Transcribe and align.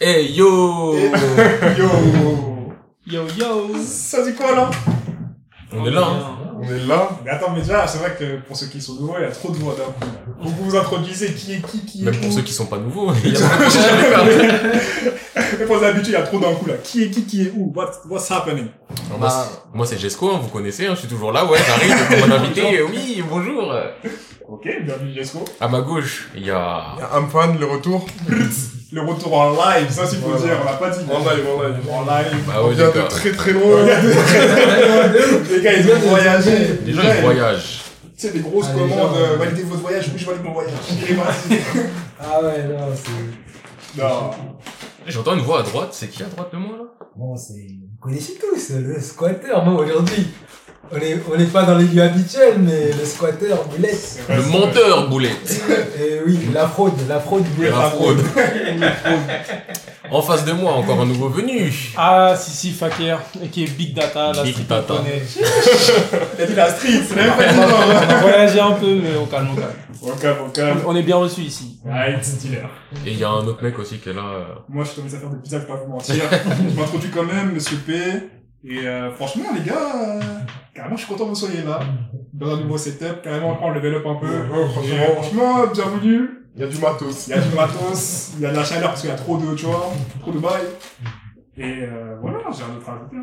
Hey 0.00 0.32
yo 0.32 0.94
Yo 0.96 1.88
Yo 3.06 3.22
yo 3.36 3.76
Ça 3.84 4.24
dit 4.24 4.34
quoi 4.34 4.54
là? 4.54 4.70
On 5.72 5.86
est 5.86 5.90
là, 5.90 6.02
hein. 6.06 6.36
On 6.60 6.62
est 6.64 6.86
là. 6.86 7.08
Mais 7.24 7.30
attends, 7.30 7.50
mais 7.52 7.60
déjà, 7.60 7.86
c'est 7.86 7.98
vrai 7.98 8.14
que 8.18 8.40
pour 8.46 8.56
ceux 8.56 8.66
qui 8.66 8.80
sont 8.80 8.94
nouveaux, 8.94 9.14
il 9.18 9.22
y 9.22 9.26
a 9.26 9.30
trop 9.30 9.50
de 9.50 9.56
voix 9.56 9.74
d'un 9.74 9.84
coup. 9.84 10.12
Vous 10.40 10.64
vous 10.70 10.76
introduisez 10.76 11.32
qui 11.34 11.54
est 11.54 11.60
qui, 11.66 11.84
qui 11.84 12.00
est 12.02 12.04
Même 12.04 12.16
pour 12.16 12.32
ceux 12.32 12.42
qui 12.42 12.52
sont 12.52 12.66
pas 12.66 12.78
nouveaux, 12.78 13.12
il 13.24 13.32
y 13.32 13.36
a 13.36 13.40
pas 13.48 14.24
de 14.24 15.58
Mais 15.58 15.64
pour 15.66 15.76
les 15.78 15.84
habitués, 15.86 16.10
il 16.10 16.14
y 16.14 16.16
a 16.16 16.22
trop 16.22 16.38
d'un 16.38 16.54
coup 16.54 16.66
là. 16.66 16.74
Qui 16.82 17.04
est 17.04 17.10
qui, 17.10 17.24
qui 17.24 17.42
est 17.42 17.52
où? 17.56 17.72
What, 17.74 17.90
What's 18.08 18.30
happening? 18.30 18.68
Moi, 19.18 19.28
c'est- 19.30 19.76
moi 19.76 19.86
c'est 19.86 19.98
Jesco, 19.98 20.30
hein, 20.30 20.40
vous 20.42 20.48
connaissez, 20.48 20.86
hein, 20.86 20.92
je 20.94 21.00
suis 21.00 21.08
toujours 21.08 21.32
là, 21.32 21.44
ouais, 21.44 21.58
j'arrive 21.66 22.20
comme 22.22 22.32
un 22.32 22.36
invité, 22.36 22.78
euh, 22.78 22.86
oui, 22.90 23.22
bonjour. 23.28 23.74
Ok, 24.48 24.68
bienvenue 24.84 25.12
Jesco. 25.14 25.44
À 25.60 25.68
ma 25.68 25.80
gauche, 25.80 26.28
il 26.36 26.46
y 26.46 26.50
a... 26.50 26.84
Il 26.96 27.00
y 27.00 27.02
a 27.02 27.16
Amfan, 27.18 27.54
le 27.58 27.66
retour. 27.66 28.06
Le 28.94 29.00
retour 29.02 29.34
en 29.36 29.50
live, 29.50 29.90
ça 29.90 30.06
faut 30.06 30.16
Voilà. 30.28 30.38
dire, 30.40 30.56
on 30.62 30.64
l'a 30.64 30.72
pas 30.74 30.90
dit. 30.90 31.00
En 31.10 31.18
live, 31.18 31.44
en 31.48 31.62
live. 31.62 31.74
En 31.90 32.00
live. 32.02 32.44
Bah 32.46 32.52
On 32.62 32.68
ouais, 32.68 32.74
vient 32.74 32.86
les 32.86 32.92
de 32.92 32.98
gars. 32.98 33.04
très 33.08 33.32
très 33.32 33.52
loin. 33.52 33.84
Les 35.50 35.62
gars, 35.62 35.72
ils 35.72 35.90
ont 35.90 35.98
voyagé. 36.08 36.78
Les 36.86 36.92
gens, 36.92 37.02
Ouais. 37.02 37.14
ils 37.18 37.22
voyagent. 37.24 37.80
Tu 38.16 38.28
sais, 38.28 38.30
des 38.32 38.38
grosses 38.38 38.66
Ah, 38.70 38.74
les 38.74 38.80
commandes, 38.82 38.98
gens, 39.14 39.16
euh, 39.16 39.36
validez 39.36 39.62
votre 39.64 39.80
voyage, 39.80 40.04
oui, 40.12 40.18
je 40.20 40.26
valide 40.26 40.44
mon 40.44 40.52
voyage. 40.52 40.72
Ah 42.20 42.40
ouais, 42.40 42.62
non, 42.68 42.86
c'est... 42.94 44.00
Non. 44.00 44.30
J'entends 45.08 45.34
une 45.34 45.42
voix 45.42 45.60
à 45.60 45.62
droite, 45.64 45.88
c'est 45.92 46.06
qui 46.08 46.22
à 46.22 46.26
droite 46.26 46.52
de 46.52 46.56
moi, 46.58 46.76
là? 46.78 46.84
Bon, 47.16 47.36
c'est... 47.36 47.52
Vous 47.54 47.98
connaissez 48.00 48.34
tous, 48.34 48.70
le 48.76 49.00
squatter, 49.00 49.48
moi, 49.64 49.82
aujourd'hui. 49.84 50.28
On 50.92 50.96
est, 50.98 51.18
on 51.32 51.36
n'est 51.36 51.46
pas 51.46 51.64
dans 51.64 51.76
les 51.76 51.86
lieux 51.86 52.02
habituels, 52.02 52.58
mais 52.58 52.92
le 52.92 53.04
squatter, 53.04 53.54
boulette. 53.74 54.20
Le 54.28 54.42
menteur, 54.42 55.08
Boulette. 55.08 55.62
Et 55.98 56.20
oui, 56.26 56.38
la 56.52 56.68
fraude, 56.68 56.92
la 57.08 57.18
fraude, 57.18 57.44
boulette. 57.56 57.72
La 57.72 57.90
fraude. 57.90 58.18
En 60.10 60.20
face 60.22 60.44
de 60.44 60.52
moi, 60.52 60.72
encore 60.74 61.00
un 61.00 61.06
nouveau 61.06 61.30
venu. 61.30 61.72
Ah, 61.96 62.34
si, 62.38 62.50
si, 62.50 62.70
Fakir, 62.72 63.18
et 63.42 63.48
qui 63.48 63.64
est 63.64 63.70
Big 63.70 63.94
Data, 63.94 64.32
la 64.34 64.42
Big 64.42 64.52
street 64.52 64.66
Data. 64.68 64.94
a 66.42 66.46
dit 66.46 66.54
la 66.54 66.68
street, 66.70 67.00
c'est 67.08 67.16
même 67.16 67.30
pas 67.32 67.42
On 67.56 68.12
a, 68.12 68.20
voyagé 68.20 68.60
un 68.60 68.72
peu, 68.72 68.94
mais 69.02 69.16
au 69.16 69.24
calme, 69.26 69.48
au 69.52 69.56
calme. 69.56 69.72
Au 70.02 70.10
calme, 70.12 70.36
au 70.46 70.50
calme. 70.50 70.78
On 70.86 70.94
est 70.94 71.02
bien 71.02 71.16
reçus 71.16 71.40
ici. 71.40 71.78
Ouais, 71.84 72.12
it's 72.12 72.36
dealer. 72.38 72.68
Et 73.06 73.12
il 73.12 73.18
y 73.18 73.24
a 73.24 73.30
un 73.30 73.44
autre 73.46 73.62
mec 73.64 73.76
aussi 73.78 73.96
qui 73.98 74.10
est 74.10 74.12
là. 74.12 74.22
euh, 74.22 74.44
Moi, 74.68 74.84
je 74.84 74.94
commence 74.94 75.14
à 75.14 75.18
faire 75.18 75.30
des 75.30 75.38
pizzas, 75.42 75.56
je 75.58 75.62
vais 75.62 75.68
pas 75.68 75.80
vous 75.84 75.90
mentir. 75.90 76.16
je 76.70 76.78
m'introduis 76.80 77.10
quand 77.12 77.24
même, 77.24 77.52
monsieur 77.54 77.78
P. 77.78 77.94
Et 78.66 78.86
euh, 78.86 79.10
franchement, 79.12 79.44
les 79.54 79.62
gars, 79.62 80.16
euh, 80.16 80.20
carrément, 80.74 80.96
je 80.96 81.04
suis 81.04 81.12
content 81.12 81.24
que 81.24 81.30
vous 81.30 81.34
soyez 81.34 81.62
là. 81.62 81.80
Dans 82.32 82.54
un 82.54 82.60
nouveau 82.60 82.78
setup, 82.78 83.20
carrément, 83.22 83.52
on 83.52 83.56
prend 83.56 83.68
le 83.70 83.74
level 83.80 83.96
up 83.96 84.06
un 84.06 84.14
peu. 84.14 84.26
Ouais, 84.26 84.64
Et, 84.64 84.68
franchement, 84.68 85.14
franchement, 85.14 85.66
bienvenue. 85.72 86.30
il 86.54 86.60
y 86.62 86.64
a 86.64 86.66
du 86.66 86.78
matos. 86.78 87.28
Il 87.28 87.30
y 87.30 87.34
a 87.34 87.40
du 87.40 87.54
matos, 87.54 88.32
il 88.36 88.40
y 88.40 88.46
a 88.46 88.50
de 88.52 88.56
la 88.56 88.64
chaleur 88.64 88.88
parce 88.90 89.02
qu'il 89.02 89.10
y 89.10 89.12
a 89.12 89.16
trop 89.16 89.36
de, 89.36 89.54
tu 89.54 89.66
vois, 89.66 89.92
trop 90.20 90.32
de 90.32 90.38
bail. 90.38 90.62
Et 91.56 91.82
euh, 91.82 92.16
voilà, 92.20 92.38
j'ai 92.50 92.64
un 92.64 92.76
autre 92.76 92.88
à 92.88 92.94
ajouter. 92.94 93.16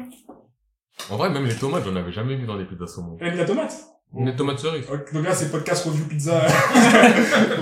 En 1.09 1.17
vrai, 1.17 1.29
même 1.31 1.45
les 1.45 1.55
tomates, 1.55 1.83
j'en 1.83 1.95
avais 1.95 2.11
jamais 2.11 2.35
vu 2.35 2.45
dans 2.45 2.57
des 2.57 2.65
pizzas 2.65 2.87
saumon. 2.87 3.17
Et 3.19 3.31
la 3.31 3.43
tomate. 3.43 3.75
Les 4.19 4.35
tomates 4.35 4.59
cerises. 4.59 4.85
Ok, 4.91 5.13
Donc 5.13 5.23
là, 5.25 5.33
c'est 5.33 5.49
podcast 5.51 5.85
review 5.85 6.05
pizza. 6.05 6.41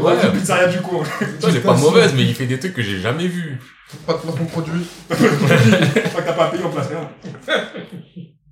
Ouais. 0.01 0.13
review 0.15 0.31
pizzeria 0.31 0.67
du 0.67 0.81
coin. 0.81 1.03
Putain, 1.03 1.49
elle 1.49 1.55
est 1.57 1.59
pas 1.59 1.75
mauvaise, 1.77 2.13
mais 2.15 2.23
il 2.23 2.33
fait 2.33 2.47
des 2.47 2.57
trucs 2.57 2.73
que 2.73 2.81
j'ai 2.81 2.99
jamais 2.99 3.27
vus. 3.27 3.59
Pas 4.07 4.13
de 4.13 4.17
placement 4.19 4.45
produit. 4.45 4.85
Tant 5.09 5.15
que 5.15 6.25
t'as 6.25 6.33
pas 6.33 6.47
payé, 6.49 6.63
on 6.65 6.71
place 6.71 6.87
rien. 6.87 7.09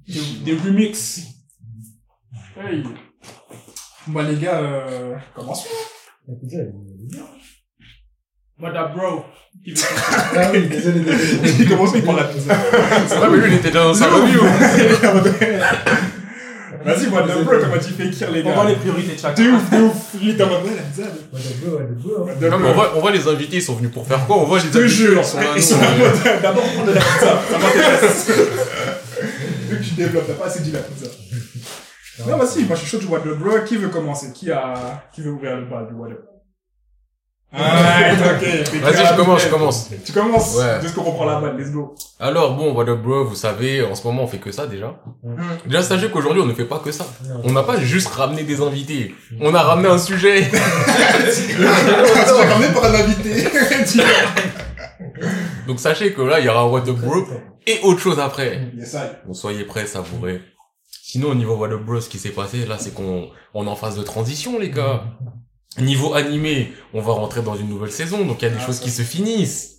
Des, 0.08 0.22
des 0.54 0.60
remix. 0.60 1.22
Hey. 2.60 2.84
Bon, 4.08 4.22
les 4.28 4.36
gars, 4.38 4.58
euh, 4.60 5.16
commençons. 5.36 5.68
Écoutez, 6.30 6.56
elle 6.58 6.68
est 6.68 7.08
bien. 7.12 7.24
What 8.60 8.76
up, 8.76 8.96
bro? 8.96 9.24
Ah 10.36 10.52
oui, 10.54 10.68
désolé, 10.68 11.00
désolé. 11.00 11.52
Il 11.60 11.68
commence, 11.68 11.92
il 11.96 12.04
prend 12.04 12.14
la 12.16 12.26
pizza. 12.26 12.56
C'est 13.08 13.16
vrai, 13.16 13.30
mais 13.30 13.38
lui, 13.38 13.48
il 13.48 13.54
était 13.56 13.70
déjà 13.70 13.84
dans 13.84 13.94
sa 13.94 14.08
review. 14.08 14.42
Vas-y, 16.88 17.08
moi, 17.10 17.22
de 17.24 17.44
bro, 17.44 17.54
comment 17.60 17.78
tu 17.86 17.94
fais 17.94 18.08
écrire 18.08 18.32
les 18.32 18.42
On 18.42 18.46
gars 18.46 18.54
voit 18.56 18.66
les 18.70 18.76
priorités 18.76 19.10
de 19.10 19.14
De 19.16 19.20
chacun. 19.20 19.56
ouf, 19.56 19.70
de 19.70 19.82
ouf. 19.84 19.96
Il 20.22 20.30
est 20.30 20.34
dans 20.34 20.46
ma 20.48 20.52
main, 20.60 20.60
Non, 20.66 22.30
mais 22.40 22.56
on 22.56 22.60
bro. 22.60 22.74
voit, 22.74 22.94
on 22.96 23.02
voit 23.02 23.12
les 23.12 23.28
invités, 23.28 23.58
ils 23.58 23.62
sont 23.62 23.76
venus 23.76 23.92
pour 23.92 24.08
faire 24.08 24.26
quoi? 24.26 24.38
On 24.38 24.44
voit 24.46 24.58
les 24.60 24.66
Je 24.66 24.70
te 24.70 24.78
invités, 24.78 24.94
jure, 24.94 25.20
ils 25.20 25.26
sont 25.26 25.38
là, 25.40 25.48
ils 25.56 25.64
sont 25.64 25.76
mode, 25.78 26.42
d'abord 26.42 26.64
prendre 26.64 26.88
de 26.88 26.94
la 26.94 27.02
pizza, 27.02 27.42
ça 27.52 27.58
m'intéresse. 27.60 28.32
Vu 29.70 29.78
que 29.80 29.84
tu 29.84 29.94
développes, 29.96 30.28
t'as 30.28 30.34
pas 30.34 30.46
assez 30.46 30.62
dit 30.62 30.72
la 30.72 30.80
pizza. 30.80 31.08
Non, 32.28 32.38
vas-y, 32.38 32.64
moi 32.64 32.76
je 32.76 32.82
suis 32.82 32.90
chaud 32.90 32.98
du 33.00 33.06
What 33.08 33.20
the 33.20 33.38
Bro. 33.38 33.60
Qui 33.66 33.78
veut 33.78 33.90
commencer? 33.90 34.32
Qui 34.34 34.50
a, 34.52 35.04
qui 35.14 35.22
veut 35.22 35.32
ouvrir 35.32 35.58
le 35.58 35.66
bal 35.66 35.88
du 35.88 35.94
What 35.94 36.08
the 36.10 36.37
Ah, 37.54 38.12
ok. 38.12 38.82
Vas-y, 38.82 39.06
je 39.08 39.16
commence, 39.16 39.44
je 39.44 39.48
commence. 39.48 39.90
Tu 40.06 40.12
commences 40.12 40.56
Ouais. 40.58 40.80
Dès 40.82 40.92
qu'on 40.92 41.04
reprend 41.04 41.26
la 41.26 41.40
balle, 41.40 41.58
let's 41.58 41.72
go. 41.72 41.96
Alors 42.20 42.56
bon, 42.56 42.74
what 42.74 42.90
up 42.90 43.02
bro, 43.02 43.24
vous 43.24 43.36
savez, 43.36 43.82
en 43.84 43.96
ce 43.96 44.06
moment 44.06 44.24
on 44.24 44.28
fait 44.28 44.38
que 44.38 44.52
ça 44.52 44.68
déjà. 44.68 45.00
Mm. 45.24 45.36
Déjà 45.66 45.82
sachez 45.82 46.10
qu'aujourd'hui 46.10 46.42
on 46.42 46.46
ne 46.46 46.54
fait 46.54 46.66
pas 46.66 46.80
que 46.80 46.92
ça. 46.92 47.06
On 47.44 47.52
n'a 47.54 47.64
pas 47.64 47.80
juste 47.80 48.10
ramené 48.10 48.44
des 48.44 48.62
invités, 48.62 49.16
on 49.40 49.56
a 49.56 49.62
ramené 49.62 49.88
un 49.88 49.98
sujet. 49.98 50.42
Tu 50.50 51.64
vas 51.64 52.54
ramener 52.54 52.74
par 52.74 52.86
un 52.86 52.96
invité. 52.96 53.48
Donc 55.68 55.80
sachez 55.80 56.14
que 56.14 56.22
là 56.22 56.40
il 56.40 56.46
y 56.46 56.50
aura 56.50 56.62
un 56.62 56.68
what 56.68 56.88
up 56.88 56.98
bro 56.98 57.24
et 57.66 57.80
autre 57.84 58.00
chose 58.00 58.20
après. 58.20 58.72
Donc 59.26 59.36
soyez 59.36 59.64
prêts, 59.64 59.86
savourez. 59.86 60.42
Sinon 60.90 61.30
au 61.30 61.36
niveau 61.36 61.56
what 61.56 61.70
up 61.70 61.82
bro, 61.82 62.00
ce 62.02 62.10
qui 62.10 62.20
s'est 62.20 62.32
passé 62.32 62.66
là, 62.66 62.78
c'est 62.78 62.94
qu'on 62.94 63.30
on 63.54 63.66
est 63.66 63.70
en 63.70 63.76
phase 63.76 63.98
de 63.98 64.04
transition 64.04 64.60
les 64.60 64.70
gars. 64.70 65.04
Niveau 65.80 66.14
animé, 66.16 66.74
on 66.94 67.02
va 67.02 67.14
rentrer 67.14 67.42
dans 67.42 67.56
une 67.56 67.70
nouvelle 67.70 67.92
saison, 67.92 68.26
donc 68.26 68.42
il 68.42 68.46
y 68.46 68.48
a 68.48 68.52
des 68.52 68.58
Ah, 68.62 68.66
choses 68.66 68.78
ça. 68.78 68.84
qui 68.84 68.90
se 68.92 69.02
finissent. 69.04 69.74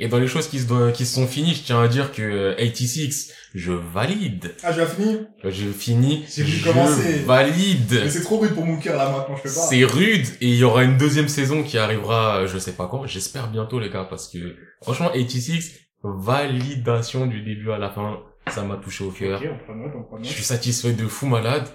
Et 0.00 0.08
dans 0.08 0.18
les 0.18 0.26
choses 0.26 0.48
qui 0.48 0.58
se, 0.58 0.90
qui 0.90 1.06
se 1.06 1.14
sont 1.14 1.26
finies, 1.28 1.54
je 1.54 1.62
tiens 1.62 1.80
à 1.80 1.86
dire 1.86 2.10
que 2.10 2.20
euh, 2.22 2.54
86, 2.56 3.32
je 3.54 3.70
valide. 3.72 4.52
Ah, 4.64 4.72
je 4.72 4.80
vais 4.80 4.86
finir. 4.86 5.20
Je 5.44 5.66
finis, 5.70 6.24
J'ai 6.28 6.44
je 6.44 6.64
commencer. 6.64 7.18
valide. 7.20 8.00
Mais 8.02 8.10
c'est 8.10 8.22
trop 8.22 8.38
rude 8.38 8.54
pour 8.54 8.66
mon 8.66 8.76
cœur 8.78 8.96
là 8.96 9.08
maintenant, 9.10 9.36
je 9.36 9.42
peux 9.42 9.48
pas. 9.54 9.54
C'est 9.54 9.84
rude 9.84 10.26
et 10.40 10.48
il 10.48 10.56
y 10.56 10.64
aura 10.64 10.82
une 10.82 10.96
deuxième 10.96 11.28
saison 11.28 11.62
qui 11.62 11.78
arrivera, 11.78 12.38
euh, 12.38 12.46
je 12.48 12.58
sais 12.58 12.72
pas 12.72 12.88
quand, 12.90 13.06
j'espère 13.06 13.48
bientôt 13.48 13.78
les 13.78 13.88
gars, 13.90 14.04
parce 14.10 14.26
que 14.28 14.56
franchement 14.82 15.10
86, 15.14 15.74
validation 16.02 17.26
du 17.26 17.42
début 17.42 17.70
à 17.70 17.78
la 17.78 17.90
fin, 17.90 18.18
ça 18.48 18.62
m'a 18.62 18.76
touché 18.76 19.04
au 19.04 19.10
cœur. 19.10 19.40
Ok, 19.40 19.48
on 19.52 19.64
prend 19.64 19.74
note, 19.76 19.92
on 19.96 20.02
prend 20.02 20.22
Je 20.22 20.28
suis 20.28 20.42
satisfait 20.42 20.92
de 20.92 21.06
fou 21.06 21.26
malade. 21.26 21.68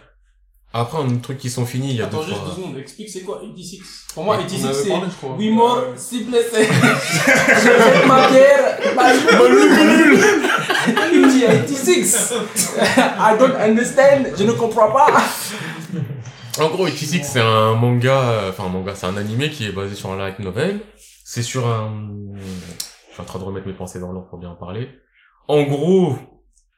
Après, 0.72 1.00
un 1.00 1.18
truc 1.18 1.40
qui 1.40 1.50
sont 1.50 1.66
finis, 1.66 1.90
il 1.92 1.96
y 1.96 2.02
a 2.02 2.06
Attends 2.06 2.18
deux 2.20 2.28
juste 2.28 2.40
deux 2.42 2.46
fois. 2.46 2.56
secondes, 2.56 2.78
explique 2.78 3.10
c'est 3.10 3.22
quoi? 3.22 3.40
86 3.42 4.06
Pour 4.14 4.24
moi, 4.24 4.36
On 4.36 4.42
86 4.42 4.66
avait 4.66 4.74
c'est 4.84 4.90
parlé, 4.90 5.08
je 5.10 5.16
crois. 5.16 5.36
Oui, 5.38 5.50
moi, 5.50 5.84
s'il 5.98 6.26
vous 6.26 6.32
plaît, 6.32 6.46
c'est. 6.52 6.64
Je 6.64 6.70
fais 6.70 8.06
ma 8.06 8.30
bière, 8.30 8.78
ma 8.96 9.14
Il 11.12 11.22
me 11.22 11.32
dit 11.32 11.42
86 11.42 12.34
I 12.98 13.38
don't 13.40 13.56
understand, 13.60 14.26
je 14.38 14.44
ne 14.44 14.52
comprends 14.52 14.92
pas 14.92 15.08
En 16.60 16.70
gros, 16.70 16.86
86, 16.86 17.24
c'est 17.24 17.40
un 17.42 17.74
manga, 17.74 18.22
euh, 18.30 18.50
enfin 18.52 18.66
un 18.66 18.70
manga, 18.70 18.94
c'est 18.94 19.08
un 19.08 19.18
animé 19.18 19.50
qui 19.50 19.66
est 19.66 19.72
basé 19.72 19.96
sur 19.96 20.12
un 20.12 20.18
light 20.18 20.38
novel. 20.40 20.82
C'est 21.24 21.44
sur 21.44 21.66
un... 21.68 21.92
Je 22.36 23.14
suis 23.14 23.22
en 23.22 23.26
train 23.26 23.40
de 23.40 23.44
remettre 23.44 23.68
mes 23.68 23.74
pensées 23.74 24.00
dans 24.00 24.12
l'ordre 24.12 24.30
pour 24.30 24.40
bien 24.40 24.50
en 24.50 24.56
parler. 24.56 24.90
En 25.48 25.64
gros, 25.64 26.16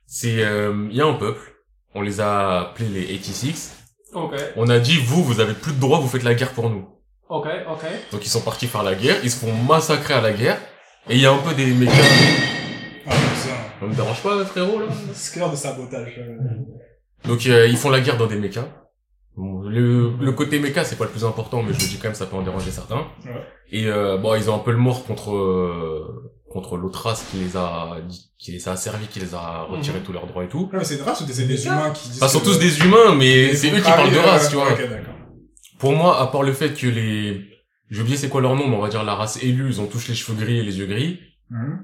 c'est... 0.08 0.44
euh, 0.44 0.88
Il 0.92 0.96
y 0.96 1.02
a 1.02 1.06
un 1.06 1.14
peuple, 1.14 1.56
on 1.96 2.02
les 2.02 2.22
a 2.22 2.62
appelés 2.62 2.88
les 2.90 3.06
86. 3.18 3.74
Ok, 4.14 4.34
On 4.58 4.70
a 4.70 4.80
dit, 4.80 4.98
vous, 4.98 5.24
vous 5.24 5.40
avez 5.40 5.54
plus 5.54 5.74
de 5.74 5.80
droits, 5.80 6.00
vous 6.00 6.08
faites 6.08 6.24
la 6.24 6.34
guerre 6.36 6.52
pour 6.52 6.70
nous. 6.70 6.86
ok, 7.30 7.48
ok. 7.70 7.86
Donc 8.12 8.26
ils 8.26 8.30
sont 8.30 8.42
partis 8.42 8.68
faire 8.68 8.84
la 8.84 8.96
guerre, 8.96 9.18
ils 9.24 9.32
se 9.32 9.40
font 9.46 9.54
massacrer 9.54 10.14
à 10.14 10.22
la 10.22 10.34
guerre, 10.34 10.58
et 11.10 11.16
il 11.16 11.22
y 11.22 11.26
a 11.26 11.32
un 11.32 11.38
peu 11.38 11.54
des 11.54 11.68
mécas... 11.68 11.92
Ah. 13.08 13.14
Ça 13.80 13.86
me 13.88 13.96
dérange 13.96 14.22
pas, 14.22 14.44
frérot, 14.46 14.80
là 14.80 14.86
Scare 15.14 15.50
de 15.50 15.56
sabotage. 15.56 16.20
euh. 16.20 17.28
Donc 17.28 17.46
euh, 17.48 17.68
ils 17.68 17.78
font 17.78 17.90
la 17.90 18.00
guerre 18.00 18.18
dans 18.18 18.28
des 18.28 18.36
mechas. 18.36 18.68
Le, 19.38 20.12
le 20.20 20.32
côté 20.34 20.60
méca 20.60 20.84
c'est 20.84 20.98
pas 20.98 21.06
le 21.06 21.10
plus 21.10 21.24
important, 21.26 21.64
mais 21.64 21.74
je 21.74 21.80
le 21.80 21.88
dis 21.88 21.98
quand 21.98 22.10
même, 22.10 22.14
ça 22.16 22.26
peut 22.26 22.36
en 22.36 22.42
déranger 22.44 22.70
certains. 22.70 23.08
Ouais. 23.26 23.42
Et 23.72 23.88
euh, 23.88 24.18
bon, 24.18 24.36
ils 24.36 24.50
ont 24.52 24.56
un 24.56 24.60
peu 24.60 24.72
le 24.72 24.78
mort 24.78 25.06
contre 25.06 25.34
euh, 25.34 26.34
contre 26.52 26.78
l'autre 26.78 27.02
race 27.08 27.26
qui 27.32 27.38
les 27.38 27.56
a 27.58 27.98
qui 28.38 28.52
les 28.52 28.68
a 28.70 28.76
servi, 28.76 29.08
qui 29.08 29.20
les 29.20 29.34
a 29.34 29.64
retiré 29.64 30.00
tous 30.02 30.12
leurs 30.14 30.28
droits 30.28 30.44
et 30.44 30.48
tout. 30.50 30.70
C'est 30.84 30.98
des 30.98 31.02
races 31.04 31.22
ou 31.22 31.26
c'est 31.28 31.46
des 31.48 31.66
humains 31.66 31.92
qui 31.92 32.10
disent. 32.10 32.22
Enfin, 32.22 32.32
sont 32.32 32.44
tous 32.44 32.60
des 32.60 32.80
humains, 32.80 33.16
mais 33.16 33.56
c'est 33.56 33.72
eux 33.72 33.78
qui 33.78 33.82
parlent 33.84 34.12
de 34.12 34.18
race, 34.18 34.50
tu 34.50 34.56
vois. 34.56 34.70
Pour 35.80 35.94
moi, 35.94 36.20
à 36.22 36.28
part 36.28 36.44
le 36.44 36.54
fait 36.54 36.74
que 36.74 36.88
les 36.88 37.48
j'ai 37.90 38.02
oublié 38.02 38.16
c'est 38.18 38.30
quoi 38.30 38.40
leur 38.42 38.56
nom, 38.56 38.68
mais 38.68 38.76
on 38.76 38.82
va 38.82 38.90
dire 38.90 39.04
la 39.04 39.16
race 39.16 39.42
élue, 39.44 39.68
ils 39.70 39.82
ont 39.82 39.88
tous 39.88 40.08
les 40.08 40.14
cheveux 40.16 40.38
gris 40.42 40.60
et 40.60 40.64
les 40.64 40.78
yeux 40.80 40.86
gris, 40.86 41.20
Mhm. 41.50 41.84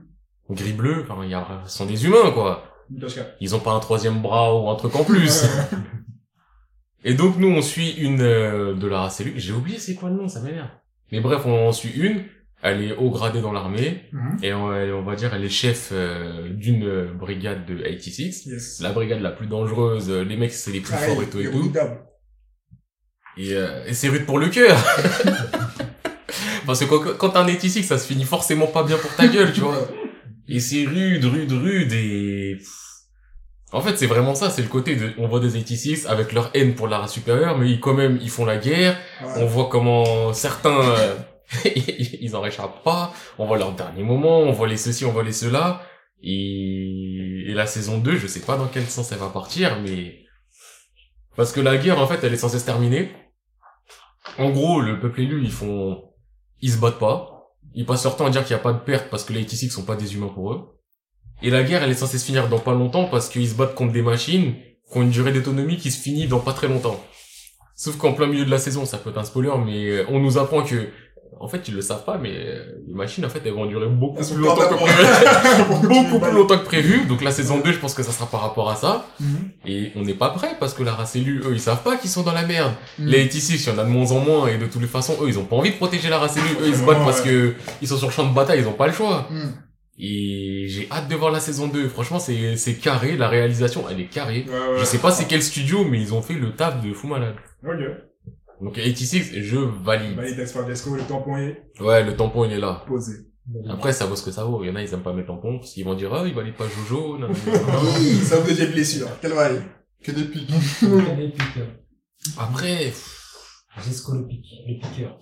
gris 0.51 0.73
bleu. 0.73 1.03
Enfin, 1.09 1.21
il 1.23 1.29
y 1.29 1.33
a, 1.33 1.45
ce 1.65 1.77
sont 1.77 1.85
des 1.85 2.05
humains 2.05 2.31
quoi. 2.33 2.63
Ils 3.41 3.53
ont 3.55 3.59
pas 3.59 3.71
un 3.71 3.79
troisième 3.79 4.21
bras 4.21 4.55
ou 4.55 4.69
un 4.69 4.75
truc 4.75 4.95
en 4.95 5.03
plus. 5.03 5.43
Et 7.03 7.13
donc 7.13 7.37
nous 7.37 7.49
on 7.49 7.61
suit 7.61 7.91
une 7.91 8.21
euh, 8.21 8.73
de 8.75 8.87
la 8.87 9.01
race 9.01 9.19
élue. 9.21 9.33
J'ai 9.37 9.53
oublié 9.53 9.77
c'est 9.77 9.95
quoi 9.95 10.09
le 10.09 10.15
nom, 10.15 10.27
ça 10.27 10.41
m'énerve. 10.41 10.69
Mais 11.11 11.19
bref, 11.21 11.41
on 11.45 11.67
en 11.69 11.71
suit 11.71 11.91
une. 11.91 12.23
Elle 12.63 12.83
est 12.83 12.95
haut 12.95 13.11
gradée 13.11 13.41
dans 13.41 13.51
l'armée 13.51 14.01
Mhm. 14.11 14.37
et 14.43 14.51
on, 14.53 15.03
va 15.03 15.15
dire 15.15 15.31
elle 15.33 15.43
est 15.45 15.49
chef 15.49 15.89
euh, 15.91 16.49
d'une 16.49 17.05
brigade 17.13 17.65
de 17.67 17.75
86. 17.77 18.45
Yes. 18.47 18.79
La 18.81 18.91
brigade 18.91 19.21
la 19.21 19.29
plus 19.31 19.45
dangereuse. 19.47 20.09
euh, 20.09 20.23
Les 20.23 20.37
mecs 20.37 20.51
c'est 20.51 20.71
les 20.71 20.79
plus 20.81 20.91
Pareil, 20.91 21.13
forts 21.13 21.23
et 21.23 21.27
tout 21.29 21.39
et 21.39 21.51
tout. 21.51 21.71
Et, 23.37 23.53
euh, 23.53 23.85
et 23.85 23.93
c'est 23.93 24.09
rude 24.09 24.25
pour 24.25 24.39
le 24.39 24.47
cœur. 24.49 24.75
Parce 26.65 26.79
que 26.79 26.85
quand, 26.85 27.17
quand 27.17 27.29
t'es 27.29 27.37
un 27.37 27.45
86, 27.45 27.83
ça 27.83 27.97
se 27.97 28.07
finit 28.07 28.23
forcément 28.25 28.67
pas 28.67 28.83
bien 28.83 28.97
pour 28.97 29.13
ta 29.15 29.27
gueule, 29.27 29.53
tu 29.53 29.61
vois. 29.61 29.87
Et 30.47 30.59
c'est 30.59 30.85
rude, 30.85 31.23
rude, 31.25 31.51
rude 31.51 31.93
et... 31.93 32.57
En 33.73 33.81
fait, 33.81 33.97
c'est 33.97 34.07
vraiment 34.07 34.33
ça, 34.33 34.49
c'est 34.49 34.61
le 34.61 34.69
côté 34.69 34.95
de, 34.95 35.11
on 35.17 35.27
voit 35.27 35.41
des 35.41 35.51
86 35.51 36.07
avec 36.07 36.31
leur 36.31 36.49
haine 36.53 36.73
pour 36.73 36.87
la 36.87 36.99
race 36.99 37.11
supérieure, 37.13 37.57
mais 37.57 37.69
ils, 37.69 37.79
quand 37.81 37.93
même, 37.93 38.17
ils 38.21 38.29
font 38.29 38.45
la 38.45 38.57
guerre, 38.57 38.97
Ouais. 39.21 39.29
on 39.37 39.45
voit 39.45 39.67
comment 39.69 40.31
certains, 40.33 40.79
euh, 40.79 41.15
ils 41.65 42.35
en 42.35 42.41
réchappent 42.41 42.83
pas, 42.83 43.13
on 43.37 43.45
voit 43.45 43.57
leur 43.57 43.73
dernier 43.73 44.03
moment, 44.03 44.39
on 44.39 44.51
voit 44.51 44.67
les 44.67 44.77
ceci, 44.77 45.05
on 45.05 45.11
voit 45.11 45.23
les 45.23 45.31
cela, 45.31 45.81
et, 46.21 47.45
et 47.47 47.53
la 47.53 47.67
saison 47.67 47.97
2, 47.97 48.17
je 48.17 48.27
sais 48.27 48.41
pas 48.41 48.57
dans 48.57 48.67
quel 48.67 48.85
sens 48.85 49.11
elle 49.11 49.19
va 49.19 49.29
partir, 49.29 49.79
mais, 49.81 50.25
parce 51.35 51.51
que 51.51 51.61
la 51.61 51.77
guerre, 51.77 51.99
en 51.99 52.07
fait, 52.07 52.23
elle 52.23 52.33
est 52.33 52.37
censée 52.37 52.59
se 52.59 52.65
terminer. 52.65 53.11
En 54.37 54.49
gros, 54.49 54.81
le 54.81 54.99
peuple 54.99 55.21
élu, 55.21 55.43
ils 55.43 55.51
font, 55.51 56.03
ils 56.61 56.71
se 56.71 56.77
battent 56.77 56.99
pas, 56.99 57.37
ils 57.73 57.85
passent 57.85 58.03
leur 58.03 58.17
temps 58.17 58.25
à 58.25 58.29
dire 58.29 58.43
qu'il 58.43 58.51
y 58.51 58.59
a 58.59 58.61
pas 58.61 58.73
de 58.73 58.79
perte 58.79 59.09
parce 59.09 59.23
que 59.23 59.33
les 59.33 59.41
86 59.41 59.69
sont 59.69 59.85
pas 59.85 59.95
des 59.95 60.15
humains 60.15 60.31
pour 60.33 60.51
eux. 60.51 60.79
Et 61.43 61.51
la 61.51 61.63
guerre, 61.63 61.83
elle 61.83 61.91
est 61.91 61.95
censée 61.95 62.17
se 62.17 62.25
finir 62.25 62.49
dans 62.49 62.59
pas 62.59 62.73
longtemps 62.73 63.05
parce 63.05 63.29
qu'ils 63.29 63.47
se 63.47 63.53
battent 63.53 63.75
contre 63.75 63.93
des 63.93 64.01
machines 64.01 64.55
qui 64.91 64.97
ont 64.97 65.03
une 65.03 65.11
durée 65.11 65.31
d'autonomie 65.31 65.77
qui 65.77 65.91
se 65.91 66.01
finit 66.01 66.27
dans 66.27 66.39
pas 66.39 66.53
très 66.53 66.67
longtemps. 66.67 66.99
Sauf 67.75 67.97
qu'en 67.97 68.13
plein 68.13 68.25
milieu 68.25 68.45
de 68.45 68.49
la 68.49 68.57
saison, 68.57 68.85
ça 68.85 68.97
peut 68.97 69.11
être 69.11 69.19
un 69.19 69.23
spoiler, 69.23 69.53
mais 69.63 70.03
on 70.09 70.19
nous 70.19 70.39
apprend 70.39 70.63
que, 70.63 70.89
en 71.39 71.47
fait, 71.47 71.67
ils 71.67 71.75
le 71.75 71.81
savent 71.81 72.03
pas, 72.03 72.17
mais 72.17 72.31
euh, 72.35 72.63
les 72.87 72.93
machines, 72.93 73.25
en 73.25 73.29
fait, 73.29 73.41
elles 73.45 73.53
vont 73.53 73.65
durer 73.65 73.87
beaucoup 73.87 74.23
plus 74.23 74.35
longtemps 74.37 74.67
que 74.69 74.75
prévu. 74.75 75.87
Beaucoup 75.87 76.19
plus 76.19 76.31
longtemps 76.31 76.57
que 76.57 76.65
prévu. 76.65 77.05
Donc 77.05 77.21
la 77.23 77.31
saison 77.31 77.59
2, 77.59 77.71
je 77.71 77.79
pense 77.79 77.93
que 77.93 78.03
ça 78.03 78.11
sera 78.11 78.25
par 78.25 78.41
rapport 78.41 78.69
à 78.69 78.75
ça. 78.75 79.05
Mhm. 79.19 79.49
Et 79.65 79.91
on 79.95 80.01
n'est 80.01 80.13
pas 80.13 80.29
prêt 80.29 80.55
parce 80.59 80.73
que 80.73 80.83
la 80.83 80.93
race 80.93 81.15
élue, 81.15 81.41
eux, 81.45 81.51
ils 81.53 81.59
savent 81.59 81.83
pas 81.83 81.97
qu'ils 81.97 82.09
sont 82.09 82.23
dans 82.23 82.33
la 82.33 82.45
merde. 82.45 82.73
Mhm. 82.99 83.07
Les 83.07 83.23
86, 83.27 83.65
il 83.65 83.69
y 83.69 83.75
en 83.75 83.77
a 83.79 83.83
de 83.83 83.89
moins 83.89 84.11
en 84.11 84.19
moins 84.19 84.47
et 84.47 84.57
de 84.57 84.65
toutes 84.65 84.81
les 84.81 84.87
façons, 84.87 85.15
eux, 85.21 85.27
ils 85.27 85.37
ont 85.39 85.45
pas 85.45 85.55
envie 85.55 85.71
de 85.71 85.75
protéger 85.75 86.09
la 86.09 86.17
race 86.17 86.37
élue. 86.37 86.57
Eux, 86.61 86.67
ils 86.69 86.75
se 86.75 86.83
battent 86.83 86.99
Ouais. 86.99 87.05
parce 87.05 87.21
que 87.21 87.53
ils 87.81 87.87
sont 87.87 87.97
sur 87.97 88.07
le 88.07 88.13
champ 88.13 88.27
de 88.27 88.33
bataille, 88.33 88.59
ils 88.61 88.67
ont 88.67 88.73
pas 88.73 88.87
le 88.87 88.93
choix. 88.93 89.27
Hmm. 89.29 89.51
Et 89.99 90.65
j'ai 90.67 90.87
hâte 90.91 91.07
de 91.07 91.15
voir 91.15 91.31
la 91.31 91.39
saison 91.39 91.67
2. 91.67 91.87
Franchement, 91.89 92.19
c'est, 92.19 92.55
c'est 92.55 92.75
carré. 92.75 93.17
La 93.17 93.27
réalisation, 93.29 93.83
elle 93.89 93.99
est 93.99 94.05
carrée. 94.05 94.45
Ouais, 94.47 94.53
ouais. 94.53 94.79
Je 94.79 94.85
sais 94.85 94.99
pas 94.99 95.09
c'est 95.11 95.25
quel 95.25 95.41
studio, 95.41 95.83
mais 95.89 95.99
ils 95.99 96.13
ont 96.13 96.21
fait 96.21 96.35
le 96.35 96.51
taf 96.51 96.83
de 96.83 96.93
fou 96.93 97.07
malade. 97.07 97.35
Ok. 97.65 97.79
Donc 98.61 98.73
86, 98.75 99.41
je 99.41 99.57
valide. 99.57 100.15
Valide 100.15 100.39
Expardesco, 100.39 100.95
le 100.95 101.03
tampon 101.03 101.37
est 101.37 101.63
Ouais, 101.79 102.03
le 102.03 102.15
tampon, 102.15 102.45
il 102.45 102.53
est 102.53 102.59
là. 102.59 102.83
posé? 102.87 103.13
Après, 103.69 103.93
ça 103.93 104.05
vaut 104.07 104.15
ce 104.15 104.23
que 104.25 104.31
ça 104.31 104.43
vaut. 104.43 104.63
Il 104.63 104.67
y 104.67 104.69
en 104.71 104.75
a, 104.75 104.81
ils 104.81 104.93
aiment 104.93 105.03
pas 105.03 105.13
mettre 105.13 105.27
tampon, 105.27 105.59
parce 105.59 105.71
qu'ils 105.73 105.85
vont 105.85 105.93
dire, 105.95 106.13
ah, 106.13 106.23
il 106.27 106.33
valide 106.33 106.55
pas 106.55 106.65
Jojo. 106.67 107.17
non, 107.17 107.27
non, 107.27 107.33
non. 107.53 107.81
Oui, 107.99 108.15
ça 108.17 108.39
vous 108.39 108.53
des 108.53 108.65
blessures. 108.67 109.07
Quel 109.21 109.33
vaille 109.33 109.61
Que 110.03 110.11
des 110.11 110.25
pics. 110.25 110.49
Les 111.17 111.29
piqueurs. 111.29 111.67
Après, 112.37 112.85
pff, 112.85 113.63
Jesco 113.85 114.13
le 114.15 114.25
pique, 114.27 114.47
le 114.67 114.79
piqueur. 114.79 115.17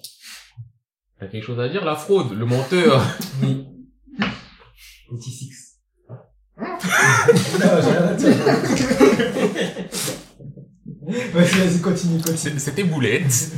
t'as 1.19 1.27
quelque 1.27 1.43
chose 1.43 1.59
à 1.59 1.67
dire, 1.69 1.83
la 1.85 1.95
fraude, 1.95 2.31
le 2.31 2.45
menteur. 2.45 3.03
Oui. 3.43 3.67
86. 5.11 5.73
non, 6.57 6.65
j'ai 7.59 7.91
rien 7.91 8.07
à 8.07 8.13
dire. 8.13 8.35
Vas-y, 11.33 11.59
vas-y, 11.59 11.81
continue, 11.81 12.21
continue. 12.21 12.59
C'était 12.59 12.83
boulette. 12.83 13.51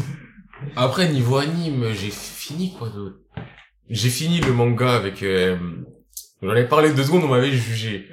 Après, 0.75 1.07
niveau 1.09 1.37
anime, 1.37 1.85
j'ai 1.93 2.09
fini 2.11 2.73
quoi 2.77 2.89
d'autre? 2.89 3.17
J'ai 3.89 4.09
fini 4.09 4.39
le 4.41 4.51
manga 4.53 4.93
avec... 4.95 5.23
Euh, 5.23 5.55
J'en 6.43 6.49
avais 6.49 6.67
parlé 6.67 6.91
deux 6.91 7.03
secondes, 7.03 7.23
on 7.23 7.29
m'avait 7.29 7.51
jugé. 7.51 8.09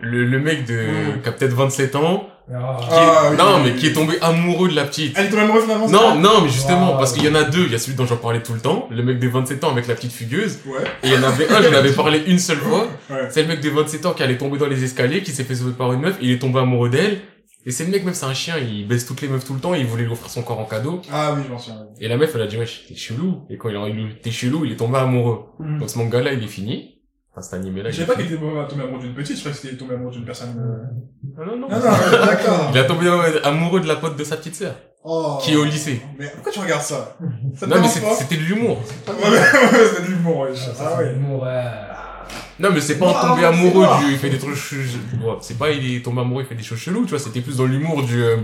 Le, 0.00 0.24
le 0.24 0.38
mec 0.40 0.64
de... 0.66 0.74
Mhm. 1.14 1.22
qui 1.22 1.28
a 1.28 1.32
peut-être 1.32 1.54
27 1.54 1.94
ans, 1.94 2.26
Ah, 2.52 2.78
qui 2.80 2.86
est- 2.86 2.90
Ah, 2.92 3.30
non, 3.38 3.44
oui, 3.58 3.60
mais 3.64 3.70
oui. 3.72 3.76
qui 3.78 3.86
est 3.88 3.92
tombé 3.92 4.14
amoureux 4.22 4.68
de 4.70 4.74
la 4.74 4.84
petite. 4.84 5.12
Elle 5.16 5.26
est 5.26 5.28
tombée 5.28 5.42
amoureuse 5.42 5.62
finalement 5.64 5.88
Non, 5.88 6.08
ça 6.10 6.14
non, 6.16 6.40
mais 6.42 6.48
justement, 6.48 6.92
Wow. 6.92 6.98
parce 6.98 7.12
qu'il 7.12 7.22
y 7.24 7.28
en 7.28 7.34
a 7.36 7.44
deux. 7.44 7.66
Il 7.66 7.72
y 7.72 7.74
a 7.74 7.78
celui 7.78 7.96
dont 7.96 8.06
j'en 8.06 8.16
parlais 8.16 8.42
tout 8.42 8.54
le 8.54 8.60
temps, 8.60 8.88
le 8.90 9.02
mec 9.04 9.20
de 9.20 9.28
27 9.28 9.62
ans 9.62 9.70
avec 9.70 9.86
la 9.86 9.94
petite 9.94 10.10
fugueuse. 10.12 10.58
Ouais. 10.66 10.80
Et 11.04 11.08
il 11.08 11.12
y 11.12 11.16
en 11.16 11.22
avait 11.22 11.48
un, 11.48 11.62
j'en 11.62 11.72
avais 11.74 11.92
parlé 11.92 12.22
une 12.26 12.38
seule 12.40 12.58
fois. 12.58 12.88
Ouais. 13.10 13.28
C'est 13.30 13.42
le 13.42 13.48
mec 13.48 13.60
de 13.60 13.70
27 13.70 14.06
ans 14.06 14.14
qui 14.14 14.22
allait 14.24 14.38
tomber 14.38 14.58
dans 14.58 14.66
les 14.66 14.82
escaliers, 14.82 15.22
qui 15.22 15.30
s'est 15.30 15.44
fait 15.44 15.54
sauver 15.54 15.72
par 15.78 15.92
une 15.92 16.00
meuf, 16.00 16.16
il 16.20 16.30
est 16.32 16.38
tombé 16.40 16.58
amoureux 16.58 16.88
d'elle. 16.90 17.20
Et 17.66 17.70
c'est 17.72 17.84
le 17.84 17.90
mec, 17.90 18.04
même 18.04 18.14
c'est 18.14 18.24
un 18.26 18.32
chien, 18.34 18.56
il 18.58 18.88
baisse 18.88 19.04
toutes 19.06 19.20
les 19.20 19.28
meufs 19.28 19.44
tout 19.44 19.52
le 19.54 19.60
temps, 19.60 19.74
il 19.74 19.84
voulait 19.86 20.04
lui 20.04 20.12
offrir 20.12 20.30
son 20.30 20.42
corps 20.42 20.58
en 20.58 20.64
cadeau. 20.64 21.02
Ah 21.12 21.34
oui, 21.36 21.42
j'en 21.48 21.58
suis. 21.58 21.72
Et 22.00 22.08
la 22.08 22.16
meuf, 22.16 22.32
elle 22.34 22.42
a 22.42 22.46
dit, 22.46 22.56
wesh, 22.56 22.86
t'es 22.88 22.94
chelou. 22.94 23.42
Et 23.50 23.58
quand 23.58 23.68
il 23.68 23.76
a 23.76 23.86
eu 23.88 24.14
t'es 24.22 24.30
chelou, 24.30 24.64
il 24.64 24.72
est 24.72 24.76
tombé 24.76 24.96
amoureux. 24.98 25.44
Donc 25.78 25.90
ce 25.90 25.98
manga-là, 25.98 26.32
il 26.32 26.42
est 26.42 26.46
fini. 26.48 26.96
Enfin, 27.32 27.42
cet 27.42 27.54
animé-là, 27.54 27.90
Je 27.90 27.96
il 27.96 28.02
est 28.02 28.06
savais 28.06 28.16
pas 28.16 28.22
qu'il 28.22 28.32
était 28.32 28.40
tombé 28.42 28.82
amoureux 28.82 29.02
d'une 29.02 29.14
petite, 29.14 29.36
je 29.36 29.40
croyais 29.40 29.54
que 29.56 29.60
c'était 29.62 29.76
tombé 29.76 29.94
amoureux 29.94 30.10
d'une 30.12 30.24
personne. 30.24 30.56
euh, 30.58 31.38
Ah, 31.38 31.44
non, 31.46 31.56
non. 31.58 31.68
Non, 31.68 31.76
non, 31.76 32.26
d'accord. 32.26 32.70
Il 32.72 32.78
a 32.78 32.84
tombé 32.84 33.08
amoureux 33.44 33.80
de 33.80 33.86
la 33.86 33.96
pote 33.96 34.16
de 34.16 34.24
sa 34.24 34.36
petite 34.36 34.54
sœur, 34.56 34.74
Oh. 35.04 35.38
qui 35.42 35.52
est 35.52 35.56
au 35.56 35.64
lycée. 35.64 36.00
Mais 36.18 36.26
pourquoi 36.34 36.50
tu 36.52 36.58
regardes 36.60 36.82
ça? 36.82 37.16
Non, 37.20 37.76
mais 37.80 37.88
c'était 37.88 38.36
de 38.36 38.40
l'humour. 38.42 38.78
Ouais, 39.06 39.14
mais- 39.22 39.28
ouais, 39.30 39.86
c'est 39.94 40.02
de 40.02 40.08
l'humour, 40.08 40.38
ouais. 40.40 40.48
Ah 40.54 40.72
c'est 40.74 41.04
ouais. 41.04 41.14
Non, 42.60 42.70
mais 42.72 42.80
c'est 42.80 42.98
pas 42.98 43.06
Non, 43.06 43.16
un 43.16 43.28
tombé 43.28 43.40
c'est 43.40 43.46
amoureux 43.46 43.86
du, 44.04 44.12
il 44.12 44.18
fait 44.18 44.30
des 44.30 44.38
trucs, 44.38 44.56
c'est 45.40 45.58
pas 45.58 45.70
il 45.70 45.96
est 45.96 46.02
tombé 46.02 46.20
amoureux, 46.20 46.42
il 46.42 46.46
fait 46.46 46.54
des 46.54 46.62
choses 46.62 46.78
cheloues, 46.78 47.04
tu 47.04 47.10
vois, 47.10 47.18
c'était 47.18 47.40
plus 47.40 47.56
dans 47.56 47.66
l'humour 47.66 48.02
du, 48.02 48.22
euh, 48.22 48.36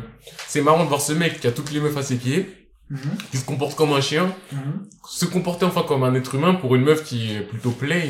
c'est 0.48 0.62
marrant 0.62 0.84
de 0.84 0.88
voir 0.88 1.00
ce 1.00 1.12
mec 1.12 1.38
qui 1.40 1.46
a 1.46 1.52
toutes 1.52 1.70
les 1.72 1.80
meufs 1.80 1.96
à 1.96 2.02
ses 2.02 2.16
pieds, 2.16 2.66
Mhm, 2.88 3.18
qui 3.32 3.36
se 3.36 3.44
comporte 3.44 3.74
comme 3.74 3.92
un 3.92 4.00
chien, 4.00 4.32
mhm. 4.52 4.88
se 5.08 5.24
comporter 5.24 5.64
enfin 5.64 5.82
comme 5.82 6.04
un 6.04 6.14
être 6.14 6.36
humain 6.36 6.54
pour 6.54 6.76
une 6.76 6.82
meuf 6.82 7.02
qui 7.02 7.34
est 7.34 7.40
plutôt 7.40 7.72
plain 7.72 8.00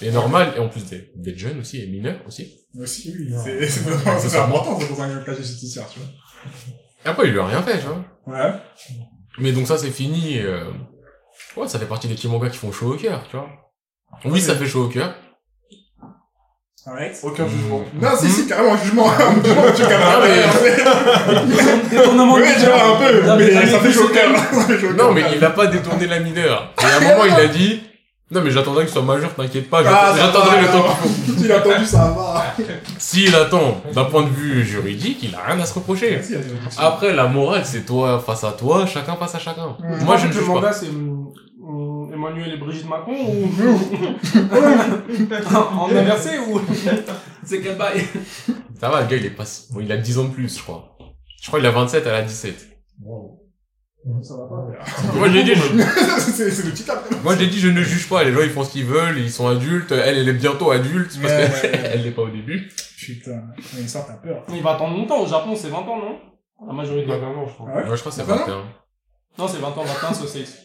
et 0.00 0.10
normale, 0.12 0.52
et 0.56 0.60
en 0.60 0.68
plus 0.68 0.84
d'être 1.16 1.38
jeune 1.38 1.58
aussi, 1.58 1.82
et 1.82 1.86
mineure 1.88 2.20
aussi. 2.28 2.60
Aussi, 2.78 3.12
oui. 3.18 3.28
Non. 3.30 3.42
C'est 4.18 4.38
important, 4.38 4.78
c'est 4.78 4.88
dans 4.88 5.02
un 5.02 5.20
cas 5.22 5.34
justicière, 5.34 5.88
tu 5.88 5.98
vois. 5.98 6.08
Et 7.04 7.08
après, 7.08 7.26
il 7.26 7.32
lui 7.32 7.40
a 7.40 7.46
rien 7.46 7.62
fait, 7.62 7.80
tu 7.80 7.86
vois. 7.86 8.04
Ouais. 8.26 8.52
Mais 9.38 9.50
donc 9.50 9.66
ça, 9.66 9.76
c'est 9.76 9.90
fini, 9.90 10.38
euh, 10.38 10.70
ouais, 11.56 11.66
ça 11.66 11.80
fait 11.80 11.86
partie 11.86 12.06
des 12.06 12.14
petits 12.14 12.28
mangas 12.28 12.50
qui 12.50 12.58
font 12.58 12.70
chaud 12.70 12.94
au 12.94 12.96
cœur, 12.96 13.26
tu 13.28 13.36
vois. 13.36 13.48
Oui, 14.24 14.40
ça 14.40 14.54
fait 14.54 14.66
chaud 14.66 14.84
au 14.84 14.88
cœur. 14.88 15.12
Alright. 16.86 17.16
Aucun 17.22 17.46
jugement. 17.46 17.82
Non, 18.00 18.08
si, 18.18 18.30
si, 18.30 18.46
carrément, 18.46 18.72
un 18.72 18.78
jugement. 18.78 19.10
Un 19.10 19.34
jugement, 19.44 19.62
tu 19.76 19.82
Ah, 19.84 20.18
mais- 20.22 21.96
Détournement 21.96 22.34
Oui, 22.34 22.42
tu 22.58 22.64
vois, 22.66 22.84
un 22.84 22.96
peu. 22.96 23.26
Non, 23.26 23.36
mais 23.36 23.66
ça 23.66 23.78
fait 23.80 24.92
Non, 24.96 25.12
mais 25.12 25.24
il 25.36 25.44
a 25.44 25.50
pas 25.50 25.66
détourné 25.66 26.06
la 26.06 26.20
mineure. 26.20 26.72
Et 26.80 26.84
à 26.84 26.96
un 26.96 27.00
moment, 27.00 27.24
il 27.26 27.34
a 27.34 27.48
dit, 27.48 27.82
non, 28.30 28.40
mais 28.42 28.50
j'attendrai 28.50 28.84
qu'il 28.84 28.92
soit 28.92 29.02
majeur, 29.02 29.34
t'inquiète 29.34 29.68
pas, 29.68 29.82
Ah, 29.84 30.14
j'attendrai 30.16 30.56
va, 30.56 30.62
le 30.62 30.68
temps 30.68 30.96
qu'il 31.02 31.34
faut. 31.34 31.42
Il 31.44 31.52
a 31.52 31.56
attendu, 31.56 31.84
ça 31.84 32.14
va. 32.16 32.44
S'il 32.98 33.34
attend, 33.34 33.82
d'un 33.92 34.04
point 34.04 34.22
de 34.22 34.28
vue 34.30 34.64
juridique, 34.64 35.18
il 35.22 35.34
a 35.34 35.52
rien 35.52 35.60
à 35.60 35.66
se 35.66 35.74
reprocher. 35.74 36.20
Après, 36.78 37.12
la 37.12 37.26
morale, 37.26 37.62
c'est 37.64 37.84
toi 37.84 38.22
face 38.24 38.44
à 38.44 38.52
toi, 38.52 38.86
chacun 38.86 39.16
face 39.16 39.34
à 39.34 39.38
chacun. 39.38 39.76
Moi, 40.04 40.16
je 40.16 40.28
ne 40.28 40.32
juge 40.32 40.46
pas. 40.46 40.72
c'est 40.72 40.86
Emmanuel 42.12 42.52
et 42.54 42.56
Brigitte 42.56 42.88
Macron 42.88 43.12
ou 43.14 43.48
en 45.80 45.90
inversé 45.90 46.38
ou 46.38 46.60
c'est 47.44 47.60
quel 47.60 47.76
bail? 47.76 48.04
Ça 48.80 48.88
va, 48.90 49.02
le 49.02 49.08
gars, 49.08 49.16
il 49.16 49.26
est 49.26 49.30
pas, 49.30 49.44
si- 49.44 49.72
bon, 49.72 49.80
il 49.80 49.90
a 49.92 49.96
10 49.96 50.18
ans 50.18 50.24
de 50.24 50.30
plus, 50.34 50.56
je 50.56 50.62
crois. 50.62 50.96
Je 51.40 51.46
crois 51.48 51.58
qu'il 51.58 51.68
a 51.68 51.70
27, 51.70 52.04
elle 52.06 52.14
a 52.14 52.22
17. 52.22 52.68
Ça 54.22 54.34
va 54.34 54.46
pas. 54.46 54.66
Moi, 55.18 55.28
j'ai 55.28 55.42
dit, 55.44 55.54
je, 55.54 55.60
C'est 56.32 56.64
le 56.64 56.70
petit 56.70 56.84
cap. 56.84 57.04
moi, 57.22 57.36
j'ai 57.36 57.46
dit, 57.48 57.60
je 57.60 57.68
ne 57.68 57.82
juge 57.82 58.08
pas. 58.08 58.24
Les 58.24 58.32
gens, 58.32 58.40
ils 58.40 58.48
font 58.50 58.64
ce 58.64 58.72
qu'ils 58.72 58.86
veulent, 58.86 59.18
ils 59.18 59.30
sont 59.30 59.46
adultes. 59.46 59.92
Elle, 59.92 60.18
elle 60.18 60.28
est 60.28 60.32
bientôt 60.32 60.70
adulte, 60.70 61.18
parce 61.20 61.32
Ouais, 61.32 61.50
qu'elle 61.60 61.70
ouais, 61.72 61.78
ouais. 61.82 61.90
elle 61.94 62.02
l'est 62.04 62.10
pas 62.10 62.22
au 62.22 62.30
début. 62.30 62.70
Putain. 62.98 63.42
Mais 63.76 63.86
ça, 63.86 64.04
t'as 64.06 64.14
peur. 64.14 64.42
Il 64.48 64.62
va 64.62 64.72
attendre 64.72 64.96
longtemps. 64.96 65.20
Au 65.20 65.26
Japon, 65.26 65.54
c'est 65.54 65.68
20 65.68 65.76
ans, 65.78 65.98
non? 65.98 66.18
La 66.66 66.72
majorité. 66.72 67.06
Il 67.08 67.12
a 67.12 67.18
20 67.18 67.26
ans, 67.28 67.46
je 67.46 67.52
crois. 67.52 67.66
Ah 67.70 67.76
ouais 67.76 67.84
Moi, 67.86 67.94
je 67.96 68.00
crois 68.00 68.10
que 68.12 68.16
c'est 68.16 68.22
Vraiment 68.24 68.46
21. 68.46 68.62
Non, 69.38 69.48
c'est 69.48 69.58
20 69.58 69.68
ans, 69.68 69.84
21, 69.84 70.12
c'est 70.14 70.26
safe. 70.44 70.56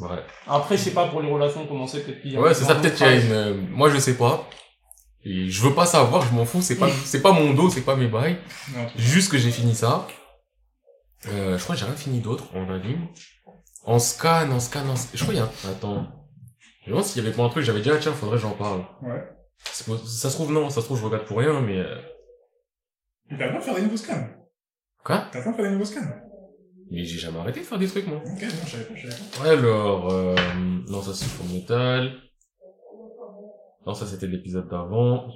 Ouais. 0.00 0.22
Après, 0.46 0.76
je 0.76 0.82
sais 0.82 0.90
pas 0.92 1.08
pour 1.08 1.22
les 1.22 1.30
relations 1.30 1.66
comment 1.66 1.86
c'est, 1.86 2.00
peut-être 2.04 2.20
qu'il 2.22 2.32
y 2.32 2.36
a 2.36 2.40
Ouais, 2.40 2.52
c'est 2.54 2.64
ça, 2.64 2.72
un 2.72 2.80
peut-être 2.80 2.96
qu'il 2.96 3.06
y 3.06 3.08
a 3.10 3.14
une, 3.16 3.32
euh, 3.32 3.54
moi, 3.70 3.88
je 3.90 3.98
sais 3.98 4.16
pas. 4.16 4.48
Et 5.24 5.48
je 5.48 5.62
veux 5.62 5.74
pas 5.74 5.86
savoir, 5.86 6.22
je 6.22 6.32
m'en 6.34 6.44
fous, 6.44 6.60
c'est 6.62 6.76
pas, 6.76 6.88
c'est 7.04 7.22
pas 7.22 7.32
mon 7.32 7.52
dos, 7.54 7.70
c'est 7.70 7.80
pas 7.80 7.96
mes 7.96 8.06
bails. 8.06 8.36
Non, 8.74 8.86
Juste 8.96 9.30
que 9.32 9.38
j'ai 9.38 9.50
fini 9.50 9.74
ça. 9.74 10.06
Euh, 11.28 11.56
je 11.58 11.62
crois 11.64 11.74
que 11.74 11.80
j'ai 11.80 11.86
rien 11.86 11.96
fini 11.96 12.20
d'autre 12.20 12.44
en 12.54 12.70
anime? 12.70 13.08
En 13.84 13.98
scan, 13.98 14.50
en 14.52 14.60
scan, 14.60 14.88
en 14.88 14.96
scan. 14.96 15.10
Je 15.14 15.22
crois 15.22 15.34
qu'il 15.34 15.42
y 15.42 15.44
a 15.44 15.48
un... 15.68 15.70
Attends. 15.72 16.06
Je 16.82 16.90
me 16.90 16.94
demande 16.94 17.04
s'il 17.04 17.22
y 17.24 17.26
avait 17.26 17.34
pas 17.34 17.42
un 17.42 17.48
truc, 17.48 17.64
j'avais 17.64 17.80
dit, 17.80 17.90
ah 17.90 17.96
tiens, 18.00 18.12
faudrait 18.12 18.36
que 18.36 18.42
j'en 18.42 18.52
parle. 18.52 18.84
Ouais. 19.02 19.24
Ça 19.58 20.30
se 20.30 20.34
trouve, 20.34 20.52
non, 20.52 20.70
ça 20.70 20.80
se 20.80 20.86
trouve, 20.86 21.00
je 21.00 21.04
regarde 21.04 21.24
pour 21.24 21.38
rien, 21.38 21.60
mais... 21.60 21.78
euh, 21.78 21.96
Mais 23.30 23.38
T'as 23.38 23.46
le 23.46 23.52
temps 23.54 23.58
de 23.58 23.64
faire 23.64 23.74
des 23.74 23.82
nouveaux 23.82 23.96
scans. 23.96 24.28
Quoi? 25.02 25.24
T'as 25.32 25.38
le 25.38 25.44
temps 25.44 25.50
de 25.50 25.56
faire 25.56 25.64
des 25.64 25.70
nouveaux 25.72 25.84
scans. 25.84 26.00
Mais 26.90 27.04
j'ai 27.04 27.18
jamais 27.18 27.38
arrêté 27.38 27.60
de 27.60 27.64
faire 27.66 27.78
des 27.78 27.88
trucs, 27.88 28.06
moi. 28.06 28.18
Ok, 28.24 28.42
non, 28.42 28.48
je 28.64 28.70
savais 28.70 28.84
pas, 28.84 28.94
je 28.94 29.08
savais 29.08 29.22
pas. 29.38 29.42
Ouais, 29.42 29.48
alors... 29.50 30.12
Euh... 30.12 30.34
Non, 30.88 31.02
ça 31.02 31.14
c'est 31.14 31.24
Full 31.26 31.52
Metal. 31.52 32.12
Non, 33.86 33.94
ça 33.94 34.06
c'était 34.06 34.26
l'épisode 34.26 34.68
d'avant. 34.68 35.28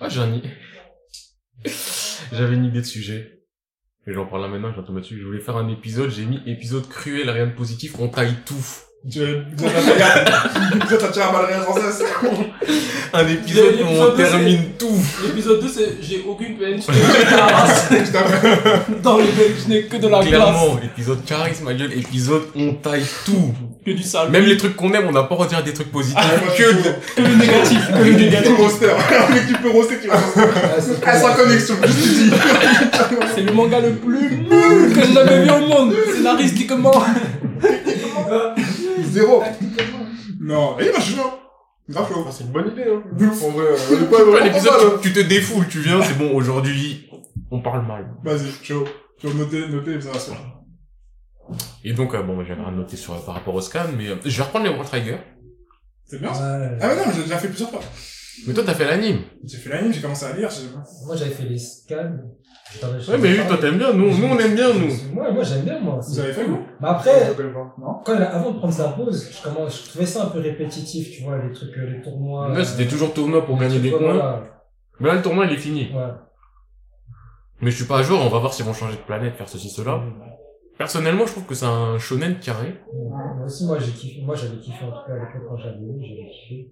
Ah, 0.00 0.08
j'ai 0.08 0.20
un... 0.20 0.32
i- 0.34 0.42
J'avais 2.32 2.54
une 2.54 2.64
idée 2.66 2.80
de 2.80 2.86
sujet. 2.86 3.42
Et 4.06 4.12
j'en 4.12 4.26
parle 4.26 4.42
là 4.42 4.48
maintenant, 4.48 4.72
je 4.72 4.80
vais 4.80 4.86
tomber 4.86 5.00
dessus. 5.00 5.18
Je 5.18 5.24
voulais 5.26 5.40
faire 5.40 5.56
un 5.56 5.68
épisode, 5.68 6.10
j'ai 6.10 6.24
mis 6.24 6.40
épisode 6.46 6.88
cruel, 6.88 7.28
rien 7.28 7.46
de 7.46 7.52
positif, 7.54 7.98
on 7.98 8.08
taille 8.08 8.36
tout. 8.46 8.54
Tu 9.04 9.20
tu 9.20 9.64
t'as 10.98 11.08
tiré 11.08 11.24
à 11.24 11.64
sans 11.64 11.76
cesse. 11.76 12.02
Un 13.12 13.28
épisode 13.28 13.76
où 13.80 14.02
on 14.02 14.16
termine 14.16 14.60
tout. 14.76 15.00
L'épisode 15.24 15.62
2, 15.62 15.68
c'est 15.68 15.96
j'ai 16.02 16.24
aucune 16.28 16.56
peine, 16.58 16.80
je 16.82 16.92
n'ai 16.92 17.36
la 17.36 17.46
race. 17.46 17.88
Dans 19.02 19.18
les 19.18 19.22
mecs, 19.22 19.54
je 19.64 19.68
n'ai 19.68 19.82
que 19.84 19.96
de 19.98 20.08
la 20.08 20.18
glace. 20.18 20.28
Clairement, 20.28 20.80
épisode 20.82 21.24
charisme, 21.24 21.64
ma 21.64 21.74
gueule, 21.74 21.92
épisode 21.92 22.42
on 22.56 22.74
taille 22.74 23.06
tout. 23.24 23.54
Que 23.86 23.92
du 23.92 24.02
sale. 24.02 24.30
Même 24.30 24.44
les 24.44 24.56
trucs 24.56 24.74
qu'on 24.74 24.92
aime, 24.92 25.06
on 25.08 25.12
n'a 25.12 25.22
pas 25.22 25.36
redire 25.36 25.62
des 25.62 25.72
trucs 25.72 25.92
positifs. 25.92 26.18
moi, 26.18 26.54
que 26.54 26.62
je 26.64 26.70
de... 26.70 26.94
que 27.16 27.22
le 27.22 27.36
négatif. 27.36 27.88
Que 27.92 28.04
le 28.04 28.12
négatif. 28.12 28.58
roster. 28.58 28.90
Un 28.90 29.32
mec, 29.32 29.46
tu 29.46 29.54
peux 29.54 29.70
roster, 29.70 29.98
tu 30.02 30.08
vas 30.08 30.16
roster. 30.16 30.40
Ah, 30.40 30.80
c'est 30.80 31.06
Ah, 31.06 31.20
sans 31.20 31.34
connexion, 31.34 31.76
dis. 31.86 32.30
C'est 33.34 33.42
le 33.42 33.52
manga 33.52 33.78
le 33.78 33.92
plus 33.92 34.38
nul 34.38 34.92
que 34.92 35.06
j'ai 35.06 35.14
jamais 35.14 35.44
vu 35.44 35.50
au 35.50 35.60
monde. 35.68 35.94
Scénaristiquement. 36.14 37.04
Zéro. 39.10 39.42
Non, 40.40 40.76
eh, 40.80 40.84
bah, 40.86 40.92
je 40.98 41.02
suis 41.02 41.14
chaud. 41.14 41.30
Grave 41.88 42.08
chaud. 42.12 42.26
C'est 42.30 42.44
une 42.44 42.50
bonne 42.50 42.68
idée, 42.68 42.84
hein. 42.84 43.02
En 43.42 43.50
vrai, 43.50 43.66
on 43.90 43.94
est 43.94 44.10
pas 44.10 44.18
pas 44.24 44.24
mal, 44.24 44.48
hein. 44.48 44.98
tu, 45.02 45.08
tu 45.08 45.12
te 45.12 45.26
défoules, 45.26 45.68
tu 45.68 45.80
viens, 45.80 46.02
c'est 46.02 46.18
bon, 46.18 46.34
aujourd'hui, 46.34 47.08
on 47.50 47.60
parle 47.60 47.86
mal. 47.86 48.10
Vas-y, 48.22 48.50
chaud. 48.62 48.84
Chaud, 49.20 49.32
notez, 49.34 49.68
notez, 49.68 49.94
observation. 49.94 50.34
Et 51.82 51.92
donc, 51.92 52.14
euh, 52.14 52.22
bon, 52.22 52.34
moi, 52.34 52.44
j'avais 52.46 52.62
rien 52.62 52.72
noté 52.72 52.96
sur, 52.96 53.14
par 53.24 53.34
rapport 53.34 53.54
au 53.54 53.60
scan, 53.60 53.86
mais 53.96 54.08
euh, 54.08 54.16
je 54.24 54.36
vais 54.36 54.42
reprendre 54.42 54.66
les 54.66 54.70
World 54.70 54.88
Trigger. 54.88 55.16
C'est 56.04 56.20
bien 56.20 56.32
ça. 56.32 56.58
Ouais. 56.58 56.78
Ah, 56.80 56.88
mais 56.88 56.96
non, 56.96 57.02
mais 57.06 57.14
j'ai 57.14 57.22
déjà 57.22 57.38
fait 57.38 57.48
plusieurs 57.48 57.70
fois. 57.70 57.80
Mais 58.46 58.54
toi, 58.54 58.62
t'as 58.64 58.74
fait 58.74 58.86
l'anime. 58.86 59.20
J'ai 59.44 59.58
fait 59.58 59.70
l'anime, 59.70 59.92
j'ai 59.92 60.00
commencé 60.00 60.24
à 60.26 60.36
lire. 60.36 60.48
Moi, 61.06 61.16
j'avais 61.16 61.30
fait 61.30 61.44
les 61.44 61.58
scans. 61.58 62.18
Ouais, 62.82 63.18
mais 63.18 63.32
oui, 63.32 63.46
toi, 63.48 63.56
t'aimes 63.58 63.78
bien, 63.78 63.94
nous, 63.94 64.16
nous, 64.16 64.26
on 64.26 64.38
aime 64.38 64.54
bien, 64.54 64.74
nous. 64.74 65.14
Moi, 65.14 65.32
moi 65.32 65.42
j'aime 65.42 65.62
bien, 65.62 65.80
moi. 65.80 66.00
Vous 66.06 66.18
avez 66.20 66.32
fait, 66.34 66.44
vous 66.44 66.58
Mais 66.80 66.88
après, 66.88 67.32
quand, 68.04 68.14
avant 68.14 68.50
de 68.50 68.58
prendre 68.58 68.74
sa 68.74 68.88
pause, 68.90 69.30
je, 69.32 69.42
commence, 69.42 69.84
je 69.84 69.88
trouvais 69.88 70.04
ça 70.04 70.24
un 70.24 70.26
peu 70.26 70.40
répétitif, 70.40 71.10
tu 71.10 71.22
vois, 71.22 71.38
les 71.38 71.50
trucs, 71.50 71.76
euh, 71.78 71.86
les 71.90 72.02
tournois. 72.02 72.50
Là, 72.50 72.62
c'était 72.62 72.84
euh, 72.84 72.90
toujours 72.90 73.14
tournoi 73.14 73.46
pour 73.46 73.58
gagner 73.58 73.80
des 73.80 73.90
points. 73.90 74.12
voilà. 74.12 74.44
Mais 75.00 75.08
là, 75.08 75.14
le 75.14 75.22
tournoi, 75.22 75.46
il 75.46 75.52
est 75.54 75.58
fini. 75.58 75.90
Ouais. 75.94 76.12
Mais 77.62 77.70
je 77.70 77.76
suis 77.76 77.86
pas 77.86 78.00
à 78.00 78.02
jour, 78.02 78.20
on 78.20 78.28
va 78.28 78.38
voir 78.38 78.52
s'ils 78.52 78.66
vont 78.66 78.74
changer 78.74 78.96
de 78.96 79.02
planète, 79.02 79.34
faire 79.36 79.48
ceci, 79.48 79.70
cela. 79.70 80.02
Personnellement, 80.76 81.26
je 81.26 81.32
trouve 81.32 81.46
que 81.46 81.54
c'est 81.54 81.66
un 81.66 81.98
shonen 81.98 82.38
carré. 82.38 82.74
Moi 82.92 83.46
aussi, 83.46 83.64
moi, 83.66 83.78
j'ai 83.78 83.92
kiffé, 83.92 84.20
moi, 84.22 84.34
j'avais 84.34 84.58
kiffé, 84.58 84.84
en 84.84 84.90
tout 84.90 85.06
cas, 85.06 85.14
à 85.14 85.18
l'époque, 85.18 85.48
quand 85.48 85.56
j'avais 85.56 85.78
lu, 85.78 86.00
j'avais 86.02 86.28
kiffé. 86.28 86.70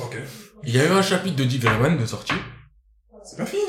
Ok. 0.00 0.16
Il 0.64 0.74
y 0.74 0.78
a 0.80 0.86
eu 0.86 0.90
un 0.90 1.02
chapitre 1.02 1.36
de 1.36 1.44
Dick 1.44 1.62
Grayman 1.62 1.96
de 1.98 2.04
sortie. 2.06 2.34
C'est 3.22 3.36
pas 3.38 3.46
fini, 3.46 3.62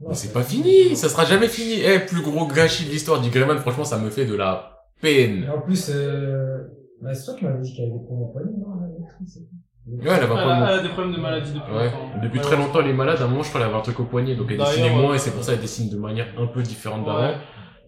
Non, 0.00 0.08
Mais 0.10 0.14
c'est 0.14 0.32
pas 0.32 0.42
fini, 0.42 0.94
ça 0.96 1.08
sera 1.08 1.24
jamais 1.24 1.48
fini. 1.48 1.80
Eh, 1.82 2.00
plus 2.00 2.22
gros 2.22 2.46
gâchis 2.46 2.84
de 2.84 2.90
l'histoire, 2.90 3.20
Dick 3.20 3.32
Grayman, 3.32 3.58
franchement, 3.58 3.84
ça 3.84 3.98
me 3.98 4.10
fait 4.10 4.26
de 4.26 4.34
la 4.36 4.78
Et 5.02 5.26
peine. 5.26 5.50
en 5.50 5.60
plus, 5.60 5.90
euh, 5.90 6.58
bah, 7.02 7.14
c'est 7.14 7.24
toi 7.24 7.34
qui 7.34 7.44
m'avais 7.46 7.60
dit 7.60 7.72
qu'il 7.72 7.84
y 7.84 7.88
avait 7.88 7.98
des 7.98 8.04
points 8.06 8.18
poignets, 8.32 8.52
non, 8.58 8.80
la 8.80 8.88
lectrice 8.88 9.38
Ouais, 9.86 9.96
elle 10.04 10.10
avait 10.24 10.32
un 10.34 10.36
a, 10.62 10.72
elle 10.72 10.78
a 10.80 10.82
des 10.82 10.88
problèmes 10.90 11.14
de 11.14 11.20
maladie 11.20 11.52
depuis 11.52 11.72
Ouais. 11.72 11.84
longtemps. 11.86 12.20
Depuis 12.22 12.38
Ouais, 12.38 12.44
très 12.44 12.56
longtemps, 12.56 12.80
elle 12.80 12.88
est 12.88 12.92
malade. 12.92 13.18
À 13.20 13.24
un 13.24 13.28
moment, 13.28 13.42
je 13.42 13.48
crois 13.48 13.60
qu'elle 13.62 13.70
avait 13.70 13.78
un 13.78 13.82
truc 13.82 13.98
au 14.00 14.04
poignet, 14.04 14.36
donc 14.36 14.46
elle 14.50 14.58
dessinait 14.58 14.90
moins, 14.90 15.10
ouais. 15.10 15.16
et 15.16 15.18
c'est 15.18 15.30
pour 15.32 15.42
ça 15.42 15.52
qu'elle 15.52 15.62
dessine 15.62 15.88
de 15.90 15.96
manière 15.96 16.26
un 16.38 16.46
peu 16.46 16.62
différente 16.62 17.04
d'avant. 17.06 17.34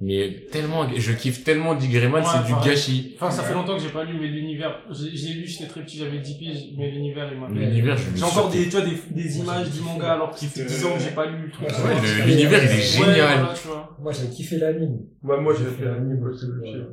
Ouais. 0.03 0.29
Mais 0.29 0.47
tellement, 0.51 0.87
je 0.97 1.13
kiffe 1.13 1.45
tellement 1.45 1.75
Dick 1.75 1.93
Grayman, 1.93 2.23
Ouais, 2.23 2.29
c'est 2.33 2.47
du 2.53 2.61
gâchis. 2.69 3.15
Enfin, 3.21 3.31
ça 3.31 3.43
fait 3.45 3.55
longtemps 3.55 3.77
que 3.77 3.83
j'ai 3.83 3.89
pas 3.91 4.03
lu, 4.05 4.15
mais 4.21 4.27
l'univers, 4.27 4.81
j'ai 4.91 5.17
j'ai 5.17 5.33
lu, 5.35 5.47
j'étais 5.47 5.67
très 5.67 5.81
petit, 5.83 5.99
j'avais 5.99 6.19
10 6.19 6.35
piges, 6.39 6.59
mais 6.77 6.91
l'univers, 6.91 7.29
il 7.33 7.39
m'a 7.41 7.49
L'univers, 7.49 7.97
je 7.97 8.05
J'ai 8.19 8.25
encore 8.25 8.49
des, 8.51 8.65
tu 8.65 8.71
vois, 8.71 8.81
des, 8.81 8.99
des 9.11 9.39
images 9.39 9.71
du 9.71 9.81
manga 9.81 10.13
alors 10.15 10.35
qu'il 10.35 10.49
fait 10.49 10.65
10 10.65 10.85
ans 10.87 10.95
que 10.97 11.01
j'ai 11.03 11.11
pas 11.11 11.27
lu 11.27 11.37
le 11.47 11.51
truc. 11.51 11.69
Ouais, 11.69 11.95
le- 12.03 12.27
l'univers, 12.27 12.61
il 12.65 12.71
est 12.71 12.75
Ouais, 12.75 12.81
génial. 12.83 13.47
voilà. 13.65 13.89
Moi, 14.03 14.13
j'avais 14.13 14.29
kiffé 14.29 14.57
l'anime. 14.59 14.99
Ouais, 15.23 15.41
moi, 15.41 15.55
j'ai 15.57 15.65
J'ai 15.65 15.71
fait 15.77 15.85
l'anime 15.85 16.23
aussi, 16.25 16.47
film. 16.63 16.87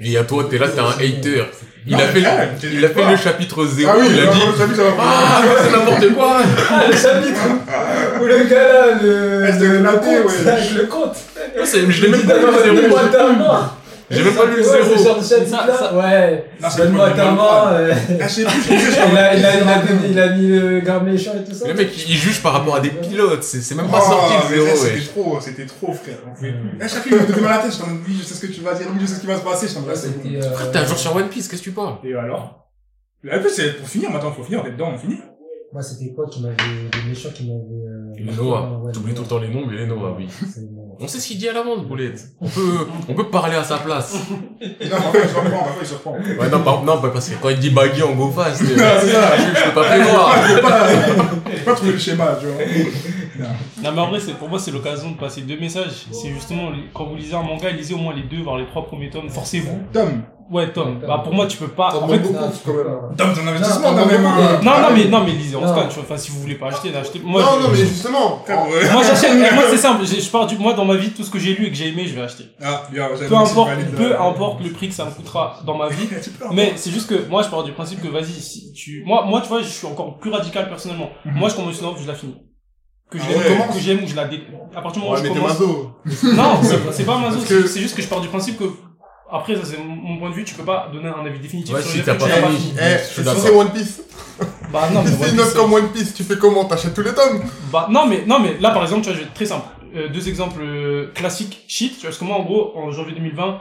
Et 0.00 0.16
à 0.18 0.24
toi, 0.24 0.46
t'es 0.50 0.58
là, 0.58 0.68
t'es 0.68 0.78
un 0.80 0.90
hater. 0.90 1.44
Il 1.86 1.92
Non, 1.92 1.98
a 1.98 2.06
fait, 2.08 2.20
le- 2.20 2.70
il 2.74 2.84
a 2.84 2.88
fait 2.90 3.10
le 3.10 3.16
chapitre 3.16 3.64
0, 3.64 3.90
Ah 3.90 3.96
oui, 3.98 4.06
il 4.10 4.20
a 4.20 4.26
dit, 4.26 4.40
ah, 4.42 4.52
c'est 4.58 5.72
n'importe 5.72 6.14
quoi. 6.14 6.40
Ah, 6.70 6.84
le 6.86 6.94
chapitre 6.96 7.40
où 8.20 8.24
le 8.26 8.44
gars 8.50 8.68
là, 8.68 9.02
le, 9.02 9.44
Ah, 9.46 9.58
le, 9.58 9.78
le 9.78 9.98
compte, 9.98 10.26
ouais. 10.44 10.74
le 10.76 10.86
compte. 10.86 11.16
Moi, 11.58 11.66
c'est- 11.66 11.90
Je 11.90 12.02
l'ai 12.02 12.08
même 12.10 12.22
pas 12.22 12.34
lu 12.34 12.40
Donne-moi 12.40 12.64
le 12.66 12.88
0. 12.88 13.08
ta 13.12 13.32
main. 13.32 13.72
J'ai 14.10 14.24
même 14.24 14.34
pas 14.34 14.46
lu 14.46 14.52
le 14.56 14.56
Ouais, 14.58 14.62
zéro. 14.64 14.96
ce 14.96 15.04
genre 15.04 15.18
de 15.18 15.22
Ça- 15.22 15.96
ouais. 15.98 16.44
Non, 16.62 16.68
c'est 16.70 16.78
Donne-moi 16.78 17.10
ta 17.10 17.30
main. 17.32 17.72
euh, 17.72 17.94
Ah, 18.20 18.26
je 18.26 18.32
sais 18.32 18.44
plus, 18.44 18.62
je 18.62 18.90
sais 18.90 19.00
Il 19.12 19.18
a, 19.18 19.34
il 19.36 19.44
a, 19.44 19.60
il 19.60 19.68
a, 19.68 19.78
donné- 19.82 20.08
il 20.10 20.18
a 20.18 20.28
mis 20.30 20.48
le 20.48 20.80
garde 20.80 21.04
méchant 21.04 21.32
et 21.38 21.44
tout 21.46 21.54
ça. 21.54 21.68
Le 21.68 21.74
mec, 21.74 21.90
il 22.08 22.14
juge 22.16 22.40
par 22.42 22.54
rapport 22.54 22.76
à 22.76 22.80
des 22.80 22.88
pilotes. 22.88 23.42
C'est 23.42 23.60
c'est 23.60 23.74
même 23.74 23.84
Oh, 23.88 23.92
pas 23.92 24.00
sorti 24.00 24.32
le 24.34 24.40
mais 24.50 24.56
0, 24.56 24.66
là, 24.66 24.72
ouais. 24.72 24.78
C'était 24.78 25.06
trop, 25.12 25.40
c'était 25.42 25.66
trop, 25.66 25.92
frère. 25.92 26.16
On 26.26 26.34
pouvait 26.34 26.52
plus. 26.52 26.82
À 26.82 26.88
chaque 26.88 27.02
fois, 27.06 27.18
il 27.18 27.22
me 27.22 27.26
donnait 27.26 27.42
mal 27.42 27.52
à 27.52 27.56
la 27.58 27.62
tête, 27.64 27.72
j'étais 27.72 27.84
en 27.84 27.88
mode, 27.88 28.00
oui, 28.08 28.16
je 28.18 28.24
sais 28.24 28.34
ce 28.34 28.40
que 28.46 28.52
tu 28.52 28.60
vas 28.62 28.72
dire, 28.74 28.86
oui, 28.90 28.98
je 29.02 29.06
sais 29.06 29.14
ce 29.16 29.20
qui 29.20 29.26
va 29.26 29.36
se 29.36 29.42
passer, 29.42 29.66
j'étais 29.68 29.78
en 29.78 29.82
mode, 29.82 29.90
Ouais, 29.90 29.94
là, 29.96 30.00
c'est 30.00 30.16
bon. 30.16 30.22
c'était, 30.24 30.46
euh, 30.46 30.50
Frère, 30.52 30.70
t'es 30.72 30.78
un 30.78 30.86
jour 30.86 30.98
sur 30.98 31.14
One 31.16 31.28
Piece, 31.28 31.48
qu'est-ce 31.48 31.60
que 31.60 31.64
tu 31.64 31.72
parles? 31.72 31.94
Et 32.04 32.14
alors? 32.14 32.64
En 33.30 33.38
plus, 33.40 33.50
c'est 33.50 33.72
pour 33.78 33.88
finir, 33.88 34.10
maintenant, 34.10 34.32
faut 34.32 34.42
finir, 34.44 34.62
on 34.64 34.68
est 34.68 34.72
dedans, 34.72 34.92
on 34.94 34.98
finit. 34.98 35.20
Moi, 35.70 35.82
c'était 35.82 36.14
quoi 36.14 36.24
qui 36.30 36.40
m'avait. 36.40 36.54
Les 36.56 37.10
méchants 37.10 37.28
qui 37.34 37.44
m'avaient. 37.44 37.84
Les 38.16 38.32
Noah. 38.32 38.80
ouais, 38.82 38.92
T'oublies 38.92 39.14
tout 39.14 39.22
le 39.22 39.28
temps 39.28 39.38
les 39.38 39.48
noms, 39.48 39.66
mais 39.68 39.76
les 39.76 39.86
Noah, 39.86 40.14
oui. 40.16 40.26
On 41.00 41.06
sait 41.06 41.18
ce 41.20 41.28
qu'il 41.28 41.38
dit 41.38 41.48
à 41.48 41.52
l'avance, 41.52 41.84
Boulette. 41.86 42.20
On 42.40 42.48
peut, 42.48 42.60
on 43.08 43.14
peut 43.14 43.28
parler 43.28 43.56
à 43.56 43.62
sa 43.64 43.78
place. 43.78 44.14
Non, 44.60 44.68
parfois, 44.90 45.20
il 45.22 45.28
se 45.28 45.34
reprend, 45.34 45.50
parfois, 45.58 45.82
il 45.82 45.86
se 45.86 45.94
reprend. 45.94 46.12
Ouais, 46.12 46.48
non, 46.50 46.60
par- 46.62 46.82
non, 46.82 47.00
parce 47.00 47.28
que 47.28 47.34
quand 47.40 47.48
il 47.50 47.58
dit 47.58 47.70
baggy 47.70 48.02
en 48.02 48.14
go 48.14 48.30
fast, 48.30 48.56
c'est 48.64 48.76
ça. 48.76 49.36
je 49.36 49.64
peux 49.68 49.74
pas 49.74 49.84
prévoir. 49.84 50.34
Faut 50.34 50.60
pas, 50.62 50.86
faut 50.88 51.64
pas 51.64 51.74
trouver 51.74 51.92
le 51.92 51.98
schéma, 51.98 52.36
tu 52.40 52.46
vois. 52.46 52.64
Non, 53.82 53.92
mais 53.92 54.00
en 54.00 54.08
vrai, 54.08 54.20
c'est, 54.20 54.32
pour 54.34 54.48
moi, 54.48 54.58
c'est 54.58 54.70
l'occasion 54.70 55.10
de 55.10 55.16
passer 55.16 55.42
deux 55.42 55.58
messages. 55.58 56.06
C'est 56.10 56.30
justement, 56.30 56.70
quand 56.94 57.04
vous 57.06 57.16
lisez 57.16 57.34
un 57.34 57.42
manga, 57.42 57.70
lisez 57.70 57.94
au 57.94 57.98
moins 57.98 58.14
les 58.14 58.22
deux, 58.22 58.42
voire 58.42 58.58
les 58.58 58.66
trois 58.66 58.86
premiers 58.86 59.10
tomes. 59.10 59.28
Forcez-vous. 59.28 59.80
Tom, 59.92 60.22
Ouais, 60.50 60.72
Tom. 60.72 60.98
Bah, 61.06 61.20
pour 61.22 61.34
moi, 61.34 61.46
tu 61.46 61.58
peux 61.58 61.68
pas. 61.68 61.90
T'en 61.92 62.06
beaucoup, 62.06 62.32
quand 62.32 62.40
même. 62.40 63.16
Tom, 63.18 63.34
ton 63.34 63.46
investissement, 63.46 63.92
Non, 63.92 63.96
t'as 63.98 64.06
même 64.06 64.22
non, 64.22 64.28
un. 64.30 64.62
non, 64.62 64.88
non, 64.88 64.96
mais, 64.96 65.04
non, 65.04 65.22
mais 65.24 65.32
lisez 65.32 65.56
en 65.56 65.60
tu 65.60 65.66
vois. 65.66 65.84
Enfin, 65.84 66.16
si 66.16 66.30
vous 66.30 66.40
voulez 66.40 66.54
pas 66.54 66.68
acheter, 66.68 66.90
achetez. 66.96 67.20
Moi, 67.22 67.42
Non, 67.42 67.60
non, 67.60 67.68
mais 67.70 67.76
justement. 67.76 68.40
Frère, 68.46 68.66
ouais. 68.66 68.90
Moi, 68.90 69.02
j'achète. 69.02 69.36
moi, 69.54 69.64
c'est 69.68 69.76
simple. 69.76 70.06
Je, 70.06 70.18
je 70.18 70.30
pars 70.30 70.46
du, 70.46 70.56
moi, 70.56 70.72
dans 70.72 70.86
ma 70.86 70.96
vie, 70.96 71.10
tout 71.10 71.22
ce 71.22 71.30
que 71.30 71.38
j'ai 71.38 71.54
lu 71.54 71.66
et 71.66 71.70
que 71.70 71.76
j'ai 71.76 71.88
aimé, 71.88 72.06
je 72.06 72.14
vais 72.14 72.22
acheter. 72.22 72.44
Ah, 72.62 72.84
bien, 72.90 73.08
Peu 73.28 73.36
importe, 73.36 73.68
valide, 73.68 73.90
peu 73.94 74.18
importe 74.18 74.62
le 74.64 74.70
prix 74.70 74.88
que 74.88 74.94
ça 74.94 75.04
me 75.04 75.10
coûtera 75.10 75.58
dans 75.66 75.76
ma 75.76 75.90
vie. 75.90 76.08
Mais 76.52 76.72
c'est 76.76 76.90
juste 76.90 77.08
que 77.08 77.28
moi 77.28 77.42
je 77.42 77.48
pars 77.48 77.62
du 77.62 77.72
principe 77.72 78.00
que 78.02 78.08
vas-y 78.08 78.32
si 78.32 78.72
tu 78.72 79.02
moi 79.06 79.24
moi 79.26 79.40
tu 79.40 79.48
vois 79.48 79.60
je 79.60 79.68
suis 79.68 79.86
encore 79.86 80.18
plus 80.18 80.30
radical 80.30 80.68
personnellement. 80.68 81.10
Mhm. 81.24 81.34
Moi 81.34 81.48
je 81.48 81.54
commence 81.56 81.78
une 81.80 81.86
œuvre, 81.86 81.98
je 82.00 82.06
la 82.08 82.14
finis. 82.14 82.36
Que 83.10 83.18
je 83.18 83.24
Ah 83.24 83.32
l'aime 83.48 83.60
ouais. 83.60 83.66
que 83.74 83.80
j'aime 83.80 84.04
ou 84.04 84.06
je 84.06 84.14
la 84.14 84.26
dé... 84.26 84.40
à 84.76 84.82
partir 84.82 85.00
du 85.02 85.08
moment 85.08 85.14
Ouais, 85.14 85.20
où 85.20 85.22
mais 85.22 85.28
je 85.28 85.34
t'es 85.34 85.40
commence. 85.40 86.36
Non, 86.36 86.60
c'est 86.62 86.92
c'est 86.92 87.04
pas 87.04 87.18
maso, 87.18 87.38
que- 87.48 87.66
c'est 87.66 87.80
juste 87.80 87.96
que 87.96 88.02
je 88.02 88.08
pars 88.08 88.20
du 88.20 88.28
principe 88.28 88.58
que 88.58 88.64
après 89.30 89.54
ça 89.56 89.62
c'est 89.64 89.78
mon- 89.82 90.18
point 90.18 90.30
de 90.30 90.34
vue, 90.34 90.44
tu 90.44 90.54
peux 90.54 90.64
pas 90.64 90.88
donner 90.92 91.08
un 91.08 91.24
avis 91.24 91.38
définitif 91.38 91.74
Ouais, 91.74 91.80
sur 91.82 91.90
si 91.90 91.98
les 91.98 92.02
t'as 92.04 92.14
trucs 92.16 92.30
pas 92.30 92.36
que 92.38 92.42
tu 92.46 92.52
n'as 92.52 92.58
fini. 92.58 92.74
Eh, 92.78 92.98
si 93.04 93.40
c'est 93.40 93.50
One 93.50 93.70
Piece. 93.70 94.02
Bah 94.72 94.88
non, 94.92 95.02
mais 95.02 95.10
Si 95.28 95.36
c'est 95.36 95.56
comme 95.56 95.72
One 95.72 95.88
Piece, 95.88 96.14
tu 96.14 96.22
fais 96.22 96.36
comment? 96.38 96.64
T'achètes 96.66 96.94
tous 96.94 97.02
les 97.02 97.12
tomes 97.14 97.42
Bah 97.72 97.88
non 97.90 98.06
mais 98.06 98.24
non 98.26 98.38
mais 98.40 98.56
là 98.60 98.70
par 98.70 98.82
exemple 98.82 99.00
tu 99.02 99.08
vois 99.08 99.14
je 99.14 99.20
vais 99.22 99.26
être 99.26 99.34
très 99.34 99.46
simple 99.46 99.66
Euh, 99.96 100.08
deux 100.08 100.28
exemples 100.28 100.60
euh, 100.62 101.10
classiques 101.14 101.64
shit 101.66 101.92
tu 101.94 102.00
vois 102.02 102.10
parce 102.10 102.18
que 102.18 102.24
moi 102.24 102.36
en 102.36 102.42
gros 102.44 102.72
en 102.76 102.90
janvier 102.90 103.14
2020 103.14 103.42
euh, 103.48 103.56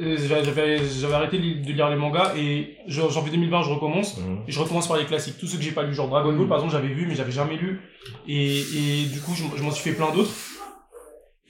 j'avais 0.00 0.78
j'avais 1.00 1.14
arrêté 1.14 1.38
de 1.38 1.72
lire 1.72 1.88
les 1.90 1.96
mangas 1.96 2.32
et 2.36 2.76
janvier 2.88 3.30
2020 3.32 3.62
je 3.62 3.70
recommence. 3.70 4.18
Mhm. 4.18 4.38
et 4.48 4.52
je 4.52 4.58
recommence 4.60 4.88
par 4.88 4.96
les 4.96 5.04
classiques. 5.04 5.38
Tous 5.38 5.46
ceux 5.46 5.58
que 5.58 5.62
j'ai 5.64 5.72
pas 5.72 5.82
lu 5.82 5.94
genre 5.94 6.08
Dragon 6.08 6.32
Ball 6.32 6.48
par 6.48 6.58
exemple 6.58 6.72
j'avais 6.72 6.92
vu 6.92 7.06
mais 7.06 7.14
j'avais 7.14 7.32
jamais 7.32 7.56
lu. 7.56 7.80
Et, 8.28 8.60
et 8.60 9.06
du 9.12 9.20
coup 9.20 9.32
je, 9.34 9.62
m'en 9.62 9.70
suis 9.70 9.90
fait 9.90 9.96
plein 9.96 10.10
d'autres. 10.12 10.30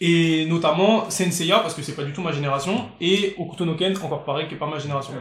Et 0.00 0.44
notamment 0.46 1.08
Senseiya 1.08 1.60
parce 1.60 1.72
que 1.74 1.80
c'est 1.82 1.94
pas 1.94 2.02
du 2.04 2.12
tout 2.12 2.20
ma 2.20 2.32
génération. 2.32 2.88
Et 3.00 3.34
Okuto 3.38 3.64
no 3.64 3.74
Ken 3.76 3.96
encore 3.96 4.24
pareil 4.24 4.48
que 4.48 4.56
pas 4.56 4.66
ma 4.66 4.78
génération. 4.78 5.12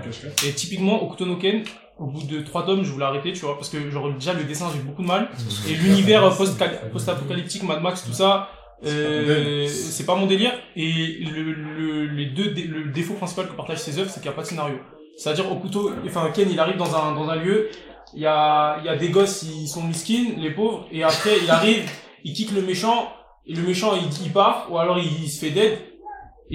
Et 0.45 0.51
typiquement 0.51 1.03
Okuto 1.03 1.25
no 1.25 1.37
Ken 1.37 1.63
au 1.99 2.07
bout 2.07 2.23
de 2.25 2.41
trois 2.41 2.65
tomes 2.65 2.83
je 2.83 2.91
voulais 2.91 3.05
arrêter 3.05 3.33
tu 3.33 3.41
vois 3.45 3.55
parce 3.55 3.69
que 3.69 3.91
genre 3.91 4.11
déjà 4.13 4.33
le 4.33 4.43
dessin 4.45 4.67
j'ai 4.73 4.79
eu 4.79 4.83
beaucoup 4.83 5.03
de 5.03 5.07
mal. 5.07 5.29
Et 5.69 5.75
l'univers 5.75 6.23
euh, 6.25 6.31
post- 6.31 6.61
post-apocalyptique, 6.91 7.63
Mad 7.63 7.81
Max, 7.83 8.03
tout 8.03 8.13
ça, 8.13 8.49
euh, 8.85 9.67
c'est 9.67 10.05
pas 10.05 10.15
mon 10.15 10.25
délire. 10.25 10.53
Et 10.75 11.19
le, 11.21 11.53
le, 11.53 12.05
les 12.07 12.25
deux, 12.27 12.49
dé- 12.51 12.63
le 12.63 12.91
défaut 12.91 13.13
principal 13.15 13.47
que 13.47 13.53
partagent 13.53 13.79
ces 13.79 13.97
œuvres, 13.99 14.09
c'est 14.09 14.19
qu'il 14.21 14.29
n'y 14.29 14.33
a 14.33 14.35
pas 14.35 14.43
de 14.43 14.47
scénario. 14.47 14.75
C'est-à-dire, 15.17 15.51
au 15.51 15.55
couteau, 15.57 15.91
enfin, 16.05 16.31
Ken, 16.33 16.49
il 16.49 16.59
arrive 16.59 16.77
dans 16.77 16.95
un, 16.95 17.13
dans 17.13 17.29
un 17.29 17.35
lieu, 17.35 17.69
il 18.15 18.21
y 18.21 18.25
a, 18.25 18.77
il 18.79 18.85
y 18.85 18.89
a 18.89 18.95
des 18.95 19.09
gosses, 19.09 19.43
ils 19.43 19.67
sont 19.67 19.83
miskines, 19.83 20.39
les 20.39 20.51
pauvres, 20.51 20.87
et 20.91 21.03
après, 21.03 21.37
il 21.43 21.49
arrive, 21.49 21.89
il 22.23 22.33
kick 22.33 22.51
le 22.51 22.61
méchant, 22.61 23.11
et 23.45 23.53
le 23.53 23.61
méchant, 23.61 23.93
il, 23.95 24.25
il 24.25 24.31
part, 24.31 24.67
ou 24.71 24.77
alors 24.77 24.97
il, 24.99 25.29
se 25.29 25.39
fait 25.45 25.51
dead, 25.51 25.77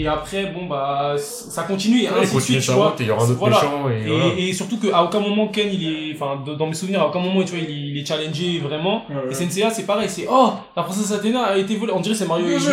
et 0.00 0.06
après, 0.06 0.46
bon, 0.46 0.66
bah, 0.66 1.14
ça 1.18 1.62
continue, 1.64 2.02
et 2.02 2.08
Ouais, 2.10 2.20
ainsi 2.22 2.34
de 2.36 2.40
suite, 2.40 2.60
tu 2.60 2.70
vois. 2.72 2.94
et 2.98 3.02
il 3.02 3.08
y 3.08 3.10
aura 3.10 3.24
un 3.24 3.28
autre 3.30 3.38
Voilà. 3.38 3.56
méchant 3.56 3.90
et 3.90 4.02
Et, 4.02 4.06
voilà. 4.08 4.24
et 4.38 4.52
surtout 4.52 4.78
qu'à 4.78 5.02
aucun 5.02 5.20
moment 5.20 5.48
Ken 5.48 5.68
il 5.72 5.82
est, 5.88 6.14
enfin 6.14 6.42
dans 6.58 6.66
mes 6.66 6.74
souvenirs 6.74 7.02
à 7.02 7.08
aucun 7.08 7.20
moment 7.20 7.42
tu 7.42 7.50
vois 7.56 7.58
il 7.58 7.70
est, 7.70 7.88
il 7.90 7.98
est 7.98 8.06
challengé 8.06 8.58
vraiment. 8.60 9.02
Ouais, 9.08 9.16
ouais. 9.16 9.30
Et 9.30 9.34
Senseiya 9.34 9.70
c'est 9.70 9.86
pareil, 9.86 10.08
c'est 10.08 10.26
oh 10.30 10.52
la 10.76 10.82
princesse 10.84 11.10
Athéna 11.12 11.42
a 11.46 11.56
été 11.56 11.76
volée, 11.76 11.92
on 11.94 12.00
dirait 12.00 12.14
c'est 12.14 12.26
Mario 12.28 12.46
et 12.48 12.56
ouf. 12.56 12.68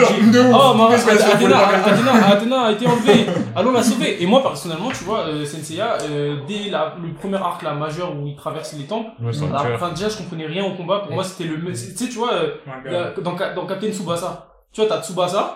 Oh 0.53 0.73
Mar- 0.75 0.89
Qu'est-ce 0.89 1.05
qu'elle 1.07 1.17
a 1.17 1.21
fait 1.21 1.45
pour 1.47 1.55
Athéna, 1.57 1.85
Athéna, 1.85 2.27
Athéna 2.27 2.61
a 2.67 2.71
été 2.71 2.85
enlevée, 2.87 3.25
allons 3.55 3.71
la 3.71 3.81
sauver. 3.83 4.21
Et 4.21 4.25
moi 4.25 4.41
personnellement 4.43 4.89
tu 4.89 5.03
vois 5.03 5.21
euh, 5.27 5.45
Senseiya 5.45 5.97
euh, 6.09 6.37
dès 6.47 6.69
la, 6.69 6.95
le 7.01 7.13
premier 7.13 7.37
arc 7.37 7.61
là 7.63 7.73
majeur 7.73 8.13
où 8.15 8.27
il 8.27 8.35
traverse 8.35 8.73
les 8.77 8.85
temples, 8.85 9.09
enfin 9.23 9.89
déjà 9.89 10.09
je 10.09 10.17
comprenais 10.17 10.45
rien 10.45 10.63
au 10.65 10.71
combat. 10.75 10.99
Pour 10.99 11.13
moi 11.13 11.23
c'était 11.23 11.45
le, 11.49 11.57
tu 11.71 11.75
sais 11.75 12.07
tu 12.09 12.17
vois 12.17 12.33
euh, 12.33 13.11
dans, 13.23 13.35
Captain 13.35 13.91
Tsubasa, 13.91 14.47
tu 14.71 14.81
vois 14.81 14.89
t'as 14.89 15.01
Tsubasa. 15.01 15.55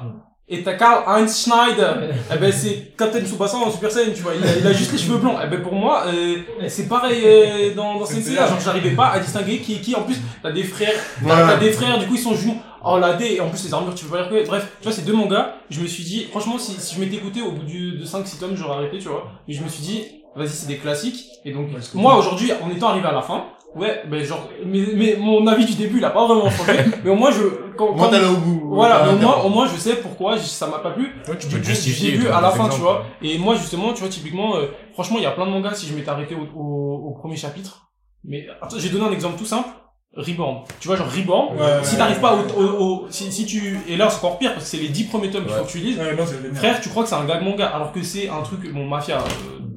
Et 0.51 0.63
t'as 0.63 0.73
Karl 0.73 1.03
Heinz 1.05 1.43
Schneider. 1.43 1.95
eh 2.33 2.37
ben, 2.37 2.51
c'est 2.51 2.93
Captain 2.97 3.21
Tsubasa 3.21 3.57
en 3.57 3.69
Super 3.69 3.91
Saiyan, 3.91 4.11
tu 4.15 4.23
vois. 4.23 4.33
Il 4.35 4.43
a, 4.43 4.57
il 4.57 4.65
a 4.65 4.73
juste 4.73 4.91
les 4.91 4.97
cheveux 4.97 5.19
blancs. 5.19 5.37
Eh 5.43 5.47
ben, 5.47 5.61
pour 5.61 5.73
moi, 5.73 6.05
euh, 6.07 6.37
c'est 6.67 6.87
pareil 6.87 7.21
euh, 7.23 7.75
dans, 7.75 7.99
dans 7.99 8.05
Sensei. 8.05 8.33
Genre, 8.33 8.59
j'arrivais 8.59 8.95
pas 8.95 9.09
à 9.09 9.19
distinguer 9.19 9.59
qui 9.59 9.75
est 9.75 9.79
qui. 9.79 9.95
En 9.95 10.01
plus, 10.01 10.17
t'as 10.41 10.51
des 10.51 10.63
frères, 10.63 10.93
t'as 11.25 11.47
t'as 11.47 11.57
des 11.57 11.71
frères, 11.71 11.99
du 11.99 12.07
coup, 12.07 12.15
ils 12.15 12.19
sont 12.19 12.33
jumeaux. 12.33 12.55
Oh, 12.83 12.97
la 12.97 13.13
D, 13.13 13.35
et 13.35 13.41
en 13.41 13.49
plus, 13.49 13.63
les 13.63 13.73
armures, 13.73 13.93
tu 13.93 14.05
peux 14.05 14.11
pas 14.11 14.17
les 14.17 14.23
reconnaître. 14.23 14.49
Bref, 14.49 14.67
tu 14.79 14.87
vois, 14.87 14.93
ces 14.93 15.03
deux 15.03 15.13
mangas, 15.13 15.53
je 15.69 15.81
me 15.81 15.87
suis 15.87 16.03
dit, 16.03 16.25
franchement, 16.31 16.57
si, 16.57 16.71
si 16.79 16.95
je 16.95 16.99
m'étais 16.99 17.17
écouté 17.17 17.41
au 17.41 17.51
bout 17.51 17.63
du, 17.63 17.97
de 17.97 18.05
5-6 18.05 18.39
tomes, 18.39 18.55
j'aurais 18.55 18.77
arrêté, 18.77 18.97
tu 18.97 19.09
vois. 19.09 19.27
Mais 19.47 19.53
je 19.53 19.61
me 19.61 19.67
suis 19.67 19.83
dit, 19.83 20.03
vas-y, 20.35 20.49
c'est 20.49 20.67
des 20.67 20.77
classiques. 20.77 21.25
Et 21.45 21.51
donc, 21.51 21.67
moi, 21.93 22.17
aujourd'hui, 22.17 22.51
en 22.63 22.71
étant 22.71 22.87
arrivé 22.89 23.07
à 23.07 23.11
la 23.11 23.21
fin, 23.21 23.45
ouais, 23.75 24.03
ben, 24.09 24.23
genre, 24.23 24.49
mais, 24.65 24.79
mais 24.95 25.15
mon 25.19 25.45
avis 25.45 25.65
du 25.65 25.75
début, 25.75 25.97
il 25.97 26.05
a 26.05 26.09
pas 26.09 26.25
vraiment 26.25 26.49
changé. 26.49 26.79
mais 27.03 27.09
au 27.11 27.15
moins, 27.15 27.31
je, 27.31 27.41
quand, 27.87 27.93
quand- 27.95 28.33
au 28.33 28.37
bout. 28.37 28.61
voilà, 28.75 29.03
mais 29.05 29.13
au 29.13 29.15
T'as- 29.17 29.21
moins, 29.25 29.43
au 29.43 29.49
moins, 29.49 29.67
je 29.67 29.75
sais 29.77 29.95
pourquoi 29.95 30.37
ça 30.37 30.67
m'a 30.67 30.79
pas 30.79 30.91
plu. 30.91 31.13
Ouais, 31.27 31.37
tu 31.37 31.47
peux 31.47 31.63
justifier. 31.63 32.19
tu 32.19 32.27
à 32.27 32.41
la 32.41 32.51
fin, 32.51 32.67
tu 32.69 32.79
vois. 32.81 33.05
Et 33.21 33.37
moi, 33.37 33.55
justement, 33.55 33.93
tu 33.93 34.01
vois, 34.01 34.09
typiquement, 34.09 34.55
euh, 34.57 34.67
franchement, 34.93 35.17
il 35.17 35.23
y 35.23 35.25
a 35.25 35.31
plein 35.31 35.45
de 35.45 35.51
mangas 35.51 35.73
si 35.75 35.87
je 35.87 35.95
m'étais 35.95 36.09
arrêté 36.09 36.35
au, 36.35 36.45
au, 36.59 37.07
au 37.09 37.11
premier 37.19 37.35
chapitre. 37.37 37.89
Mais, 38.23 38.45
attends, 38.61 38.77
j'ai 38.77 38.89
donné 38.89 39.05
un 39.05 39.11
exemple 39.11 39.37
tout 39.37 39.45
simple. 39.45 39.69
Reborn. 40.17 40.63
Tu 40.79 40.87
vois, 40.87 40.97
genre 40.97 41.07
Reborn. 41.15 41.55
Ouais, 41.55 41.63
si 41.83 41.91
ouais. 41.93 41.97
t'arrives 41.99 42.19
pas 42.19 42.33
au, 42.35 42.39
au, 42.61 42.63
au- 42.65 43.07
si, 43.11 43.31
si 43.31 43.45
tu, 43.45 43.79
et 43.87 43.95
là, 43.95 44.09
c'est 44.09 44.17
encore 44.17 44.37
pire 44.39 44.53
parce 44.53 44.65
que 44.65 44.69
c'est 44.71 44.77
les 44.77 44.89
10 44.89 45.03
premiers 45.05 45.29
tomes 45.29 45.45
qu'il 45.45 45.53
faut 45.53 45.63
que 45.63 45.69
tu 45.69 45.77
lises. 45.77 45.97
Ouais, 45.99 46.15
non. 46.15 46.25
Frère, 46.55 46.81
tu 46.81 46.89
crois 46.89 47.03
que 47.03 47.09
c'est 47.09 47.15
un 47.15 47.25
gag 47.25 47.43
manga 47.43 47.67
alors 47.67 47.91
que 47.91 48.01
c'est 48.01 48.27
un 48.27 48.41
truc, 48.41 48.73
bon, 48.73 48.85
mafia. 48.85 49.17
euh, 49.17 49.21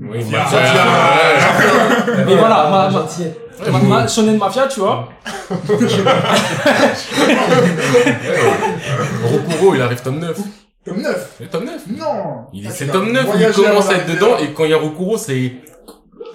Oui, 0.00 0.24
Mafia. 0.24 0.58
mais 2.26 2.34
voilà, 2.34 2.68
ma, 2.70 2.88
ma, 2.90 3.06
ma, 3.70 3.78
ma 4.00 4.08
shonen 4.08 4.38
mafia, 4.38 4.66
tu 4.68 4.80
vois. 4.80 5.08
Rokuro, 9.24 9.74
il 9.74 9.82
arrive 9.82 10.00
tome 10.02 10.18
9. 10.18 10.38
Tome 10.84 11.02
9. 11.02 11.34
C'est 11.38 11.50
tome 11.50 11.64
9. 11.64 11.82
Non. 11.98 12.06
Il 12.52 12.66
Ah, 12.66 12.70
c'est 12.72 12.86
tome 12.88 13.12
vas 13.12 13.22
9 13.22 13.34
où 13.34 13.38
il 13.38 13.52
commence 13.52 13.88
à 13.90 13.94
être 13.96 14.06
dedans 14.06 14.36
et 14.38 14.52
quand 14.52 14.64
il 14.64 14.70
y 14.70 14.74
a 14.74 14.78
Rokuro, 14.78 15.16
c'est 15.16 15.52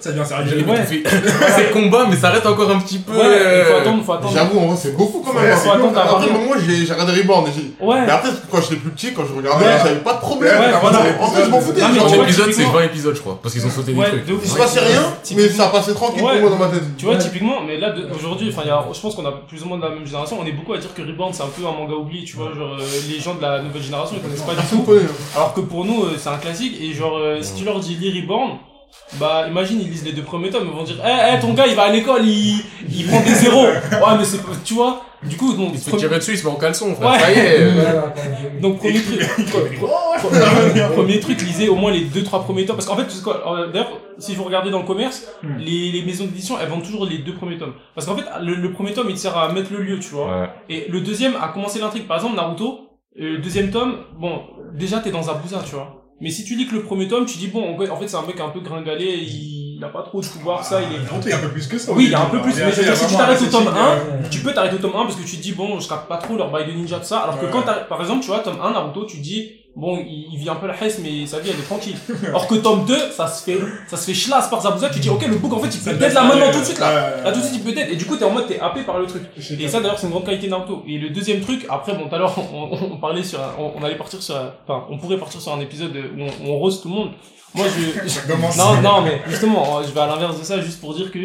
Ça 0.00 0.12
devient 0.12 0.24
sérieux. 0.26 0.64
Ouais. 0.68 0.84
c'est 1.56 1.70
combat 1.72 2.06
mais 2.08 2.16
ça 2.16 2.30
reste 2.30 2.46
encore 2.46 2.70
un 2.70 2.78
petit 2.78 2.98
peu 2.98 3.12
Ouais, 3.12 3.18
il 3.24 3.64
faut 3.64 3.74
euh, 3.74 3.80
attendre, 3.80 4.04
faut 4.04 4.12
attendre. 4.12 4.32
J'avoue, 4.32 4.58
en 4.60 4.66
vrai, 4.68 4.76
c'est 4.80 4.96
beaucoup 4.96 5.22
quand 5.26 5.32
même. 5.34 5.44
Ouais, 5.44 5.50
hein. 5.52 5.56
faut 5.56 5.70
attendre 5.70 5.98
Après, 5.98 6.30
moi, 6.30 6.56
j'ai 6.64 6.92
regardé 6.92 7.20
Reborn. 7.20 7.46
et 7.48 7.50
j'ai- 7.54 7.84
Ouais. 7.84 8.02
Mais 8.06 8.12
après, 8.12 8.28
quand 8.50 8.60
j'étais 8.62 8.76
plus 8.76 8.90
petit, 8.90 9.12
quand 9.12 9.24
je 9.28 9.34
regardais, 9.34 9.64
Ouais. 9.64 9.72
j'avais 9.82 9.96
pas 10.00 10.14
de 10.14 10.20
problème. 10.20 10.58
Ouais, 10.58 10.66
Après, 10.66 10.80
voilà. 10.80 10.98
En 11.20 11.30
fait, 11.30 11.44
je 11.44 11.50
m'en 11.50 11.60
foutais. 11.60 11.80
Chaque 11.80 11.90
épisode 12.22 12.46
c'est 12.46 12.52
typiquement- 12.52 12.72
20 12.78 12.84
épisodes 12.84 13.14
je 13.16 13.20
crois 13.20 13.38
parce 13.42 13.54
qu'ils 13.54 13.66
ont 13.66 13.70
sauté 13.70 13.92
des 13.92 13.98
Ouais, 13.98 14.06
trucs. 14.08 14.22
Il 14.44 14.48
se 14.50 14.56
passait 14.56 14.80
rien, 14.80 15.02
mais 15.36 15.48
ça 15.48 15.66
passait 15.68 15.94
tranquille 15.94 16.20
pour 16.22 16.32
moi 16.32 16.50
dans 16.50 16.56
ma 16.56 16.68
tête. 16.68 16.82
Tu 16.96 17.04
vois, 17.06 17.16
typiquement, 17.16 17.60
mais 17.66 17.78
là, 17.78 17.94
aujourd'hui, 18.14 18.50
enfin, 18.52 18.62
il 18.64 18.68
y 18.68 18.70
a- 18.70 18.84
je 18.92 19.00
pense 19.00 19.14
qu'on 19.14 19.26
a 19.26 19.32
plus 19.48 19.62
ou 19.62 19.66
moins 19.68 19.78
de 19.78 19.82
la 19.82 19.90
même 19.90 20.06
génération. 20.06 20.38
On 20.40 20.46
est 20.46 20.52
beaucoup 20.52 20.72
à 20.74 20.78
dire 20.78 20.94
que 20.94 21.02
Reborn, 21.02 21.32
c'est 21.32 21.42
un 21.42 21.46
peu 21.48 21.66
un 21.66 21.72
manga 21.72 21.94
oublié, 21.94 22.24
tu 22.24 22.36
vois. 22.36 22.52
Genre, 22.56 22.76
euh, 22.78 22.84
les 23.10 23.20
gens 23.20 23.34
de 23.34 23.42
la 23.42 23.62
nouvelle 23.62 23.82
génération, 23.82 24.16
ils 24.16 24.22
connaissent 24.22 24.42
pas 24.42 24.54
du 24.54 24.66
tout. 24.68 24.84
Alors 25.34 25.54
que 25.54 25.60
pour 25.60 25.84
nous, 25.84 26.04
euh, 26.04 26.16
c'est 26.18 26.28
un 26.28 26.36
classique. 26.38 26.74
Et 26.80 26.92
genre, 26.94 27.18
si 27.40 27.54
tu 27.54 27.64
leur 27.64 27.80
dis 27.80 27.96
lis 27.96 28.20
Reborn, 28.22 28.58
bah, 29.18 29.46
imagine, 29.48 29.80
ils 29.80 29.88
lisent 29.90 30.04
les 30.04 30.12
deux 30.12 30.22
premiers 30.22 30.50
tomes. 30.50 30.66
Ils 30.70 30.76
vont 30.76 30.82
dire, 30.84 30.96
eh, 31.04 31.34
eh, 31.36 31.40
ton 31.40 31.54
gars, 31.54 31.66
il 31.66 31.74
va 31.74 31.84
à 31.84 31.90
l'école, 31.92 32.24
il, 32.26 32.62
il 32.90 33.06
prend 33.06 33.20
des 33.20 33.34
zéros. 33.34 33.66
Ouais, 33.92 34.16
mais 34.18 34.24
c'est, 34.24 34.38
pas- 34.38 34.52
tu 34.64 34.74
vois. 34.74 35.02
Du 35.22 35.36
coup, 35.36 35.52
donc, 35.54 35.70
Il 35.72 35.78
se 35.78 35.84
fait 35.86 35.90
premier- 35.90 36.02
tirer 36.04 36.18
dessus, 36.18 36.32
il 36.32 36.38
se 36.38 36.46
met 36.46 36.52
en 36.52 36.56
caleçon 36.56 36.94
frère. 36.94 37.10
Ouais. 37.10 37.18
Ça 37.18 37.32
y 37.32 37.38
est. 37.38 37.58
euh, 37.60 38.60
donc, 38.60 38.78
premier 38.78 39.00
truc. 39.00 39.20
premier 40.94 41.20
truc, 41.20 41.40
lisez 41.42 41.68
au 41.68 41.74
moins 41.74 41.90
les 41.90 42.02
deux, 42.02 42.22
trois 42.22 42.42
premiers 42.44 42.64
tomes. 42.66 42.76
Parce 42.76 42.86
qu'en 42.86 42.96
fait, 42.96 43.22
quoi, 43.22 43.42
euh, 43.58 43.72
d'ailleurs, 43.72 43.90
si 44.18 44.34
vous 44.34 44.44
regardez 44.44 44.70
dans 44.70 44.80
le 44.80 44.86
commerce, 44.86 45.26
Hmm. 45.42 45.56
les, 45.58 45.90
les 45.92 46.02
maisons 46.02 46.24
d'édition, 46.24 46.56
elles 46.60 46.68
vendent 46.68 46.82
toujours 46.82 47.06
les 47.06 47.18
deux 47.18 47.34
premiers 47.34 47.58
tomes. 47.58 47.74
Parce 47.94 48.06
qu'en 48.06 48.16
fait, 48.16 48.24
le, 48.42 48.54
le 48.54 48.72
premier 48.72 48.92
tome, 48.92 49.06
il 49.08 49.14
te 49.14 49.20
sert 49.20 49.36
à 49.36 49.52
mettre 49.52 49.72
le 49.72 49.82
lieu, 49.82 49.98
tu 50.00 50.10
vois. 50.10 50.40
Ouais. 50.40 50.48
Et 50.68 50.86
le 50.88 51.00
deuxième 51.00 51.34
a 51.40 51.48
commencé 51.48 51.78
l'intrigue. 51.78 52.06
Par 52.06 52.16
exemple, 52.16 52.36
Naruto, 52.36 52.80
euh, 53.20 53.32
le 53.32 53.38
deuxième 53.38 53.70
tome, 53.70 53.96
bon, 54.18 54.42
déjà 54.74 54.98
t'es 54.98 55.10
dans 55.10 55.28
Abusa, 55.28 55.62
tu 55.64 55.74
vois. 55.74 56.04
Mais 56.20 56.30
si 56.30 56.44
tu 56.44 56.56
lis 56.56 56.66
que 56.66 56.74
le 56.74 56.82
premier 56.82 57.06
tome, 57.06 57.26
tu 57.26 57.38
dis 57.38 57.46
bon, 57.48 57.76
en 57.78 57.96
fait, 57.96 58.08
c'est 58.08 58.16
un 58.16 58.26
mec 58.26 58.40
un 58.40 58.48
peu 58.48 58.60
gringalé, 58.60 59.06
il 59.22 59.82
a 59.84 59.88
pas 59.88 60.02
trop 60.02 60.20
de 60.20 60.26
pouvoir, 60.26 60.64
ça, 60.64 60.80
il 60.82 60.86
est. 60.96 60.98
Il 61.24 61.28
y 61.28 61.32
a 61.32 61.36
un 61.36 61.40
peu 61.40 61.48
plus 61.50 61.66
que 61.68 61.78
ça. 61.78 61.92
Oui, 61.92 62.04
il 62.06 62.10
y 62.10 62.14
a 62.14 62.22
un 62.22 62.26
peu 62.26 62.40
plus, 62.42 62.52
mais 62.56 62.70
veux 62.70 62.82
dire, 62.82 62.96
si 62.96 63.06
tu 63.06 63.14
t'arrêtes 63.16 63.40
au 63.42 63.46
tome 63.46 63.68
1, 63.68 63.70
Ouais. 63.70 64.28
tu 64.30 64.40
peux 64.40 64.52
t'arrêter 64.52 64.74
au 64.74 64.78
tome 64.78 64.96
1 64.96 65.02
parce 65.04 65.14
que 65.16 65.22
tu 65.24 65.36
te 65.36 65.42
dis 65.42 65.52
bon, 65.52 65.78
je 65.78 65.88
capte 65.88 66.08
pas 66.08 66.16
trop 66.16 66.36
leur 66.36 66.50
bail 66.50 66.66
de 66.66 66.72
ninja, 66.72 66.98
tout 66.98 67.04
ça. 67.04 67.18
Alors 67.20 67.38
que 67.40 67.46
quand 67.46 67.62
t'as, 67.62 67.74
par 67.84 68.00
exemple, 68.00 68.22
tu 68.22 68.28
vois, 68.28 68.40
tome 68.40 68.58
1, 68.60 68.72
Naruto, 68.72 69.04
tu 69.04 69.18
dis 69.18 69.52
bon, 69.78 69.96
il, 69.98 70.28
il 70.32 70.38
vit 70.38 70.48
un 70.50 70.56
peu 70.56 70.66
la 70.66 70.74
hesse, 70.82 70.98
mais 71.02 71.24
sa 71.26 71.38
vie 71.38 71.50
elle 71.52 71.58
est 71.60 71.62
tranquille. 71.62 71.96
Or 72.34 72.46
que 72.46 72.56
tome 72.56 72.84
2, 72.84 72.94
ça 73.12 73.26
se 73.26 73.42
fait, 73.44 73.58
ça 73.86 73.96
se 73.96 74.04
fait 74.06 74.14
schlass 74.14 74.48
par 74.50 74.60
Zabuza, 74.60 74.90
tu 74.90 74.98
dis 75.00 75.08
ok, 75.08 75.26
le 75.26 75.36
book 75.36 75.52
en 75.54 75.60
fait, 75.60 75.68
il 75.74 75.80
peut 75.80 75.92
dead 75.94 76.12
là 76.12 76.22
maintenant 76.24 76.50
tout 76.52 76.60
de 76.60 76.64
suite 76.64 76.80
là. 76.80 77.22
Là 77.24 77.32
tout 77.32 77.38
de 77.40 77.44
suite, 77.44 77.56
il 77.56 77.62
peut 77.64 77.72
dead. 77.72 77.88
Et 77.90 77.96
du 77.96 78.04
coup, 78.04 78.16
t'es 78.16 78.24
en 78.24 78.30
mode, 78.30 78.46
t'es 78.46 78.58
happé 78.60 78.82
par 78.82 78.98
le 78.98 79.06
truc. 79.06 79.22
Et 79.58 79.68
ça 79.68 79.80
d'ailleurs 79.80 79.98
c'est 79.98 80.06
une 80.06 80.12
grande 80.12 80.24
qualité 80.26 80.48
Naruto. 80.48 80.82
Et 80.86 80.98
le 80.98 81.10
deuxième 81.10 81.40
truc, 81.40 81.64
après 81.70 81.94
bon 81.94 82.08
tout 82.08 82.14
à 82.14 82.18
l'heure 82.18 82.34
on, 82.52 82.74
on, 82.74 82.92
on 82.92 82.96
parlait 82.98 83.22
sur 83.22 83.40
un- 83.40 83.54
on, 83.58 83.72
on 83.80 83.84
allait 83.84 83.96
partir 83.96 84.22
sur 84.22 84.36
un- 84.36 84.52
enfin 84.66 84.84
on 84.90 84.98
pourrait 84.98 85.16
partir 85.18 85.40
sur 85.40 85.52
un 85.52 85.60
épisode 85.60 85.96
où 85.96 86.20
on, 86.22 86.50
on 86.50 86.58
rose 86.58 86.82
tout 86.82 86.88
le 86.88 86.94
monde. 86.94 87.10
Moi 87.54 87.64
je, 87.66 88.18
non 88.58 88.82
non 88.82 89.00
mais 89.02 89.22
justement 89.26 89.82
je 89.82 89.90
vais 89.92 90.00
à 90.00 90.06
l'inverse 90.06 90.38
de 90.38 90.44
ça 90.44 90.60
juste 90.60 90.80
pour 90.80 90.94
dire 90.94 91.10
que 91.10 91.18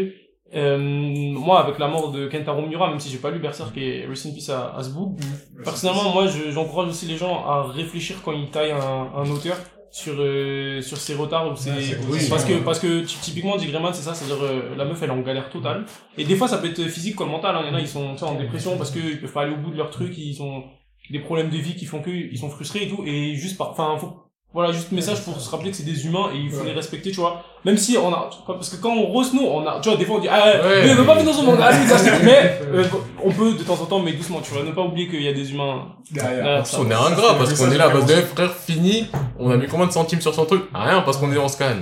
euh, 0.56 0.78
moi 0.78 1.62
avec 1.64 1.80
la 1.80 1.88
mort 1.88 2.12
de 2.12 2.28
Kentaro 2.28 2.62
Miura 2.66 2.90
même 2.90 3.00
si 3.00 3.10
j'ai 3.10 3.18
pas 3.18 3.32
lu 3.32 3.40
Berserk 3.40 3.76
et 3.78 4.06
Rest 4.08 4.26
in 4.28 4.32
Peace 4.32 4.50
à, 4.50 4.76
à 4.78 4.84
ce 4.84 4.92
bout 4.92 5.16
personnellement 5.64 6.12
moi 6.14 6.28
je- 6.28 6.52
j'encourage 6.52 6.90
aussi 6.90 7.06
les 7.06 7.18
gens 7.18 7.46
à 7.46 7.64
réfléchir 7.64 8.18
quand 8.24 8.32
ils 8.34 8.50
taillent 8.50 8.72
un, 8.72 9.10
un 9.16 9.30
auteur 9.30 9.58
sur 9.92 10.14
euh, 10.18 10.82
sur 10.82 10.98
ses 10.98 11.14
retards 11.16 11.52
ou 11.52 11.56
ses 11.56 11.70
Ouais, 11.72 11.82
c'est 11.82 12.00
ou- 12.00 12.06
possible, 12.08 12.30
parce 12.30 12.46
que 12.46 12.54
ouais. 12.54 12.62
parce 12.66 12.80
que 12.80 13.02
ty- 13.02 13.18
typiquement 13.22 13.58
Dick 13.58 13.70
Grayman 13.72 13.94
c'est 13.94 14.02
ça 14.04 14.14
c'est 14.16 14.26
à 14.32 14.36
dire 14.36 14.44
la 14.76 14.86
meuf 14.86 15.00
elle 15.04 15.10
est 15.10 15.14
en 15.14 15.22
galère 15.22 15.50
totale 15.50 15.86
et 16.18 16.24
des 16.24 16.36
fois, 16.36 16.48
ça 16.48 16.58
peut 16.58 16.68
être 16.68 16.82
physique 16.88 17.16
comme 17.16 17.30
mental. 17.30 17.56
Hein. 17.56 17.62
Il 17.64 17.68
y 17.70 17.72
en 17.72 17.76
a, 17.76 17.80
ils 17.80 17.88
sont 17.88 18.14
tu 18.14 18.20
sais, 18.20 18.26
en 18.26 18.34
dépression 18.36 18.76
parce 18.78 18.90
qu'ils 18.92 19.20
peuvent 19.22 19.32
pas 19.32 19.42
aller 19.44 19.54
au 19.54 19.58
bout 19.58 19.70
de 19.72 19.78
leur 19.78 19.90
truc, 19.92 20.16
ils 20.18 20.42
ont 20.42 20.64
des 21.12 21.20
problèmes 21.20 21.50
de 21.50 21.58
vie 21.58 21.76
qui 21.76 21.86
font 21.86 22.02
qu'ils 22.02 22.38
sont 22.40 22.50
frustrés 22.50 22.84
et 22.84 22.88
tout. 22.88 23.04
Et 23.06 23.36
juste 23.36 23.58
par, 23.58 23.70
enfin, 23.72 23.96
faut, 24.00 24.14
voilà, 24.54 24.72
juste 24.72 24.92
message 24.92 25.22
pour 25.24 25.40
se 25.40 25.50
rappeler 25.50 25.72
que 25.72 25.78
c'est 25.78 25.84
des 25.84 26.06
humains 26.06 26.30
et 26.34 26.38
il 26.38 26.52
faut 26.52 26.60
Ouais. 26.62 26.68
les 26.68 26.74
respecter, 26.74 27.12
tu 27.12 27.20
vois. 27.20 27.44
Même 27.66 27.78
si 27.78 27.98
on 27.98 28.14
a, 28.14 28.30
parce 28.46 28.70
que 28.70 28.76
quand 28.82 28.92
on 28.92 29.04
rose 29.08 29.34
nous, 29.34 29.42
on 29.42 29.66
a, 29.66 29.80
tu 29.80 29.90
vois, 29.90 29.98
des 29.98 30.06
fois 30.06 30.18
on 30.18 30.20
dit, 30.20 30.28
ah, 30.30 30.46
Ouais. 30.46 30.82
mais 30.84 30.90
il 30.90 30.96
veut 30.96 31.06
pas 31.06 31.16
venir 31.16 31.26
dans 31.34 31.58
ça, 31.58 31.98
c'est- 31.98 32.20
mais, 32.24 32.60
euh, 32.72 32.84
on 33.24 33.32
peut 33.32 33.54
de 33.54 33.64
temps 33.64 33.74
en 33.82 33.86
temps, 33.86 34.00
mais 34.00 34.14
doucement, 34.14 34.40
tu 34.42 34.54
vois, 34.54 34.64
ne 34.64 34.72
pas 34.72 34.82
oublier 34.82 35.08
qu'il 35.10 35.22
y 35.24 35.28
a 35.28 35.34
des 35.34 35.52
humains 35.52 35.88
Derrière. 36.12 36.64
On 36.78 36.90
est 36.90 36.94
ingrat 36.94 37.36
parce 37.38 37.54
qu'on 37.54 37.72
est 37.72 37.78
là 37.78 37.90
base 37.90 38.06
de 38.06 38.14
frère 38.22 38.54
fini, 38.54 39.08
on 39.40 39.50
a 39.50 39.58
mis 39.58 39.68
combien 39.68 39.88
de 39.88 39.92
centimes 39.92 40.22
sur 40.22 40.34
son 40.36 40.46
truc? 40.46 40.64
Rien 40.74 41.02
parce 41.02 41.18
qu'on 41.18 41.32
est 41.32 41.38
en 41.38 41.48
scan. 41.48 41.78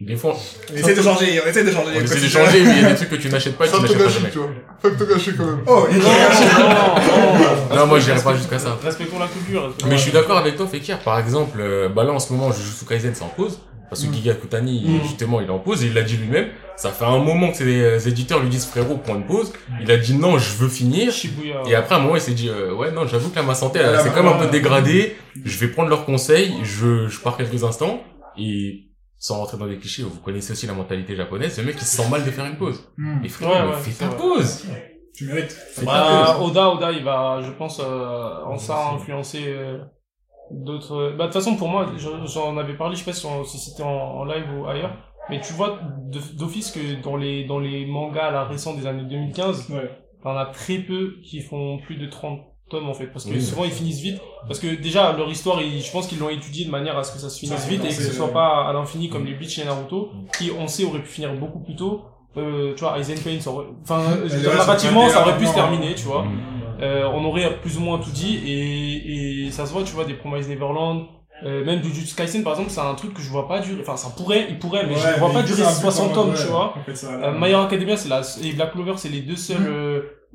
Des 0.00 0.16
fois, 0.16 0.34
On 0.72 0.76
essaie 0.76 0.94
de 0.94 1.02
changer, 1.02 1.40
on 1.44 1.48
essaie 1.48 1.62
de 1.64 1.70
changer. 1.70 1.90
on 1.94 2.00
essaie 2.00 2.20
d'échanger 2.20 2.62
mais 2.64 2.76
il 2.78 2.82
y 2.82 2.84
a 2.86 2.88
des 2.90 2.96
trucs 2.96 3.10
que 3.10 3.16
tu 3.16 3.28
n'achètes 3.28 3.56
pas 3.58 3.66
et 3.66 3.68
que 3.68 3.76
tu 3.76 3.82
n'achètes 3.82 3.98
pas 3.98 4.04
gâcher, 4.04 4.18
jamais. 4.18 4.30
tu 4.30 4.38
vois. 4.38 4.48
Faut 4.80 4.90
que 4.90 4.94
te 5.04 5.12
gâcher 5.12 5.32
quand 5.36 5.44
même. 5.44 5.60
Oh, 5.66 5.86
il 5.90 5.98
Non, 5.98 6.04
non, 7.70 7.76
Non, 7.76 7.86
moi 7.86 7.98
j'irai 8.00 8.22
pas 8.22 8.34
jusqu'à 8.34 8.58
ça. 8.58 8.78
Respectons 8.82 9.18
la 9.18 9.26
culture. 9.28 9.62
respectons 9.64 9.88
Mais 9.88 9.96
je 9.98 10.02
suis 10.02 10.12
d'accord 10.12 10.38
avec 10.38 10.56
toi, 10.56 10.66
Fekir. 10.66 10.98
Par 11.00 11.18
exemple, 11.18 11.58
euh, 11.60 11.88
bah 11.90 12.04
là 12.04 12.12
en 12.12 12.18
ce 12.18 12.32
moment, 12.32 12.50
Jujutsu 12.50 12.86
Kaisen 12.86 13.12
c'est 13.14 13.22
en 13.24 13.28
pause. 13.28 13.60
Parce 13.90 14.04
que 14.04 14.08
Mm. 14.08 14.14
Giga 14.14 14.34
Kutani, 14.34 14.84
Mm. 14.86 15.02
justement, 15.02 15.40
il 15.40 15.48
est 15.48 15.50
en 15.50 15.58
pause 15.58 15.82
et 15.82 15.88
il 15.88 15.94
l'a 15.94 16.02
dit 16.02 16.16
lui-même. 16.16 16.46
Ça 16.76 16.90
fait 16.90 17.04
un 17.04 17.18
moment 17.18 17.50
que 17.50 17.56
ses 17.58 17.64
euh, 17.82 17.98
éditeurs 17.98 18.40
lui 18.40 18.48
disent 18.48 18.66
frérot, 18.66 18.96
prends 19.04 19.16
une 19.16 19.26
pause. 19.26 19.52
Il 19.82 19.90
a 19.90 19.96
dit 19.98 20.14
non, 20.14 20.38
je 20.38 20.54
veux 20.58 20.68
finir. 20.68 21.12
Shibuya. 21.12 21.56
Et 21.68 21.74
après, 21.74 21.96
à 21.96 21.98
un 21.98 22.00
moment, 22.00 22.14
il 22.14 22.20
s'est 22.22 22.30
dit, 22.32 22.48
euh, 22.48 22.72
ouais, 22.72 22.90
non, 22.92 23.06
j'avoue 23.06 23.28
que 23.30 23.36
là, 23.36 23.42
ma 23.42 23.54
santé, 23.54 23.80
c'est 24.02 24.10
quand 24.14 24.22
même 24.22 24.28
un 24.28 24.30
peu 24.32 24.36
voilà. 24.36 24.50
dégradé. 24.52 25.16
Je 25.44 25.58
vais 25.58 25.66
prendre 25.68 25.88
leurs 25.90 26.04
conseils. 26.06 26.54
Je, 26.62 27.08
je 27.08 27.18
pars 27.20 27.36
quelques 27.36 27.64
instants. 27.64 28.02
Et 28.38 28.84
sans 29.20 29.38
rentrer 29.38 29.58
dans 29.58 29.66
des 29.68 29.78
clichés, 29.78 30.02
vous 30.02 30.18
connaissez 30.20 30.52
aussi 30.52 30.66
la 30.66 30.72
mentalité 30.72 31.14
japonaise. 31.14 31.56
Le 31.58 31.64
mec, 31.66 31.76
il 31.76 31.84
se 31.84 31.96
sent 32.02 32.08
mal 32.10 32.24
de 32.24 32.30
faire 32.32 32.46
une 32.46 32.56
pause. 32.56 32.90
Hmm, 32.96 33.22
Et 33.22 33.28
frérot, 33.28 33.52
Ouais, 33.52 33.62
mais 33.62 33.68
ouais, 33.68 33.76
fais 33.76 33.90
c'est 33.92 34.04
ta 34.04 34.10
vrai. 34.10 34.16
pause. 34.16 34.66
Tu 35.14 35.26
mérites. 35.26 35.52
Fais 35.52 35.84
ta 35.84 35.86
Bah, 35.86 36.34
pause. 36.38 36.50
Oda, 36.50 36.70
Oda, 36.70 36.90
il 36.92 37.04
va, 37.04 37.40
je 37.42 37.50
pense, 37.52 37.80
euh, 37.84 38.44
en 38.44 38.56
ça 38.56 38.92
influencer 38.94 39.44
euh, 39.46 39.78
d'autres. 40.50 41.10
Bah, 41.16 41.24
de 41.26 41.32
toute 41.32 41.34
façon, 41.34 41.56
pour 41.56 41.68
moi, 41.68 41.86
j'en- 41.96 42.56
avais 42.56 42.74
parlé, 42.76 42.96
je 42.96 43.04
sais 43.04 43.10
pas 43.10 43.44
si, 43.46 43.58
c'était 43.58 43.82
en, 43.82 43.88
en 43.88 44.24
live 44.24 44.46
ou 44.58 44.66
ailleurs, 44.66 44.96
mais 45.28 45.40
tu 45.40 45.52
vois 45.52 45.78
d'office 46.36 46.70
que 46.72 47.02
dans 47.02 47.16
les 47.16 47.44
dans 47.44 47.58
les 47.60 47.86
mangas 47.86 48.30
là 48.30 48.44
récents 48.44 48.74
des 48.74 48.86
années 48.86 49.04
2015, 49.04 49.70
Ouais. 49.70 49.90
t'en 50.22 50.36
as 50.36 50.46
très 50.46 50.78
peu 50.78 51.16
qui 51.22 51.40
font 51.40 51.78
plus 51.78 51.96
de 51.96 52.06
30 52.06 52.40
tomes 52.70 52.88
en 52.88 52.94
fait, 52.94 53.06
parce 53.08 53.24
que 53.26 53.32
Oui. 53.32 53.42
souvent 53.42 53.64
ils 53.64 53.70
finissent 53.70 54.00
vite, 54.00 54.20
parce 54.46 54.58
que 54.58 54.68
déjà 54.80 55.12
leur 55.12 55.28
histoire, 55.30 55.60
ils- 55.60 55.82
je 55.82 55.90
pense 55.92 56.06
qu'ils 56.06 56.18
l'ont 56.18 56.30
étudié 56.30 56.64
de 56.64 56.70
manière 56.70 56.96
à 56.96 57.04
ce 57.04 57.12
que 57.12 57.18
ça 57.18 57.28
se 57.28 57.38
finisse 57.38 57.58
Ça, 57.60 57.68
vite 57.68 57.84
et 57.84 57.88
que 57.88 57.92
ce 57.94 58.12
soit 58.12 58.32
pas 58.32 58.66
à 58.68 58.72
l'infini 58.72 59.08
comme 59.10 59.26
les 59.26 59.34
Bleach 59.34 59.58
et 59.58 59.64
Naruto, 59.64 60.10
qui 60.38 60.50
on 60.58 60.66
sait 60.66 60.84
auraient 60.84 61.02
pu 61.02 61.08
finir 61.10 61.34
beaucoup 61.34 61.58
plus 61.60 61.76
tôt. 61.76 62.02
Euh, 62.36 62.72
tu 62.76 62.80
vois, 62.84 62.96
Aizen 62.98 63.18
Pain, 63.18 63.40
ça 63.40 63.50
aurait... 63.50 63.66
enfin, 63.82 64.00
narrativement, 64.56 65.08
ça 65.08 65.22
aurait 65.22 65.36
pu 65.36 65.44
se 65.46 65.50
été 65.50 65.60
terminer, 65.60 65.94
tu 65.94 66.04
vois. 66.04 66.24
Euh, 66.80 67.04
on 67.12 67.24
aurait 67.24 67.60
plus 67.60 67.76
ou 67.76 67.80
moins 67.80 67.98
tout 67.98 68.10
dit 68.10 68.36
et, 68.46 69.46
et 69.46 69.50
ça 69.50 69.66
se 69.66 69.72
voit, 69.72 69.82
tu 69.82 69.92
vois, 69.92 70.04
des 70.04 70.14
Promise 70.14 70.48
Neverland, 70.48 71.06
euh, 71.44 71.64
même 71.64 71.82
Jujutsu 71.82 72.14
Kaisen 72.14 72.42
par 72.42 72.52
exemple, 72.52 72.70
c'est 72.70 72.80
un 72.80 72.94
truc 72.94 73.12
que 73.14 73.20
je 73.22 73.28
vois 73.30 73.48
pas 73.48 73.60
durer, 73.60 73.80
enfin 73.82 73.96
ça 73.96 74.10
pourrait, 74.16 74.46
il 74.48 74.58
pourrait, 74.58 74.86
mais 74.86 74.94
je 74.94 75.06
ne 75.08 75.12
vois 75.18 75.28
mais 75.28 75.34
pas 75.34 75.42
durer 75.42 75.62
pousse 75.62 75.70
un 75.72 75.74
peu 75.74 75.80
60 75.90 76.12
quand 76.14 76.22
tomes, 76.24 76.34
tu 76.34 76.46
vois. 76.46 76.74
En 76.78 76.84
fait, 76.84 76.94
ça, 76.94 77.08
Euh, 77.12 77.32
My 77.38 77.50
Hero 77.50 77.62
Academia 77.62 77.96
c'est 77.96 78.08
la, 78.08 78.20
et 78.42 78.52
Black 78.52 78.72
Clover 78.72 78.92
c'est 78.96 79.08
les 79.08 79.20
deux 79.20 79.36
seuls 79.36 79.66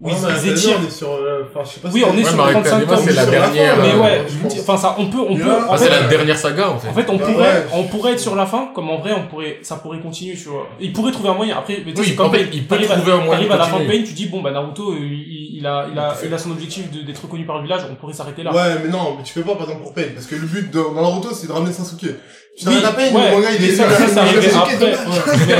euh, 0.04 0.08
Ouais, 0.08 0.14
ils, 0.14 0.48
ils 0.48 0.52
étirent. 0.52 0.78
on 0.84 0.88
est 0.88 0.90
sur, 0.92 1.10
euh, 1.10 1.44
enfin, 1.50 1.62
je 1.64 1.70
sais 1.76 1.80
pas 1.80 1.90
Oui, 1.94 2.02
si- 2.02 2.06
on 2.06 2.14
est 2.14 2.18
Ouais, 2.18 2.24
sur 2.26 2.36
Marie 2.36 2.52
35 2.54 2.68
Academia, 2.74 2.96
tomes. 2.96 3.06
c'est 3.06 3.14
la 3.14 3.22
sur 3.24 3.32
la 3.32 3.40
dernière. 3.40 3.76
fin, 3.76 3.82
Mais 3.82 3.94
euh, 3.94 4.00
ouais, 4.02 4.26
enfin 4.60 4.78
ça, 4.78 4.96
on 5.00 5.06
peut, 5.08 5.18
on 5.30 5.36
peut, 5.38 5.44
Ah, 5.70 5.78
c'est 5.78 5.86
fait, 5.86 6.02
la 6.02 6.08
dernière 6.08 6.38
saga, 6.38 6.70
en 6.70 6.78
fait. 6.80 6.90
en 6.90 6.94
fait, 6.94 7.10
on 7.10 7.18
pourrait, 7.18 7.66
on 7.74 7.84
pourrait 7.84 8.12
être 8.12 8.20
sur 8.20 8.36
la 8.36 8.46
fin, 8.46 8.70
comme 8.76 8.90
en 8.90 8.98
vrai, 8.98 9.14
on 9.14 9.28
pourrait, 9.28 9.60
ça 9.62 9.78
pourrait 9.78 10.00
continuer, 10.00 10.36
tu 10.36 10.50
vois. 10.50 10.68
Il 10.82 10.92
pourrait 10.92 11.12
trouver 11.14 11.30
un 11.30 11.34
moyen. 11.36 11.58
Après, 11.58 11.82
mais 11.86 11.94
tu 11.94 12.04
sais, 12.04 12.10
Oui, 12.10 12.16
Pain. 12.30 12.38
il 12.52 12.66
peut 12.68 12.78
trouver 12.78 13.12
un 13.14 13.16
moyen 13.18 13.32
T'arrives 13.32 13.52
à 13.54 13.58
la 13.58 13.64
fin 13.66 13.80
de. 13.80 13.86
Pain, 13.86 14.04
tu 14.06 14.14
dis, 14.14 14.26
bon, 14.28 14.42
bah, 14.42 14.52
Naruto, 14.52 14.92
euh, 14.92 14.98
il, 15.00 15.58
il 15.60 15.66
a, 15.66 15.88
il 15.92 15.98
a, 15.98 16.14
il 16.26 16.34
a 16.34 16.38
son 16.38 16.52
objectif 16.52 16.92
d'être 16.92 17.22
reconnu 17.22 17.46
par 17.46 17.58
le 17.58 17.64
village, 17.64 17.82
on 17.90 17.96
pourrait 17.96 18.14
s'arrêter 18.14 18.44
là. 18.44 18.54
Ouais, 18.54 18.76
mais 18.84 18.90
non, 18.90 19.16
mais 19.18 19.24
tu 19.24 19.32
fais 19.34 19.42
pas 19.44 19.54
par 19.56 19.64
exemple 19.64 19.84
pour 19.84 19.94
Pain, 19.94 20.04
parce 20.14 20.26
que 20.28 20.36
le 20.36 20.46
but 20.46 20.70
de, 20.72 20.80
dans 20.80 21.02
Naruto, 21.02 21.30
c'est 21.34 21.48
de 21.48 21.54
ramener 21.54 21.72
Sasuke. 21.72 22.08
Tu 22.58 22.68
Oui, 22.70 22.76
Pain, 22.82 23.02
ouais, 23.02 23.12
le 23.12 23.36
manga, 23.36 23.48
il 23.60 23.66
est 23.66 23.76
ça, 23.76 23.90
ça, 23.90 24.08
ça 24.08 24.22
arrivait 24.22 24.48
après. 24.54 24.78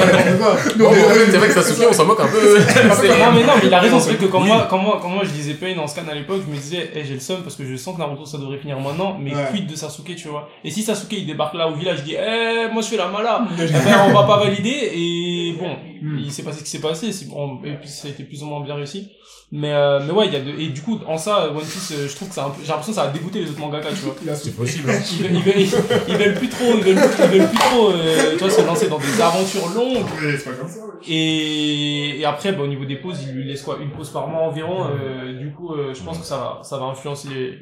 c'est 1.30 1.38
vrai 1.38 1.48
que 1.48 1.54
Sasuke, 1.54 1.88
on 1.90 1.94
s'en 1.94 2.06
moque 2.06 2.22
un 2.22 2.28
peu. 2.28 2.58
non 2.58 3.32
mais 3.34 3.44
non 3.44 3.54
mais 3.62 3.66
il 3.68 3.74
a 3.74 3.80
raison 3.80 4.00
c'est 4.00 4.12
vrai 4.12 4.18
que 4.18 4.32
quand 4.32 4.40
moi 4.40 4.68
quand 4.70 4.78
moi 4.78 5.00
quand 5.02 5.10
moi 5.10 5.24
je 5.26 5.32
lisais 5.32 5.56
Pain 5.56 5.78
en 5.78 5.88
scan 5.88 6.04
à 6.10 6.14
l'époque 6.14 6.42
je 6.48 6.52
me 6.52 6.58
disais 6.58 6.92
eh, 6.96 7.04
j'ai 7.04 7.16
le 7.16 7.20
seum 7.20 7.42
parce 7.44 7.56
que 7.56 7.66
je 7.66 7.76
sens 7.76 7.96
que 7.96 8.00
Naruto 8.00 8.26
ça 8.26 8.38
devrait 8.38 8.58
finir 8.60 8.80
maintenant 8.80 9.18
mais 9.20 9.34
Ouais. 9.36 9.42
quid 9.52 9.68
de 9.68 9.76
Sasuke 9.76 10.16
tu 10.16 10.30
vois? 10.30 10.48
Et 10.64 10.72
si 10.72 10.82
Sasuke 10.84 11.12
il 11.14 11.26
débarque 11.28 11.56
là 11.56 11.68
au 11.68 11.76
village 11.76 11.98
il 12.00 12.04
dit 12.06 12.16
eh 12.16 12.72
moi 12.72 12.82
je 12.82 12.88
fais 12.88 12.98
la 12.98 13.08
mala 13.10 13.42
eh 13.60 13.66
ben, 13.72 13.80
on 14.08 14.14
va 14.14 14.24
pas 14.24 14.38
valider 14.44 14.92
et 14.94 15.56
bon 15.60 15.76
Hmm. 16.02 16.20
il 16.24 16.32
s'est 16.32 16.44
passé 16.44 16.60
ce 16.60 16.64
qui 16.66 16.70
s'est 16.70 16.82
passé 16.82 17.12
c'est 17.12 17.28
bon 17.30 17.60
et 17.64 17.72
puis 17.76 17.88
ça 17.90 18.08
a 18.08 18.12
été 18.12 18.24
plus 18.26 18.44
ou 18.44 18.46
moins 18.46 18.60
bien 18.62 18.76
réussi 18.76 19.10
mais 19.52 19.72
euh, 19.72 20.00
mais 20.06 20.12
ouais 20.12 20.28
il 20.28 20.34
y 20.34 20.36
a 20.36 20.40
de, 20.40 20.52
et 20.60 20.68
du 20.68 20.82
coup 20.82 21.00
en 21.08 21.18
ça 21.18 21.48
One 21.50 21.62
Piece 21.62 21.94
euh, 21.98 22.08
je 22.08 22.16
trouve 22.16 22.28
que 22.30 22.36
ça 22.36 22.44
peu 22.44 22.62
j'ai 22.62 22.68
l'impression 22.68 22.92
que 22.92 22.96
ça 23.00 23.04
a 23.06 23.08
dégoûté 23.08 23.40
les 23.42 23.50
autres 23.50 23.60
mangaka 23.60 23.90
tu 23.90 23.96
vois 24.06 24.36
C'est 24.36 24.52
possible. 24.56 24.90
hein. 24.92 25.00
ils, 25.20 25.24
veulent- 25.24 25.32
ils, 25.58 25.66
veulent, 25.68 25.82
ils 26.10 26.18
veulent 26.18 26.34
plus 26.36 26.50
trop 26.50 26.66
ils 26.78 26.84
veulent, 26.94 27.10
ils 27.34 27.40
veulent 27.40 27.48
plus 27.50 27.58
trop 27.58 27.90
euh, 27.92 28.32
tu 28.34 28.38
vois 28.40 28.50
se 28.50 28.62
lancer 28.62 28.88
dans 28.88 29.00
des 29.00 29.22
aventures 29.22 29.68
longues 29.76 30.04
Ouais, 30.06 30.38
c'est 30.38 30.46
pas 30.50 30.56
comme 30.56 30.68
ça, 30.70 30.80
ouais. 30.80 30.94
et, 31.08 32.20
et 32.20 32.26
après, 32.26 32.52
bah, 32.54 32.64
au 32.64 32.68
niveau 32.68 32.86
des 32.86 32.96
pauses, 32.98 33.22
il 33.24 33.34
lui 33.36 33.46
laisse 33.48 33.62
quoi 33.64 33.78
Une 33.82 33.92
pause 33.92 34.10
par 34.12 34.28
mois 34.28 34.42
environ. 34.44 34.88
euh, 34.90 35.38
du 35.38 35.52
coup, 35.54 35.74
euh, 35.74 35.94
je 35.94 36.02
pense 36.04 36.20
que 36.20 36.26
ça 36.26 36.38
va, 36.38 36.60
ça 36.64 36.78
va 36.78 36.86
influencer 36.86 37.28
les, 37.30 37.60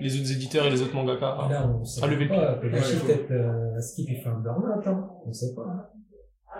les 0.00 0.20
autres 0.20 0.32
éditeurs 0.32 0.66
et 0.66 0.70
les 0.70 0.82
autres 0.82 0.94
mangaka. 0.94 1.26
Là, 1.50 1.68
on 1.80 1.84
sait 1.84 2.00
Ah, 2.02 2.06
lever 2.06 2.24
le 2.24 2.30
pas. 2.30 2.36
Ouais, 2.62 2.80
faut- 2.82 3.06
peut-être, 3.06 3.30
euh, 3.30 3.80
Skip, 3.80 4.06
il 4.10 4.16
fait 4.22 4.28
un 4.28 4.40
burn-out, 4.42 4.86
hein. 4.86 5.04
On 5.26 5.32
sait 5.32 5.54
pas. 5.54 5.90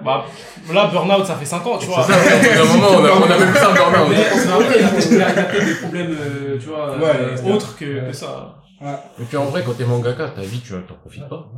Bah, 0.04 0.26
là, 0.74 0.88
Burnout, 0.92 1.24
ça 1.24 1.36
fait 1.36 1.46
5 1.46 1.66
ans, 1.66 1.78
tu 1.78 1.86
C'est 1.86 1.92
vois. 1.92 2.02
ça, 2.02 2.12
au 2.12 2.18
bout 2.18 2.54
d'un 2.54 2.64
moment, 2.74 2.88
on 3.00 3.04
a, 3.04 3.10
on 3.12 3.30
a 3.32 3.38
même 3.38 3.50
plus 3.50 3.60
un 3.64 3.72
burn-out. 3.72 4.08
Mais, 4.10 4.16
mais 4.16 4.52
après, 4.52 4.78
il 4.78 5.12
il 5.16 5.22
a- 5.22 5.30
peut-être 5.30 5.64
des 5.66 5.74
problèmes, 5.76 6.16
euh, 6.20 6.58
tu 6.60 6.66
vois, 6.68 6.98
Ouais, 6.98 7.02
euh, 7.18 7.36
ouais. 7.42 7.52
autres 7.52 7.76
que, 7.78 8.06
que 8.08 8.12
ça. 8.12 8.56
Et 8.82 9.24
puis 9.24 9.36
en 9.36 9.46
vrai, 9.46 9.62
quand 9.64 9.72
t'es 9.74 9.86
mangaka, 9.86 10.30
ta 10.30 10.42
vie, 10.42 10.60
tu 10.60 10.72
t'en 10.86 10.94
profites 10.94 11.28
pas. 11.28 11.50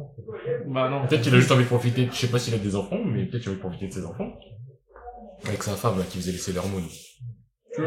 Bah 0.68 0.88
non. 0.88 1.06
Peut-être 1.06 1.22
qu'il 1.22 1.34
a 1.34 1.38
juste 1.38 1.50
envie 1.50 1.64
de 1.64 1.68
profiter, 1.68 2.08
je 2.12 2.16
sais 2.16 2.28
pas 2.28 2.38
s'il 2.38 2.54
a 2.54 2.58
des 2.58 2.76
enfants, 2.76 2.98
mais 3.04 3.26
peut-être 3.26 3.42
qu'il 3.42 3.50
a 3.50 3.52
envie 3.52 3.58
de 3.58 3.66
profiter 3.66 3.88
de 3.88 3.92
ses 3.92 4.04
enfants. 4.04 4.30
Avec 5.46 5.62
sa 5.62 5.72
femme, 5.72 5.98
là, 5.98 6.04
qui 6.08 6.18
faisait 6.18 6.32
laisser 6.32 6.52
l'hormone. 6.52 6.84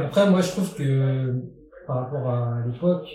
Après, 0.05 0.29
moi, 0.29 0.41
je 0.41 0.49
trouve 0.51 0.73
que, 0.75 1.35
par 1.85 1.97
rapport 1.97 2.29
à 2.29 2.65
l'époque, 2.65 3.07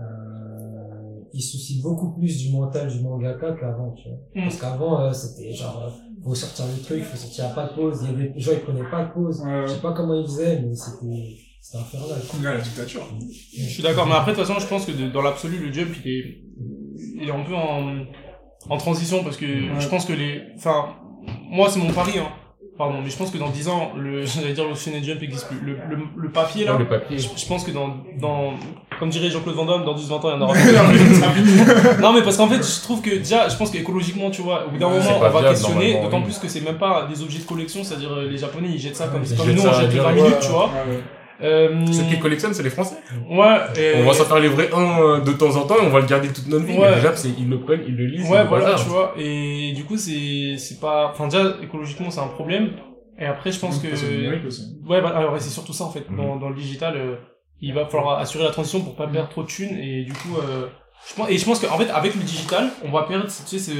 euh, 0.00 1.00
il 1.32 1.40
se 1.42 1.58
soucie 1.58 1.82
beaucoup 1.82 2.12
plus 2.16 2.38
du 2.38 2.52
mental 2.52 2.88
du 2.88 3.00
mangaka 3.02 3.52
qu'avant, 3.52 3.92
tu 3.92 4.08
vois. 4.08 4.18
Mm. 4.34 4.48
Parce 4.48 4.60
qu'avant, 4.60 5.00
euh, 5.00 5.12
c'était 5.12 5.52
genre, 5.52 5.84
euh, 5.84 5.90
faut 6.22 6.34
sortir 6.34 6.66
le 6.66 6.82
truc, 6.82 7.02
faut 7.02 7.16
sortir 7.16 7.46
à 7.46 7.48
pas 7.50 7.66
de 7.68 7.74
pause. 7.74 8.00
Il 8.02 8.10
y 8.10 8.14
avait 8.14 8.28
des 8.30 8.40
gens, 8.40 8.52
ils 8.52 8.60
prenaient 8.60 8.90
pas 8.90 9.04
de 9.04 9.12
pause. 9.12 9.40
Ouais, 9.42 9.62
Je 9.66 9.72
sais 9.72 9.80
pas 9.80 9.92
comment 9.92 10.14
ils 10.14 10.26
faisaient, 10.26 10.60
mais 10.60 10.74
c'était, 10.74 11.36
c'était 11.60 11.78
infernal. 11.78 12.08
Ouais, 12.42 12.54
la 12.54 12.60
dictature. 12.60 13.02
Je 13.56 13.62
suis 13.68 13.82
d'accord, 13.82 14.06
mais 14.06 14.14
après, 14.14 14.32
de 14.32 14.36
toute 14.36 14.46
façon, 14.46 14.58
je 14.60 14.66
pense 14.66 14.86
que 14.86 14.92
de- 14.92 15.08
dans 15.10 15.22
l'absolu, 15.22 15.58
le 15.58 15.72
jump, 15.72 15.88
il 16.04 16.10
est, 16.10 16.38
il 17.22 17.28
est 17.28 17.32
un 17.32 17.42
peu 17.44 17.54
en, 17.54 18.04
en 18.68 18.76
transition 18.78 19.22
parce 19.24 19.36
que 19.36 19.46
je 19.78 19.86
pense 19.88 20.04
que 20.06 20.12
les, 20.12 20.42
enfin, 20.56 20.86
moi, 21.50 21.68
c'est 21.70 21.78
mon 21.80 21.92
pari, 21.92 22.18
hein. 22.18 22.28
Pardon, 22.78 23.02
mais 23.04 23.10
je 23.10 23.16
pense 23.18 23.30
que 23.30 23.36
dans 23.36 23.50
10 23.50 23.68
ans, 23.68 23.92
le, 23.94 24.24
j'allais 24.26 24.54
dire 24.54 24.66
le 24.66 24.74
Shonen 24.74 25.04
Jump 25.04 25.20
n'existe 25.20 25.48
plus. 25.48 25.60
Le, 25.60 25.72
le, 25.90 25.98
le 26.16 26.30
papier, 26.32 26.64
là, 26.64 26.78
le 26.78 26.88
papier. 26.88 27.18
je, 27.18 27.28
je 27.36 27.46
pense 27.46 27.62
que 27.62 27.72
dans, 27.72 27.88
dans, 28.18 28.54
comme 28.98 29.10
dirait 29.10 29.28
Jean-Claude 29.28 29.54
Van 29.54 29.66
Damme, 29.66 29.84
dans 29.84 29.94
10-20 29.94 30.12
ans, 30.12 30.20
il 30.24 30.28
y 30.30 30.32
en 30.32 30.40
aura 30.40 30.54
plus. 31.34 32.00
non, 32.00 32.14
mais 32.14 32.22
parce 32.22 32.38
qu'en 32.38 32.48
fait, 32.48 32.62
je 32.66 32.80
trouve 32.82 33.02
que 33.02 33.10
déjà, 33.16 33.50
je 33.50 33.56
pense 33.58 33.70
qu'écologiquement, 33.70 34.30
tu 34.30 34.40
vois, 34.40 34.66
au 34.66 34.70
bout 34.70 34.78
d'un 34.78 34.88
moment, 34.88 35.02
c'est 35.02 35.12
on 35.12 35.18
va 35.20 35.28
viable, 35.28 35.48
questionner, 35.50 36.00
d'autant 36.00 36.18
oui. 36.18 36.24
plus 36.24 36.38
que 36.38 36.48
c'est 36.48 36.62
même 36.62 36.78
pas 36.78 37.06
des 37.06 37.22
objets 37.22 37.40
de 37.40 37.44
collection, 37.44 37.84
c'est-à-dire 37.84 38.12
euh, 38.14 38.30
les 38.30 38.38
Japonais, 38.38 38.68
ils 38.72 38.78
jettent 38.78 38.96
ça 38.96 39.08
comme, 39.08 39.24
Ils 39.24 39.36
comme 39.36 39.46
jettent 39.48 39.56
nous, 39.56 39.62
ça 39.62 39.72
on 39.76 39.80
jette 39.82 39.92
les 39.92 39.98
20 39.98 40.12
direct. 40.14 40.22
minutes, 40.22 40.40
tu 40.40 40.48
vois. 40.48 40.70
Euh, 41.42 41.86
Ceux 41.92 42.02
qui 42.04 42.18
collectionnent, 42.18 42.52
c'est 42.54 42.62
les 42.62 42.70
Français. 42.70 42.96
ouais, 43.30 43.56
et- 43.76 43.94
On 44.02 44.04
va 44.06 44.12
s'en 44.12 44.24
faire 44.24 44.40
livrer 44.40 44.68
un 44.74 45.00
euh, 45.02 45.20
de 45.20 45.32
temps 45.32 45.56
en 45.56 45.66
temps 45.66 45.76
et 45.76 45.86
on 45.86 45.90
va 45.90 46.00
le 46.00 46.06
garder 46.06 46.28
toute 46.28 46.48
notre 46.48 46.64
vie. 46.66 46.76
Ouais. 46.76 46.88
Mais 46.90 46.96
déjà, 46.96 47.16
c'est, 47.16 47.30
ils 47.38 47.48
le 47.48 47.60
prennent, 47.60 47.82
ils 47.86 47.96
le 47.96 48.06
lisent. 48.06 48.30
Ouais, 48.30 48.44
voilà, 48.46 48.74
tu 48.74 48.88
vois. 48.88 49.14
Et 49.16 49.72
du 49.74 49.84
coup, 49.84 49.96
c'est, 49.96 50.56
c'est 50.58 50.80
pas, 50.80 51.10
enfin, 51.12 51.28
déjà, 51.28 51.56
écologiquement, 51.62 52.10
c'est 52.10 52.20
un 52.20 52.26
problème. 52.28 52.70
Et 53.18 53.26
après, 53.26 53.52
je 53.52 53.58
pense 53.58 53.78
que, 53.78 53.88
ouais, 53.88 55.00
bah, 55.02 55.12
alors, 55.14 55.34
c'est 55.38 55.50
surtout 55.50 55.72
ça, 55.72 55.84
en 55.84 55.90
fait. 55.90 56.08
Mhm. 56.10 56.16
Dans, 56.16 56.36
dans 56.36 56.48
le 56.50 56.54
digital, 56.56 56.94
euh, 56.96 57.16
il 57.60 57.74
va 57.74 57.86
falloir 57.86 58.18
assurer 58.18 58.44
la 58.44 58.50
transition 58.50 58.80
pour 58.80 58.94
pas 58.96 59.06
perdre 59.06 59.28
trop 59.28 59.42
de 59.42 59.48
thunes. 59.48 59.76
Et 59.78 60.04
du 60.04 60.12
coup, 60.12 60.36
euh, 60.38 60.66
je 61.08 61.14
pense, 61.14 61.30
et 61.30 61.38
je 61.38 61.44
pense 61.44 61.58
qu'en 61.60 61.76
fait, 61.78 61.90
avec 61.90 62.14
le 62.14 62.22
digital, 62.22 62.68
on 62.84 62.90
va 62.90 63.02
perdre, 63.04 63.24
tu 63.26 63.30
sais, 63.30 63.58
ce, 63.58 63.72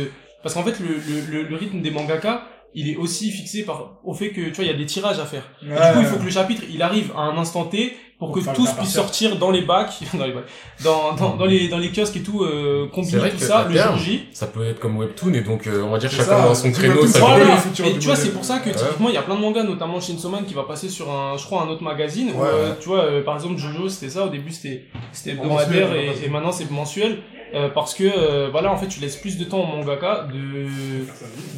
parce 0.42 0.54
qu'en 0.54 0.62
fait, 0.62 0.78
le, 0.80 0.88
le, 0.88 1.42
le, 1.42 1.48
le 1.48 1.56
rythme 1.56 1.80
des 1.80 1.90
mangaka, 1.90 2.42
il 2.74 2.88
est 2.90 2.96
aussi 2.96 3.30
fixé 3.30 3.64
par, 3.64 3.98
au 4.04 4.14
fait 4.14 4.30
que, 4.30 4.42
tu 4.42 4.52
vois, 4.52 4.64
il 4.64 4.70
y 4.70 4.74
a 4.74 4.76
des 4.76 4.86
tirages 4.86 5.18
à 5.18 5.24
faire. 5.26 5.42
Et 5.62 5.66
du 5.66 5.72
coup, 5.72 6.00
il 6.00 6.06
faut 6.06 6.16
que 6.18 6.24
le 6.24 6.30
chapitre, 6.30 6.62
il 6.72 6.80
arrive 6.82 7.10
à 7.16 7.20
un 7.22 7.36
instant 7.38 7.64
T 7.64 7.96
pour 8.18 8.32
Pour 8.32 8.42
que 8.44 8.54
tous 8.54 8.70
puissent 8.74 8.92
sortir 8.92 9.36
dans 9.38 9.50
les 9.50 9.62
bacs, 9.62 9.94
dans 10.14 10.26
les 10.26 10.32
bacs, 10.32 10.44
dans, 10.84 11.14
dans, 11.14 11.36
dans 11.36 11.46
les, 11.46 11.68
dans 11.68 11.78
les 11.78 11.90
kiosques 11.90 12.16
et 12.18 12.22
tout, 12.22 12.42
euh, 12.44 12.84
C'est 12.84 12.90
combiner 12.94 13.18
vrai 13.18 13.30
tout 13.30 13.38
ça, 13.38 13.64
le 13.66 13.74
terme, 13.74 13.96
jour 13.96 14.04
J. 14.04 14.26
Ça 14.32 14.46
peut 14.46 14.66
être 14.66 14.78
comme 14.78 14.98
Webtoon 14.98 15.32
et 15.32 15.40
donc, 15.40 15.66
euh, 15.66 15.82
on 15.82 15.90
va 15.90 15.98
dire 15.98 16.10
chacun 16.10 16.24
ça, 16.24 16.42
dans 16.42 16.54
son 16.54 16.70
créneau, 16.70 17.06
ça 17.06 17.18
Voilà. 17.20 17.56
Et 17.86 17.98
tu 17.98 18.06
vois, 18.06 18.16
c'est 18.16 18.28
pour 18.32 18.44
ça 18.44 18.58
que 18.58 18.68
typiquement, 18.68 19.08
il 19.08 19.14
y 19.14 19.18
a 19.18 19.22
plein 19.22 19.36
de 19.36 19.40
mangas, 19.40 19.62
notamment 19.62 19.98
Chainsaw 20.00 20.28
Man, 20.28 20.44
qui 20.44 20.52
va 20.52 20.64
passer 20.64 20.90
sur 20.90 21.10
un, 21.10 21.38
je 21.38 21.44
crois, 21.46 21.62
un 21.62 21.68
autre 21.68 21.82
magazine. 21.82 22.30
où, 22.36 22.42
Ouais. 22.42 22.48
euh, 22.52 22.72
tu 22.78 22.88
vois, 22.90 23.04
euh, 23.04 23.24
par 23.24 23.36
exemple, 23.36 23.56
Jojo, 23.56 23.88
c'était 23.88 24.10
ça. 24.10 24.26
Au 24.26 24.28
début, 24.28 24.52
c'était, 24.52 24.84
c'était 25.12 25.30
hebdomadaire 25.30 25.88
et 25.94 26.28
maintenant 26.28 26.52
c'est 26.52 26.70
mensuel. 26.70 27.18
Euh, 27.54 27.68
parce 27.68 27.94
que, 27.94 28.04
euh, 28.04 28.48
voilà, 28.50 28.72
en 28.72 28.76
fait, 28.76 28.86
tu 28.88 29.00
laisses 29.00 29.16
plus 29.16 29.38
de 29.38 29.44
temps 29.44 29.60
au 29.62 29.66
mangaka 29.66 30.28
de, 30.32 30.66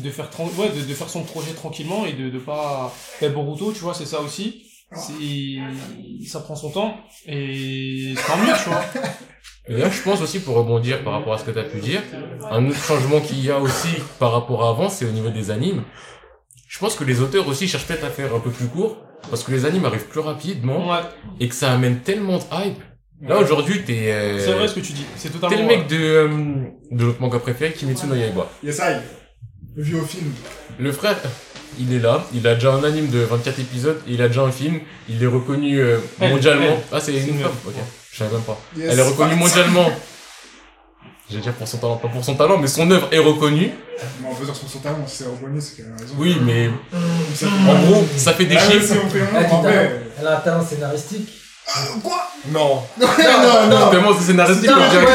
de 0.03 0.11
faire, 0.11 0.29
ouais, 0.59 0.69
de, 0.71 0.81
de 0.89 0.95
faire 0.95 1.09
son 1.09 1.23
projet 1.23 1.53
tranquillement 1.53 2.07
et 2.07 2.13
de, 2.13 2.31
de 2.31 2.39
pas, 2.39 2.93
et 3.21 3.29
Boruto, 3.29 3.73
tu 3.73 3.81
vois, 3.81 3.95
c'est 3.95 4.07
ça 4.07 4.21
aussi. 4.21 4.65
C'est, 4.95 6.27
ça 6.27 6.41
prend 6.41 6.55
son 6.55 6.71
temps 6.71 6.95
et 7.27 8.13
c'est 8.15 8.27
tant 8.27 8.37
mieux, 8.37 8.53
tu 8.63 8.69
vois. 8.69 8.85
Et 9.69 9.77
là, 9.77 9.89
je 9.89 10.03
pense 10.03 10.21
aussi, 10.21 10.41
pour 10.41 10.57
rebondir 10.57 11.05
par 11.05 11.13
rapport 11.13 11.35
à 11.35 11.39
ce 11.39 11.45
que 11.45 11.53
tu 11.53 11.59
as 11.59 11.63
pu 11.63 11.79
dire, 11.79 12.03
un 12.51 12.69
autre 12.69 12.83
changement 12.83 13.21
qu'il 13.21 13.43
y 13.45 13.51
a 13.51 13.61
aussi 13.61 13.89
par 14.19 14.33
rapport 14.33 14.65
à 14.65 14.71
avant, 14.71 14.89
c'est 14.89 15.05
au 15.05 15.13
niveau 15.13 15.31
des 15.31 15.53
animes. 15.53 15.85
Je 16.69 16.79
pense 16.81 16.97
que 16.97 17.05
les 17.05 17.21
auteurs 17.21 17.47
aussi 17.47 17.69
cherchent 17.69 17.87
peut-être 17.87 18.05
à 18.05 18.11
faire 18.11 18.35
un 18.35 18.41
peu 18.41 18.51
plus 18.51 18.67
court, 18.67 18.97
parce 19.31 19.45
que 19.45 19.53
les 19.53 19.65
animes 19.65 19.85
arrivent 19.85 20.09
plus 20.09 20.21
rapidement, 20.21 20.91
Ouais, 20.91 20.99
et 21.39 21.49
que 21.49 21.55
ça 21.55 21.73
amène 21.73 22.01
tellement 22.01 22.39
de 22.39 22.45
hype. 22.53 22.83
Là, 23.23 23.39
aujourd'hui, 23.39 23.83
t'es, 23.85 24.11
euh, 24.13 24.39
c'est 24.45 24.53
vrai 24.53 24.67
ce 24.67 24.75
que 24.75 24.81
tu 24.81 24.93
dis. 24.93 25.05
C'est 25.17 25.31
totalement 25.31 25.55
t'es 25.57 25.63
le 25.63 25.69
mec 25.69 25.87
de, 25.87 25.97
euh, 25.97 26.29
de 26.91 27.05
notre 27.05 27.21
manga 27.21 27.39
préféré, 27.39 27.73
Kimetsu 27.73 28.07
no 28.07 28.15
Yaiba. 28.17 28.49
Yes, 28.65 28.79
I. 28.79 28.97
Le 29.77 29.83
vieux 29.83 30.03
film. 30.03 30.33
Le 30.79 30.91
frère, 30.91 31.17
il 31.79 31.93
est 31.95 32.01
là, 32.01 32.25
il 32.35 32.47
a 32.49 32.55
déjà 32.55 32.73
un 32.75 32.83
anime 32.83 33.09
de 33.11 33.21
24 33.21 33.61
épisodes, 33.61 34.01
et 34.09 34.15
il 34.15 34.23
a 34.23 34.27
déjà 34.29 34.43
un 34.43 34.51
film, 34.51 34.81
il 35.09 35.23
est 35.23 35.27
reconnu 35.29 35.79
euh, 35.79 35.99
Elle, 36.21 36.31
mondialement. 36.31 36.65
elle. 36.67 36.79
Ah, 36.91 36.99
c'est 37.01 37.13
une 37.15 37.39
femme, 37.39 37.53
ok. 37.67 37.75
Je 38.11 38.19
savais 38.19 38.33
même 38.33 38.43
pas. 38.43 38.59
Yes, 38.77 38.89
Elle 38.93 38.99
est 38.99 39.03
reconnue 39.03 39.31
fact. 39.31 39.41
mondialement. 39.41 39.91
J'allais 41.31 41.43
dire 41.43 41.53
pour 41.55 41.69
son 41.69 41.79
talent, 41.79 41.97
pas 41.97 42.09
pour 42.09 42.25
son 42.25 42.35
talent, 42.35 42.59
mais 42.59 42.67
son 42.67 42.91
œuvre 42.91 43.09
est 43.13 43.19
reconnue. 43.19 43.71
Mais 44.21 44.29
on 44.31 44.35
peut 44.35 44.45
dire 44.45 44.57
sur 44.57 44.69
son 44.69 44.81
talent, 44.81 44.99
si 45.07 45.19
c'est 45.19 45.25
reconnu, 45.31 45.61
c'est 45.61 45.77
qu'elle 45.77 45.93
a 45.93 45.97
raison. 45.97 46.15
Oui, 46.19 46.37
mais 46.43 46.69
en 46.69 47.83
gros, 47.87 48.05
ça 48.17 48.33
fait 48.35 48.45
des 48.47 48.57
Ah, 48.57 48.69
chiffres. 48.71 48.95
si 48.95 48.99
on 49.03 49.09
fait. 49.09 49.21
Elle 50.21 50.27
a 50.27 50.39
un 50.39 50.41
talent 50.41 50.67
scénaristique. 50.67 51.29
Non. 52.53 52.83
Non, 53.01 53.07
non. 53.71 53.91
Tellement 53.91 54.11
c'est 54.19 54.25
scénaristique, 54.27 54.69
Non, 54.69 54.77
on 54.77 54.91
dirait 54.91 55.05
que 55.05 55.11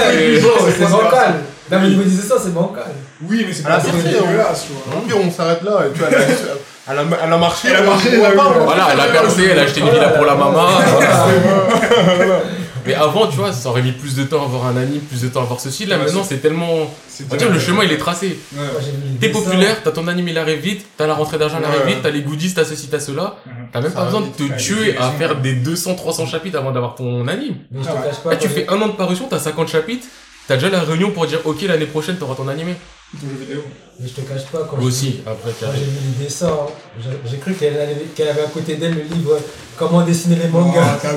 ouais, 0.45 0.71
c'est- 0.77 0.91
bancal. 0.91 1.33
Non, 1.69 1.79
mais 1.79 1.85
au 1.87 1.89
niveau 1.89 2.03
des 2.03 2.13
histoires, 2.15 2.39
c'est 2.41 2.53
bancal. 2.53 2.85
Oui, 3.27 3.43
mais 3.45 3.53
c'est 3.53 3.63
Elle 3.65 3.71
a 3.71 3.75
pas 3.75 3.81
c'est 3.81 3.91
sorti, 3.91 4.07
dégueulasse, 4.07 4.65
tu 4.67 4.71
vois. 4.73 4.97
Au 4.97 5.01
pire, 5.01 5.17
on 5.21 5.31
s'arrête 5.31 5.61
là, 5.63 5.71
et 5.85 5.91
tu 5.91 5.99
vois, 5.99 6.07
elle 6.09 6.17
a, 6.17 6.21
elle 6.91 6.99
a, 6.99 7.03
elle 7.25 7.33
a 7.33 7.37
marché. 7.37 7.67
Elle 7.69 7.75
a 7.75 7.81
marché, 7.81 8.09
Voilà, 8.63 8.87
elle 8.93 8.99
a 8.99 9.05
percé, 9.07 9.47
elle 9.51 9.59
a 9.59 9.63
acheté 9.63 9.79
une 9.81 9.89
villa 9.89 10.09
pour 10.09 10.25
la 10.25 10.35
maman. 10.35 10.67
Mais 12.87 12.93
avant, 12.95 13.27
tu 13.27 13.37
vois, 13.37 13.51
ça 13.53 13.69
aurait 13.69 13.81
mis 13.81 13.91
plus 13.91 14.15
de 14.15 14.23
temps 14.23 14.43
à 14.43 14.47
voir 14.47 14.65
un 14.67 14.77
anime, 14.77 15.01
plus 15.01 15.21
de 15.21 15.27
temps 15.27 15.41
à 15.41 15.45
voir 15.45 15.59
ceci. 15.59 15.85
Là, 15.85 15.97
Ouais, 15.97 16.05
maintenant, 16.05 16.23
c'est 16.23 16.37
tellement. 16.37 16.89
C'est 17.07 17.25
On 17.25 17.27
va 17.29 17.37
dire, 17.37 17.51
le 17.51 17.59
chemin, 17.59 17.83
il 17.83 17.91
est 17.91 17.97
tracé. 17.97 18.39
Ouais. 18.55 18.63
T'es 19.19 19.29
populaire, 19.29 19.81
t'as 19.83 19.91
ton 19.91 20.07
anime, 20.07 20.27
il 20.29 20.37
arrive 20.37 20.59
vite, 20.59 20.85
t'as 20.97 21.07
la 21.07 21.13
rentrée 21.15 21.37
d'argent, 21.37 21.57
elle 21.59 21.65
arrive 21.65 21.81
Ouais. 21.85 21.93
vite, 21.93 21.99
t'as 22.03 22.09
les 22.11 22.21
goodies, 22.21 22.53
t'as 22.53 22.63
ceci, 22.65 22.87
t'as 22.87 22.99
cela. 22.99 23.35
Mhm. 23.45 23.53
T'as 23.71 23.81
même 23.81 23.91
Ça 23.91 23.97
pas 23.97 24.05
besoin 24.05 24.21
de 24.21 24.27
te 24.27 24.57
tuer 24.57 24.97
à 24.97 25.11
faire 25.11 25.35
des 25.41 25.53
200-300 25.53 26.25
chapitres 26.27 26.57
avant 26.57 26.71
d'avoir 26.71 26.95
ton 26.95 27.27
anime. 27.27 27.55
Là, 28.25 28.35
tu 28.35 28.47
fais 28.49 28.67
un 28.69 28.81
an 28.81 28.87
de 28.87 28.93
parution, 28.93 29.27
t'as 29.29 29.39
50 29.39 29.67
chapitres, 29.67 30.05
t'as 30.47 30.55
déjà 30.55 30.69
la 30.69 30.81
réunion 30.81 31.11
pour 31.11 31.25
dire, 31.27 31.39
ok, 31.45 31.61
l'année 31.63 31.85
prochaine, 31.85 32.17
t'auras 32.17 32.35
ton 32.35 32.47
animé. 32.47 32.73
Ton 33.13 33.27
jeu 33.29 33.35
vidéo. 33.39 33.61
Mais 33.99 34.07
je 34.07 34.13
te 34.13 34.21
cache 34.21 34.45
pas 34.51 34.67
quand 34.69 34.77
Moi 34.77 34.87
aussi, 34.87 35.21
après, 35.25 35.49
Quand 35.59 35.67
j'ai 35.73 35.85
vu 35.85 35.97
les 36.19 36.25
dessins, 36.25 36.55
j'ai- 36.99 37.09
j'ai 37.31 37.37
cru 37.37 37.53
qu'elle 37.53 37.73
avait, 37.79 37.95
qu'elle 38.15 38.27
avait 38.27 38.41
à 38.43 38.47
côté 38.47 38.75
d'elle 38.75 38.93
le 38.95 39.01
livre 39.03 39.33
euh, 39.33 39.39
Comment 39.77 40.01
dessiner 40.03 40.35
les 40.35 40.47
mangas. 40.49 40.99
Ah, 41.03 41.09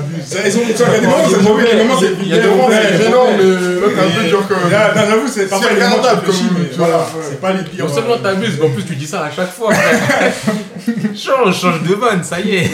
Ils 0.46 0.57
ont, 0.59 0.61
tu 0.66 0.72
vois, 0.74 0.87
il 0.88 0.92
y 0.92 0.96
a 0.96 1.00
des 1.00 1.07
moments, 1.07 1.18
Il 1.26 1.31
est 1.31 1.31
ça, 1.31 1.42
j'avoue, 1.42 1.59
il 1.59 1.59
y 1.59 1.62
a 1.64 1.72
des 1.72 1.79
mauvais. 1.79 1.85
moments, 1.85 2.00
c'est 2.00 2.12
Il 2.22 2.29
y 2.29 2.33
a 2.35 2.38
des 2.38 2.48
moments, 2.48 2.68
c'est 2.70 3.03
gênant, 3.03 3.24
mais 3.37 3.44
là, 3.44 3.88
t'es 3.88 4.00
un 4.00 4.22
peu 4.22 4.29
dur 4.29 4.42
quand 4.48 4.57
même. 4.57 4.70
J'avoue, 4.70 5.29
c'est 5.29 5.46
C'est 5.48 5.50
moments, 5.55 5.68
regardable, 5.68 6.22
comme- 6.26 6.35
mais 6.59 6.68
voilà, 6.76 7.07
c'est 7.22 7.40
pas 7.40 7.53
les 7.55 7.64
pires. 7.64 7.87
Non 7.87 7.92
seulement 7.94 8.14
euh, 8.14 8.18
t'abuses, 8.22 8.59
mais 8.61 8.66
en 8.66 8.70
plus 8.70 8.85
tu 8.85 8.96
dis 8.96 9.07
ça 9.07 9.24
à 9.24 9.31
chaque 9.31 9.50
fois. 9.50 9.72
change, 11.14 11.61
change 11.61 11.83
de 11.83 11.94
vanne, 11.94 12.22
ça 12.22 12.40
y 12.40 12.57
est. 12.57 12.70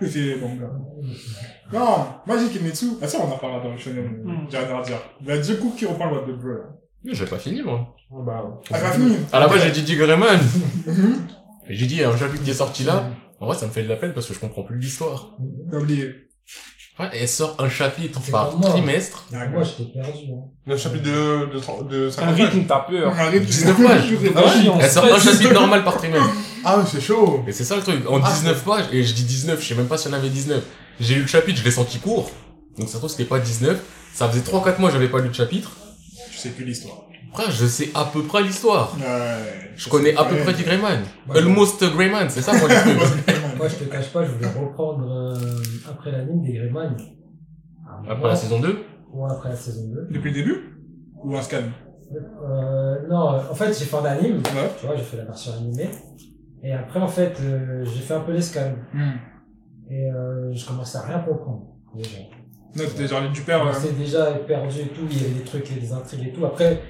C'est 0.00 0.18
les 0.18 0.36
mangas. 0.36 0.70
Non, 1.72 2.06
moi 2.26 2.36
j'ai 2.38 2.48
Kimetsu. 2.58 2.86
Ah, 3.02 3.06
ça, 3.08 3.18
on 3.20 3.24
en 3.32 3.36
parlera 3.36 3.62
dans 3.62 3.72
le 3.72 3.78
shonen. 3.78 4.08
J'ai 4.50 4.58
rien 4.58 4.78
à 4.78 4.82
dire. 4.82 4.96
Il 5.22 5.28
y 5.28 5.32
a 5.32 5.38
du 5.38 5.56
coup 5.56 5.74
qui 5.76 5.86
reprend 5.86 6.06
le 6.06 6.16
What 6.16 6.22
the 6.22 6.36
Bro. 6.40 6.48
là? 6.50 6.79
J'ai 7.04 7.24
pas 7.26 7.38
fini, 7.38 7.62
moi. 7.62 7.94
Ah, 8.12 8.42
t'as 8.68 8.92
fini 8.92 9.16
À 9.32 9.40
la 9.40 9.48
base, 9.48 9.62
j'ai 9.62 9.70
dit 9.70 9.82
Digreman. 9.82 10.38
Et 11.68 11.74
j'ai 11.74 11.86
dit, 11.86 11.96
y 11.96 12.04
un 12.04 12.16
chapitre 12.16 12.42
qui 12.44 12.50
est 12.50 12.54
sorti 12.54 12.84
là. 12.84 13.10
En 13.40 13.46
vrai, 13.46 13.56
ça 13.56 13.66
me 13.66 13.70
fait 13.70 13.82
de 13.82 13.88
la 13.88 13.96
peine 13.96 14.12
parce 14.12 14.26
que 14.26 14.34
je 14.34 14.38
comprends 14.38 14.62
plus 14.64 14.78
l'histoire. 14.78 15.30
T'as 15.70 15.78
oublié. 15.78 16.12
Ouais, 16.98 17.06
elle 17.14 17.28
sort 17.28 17.56
un 17.58 17.68
chapitre 17.70 18.20
par 18.30 18.54
moi. 18.58 18.68
trimestre. 18.70 19.24
Moi, 19.32 19.62
j'étais 19.62 19.90
perdu. 19.90 20.18
Hein. 20.34 20.72
Un 20.72 20.76
chapitre 20.76 21.04
de, 21.04 21.54
de, 21.54 21.58
trente- 21.58 21.88
de 21.88 22.08
Un 22.08 22.10
50 22.10 22.34
rythme, 22.36 22.64
t'as 22.68 22.80
peur. 22.80 23.18
Un 23.18 23.30
rythme, 23.30 23.46
19 23.46 23.76
pages. 23.86 24.02
Ah 24.36 24.70
en 24.70 24.78
Elle 24.80 24.90
sort 24.90 25.04
un 25.06 25.18
chapitre 25.18 25.52
normal 25.54 25.84
par 25.84 25.96
trimestre. 25.96 26.28
Ah 26.62 26.76
oui, 26.78 26.84
c'est 26.92 27.00
chaud. 27.00 27.42
Et 27.46 27.52
c'est 27.52 27.64
ça 27.64 27.74
le 27.76 27.80
truc. 27.80 28.06
En 28.06 28.20
Ah, 28.22 28.30
19 28.30 28.64
pages, 28.64 28.84
et 28.92 29.02
je 29.02 29.14
dis 29.14 29.24
19, 29.24 29.62
je 29.62 29.66
sais 29.68 29.74
même 29.74 29.86
pas 29.86 29.96
si 29.96 30.08
on 30.08 30.12
avait 30.12 30.28
19. 30.28 30.62
J'ai 31.00 31.14
lu 31.14 31.22
le 31.22 31.26
chapitre, 31.26 31.58
je 31.58 31.64
l'ai 31.64 31.70
senti 31.70 31.98
court. 32.00 32.30
Donc 32.76 32.86
ça 32.88 32.94
se 32.94 32.98
trouve 32.98 33.08
c'était 33.08 33.24
pas 33.24 33.38
19. 33.38 33.80
Ça 34.12 34.28
faisait 34.28 34.42
3-4 34.42 34.78
mois 34.78 34.90
que 34.90 34.92
j'avais 34.92 35.08
pas 35.08 35.20
lu 35.20 35.28
le 35.28 35.32
chapitre. 35.32 35.70
Je 36.40 36.48
sais 36.48 36.54
plus 36.54 36.64
l'histoire. 36.64 37.04
Frère, 37.34 37.50
je 37.50 37.66
sais 37.66 37.90
à 37.94 38.06
peu 38.06 38.22
près 38.22 38.42
l'histoire. 38.42 38.96
Ouais. 38.96 39.72
Je 39.76 39.90
connais 39.90 40.16
à 40.16 40.24
peu 40.24 40.36
près 40.36 40.54
du 40.54 40.62
Greyman. 40.62 41.00
Almost 41.34 41.84
Greyman, 41.92 42.30
c'est 42.30 42.40
ça 42.40 42.52
moi. 42.54 42.68
Moi, 43.58 43.68
je 43.68 43.76
te 43.76 43.84
cache 43.84 44.10
pas, 44.10 44.24
je 44.24 44.30
voulais 44.30 44.48
reprendre 44.48 45.06
euh, 45.06 45.62
après 45.86 46.12
l'anime 46.12 46.40
des 46.40 46.54
Greyman. 46.54 46.96
Après 48.08 48.28
la 48.28 48.36
saison 48.36 48.58
2 48.58 48.78
Ouais, 49.12 49.30
après 49.30 49.50
la 49.50 49.56
saison 49.56 49.82
2. 49.88 50.08
Depuis 50.12 50.30
le 50.30 50.34
début 50.34 50.78
Ou 51.22 51.36
un 51.36 51.42
scan? 51.42 51.58
Euh, 52.14 53.06
non, 53.08 53.34
euh, 53.34 53.40
en 53.50 53.54
fait, 53.54 53.78
j'ai 53.78 53.84
fait 53.84 53.96
un 53.98 54.04
anime. 54.04 54.36
Ouais. 54.38 54.70
Tu 54.80 54.86
vois, 54.86 54.96
j'ai 54.96 55.02
fait 55.02 55.18
la 55.18 55.24
version 55.24 55.52
animée. 55.52 55.90
Et 56.62 56.72
après, 56.72 57.00
en 57.00 57.08
fait, 57.08 57.36
euh, 57.42 57.84
j'ai 57.84 58.00
fait 58.00 58.14
un 58.14 58.20
peu 58.20 58.32
les 58.32 58.40
scans. 58.40 58.72
Et 59.90 60.10
euh, 60.10 60.54
je 60.54 60.66
commençais 60.66 60.96
à 60.98 61.02
rien 61.02 61.18
comprendre. 61.18 61.66
Déjà. 61.94 62.18
Non, 62.76 62.84
t'étais 62.84 63.08
genre 63.08 63.28
du 63.30 63.40
père. 63.42 63.66
On 63.66 63.72
s'est 63.72 63.92
déjà 63.92 64.26
perdu 64.46 64.80
et 64.80 64.88
tout, 64.88 65.02
il 65.10 65.16
y 65.16 65.24
avait 65.24 65.34
des 65.34 65.44
trucs, 65.44 65.80
des 65.80 65.92
intrigues 65.92 66.28
et 66.28 66.32
tout. 66.32 66.44
Après, 66.44 66.80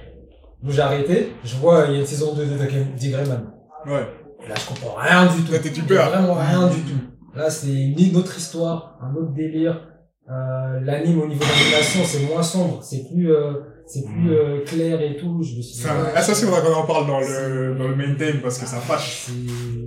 donc 0.62 0.73
j'ai 0.73 0.83
arrêté, 0.83 1.33
je 1.43 1.57
vois, 1.57 1.87
il 1.88 1.95
y 1.95 1.97
a 1.97 2.01
une 2.01 2.07
saison 2.07 2.35
2 2.35 2.45
de 2.45 2.57
Greyman. 2.57 3.51
Ouais. 3.87 4.07
Et 4.45 4.49
Là, 4.49 4.55
je 4.59 4.66
comprends 4.66 4.97
rien 4.97 5.27
du 5.27 5.43
tout. 5.43 5.53
Là, 5.53 5.59
t'es 5.59 5.71
du 5.71 5.81
a 5.81 5.85
peur. 5.85 6.11
Vraiment 6.11 6.35
rien 6.35 6.69
du 6.69 6.81
tout. 6.83 7.01
Là, 7.35 7.49
c'est 7.49 7.73
une 7.73 8.16
autre 8.16 8.37
histoire, 8.37 8.99
un 9.01 9.14
autre 9.14 9.33
délire. 9.33 9.87
Euh, 10.31 10.81
l'anime 10.81 11.23
au 11.23 11.27
niveau 11.27 11.43
d'animation, 11.43 12.03
c'est 12.05 12.21
moins 12.33 12.43
sombre, 12.43 12.81
c'est 12.85 13.09
plus, 13.09 13.33
euh, 13.33 13.55
c'est 13.85 14.05
plus 14.05 14.33
euh, 14.33 14.64
clair 14.64 15.01
et 15.01 15.16
tout. 15.16 15.43
Je 15.43 15.57
me 15.57 15.62
suis 15.62 15.75
dit, 15.75 15.81
Ça, 15.81 15.88
ouais, 15.88 16.12
ah, 16.14 16.23
ça, 16.23 16.35
c'est 16.35 16.47
vrai 16.47 16.61
qu'on 16.62 16.73
en 16.73 16.87
parle 16.87 17.09
dans 17.09 17.19
le, 17.19 17.75
dans 17.77 17.88
le 17.88 17.97
main 17.97 18.14
theme 18.14 18.40
parce 18.40 18.59
que 18.59 18.66
ça 18.66 18.77
fâche. 18.77 19.27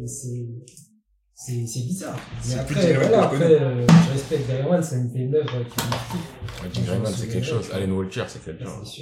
c'est, 0.06 0.45
c'est, 1.45 1.86
bizarre. 1.86 2.15
Mais 2.45 2.56
C'est 2.56 2.65
plus 2.65 2.77
après, 2.77 2.93
voilà, 2.93 3.23
après, 3.23 3.43
euh, 3.43 3.86
je 3.88 4.13
respecte 4.13 4.49
Greyman, 4.49 4.82
c'est 4.82 4.95
une 4.95 5.32
des 5.32 5.38
œuvres 5.38 5.47
qui 5.49 5.58
me 5.58 6.69
kiffe. 6.69 7.17
C'est 7.17 7.27
quelque 7.27 7.45
chose. 7.45 7.69
Allen 7.73 7.91
Walker 7.91 8.23
c'est 8.27 8.45
quelque 8.45 8.63
chose. 8.63 9.01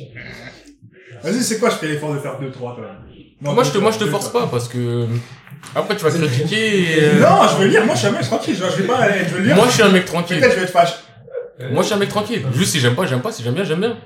Vas-y, 1.23 1.43
c'est 1.43 1.59
quoi, 1.59 1.69
je 1.69 1.75
fais 1.75 1.87
l'effort 1.87 2.13
de 2.13 2.19
faire 2.19 2.39
2-3, 2.41 2.51
toi? 2.53 2.75
Non, 3.41 3.53
Moi 3.53 3.63
je 3.63 3.71
te, 3.71 3.77
moi 3.77 3.91
je 3.91 3.99
te 3.99 4.05
force 4.05 4.29
pas 4.29 4.47
parce 4.47 4.67
que 4.67 5.07
après 5.75 5.95
tu 5.95 6.03
vas 6.03 6.11
critiquer 6.11 6.81
et, 6.81 7.03
euh, 7.03 7.19
Non, 7.19 7.47
je 7.47 7.61
veux 7.61 7.67
lire, 7.67 7.85
moi 7.85 7.95
je 7.95 7.99
suis 7.99 8.07
un 8.07 8.11
mec 8.11 8.21
tranquille, 8.21 8.55
je 8.55 8.81
vais 8.81 8.87
pas 8.87 8.97
aller, 8.97 9.25
je 9.27 9.35
veux 9.35 9.43
lire. 9.43 9.55
Moi 9.55 9.65
je 9.67 9.73
suis 9.73 9.83
un 9.83 9.89
mec 9.89 10.05
tranquille. 10.05 10.39
Peut-être 10.39 10.53
je 10.53 10.57
vais 10.57 10.63
être 10.63 10.71
fâche. 10.71 10.93
Moi 11.71 11.81
je 11.81 11.87
suis 11.87 11.95
un 11.95 11.99
mec 11.99 12.09
tranquille. 12.09 12.43
Juste 12.53 12.71
si 12.71 12.79
j'aime 12.79 12.95
pas, 12.95 13.05
j'aime 13.05 13.21
pas. 13.21 13.31
Si 13.31 13.43
j'aime 13.43 13.53
bien, 13.53 13.63
j'aime 13.63 13.79
bien. 13.79 13.97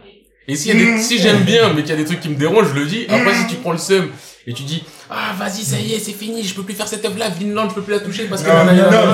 Et 0.47 0.55
s'il 0.55 0.77
y 0.77 0.81
a 0.81 0.95
des, 0.97 1.01
si 1.01 1.19
j'aime 1.19 1.41
bien, 1.43 1.73
mais 1.73 1.81
qu'il 1.81 1.91
y 1.91 1.93
a 1.93 1.97
des 1.97 2.05
trucs 2.05 2.19
qui 2.19 2.29
me 2.29 2.35
dérangent, 2.35 2.69
je 2.73 2.79
le 2.79 2.85
dis. 2.85 3.05
Après, 3.09 3.33
si 3.33 3.47
tu 3.47 3.55
prends 3.55 3.71
le 3.71 3.77
seum 3.77 4.09
et 4.47 4.53
tu 4.53 4.63
dis, 4.63 4.83
ah, 5.09 5.33
vas-y, 5.37 5.63
ça 5.63 5.77
y 5.79 5.93
est, 5.93 5.99
c'est 5.99 6.11
fini, 6.11 6.43
je 6.43 6.53
peux 6.53 6.63
plus 6.63 6.75
faire 6.75 6.87
cette 6.87 7.03
œuvre-là, 7.05 7.29
Vinland, 7.29 7.69
je 7.69 7.75
peux 7.75 7.81
plus 7.81 7.93
la 7.93 7.99
toucher 7.99 8.25
parce 8.25 8.43
que... 8.43 8.49
Non, 8.49 8.63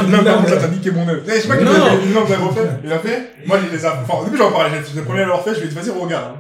non, 0.10 0.18
non, 0.18 0.24
là, 0.24 0.58
t'as 0.60 0.68
niqué 0.68 0.92
mon 0.92 1.08
œuvre. 1.08 1.22
Eh, 1.28 1.36
Je 1.38 1.42
sais 1.42 1.48
pas 1.48 1.58
qui 1.58 1.64
Non. 1.64 1.72
l'a 1.72 1.80
fait, 1.80 2.06
non, 2.08 2.22
vous 2.26 2.32
l'avez 2.32 2.44
refait. 2.44 2.70
Il 2.84 2.90
l'a 2.90 3.00
fait. 3.00 3.32
Moi, 3.46 3.58
il 3.66 3.76
les 3.78 3.86
a, 3.86 4.02
enfin, 4.04 4.22
au 4.22 4.26
début, 4.26 4.38
j'en 4.38 4.52
parlais, 4.52 4.78
j'ai 4.88 5.00
le 5.00 5.06
premier 5.06 5.20
à 5.20 5.28
l'avoir 5.28 5.44
fait, 5.44 5.54
je 5.56 5.60
lui 5.62 5.66
ai 5.68 5.70
dit, 5.70 5.76
vas-y, 5.76 5.90
regarde. 5.90 6.36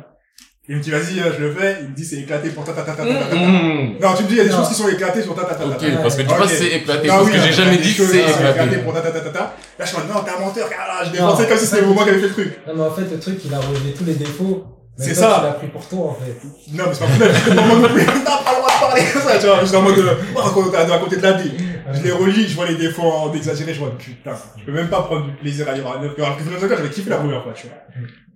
Il 0.69 0.77
me 0.77 0.81
dit, 0.81 0.91
vas-y, 0.91 1.19
euh, 1.19 1.31
je 1.37 1.43
le 1.43 1.53
fais. 1.53 1.77
Il 1.81 1.89
me 1.89 1.95
dit, 1.95 2.05
c'est 2.05 2.17
éclaté 2.17 2.49
pour 2.49 2.63
ta 2.63 2.71
ta 2.71 2.83
ta 2.83 2.93
ta 2.93 3.03
ta 3.03 3.13
ta 3.13 3.25
ta. 3.25 3.35
Mmh. 3.35 3.95
Non, 3.99 4.13
tu 4.15 4.23
me 4.23 4.27
dis, 4.27 4.35
il 4.35 4.37
y 4.37 4.41
a 4.41 4.43
des 4.43 4.49
Non. 4.51 4.57
choses 4.59 4.69
qui 4.69 4.75
sont 4.75 4.87
éclatées 4.87 5.21
sur 5.23 5.35
ta 5.35 5.41
ta 5.43 5.55
ta 5.55 5.63
ta 5.63 5.65
Ok, 5.65 5.83
parce 6.03 6.15
que 6.15 6.21
dis 6.21 6.31
Ok. 6.31 6.37
pas 6.39 6.47
c'est 6.47 6.67
éclaté, 6.67 7.09
Ah 7.11 7.17
parce 7.17 7.29
que 7.29 7.37
j'ai 7.37 7.47
a 7.47 7.51
jamais 7.51 7.77
dit 7.77 7.95
que 7.95 8.03
c'est 8.05 8.19
éclaté. 8.19 8.77
pour 8.77 8.93
ta 8.93 9.01
ta 9.01 9.11
ta 9.11 9.19
ta 9.21 9.29
ta. 9.31 9.39
Là, 9.39 9.53
je 9.79 9.85
suis 9.85 9.97
en 9.97 10.01
mode, 10.01 10.09
non, 10.15 10.21
t'es 10.23 10.31
un 10.31 10.39
menteur, 10.39 10.69
ah, 10.79 11.03
je 11.05 11.09
défendais 11.11 11.47
comme 11.47 11.57
si 11.57 11.65
c'était 11.65 11.81
moi 11.81 12.03
qui 12.03 12.09
avais 12.11 12.19
fait 12.19 12.27
le 12.27 12.33
truc. 12.33 12.59
Non, 12.67 12.73
mais 12.75 12.83
en 12.83 12.91
fait, 12.91 13.01
le 13.11 13.19
truc, 13.19 13.39
il 13.43 13.53
a 13.53 13.59
relevé 13.59 13.93
tous 13.97 14.05
les 14.05 14.13
défauts. 14.13 14.65
C'est 15.01 15.13
toi, 15.13 15.21
ça. 15.23 15.37
Tu 15.39 15.45
l'as 15.45 15.53
pris 15.53 15.67
pour 15.67 15.87
toi, 15.87 15.99
en 16.11 16.13
fait. 16.15 16.37
Non, 16.73 16.83
mais 16.87 16.93
c'est 16.93 16.99
pas 16.99 17.27
je 17.27 17.39
suis 17.39 17.51
pas 17.51 17.55
t'as 17.55 18.51
le 18.51 18.57
droit 18.57 18.69
de 18.71 18.79
parler 18.81 19.01
comme 19.13 19.21
ça, 19.21 19.37
tu 19.39 19.45
vois. 19.47 19.59
Je 19.61 19.65
suis 19.65 19.75
en 19.77 19.81
mode, 19.81 19.97
euh, 19.99 20.13
oh, 20.35 20.39
raconte- 20.39 20.75
à 20.75 20.97
côté 20.99 21.17
de 21.17 21.21
la 21.23 21.33
vie. 21.33 21.51
Je 21.93 22.03
les 22.03 22.11
relis, 22.11 22.47
je 22.47 22.55
vois 22.55 22.67
les 22.67 22.75
défauts 22.75 23.01
en 23.03 23.33
exagéré, 23.33 23.73
je 23.73 23.79
vois, 23.79 23.91
putain, 23.97 24.31
je 24.57 24.63
peux 24.63 24.71
même 24.71 24.87
pas 24.87 25.01
prendre 25.01 25.25
du 25.25 25.31
plaisir 25.33 25.67
à 25.67 25.73
lire. 25.73 25.85
Alors 25.87 26.37
que 26.37 26.43
Fantasy, 26.43 26.65
j'avais 26.69 26.89
kiffé 26.89 27.09
la 27.09 27.17
première 27.17 27.43
fois, 27.43 27.53
tu 27.53 27.67
vois. 27.67 27.77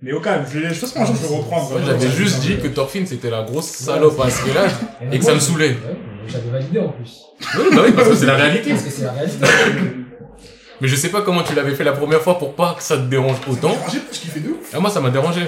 Mais 0.01 0.11
au 0.11 0.19
calme, 0.19 0.43
je, 0.51 0.59
je 0.59 0.79
pense 0.79 0.91
qu'un 0.91 1.05
jour 1.05 1.15
je 1.15 1.27
vais 1.27 1.35
reprendre. 1.37 1.71
Moi, 1.71 1.79
j'avais 1.85 2.09
juste 2.11 2.41
dit 2.41 2.57
que 2.57 2.67
Thorfinn 2.67 3.05
c'était 3.07 3.29
la 3.29 3.43
grosse 3.43 3.67
salope 3.67 4.19
à 4.19 4.29
ce 4.29 4.53
là 4.53 4.65
et 5.11 5.17
que 5.19 5.23
ça 5.25 5.33
me 5.33 5.39
saoulait. 5.39 5.77
J'avais 6.27 6.49
validé 6.51 6.79
en 6.79 6.89
plus. 6.89 7.21
Oui, 7.57 7.63
bah 7.75 7.81
oui, 7.85 7.91
parce 7.93 8.09
que 8.09 8.15
c'est 8.15 8.25
la 8.25 8.35
réalité. 8.35 8.71
Parce 8.71 8.83
que 8.83 8.89
c'est 8.89 9.03
la 9.03 9.11
réalité. 9.11 9.37
Mais 10.81 10.87
je 10.89 10.95
sais 10.97 11.09
pas 11.09 11.21
comment 11.21 11.41
tu 11.43 11.55
l'avais 11.55 11.73
fait 11.75 11.85
la 11.85 11.93
première 11.93 12.21
fois 12.21 12.37
pour 12.37 12.53
pas 12.55 12.73
que 12.77 12.83
ça 12.83 12.97
te 12.97 13.03
dérange 13.03 13.37
autant. 13.49 13.69
Dérangé, 13.69 13.99
je 14.11 14.19
kiffais 14.19 14.39
de 14.41 14.49
ouf. 14.49 14.71
Ah, 14.73 14.79
moi, 14.81 14.89
ça 14.89 14.99
m'a 14.99 15.09
dérangé. 15.09 15.41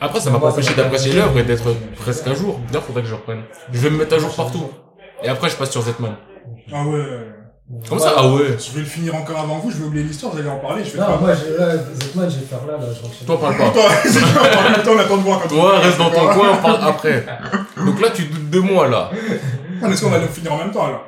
Après, 0.00 0.20
ça 0.20 0.30
m'a 0.30 0.38
pas 0.40 0.48
empêché 0.48 0.74
d'apprécier 0.74 1.12
l'œuvre 1.12 1.38
et 1.38 1.44
d'être 1.44 1.74
presque 1.96 2.26
à 2.26 2.34
jour. 2.34 2.58
D'ailleurs, 2.68 2.82
faudrait 2.84 3.02
que 3.02 3.08
je 3.08 3.14
reprenne. 3.14 3.42
Je 3.72 3.78
vais 3.78 3.90
me 3.90 3.98
mettre 3.98 4.14
à 4.16 4.18
jour 4.18 4.34
partout. 4.34 4.68
Et 5.22 5.28
après, 5.28 5.48
je 5.48 5.56
passe 5.56 5.70
sur 5.70 5.82
Zetman. 5.82 6.16
Ah 6.72 6.84
ouais. 6.84 7.04
Comme 7.88 7.98
ça, 7.98 8.14
ah 8.16 8.26
ouais. 8.28 8.56
Je 8.58 8.72
vais 8.72 8.80
le 8.80 8.86
finir 8.86 9.14
encore 9.14 9.38
avant 9.38 9.58
vous, 9.58 9.70
je 9.70 9.76
vais 9.76 9.84
oublier 9.84 10.02
l'histoire, 10.04 10.32
vous 10.32 10.38
allez 10.38 10.48
en 10.48 10.56
parler, 10.58 10.82
je 10.84 10.92
vais 10.92 10.98
Non, 11.00 11.04
pas. 11.04 11.16
moi, 11.18 11.34
je, 11.34 11.54
là, 11.60 11.76
Zetman, 12.00 12.30
je 12.30 12.36
vais 12.38 12.46
faire 12.46 12.66
là, 12.66 12.78
là, 12.78 12.86
je 13.20 13.26
Toi, 13.26 13.38
parle 13.40 13.56
pas. 13.58 13.70
Toi, 13.70 13.90
c'est 14.06 14.20
pas 14.20 14.58
en 14.58 14.70
même 14.70 14.82
temps, 14.82 14.92
on 14.94 14.98
attend 14.98 15.16
de 15.18 15.22
voir 15.22 15.42
quand 15.42 15.48
Toi, 15.48 15.78
reste 15.78 15.98
dans 15.98 16.10
ton 16.10 16.26
coin, 16.28 16.48
on 16.58 16.62
parle 16.62 16.88
après. 16.88 17.26
Donc 17.84 18.00
là, 18.00 18.08
tu 18.10 18.22
doutes 18.24 18.48
de 18.50 18.58
moi, 18.60 18.88
là. 18.88 19.10
Ah, 19.82 19.90
Est-ce 19.90 20.02
qu'on 20.02 20.10
va 20.10 20.18
le 20.18 20.26
finir 20.28 20.52
en 20.54 20.58
même 20.58 20.70
temps, 20.70 20.86
alors? 20.86 21.04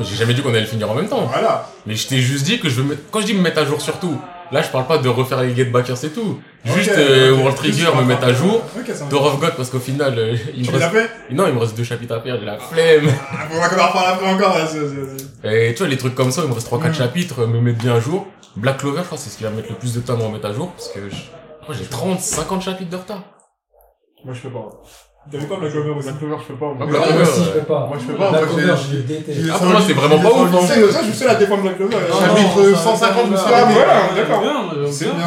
J'ai 0.00 0.16
jamais 0.16 0.34
dit 0.34 0.42
qu'on 0.42 0.50
allait 0.50 0.60
le 0.62 0.66
finir 0.66 0.90
en 0.90 0.94
même 0.94 1.08
temps. 1.08 1.26
Voilà. 1.26 1.68
Mais 1.86 1.94
je 1.94 2.08
t'ai 2.08 2.18
juste 2.18 2.44
dit 2.44 2.58
que 2.60 2.68
je 2.68 2.82
veux 2.82 2.88
mettre... 2.88 3.02
Quand 3.10 3.20
je 3.20 3.26
dis 3.26 3.34
me 3.34 3.40
mettre 3.42 3.60
à 3.60 3.64
jour 3.64 3.80
sur 3.80 3.98
tout, 4.00 4.18
là, 4.52 4.62
je 4.62 4.68
parle 4.68 4.86
pas 4.86 4.98
de 4.98 5.08
refaire 5.08 5.42
les 5.42 5.54
get 5.54 5.64
backers 5.66 6.02
et 6.04 6.10
tout. 6.10 6.40
Juste 6.64 6.90
euh. 6.96 7.32
World 7.36 7.56
Trigger, 7.56 7.86
me 7.96 8.02
mettre 8.04 8.24
à 8.24 8.32
jour. 8.32 8.62
Ok, 8.78 8.94
ça 8.94 9.06
Door 9.06 9.26
of 9.26 9.40
God, 9.40 9.54
parce 9.56 9.70
qu'au 9.70 9.78
final, 9.78 10.18
euh, 10.18 10.36
il 10.56 10.66
Tu 10.66 10.72
me 10.72 10.78
reste... 10.78 10.94
Non, 11.30 11.46
il 11.46 11.54
me 11.54 11.58
reste 11.58 11.76
deux 11.76 11.84
chapitres 11.84 12.14
à 12.14 12.20
faire, 12.20 12.38
j'ai 12.38 12.44
la 12.46 12.58
flemme. 12.58 13.08
Ah, 13.32 13.46
faudra 13.50 13.68
qu'on 13.68 13.98
en 13.98 14.02
après 14.12 14.26
encore, 14.32 14.58
là, 14.58 14.66
c'est- 14.66 14.78
c'est- 14.78 15.18
c'est- 15.42 15.68
Et 15.70 15.72
tu 15.74 15.78
vois, 15.78 15.88
les 15.88 15.96
trucs 15.96 16.14
comme 16.14 16.30
ça, 16.30 16.42
il 16.42 16.48
me 16.48 16.54
reste 16.54 16.66
3-4 16.66 16.90
Mm. 16.90 16.94
chapitres, 16.94 17.46
me 17.46 17.60
mettre 17.60 17.78
bien 17.78 17.94
à 17.94 18.00
jour. 18.00 18.26
Black 18.56 18.78
Clover, 18.78 18.98
je 19.00 19.04
crois, 19.04 19.16
c'est 19.18 19.30
ce 19.30 19.38
qui 19.38 19.44
va 19.44 19.50
me 19.50 19.56
mettre 19.56 19.70
le 19.70 19.76
plus 19.76 19.94
de 19.94 20.00
temps 20.00 20.14
à 20.14 20.16
me 20.16 20.22
remettre 20.24 20.46
à 20.46 20.52
jour, 20.52 20.70
parce 20.72 20.88
que 20.88 21.00
je... 21.08 21.74
j'ai 21.78 21.84
30, 21.86 22.20
50 22.20 22.62
chapitres 22.62 22.90
de 22.90 22.96
retard. 22.96 23.22
Moi, 24.24 24.34
je 24.34 24.40
peux 24.40 24.50
pas. 24.50 24.68
T'avais 25.30 25.44
pas 25.44 25.56
Black 25.60 25.70
Clover 25.72 25.90
aussi 25.90 26.08
Black 26.08 26.18
Clover, 26.18 26.36
je 26.40 26.46
peux 26.52 26.58
pas. 26.58 26.66
Ah, 26.72 26.74
Moi, 26.80 26.86
Black 26.86 27.00
Moi 27.00 27.08
Clover, 27.12 27.22
aussi, 27.28 27.44
je 27.44 27.50
euh, 27.50 27.52
peux 27.60 27.66
pas. 27.68 27.80
moi, 27.86 27.96
je 28.00 28.06
peux 28.08 28.14
pas, 28.18 28.30
La 28.32 28.38
cover, 28.40 28.72
je 28.88 28.96
le 28.96 29.02
déteste. 29.02 29.38
Ah, 29.52 29.58
pour 29.58 29.66
moi, 29.68 29.80
c'est 29.86 29.92
vraiment 29.92 30.18
pas 30.18 30.32
ouf. 30.32 30.48
C'est 30.66 30.90
ça, 30.92 31.00
je 31.06 31.12
seul 31.12 31.28
à 31.28 31.34
défendre 31.36 31.62
Black 31.62 31.76
Clover. 31.76 31.94
Non, 32.08 32.18
Chapitre 32.18 32.56
non, 32.56 32.74
ça- 32.74 32.96
150, 32.96 33.26
je 33.26 33.30
me 33.30 33.36
suis 33.36 33.46
Ah, 33.46 33.56
arrêté. 33.60 33.74
voilà, 33.78 33.94
d'accord. 34.16 34.42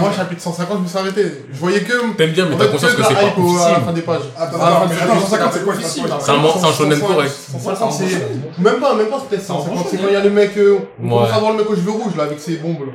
Moi, 0.02 0.12
chapitre 0.18 0.42
150, 0.42 0.78
je 0.80 0.84
me 0.84 0.88
suis 0.88 0.98
arrêté. 0.98 1.24
Je 1.54 1.60
voyais 1.60 1.82
que. 1.82 1.94
T'aimes 2.18 2.32
bien, 2.32 2.46
mais 2.50 2.58
t'as 2.58 2.68
conscience 2.68 2.94
que 2.94 3.04
c'est 3.04 3.14
la 3.14 3.20
pas 3.22 3.22
à 3.22 3.30
la 3.30 3.44
difficile. 3.44 3.86
fin 3.86 3.94
des 3.94 4.02
pages. 4.02 4.22
Attends, 4.36 4.58
la 4.58 4.66
attends, 4.66 4.90
c'est 4.90 5.30
150, 5.30 5.54
c'est 5.54 5.64
quoi, 5.64 5.74
c'est 5.80 6.02
un 6.02 6.74
shonen 6.74 6.98
150, 7.00 7.08
correct. 7.16 7.32
150, 7.54 7.92
c'est. 7.94 8.62
Même 8.62 8.80
pas, 8.82 8.96
même 8.96 9.08
pas, 9.08 9.18
c'est 9.22 9.30
peut-être 9.30 9.46
C'est 9.46 9.52
un 9.54 9.56
150. 9.62 9.76
bon 9.78 9.86
C'est 9.90 9.98
quand 9.98 10.08
il 10.10 10.14
y 10.14 10.18
a 10.18 10.24
le 10.24 10.30
mec. 10.32 10.58
euh, 10.58 10.80
On 11.00 11.08
commence 11.08 11.32
à 11.32 11.38
voir 11.40 11.52
le 11.54 11.58
mec 11.60 11.70
aux 11.70 11.76
cheveux 11.76 11.92
rouges, 11.92 12.16
là, 12.18 12.24
avec 12.24 12.40
ses 12.40 12.56
bombes, 12.58 12.82
là. 12.88 12.94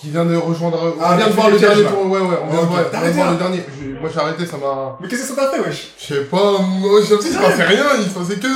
Qui 0.00 0.10
vient 0.10 0.24
de 0.24 0.36
rejoindre. 0.36 0.94
Ah, 1.00 1.12
On 1.12 1.16
vient 1.16 1.26
de 1.28 1.32
voir 1.32 1.50
le 1.50 1.58
dernier 1.58 1.82
là. 1.82 1.88
tour. 1.90 2.06
Ouais, 2.10 2.20
ouais, 2.20 2.26
on 2.44 2.50
vient 2.52 2.62
de 2.62 2.66
voir- 2.66 3.32
le 3.32 3.38
dernier. 3.38 3.64
Je- 3.80 4.00
Moi, 4.00 4.10
j'ai 4.12 4.20
arrêté, 4.20 4.44
ça 4.44 4.56
m'a. 4.58 4.98
Mais 5.00 5.08
qu'est-ce 5.08 5.22
que 5.22 5.28
ça 5.28 5.34
t'a 5.34 5.50
fait, 5.50 5.60
wesh? 5.60 5.92
Je 5.98 6.14
sais 6.14 6.20
pas, 6.24 6.58
moi, 6.60 7.00
j'ai 7.02 7.14
l'impression 7.14 7.18
qu'il 7.18 7.32
se 7.32 7.38
passait 7.38 7.64
rien, 7.64 7.84
il 7.98 8.04
se 8.04 8.10
passait 8.18 8.36
que, 8.38 8.46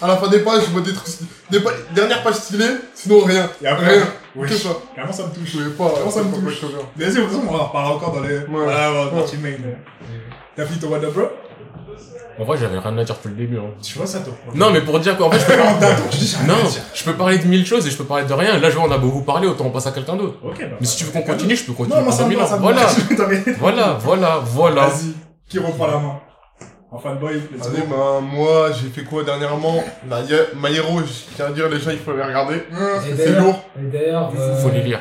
à 0.00 0.06
la 0.06 0.16
fin 0.16 0.28
des 0.28 0.38
pages, 0.38 0.62
je 0.66 0.70
vois 0.70 0.80
des 0.80 0.94
trucs, 0.94 1.14
des 1.50 1.60
pa- 1.60 1.72
dernières 1.94 2.22
pages 2.22 2.36
stylées, 2.36 2.76
sinon 2.94 3.20
rien. 3.24 3.50
Et 3.62 3.66
après, 3.66 3.86
Rien. 3.96 4.06
wesh. 4.36 4.50
Que 4.50 4.56
ça. 4.56 4.68
Clairement, 4.94 5.12
ça 5.12 5.24
me 5.24 5.28
touche. 5.34 5.50
Je 5.62 5.68
pas, 5.70 5.92
Comment 5.98 6.10
ça 6.10 6.22
me 6.22 6.32
touche. 6.32 6.62
Vas-y, 6.96 7.10
de 7.10 7.20
toute 7.20 7.28
façon, 7.28 7.42
on 7.50 7.54
en 7.54 7.64
reparlera 7.66 7.94
encore 7.96 8.12
dans 8.14 8.20
les. 8.22 8.38
On 8.50 8.56
va 8.64 9.10
partir 9.10 9.38
main. 9.40 9.50
T'as 10.56 10.64
fini 10.64 10.78
ton 10.78 10.88
What 10.88 10.98
Up, 10.98 11.12
bro? 11.12 11.24
En 12.38 12.44
vrai, 12.44 12.58
j'avais 12.58 12.78
rien 12.78 12.98
à 12.98 13.04
dire 13.04 13.14
depuis 13.14 13.28
le 13.28 13.34
début. 13.36 13.58
Hein. 13.58 13.70
Tu 13.82 13.96
vois 13.96 14.06
ça, 14.06 14.18
toi 14.20 14.32
Non, 14.54 14.70
mais 14.72 14.80
pour 14.80 14.98
dire 14.98 15.16
qu'en 15.16 15.30
fait, 15.30 15.38
je 15.38 15.46
peux 15.46 15.52
En 15.62 15.78
rien 15.78 16.46
Non, 16.48 16.54
je 16.92 17.04
peux 17.04 17.12
parler 17.14 17.38
de 17.38 17.46
mille 17.46 17.64
choses 17.64 17.86
et 17.86 17.90
je 17.90 17.96
peux 17.96 18.04
parler 18.04 18.24
de 18.24 18.32
rien. 18.32 18.58
Là, 18.58 18.70
je 18.70 18.76
vois, 18.76 18.88
on 18.88 18.90
a 18.92 18.98
beaucoup 18.98 19.22
parlé, 19.22 19.46
autant 19.46 19.66
on 19.66 19.70
passe 19.70 19.86
à 19.86 19.92
quelqu'un 19.92 20.16
d'autre. 20.16 20.38
Ok, 20.44 20.58
bah. 20.60 20.76
Mais 20.80 20.86
si 20.86 20.96
tu 20.96 21.04
veux 21.04 21.12
qu'on 21.12 21.22
continue, 21.22 21.54
je 21.54 21.64
peux 21.64 21.72
continuer 21.72 21.96
Non, 21.98 22.04
moi, 22.04 22.12
ça 22.12 22.24
me 22.24 22.30
mille 22.30 22.38
va, 22.38 22.44
ans. 22.44 22.48
ça 22.48 22.56
me 22.56 22.62
Voilà, 22.62 22.86
voilà, 23.58 23.96
voilà, 24.00 24.40
voilà. 24.44 24.86
Vas-y, 24.88 25.12
qui 25.48 25.58
reprend 25.60 25.86
la 25.86 25.98
main? 25.98 26.20
En 26.90 26.98
fanboy, 26.98 27.34
let's 27.52 27.66
Allez, 27.66 27.78
go. 27.80 27.86
bah, 27.90 28.20
moi, 28.20 28.70
j'ai 28.72 28.88
fait 28.88 29.02
quoi 29.04 29.22
dernièrement? 29.24 29.82
La 30.08 30.20
Ye- 30.22 30.34
My 30.56 30.74
Hero, 30.76 31.00
je 31.00 31.34
tiens 31.36 31.46
à 31.46 31.50
dire, 31.50 31.68
les 31.68 31.78
gens, 31.80 31.90
il 31.90 31.98
faut 31.98 32.12
les 32.16 32.22
regarder. 32.22 32.62
C'est 33.16 33.38
lourd. 33.38 33.64
Et 33.78 33.86
d'ailleurs, 33.92 34.32
euh, 34.38 34.56
Faut 34.56 34.70
les 34.70 34.82
lire. 34.82 35.00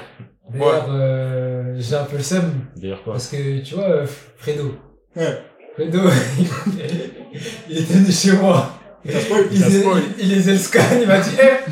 D'ailleurs, 0.51 0.85
euh, 0.89 1.73
j'ai 1.77 1.95
un 1.95 2.03
peu 2.03 2.17
le 2.17 2.23
seum 2.23 2.51
D'ailleurs 2.75 3.03
quoi? 3.03 3.13
Parce 3.13 3.27
que 3.27 3.59
tu 3.63 3.75
vois, 3.75 3.85
euh, 3.85 4.05
Fredo. 4.37 4.75
Ouais. 5.15 5.37
Fredo, 5.75 5.99
il 7.69 7.77
était 7.79 7.93
venu 7.93 8.11
chez 8.11 8.33
moi. 8.33 8.69
Il, 9.05 9.11
les- 9.11 9.19
il, 9.49 10.03
il 10.19 10.35
les 10.35 10.49
a 10.49 10.51
le 10.53 10.57
scan, 10.57 10.79
il 11.01 11.07
m'a 11.07 11.17
dit, 11.19 11.31
eh, 11.41 11.71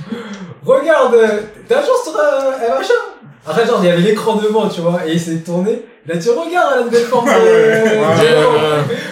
regarde, 0.65 1.13
euh, 1.15 1.39
t'as 1.67 1.79
un 1.81 1.85
jour 1.85 1.95
sur 2.03 2.15
euh, 2.15 2.51
un 2.75 2.79
machin. 2.79 2.93
Après, 3.45 3.65
genre, 3.65 3.79
il 3.83 3.87
y 3.87 3.91
avait 3.91 4.01
l'écran 4.01 4.35
devant, 4.35 4.67
tu 4.67 4.81
vois, 4.81 5.01
et 5.07 5.13
il 5.13 5.19
s'est 5.19 5.37
tourné. 5.37 5.83
Il 6.05 6.11
a 6.11 6.15
dit, 6.15 6.29
regarde, 6.29 6.73
elle 6.73 6.79
a 6.79 6.81
une 6.83 6.89
belle 6.89 7.05
forme 7.05 7.25
de... 7.25 7.31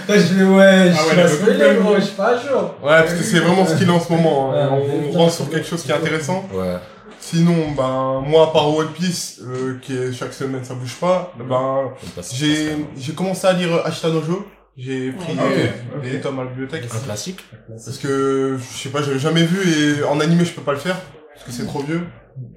Après, 0.01 0.19
je 0.19 0.25
fais, 0.33 0.43
ouais, 0.43 0.57
Ah 0.59 0.65
ouais, 0.65 0.91
je 0.91 0.97
suis 0.97 1.09
il 1.11 1.21
pas 1.21 1.27
spoilé, 1.27 1.75
gros, 1.79 1.95
je 1.95 2.01
suis 2.01 2.15
pas 2.15 2.27
à 2.29 2.33
jour. 2.37 2.61
Ouais, 2.83 2.89
parce 2.89 3.13
que 3.13 3.23
c'est 3.23 3.39
vraiment 3.39 3.65
ce 3.65 3.75
qu'il 3.75 3.89
a 3.89 3.93
en 3.93 3.99
ce 3.99 4.11
moment. 4.11 4.51
hein. 4.53 4.69
Ouais, 4.71 4.81
On 5.07 5.11
mais- 5.11 5.17
rentre 5.17 5.33
sur 5.33 5.49
quelque 5.49 5.67
chose 5.67 5.83
qui 5.83 5.91
est 5.91 5.95
intéressant. 5.95 6.45
Ouais. 6.53 6.75
Sinon, 7.21 7.53
ben, 7.77 8.23
moi, 8.25 8.43
à 8.45 8.47
part 8.47 8.75
One 8.75 8.87
Piece, 8.89 9.39
euh, 9.43 9.77
qui 9.81 9.95
est 9.95 10.11
chaque 10.13 10.33
semaine, 10.33 10.63
ça 10.63 10.73
bouge 10.73 10.95
pas, 10.99 11.31
ben, 11.47 11.91
j'ai, 12.33 12.75
j'ai 12.97 13.13
commencé 13.13 13.45
à 13.47 13.53
lire 13.53 13.81
Ashtanojo. 13.85 14.45
J'ai 14.81 15.11
pris 15.11 15.33
Ah, 15.37 15.43
ok, 15.43 15.55
des, 15.55 16.07
ok. 16.07 16.11
des 16.13 16.21
tomes 16.21 16.39
à 16.39 16.43
la 16.43 16.49
bibliothèque. 16.49 16.83
Un 16.95 16.99
classique. 17.05 17.39
Parce 17.67 17.97
que, 17.97 18.57
je 18.57 18.77
sais 18.77 18.89
pas, 18.89 19.01
j'avais 19.01 19.19
jamais 19.19 19.43
vu 19.43 19.59
et 19.99 20.03
en 20.03 20.19
animé, 20.19 20.45
je 20.45 20.51
peux 20.53 20.61
pas 20.61 20.71
le 20.73 20.77
faire. 20.77 20.95
Parce 21.33 21.45
que 21.45 21.51
c'est 21.51 21.65
trop 21.67 21.79
vieux. 21.81 22.01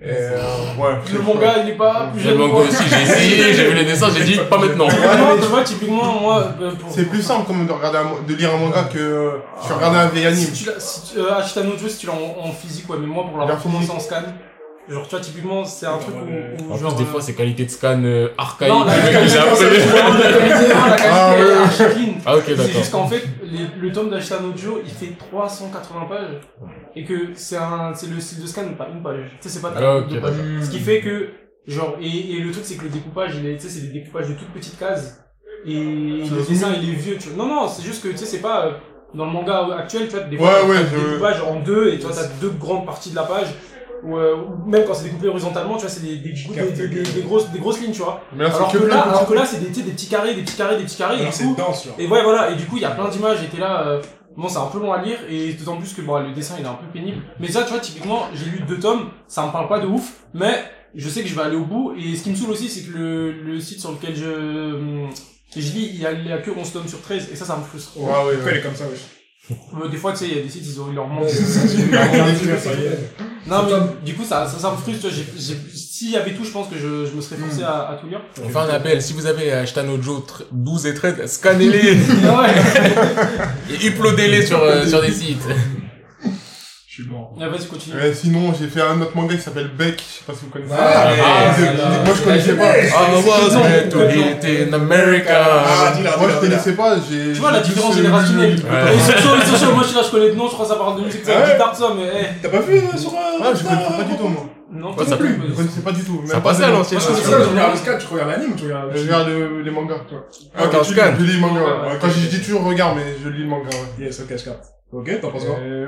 Et, 0.01 0.07
euh, 0.09 0.37
ouais. 0.79 0.95
Le 1.13 1.19
manga, 1.21 1.55
il 1.65 1.71
est 1.71 1.77
pas 1.77 2.09
plus 2.13 2.21
J'ai 2.21 2.29
jeune 2.31 2.39
le 2.39 2.47
manga 2.47 2.69
aussi, 2.69 2.83
j'ai 2.89 3.03
essayé, 3.03 3.53
j'ai 3.55 3.69
vu 3.69 3.75
les 3.75 3.85
dessins, 3.85 4.09
j'ai 4.17 4.23
dit 4.25 4.39
pas 4.49 4.59
maintenant. 4.59 4.87
Vraiment, 4.87 5.37
tu 5.41 5.47
vois, 5.49 5.65
typiquement, 5.65 6.21
moi, 6.21 6.55
euh, 6.61 6.71
pour- 6.73 6.93
C'est 6.93 7.07
plus 7.07 7.23
simple 7.23 7.45
quand 7.49 7.55
même 7.55 7.67
de 7.67 7.73
regarder 7.73 7.99
un, 7.99 8.23
de 8.29 8.35
lire 8.35 8.55
un 8.55 8.59
manga 8.59 8.85
que 8.85 8.99
euh, 8.99 9.31
tu 9.67 9.73
regardes 9.73 9.97
un 9.97 10.07
vieil 10.07 10.27
anime. 10.27 10.39
Si 10.39 10.53
tu 10.53 10.67
l'as, 10.71 10.79
si 10.79 11.13
tu, 11.15 11.19
euh, 11.19 11.35
Ashitano 11.35 11.73
si 11.77 11.97
tu 11.99 12.07
l'as 12.07 12.13
en, 12.13 12.49
en 12.49 12.53
physique, 12.53 12.89
ouais, 12.91 12.97
mais 13.01 13.07
moi, 13.07 13.25
pour 13.29 13.39
l'avoir 13.39 13.61
commencé 13.61 13.91
en 13.91 13.99
scan, 13.99 14.23
genre, 14.89 15.03
tu 15.05 15.11
vois, 15.11 15.21
typiquement, 15.21 15.65
c'est 15.65 15.87
un 15.87 15.99
truc 15.99 16.15
où, 16.15 16.65
où 16.69 16.73
En 16.73 16.77
genre, 16.77 16.95
plus, 16.95 17.03
des 17.05 17.09
euh, 17.09 17.13
fois, 17.13 17.21
c'est 17.21 17.35
qualité 17.35 17.65
de 17.65 17.71
scan 17.71 18.03
euh, 18.05 18.29
archaïque. 18.39 18.73
Non, 18.73 18.85
la 18.85 18.95
qualité, 18.99 19.37
la 19.37 19.45
qualité, 19.45 19.79
la 19.89 20.39
qualité, 20.39 20.75
Ah, 21.11 21.35
ouais. 21.35 22.12
Ah, 22.25 22.37
ok, 22.37 22.43
C'est 22.47 22.55
d'accord. 22.57 22.73
juste 22.73 22.93
qu'en 22.93 23.07
fait, 23.07 23.23
les- 23.43 23.69
le 23.81 23.93
tome 23.93 24.11
d'Ashitano 24.11 24.53
Joe, 24.57 24.81
il 24.85 24.91
fait 24.91 25.15
380 25.19 26.07
pages. 26.09 26.41
Et 26.95 27.05
que 27.05 27.15
c'est 27.35 27.57
un, 27.57 27.93
c'est 27.95 28.09
le 28.09 28.21
style 28.21 28.43
de 28.43 28.47
scan, 28.47 28.63
pas 28.77 28.89
une 28.89 29.03
page. 29.03 29.31
Tu 29.41 29.49
sais, 29.49 29.49
c'est 29.49 29.63
pas 29.63 29.73
Ah, 29.77 29.99
ok, 29.99 30.09
deux 30.09 30.21
pages. 30.21 30.37
d'accord. 30.37 30.65
Ce 30.65 30.71
qui 30.71 30.79
fait 30.79 31.01
que, 31.01 31.29
genre, 31.67 31.97
et, 32.01 32.33
et 32.33 32.41
le 32.41 32.51
truc, 32.53 32.65
c'est 32.65 32.77
que 32.77 32.85
le 32.85 32.91
découpage, 32.91 33.33
tu 33.41 33.59
sais, 33.61 33.69
c'est 33.69 33.81
des 33.89 34.01
découpages 34.01 34.29
de 34.29 34.35
toutes 34.35 34.53
petites 34.53 34.79
cases. 34.79 35.19
Et 35.65 35.75
le 35.75 36.47
dessin, 36.49 36.73
il 36.81 36.91
est 36.91 36.95
vieux, 36.95 37.17
tu 37.19 37.29
vois. 37.31 37.45
Non, 37.47 37.55
non, 37.55 37.69
c'est 37.69 37.83
juste 37.83 38.03
que, 38.03 38.09
tu 38.09 38.17
sais, 38.19 38.27
c'est 38.27 38.41
pas, 38.41 38.67
euh, 38.67 38.73
dans 39.15 39.27
le 39.27 39.31
manga 39.33 39.67
actuel, 39.79 40.09
tu 40.09 40.17
vois, 40.17 40.25
des 40.25 40.37
fois, 40.37 40.47
Ouais, 40.49 40.53
t'as 40.63 40.69
ouais, 40.69 40.85
des 40.85 40.97
je- 41.05 41.09
découpages 41.11 41.41
en 41.43 41.61
deux, 41.61 41.93
et 41.93 41.99
tu 41.99 42.07
vois, 42.07 42.15
t'as 42.15 42.29
deux 42.41 42.51
grandes 42.51 42.85
parties 42.87 43.11
de 43.11 43.17
la 43.17 43.23
page. 43.25 43.49
Ou, 44.05 44.17
euh, 44.17 44.37
même 44.67 44.85
quand 44.87 44.95
c'est 44.95 45.05
découpé 45.05 45.29
horizontalement, 45.29 45.75
tu 45.77 45.83
vois, 45.83 45.91
c'est 45.91 46.03
des, 46.03 46.17
des, 46.17 46.33
des, 46.33 46.71
des, 46.73 46.89
des- 46.89 47.03
des 47.03 47.23
grosses, 47.23 47.49
des 47.51 47.59
grosses 47.61 47.81
lignes, 47.81 47.93
tu 47.93 48.03
vois. 48.03 48.21
Mais 48.35 48.45
là, 48.45 48.55
Alors 48.55 48.73
que 48.73 48.79
que 48.79 48.85
là, 48.87 49.01
alors 49.03 49.27
que 49.29 49.35
là, 49.35 49.45
c'est 49.47 49.61
des, 49.61 49.67
tu 49.69 49.75
sais, 49.75 49.83
des 49.83 49.93
petits 49.93 50.09
carrés, 50.09 50.35
des 50.35 50.43
petits 50.43 50.57
carrés, 50.57 50.77
des 50.77 50.85
petits 50.85 50.97
carrés, 50.97 51.23
et 51.23 51.27
du 51.27 51.33
c'est 51.33 51.45
coup, 51.45 51.55
dense, 51.57 51.89
et 51.99 52.07
ouais, 52.09 52.23
voilà, 52.25 52.51
et 52.51 52.57
du 52.57 52.65
coup, 52.67 52.77
il 52.77 52.83
y 52.83 52.85
a 52.85 52.91
plein 52.91 53.09
d'images, 53.09 53.43
et 53.45 53.47
t'es 53.47 53.59
là, 53.59 53.87
euh, 53.87 54.03
bon, 54.37 54.49
c'est 54.49 54.59
un 54.59 54.67
peu 54.67 54.81
long 54.81 54.93
à 54.93 55.01
lire, 55.03 55.19
et 55.31 55.53
d'autant 55.53 55.77
plus 55.77 55.93
que, 55.95 56.03
bon, 56.03 56.19
le 56.19 56.33
dessin, 56.33 56.57
il 56.59 56.65
est 56.65 56.69
un 56.69 56.75
peu 56.75 56.87
pénible. 56.93 57.23
Mais 57.39 57.49
ça, 57.49 57.63
tu 57.63 57.71
vois, 57.71 57.79
typiquement, 57.81 58.27
j'ai 58.35 58.47
lu 58.47 58.61
deux 58.67 58.81
tomes, 58.81 59.11
ça 59.29 59.47
me 59.47 59.53
parle 59.53 59.69
pas 59.69 59.79
de 59.79 59.87
ouf, 59.87 60.15
mais 60.35 60.65
je 60.97 61.09
sais 61.09 61.23
que 61.23 61.29
je 61.29 61.35
vais 61.37 61.43
aller 61.43 61.57
au 61.57 61.65
bout, 61.65 61.95
et 61.97 62.17
ce 62.17 62.25
qui 62.25 62.31
me 62.31 62.35
saoule 62.35 62.51
aussi, 62.51 62.69
c'est 62.69 62.83
que 62.91 62.99
le, 62.99 63.31
le 63.33 63.61
site 63.61 63.79
sur 63.81 63.93
lequel 63.93 64.17
je, 64.17 64.75
hum, 64.75 65.11
je 65.55 65.61
lis, 65.61 65.91
il 65.95 66.01
y 66.01 66.07
a, 66.07 66.11
il 66.13 66.27
y 66.27 66.33
a 66.33 66.39
que 66.39 66.51
11 66.51 66.73
tomes 66.73 66.89
sur 66.89 67.01
13, 67.03 67.29
et 67.33 67.37
ça, 67.37 67.45
ça 67.45 67.57
me 67.57 67.63
frustre. 67.63 67.93
Ouais, 67.99 68.11
ouais, 68.11 68.43
ouais. 68.45 68.59
est 68.59 68.63
comme 68.63 68.75
ça, 68.75 68.85
wesh 68.89 68.99
Des 69.91 69.97
fois, 69.97 70.13
tu 70.13 70.19
sais, 70.19 70.29
il 70.29 70.37
y 70.37 70.41
a 70.41 70.43
des 70.43 70.49
sites, 70.49 70.65
ils 70.65 70.81
ont, 70.81 70.87
il 70.89 70.95
leur 70.95 71.07
est. 71.27 71.49
non, 73.49 73.65
mais 73.67 74.07
du 74.07 74.15
coup, 74.15 74.25
ça, 74.25 74.47
ça, 74.47 74.57
ça 74.59 74.71
me 74.71 74.77
frustre, 74.77 75.09
tu 75.09 75.09
vois, 75.09 75.17
j'ai, 75.17 75.27
j'ai, 75.37 75.57
s'il 75.75 76.11
y 76.11 76.17
avait 76.17 76.33
tout, 76.33 76.45
je 76.45 76.51
pense 76.53 76.69
que 76.69 76.77
je, 76.77 77.07
je 77.07 77.13
me 77.17 77.21
serais 77.21 77.37
forcé 77.37 77.63
à, 77.65 77.91
à 77.91 77.97
tout 77.97 78.07
lire. 78.07 78.21
On 78.43 78.49
fait 78.49 78.59
un 78.59 78.69
appel, 78.75 79.03
si 79.03 79.13
vous 79.15 79.27
avez 79.27 79.51
Ashtanojo 79.53 80.25
12 80.53 80.87
et 80.87 80.95
13, 80.95 81.27
scannez-les 81.27 81.93
ouais. 81.93 82.55
et 83.71 83.87
uploadez-les 83.89 84.47
sur, 84.47 84.63
euh, 84.63 84.87
sur 84.87 85.03
des 85.03 85.11
sites. 85.11 85.43
Je 86.95 87.01
suis 87.01 87.11
bon. 87.11 87.27
Ah, 87.41 87.49
vas-y, 87.49 87.67
continue. 87.69 87.97
Ouais, 87.97 88.13
sinon, 88.13 88.53
j'ai 88.53 88.67
fait 88.69 88.83
un 88.83 89.01
autre 89.01 89.13
manga 89.17 89.35
qui 89.35 89.41
s'appelle 89.41 89.71
Beck, 89.79 89.97
je 89.99 90.19
sais 90.19 90.25
pas 90.27 90.35
si 90.35 90.41
vous 90.45 90.51
connaissez. 90.51 90.75
Ah, 90.77 91.09
Ah, 91.09 91.61
là. 91.79 92.03
moi 92.05 92.15
je 92.15 92.23
connaissais 92.23 92.53
pas. 92.53 92.77
I 92.77 92.91
was 92.93 93.55
meant 93.55 93.89
to 93.89 93.99
hit 94.11 94.69
in 94.69 94.73
America. 94.75 95.33
Ah, 95.33 95.93
dis-la, 95.97 96.19
Moi 96.19 96.29
je 96.29 96.39
connaissais 96.41 96.73
pas, 96.75 96.97
j'ai. 96.97 97.33
Tu 97.33 97.41
vois 97.41 97.53
la 97.53 97.63
j'ai 97.63 97.71
différence 97.71 97.95
euh, 97.95 97.97
générationnelle. 97.97 98.57
Ouais. 98.57 98.99
Sur- 98.99 99.57
sur- 99.59 99.73
moi 99.73 99.83
je 99.85 99.89
suis 99.89 99.97
là, 99.97 100.03
je 100.05 100.11
connais 100.11 100.29
de 100.33 100.35
nom, 100.35 100.49
je 100.49 100.53
crois 100.53 100.67
que 100.67 100.73
ça 100.73 100.79
parle 100.79 100.99
de 101.01 101.07
musique, 101.07 101.25
ça 101.25 101.33
Ah 101.43 101.51
guitare, 101.51 101.75
ça, 101.75 101.95
mais 101.97 102.11
eh. 102.15 102.27
T'as 102.43 102.49
pas 102.51 102.61
vu 102.61 102.77
euh, 102.77 102.99
sur 102.99 103.11
euh, 103.15 103.41
Ah, 103.43 103.53
je 103.57 103.63
connaissais 103.65 103.97
pas 103.97 104.05
du 104.05 104.17
tout, 104.19 104.29
moi. 104.29 104.45
Non, 104.71 104.95
ça 104.99 105.05
non 105.13 105.17
plus. 105.17 105.41
Je 105.49 105.55
connaissais 105.55 105.81
pas 105.81 105.93
du 105.93 106.05
tout. 106.05 106.23
Ça 106.27 106.41
passait 106.43 106.65
à 106.65 106.71
l'ancienne. 106.73 107.01
Moi, 107.01 107.09
je 107.09 107.15
connaissais 107.15 107.31
ça, 107.31 107.49
tu 107.49 107.55
regardes 107.55 107.73
le 107.73 107.79
scan, 107.79 107.93
tu 107.99 108.07
regardes 108.13 108.31
l'anime 108.33 108.53
ou 108.53 108.57
tu 108.57 108.65
regardes 108.65 108.91
Je 108.95 109.01
regarde 109.03 109.29
le- 109.29 109.63
les 109.63 109.71
mangas, 109.71 110.01
toi. 110.11 110.27
Ah, 110.55 110.65
ok. 110.67 110.73
Je 110.85 111.23
lis 111.25 111.33
les 111.33 111.41
mangas, 111.41 111.55
Ouais, 111.61 111.67
ouais. 111.67 111.89
ouais, 111.89 111.99
Quand 112.03 112.09
je 112.11 112.29
dis 112.29 112.41
toujours 112.43 112.65
regarde, 112.65 112.97
mais 112.99 113.17
je 113.25 113.31
lis 113.31 113.45
le 113.45 113.49
manga, 113.49 113.71
ouais. 113.71 114.05
Yes, 114.05 114.21
ok, 114.21 114.37
je 114.37 114.45
capte. 114.45 114.67
Ok, 114.93 115.21
t'en 115.23 115.31
penses 115.31 115.45
quoi 115.45 115.57
Euh, 115.59 115.87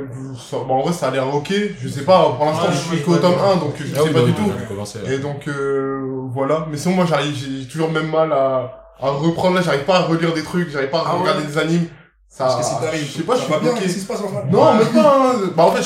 ça- 0.51 0.57
bon, 0.67 0.77
en 0.77 0.83
vrai, 0.83 0.93
ça 0.93 1.09
a 1.09 1.11
l'air 1.11 1.33
ok. 1.35 1.53
Je 1.79 1.89
sais 1.89 2.03
pas, 2.05 2.23
pour 2.37 2.47
l'instant, 2.47 2.69
Ouais, 2.69 2.73
je 2.73 2.79
suis 2.95 3.03
qu'au 3.03 3.13
ouais, 3.13 3.21
tome 3.21 3.33
ouais. 3.33 3.53
1, 3.53 3.57
donc 3.57 3.75
je 3.79 3.85
Ah 3.93 3.97
sais 3.99 4.03
oui, 4.03 4.11
pas 4.15 4.21
bah 4.21 4.27
du 4.27 4.33
tout. 4.33 4.43
ouais. 4.45 5.15
Et 5.15 5.19
donc, 5.19 5.47
euh, 5.47 6.01
voilà. 6.33 6.67
Mais 6.71 6.77
sinon, 6.79 6.95
moi, 6.95 7.05
j'arrive, 7.07 7.35
j'ai 7.37 7.67
toujours 7.69 7.89
le 7.89 8.01
même 8.01 8.11
mal 8.11 8.33
à, 8.33 8.95
à 9.01 9.11
reprendre 9.11 9.57
là, 9.57 9.61
j'arrive 9.63 9.85
pas 9.85 9.97
à 9.97 10.03
relire 10.05 10.33
des 10.33 10.43
trucs, 10.43 10.71
j'arrive 10.71 10.89
pas 10.89 11.01
à 11.01 11.05
Ah 11.07 11.15
ouais. 11.17 11.21
regarder 11.21 11.43
des 11.45 11.59
animes. 11.59 11.87
Ça, 12.31 12.59
qui 12.61 12.85
t'arrive 12.85 13.07
je 13.07 13.13
sais 13.19 13.23
pas, 13.23 13.37
je 13.37 13.43
suis 13.43 13.53
va 13.53 13.59
bien, 13.61 13.69
bloqué. 13.71 13.85
qu'est-ce 13.85 13.95
qui 13.95 14.01
se 14.01 14.07
passe 14.09 14.21
en 14.21 14.27
fait 14.29 14.51
Non, 14.51 14.75
même 14.75 14.89
pas, 14.89 15.17
hein. 15.19 15.33
Bah, 15.55 15.65
en 15.67 15.71
fait, 15.71 15.83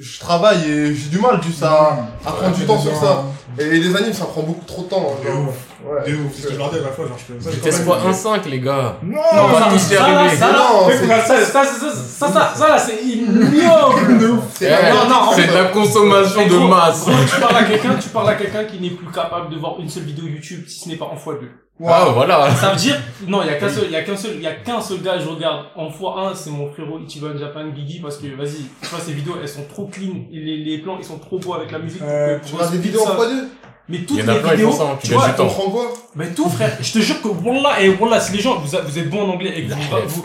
je, 0.00 0.02
je 0.02 0.18
travaille 0.18 0.68
et 0.68 0.92
j'ai 0.94 1.08
du 1.08 1.20
mal 1.20 1.40
juste 1.40 1.62
à, 1.62 1.98
à 2.26 2.32
prendre 2.32 2.56
du 2.56 2.64
temps 2.66 2.78
sur 2.80 2.96
ça. 2.96 3.24
Et 3.58 3.78
les 3.78 3.96
animes, 3.96 4.12
ça 4.12 4.24
prend 4.26 4.42
beaucoup 4.42 4.64
trop 4.66 4.82
de 4.82 4.88
temps. 4.88 5.16
De 5.22 5.28
genre. 5.28 5.40
ouf. 5.48 5.56
Ouais. 5.84 6.10
De 6.10 6.16
ouf, 6.16 6.32
c'est 6.34 6.42
ce 6.42 6.46
que 6.48 6.52
je 6.54 6.58
leur 6.58 6.70
dis 6.70 6.78
à 6.78 6.82
la 6.82 6.88
fois, 6.88 7.06
genre 7.06 7.18
je 7.18 7.50
fais 7.50 7.70
ça. 7.70 7.82
fois 7.82 7.98
1.5, 7.98 8.48
les 8.48 8.60
gars. 8.60 8.96
Non, 9.02 9.18
On 9.32 9.46
va 9.48 9.58
ça, 9.58 9.68
tous 9.70 9.76
y 9.76 9.80
ça, 9.80 9.96
ça, 9.96 10.52
là, 10.52 10.58
Non, 10.58 10.88
ça, 10.88 11.20
ça, 11.20 11.44
ça, 11.44 11.64
ça, 11.64 11.64
ça, 11.64 12.28
ça, 12.32 12.52
ça, 12.54 12.68
là, 12.68 12.78
c'est 12.78 13.02
ignoble. 13.04 14.40
C'est 14.54 14.66
Eh, 14.70 14.92
non, 14.94 15.08
non, 15.08 15.16
en 15.28 15.32
C'est 15.32 15.46
de 15.46 15.52
la 15.52 15.64
consommation 15.66 16.46
de 16.46 16.56
masse. 16.68 17.04
tu 17.06 17.40
parles 17.40 17.56
à 17.56 17.64
quelqu'un, 17.68 17.94
tu 17.96 18.08
parles 18.08 18.28
à 18.30 18.34
quelqu'un 18.34 18.64
qui 18.64 18.80
n'est 18.80 18.90
plus 18.90 19.10
capable 19.12 19.50
de 19.52 19.56
voir 19.58 19.76
une 19.80 19.88
seule 19.88 20.04
vidéo 20.04 20.24
YouTube 20.26 20.64
si 20.66 20.80
ce 20.80 20.88
n'est 20.88 20.96
pas 20.96 21.06
en 21.06 21.16
x2. 21.16 21.46
Ah, 21.84 22.06
voilà. 22.14 22.54
Ça 22.54 22.70
veut 22.70 22.76
dire, 22.76 22.96
non, 23.26 23.42
il 23.42 23.48
y 23.48 23.50
a 23.50 23.54
qu'un 23.56 23.68
seul, 23.68 23.84
il 23.86 23.90
y 23.92 23.96
a 23.96 24.02
qu'un 24.02 24.16
seul, 24.16 24.30
il 24.36 24.42
y 24.42 24.46
a 24.46 24.52
qu'un 24.54 24.80
seul 24.80 25.02
gars, 25.02 25.18
je 25.18 25.28
regarde 25.28 25.66
en 25.74 25.88
x1, 25.88 26.34
c'est 26.34 26.50
mon 26.50 26.70
frérot 26.72 27.00
Ichiban 27.04 27.36
Japan 27.36 27.64
Gigi, 27.74 27.98
parce 28.00 28.16
que, 28.18 28.26
vas-y, 28.28 28.62
tu 28.80 28.88
vois, 28.88 29.00
ces 29.04 29.12
vidéos, 29.12 29.34
elles 29.42 29.48
sont 29.48 29.64
trop 29.68 29.86
clean, 29.88 30.14
les, 30.30 30.58
les 30.58 30.78
plans, 30.78 30.96
ils 31.00 31.04
sont 31.04 31.18
trop 31.18 31.38
beaux 31.40 31.54
avec 31.54 31.72
la 31.72 31.80
musique. 31.80 32.00
Euh, 32.02 32.38
Tu 32.46 32.54
regardes 32.54 32.72
des 32.72 32.78
vidéos 32.78 33.02
en 33.02 33.06
ça. 33.06 33.12
x2 33.14 33.43
Mais 33.88 33.98
toutes 33.98 34.16
les 34.16 34.22
vidéos, 34.50 34.72
ça, 34.72 34.84
hein, 34.84 34.98
tu 35.02 35.12
vois. 35.12 35.28
Comprends 35.30 35.70
quoi 35.70 35.92
mais 36.16 36.32
tout, 36.32 36.48
frère, 36.48 36.76
je 36.80 36.92
te 36.92 37.00
jure 37.00 37.20
que, 37.20 37.26
wallah, 37.26 37.82
et 37.82 37.88
wallah, 37.88 38.20
si 38.20 38.32
les 38.36 38.40
gens, 38.40 38.54
vous, 38.60 38.68
vous 38.68 38.98
êtes 38.98 39.10
bons 39.10 39.22
en 39.22 39.30
anglais 39.30 39.52
et 39.56 39.64
que 39.64 39.72
vous, 39.72 39.80
vous, 40.06 40.24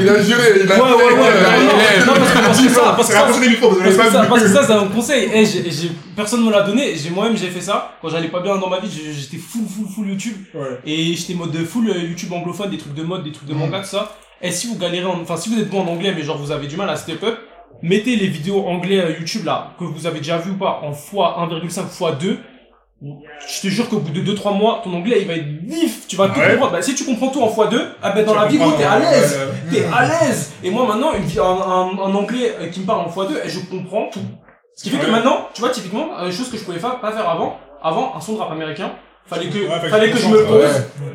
Il 0.00 0.08
a 0.08 0.22
juré, 0.22 0.42
il 0.64 0.70
a 0.70 0.76
ouais, 0.76 0.80
ouais, 0.80 0.94
ouais, 0.96 1.02
ouais, 1.02 1.18
ouais, 1.18 1.18
ouais. 1.18 2.06
non, 2.06 2.14
non, 2.14 2.20
parce 2.20 2.30
que, 2.30 2.38
parce 2.46 2.62
que 2.62 2.68
ça, 2.68 2.92
parce 2.96 3.08
que 3.08 3.14
C'est 3.90 4.10
ça, 4.12 4.26
Parce 4.28 4.42
que, 4.42 4.48
ça, 4.48 4.62
c'est 4.64 4.72
un 4.72 4.86
conseil. 4.86 5.28
Eh, 5.34 5.44
j'ai, 5.44 5.68
j'ai- 5.68 5.90
personne 6.14 6.44
me 6.44 6.50
l'a 6.52 6.62
donné. 6.62 6.94
J'ai, 6.96 7.10
moi-même, 7.10 7.36
j'ai 7.36 7.48
fait 7.48 7.60
ça. 7.60 7.96
Quand 8.00 8.08
j'allais 8.08 8.28
pas 8.28 8.38
bien 8.40 8.56
dans 8.56 8.68
ma 8.68 8.78
vie, 8.78 8.88
j'ai- 8.88 9.12
j'étais 9.12 9.36
full, 9.38 9.62
full, 9.66 9.88
full 9.92 10.08
YouTube. 10.08 10.36
Ouais. 10.54 10.78
Et 10.86 11.14
j'étais 11.16 11.34
mode 11.34 11.50
de 11.50 11.64
full 11.64 11.90
euh, 11.90 11.98
YouTube 11.98 12.32
anglophone, 12.32 12.70
des 12.70 12.78
trucs 12.78 12.94
de 12.94 13.02
mode, 13.02 13.24
des 13.24 13.32
trucs 13.32 13.48
de 13.48 13.54
manga, 13.54 13.80
tout 13.80 13.86
ça. 13.88 14.12
Et 14.40 14.52
si 14.52 14.68
vous 14.68 14.76
galérez 14.78 15.06
en, 15.06 15.20
enfin, 15.20 15.36
si 15.36 15.52
vous 15.52 15.58
êtes 15.60 15.68
bon 15.70 15.80
en 15.82 15.88
anglais, 15.88 16.14
mais 16.16 16.22
genre 16.22 16.38
vous 16.38 16.52
avez 16.52 16.68
du 16.68 16.76
mal 16.76 16.88
à 16.88 16.94
step 16.94 17.20
up, 17.24 17.36
mettez 17.82 18.14
les 18.14 18.28
vidéos 18.28 18.64
anglais 18.64 19.00
euh, 19.00 19.18
YouTube 19.18 19.44
là, 19.44 19.72
que 19.76 19.84
vous 19.84 20.06
avez 20.06 20.18
déjà 20.18 20.38
vu 20.38 20.52
ou 20.52 20.56
pas, 20.56 20.80
en 20.84 20.92
x1,5 20.92 21.88
x2. 21.90 22.36
Je 23.02 23.60
te 23.62 23.68
jure 23.68 23.88
qu'au 23.88 23.98
bout 23.98 24.10
de 24.12 24.20
2-3 24.20 24.56
mois, 24.56 24.80
ton 24.84 24.92
anglais 24.92 25.18
il 25.22 25.26
va 25.26 25.34
être 25.34 25.46
vif, 25.64 26.06
tu 26.06 26.16
vas 26.16 26.28
tout 26.28 26.38
Ouais. 26.38 26.50
comprendre. 26.50 26.72
Bah, 26.72 26.82
si 26.82 26.94
tu 26.94 27.04
comprends 27.04 27.28
tout 27.28 27.40
en 27.42 27.48
x2, 27.48 27.80
ah 28.02 28.10
ben 28.10 28.24
dans 28.26 28.32
Tu 28.34 28.38
la 28.38 28.46
vie, 28.46 28.58
gros, 28.58 28.72
t'es 28.72 28.84
à 28.84 28.98
l'aise. 28.98 29.38
ouais, 29.38 29.70
T'es 29.80 29.86
à 29.92 30.04
l'aise 30.06 30.52
Et 30.62 30.70
moi 30.70 30.86
maintenant, 30.86 31.12
un, 31.12 31.42
un, 31.42 31.98
un 31.98 32.14
anglais 32.14 32.54
euh, 32.60 32.66
qui 32.68 32.80
me 32.80 32.86
parle 32.86 33.00
en 33.00 33.08
x2, 33.08 33.30
et 33.44 33.48
je 33.48 33.60
comprends 33.60 34.08
tout. 34.12 34.20
Ce 34.76 34.82
qui 34.84 34.90
fait 34.90 34.98
que 34.98 35.10
maintenant, 35.10 35.48
tu 35.54 35.60
vois, 35.62 35.70
typiquement, 35.70 36.08
euh, 36.18 36.30
chose 36.30 36.50
que 36.50 36.58
je 36.58 36.64
pouvais 36.64 36.78
pas, 36.78 36.96
pas 37.00 37.12
faire 37.12 37.28
avant, 37.28 37.56
avant, 37.82 38.14
un 38.14 38.20
son 38.20 38.34
de 38.34 38.38
rap 38.38 38.50
américain, 38.52 38.92
fallait 39.26 39.46
que, 39.48 39.58
Ouais, 39.58 39.88
fallait 39.90 40.10
que 40.10 40.18
je 40.18 40.26
me 40.26 40.44
pose. 40.44 40.62
ouais. 40.62 40.68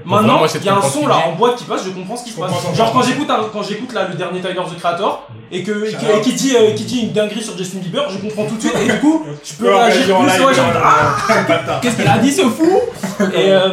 Maintenant, 0.06 0.42
il 0.46 0.64
y 0.64 0.70
a 0.70 0.76
un 0.78 0.82
son 0.82 1.08
là 1.08 1.18
en 1.28 1.34
boîte 1.34 1.56
qui 1.58 1.64
passe, 1.66 1.84
je 1.86 1.90
comprends 1.90 2.16
ce 2.16 2.24
qui 2.24 2.30
se 2.32 2.40
passe. 2.40 2.52
Genre 2.76 2.94
quand 2.94 3.02
j'écoute 3.02 3.28
quand 3.52 3.64
j'écoute 3.64 3.94
là 3.94 4.08
le 4.08 4.16
dernier 4.16 4.40
Tyler 4.40 4.54
the 4.54 4.78
Creator 4.80 5.28
et 5.52 5.64
que 5.64 5.90
Shout 5.90 5.98
qui, 6.24 6.34
dit 6.34 6.56
euh, 6.56 6.72
qui 6.74 6.84
dit 6.84 7.02
une 7.02 7.12
dinguerie 7.12 7.42
sur 7.44 7.58
Justin 7.58 7.80
Bieber, 7.80 8.10
je 8.10 8.18
comprends 8.20 8.46
tout 8.46 8.56
de 8.56 8.62
suite 8.62 8.74
et 8.82 8.92
du 8.92 9.00
coup, 9.00 9.24
je 9.44 9.54
peux 9.56 9.66
Ouais, 9.74 9.84
réagir 9.86 10.18
plus, 10.18 10.26
ouais, 10.46 10.54
genre, 10.54 10.68
ouais, 10.68 10.74
ah. 10.84 11.80
Qu'est-ce 11.82 11.96
qu'il 11.98 12.08
a 12.08 12.18
dit 12.20 12.32
ce 12.32 12.42
fou? 12.44 12.80
Et 13.34 13.52
euh, 13.52 13.70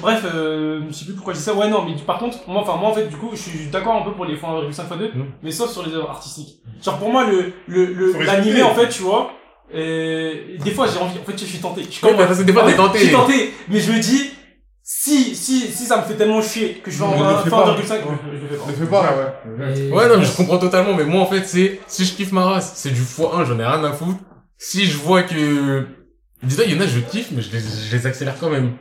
bref, 0.00 0.22
euh, 0.34 0.80
je 0.88 0.94
sais 0.94 1.04
plus 1.04 1.14
pourquoi 1.14 1.32
je 1.34 1.38
dis 1.38 1.44
ça. 1.44 1.54
Ouais 1.54 1.68
non, 1.68 1.84
mais 1.84 1.94
par 2.06 2.18
contre, 2.18 2.38
moi, 2.48 2.62
enfin 2.62 2.76
moi 2.76 2.90
en 2.90 2.94
fait, 2.94 3.06
du 3.06 3.16
coup, 3.16 3.30
je 3.32 3.38
suis 3.40 3.66
d'accord 3.68 3.94
un 3.96 4.02
peu 4.02 4.12
pour 4.12 4.24
les 4.24 4.36
fois 4.36 4.50
1,5 4.50 4.68
x 4.70 4.80
2, 4.98 5.06
Mm. 5.14 5.24
mais 5.42 5.50
sauf 5.52 5.70
sur 5.70 5.84
les 5.86 5.94
œuvres 5.94 6.10
artistiques. 6.10 6.58
Genre 6.82 6.96
pour 6.98 7.10
moi, 7.10 7.24
le 7.24 7.52
le 7.66 8.12
l'animé 8.24 8.62
en 8.62 8.74
fait, 8.74 8.88
tu 8.88 9.02
vois. 9.02 9.30
Et 9.72 10.56
des 10.64 10.70
fois 10.72 10.86
j'ai 10.92 10.98
envie, 10.98 11.18
en 11.18 11.24
fait 11.24 11.38
je 11.38 11.44
suis 11.44 11.58
tenté. 11.58 11.82
Je 11.84 11.90
suis 11.90 12.06
Oui, 12.06 12.12
parce 12.16 12.38
que 12.38 12.42
des 12.42 12.52
fois, 12.52 12.62
t'es 12.64 12.70
Je 12.98 13.04
suis 13.04 13.12
tenté. 13.12 13.32
tenté, 13.32 13.54
mais 13.68 13.80
je 13.80 13.92
me 13.92 13.98
dis, 14.00 14.30
si, 14.82 15.34
si, 15.36 15.60
si 15.72 15.84
ça 15.86 15.98
me 15.98 16.02
fait 16.02 16.14
tellement 16.14 16.42
chier 16.42 16.80
que 16.84 16.90
je 16.90 16.98
vais 16.98 17.04
en 17.04 17.10
le 17.12 17.36
fais 17.44 17.50
1,5, 17.50 17.50
pas. 17.50 17.76
je, 17.76 17.82
je 17.82 18.42
le 18.42 18.48
fais 18.48 18.56
pas. 18.56 18.66
Ne 18.66 18.72
fais 18.72 18.86
pas, 18.86 19.16
ouais. 19.16 19.90
Ouais, 19.92 20.08
non, 20.08 20.18
mais 20.18 20.24
je 20.24 20.32
comprends 20.36 20.58
totalement, 20.58 20.94
mais 20.94 21.04
moi, 21.04 21.20
en 21.22 21.26
fait, 21.26 21.44
c'est, 21.44 21.80
si 21.86 22.04
je 22.04 22.14
kiffe 22.14 22.32
ma 22.32 22.44
race, 22.44 22.72
c'est 22.74 22.90
du 22.90 23.00
x1, 23.02 23.44
j'en 23.46 23.58
ai 23.60 23.64
rien 23.64 23.84
à 23.84 23.92
foutre. 23.92 24.18
Si 24.58 24.86
je 24.86 24.96
vois 24.96 25.22
que, 25.22 25.86
dis-toi, 26.42 26.64
il 26.66 26.74
y 26.74 26.78
en 26.78 26.80
a, 26.82 26.86
je 26.86 26.98
kiffe, 26.98 27.28
mais 27.30 27.40
je 27.42 27.52
les, 27.52 27.60
je 27.60 27.96
les 27.96 28.06
accélère 28.06 28.34
quand 28.40 28.50
même. 28.50 28.72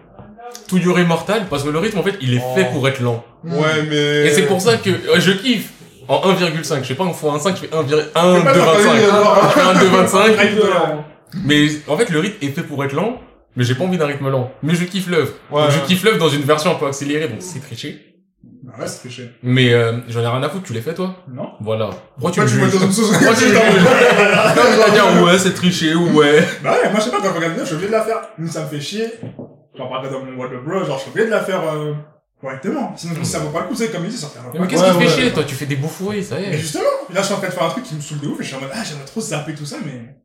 To 0.67 0.77
Your 0.77 0.99
Immortal, 0.99 1.45
parce 1.47 1.63
que 1.63 1.69
le 1.69 1.77
rythme, 1.77 1.99
en 1.99 2.03
fait, 2.03 2.15
il 2.21 2.33
est 2.33 2.39
fait 2.55 2.67
Oh. 2.69 2.73
pour 2.73 2.87
être 2.87 2.99
lent. 3.01 3.23
Ouais, 3.43 3.83
mais. 3.87 4.25
Et 4.25 4.31
c'est 4.31 4.47
pour 4.47 4.59
ça 4.61 4.77
que, 4.77 4.89
euh, 4.89 5.19
je 5.19 5.31
kiffe. 5.33 5.69
En 6.09 6.21
1,5, 6.33 6.79
je 6.79 6.83
fais 6.87 6.95
pas 6.95 7.03
en 7.03 7.11
x1,5, 7.11 7.49
je 7.55 7.67
fais 7.67 7.69
1, 7.73 7.79
1, 7.79 7.83
2, 7.83 7.97
Fais 8.01 8.43
pas 8.43 8.53
ta 8.53 8.59
25. 8.59 8.81
famille, 8.81 9.03
alors. 9.05 9.43
Je 9.43 9.59
fais 9.59 9.61
1, 9.61 9.73
2, 9.79 9.85
25. 9.85 10.35
Drive 10.35 10.55
de 10.55 10.61
là. 10.61 11.05
Mais, 11.45 11.67
en 11.87 11.95
fait, 11.97 12.09
le 12.09 12.19
rythme 12.19 12.37
est 12.45 12.49
fait 12.49 12.63
pour 12.63 12.83
être 12.83 12.93
lent, 12.93 13.21
mais 13.55 13.63
j'ai 13.63 13.75
pas 13.75 13.83
envie 13.83 13.97
d'un 13.99 14.07
rythme 14.07 14.27
lent. 14.29 14.51
Mais 14.63 14.73
je 14.73 14.85
kiffe 14.85 15.07
l'œuvre. 15.07 15.31
Ouais, 15.51 15.63
je 15.69 15.79
kiffe 15.85 16.03
l'œuvre 16.03 16.17
dans 16.17 16.29
une 16.29 16.41
version 16.41 16.71
un 16.71 16.75
peu 16.75 16.87
accélérée, 16.87 17.27
donc 17.27 17.37
c'est 17.41 17.59
triché. 17.59 18.05
Ah 18.73 18.81
ouais, 18.81 18.87
c'est 18.87 18.99
triché. 18.99 19.29
Mais 19.43 19.71
euh, 19.71 19.99
j'en 20.07 20.21
ai 20.21 20.27
rien 20.27 20.41
à 20.41 20.49
foutre, 20.49 20.63
tu 20.65 20.73
l'as 20.73 20.81
fait 20.81 20.95
toi? 20.95 21.15
Non 21.31 21.51
Voilà. 21.61 21.91
Pourquoi 22.15 22.31
tu 22.31 22.41
me 22.41 22.47
juges? 22.47 22.71
Pourquoi 22.71 23.33
tu 23.35 23.45
me 23.45 23.51
juges? 23.51 23.53
Non, 23.53 24.83
vas 24.83 24.89
dire 24.89 25.23
ouais, 25.23 25.37
c'est 25.37 25.53
triché, 25.53 25.93
ouais. 25.93 26.43
Bah 26.63 26.71
ouais, 26.71 26.89
moi 26.89 26.99
je 26.99 27.03
sais 27.05 27.11
pas, 27.11 27.17
quand 27.17 27.29
je 27.29 27.35
regarde 27.35 27.53
bien, 27.53 27.63
je 27.63 27.67
suis 27.67 27.75
obligé 27.75 27.91
de 27.91 27.95
la 27.97 28.03
faire. 28.03 28.17
Nous, 28.39 28.47
ça 28.47 28.63
me 28.63 28.67
fait 28.67 28.81
chier. 28.81 29.05
J'en 29.77 29.87
parlerai 29.87 30.11
dans 30.11 30.25
mon 30.25 30.35
What 30.41 30.47
the 30.49 30.63
Bro, 30.65 30.85
genre 30.85 30.97
je 30.97 31.01
suis 31.03 31.11
obligé 31.11 31.27
de 31.27 31.31
la 31.31 31.41
faire 31.41 31.61
euh, 31.71 31.93
correctement. 32.41 32.93
Sinon, 32.95 33.13
je 33.15 33.19
me 33.19 33.23
dis, 33.23 33.29
ça 33.29 33.39
vaut 33.39 33.49
pas 33.49 33.61
le 33.61 33.67
coup, 33.67 33.75
c'est 33.75 33.91
comme 33.91 34.05
il 34.05 34.11
dit, 34.11 34.17
ça 34.17 34.27
fait 34.27 34.39
Mais 34.59 34.67
qu'est-ce 34.67 34.83
qui 34.83 34.89
te 34.91 34.97
fait 34.99 35.07
chier 35.21 35.31
toi? 35.31 35.43
Tu 35.43 35.55
fais 35.55 35.65
des 35.65 35.75
bouffourés, 35.75 36.21
ça 36.23 36.39
y 36.39 36.43
Mais 36.49 36.55
est. 36.55 36.57
justement, 36.57 36.83
là 37.13 37.21
je 37.21 37.25
suis 37.25 37.33
en 37.33 37.37
train 37.37 37.47
de 37.47 37.53
faire 37.53 37.63
un 37.63 37.69
truc 37.69 37.83
qui 37.83 37.95
me 37.95 38.01
saoule 38.01 38.19
de 38.19 38.27
ouf 38.27 38.39
et 38.39 38.43
je 38.43 38.47
suis 38.47 38.55
en 38.55 38.61
mode, 38.61 38.69
ah 38.73 38.83
j'aimerais 38.83 39.05
trop 39.05 39.21
zapper 39.21 39.53
tout 39.55 39.65
ça, 39.65 39.77
mais. 39.85 40.15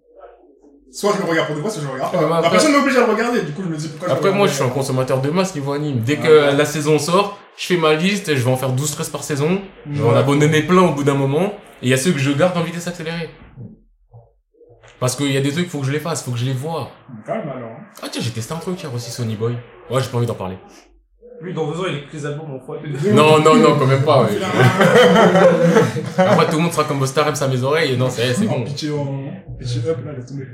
Soit 0.92 1.12
je 1.16 1.22
le 1.24 1.28
regarde 1.28 1.48
pour 1.48 1.56
de 1.56 1.60
vrai, 1.60 1.70
soit 1.70 1.82
je 1.82 1.86
le 1.88 1.92
regarde 1.92 2.12
pas. 2.12 2.18
Ouais, 2.18 2.24
mais 2.26 2.32
après- 2.34 2.42
La 2.44 2.50
personne 2.50 2.72
m'oblige 2.72 2.96
à 2.96 3.00
le 3.06 3.12
regarder, 3.12 3.42
du 3.42 3.52
coup 3.52 3.62
je 3.64 3.68
me 3.68 3.76
dis 3.76 3.88
pourquoi 3.88 4.14
Après 4.14 4.30
je 4.30 4.34
moi 4.34 4.46
je 4.46 4.52
suis 4.54 4.62
un 4.62 4.68
consommateur 4.68 5.20
de 5.20 5.30
masse 5.30 5.52
niveau 5.54 5.72
anime. 5.72 6.00
Dès 6.00 6.16
que 6.18 6.22
Ouais. 6.50 6.56
la 6.56 6.64
saison 6.64 7.00
sort, 7.00 7.36
je 7.56 7.66
fais 7.66 7.76
ma 7.76 7.94
liste, 7.94 8.32
je 8.34 8.40
vais 8.44 8.50
en 8.50 8.56
faire 8.56 8.70
12-13 8.72 9.10
par 9.10 9.24
saison. 9.24 9.60
Je 9.90 10.00
vais 10.00 10.08
en 10.08 10.14
abandonner 10.14 10.62
plein 10.62 10.82
au 10.82 10.92
bout 10.92 11.02
d'un 11.02 11.14
moment. 11.14 11.54
Et 11.82 11.86
il 11.86 11.88
y 11.88 11.94
a 11.94 11.96
ceux 11.96 12.12
que 12.12 12.18
je 12.20 12.30
garde 12.30 12.56
en 12.56 12.62
vitesse 12.62 12.86
accélérée. 12.86 13.28
Parce 15.00 15.16
qu'il 15.16 15.30
y 15.32 15.36
a 15.36 15.40
des 15.40 15.50
trucs, 15.52 15.68
faut 15.68 15.80
que 15.80 15.86
je 15.86 15.92
les 15.92 15.98
fasse, 15.98 16.22
faut 16.22 16.30
que 16.30 16.38
je 16.38 16.44
les 16.46 16.52
vois. 16.52 16.90
Même 17.26 17.36
alors. 17.48 17.70
hein. 17.70 17.84
Ah 18.02 18.06
tiens, 18.10 18.22
j'ai 18.22 18.30
testé 18.30 18.54
un 18.54 18.58
truc 18.58 18.80
hier 18.80 18.94
aussi, 18.94 19.10
Sony 19.10 19.34
Boy. 19.34 19.54
Ouais, 19.90 20.00
j'ai 20.00 20.08
pas 20.08 20.16
envie 20.18 20.26
d'en 20.26 20.34
parler. 20.34 20.56
Lui, 21.40 21.52
dans 21.52 21.70
deux 21.70 21.80
ans, 21.80 21.84
il 21.88 21.96
écoute 21.98 22.10
les 22.14 22.26
albums 22.26 22.54
en 22.54 22.60
fois. 22.64 22.78
Non, 23.12 23.38
non, 23.40 23.56
non, 23.56 23.76
quand 23.78 23.86
même 23.86 24.02
pas, 24.02 24.22
ouais. 24.22 24.30
Après, 26.18 26.46
tout 26.46 26.56
le 26.56 26.62
monde 26.62 26.72
sera 26.72 26.84
comme 26.84 26.98
Bostarem 27.00 27.34
à 27.38 27.48
mes 27.48 27.62
oreilles, 27.62 27.92
et 27.92 27.96
non, 27.96 28.08
c'est 28.08 28.32
c'est 28.34 28.46
bon. 28.46 28.62
pitché 28.64 28.90
en. 28.92 29.24
Pitché 29.58 29.80
up 29.88 29.98
là, 30.04 30.12
laisse 30.12 30.26
tomber. 30.26 30.46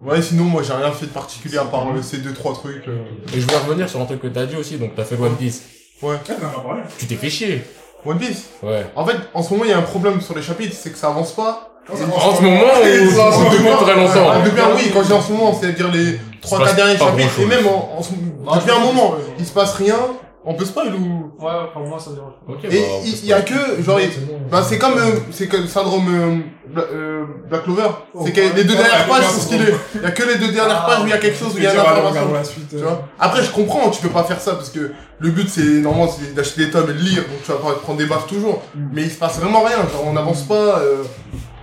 Ouais, 0.00 0.22
sinon, 0.22 0.44
moi, 0.44 0.62
j'ai 0.62 0.72
rien 0.72 0.90
fait 0.92 1.06
de 1.06 1.10
particulier 1.12 1.58
à 1.58 1.64
part 1.64 1.86
euh, 1.94 2.00
ces 2.02 2.18
deux, 2.18 2.32
trois 2.32 2.52
trucs. 2.54 2.86
euh. 2.88 3.04
Et 3.34 3.40
je 3.40 3.46
voulais 3.46 3.58
revenir 3.58 3.88
sur 3.88 4.00
un 4.00 4.04
truc 4.06 4.20
que 4.20 4.28
t'as 4.28 4.46
dit 4.46 4.56
aussi, 4.56 4.76
donc 4.78 4.94
t'as 4.94 5.04
fait 5.04 5.16
One 5.16 5.34
Piece. 5.36 5.62
Ouais. 6.00 6.10
Ouais, 6.10 6.16
t'en 6.26 6.34
as 6.46 6.62
parlé. 6.62 6.82
Tu 6.98 7.06
t'es 7.06 7.14
fait 7.16 7.30
chier. 7.30 7.62
One 8.04 8.18
Piece. 8.18 8.50
Ouais. 8.62 8.86
En 8.96 9.04
fait, 9.06 9.16
en 9.34 9.42
ce 9.42 9.52
moment, 9.52 9.64
il 9.64 9.70
y 9.70 9.74
a 9.74 9.78
un 9.78 9.82
problème 9.82 10.20
sur 10.20 10.34
les 10.34 10.42
chapitres, 10.42 10.74
c'est 10.76 10.90
que 10.90 10.98
ça 10.98 11.08
avance 11.08 11.32
pas. 11.32 11.71
En 11.90 11.96
ce 12.36 12.42
moment, 12.42 12.60
ou 12.60 13.44
depuis 13.50 13.84
très 13.84 13.94
longtemps 13.96 14.30
Ah, 14.32 14.40
depuis 14.44 14.60
un 14.60 14.74
oui, 14.76 14.90
quand 14.92 15.02
je 15.02 15.06
dis 15.08 15.12
en 15.12 15.20
ce 15.22 15.32
moment, 15.32 15.52
c'est-à-dire 15.58 15.90
les 15.90 16.18
trois, 16.40 16.58
passe 16.58 16.68
quatre 16.68 16.76
derniers 16.76 16.98
pas 16.98 17.06
chapitres, 17.06 17.40
et 17.40 17.46
même 17.46 17.66
en, 17.66 17.98
en 17.98 18.02
ce- 18.02 18.12
depuis 18.12 18.70
un 18.70 18.78
moment, 18.80 19.14
il 19.38 19.44
se 19.44 19.52
passe 19.52 19.74
rien, 19.74 19.96
on 20.44 20.54
peut 20.54 20.64
spoil 20.64 20.92
ou... 20.94 21.32
Ouais, 21.44 21.50
enfin, 21.68 21.86
moi, 21.88 21.98
ça 21.98 22.10
me 22.10 22.16
dérange. 22.16 22.32
Et 22.64 22.68
bah, 22.68 22.74
il 23.04 23.26
y, 23.26 23.32
a 23.32 23.40
que, 23.42 23.82
genre, 23.82 23.98
bon. 23.98 24.38
bah 24.50 24.62
c'est 24.68 24.78
comme, 24.78 24.98
euh, 24.98 25.12
c'est 25.30 25.46
que 25.48 25.56
le 25.56 25.66
syndrome 25.68 26.06
euh, 26.08 26.36
Bla- 26.72 26.82
euh, 26.92 27.24
Black 27.48 27.62
Clover, 27.64 27.88
Oh, 28.14 28.22
c'est 28.24 28.32
que 28.32 28.40
les 28.40 28.64
deux 28.64 28.74
Ouais, 28.74 28.82
dernières 28.82 29.06
pages 29.06 29.24
sont 29.24 29.30
c'est 29.34 29.40
stylées. 29.40 29.74
Il 29.94 30.02
y 30.02 30.04
a 30.04 30.10
que 30.10 30.22
les 30.24 30.36
deux 30.38 30.50
dernières 30.52 30.82
Ah, 30.84 30.90
pages 30.90 31.00
où 31.02 31.06
il 31.06 31.10
y 31.10 31.12
a 31.12 31.18
quelque 31.18 31.36
chose, 31.38 31.54
où 31.54 31.58
il 31.58 31.64
y 31.64 31.66
a 31.66 31.72
une 31.74 31.80
information. 31.80 32.32
la 32.32 32.42
suite. 32.44 32.68
Tu 32.70 32.76
euh. 32.76 32.82
vois? 32.82 33.08
Après, 33.20 33.42
je 33.42 33.50
comprends, 33.50 33.88
tu 33.90 34.00
peux 34.02 34.08
pas 34.08 34.24
faire 34.24 34.40
ça 34.40 34.52
parce 34.54 34.70
que 34.70 34.92
le 35.20 35.30
but 35.30 35.48
c'est 35.48 35.62
normalement 35.62 36.08
c'est 36.10 36.34
d'acheter 36.34 36.64
des 36.66 36.70
tomes 36.72 36.90
et 36.90 36.94
de 36.94 36.98
lire, 36.98 37.22
donc 37.22 37.42
tu 37.44 37.50
vas 37.52 37.58
pas 37.58 37.74
prendre 37.80 37.98
des 37.98 38.06
baffes 38.06 38.26
toujours. 38.26 38.62
Mm. 38.74 38.80
Mais 38.92 39.02
il 39.02 39.10
se 39.12 39.18
passe 39.18 39.38
vraiment 39.38 39.62
rien, 39.62 39.76
genre 39.92 40.04
on 40.06 40.12
n'avance 40.12 40.42
pas. 40.42 40.80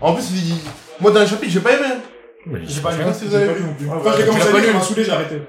Euh. 0.02 0.06
En 0.08 0.14
plus, 0.14 0.26
il... 0.34 0.56
moi 1.02 1.12
dans 1.12 1.20
les 1.22 1.28
chapitres, 1.28 1.52
j'ai 1.52 1.60
pas 1.60 1.74
aimé. 1.74 1.86
Mais 2.46 2.60
J'ai 2.66 2.82
pas 2.82 2.92
Je 2.92 2.98
lu. 2.98 3.04
si 3.18 3.26
vous 3.26 3.32
J'ai 3.32 3.38
avez 3.38 3.46
pas 3.48 3.54
vu. 3.54 3.64
Quand 4.04 4.12
j'ai 4.18 4.26
commencé 4.26 4.48
à 4.48 4.52
pas 4.52 4.60
lire, 4.60 4.68
ça 4.68 4.74
m'a 4.74 4.82
saoulé, 4.82 5.04
j'ai 5.04 5.12
arrêté. 5.12 5.42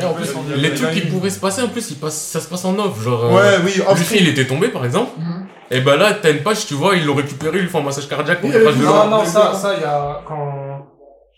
Et 0.00 0.04
en 0.04 0.12
plus, 0.12 0.28
les 0.56 0.74
trucs 0.74 0.90
qui 0.90 1.00
pourraient 1.02 1.30
se 1.30 1.38
passer, 1.38 1.62
en 1.62 1.68
plus, 1.68 1.88
ils 1.92 1.96
passent, 1.96 2.20
ça 2.20 2.40
se 2.40 2.48
passe 2.48 2.64
en 2.64 2.76
off. 2.78 3.00
Genre, 3.02 3.26
euh, 3.26 3.30
Ouais, 3.36 3.58
oui, 3.64 3.80
off 3.88 3.96
Luffy, 3.98 4.16
il 4.20 4.28
était 4.28 4.44
tombé, 4.46 4.68
par 4.68 4.84
exemple. 4.84 5.12
Mhm. 5.18 5.46
Et 5.70 5.80
bah 5.80 5.96
là, 5.96 6.12
t'as 6.20 6.30
une 6.32 6.42
page, 6.42 6.66
tu 6.66 6.74
vois, 6.74 6.96
ils 6.96 7.04
l'ont 7.06 7.14
récupéré, 7.14 7.58
ils 7.58 7.62
lui 7.62 7.68
font 7.70 7.78
un 7.78 7.84
massage 7.84 8.08
cardiaque 8.08 8.40
pour 8.40 8.50
Oui, 8.50 8.56
qu'il 8.56 8.64
fasse 8.64 8.76
de 8.76 8.84
Non, 8.84 9.06
non, 9.08 9.24
ça, 9.24 9.54
ça, 9.54 9.74
il 9.76 9.82
y 9.82 9.84
a 9.84 10.20
quand. 10.26 10.88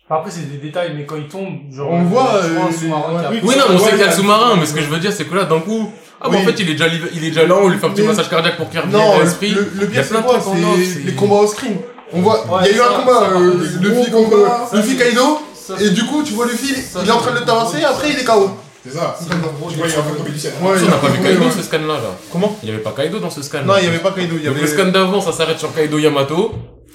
Enfin, 0.08 0.20
après, 0.20 0.30
c'est 0.30 0.50
des 0.50 0.56
détails, 0.58 0.92
mais 0.96 1.04
quand 1.04 1.16
il 1.16 1.28
tombe, 1.28 1.70
genre. 1.70 1.90
On 1.90 2.02
voit, 2.04 2.40
tu 2.42 2.50
vois 2.54 2.64
un 2.64 2.68
euh, 2.68 2.72
sous-marin 2.72 3.30
Oui, 3.42 3.54
non, 3.56 3.64
on 3.74 3.78
sait 3.78 3.90
qu'il 3.90 3.98
y 3.98 4.02
a 4.02 4.06
le 4.06 4.12
sous-marin, 4.12 4.56
mais 4.58 4.64
ce 4.66 4.72
que 4.74 4.80
je 4.80 4.86
veux 4.88 4.98
dire, 4.98 5.12
c'est 5.12 5.24
que 5.24 5.34
là, 5.34 5.44
d'un 5.44 5.60
coup, 5.60 5.90
ah, 6.20 6.28
bah, 6.28 6.30
Oui. 6.32 6.42
en 6.42 6.44
fait, 6.46 6.60
il 6.60 6.70
est 6.70 6.74
déjà, 6.74 6.86
il 6.88 7.24
est 7.24 7.28
déjà 7.28 7.46
là, 7.46 7.56
on 7.60 7.68
lui 7.68 7.76
fait 7.78 7.86
un 7.86 7.90
petit 7.90 8.02
Mais- 8.02 8.08
massage 8.08 8.30
cardiaque 8.30 8.56
pour 8.56 8.70
qu'il 8.70 8.80
revienne 8.80 9.00
le, 9.18 9.22
l'esprit. 9.22 9.50
le, 9.50 9.60
le 9.60 9.82
Il 9.82 9.88
pire 9.90 10.04
c'est 10.04 10.14
quoi 10.22 10.36
en 10.38 10.40
c'est- 10.40 11.04
les 11.04 11.12
combats 11.12 11.34
au 11.36 11.46
screen. 11.46 11.76
On 12.12 12.20
voit, 12.20 12.44
Ouais, 12.46 12.70
il 12.70 12.76
y 12.76 12.80
a 12.80 12.82
eu 12.82 12.86
un 12.86 13.00
combat, 13.00 13.30
euh, 13.34 13.54
Luffy 13.80 14.10
contre 14.10 14.36
Luffy 14.74 14.96
Kaido, 14.96 15.40
et 15.80 15.90
du 15.90 16.04
coup, 16.04 16.22
tu 16.22 16.32
vois 16.34 16.46
Luffy, 16.46 16.74
il 17.02 17.08
est 17.08 17.12
en 17.12 17.18
train 17.18 17.32
de 17.32 17.38
le 17.40 17.80
et 17.80 17.84
après 17.84 18.10
il 18.10 18.18
est 18.18 18.24
KO. 18.24 18.50
C'est 18.88 18.96
ça. 18.96 19.16
c'est 19.20 19.32
un 19.32 19.38
gros 19.38 19.68
Tu 19.68 19.76
vois, 19.78 19.88
il 19.88 19.92
y 19.92 19.96
a 19.96 19.98
un 19.98 20.02
peu 20.02 20.64
Ouais, 20.64 20.78
on 20.80 20.88
n'a 20.90 20.96
pas 20.98 21.08
vu 21.08 21.18
Kaido 21.20 21.40
ouais. 21.44 21.50
ce 21.56 21.62
scan-là, 21.62 21.94
là. 21.94 22.16
Comment 22.30 22.56
Il 22.62 22.68
y 22.68 22.72
avait 22.72 22.82
pas 22.82 22.92
Kaido 22.96 23.18
dans 23.18 23.30
ce 23.30 23.42
scan. 23.42 23.62
Non, 23.64 23.74
il 23.78 23.84
y 23.84 23.88
avait 23.88 23.98
pas 23.98 24.12
Kaido, 24.12 24.36
il 24.36 24.42
y 24.42 24.46
Donc 24.46 24.56
avait. 24.56 24.60
le 24.66 24.72
scan 24.72 24.86
d'avant, 24.86 25.20
ça 25.20 25.32
s'arrête 25.32 25.58
sur 25.58 25.74
Kaido 25.74 25.98
Yamato. 25.98 26.52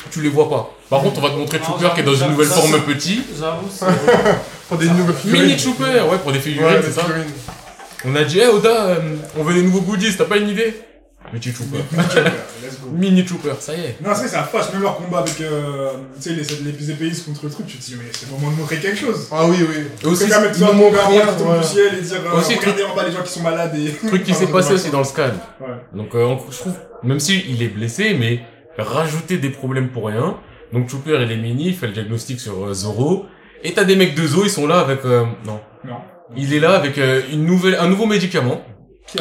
Tu 0.10 0.22
les 0.22 0.30
vois 0.30 0.50
pas. 0.50 0.70
Par 0.90 1.02
contre, 1.02 1.18
on 1.20 1.22
va 1.22 1.30
te 1.32 1.36
montrer 1.36 1.60
Chopper 1.60 1.90
qui 1.94 2.00
est 2.00 2.04
dans 2.04 2.16
une 2.16 2.32
nouvelle 2.32 2.48
ça, 2.48 2.56
forme 2.56 2.72
ça- 2.72 2.78
petit. 2.80 3.22
J'avoue, 3.38 3.68
c'est. 3.70 3.86
Pour 4.70 4.78
des 4.78 4.86
nouvelles 4.88 5.16
figurines. 5.16 5.46
Mini 5.48 5.60
Chopper, 5.60 5.84
ouais, 5.84 6.18
pour 6.24 6.32
des 6.32 6.40
figurines, 6.40 6.76
Ouais, 6.78 6.82
c'est 6.82 6.94
ça. 6.94 7.02
figurines. 7.02 7.26
On 8.06 8.16
a 8.16 8.24
dit, 8.24 8.40
eh 8.42 8.48
Oda, 8.48 8.70
euh, 8.86 8.96
on 9.38 9.44
veut 9.44 9.54
des 9.54 9.62
nouveaux 9.64 9.82
goodies, 9.82 10.16
t'as 10.18 10.24
pas 10.24 10.38
une 10.38 10.48
idée? 10.48 10.74
Let's 11.34 12.80
go. 12.82 12.90
Mini 12.92 13.26
Chopper, 13.26 13.54
ça 13.60 13.74
y 13.74 13.82
est. 13.82 13.98
Non, 14.04 14.12
c'est 14.16 14.28
ça 14.28 14.44
fâche, 14.44 14.72
même 14.74 14.82
leur 14.82 14.98
combat 14.98 15.20
avec, 15.20 15.40
euh, 15.42 15.92
tu 16.22 16.30
sais, 16.30 16.36
les, 16.36 16.72
les, 16.72 16.78
les 16.78 16.92
épéistes 16.92 17.26
contre 17.26 17.46
le 17.46 17.52
truc, 17.52 17.68
tu 17.68 17.78
te 17.78 17.84
dis, 17.84 17.96
mais 17.98 18.10
c'est 18.12 18.26
le 18.28 18.34
moment 18.34 18.52
de 18.52 18.58
montrer 18.58 18.78
quelque 18.78 18.98
chose. 18.98 19.28
Ah 19.32 19.46
oui, 19.48 19.58
oui. 19.60 19.84
Et 20.04 20.06
aussi, 20.08 20.24
Quelqu'un 20.24 20.42
mettre 20.42 20.56
ça 20.56 20.68
combat, 20.68 21.08
rien, 21.08 21.28
qui 21.28 21.44
tombe 21.44 21.58
du 21.60 21.64
ciel 21.66 21.92
et 21.98 22.02
dire, 22.02 22.18
euh, 22.26 22.40
Aussi, 22.40 22.56
regardez 22.56 22.84
en 22.84 22.96
bas 22.96 23.06
les 23.06 23.12
gens 23.12 23.24
qui 23.24 23.32
sont 23.32 23.44
malades 23.44 23.76
et... 23.76 23.92
truc 24.08 24.24
qui 24.24 24.34
s'est 24.34 24.48
passé 24.48 24.74
aussi 24.74 24.90
dans 24.90 25.00
le 25.00 25.06
scan. 25.06 25.32
Ouais. 25.60 25.68
Donc, 25.94 26.14
euh, 26.16 26.36
je 26.50 26.58
trouve, 26.58 26.74
même 27.04 27.20
si 27.20 27.44
il 27.50 27.62
est 27.64 27.70
blessé, 27.70 28.16
mais 28.20 28.42
rajouter 28.78 29.38
des 29.38 29.50
problèmes 29.50 29.90
pour 29.90 30.08
rien. 30.08 30.38
Donc, 30.74 30.90
Chopper, 30.90 31.20
il 31.22 31.32
est 31.32 31.38
mini, 31.38 31.68
il 31.68 31.76
fait 31.76 31.88
le 31.88 31.94
diagnostic 31.94 32.40
sur 32.40 32.66
euh, 32.66 32.74
Zoro. 32.74 33.26
Et 33.64 33.74
t'as 33.74 33.84
des 33.84 33.96
mecs 33.96 34.16
de 34.16 34.26
Zo, 34.26 34.44
ils 34.44 34.50
sont 34.50 34.68
là 34.68 34.80
avec, 34.80 35.06
euh, 35.06 35.26
non. 35.46 35.60
Non. 35.86 35.98
Il 36.36 36.54
est 36.54 36.60
là 36.60 36.76
avec 36.76 36.98
euh, 36.98 37.22
une 37.32 37.46
nouvelle, 37.46 37.76
un 37.80 37.88
nouveau 37.88 38.06
médicament. 38.06 38.64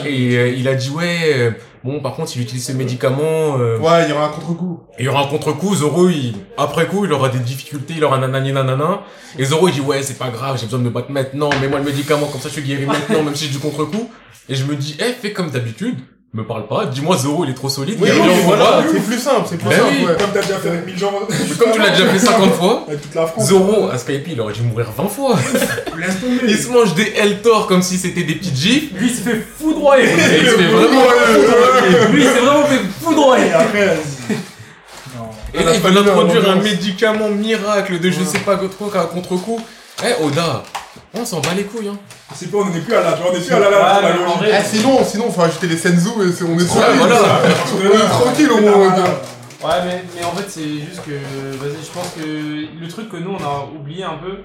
Et 0.07 0.37
euh, 0.37 0.49
il 0.49 0.69
a 0.69 0.75
dit, 0.75 0.91
ouais, 0.91 1.19
euh, 1.35 1.51
bon, 1.85 2.01
par 2.01 2.15
contre, 2.15 2.33
il 2.37 2.43
utilise 2.43 2.67
ce 2.67 2.73
médicament, 2.73 3.59
euh, 3.59 3.79
Ouais, 3.79 4.05
il 4.05 4.11
y 4.11 4.13
aura 4.13 4.27
un 4.27 4.29
contre-coup. 4.31 4.81
Il 4.99 5.05
y 5.05 5.09
aura 5.09 5.25
un 5.25 5.27
contre-coup, 5.27 5.75
Zoro, 5.75 6.09
il, 6.09 6.35
après 6.57 6.87
coup, 6.87 7.05
il 7.05 7.13
aura 7.13 7.29
des 7.29 7.39
difficultés, 7.39 7.95
il 7.97 8.05
aura 8.05 8.19
nanani 8.19 8.53
nanana. 8.53 9.03
Et 9.39 9.45
Zoro, 9.45 9.69
il 9.69 9.75
dit, 9.75 9.81
ouais, 9.81 10.03
c'est 10.03 10.19
pas 10.19 10.31
grave, 10.31 10.59
j'ai 10.59 10.67
besoin 10.67 10.81
de 10.81 10.85
me 10.85 10.91
battre 10.91 11.11
maintenant, 11.11 11.51
mets-moi 11.61 11.79
le 11.79 11.85
médicament, 11.85 12.27
comme 12.27 12.41
ça 12.41 12.49
je 12.49 12.55
suis 12.55 12.63
guéri 12.63 12.87
maintenant, 12.87 13.23
même 13.23 13.35
si 13.35 13.47
j'ai 13.47 13.53
du 13.53 13.59
contre-coup. 13.59 14.11
Et 14.49 14.55
je 14.55 14.65
me 14.65 14.75
dis, 14.75 14.97
eh, 14.99 15.13
fais 15.13 15.33
comme 15.33 15.51
d'habitude, 15.51 15.99
me 16.33 16.45
parle 16.45 16.69
pas, 16.69 16.87
dis-moi 16.87 17.17
Zoro, 17.17 17.45
il 17.45 17.51
est 17.51 17.55
trop 17.55 17.69
solide, 17.69 17.99
Oui, 18.01 18.09
voilà, 18.45 18.85
c'est 18.89 19.01
plus 19.05 19.19
simple, 19.19 19.47
c'est 19.51 19.57
plus 19.57 19.69
Ben 19.69 19.79
simple, 19.79 19.95
oui. 19.99 20.07
ouais. 20.07 20.17
Comme 20.17 20.31
t'as 20.33 20.43
déjà 20.43 20.59
fait 20.59 20.69
avec 20.69 20.87
1000 20.87 20.99
gens... 20.99 21.13
Mais 21.29 21.57
comme 21.57 21.73
tu 21.73 21.79
l'as 21.81 21.91
déjà 21.91 22.07
fait 22.07 22.19
50 22.21 22.53
fois, 22.55 22.85
Avec 22.87 23.01
toute 23.03 23.15
la 23.17 23.27
France. 23.27 23.49
Zoro, 23.49 23.89
à 23.91 23.99
Skype, 23.99 24.29
il 24.29 24.41
aurait 24.41 24.53
dû 24.53 24.63
mourir 24.63 24.93
20 24.97 25.09
fois. 25.09 25.37
Laisse 25.99 26.21
tomber. 26.21 26.43
Il 26.47 26.57
se 26.57 26.69
mange 26.69 26.95
des 26.95 27.13
L-Tor 27.17 27.67
comme 27.67 27.83
si 27.83 27.99
c'était 27.99 28.23
des 28.23 28.37
petites 28.37 28.57
gifs. 28.57 28.93
Lui, 28.95 29.09
il 29.09 29.15
s'est 29.15 29.23
fait 29.29 29.45
foudroyer. 29.59 30.05
Il 30.05 30.47
se 30.51 30.57
fait 30.57 30.69
vraiment 30.69 31.03
Lui, 32.13 32.23
il 32.23 32.29
s'est 32.29 32.39
vraiment 32.41 32.65
fait 32.65 32.77
Et 32.77 33.05
foudroyer. 33.05 33.53
après, 33.53 33.87
vas-y. 33.87 34.37
Non. 35.19 35.31
Et 35.53 35.65
là, 35.65 35.73
il 35.75 35.81
pas 35.81 35.89
introduire 35.89 36.49
un 36.49 36.57
médicament 36.57 37.29
miracle 37.31 37.99
de 37.99 38.09
je 38.09 38.23
sais 38.23 38.39
pas 38.39 38.57
quoi, 38.57 38.89
qu'un 38.93 39.07
contre-coup. 39.07 39.61
Eh, 40.05 40.25
Oda, 40.25 40.63
on 41.15 41.25
s'en 41.25 41.41
bat 41.41 41.55
les 41.57 41.65
couilles, 41.65 41.89
hein. 41.89 41.99
C'est 42.35 42.51
pas, 42.51 42.59
on 42.59 42.73
est 42.75 42.81
plus 42.81 42.95
à 42.95 43.01
vois, 43.03 43.31
on 43.33 43.35
est 43.35 43.41
plus 43.45 43.53
à 43.55 43.59
la 43.59 43.71
mais 43.71 44.25
en 44.25 44.41
logique. 44.41 44.55
Eh, 44.61 44.65
sinon, 44.77 45.05
sinon, 45.05 45.31
faut 45.31 45.43
ajouter 45.43 45.67
les 45.67 45.77
Senzu 45.77 46.11
et 46.29 46.33
c'est- 46.33 46.45
on 46.45 46.57
est 46.59 46.63
Ouais, 46.63 46.67
tranquille. 46.67 46.97
voilà. 46.99 47.41
On 47.75 47.95
est 47.95 48.09
tranquille 48.09 48.51
au 48.53 48.61
moins. 48.61 48.95
Ouais, 49.63 49.75
mais, 49.85 50.05
mais 50.17 50.25
en 50.25 50.31
fait, 50.33 50.49
c'est 50.49 50.63
juste 50.79 51.03
que. 51.05 51.11
Vas-y, 51.59 51.85
je 51.85 51.91
pense 51.93 52.09
que 52.17 52.81
le 52.81 52.89
truc 52.89 53.11
que 53.11 53.17
nous, 53.19 53.37
on 53.39 53.45
a 53.45 53.69
oublié 53.79 54.05
un 54.05 54.17
peu, 54.17 54.39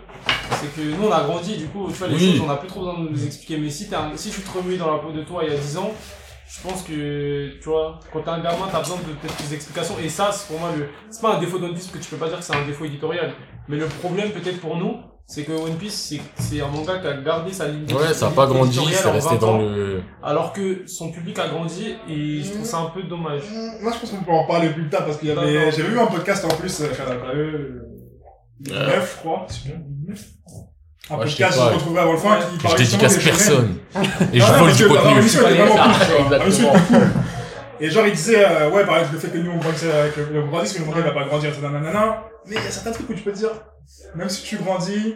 c'est 0.59 0.75
que 0.75 0.81
nous, 0.81 1.07
on 1.07 1.11
a 1.11 1.23
grandi, 1.23 1.55
du 1.55 1.67
coup, 1.67 1.87
tu 1.89 1.97
vois, 1.99 2.07
les 2.09 2.15
Oui. 2.15 2.31
choses, 2.37 2.41
on 2.45 2.51
a 2.51 2.57
plus 2.57 2.67
trop 2.67 2.81
besoin 2.81 2.99
de 2.99 3.09
nous 3.09 3.25
expliquer. 3.25 3.57
Mais 3.57 3.69
si, 3.69 3.87
t'es 3.87 3.95
un- 3.95 4.11
si 4.15 4.29
tu 4.29 4.41
te 4.41 4.57
remues 4.57 4.75
dans 4.77 4.91
la 4.91 4.97
peau 4.99 5.11
de 5.11 5.21
toi 5.23 5.43
il 5.45 5.53
y 5.53 5.55
a 5.55 5.57
10 5.57 5.77
ans, 5.77 5.91
je 6.49 6.67
pense 6.67 6.81
que, 6.81 7.51
tu 7.61 7.69
vois, 7.69 7.99
quand 8.11 8.19
t'es 8.21 8.29
un 8.29 8.39
gamin, 8.39 8.67
t'as 8.69 8.79
besoin 8.79 8.97
de 8.97 9.03
peut-être 9.03 9.35
plus 9.35 9.47
d'explications. 9.49 9.95
Et 10.03 10.09
ça, 10.09 10.31
c'est 10.33 10.47
pour 10.47 10.59
moi, 10.59 10.69
le 10.77 10.87
c'est 11.09 11.21
pas 11.21 11.35
un 11.35 11.39
défaut 11.39 11.59
Piece, 11.59 11.85
parce 11.87 11.87
que 11.87 11.97
tu 11.99 12.09
peux 12.09 12.17
pas 12.17 12.27
dire 12.27 12.39
que 12.39 12.43
c'est 12.43 12.55
un 12.55 12.65
défaut 12.65 12.83
éditorial. 12.83 13.33
Mais 13.69 13.77
le 13.77 13.85
problème, 13.85 14.31
peut-être 14.31 14.59
pour 14.59 14.75
nous, 14.75 14.97
c'est 15.27 15.43
que 15.43 15.51
One 15.53 15.75
Piece, 15.75 15.93
c'est- 16.09 16.21
c'est 16.37 16.61
un 16.61 16.67
manga 16.67 16.99
qui 16.99 17.07
a 17.07 17.13
gardé 17.21 17.51
sa 17.51 17.67
ligne 17.67 17.85
Ouais, 17.93 18.13
ça 18.13 18.27
a 18.27 18.31
pas 18.31 18.45
grandi, 18.47 18.79
c'est 18.93 19.09
resté 19.09 19.35
20 19.35 19.41
dans 19.41 19.53
ans, 19.55 19.57
le... 19.59 20.01
Alors 20.23 20.53
que 20.53 20.87
son 20.87 21.11
public 21.11 21.37
a 21.39 21.47
grandi, 21.47 21.95
et 22.09 22.41
je 22.43 22.51
trouve 22.51 22.65
ça 22.65 22.77
un 22.79 22.89
peu 22.91 23.03
dommage. 23.03 23.41
Moi, 23.81 23.91
je 23.93 23.99
pense 23.99 24.09
qu'on 24.11 24.23
peut 24.23 24.31
en 24.31 24.45
parler 24.45 24.69
plus 24.69 24.87
tard 24.89 25.05
parce 25.05 25.17
qu'il 25.17 25.29
y 25.29 25.31
avait. 25.31 25.71
J'avais 25.71 25.89
vu 25.89 25.99
un 25.99 26.05
podcast 26.07 26.45
en 26.45 26.49
plus, 26.55 26.79
euh, 26.81 26.93
shout 26.93 27.01
out 27.01 27.23
à 27.31 27.35
eux. 27.35 27.81
Euh. 28.71 28.87
9, 28.87 29.11
je 29.15 29.19
crois. 29.19 29.47
9. 30.07 30.19
Un 31.07 31.13
je 31.13 31.17
podcast 31.17 31.59
que 31.59 31.63
je 31.69 31.73
retrouvais 31.75 31.99
avant 31.99 32.13
le 32.13 32.17
fin 32.17 32.37
qui 32.37 32.57
Je 32.57 32.63
parlait 32.63 32.77
justement 32.79 33.03
dédicace 33.03 33.23
personne. 33.23 33.75
Et 34.33 34.39
je 34.39 34.53
vole 34.53 34.73
du 34.73 34.87
contenu. 34.87 35.21
Et 37.79 37.89
genre, 37.89 38.05
il 38.07 38.13
disait, 38.13 38.45
euh, 38.45 38.69
ouais, 38.71 38.85
par 38.85 38.97
exemple, 38.97 39.15
le 39.15 39.19
fait 39.19 39.29
que 39.29 39.37
nous, 39.37 39.51
on 39.51 39.57
grandisse 39.57 39.83
avec 39.85 40.15
le, 40.17 40.25
le 40.33 40.47
grandissement, 40.47 40.85
le 40.85 40.91
manga, 40.91 40.99
il 41.01 41.13
va 41.13 41.19
pas 41.21 41.25
grandir, 41.25 41.49
etc. 41.49 41.67
nanana. 41.71 42.23
Mais 42.45 42.55
il 42.55 42.63
y 42.63 42.67
a 42.67 42.71
certains 42.71 42.91
trucs 42.91 43.09
où 43.09 43.13
tu 43.13 43.23
peux 43.23 43.31
te 43.31 43.37
dire, 43.37 43.49
même 44.15 44.29
si 44.29 44.43
tu 44.43 44.57
grandis, 44.57 45.15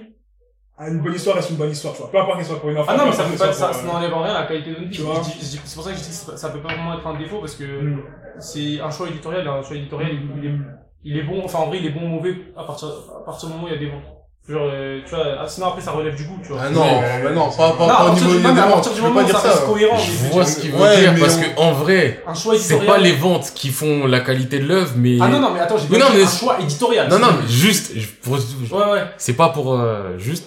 ah, 0.81 0.87
une 0.87 1.01
bonne 1.01 1.13
histoire 1.13 1.35
reste 1.35 1.49
une 1.49 1.57
bonne 1.57 1.71
histoire, 1.71 1.93
tu 1.93 2.01
vois. 2.01 2.09
Peu 2.09 2.19
importe 2.19 2.37
qu'elle 2.37 2.45
soit 2.45 2.59
pour 2.61 2.69
une 2.69 2.77
enfant. 2.77 2.91
Ah 2.93 2.97
non, 2.97 3.05
mais 3.07 3.11
ça 3.11 3.25
peut 3.25 3.37
pas, 3.37 3.51
ça, 3.51 3.73
ça 3.73 3.83
n'enlève 3.83 4.13
en 4.13 4.23
rien 4.23 4.33
à 4.33 4.41
la 4.41 4.47
qualité 4.47 4.71
de 4.71 4.75
Tu 4.85 4.87
vie. 4.89 5.01
vois. 5.03 5.21
C'est 5.23 5.73
pour 5.75 5.83
ça 5.83 5.91
que 5.91 5.97
je 5.97 6.01
dis 6.03 6.07
que 6.07 6.37
ça- 6.37 6.49
peut 6.49 6.61
pas 6.61 6.73
vraiment 6.73 6.97
être 6.97 7.05
un 7.05 7.17
défaut 7.19 7.39
parce 7.41 7.55
que 7.55 7.65
euh, 7.65 7.81
mm. 7.81 8.03
c'est 8.39 8.79
un 8.79 8.89
choix 8.89 9.09
éditorial. 9.09 9.45
Un 9.45 9.61
choix 9.61 9.75
éditorial, 9.75 10.11
il, 10.13 10.41
il 10.41 10.49
est, 10.49 10.57
il 11.03 11.17
est 11.17 11.23
bon. 11.23 11.43
Enfin, 11.43 11.59
en 11.59 11.67
vrai, 11.67 11.79
il 11.79 11.85
est 11.85 11.89
bon 11.89 12.03
ou 12.05 12.07
mauvais 12.07 12.33
à 12.55 12.63
partir, 12.63 12.87
à 12.87 13.25
partir 13.25 13.49
du 13.49 13.55
moment 13.55 13.65
où 13.65 13.67
il 13.67 13.73
y 13.73 13.75
a 13.75 13.79
des 13.79 13.89
ventes. 13.89 14.18
Genre, 14.49 14.67
euh, 14.73 14.99
tu 15.07 15.13
vois, 15.13 15.25
ah, 15.39 15.47
sinon 15.47 15.67
après 15.67 15.81
ça 15.81 15.91
relève 15.91 16.15
du 16.15 16.23
goût, 16.23 16.39
tu 16.41 16.51
vois. 16.51 16.61
Ah 16.65 16.69
non, 16.71 16.83
mais 17.23 17.31
non, 17.35 17.51
pas, 17.51 17.71
pas, 17.73 17.85
Non, 17.85 17.93
à 17.93 17.97
pas 17.97 18.05
au 18.09 18.13
niveau 18.15 18.31
du, 18.33 18.39
non, 18.41 18.53
mais 18.53 18.61
à 18.61 18.63
partir 18.67 18.93
du 18.93 19.01
moment 19.01 19.19
où 19.19 19.23
dire 19.23 19.37
ça 19.39 19.47
reste 19.47 19.59
ça. 19.61 19.65
cohérent, 19.67 19.97
Je 19.99 20.11
vois 20.31 20.43
ce 20.45 20.59
qu'il 20.59 20.71
veut 20.71 20.81
Ouais, 20.81 20.99
dire 21.01 21.13
mais 21.13 21.19
parce 21.19 21.35
on- 21.35 21.41
que 21.41 21.59
en 21.61 21.71
vrai, 21.73 22.23
un 22.25 22.33
choix 22.33 22.55
c'est 22.57 22.73
éditorial. 22.73 22.87
pas 22.87 22.97
les 22.97 23.11
ventes 23.11 23.51
qui 23.53 23.69
font 23.69 24.07
la 24.07 24.21
qualité 24.21 24.57
de 24.57 24.65
l'œuvre, 24.65 24.93
mais 24.97 25.17
Ah 25.21 25.27
non, 25.27 25.39
non, 25.39 25.51
mais 25.53 25.59
attends, 25.59 25.77
j'ai 25.77 25.85
dit 25.85 25.91
mais- 26.15 26.23
un 26.23 26.27
choix 26.27 26.57
éditorial. 26.59 27.07
non, 27.09 27.19
non, 27.19 27.27
mais 27.39 27.47
juste, 27.47 27.91
je- 27.95 28.07
pour- 28.23 28.33
Ouais, 28.37 28.91
ouais. 28.91 29.03
c'est 29.17 29.33
pas 29.33 29.49
pour 29.49 29.73
euh, 29.79 30.17
juste. 30.17 30.45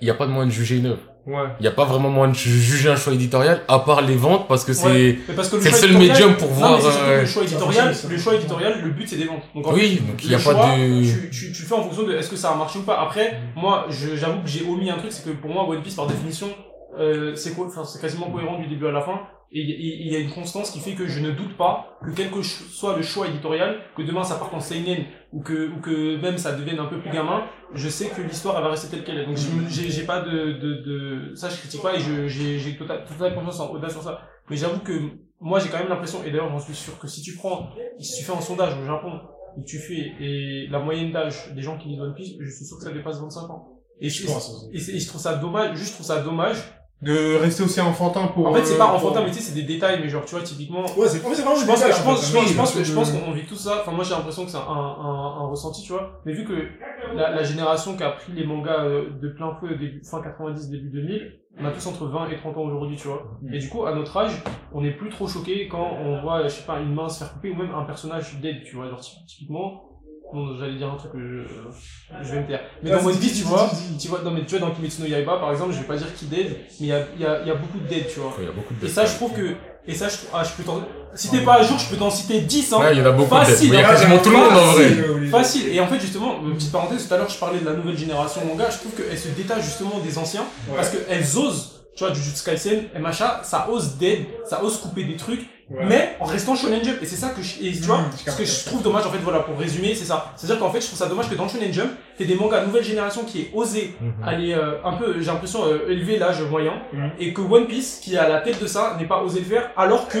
Il 0.00 0.06
y 0.06 0.10
a 0.10 0.14
pas 0.14 0.26
de 0.26 0.30
moyen 0.30 0.46
de 0.46 0.52
juger 0.52 0.76
une 0.76 0.86
œuvre. 0.86 1.00
Ouais. 1.26 1.42
Il 1.58 1.64
y 1.64 1.68
a 1.68 1.72
pas 1.72 1.84
vraiment 1.84 2.08
moyen 2.08 2.30
de 2.32 2.36
ju- 2.36 2.50
juger 2.60 2.88
un 2.88 2.94
choix 2.94 3.12
éditorial 3.12 3.62
à 3.66 3.80
part 3.80 4.00
les 4.00 4.14
ventes 4.14 4.46
parce 4.46 4.64
que 4.64 4.72
c'est 4.72 4.86
Ouais. 4.86 5.18
C'est 5.42 5.70
le 5.70 5.76
seul 5.76 5.92
médium 5.98 6.36
pour 6.36 6.48
Non, 6.50 6.54
voir. 6.54 6.78
mais 6.78 6.84
euh, 7.10 7.20
le 7.22 7.26
choix 7.26 7.42
éditorial, 7.42 7.94
le 8.08 8.16
choix 8.18 8.34
éditorial, 8.36 8.80
le 8.82 8.90
but 8.90 9.08
c'est 9.08 9.16
des 9.16 9.24
ventes. 9.24 9.42
Donc 9.54 9.66
en 9.66 9.70
fait, 9.72 9.76
Oui, 9.80 10.00
donc 10.08 10.22
il 10.22 10.30
y 10.30 10.34
a 10.34 10.38
le 10.38 10.44
pas 10.44 10.52
choix, 10.52 10.66
de. 10.76 11.02
Tu, 11.02 11.30
tu, 11.30 11.52
tu 11.52 11.62
le 11.62 11.68
fais 11.68 11.74
en 11.74 11.82
fonction 11.82 12.04
de 12.04 12.14
est-ce 12.14 12.30
que 12.30 12.36
ça 12.36 12.50
a 12.52 12.54
marché 12.54 12.78
ou 12.78 12.82
pas. 12.82 13.00
Après, 13.00 13.40
moi, 13.56 13.86
je- 13.90 14.14
j'avoue 14.14 14.40
que 14.42 14.48
j'ai 14.48 14.64
omis 14.68 14.88
un 14.88 14.98
truc, 14.98 15.10
c'est 15.10 15.24
que 15.24 15.30
pour 15.34 15.50
moi, 15.50 15.64
One 15.68 15.82
Piece 15.82 15.94
par 15.96 16.06
définition, 16.06 16.46
euh, 16.98 17.34
c'est 17.34 17.54
quoi, 17.56 17.66
enfin, 17.66 17.84
c'est 17.84 18.00
quasiment 18.00 18.30
cohérent 18.30 18.58
du 18.60 18.68
début 18.68 18.86
à 18.86 18.92
la 18.92 19.00
fin. 19.00 19.20
Et 19.52 19.60
il 19.60 20.12
y, 20.12 20.16
a 20.16 20.18
une 20.18 20.30
constance 20.30 20.70
qui 20.72 20.80
fait 20.80 20.94
que 20.94 21.06
je 21.06 21.20
ne 21.20 21.30
doute 21.30 21.56
pas 21.56 21.98
que 22.04 22.10
quel 22.10 22.30
que 22.32 22.42
soit 22.42 22.96
le 22.96 23.02
choix 23.02 23.28
éditorial, 23.28 23.78
que 23.96 24.02
demain 24.02 24.24
ça 24.24 24.36
parte 24.36 24.52
en 24.52 24.60
seinen 24.60 25.04
ou 25.32 25.40
que 25.40 25.70
ou 25.72 25.80
que 25.80 26.20
même 26.20 26.36
ça 26.36 26.52
devienne 26.52 26.80
un 26.80 26.86
peu 26.86 27.00
plus 27.00 27.10
gamin, 27.10 27.44
je 27.72 27.88
sais 27.88 28.08
que 28.08 28.20
l'histoire 28.22 28.56
elle 28.56 28.64
va 28.64 28.70
rester 28.70 28.88
telle 28.88 29.04
qu'elle 29.04 29.18
est. 29.18 29.24
Donc 29.26 29.36
j'ai 29.36 30.02
pas 30.04 30.20
de, 30.20 30.52
de 30.58 30.74
de 31.30 31.34
ça 31.36 31.48
je 31.48 31.56
critique 31.58 31.80
pas 31.80 31.94
et 31.94 32.00
j'ai 32.28 32.58
j'ai 32.58 32.76
total 32.76 33.04
total 33.04 33.34
confiance 33.34 33.60
en 33.60 33.70
Oda 33.72 33.88
sur 33.88 34.02
ça. 34.02 34.20
Mais 34.50 34.56
j'avoue 34.56 34.80
que 34.80 34.92
moi 35.40 35.60
j'ai 35.60 35.68
quand 35.68 35.78
même 35.78 35.88
l'impression 35.88 36.24
et 36.24 36.30
d'ailleurs 36.30 36.50
j'en 36.50 36.58
suis 36.58 36.74
sûr 36.74 36.98
que 36.98 37.06
si 37.06 37.22
tu 37.22 37.36
prends 37.36 37.70
si 38.00 38.18
tu 38.18 38.24
fais 38.24 38.32
un 38.32 38.40
sondage 38.40 38.76
au 38.78 38.84
Japon 38.84 39.12
et 39.56 39.60
que 39.62 39.66
tu 39.66 39.78
fais 39.78 40.12
et 40.20 40.66
la 40.70 40.80
moyenne 40.80 41.12
d'âge 41.12 41.52
des 41.54 41.62
gens 41.62 41.78
qui 41.78 41.88
lisent 41.88 42.00
One 42.00 42.14
Piece, 42.14 42.34
je 42.40 42.50
suis 42.50 42.64
sûr 42.64 42.78
que 42.78 42.84
ça 42.84 42.92
dépasse 42.92 43.20
25 43.20 43.48
ans. 43.48 43.68
Et 44.00 44.10
je, 44.10 44.26
pense. 44.26 44.68
et, 44.72 44.78
c'est- 44.78 44.92
et 44.92 44.98
je 44.98 45.08
trouve 45.08 45.20
ça 45.20 45.36
dommage, 45.36 45.76
juste 45.78 45.90
je 45.90 45.94
trouve 45.94 46.06
ça 46.06 46.20
dommage. 46.20 46.58
De 47.02 47.36
rester 47.36 47.62
aussi 47.62 47.78
enfantin 47.80 48.26
pour... 48.28 48.46
En 48.46 48.54
fait, 48.54 48.64
c'est 48.64 48.78
pas 48.78 48.90
euh, 48.90 48.96
enfantin, 48.96 49.16
pour- 49.16 49.24
mais 49.24 49.30
tu 49.30 49.34
sais, 49.36 49.42
c'est 49.42 49.54
des 49.54 49.64
détails, 49.64 50.00
mais 50.00 50.08
genre, 50.08 50.24
tu 50.24 50.34
vois, 50.34 50.42
typiquement, 50.42 50.80
Ouais, 50.96 51.06
c'est 51.06 51.24
en 51.24 51.28
fait, 51.28 51.34
c'est 51.34 51.42
vraiment 51.42 51.56
je 51.56 51.66
des 51.66 51.70
pense 51.70 51.80
je 51.80 51.84
en 51.84 52.04
pense, 52.04 52.26
je 52.26 52.32
pense, 52.34 52.48
je 52.48 52.56
pense 52.56 52.72
que, 52.72 52.78
Ouais, 52.78 52.84
je 52.84 52.92
pense 52.94 53.10
qu'on 53.12 53.32
vit 53.32 53.44
tout 53.46 53.54
ça. 53.54 53.78
Enfin, 53.82 53.92
moi, 53.92 54.02
j'ai 54.02 54.14
l'impression 54.14 54.44
que 54.46 54.50
c'est 54.50 54.56
un, 54.56 54.60
un, 54.60 55.36
un 55.42 55.46
ressenti, 55.48 55.82
tu 55.82 55.92
vois. 55.92 56.20
Mais 56.24 56.32
vu 56.32 56.44
que 56.44 56.54
la, 57.14 57.30
la 57.32 57.42
génération 57.42 57.96
qui 57.96 58.02
a 58.02 58.10
pris 58.12 58.32
les 58.32 58.46
mangas 58.46 58.84
euh, 58.84 59.10
de 59.10 59.28
plein 59.28 59.54
fouet 59.54 59.74
au 59.74 59.76
début, 59.76 60.02
fin 60.04 60.22
90, 60.22 60.70
début 60.70 60.88
2000, 60.88 61.32
on 61.60 61.64
a 61.66 61.70
tous 61.70 61.86
entre 61.86 62.06
20 62.06 62.30
et 62.30 62.36
30 62.36 62.56
ans 62.56 62.62
aujourd'hui, 62.62 62.96
tu 62.96 63.08
vois. 63.08 63.24
Et 63.52 63.58
du 63.58 63.68
coup, 63.68 63.84
à 63.84 63.94
notre 63.94 64.16
âge, 64.16 64.32
on 64.72 64.82
est 64.82 64.90
plus 64.92 65.10
trop 65.10 65.28
choqué 65.28 65.68
quand 65.68 65.98
on 66.00 66.22
voit, 66.22 66.44
je 66.44 66.48
sais 66.48 66.64
pas, 66.66 66.80
une 66.80 66.94
main 66.94 67.08
se 67.10 67.18
faire 67.18 67.32
couper 67.34 67.50
ou 67.50 67.56
même 67.56 67.74
un 67.74 67.84
personnage 67.84 68.36
dead, 68.40 68.62
tu 68.64 68.76
vois. 68.76 68.88
Genre, 68.88 69.00
typ- 69.00 69.24
typiquement, 69.26 69.84
bon, 70.32 70.56
j'allais 70.58 70.76
dire 70.76 70.90
un 70.92 70.96
truc 70.96 71.12
que 71.12 71.18
je, 71.18 72.24
je 72.24 72.32
vais 72.32 72.40
me 72.42 72.46
taire. 72.46 72.60
Mais 72.82 72.90
dans 72.90 73.04
One 73.04 73.16
Piece, 73.18 73.38
tu 73.38 73.44
vois, 73.44 73.70
tu 74.00 74.08
vois, 74.08 74.20
non, 74.22 74.30
mais 74.30 74.44
tu 74.44 74.56
vois, 74.56 74.68
dans 74.68 74.74
Kimetsu 74.74 75.02
no 75.02 75.06
Yaiba, 75.08 75.36
par 75.38 75.50
exemple, 75.52 75.72
je 75.72 75.78
vais 75.78 75.86
pas 75.86 75.96
dire 75.96 76.14
qui 76.14 76.26
dead, 76.26 76.48
mais 76.80 76.86
il 76.86 76.86
y 76.86 76.92
a, 76.92 77.00
il 77.16 77.22
y 77.22 77.26
a, 77.26 77.40
il 77.42 77.48
y 77.48 77.50
a 77.50 77.54
beaucoup 77.54 77.78
de 77.78 77.86
dead, 77.88 78.06
tu 78.12 78.20
vois. 78.20 78.32
Il 78.38 78.44
y 78.44 78.48
a 78.48 78.52
beaucoup 78.52 78.74
de 78.74 78.86
Et 78.86 78.88
ça, 78.88 79.04
je 79.06 79.14
trouve 79.14 79.32
que, 79.32 79.54
et 79.86 79.94
ça, 79.94 80.08
je, 80.08 80.16
ah, 80.34 80.42
je 80.44 80.50
peux 80.52 80.62
t'en, 80.64 80.82
si 81.14 81.30
t'es 81.30 81.40
pas 81.40 81.54
à 81.54 81.62
jour, 81.62 81.78
je 81.78 81.88
peux 81.88 81.96
t'en 81.96 82.10
citer 82.10 82.40
10, 82.40 82.72
hein. 82.72 82.78
Ouais, 82.80 82.92
il 82.92 82.98
y 82.98 83.02
en 83.02 83.06
a 83.06 83.12
beaucoup 83.12 83.34
Facile, 83.34 83.68
il 83.68 83.74
y 83.74 83.76
a 83.76 83.86
hein. 83.88 83.90
quasiment 83.92 84.18
tout 84.18 84.30
le 84.30 84.36
monde 84.36 84.52
en 84.52 84.72
vrai. 84.72 84.88
Facile. 84.88 85.30
Facile. 85.30 85.68
Et 85.74 85.80
en 85.80 85.86
fait, 85.86 86.00
justement, 86.00 86.34
euh, 86.44 86.54
petite 86.54 86.72
parenthèse, 86.72 87.06
tout 87.08 87.14
à 87.14 87.16
l'heure, 87.18 87.28
je 87.30 87.38
parlais 87.38 87.60
de 87.60 87.64
la 87.64 87.72
nouvelle 87.74 87.96
génération 87.96 88.42
manga, 88.44 88.68
je 88.70 88.78
trouve 88.78 88.92
qu'elle 88.92 89.18
se 89.18 89.28
détache 89.28 89.64
justement 89.64 89.98
des 90.04 90.18
anciens, 90.18 90.42
Ouais. 90.68 90.76
parce 90.76 90.90
qu'elles 90.90 91.38
osent, 91.38 91.84
tu 91.96 92.04
vois, 92.04 92.12
Jujutsu 92.12 92.44
Kaisen, 92.44 92.84
et 92.94 92.98
machin, 92.98 93.30
ça 93.42 93.68
ose 93.70 93.96
dead, 93.96 94.26
ça 94.44 94.62
ose 94.62 94.76
couper 94.78 95.04
des 95.04 95.16
trucs, 95.16 95.46
Ouais. 95.68 95.84
mais 95.84 96.16
en 96.20 96.26
restant 96.26 96.54
Shonen 96.54 96.84
Jump. 96.84 96.98
Et 97.02 97.06
c'est 97.06 97.16
ça 97.16 97.30
que 97.30 97.42
je, 97.42 97.60
et 97.60 97.72
tu 97.72 97.80
vois, 97.82 97.98
Mmh, 97.98 98.10
ce 98.30 98.36
que 98.36 98.44
je 98.44 98.64
trouve 98.66 98.82
dommage, 98.82 99.04
en 99.04 99.10
fait, 99.10 99.18
voilà, 99.18 99.40
pour 99.40 99.58
résumer, 99.58 99.96
c'est 99.96 100.04
ça. 100.04 100.32
C'est-à-dire 100.36 100.60
qu'en 100.60 100.70
fait, 100.70 100.80
je 100.80 100.86
trouve 100.86 100.98
ça 100.98 101.06
dommage 101.08 101.28
que 101.28 101.34
dans 101.34 101.42
le 101.42 101.48
Shonen 101.48 101.72
Jump, 101.72 101.90
t'aies 102.16 102.24
des 102.24 102.36
mangas 102.36 102.64
nouvelle 102.64 102.84
génération 102.84 103.24
qui 103.24 103.40
aient 103.40 103.50
osé 103.52 103.96
Mhm. 104.00 104.12
aller 104.24 104.52
euh, 104.54 104.76
un 104.84 104.92
peu, 104.92 105.14
j'ai 105.18 105.26
l'impression, 105.26 105.64
euh, 105.66 105.88
élever 105.90 106.18
l'âge 106.18 106.40
moyen, 106.42 106.74
Mhm. 106.92 107.10
et 107.18 107.32
que 107.32 107.40
One 107.40 107.66
Piece, 107.66 107.98
qui 108.00 108.14
est 108.14 108.18
à 108.18 108.28
la 108.28 108.40
tête 108.42 108.60
de 108.62 108.66
ça, 108.68 108.96
n'ait 109.00 109.06
pas 109.08 109.22
osé 109.22 109.40
le 109.40 109.46
faire, 109.46 109.70
alors 109.76 110.06
que 110.06 110.18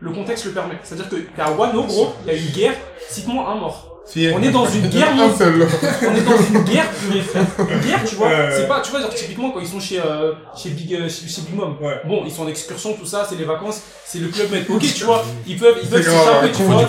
le 0.00 0.10
contexte 0.10 0.44
le 0.44 0.50
permet. 0.52 0.74
C'est-à-dire 0.82 1.08
que 1.08 1.16
t'es 1.16 1.40
à 1.42 1.50
Wano, 1.52 1.84
gros, 1.84 2.12
il 2.24 2.26
y 2.26 2.30
a 2.30 2.38
une 2.38 2.50
guerre, 2.50 2.74
cite-moi 3.08 3.48
un 3.48 3.54
mort. 3.54 3.91
Si, 4.04 4.28
On 4.34 4.42
est 4.42 4.50
dans 4.50 4.66
une 4.66 4.88
guerre 4.88 5.12
Un 5.18 5.34
seul. 5.36 5.66
On 6.02 6.14
est 6.14 6.20
dans 6.22 6.36
une 6.42 6.64
guerre 6.64 6.90
purée, 6.90 7.20
frère. 7.20 7.44
Une 7.58 7.80
guerre, 7.80 8.04
tu 8.04 8.16
vois. 8.16 8.28
C'est 8.50 8.66
pas, 8.66 8.80
tu 8.80 8.90
vois, 8.90 9.00
genre, 9.00 9.14
typiquement, 9.14 9.50
quand 9.52 9.60
ils 9.60 9.66
sont 9.68 9.78
chez, 9.80 10.00
euh, 10.04 10.32
chez 10.60 10.70
Big, 10.70 10.92
euh, 10.94 11.08
chez, 11.08 11.28
chez 11.28 11.42
Big 11.42 11.54
Mom. 11.54 11.76
Ouais. 11.80 12.00
Bon, 12.06 12.22
ils 12.26 12.32
sont 12.32 12.42
en 12.42 12.48
excursion, 12.48 12.94
tout 12.94 13.06
ça, 13.06 13.24
c'est 13.28 13.36
les 13.36 13.44
vacances, 13.44 13.80
c'est 14.04 14.18
le 14.18 14.28
club 14.28 14.50
med. 14.50 14.64
Ok, 14.68 14.82
tu 14.82 15.04
vois, 15.04 15.24
ils 15.46 15.56
peuvent, 15.56 15.76
ils 15.82 15.88
peuvent 15.88 16.02
s'échapper, 16.02 16.50
tu 16.52 16.62
Ils 16.62 16.64
vois. 16.66 16.86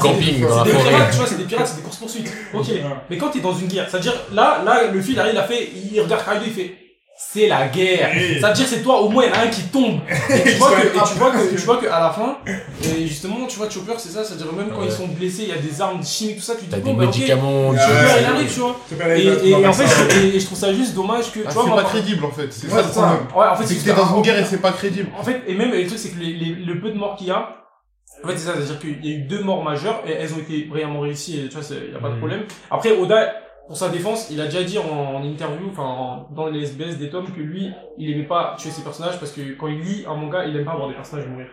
c'est 0.65 0.71
des- 0.71 0.79
pirates, 0.89 1.11
tu 1.11 1.17
vois, 1.17 1.27
c'est 1.27 1.37
des 1.37 1.43
pirates, 1.43 1.67
c'est 1.67 1.75
des 1.77 1.81
courses 1.83 1.97
poursuites. 1.97 2.31
Ok. 2.53 2.67
Ouais. 2.67 2.81
Mais 3.09 3.17
quand 3.17 3.29
t'es 3.29 3.39
dans 3.39 3.55
une 3.55 3.67
guerre, 3.67 3.87
c'est-à-dire, 3.89 4.13
là, 4.33 4.61
là, 4.65 4.87
le 4.91 5.01
fil, 5.01 5.13
il 5.31 5.37
a 5.37 5.43
fait, 5.43 5.69
il 5.93 6.01
regarde 6.01 6.23
Kaido, 6.25 6.43
il 6.47 6.51
fait, 6.53 6.75
c'est 7.33 7.47
la 7.47 7.67
guerre. 7.67 8.11
Oui. 8.13 8.39
Ça 8.39 8.49
veut 8.49 8.53
dire, 8.53 8.67
c'est 8.67 8.81
toi, 8.83 9.01
au 9.01 9.09
moins, 9.09 9.23
il 9.23 9.29
y 9.29 9.31
en 9.31 9.35
a 9.35 9.43
un 9.43 9.47
qui 9.47 9.63
tombe. 9.63 9.99
Et 10.29 10.43
tu 10.43 10.57
vois 10.57 10.71
que, 10.71 10.75
fait 10.81 10.87
et 10.87 10.91
tu 10.91 10.97
attraper 10.97 11.19
vois 11.19 11.31
que, 11.31 11.35
parce 11.37 11.47
que- 11.49 11.55
tu 11.55 11.61
vois 11.65 11.77
que, 11.77 11.87
à 11.87 11.99
la 11.99 12.09
fin, 12.11 12.37
et 12.83 13.07
justement, 13.07 13.45
tu 13.47 13.57
vois, 13.57 13.69
Chopper, 13.69 13.93
c'est 13.97 14.09
ça, 14.09 14.23
c'est-à-dire, 14.23 14.53
même 14.53 14.69
quand 14.69 14.79
Ouais. 14.81 14.85
ils 14.87 14.91
sont 14.91 15.07
blessés, 15.07 15.43
il 15.43 15.49
y 15.49 15.51
a 15.51 15.57
des 15.57 15.81
armes 15.81 16.03
chimiques, 16.03 16.37
tout 16.37 16.41
ça, 16.43 16.53
tu 16.55 16.65
te 16.65 16.75
dis, 16.75 16.81
des 16.81 16.81
bon, 16.81 16.93
bah, 16.93 17.05
ok. 17.05 17.15
médicaments. 17.15 17.69
Ouais, 17.69 17.77
tu- 17.77 17.81
Chopper, 17.83 18.19
il 18.21 18.25
arrive, 18.25 18.53
tu 18.53 18.59
vois. 18.59 18.75
Et, 19.17 19.23
la- 19.23 19.33
et, 19.43 19.51
dans 19.51 19.59
et 19.59 19.67
en 19.67 19.73
fait, 19.73 19.87
ça. 19.87 20.09
je, 20.09 20.19
et, 20.35 20.39
je 20.39 20.45
trouve 20.45 20.57
ça 20.57 20.73
juste 20.73 20.93
dommage 20.93 21.31
que, 21.31 21.39
Ah, 21.45 21.49
tu 21.49 21.53
vois, 21.55 21.63
c'est 21.65 21.83
pas 21.83 21.89
crédible 21.89 22.25
en 22.25 22.31
fait, 22.31 22.51
c'est 22.53 22.67
Ouais, 22.67 22.81
ça 22.83 22.89
ça. 22.89 23.01
problème. 23.01 23.27
Ouais, 23.35 23.45
en 23.51 23.55
fait, 23.55 23.63
C'est 23.65 23.73
c'est 23.75 23.79
que 23.79 23.95
t'es 23.95 24.01
dans 24.01 24.15
une 24.15 24.21
guerre 24.21 24.39
et 24.39 24.45
c'est 24.45 24.61
pas 24.61 24.71
crédible. 24.71 25.09
En 25.19 25.23
fait, 25.23 25.41
et 25.47 25.53
même 25.55 25.71
le 25.71 25.85
truc, 25.87 25.97
c'est 25.99 26.09
que 26.09 26.19
les, 26.19 26.33
les, 26.33 26.55
le 26.65 26.79
peu 26.79 26.89
de 26.91 26.97
morts 26.97 27.15
qu'il 27.15 27.27
y 27.27 27.31
a, 27.31 27.49
en 28.23 28.27
fait, 28.27 28.37
c'est 28.37 28.45
ça, 28.45 28.53
c'est-à-dire 28.55 28.79
qu'il 28.79 29.05
y 29.05 29.11
a 29.13 29.17
eu 29.17 29.21
deux 29.23 29.41
morts 29.41 29.63
majeures 29.63 30.01
et 30.07 30.11
elles 30.11 30.33
ont 30.33 30.37
été 30.39 30.63
brillamment 30.65 30.99
réussies 31.01 31.39
et 31.39 31.49
tu 31.49 31.57
vois, 31.57 31.63
il 31.87 31.93
y 31.93 31.95
a 31.95 31.99
pas 31.99 32.07
de 32.09 32.13
Mhm. 32.13 32.19
problème. 32.19 32.41
Après, 32.71 32.91
Oda, 32.91 33.33
pour 33.67 33.77
sa 33.77 33.89
défense, 33.89 34.27
il 34.29 34.39
a 34.41 34.45
déjà 34.45 34.63
dit 34.63 34.77
en, 34.77 35.15
en 35.15 35.23
interview, 35.23 35.67
enfin, 35.71 35.83
en- 35.83 36.27
dans 36.35 36.47
les 36.47 36.63
SBS 36.63 36.97
des 36.97 37.09
tomes, 37.09 37.27
que 37.27 37.39
lui, 37.41 37.71
il 37.97 38.11
aimait 38.11 38.27
pas 38.27 38.55
tuer 38.57 38.71
ses 38.71 38.81
personnages 38.81 39.19
parce 39.19 39.31
que 39.31 39.41
quand 39.59 39.67
il 39.67 39.79
lit 39.79 40.05
un 40.09 40.15
manga, 40.15 40.45
il 40.45 40.55
aime 40.57 40.65
pas 40.65 40.75
voir 40.75 40.89
des 40.89 40.95
personnages 40.95 41.27
mourir. 41.27 41.47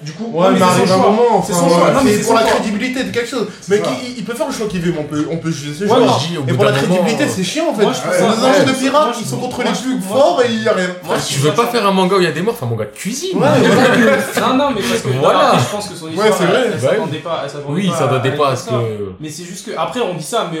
Du 0.00 0.12
coup, 0.12 0.26
Ouais, 0.32 0.50
non, 0.50 0.52
mais 0.52 0.60
c'est 0.60 0.86
son 0.86 0.94
choix. 1.00 1.10
moment, 1.10 1.42
C'est 1.42 1.52
enfin, 1.54 1.62
son 1.62 1.68
choix. 1.74 1.88
ouais, 1.88 1.92
Non, 1.94 2.00
mais 2.04 2.12
c'est 2.12 2.24
pour 2.24 2.34
la 2.34 2.42
choix. 2.42 2.50
crédibilité 2.52 3.02
de 3.02 3.10
quelque 3.10 3.26
chose. 3.28 3.48
Mais 3.68 3.82
il 4.16 4.24
peut 4.24 4.34
faire 4.34 4.46
le 4.46 4.52
choix 4.52 4.68
qu'il 4.68 4.80
veut, 4.80 4.92
mais 4.92 5.00
on 5.00 5.04
peut, 5.04 5.26
on 5.28 5.38
peut 5.38 5.50
juger 5.50 5.74
ce 5.74 5.82
Ouais, 5.84 5.88
choix. 6.06 6.18
Et 6.46 6.52
pour 6.52 6.64
la 6.66 6.70
crédibilité, 6.72 7.24
euh, 7.24 7.28
c'est 7.28 7.42
chiant 7.42 7.70
en 7.70 7.74
fait. 7.74 7.82
Moi, 7.82 7.92
je 7.92 8.08
des 8.08 8.44
agents 8.44 8.64
de 8.64 8.78
pirates, 8.78 9.16
ils 9.18 9.26
sont 9.26 9.38
contre 9.38 9.56
moi, 9.60 9.72
les 9.72 9.76
plus 9.80 9.94
moi, 9.96 10.02
forts 10.16 10.42
et 10.44 10.52
il 10.52 10.62
y 10.62 10.68
a 10.68 10.72
rien. 10.72 10.86
Tu 11.26 11.40
veux 11.40 11.50
pas 11.52 11.66
faire 11.66 11.84
un 11.84 11.90
manga 11.90 12.14
où 12.14 12.20
il 12.20 12.24
y 12.24 12.28
a 12.28 12.30
des 12.32 12.42
morts, 12.42 12.56
un 12.62 12.66
manga 12.66 12.84
de 12.84 12.90
cuisine. 12.90 13.38
Ouais, 13.38 13.48
voilà. 13.60 14.48
Non, 14.52 14.54
non, 14.56 14.70
mais 14.70 14.82
parce 14.82 15.02
que 15.02 15.08
Voilà. 15.18 15.52
je 15.58 15.64
pense 15.74 15.88
que 15.88 15.94
son 15.96 16.04
Ouais, 16.06 16.12
histoire, 16.12 16.32
c'est 16.34 16.44
vrai. 16.46 16.62
elle, 16.66 16.80
Bah 16.80 16.90
s'attendait 16.90 17.18
pas, 17.18 17.48
s'attendait 17.48 17.74
Oui, 17.74 17.88
pas 17.88 17.94
ça 17.96 18.04
à 18.04 18.08
comme 18.08 18.56
ça. 18.56 18.70
que. 18.70 19.12
Mais 19.18 19.28
c'est 19.30 19.44
juste 19.44 19.66
que, 19.66 19.76
après, 19.76 20.00
on 20.00 20.14
dit 20.14 20.22
ça, 20.22 20.48
mais, 20.52 20.60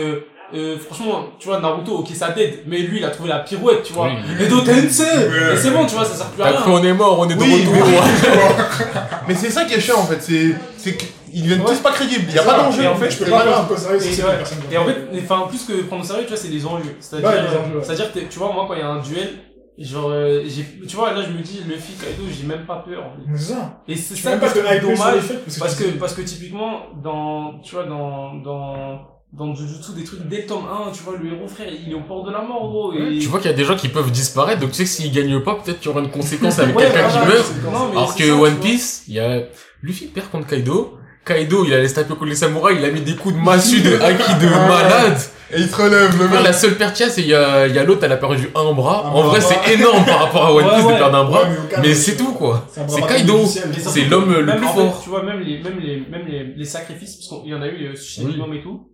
euh, 0.54 0.78
franchement, 0.78 1.26
tu 1.38 1.48
vois, 1.48 1.60
Naruto, 1.60 1.92
ok, 1.98 2.08
ça 2.14 2.30
t'aide, 2.30 2.60
mais 2.66 2.78
lui, 2.78 2.98
il 2.98 3.04
a 3.04 3.10
trouvé 3.10 3.28
la 3.28 3.40
pirouette, 3.40 3.82
tu 3.82 3.92
vois. 3.92 4.06
Oui. 4.08 4.44
Edo 4.44 4.60
Tensei! 4.60 5.04
Ouais. 5.04 5.54
Et 5.54 5.56
c'est 5.56 5.70
bon, 5.70 5.84
tu 5.86 5.94
vois, 5.94 6.04
ça 6.04 6.14
sert 6.14 6.26
plus 6.28 6.42
à 6.42 6.46
Après, 6.46 6.64
rien. 6.64 6.72
on 6.80 6.82
est 6.84 6.92
mort, 6.92 7.18
on 7.20 7.28
est 7.28 7.34
de 7.34 7.40
Oui, 7.40 7.64
retour. 7.66 8.02
Mais 9.28 9.34
c'est 9.34 9.50
ça 9.50 9.64
qui 9.64 9.74
est 9.74 9.80
chiant 9.80 9.98
en 10.00 10.04
fait, 10.06 10.20
c'est 10.22 10.54
c'est 10.76 10.96
qu'ils 10.96 11.42
deviennent 11.42 11.60
Ouais. 11.60 11.66
tous 11.72 11.78
pas 11.80 11.90
crédibles. 11.92 12.24
Il 12.28 12.34
y 12.34 12.38
a 12.38 12.42
pas 12.42 12.56
d'enjeu. 12.56 12.82
Et 12.82 12.86
en 12.86 12.94
fait, 12.96 13.10
Je 13.10 13.18
peux 13.24 13.30
pas 13.30 13.40
prendre 13.40 13.70
au 13.72 13.76
sérieux 13.76 14.00
si 14.00 14.08
Et 14.08 14.12
c'est 14.12 14.76
en 14.78 14.84
fait, 14.84 14.96
enfin, 15.22 15.46
plus 15.48 15.64
que 15.64 15.82
prendre 15.82 16.02
au 16.02 16.06
sérieux, 16.06 16.22
tu 16.22 16.28
vois, 16.28 16.36
c'est 16.38 16.48
les 16.48 16.64
enjeux. 16.64 16.96
C'est-à-dire, 17.00 17.28
Ouais, 17.28 17.34
les 17.42 17.48
euh, 17.76 17.82
c'est-à-dire, 17.82 18.12
que, 18.12 18.20
tu 18.20 18.38
vois, 18.38 18.52
moi, 18.52 18.64
quand 18.66 18.74
il 18.74 18.80
y 18.80 18.82
a 18.82 18.88
un 18.88 19.00
duel, 19.02 19.30
genre, 19.78 20.10
euh, 20.10 20.42
j'ai, 20.46 20.64
tu 20.88 20.96
vois, 20.96 21.12
là, 21.12 21.22
je 21.22 21.30
me 21.36 21.42
dis, 21.42 21.60
Luffy, 21.68 21.92
Kaido, 21.92 22.22
j'ai 22.30 22.46
même 22.46 22.64
pas 22.64 22.82
peur. 22.88 23.00
en 23.04 23.10
fait. 23.10 23.22
Mais 23.26 23.38
c'est 23.38 23.52
ça. 23.52 23.82
Et 23.86 23.96
c'est 23.96 24.16
ça 24.16 24.36
que 24.36 24.46
je 24.48 24.80
dommage. 24.80 25.22
Parce 25.58 25.74
que, 25.74 25.84
parce 25.98 26.14
que 26.14 26.22
typiquement, 26.22 26.80
dans, 27.02 27.58
tu 27.62 27.74
vois, 27.74 27.84
dans, 27.84 28.34
dans, 28.36 29.00
dans 29.32 29.54
Jujutsu, 29.54 29.92
des 29.94 30.04
trucs, 30.04 30.26
dès 30.26 30.38
le 30.38 30.46
tome 30.46 30.64
1, 30.88 30.90
tu 30.92 31.02
vois, 31.02 31.14
le 31.22 31.32
héros, 31.32 31.46
frère, 31.46 31.66
il 31.68 31.90
est 31.92 31.94
au 31.94 32.00
bord 32.00 32.24
de 32.24 32.32
la 32.32 32.40
mort, 32.40 32.68
gros. 32.70 32.92
Et... 32.94 33.18
Tu 33.18 33.26
vois 33.28 33.40
qu'il 33.40 33.50
y 33.50 33.54
a 33.54 33.56
des 33.56 33.64
gens 33.64 33.76
qui 33.76 33.88
peuvent 33.88 34.10
disparaître, 34.10 34.60
donc 34.60 34.70
tu 34.70 34.76
sais 34.76 34.84
que 34.84 34.90
s'ils 34.90 35.12
gagnent 35.12 35.40
pas, 35.40 35.54
peut-être 35.56 35.80
qu'il 35.80 35.88
y 35.88 35.90
aura 35.90 36.00
une 36.00 36.10
conséquence 36.10 36.58
avec 36.58 36.74
Ouais, 36.74 36.84
quelqu'un 36.84 37.08
qui 37.08 37.18
meurt. 37.18 37.52
non, 37.64 37.90
Alors 37.90 38.14
que 38.14 38.26
ça, 38.26 38.34
One. 38.34 38.56
Piece, 38.58 39.04
il 39.08 39.14
y 39.14 39.20
a 39.20 39.42
Luffy 39.82 40.06
perd 40.06 40.30
contre 40.30 40.46
Kaido. 40.46 40.98
Kaido, 41.26 41.64
il 41.66 41.74
a 41.74 41.78
laissé 41.78 41.94
taper 41.96 42.14
contre 42.14 42.24
les 42.24 42.34
samouraïs, 42.36 42.78
il 42.80 42.84
a 42.86 42.90
mis 42.90 43.02
des 43.02 43.14
coups 43.16 43.34
de 43.34 43.40
massue 43.40 43.82
de 43.82 43.96
haki 44.02 44.34
de 44.40 44.48
malade. 44.48 45.18
Et 45.50 45.60
il 45.60 45.68
se 45.68 45.76
relève, 45.76 46.18
le 46.18 46.28
mec. 46.28 46.42
la 46.42 46.52
seule 46.52 46.76
perte 46.76 46.96
qu'il 46.96 47.06
y 47.06 47.08
a, 47.08 47.12
c'est 47.12 47.22
il 47.22 47.28
y 47.28 47.34
a, 47.34 47.66
il 47.66 47.74
y 47.74 47.78
a 47.78 47.84
l'autre, 47.84 48.04
elle 48.04 48.12
a 48.12 48.16
perdu 48.18 48.48
un 48.54 48.72
bras. 48.72 49.06
Un 49.06 49.10
en 49.10 49.22
vrai, 49.24 49.40
c'est 49.40 49.74
énorme 49.74 50.04
par 50.04 50.20
rapport 50.20 50.46
à 50.46 50.54
One 50.54 50.64
Piece 50.74 50.84
ouais. 50.84 50.92
de 50.94 50.98
perdre 50.98 51.16
un 51.16 51.24
bras. 51.24 51.42
Ouais, 51.42 51.56
mais 51.82 51.94
c'est 51.94 52.16
tout, 52.16 52.32
quoi. 52.32 52.66
C'est 52.70 53.06
Kaido. 53.06 53.44
C'est 53.46 54.04
l'homme 54.06 54.32
le 54.32 54.56
plus 54.56 54.66
fort. 54.66 55.00
tu 55.02 55.10
vois, 55.10 55.22
même 55.22 55.40
les, 55.40 55.58
même 55.62 55.78
les, 55.80 56.00
même 56.10 56.26
les, 56.26 56.44
les 56.56 56.64
sacrifices, 56.64 57.16
parce 57.16 57.42
qu'il 57.42 57.50
y 57.50 57.54
en 57.54 57.62
a 57.62 57.66
eu 57.68 57.86
euh, 57.88 57.96
chez 57.96 58.24
Mom 58.24 58.52
et 58.52 58.62
tout, 58.62 58.88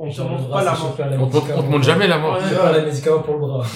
on 0.00 0.10
te 0.10 0.20
montre 0.20 0.48
pas 0.48 0.62
la 0.62 0.72
mort. 0.72 0.94
On 1.20 1.26
te, 1.26 1.36
on 1.36 1.40
te 1.40 1.46
médicament. 1.48 1.70
montre 1.70 1.84
jamais 1.84 2.06
la 2.06 2.18
mort. 2.18 2.38
C'est 2.48 2.56
pas 2.56 2.72
la 2.72 2.82
médicament 2.82 3.18
pour 3.20 3.34
le 3.34 3.40
bras. 3.40 3.58
En 3.58 3.64
fait, 3.64 3.72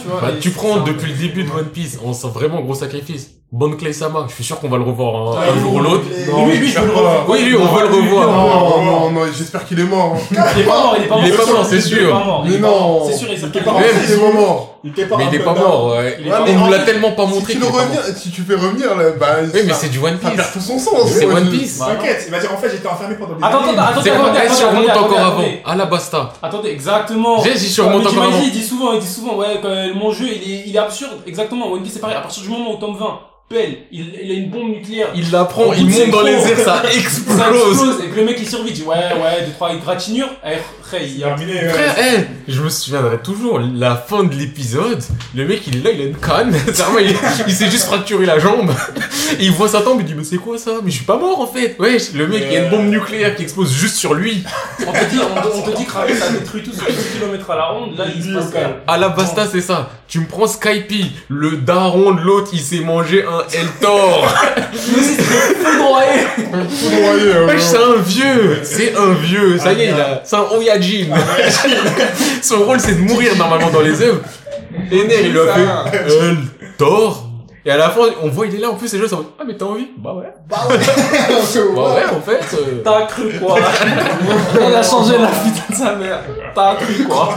tu 0.00 0.08
vois. 0.08 0.20
Bah, 0.20 0.28
tu 0.40 0.50
prends 0.50 0.80
depuis 0.80 1.12
le 1.12 1.18
début 1.18 1.44
de 1.44 1.50
One 1.50 1.66
Piece, 1.66 1.98
on 2.04 2.12
sent 2.12 2.28
vraiment 2.32 2.60
gros 2.60 2.74
sacrifice. 2.74 3.39
Bonne 3.52 3.76
Clay 3.76 3.92
je 3.92 4.32
suis 4.34 4.44
sûr 4.44 4.60
qu'on 4.60 4.68
va 4.68 4.76
le 4.76 4.84
revoir 4.84 5.36
un, 5.36 5.40
Ah, 5.42 5.50
un 5.52 5.60
jour 5.60 5.74
ou 5.74 5.80
l'autre. 5.80 6.04
Non, 6.30 6.46
Lui, 6.46 6.58
lui, 6.58 6.68
je 6.70 6.78
veux 6.78 6.86
le 6.86 6.92
revoir. 6.92 7.28
Oui, 7.28 7.42
lui, 7.42 7.56
on 7.56 7.64
veut 7.66 7.82
le 7.88 7.94
revoir. 7.96 8.28
Non, 8.30 8.84
non, 8.84 9.10
non, 9.10 9.20
j'espère 9.36 9.66
qu'il 9.66 9.80
est 9.80 9.84
mort. 9.84 10.14
hein. 10.14 10.36
Il 10.54 10.60
est 10.60 10.64
pas 10.64 10.70
mort, 10.80 10.94
il 10.96 11.02
est 11.04 11.08
pas 11.08 11.16
mort. 11.16 11.24
Il 11.26 11.32
est 11.32 11.36
pas 11.36 11.46
mort, 11.46 11.66
c'est 11.68 11.76
est 11.78 11.80
sûr. 11.80 12.42
Mais 12.44 12.54
est 12.54 12.58
non. 12.60 13.02
C'est 13.06 13.16
sûr, 13.16 13.26
il 13.28 13.44
était 13.44 13.60
pas 13.60 13.72
mort. 13.72 13.82
Il 13.82 14.12
est 14.12 14.16
pas 14.20 14.32
mort. 14.40 14.78
Il 14.84 14.90
était 14.92 15.04
pas 15.06 15.16
Mais 15.16 15.24
il 15.30 15.34
est 15.34 15.38
pas 15.40 15.52
mort, 15.54 15.86
ouais. 15.96 16.16
Il 16.20 16.28
est 16.28 16.30
Ouais, 16.30 16.38
pas 16.38 16.44
mais 16.46 16.54
On 16.56 16.64
nous 16.66 16.70
l'a 16.70 16.78
tellement 16.78 17.10
pas 17.10 17.26
Si 17.26 17.32
montré 17.34 17.52
tu 17.54 17.58
qu'il 17.58 17.60
le 17.60 17.66
est 17.66 17.80
reviens, 17.80 18.00
si 18.16 18.30
tu 18.30 18.42
fais 18.42 18.54
revenir, 18.54 18.94
là, 18.96 19.04
bah. 19.18 19.26
Oui, 19.52 19.60
mais 19.66 19.72
c'est 19.74 19.88
du 19.88 19.98
One 19.98 20.16
Ça 20.22 20.28
Piece. 20.30 20.36
perd 20.36 20.52
tout 20.52 20.60
son 20.60 20.78
sens. 20.78 21.08
C'est 21.10 21.26
One 21.26 21.50
Piece. 21.50 21.78
T'inquiète, 21.78 22.22
il 22.28 22.30
va 22.30 22.38
dire 22.38 22.52
en 22.54 22.56
fait 22.56 22.70
j'étais 22.70 22.86
enfermé 22.88 23.16
pendant 23.16 23.34
des 23.34 23.42
Attends, 23.44 23.62
années. 23.64 23.78
attends, 23.78 24.00
attends, 24.00 24.40
Eh, 24.46 24.48
si 24.48 24.62
on 24.64 24.70
remonte 24.70 24.90
encore 24.96 25.18
avant. 25.18 25.42
À 25.66 25.74
la 25.74 25.86
basta. 25.86 26.32
Attendez, 26.40 26.68
exactement. 26.70 27.42
J'ai 27.42 27.54
dit 27.54 27.68
si 27.68 27.80
on 27.80 27.88
remonte 27.88 28.06
encore 28.06 28.22
avant. 28.22 28.40
il 28.44 28.52
dit 28.52 28.62
souvent, 28.62 28.92
il 28.92 29.00
dit 29.00 29.08
souvent, 29.08 29.34
ouais, 29.38 29.60
mon 29.92 30.12
jeu, 30.12 30.26
il 30.28 30.50
est, 30.50 30.62
il 30.68 30.76
est 30.76 30.78
absurde. 30.78 31.18
Exactement. 31.26 31.72
One 31.72 31.82
Piece, 31.82 31.94
c'est 31.94 32.00
pareil. 32.00 32.16
À 32.16 32.20
partir 32.20 32.42
du 32.44 32.48
moment 32.48 32.70
où 32.72 32.76
tome 32.76 32.96
20, 32.96 33.06
Pelle, 33.52 33.78
il, 33.90 34.14
il 34.22 34.30
a 34.30 34.34
une 34.34 34.48
bombe 34.48 34.68
nucléaire. 34.68 35.08
Il 35.16 35.28
la 35.32 35.44
prend, 35.44 35.72
il 35.72 35.84
monte 35.90 36.10
dans 36.10 36.22
les 36.22 36.34
airs, 36.34 36.56
ça 36.60 36.82
Ça 36.84 36.88
explose. 36.94 38.00
et 38.04 38.06
que 38.06 38.16
le 38.20 38.24
mec 38.24 38.36
il 38.38 38.46
survit, 38.48 38.68
il 38.70 38.74
dit 38.74 38.82
ouais 38.82 38.94
ouais 38.96 39.44
deux 39.44 39.50
trois 39.54 39.74
égratignures, 39.74 40.28
eh 40.46 40.58
frère 40.84 41.00
il 41.02 41.24
a 41.24 41.26
Terminé. 41.30 41.54
ouais. 41.54 41.68
Frère, 41.70 41.96
eh, 41.98 42.52
je 42.52 42.62
me 42.62 42.68
souviendrai 42.68 43.18
toujours, 43.18 43.58
la 43.74 43.96
fin 43.96 44.22
de 44.22 44.32
l'épisode, 44.36 45.02
le 45.34 45.48
mec 45.48 45.62
il 45.66 45.78
est 45.78 45.82
là, 45.82 45.90
il 45.90 46.00
a 46.00 46.04
une 46.04 46.16
canne, 46.16 46.50
Vraiment, 46.68 46.98
il, 47.00 47.16
il 47.48 47.52
s'est 47.52 47.68
juste 47.72 47.86
fracturé 47.86 48.24
la 48.24 48.38
jambe, 48.38 48.70
et 49.40 49.42
il 49.44 49.50
voit 49.50 49.66
sa 49.66 49.80
tombe, 49.80 49.98
il 49.98 50.06
dit 50.06 50.14
mais 50.14 50.22
c'est 50.22 50.36
quoi 50.38 50.56
ça? 50.56 50.74
Mais 50.84 50.90
je 50.92 50.96
suis 50.98 51.04
pas 51.04 51.18
mort 51.18 51.40
en 51.40 51.48
fait. 51.48 51.74
Ouais, 51.80 51.96
le 52.14 52.28
mec 52.28 52.44
il 52.46 52.52
y 52.52 52.56
a 52.56 52.64
une 52.66 52.70
bombe 52.70 52.86
nucléaire 52.86 53.34
qui 53.34 53.42
explose 53.42 53.72
juste 53.72 53.96
sur 53.96 54.14
lui, 54.14 54.44
on 54.86 54.92
te 54.92 55.04
dit 55.10 55.18
on, 55.18 55.40
te- 55.40 55.56
on 55.56 55.62
te 55.72 55.76
dit 55.76 55.86
que 55.86 55.92
Raven 55.92 56.22
a 56.22 56.28
détruit 56.38 56.62
tout 56.62 56.72
sur 56.72 56.86
10 56.86 56.92
km 57.18 57.50
à 57.50 57.56
la 57.56 57.64
ronde, 57.66 57.98
là 57.98 58.04
il 58.14 58.22
se 58.22 58.28
passe 58.32 58.52
à 58.86 58.96
la 58.96 59.08
basta 59.08 59.48
c'est 59.50 59.60
ça, 59.60 59.90
tu 60.06 60.20
me 60.20 60.26
prends 60.26 60.46
Skype, 60.46 60.92
le 61.28 61.56
daron 61.56 62.12
de 62.12 62.20
l'autre 62.20 62.50
il 62.52 62.60
s'est 62.60 62.78
mangé 62.80 63.24
un 63.24 63.39
Mais 64.94 65.02
c'est 65.02 65.22
foudroyé. 65.22 66.08
Foudroyé, 66.68 67.58
c'est 67.58 67.76
un 67.76 67.96
vieux, 67.96 68.60
c'est 68.62 68.94
un 68.96 69.12
vieux, 69.14 69.58
ça 69.58 69.72
y 69.72 69.82
est, 69.82 69.86
il 69.86 70.00
a, 70.00 70.20
c'est 70.24 70.36
un 70.36 70.46
Oyajin. 70.56 71.06
Son 72.42 72.60
rôle 72.64 72.80
c'est 72.80 72.94
de 72.94 73.00
mourir 73.00 73.36
normalement 73.36 73.70
dans 73.70 73.80
les 73.80 74.00
œuvres. 74.02 74.20
Et 74.90 75.04
Ner 75.04 75.26
il 75.26 75.38
a 75.38 75.54
fait 75.54 75.98
El. 76.18 76.36
Et 77.66 77.70
à 77.70 77.76
la 77.76 77.90
fin, 77.90 78.00
on 78.22 78.28
voit 78.28 78.46
il 78.46 78.54
est 78.54 78.58
là 78.58 78.70
en 78.70 78.74
plus, 78.74 78.90
les 78.94 78.98
gens 79.00 79.08
sont 79.08 79.26
Ah 79.38 79.42
mais 79.46 79.54
t'as 79.54 79.66
envie? 79.66 79.88
Bah 79.98 80.14
ouais. 80.14 80.32
Bah 80.48 80.56
ouais. 80.70 80.76
Bah 81.76 81.94
ouais 81.94 82.04
en 82.16 82.20
fait. 82.22 82.56
euh, 82.56 82.80
T'as 82.82 83.02
cru 83.02 83.30
quoi 83.38 83.56
On 84.60 84.74
a 84.74 84.82
changé 84.82 85.18
la 85.18 85.26
putain 85.28 85.64
de 85.70 85.74
sa 85.74 85.94
mère. 85.94 86.20
T'as 86.54 86.76
cru 86.76 87.04
quoi 87.04 87.34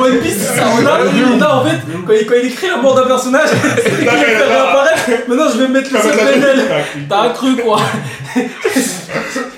One 0.00 0.18
Piece, 0.20 0.38
c'est 0.38 0.58
ça. 0.58 0.64
On 0.74 0.86
a, 0.86 0.98
on 1.36 1.40
a, 1.42 1.54
en 1.56 1.64
fait, 1.64 1.76
quand 2.06 2.12
il, 2.18 2.26
quand 2.26 2.34
il 2.42 2.46
écrit 2.48 2.68
la 2.68 2.78
mort 2.78 2.94
d'un 2.94 3.02
personnage, 3.06 3.48
fait 3.84 4.10
réapparaître. 4.10 5.02
Maintenant 5.28 5.48
je 5.52 5.58
vais 5.58 5.68
mettre 5.68 5.92
le 5.92 6.00
seul 6.00 6.16
PNL. 6.16 6.60
T'as 7.08 7.28
cru 7.30 7.56
quoi 7.56 7.78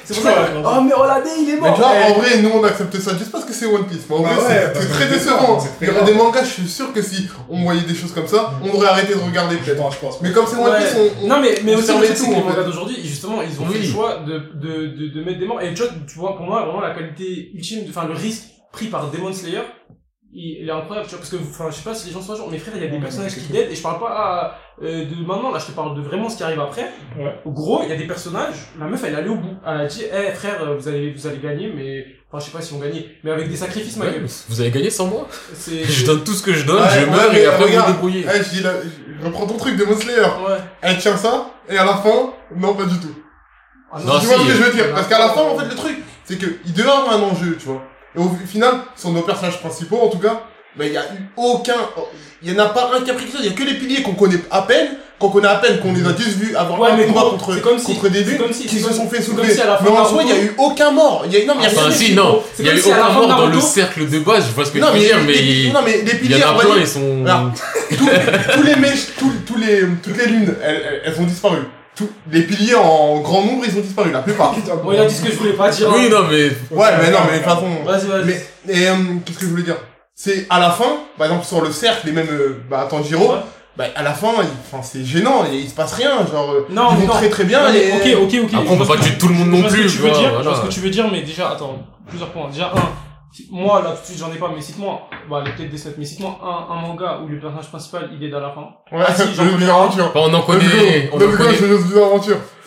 C'est 0.07 0.15
pour 0.15 0.23
ça 0.23 0.33
que. 0.35 0.39
Oh 0.65 0.81
mais 0.83 0.93
Oladé 0.95 1.31
il 1.41 1.51
est 1.51 1.55
Mais 1.55 1.61
mort. 1.61 1.75
tu 1.75 1.81
vois, 1.81 1.93
Eh, 1.99 2.13
en 2.13 2.15
vrai, 2.15 2.39
nous 2.43 2.51
on 2.55 2.63
accepte 2.65 2.97
ça 3.01 3.17
juste 3.19 3.33
parce 3.33 3.45
que 3.45 3.53
c'est 3.53 3.67
One 3.67 3.87
Piece. 3.87 4.03
Mais 4.09 4.17
en 4.17 4.21
Bah 4.23 4.29
vrai, 4.35 4.47
ouais, 4.67 4.73
c'est- 4.75 4.89
très 4.89 5.09
décevant. 5.09 5.59
Il 5.81 5.89
y 5.89 5.91
aurait 5.91 6.05
des 6.05 6.15
mangas, 6.15 6.45
je 6.45 6.51
suis 6.51 6.69
sûr 6.69 6.93
que 6.93 7.03
si 7.03 7.29
on 7.49 7.63
voyait 7.65 7.83
des 7.83 7.95
choses 7.95 8.13
comme 8.13 8.27
ça, 8.29 8.53
on 8.63 8.71
aurait 8.75 8.89
arrêté 8.89 9.15
de 9.15 9.21
regarder 9.21 9.57
peut-être. 9.57 9.83
Je 9.93 9.99
pense. 9.99 10.21
Mais 10.23 10.31
comme 10.33 10.47
c'est 10.47 10.57
One 10.57 10.71
Ouais. 10.71 10.79
Piece, 10.79 10.97
on. 10.97 11.25
on- 11.25 11.29
Non 11.29 11.41
mais, 11.41 11.55
mais 11.65 11.75
on 11.75 11.79
aussi 11.79 11.87
c'est 11.89 12.29
les 12.31 12.41
mangas 12.41 12.63
d'aujourd'hui, 12.65 12.97
justement, 13.03 13.43
ils 13.43 13.61
ont 13.61 13.67
Oui. 13.67 13.75
fait 13.75 13.79
le 13.81 13.93
choix 13.93 14.19
de, 14.19 14.39
de, 14.55 14.87
de, 14.87 15.09
de 15.19 15.25
mettre 15.25 15.39
des 15.41 15.47
morts. 15.47 15.61
Et 15.61 15.75
tu 15.75 15.83
vois, 15.83 15.91
tu 16.09 16.19
vois, 16.19 16.37
pour 16.37 16.47
moi, 16.47 16.65
vraiment 16.65 16.81
la 16.81 16.95
qualité 16.95 17.51
ultime, 17.55 17.81
enfin 17.89 18.07
le 18.07 18.15
risque 18.15 18.45
pris 18.73 18.87
par 18.87 19.11
Demon 19.11 19.33
Slayer, 19.33 19.63
il, 20.33 20.59
il 20.63 20.69
est 20.69 20.73
incroyable, 20.73 21.09
tu 21.09 21.15
vois, 21.15 21.21
parce 21.21 21.31
que, 21.31 21.37
enfin, 21.37 21.67
je 21.71 21.77
sais 21.77 21.83
pas 21.83 21.95
si 21.95 22.09
les 22.09 22.13
gens 22.13 22.21
sont 22.21 22.33
à 22.35 22.37
jour, 22.37 22.49
mais 22.51 22.59
frère, 22.59 22.75
il 22.77 22.83
y 22.83 22.87
a 22.87 22.91
des 22.91 22.99
personnages 23.01 23.35
qui 23.35 23.41
dead, 23.53 23.71
et 23.71 23.75
je 23.75 23.83
parle 23.83 23.99
pas 23.99 24.11
à, 24.11 24.59
euh, 24.83 25.05
de 25.07 25.15
maintenant, 25.27 25.51
là, 25.53 25.59
je 25.59 25.67
te 25.67 25.73
parle 25.73 25.97
de 25.97 26.03
vraiment 26.03 26.29
ce 26.29 26.37
qui 26.37 26.43
arrive 26.43 26.61
après. 26.61 26.91
Ouais. 27.19 27.35
Au 27.45 27.51
gros, 27.51 27.81
il 27.83 27.89
y 27.89 27.93
a 27.93 27.97
des 27.97 28.07
personnages, 28.07 28.55
la 28.79 28.87
meuf, 28.87 29.03
elle 29.05 29.15
est 29.15 29.17
allée 29.17 29.29
au 29.31 29.37
bout. 29.37 29.57
Elle 29.67 29.81
a 29.81 29.87
dit, 29.87 30.03
eh 30.05 30.33
frère, 30.33 30.63
euh, 30.63 30.77
vous 30.77 30.89
allez, 30.89 31.13
vous 31.13 31.27
allez 31.27 31.39
gagner, 31.39 31.73
mais, 31.75 32.07
enfin, 32.31 32.39
je 32.41 32.51
sais 32.51 32.57
pas 32.57 32.63
si 32.63 32.75
on 32.75 32.79
gagne, 32.79 33.03
mais 33.25 33.31
avec 33.31 33.49
des 33.49 33.57
sacrifices, 33.57 33.97
ma 33.97 34.05
ouais, 34.07 34.13
gueule. 34.13 34.27
vous 34.49 34.61
avez 34.61 34.71
gagné 34.71 34.91
sans 34.91 35.07
moi 35.07 35.27
C'est, 35.55 35.83
Je 35.89 36.05
donne 36.07 36.23
tout 36.25 36.33
ce 36.35 36.43
que 36.43 36.53
je 36.53 36.65
donne, 36.67 36.83
Ouais, 36.83 36.89
je 37.01 37.07
meurs 37.11 37.35
et 37.35 37.47
après 37.47 37.59
vous 37.65 37.69
regarde. 37.71 37.87
vous 37.89 37.93
débrouillez. 37.95 38.27
Eh, 38.35 38.43
je 38.43 38.49
dis 38.51 38.63
là, 38.63 38.73
je 39.21 39.25
reprends 39.27 39.47
ton 39.47 39.57
truc 39.57 39.77
de 39.77 39.85
Slayer. 39.95 40.21
ouais. 40.21 40.59
Elle 40.83 40.99
tient 40.99 41.17
ça, 41.17 41.51
et 41.69 41.79
à 41.79 41.85
la 41.85 41.95
fin, 41.95 42.33
non, 42.55 42.75
pas 42.75 42.85
du 42.85 42.99
tout. 43.01 43.15
Ah, 43.91 43.99
Non, 44.05 44.19
tu 44.21 44.27
vois 44.27 44.37
si. 44.39 44.43
ce 44.43 44.49
que 44.49 44.53
je 44.59 44.63
veux 44.63 44.73
dire? 44.73 44.93
Parce 44.95 45.07
qu'à 45.09 45.19
la 45.19 45.29
fin, 45.31 45.41
en 45.43 45.57
fait, 45.57 45.65
le 45.69 45.75
truc, 45.75 45.97
c'est 46.25 46.37
que 46.39 46.47
il 46.67 46.73
devait 46.75 46.91
avoir 46.91 47.15
un 47.15 47.23
enjeu, 47.23 47.57
tu 47.59 47.67
vois. 47.67 47.83
Et 48.15 48.19
au 48.19 48.29
final, 48.47 48.75
sur 48.95 49.11
nos 49.11 49.23
personnages 49.23 49.59
principaux, 49.61 50.01
en 50.01 50.09
tout 50.09 50.19
cas, 50.19 50.43
ben, 50.79 50.87
il 50.87 50.93
y 50.93 50.97
a 50.97 51.03
eu 51.03 51.25
aucun, 51.37 51.75
il 52.43 52.53
y 52.53 52.57
en 52.57 52.59
a 52.65 52.67
pas 52.67 52.91
un 52.97 53.03
qui 53.03 53.11
a 53.11 53.15
pris 53.15 53.25
quelque 53.25 53.37
chose. 53.39 53.47
Il 53.47 53.51
y 53.51 53.55
a 53.55 53.57
que 53.57 53.65
les 53.65 53.75
piliers 53.79 54.03
qu'on 54.03 54.15
connaît 54.15 54.39
à 54.51 54.63
peine, 54.63 54.89
qu'on 55.19 55.31
connaît 55.31 55.49
à 55.49 55.55
peine, 55.57 55.79
qu'on 55.81 55.95
les 55.95 56.07
a 56.07 56.13
tous 56.13 56.37
vus 56.37 56.55
avoir 56.55 56.79
Ouais, 56.79 56.91
un 56.91 56.97
mais 56.97 57.07
combat 57.07 57.23
contre, 57.31 57.55
si- 57.55 58.11
des 58.11 58.23
vues, 58.23 58.39
si- 58.53 58.67
qui 58.67 58.79
se 58.79 58.93
sont 58.93 59.09
fait 59.09 59.23
soulever. 59.23 59.51
si 59.55 59.61
Mais 59.83 59.89
en 59.91 60.05
soi, 60.05 60.23
il 60.23 60.29
y 60.29 60.33
a 60.33 60.39
eu 60.43 60.53
aucun 60.59 60.91
mort. 60.91 61.25
Il 61.27 61.33
y 61.33 61.37
a, 61.43 61.47
non, 61.47 61.55
mais 61.59 61.63
il 61.63 61.65
y 61.65 61.67
a 61.67 61.79
Enfin 61.79 61.89
rien 61.89 61.97
si, 61.97 62.05
qui- 62.07 62.15
non, 62.15 62.43
il 62.59 62.67
y 62.67 62.69
a 62.69 62.75
eu 62.75 62.81
aucun 62.81 63.09
mort 63.11 63.27
dans 63.29 63.47
le 63.47 63.61
cercle 63.61 64.07
de 64.09 64.19
base, 64.19 64.45
je 64.49 64.53
vois 64.53 64.67
ce 64.67 64.71
que 64.73 64.79
Non, 64.79 64.89
tu 64.89 64.93
veux 64.95 64.99
mais, 64.99 65.07
dire, 65.07 65.19
les- 65.27 65.67
mais 65.69 65.73
non, 65.73 65.81
mais 65.85 65.93
les 65.93 65.99
il 66.03 66.09
y 66.09 66.19
piliers, 66.19 66.45
en 66.45 66.51
a 66.51 66.59
plein, 66.61 66.75
dire, 66.75 66.81
ils 66.81 66.87
sont... 66.87 67.25
Alors, 67.25 67.51
tous, 67.89 67.97
tous 68.57 68.63
les 68.63 68.77
mèches, 68.77 69.07
tous, 69.19 69.33
tous 69.47 69.59
les, 69.59 69.81
toutes 70.03 70.19
les 70.19 70.27
lunes, 70.27 70.55
elles, 70.63 71.03
elles, 71.07 71.15
ont 71.21 71.25
disparu. 71.25 71.59
Les 72.31 72.43
piliers 72.43 72.75
en 72.75 73.21
grand 73.21 73.41
nombre, 73.43 73.65
ils 73.67 73.75
ont 73.79 73.81
disparu, 73.81 74.13
la 74.13 74.19
plupart. 74.19 74.55
Bon, 74.85 74.93
il 74.93 74.99
a 74.99 75.07
dit 75.07 75.15
ce 75.15 75.23
que 75.23 75.31
je 75.33 75.37
voulais 75.39 75.55
pas 75.55 75.71
dire. 75.71 75.89
Oui, 75.97 76.11
non, 76.11 76.25
mais... 76.31 76.49
Ouais, 76.71 76.89
mais 77.01 77.11
non, 77.11 77.21
mais 77.31 77.39
de 77.39 77.43
toute 77.43 77.45
façon. 77.45 77.69
Vas-y, 77.87 78.07
vas-y. 78.07 78.25
Mais, 78.27 78.47
et, 78.75 78.89
euh, 78.89 78.95
qu'est-ce 79.25 79.39
que 79.39 79.45
je 79.47 79.51
voulais 79.51 79.63
dire? 79.63 79.77
C'est, 80.19 80.47
à 80.49 80.59
la 80.59 80.71
fin, 80.71 80.97
par 81.19 81.27
exemple, 81.27 81.45
sur 81.45 81.61
le 81.61 81.71
cercle, 81.71 82.09
et 82.09 82.13
même, 82.13 82.27
euh, 82.31 82.63
bah, 82.71 82.87
Tanjiro, 82.89 83.35
Ouais. 83.35 83.41
bah, 83.77 83.85
à 83.95 84.03
la 84.03 84.15
fin, 84.15 84.29
il, 84.41 84.49
enfin, 84.67 84.83
c'est 84.83 85.05
gênant, 85.05 85.45
et 85.45 85.55
il 85.57 85.69
se 85.69 85.75
passe 85.75 85.93
rien, 85.93 86.27
genre, 86.27 86.53
euh, 86.53 86.67
Non, 86.71 86.89
ils 86.93 87.01
vont 87.03 87.07
non. 87.09 87.13
très 87.13 87.29
très 87.29 87.45
bien, 87.45 87.61
Non, 87.67 87.69
mais 87.71 87.87
et... 88.09 88.17
ok, 88.17 88.23
ok, 88.23 88.41
ok. 88.45 88.55
Après, 88.55 88.69
on 88.71 88.79
peut 88.79 88.87
pas 88.87 88.97
tuer 88.97 89.19
tout 89.19 89.29
le 89.29 89.35
monde 89.35 89.49
je 89.49 89.51
non 89.51 89.61
vois 89.61 89.69
ce 89.69 89.75
que 89.77 89.81
plus, 89.83 89.91
tu 89.93 89.99
veux 89.99 90.11
dire, 90.11 90.23
je 90.23 90.29
vois 90.31 90.43
voilà. 90.43 90.57
ce 90.57 90.63
que 90.63 90.73
tu 90.73 90.81
veux 90.81 90.89
dire, 90.89 91.07
mais 91.13 91.21
déjà, 91.21 91.51
attends, 91.51 91.77
plusieurs 92.09 92.31
points. 92.31 92.49
Déjà, 92.51 92.73
un, 92.75 92.89
moi, 93.51 93.83
là, 93.83 93.91
tout 93.91 94.01
de 94.01 94.07
suite, 94.07 94.19
j'en 94.19 94.33
ai 94.33 94.39
pas, 94.39 94.51
mais 94.57 94.63
cite-moi, 94.63 95.03
bah, 95.29 95.43
les 95.45 95.53
peut-être 95.53 95.71
des 95.71 95.77
sets, 95.77 95.95
mais 95.99 96.07
cite-moi 96.07 96.39
un, 96.43 96.73
un 96.75 96.81
manga 96.81 97.21
où 97.23 97.29
le 97.29 97.39
personnage 97.39 97.69
principal, 97.69 98.09
il 98.19 98.27
est 98.27 98.35
à 98.35 98.41
la 98.41 98.51
fin. 98.53 98.69
Ouais, 98.97 99.05
Ah, 99.07 99.13
si, 99.15 99.29
je 99.29 99.35
j'en 99.35 99.45
veux 99.45 99.51
connais 99.51 99.69
aventure. 99.69 100.11
Bah, 100.15 100.21
on 100.25 100.33
en 100.33 100.41
connaît, 100.41 101.11
on 101.13 101.17
en 101.17 101.19
connaît. 101.19 101.57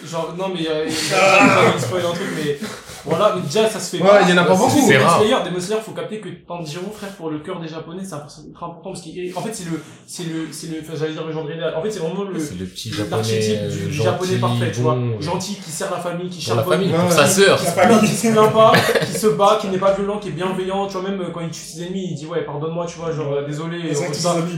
Genre, 0.06 0.36
non, 0.38 0.52
mais, 0.54 0.68
euh, 0.70 0.86
j'ai 0.88 1.16
pas 1.16 1.80
spoiler 1.80 2.06
un 2.06 2.12
truc, 2.12 2.28
mais, 2.38 2.60
voilà, 3.06 3.34
mais 3.36 3.42
déjà, 3.42 3.68
ça 3.70 3.80
se 3.80 3.96
fait 3.98 4.04
Ouais, 4.04 4.10
il 4.24 4.30
y 4.30 4.34
en 4.34 4.38
a 4.38 4.44
pas 4.46 4.56
C'est 4.56 4.62
beaucoup. 4.62 4.88
c'est 4.88 4.98
rare. 4.98 5.20
Slayer, 5.20 5.36
Demon 5.46 5.60
Slayer, 5.60 5.82
faut 5.82 5.92
capter 5.92 6.20
que 6.20 6.30
Tanjiro, 6.30 6.92
frère, 6.92 7.12
pour 7.12 7.30
le 7.30 7.40
cœur 7.40 7.60
des 7.60 7.68
japonais, 7.68 8.04
c'est 8.04 8.14
un 8.14 8.20
personnage 8.20 8.50
ultra 8.50 8.66
important, 8.68 8.92
parce 8.92 9.02
qu'il, 9.02 9.34
en 9.36 9.42
fait, 9.42 9.54
c'est 9.54 9.70
le, 9.70 9.82
c'est 10.06 10.24
le, 10.24 10.48
c'est 10.52 10.68
le, 10.68 10.82
enfin, 10.82 10.94
j'allais 10.98 11.14
dire 11.14 11.26
le 11.26 11.32
genre. 11.32 11.46
En 11.76 11.82
fait, 11.82 11.92
c'est 11.92 12.00
vraiment 12.00 12.24
le, 12.24 12.40
C'est 12.40 12.60
le 12.60 12.66
petit 12.66 12.90
japonais, 12.92 13.18
l'archétype 13.18 13.68
du, 13.68 13.92
japonais 13.94 14.36
parfait, 14.38 14.72
tu 14.72 14.82
vois. 14.82 14.98
Gentil, 15.20 15.56
qui 15.56 15.72
sert 15.72 15.92
la 15.92 16.00
famille, 16.00 16.30
qui 16.30 16.50
Ouais, 16.50 16.64
pour 16.64 17.06
ouais. 17.06 17.12
sa 17.12 17.26
sœur. 17.26 17.60
qui 17.60 17.66
se 18.08 18.32
plaint, 18.32 18.54
pas, 18.54 18.74
qui 19.06 19.12
se 19.14 19.28
bat, 19.28 19.58
qui 19.62 19.68
n'est 19.68 19.78
pas 19.78 19.94
violent, 19.94 20.20
qui 20.20 20.30
est 20.30 20.32
bienveillant, 20.32 20.88
tu 20.88 20.94
vois, 20.98 21.10
même 21.10 21.32
quand 21.34 21.42
il 21.42 21.50
tue 21.50 21.60
ses 21.62 21.84
ennemis, 21.84 22.10
il 22.12 22.16
dit 22.16 22.26
ouais, 22.26 22.44
pardonne-moi, 22.44 22.86
tu 22.86 23.00
vois, 23.00 23.12
genre, 23.12 23.44
désolé, 23.46 23.94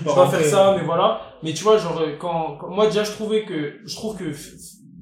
par 0.05 0.15
dois 0.15 0.29
faire 0.29 0.45
ça, 0.45 0.75
mais 0.77 0.85
voilà. 0.85 1.21
Mais 1.43 1.53
tu 1.53 1.63
vois, 1.63 1.77
genre, 1.77 2.01
quand, 2.19 2.57
moi 2.69 2.87
déjà, 2.87 3.03
je 3.03 3.11
trouvais 3.11 3.43
que, 3.43 3.75
je 3.85 3.95
trouve 3.95 4.15
que 4.15 4.31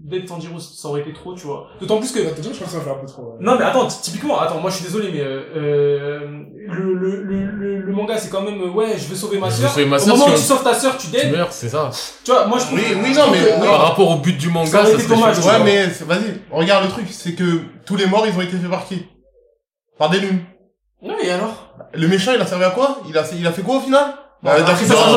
d'être 0.10 0.26
Tanjiro, 0.28 0.60
ça 0.60 0.88
aurait 0.90 1.02
été 1.02 1.14
trop, 1.14 1.34
tu 1.36 1.46
vois. 1.48 1.68
D'autant 1.80 1.98
plus 2.00 2.12
que, 2.12 2.20
T'as 2.20 2.32
déjà, 2.32 2.52
je 2.52 2.60
pense 2.60 2.68
que 2.70 2.76
ça 2.78 2.82
fait 2.82 2.90
un 2.90 2.96
peu 2.96 3.06
trop. 3.08 3.22
ouais. 3.24 3.38
non 3.40 3.56
mais 3.58 3.64
attends, 3.66 3.86
ty- 3.88 4.02
typiquement, 4.02 4.40
attends, 4.40 4.60
moi 4.60 4.70
je 4.70 4.76
suis 4.78 4.86
désolé, 4.86 5.10
mais 5.14 5.22
euh, 5.22 5.42
euh, 5.56 6.20
le, 6.68 6.94
le, 6.94 7.24
le, 7.24 7.46
le, 7.46 7.78
le 7.82 7.94
manga 7.94 8.18
c'est 8.18 8.30
quand 8.30 8.42
même, 8.42 8.62
ouais, 8.76 8.98
je 8.98 9.06
veux 9.08 9.16
sauver 9.16 9.38
ma 9.40 9.48
Je 9.50 9.56
veux 9.56 9.62
soeur. 9.62 9.72
sauver 9.72 9.86
ma 9.86 9.96
Au 9.96 10.00
sœur, 10.00 10.18
moment 10.18 10.32
où 10.34 10.36
tu 10.36 10.42
sauves 10.44 10.64
ta 10.64 10.74
soeur, 10.74 10.98
tu 10.98 11.08
Tu 11.08 11.12
dead. 11.14 11.32
meurs, 11.32 11.52
c'est 11.52 11.70
ça. 11.70 11.90
Tu 12.26 12.32
vois, 12.32 12.46
moi 12.48 12.58
je 12.60 12.76
Oui, 12.76 12.82
que- 12.82 12.96
oui, 12.96 13.14
non, 13.16 13.32
mais-. 13.32 13.66
Par 13.66 13.82
rapport 13.88 14.10
au 14.12 14.16
but 14.18 14.38
du 14.38 14.50
manga, 14.50 14.70
ça 14.70 14.86
serait 14.86 15.08
dommage, 15.08 15.40
tu 15.40 15.48
Ouais, 15.48 15.64
mais 15.64 15.86
vas-y, 15.88 16.42
regarde 16.52 16.84
le 16.86 16.90
truc, 16.90 17.06
c'est 17.12 17.34
que 17.34 17.62
tous 17.86 17.96
les 17.96 18.06
morts, 18.08 18.26
ils 18.28 18.36
ont 18.38 18.42
été 18.42 18.58
faits 18.58 18.70
par 18.70 18.86
qui? 18.86 19.06
Par 19.98 20.10
des 20.10 20.20
lunes. 20.20 20.42
Non 21.02 21.16
et 21.22 21.30
alors? 21.32 21.74
Le 21.94 22.08
méchant, 22.08 22.32
il 22.36 22.42
a 22.42 22.46
servi 22.46 22.64
à 22.66 22.72
quoi? 22.72 23.00
Il 23.08 23.18
a, 23.18 23.24
il 23.38 23.48
a 23.48 23.52
fait 23.52 23.62
quoi 23.62 23.78
au 23.78 23.80
final? 23.80 24.14
Bah, 24.42 24.58
la 24.58 24.64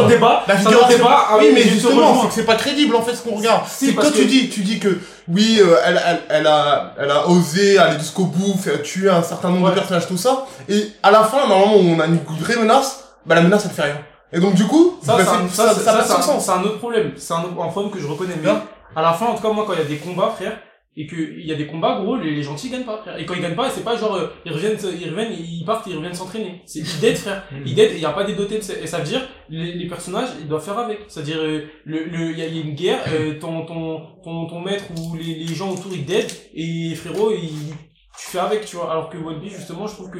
débat. 0.08 0.44
La 0.48 0.56
débat. 0.56 1.26
Ah 1.30 1.36
oui, 1.38 1.50
mais 1.54 1.62
justement, 1.62 2.20
c'est 2.22 2.28
que 2.28 2.34
c'est 2.34 2.44
pas 2.44 2.56
crédible 2.56 2.96
en 2.96 3.02
fait 3.02 3.14
ce 3.14 3.22
qu'on 3.22 3.36
regarde. 3.36 3.62
C'est 3.68 3.94
quand 3.94 4.10
tu 4.10 4.24
dis, 4.24 4.48
tu 4.48 4.62
dis 4.62 4.80
que 4.80 4.98
oui, 5.28 5.60
euh, 5.60 5.76
elle, 5.84 6.00
elle, 6.04 6.20
elle 6.28 6.46
a, 6.48 6.94
elle 6.98 7.10
a 7.10 7.28
osé 7.28 7.78
aller 7.78 7.98
jusqu'au 7.98 8.24
bout, 8.24 8.56
faire 8.58 8.82
tuer 8.82 9.10
un 9.10 9.22
certain 9.22 9.50
nombre 9.50 9.70
de 9.70 9.74
personnages, 9.74 10.08
tout 10.08 10.16
ça, 10.16 10.46
et 10.68 10.88
à 11.04 11.12
la 11.12 11.22
fin, 11.22 11.46
normalement, 11.46 11.76
on 11.76 12.00
a 12.00 12.06
une 12.06 12.18
vraie 12.40 12.56
menace, 12.56 13.04
bah 13.24 13.36
la 13.36 13.42
menace 13.42 13.62
elle 13.64 13.70
fait 13.70 13.82
rien. 13.82 13.98
Et 14.32 14.40
donc 14.40 14.54
du 14.54 14.66
coup, 14.66 14.98
Ça, 15.04 15.16
bah, 15.16 15.24
ça, 15.24 15.74
ça, 15.74 15.74
ça 16.04 16.40
c'est 16.40 16.50
un- 16.50 16.62
autre 16.62 16.78
problème. 16.78 17.12
C'est 17.16 17.34
un, 17.34 17.40
problème 17.42 17.92
que 17.92 18.00
je 18.00 18.06
reconnais. 18.08 18.34
Bien. 18.34 18.62
à 18.96 19.02
la 19.02 19.12
fin, 19.12 19.26
en 19.26 19.34
tout 19.34 19.42
cas, 19.42 19.52
moi, 19.52 19.64
quand 19.66 19.74
il 19.74 19.78
y 19.78 19.82
a 19.82 19.84
des 19.84 19.98
combats, 19.98 20.32
frère, 20.34 20.58
et 20.94 21.06
qu'il 21.06 21.46
y 21.46 21.50
a 21.52 21.54
des 21.54 21.66
combats, 21.66 22.00
gros, 22.02 22.16
les, 22.16 22.34
les 22.34 22.42
gentils 22.42 22.68
gagnent 22.68 22.84
pas, 22.84 22.98
frère. 22.98 23.18
Et 23.18 23.24
quand 23.24 23.32
ils 23.34 23.40
gagnent 23.40 23.54
pas, 23.54 23.70
c'est 23.70 23.82
pas 23.84 23.96
genre, 23.96 24.14
euh, 24.14 24.26
ils 24.44 24.52
reviennent, 24.52 24.76
ils 25.00 25.08
reviennent, 25.10 25.32
ils 25.32 25.64
partent, 25.64 25.86
ils 25.86 25.96
reviennent 25.96 26.12
s'entraîner. 26.12 26.60
C'est 26.66 26.80
ils 26.80 27.00
dead, 27.00 27.16
frère. 27.16 27.44
Ils 27.64 27.74
dead, 27.74 27.92
il 27.94 28.00
y 28.00 28.04
a 28.04 28.10
pas 28.12 28.24
des 28.24 28.34
dotés, 28.34 28.58
de- 28.58 28.82
et 28.82 28.86
ça 28.86 28.98
veut 28.98 29.04
dire, 29.06 29.26
les, 29.48 29.72
les 29.72 29.86
personnages, 29.86 30.28
ils 30.40 30.48
doivent 30.48 30.64
faire 30.64 30.78
avec. 30.78 30.98
C'est-à-dire, 31.08 31.38
euh, 31.38 31.62
le, 31.84 32.04
le, 32.04 32.30
il 32.32 32.38
y 32.38 32.42
a, 32.42 32.46
il 32.46 32.56
y 32.56 32.60
a 32.60 32.62
une 32.62 32.74
guerre, 32.74 33.02
euh, 33.08 33.38
ton, 33.38 33.64
ton, 33.64 34.02
ton, 34.22 34.46
ton 34.46 34.60
maître 34.60 34.84
ou 34.98 35.16
les, 35.16 35.34
les 35.36 35.54
gens 35.54 35.70
autour, 35.70 35.92
ils 35.94 36.04
dead, 36.04 36.30
et 36.54 36.94
frérot, 36.94 37.32
il, 37.32 37.48
tu 38.18 38.26
fais 38.30 38.38
avec, 38.40 38.66
tu 38.66 38.76
vois. 38.76 38.90
Alors 38.90 39.08
que 39.08 39.16
One 39.16 39.40
Piece, 39.40 39.56
justement, 39.56 39.86
je 39.86 39.94
trouve 39.94 40.10
que, 40.10 40.18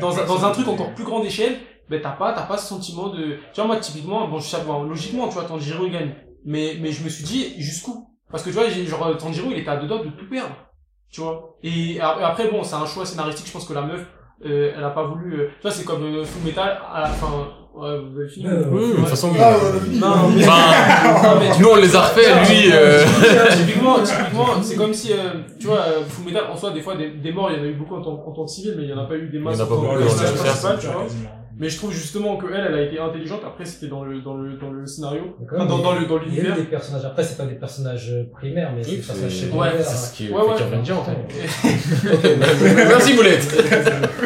dans 0.00 0.18
un, 0.18 0.24
dans 0.24 0.44
un 0.46 0.50
truc 0.52 0.66
encore 0.68 0.94
plus 0.94 1.04
grande 1.04 1.26
échelle, 1.26 1.56
ben 1.90 2.00
t'as 2.02 2.12
pas, 2.12 2.32
t'as 2.32 2.46
pas 2.46 2.56
ce 2.58 2.66
sentiment 2.66 3.08
de, 3.10 3.36
tu 3.52 3.56
vois, 3.60 3.66
moi, 3.66 3.76
typiquement, 3.76 4.26
bon, 4.26 4.38
je 4.38 4.48
sais, 4.48 4.56
bon, 4.66 4.84
logiquement, 4.84 5.28
tu 5.28 5.34
vois, 5.34 5.44
Tanjiro, 5.44 5.84
il 5.86 5.92
gagne. 5.92 6.14
Mais, 6.46 6.76
mais 6.80 6.92
je 6.92 7.04
me 7.04 7.08
suis 7.10 7.24
dit, 7.24 7.54
jusqu'où? 7.58 8.06
Parce 8.30 8.42
que 8.42 8.50
tu 8.50 8.54
vois, 8.56 8.68
genre, 8.68 9.16
Tanjiro, 9.16 9.48
il 9.50 9.58
était 9.58 9.70
à 9.70 9.76
deux 9.76 9.86
doigts 9.86 9.98
de 10.04 10.10
tout 10.10 10.28
perdre. 10.28 10.54
Tu 11.10 11.20
vois. 11.22 11.56
Et 11.62 11.98
après, 12.00 12.48
bon, 12.50 12.62
c'est 12.62 12.74
un 12.76 12.84
choix 12.86 13.06
scénaristique. 13.06 13.46
Je 13.46 13.52
pense 13.52 13.64
que 13.66 13.72
la 13.72 13.82
meuf, 13.82 14.00
euh, 14.44 14.72
elle 14.76 14.84
a 14.84 14.90
pas 14.90 15.04
voulu. 15.04 15.34
euh, 15.40 15.48
Tu 15.56 15.62
vois, 15.62 15.70
c'est 15.70 15.84
comme 15.84 16.04
euh, 16.04 16.24
Full 16.24 16.42
Metal. 16.44 16.78
À 16.92 17.00
la 17.00 17.06
fin, 17.08 17.26
ouais, 17.74 17.98
vous 17.98 18.20
avez 18.20 18.28
fini. 18.28 18.46
Euh, 18.46 18.64
Oui, 18.70 18.90
de 18.90 18.96
toute 18.96 19.06
façon, 19.08 19.32
Ah, 19.40 19.52
ouais. 19.52 19.98
Non, 19.98 20.28
mais- 20.28 20.44
Enfin, 20.46 21.34
Non, 21.34 21.40
mais 21.40 21.50
tu- 21.56 21.62
nous 21.62 21.68
on 21.70 21.76
les 21.76 21.96
a 21.96 22.02
refait, 22.02 22.34
lui, 22.44 22.70
euh... 22.72 23.02
typiquement, 23.56 24.02
typiquement, 24.02 24.46
c'est 24.62 24.76
comme 24.76 24.92
si, 24.92 25.12
euh, 25.14 25.16
tu 25.58 25.66
vois, 25.68 25.78
euh, 25.80 26.04
Full 26.06 26.26
Metal, 26.26 26.44
en 26.52 26.56
soi, 26.56 26.70
des 26.72 26.82
fois, 26.82 26.94
des, 26.96 27.08
des 27.12 27.32
morts, 27.32 27.50
il 27.50 27.56
y 27.56 27.60
en 27.60 27.64
a 27.64 27.66
eu 27.66 27.74
beaucoup 27.74 27.94
en 27.96 28.02
tant, 28.02 28.22
en 28.26 28.32
tant 28.32 28.44
que 28.44 28.50
civil, 28.50 28.74
mais 28.76 28.82
il 28.84 28.90
y 28.90 28.92
en 28.92 28.98
a 28.98 29.06
pas 29.06 29.16
eu 29.16 29.28
des 29.30 29.38
masses 29.38 29.58
en 29.64 29.66
tant 29.76 29.82
que 29.94 30.02
principal, 30.42 30.78
tu 30.78 30.86
vois. 30.88 31.06
Mais 31.58 31.68
je 31.68 31.76
trouve 31.76 31.90
justement 31.92 32.36
que 32.36 32.46
elle, 32.52 32.66
elle 32.68 32.74
a 32.74 32.82
été 32.82 32.98
intelligente. 33.00 33.40
Après, 33.46 33.64
c'était 33.64 33.88
dans 33.88 34.04
le, 34.04 34.20
dans 34.20 34.34
le, 34.36 34.56
dans 34.58 34.70
le 34.70 34.86
scénario. 34.86 35.36
Enfin, 35.42 35.66
dans, 35.66 35.78
dans 35.78 35.92
le, 35.98 36.06
dans 36.06 36.18
Il 36.22 36.34
y 36.34 36.38
a 36.38 36.42
eu 36.42 36.44
l'univers. 36.44 36.56
des 36.56 36.62
personnages, 36.64 37.04
après 37.04 37.24
c'est 37.24 37.36
pas 37.36 37.46
des 37.46 37.56
personnages 37.56 38.10
euh, 38.12 38.24
primaires, 38.32 38.72
mais 38.74 38.82
c'est 38.84 38.90
Oui, 38.90 38.96
des 38.98 39.02
personnages 39.02 39.32
secondaires. 39.36 39.72
Ouais, 39.74 39.82
c'est 39.82 39.96
ce 39.96 40.14
qui 40.14 40.26
est 40.26 40.30
Ouais, 40.32 40.42
ouais. 40.42 40.56
fait 40.56 40.78
dire, 40.82 40.98
en 40.98 41.04
fait. 41.04 41.16
Merci, 42.88 43.14
Boulette. 43.14 43.48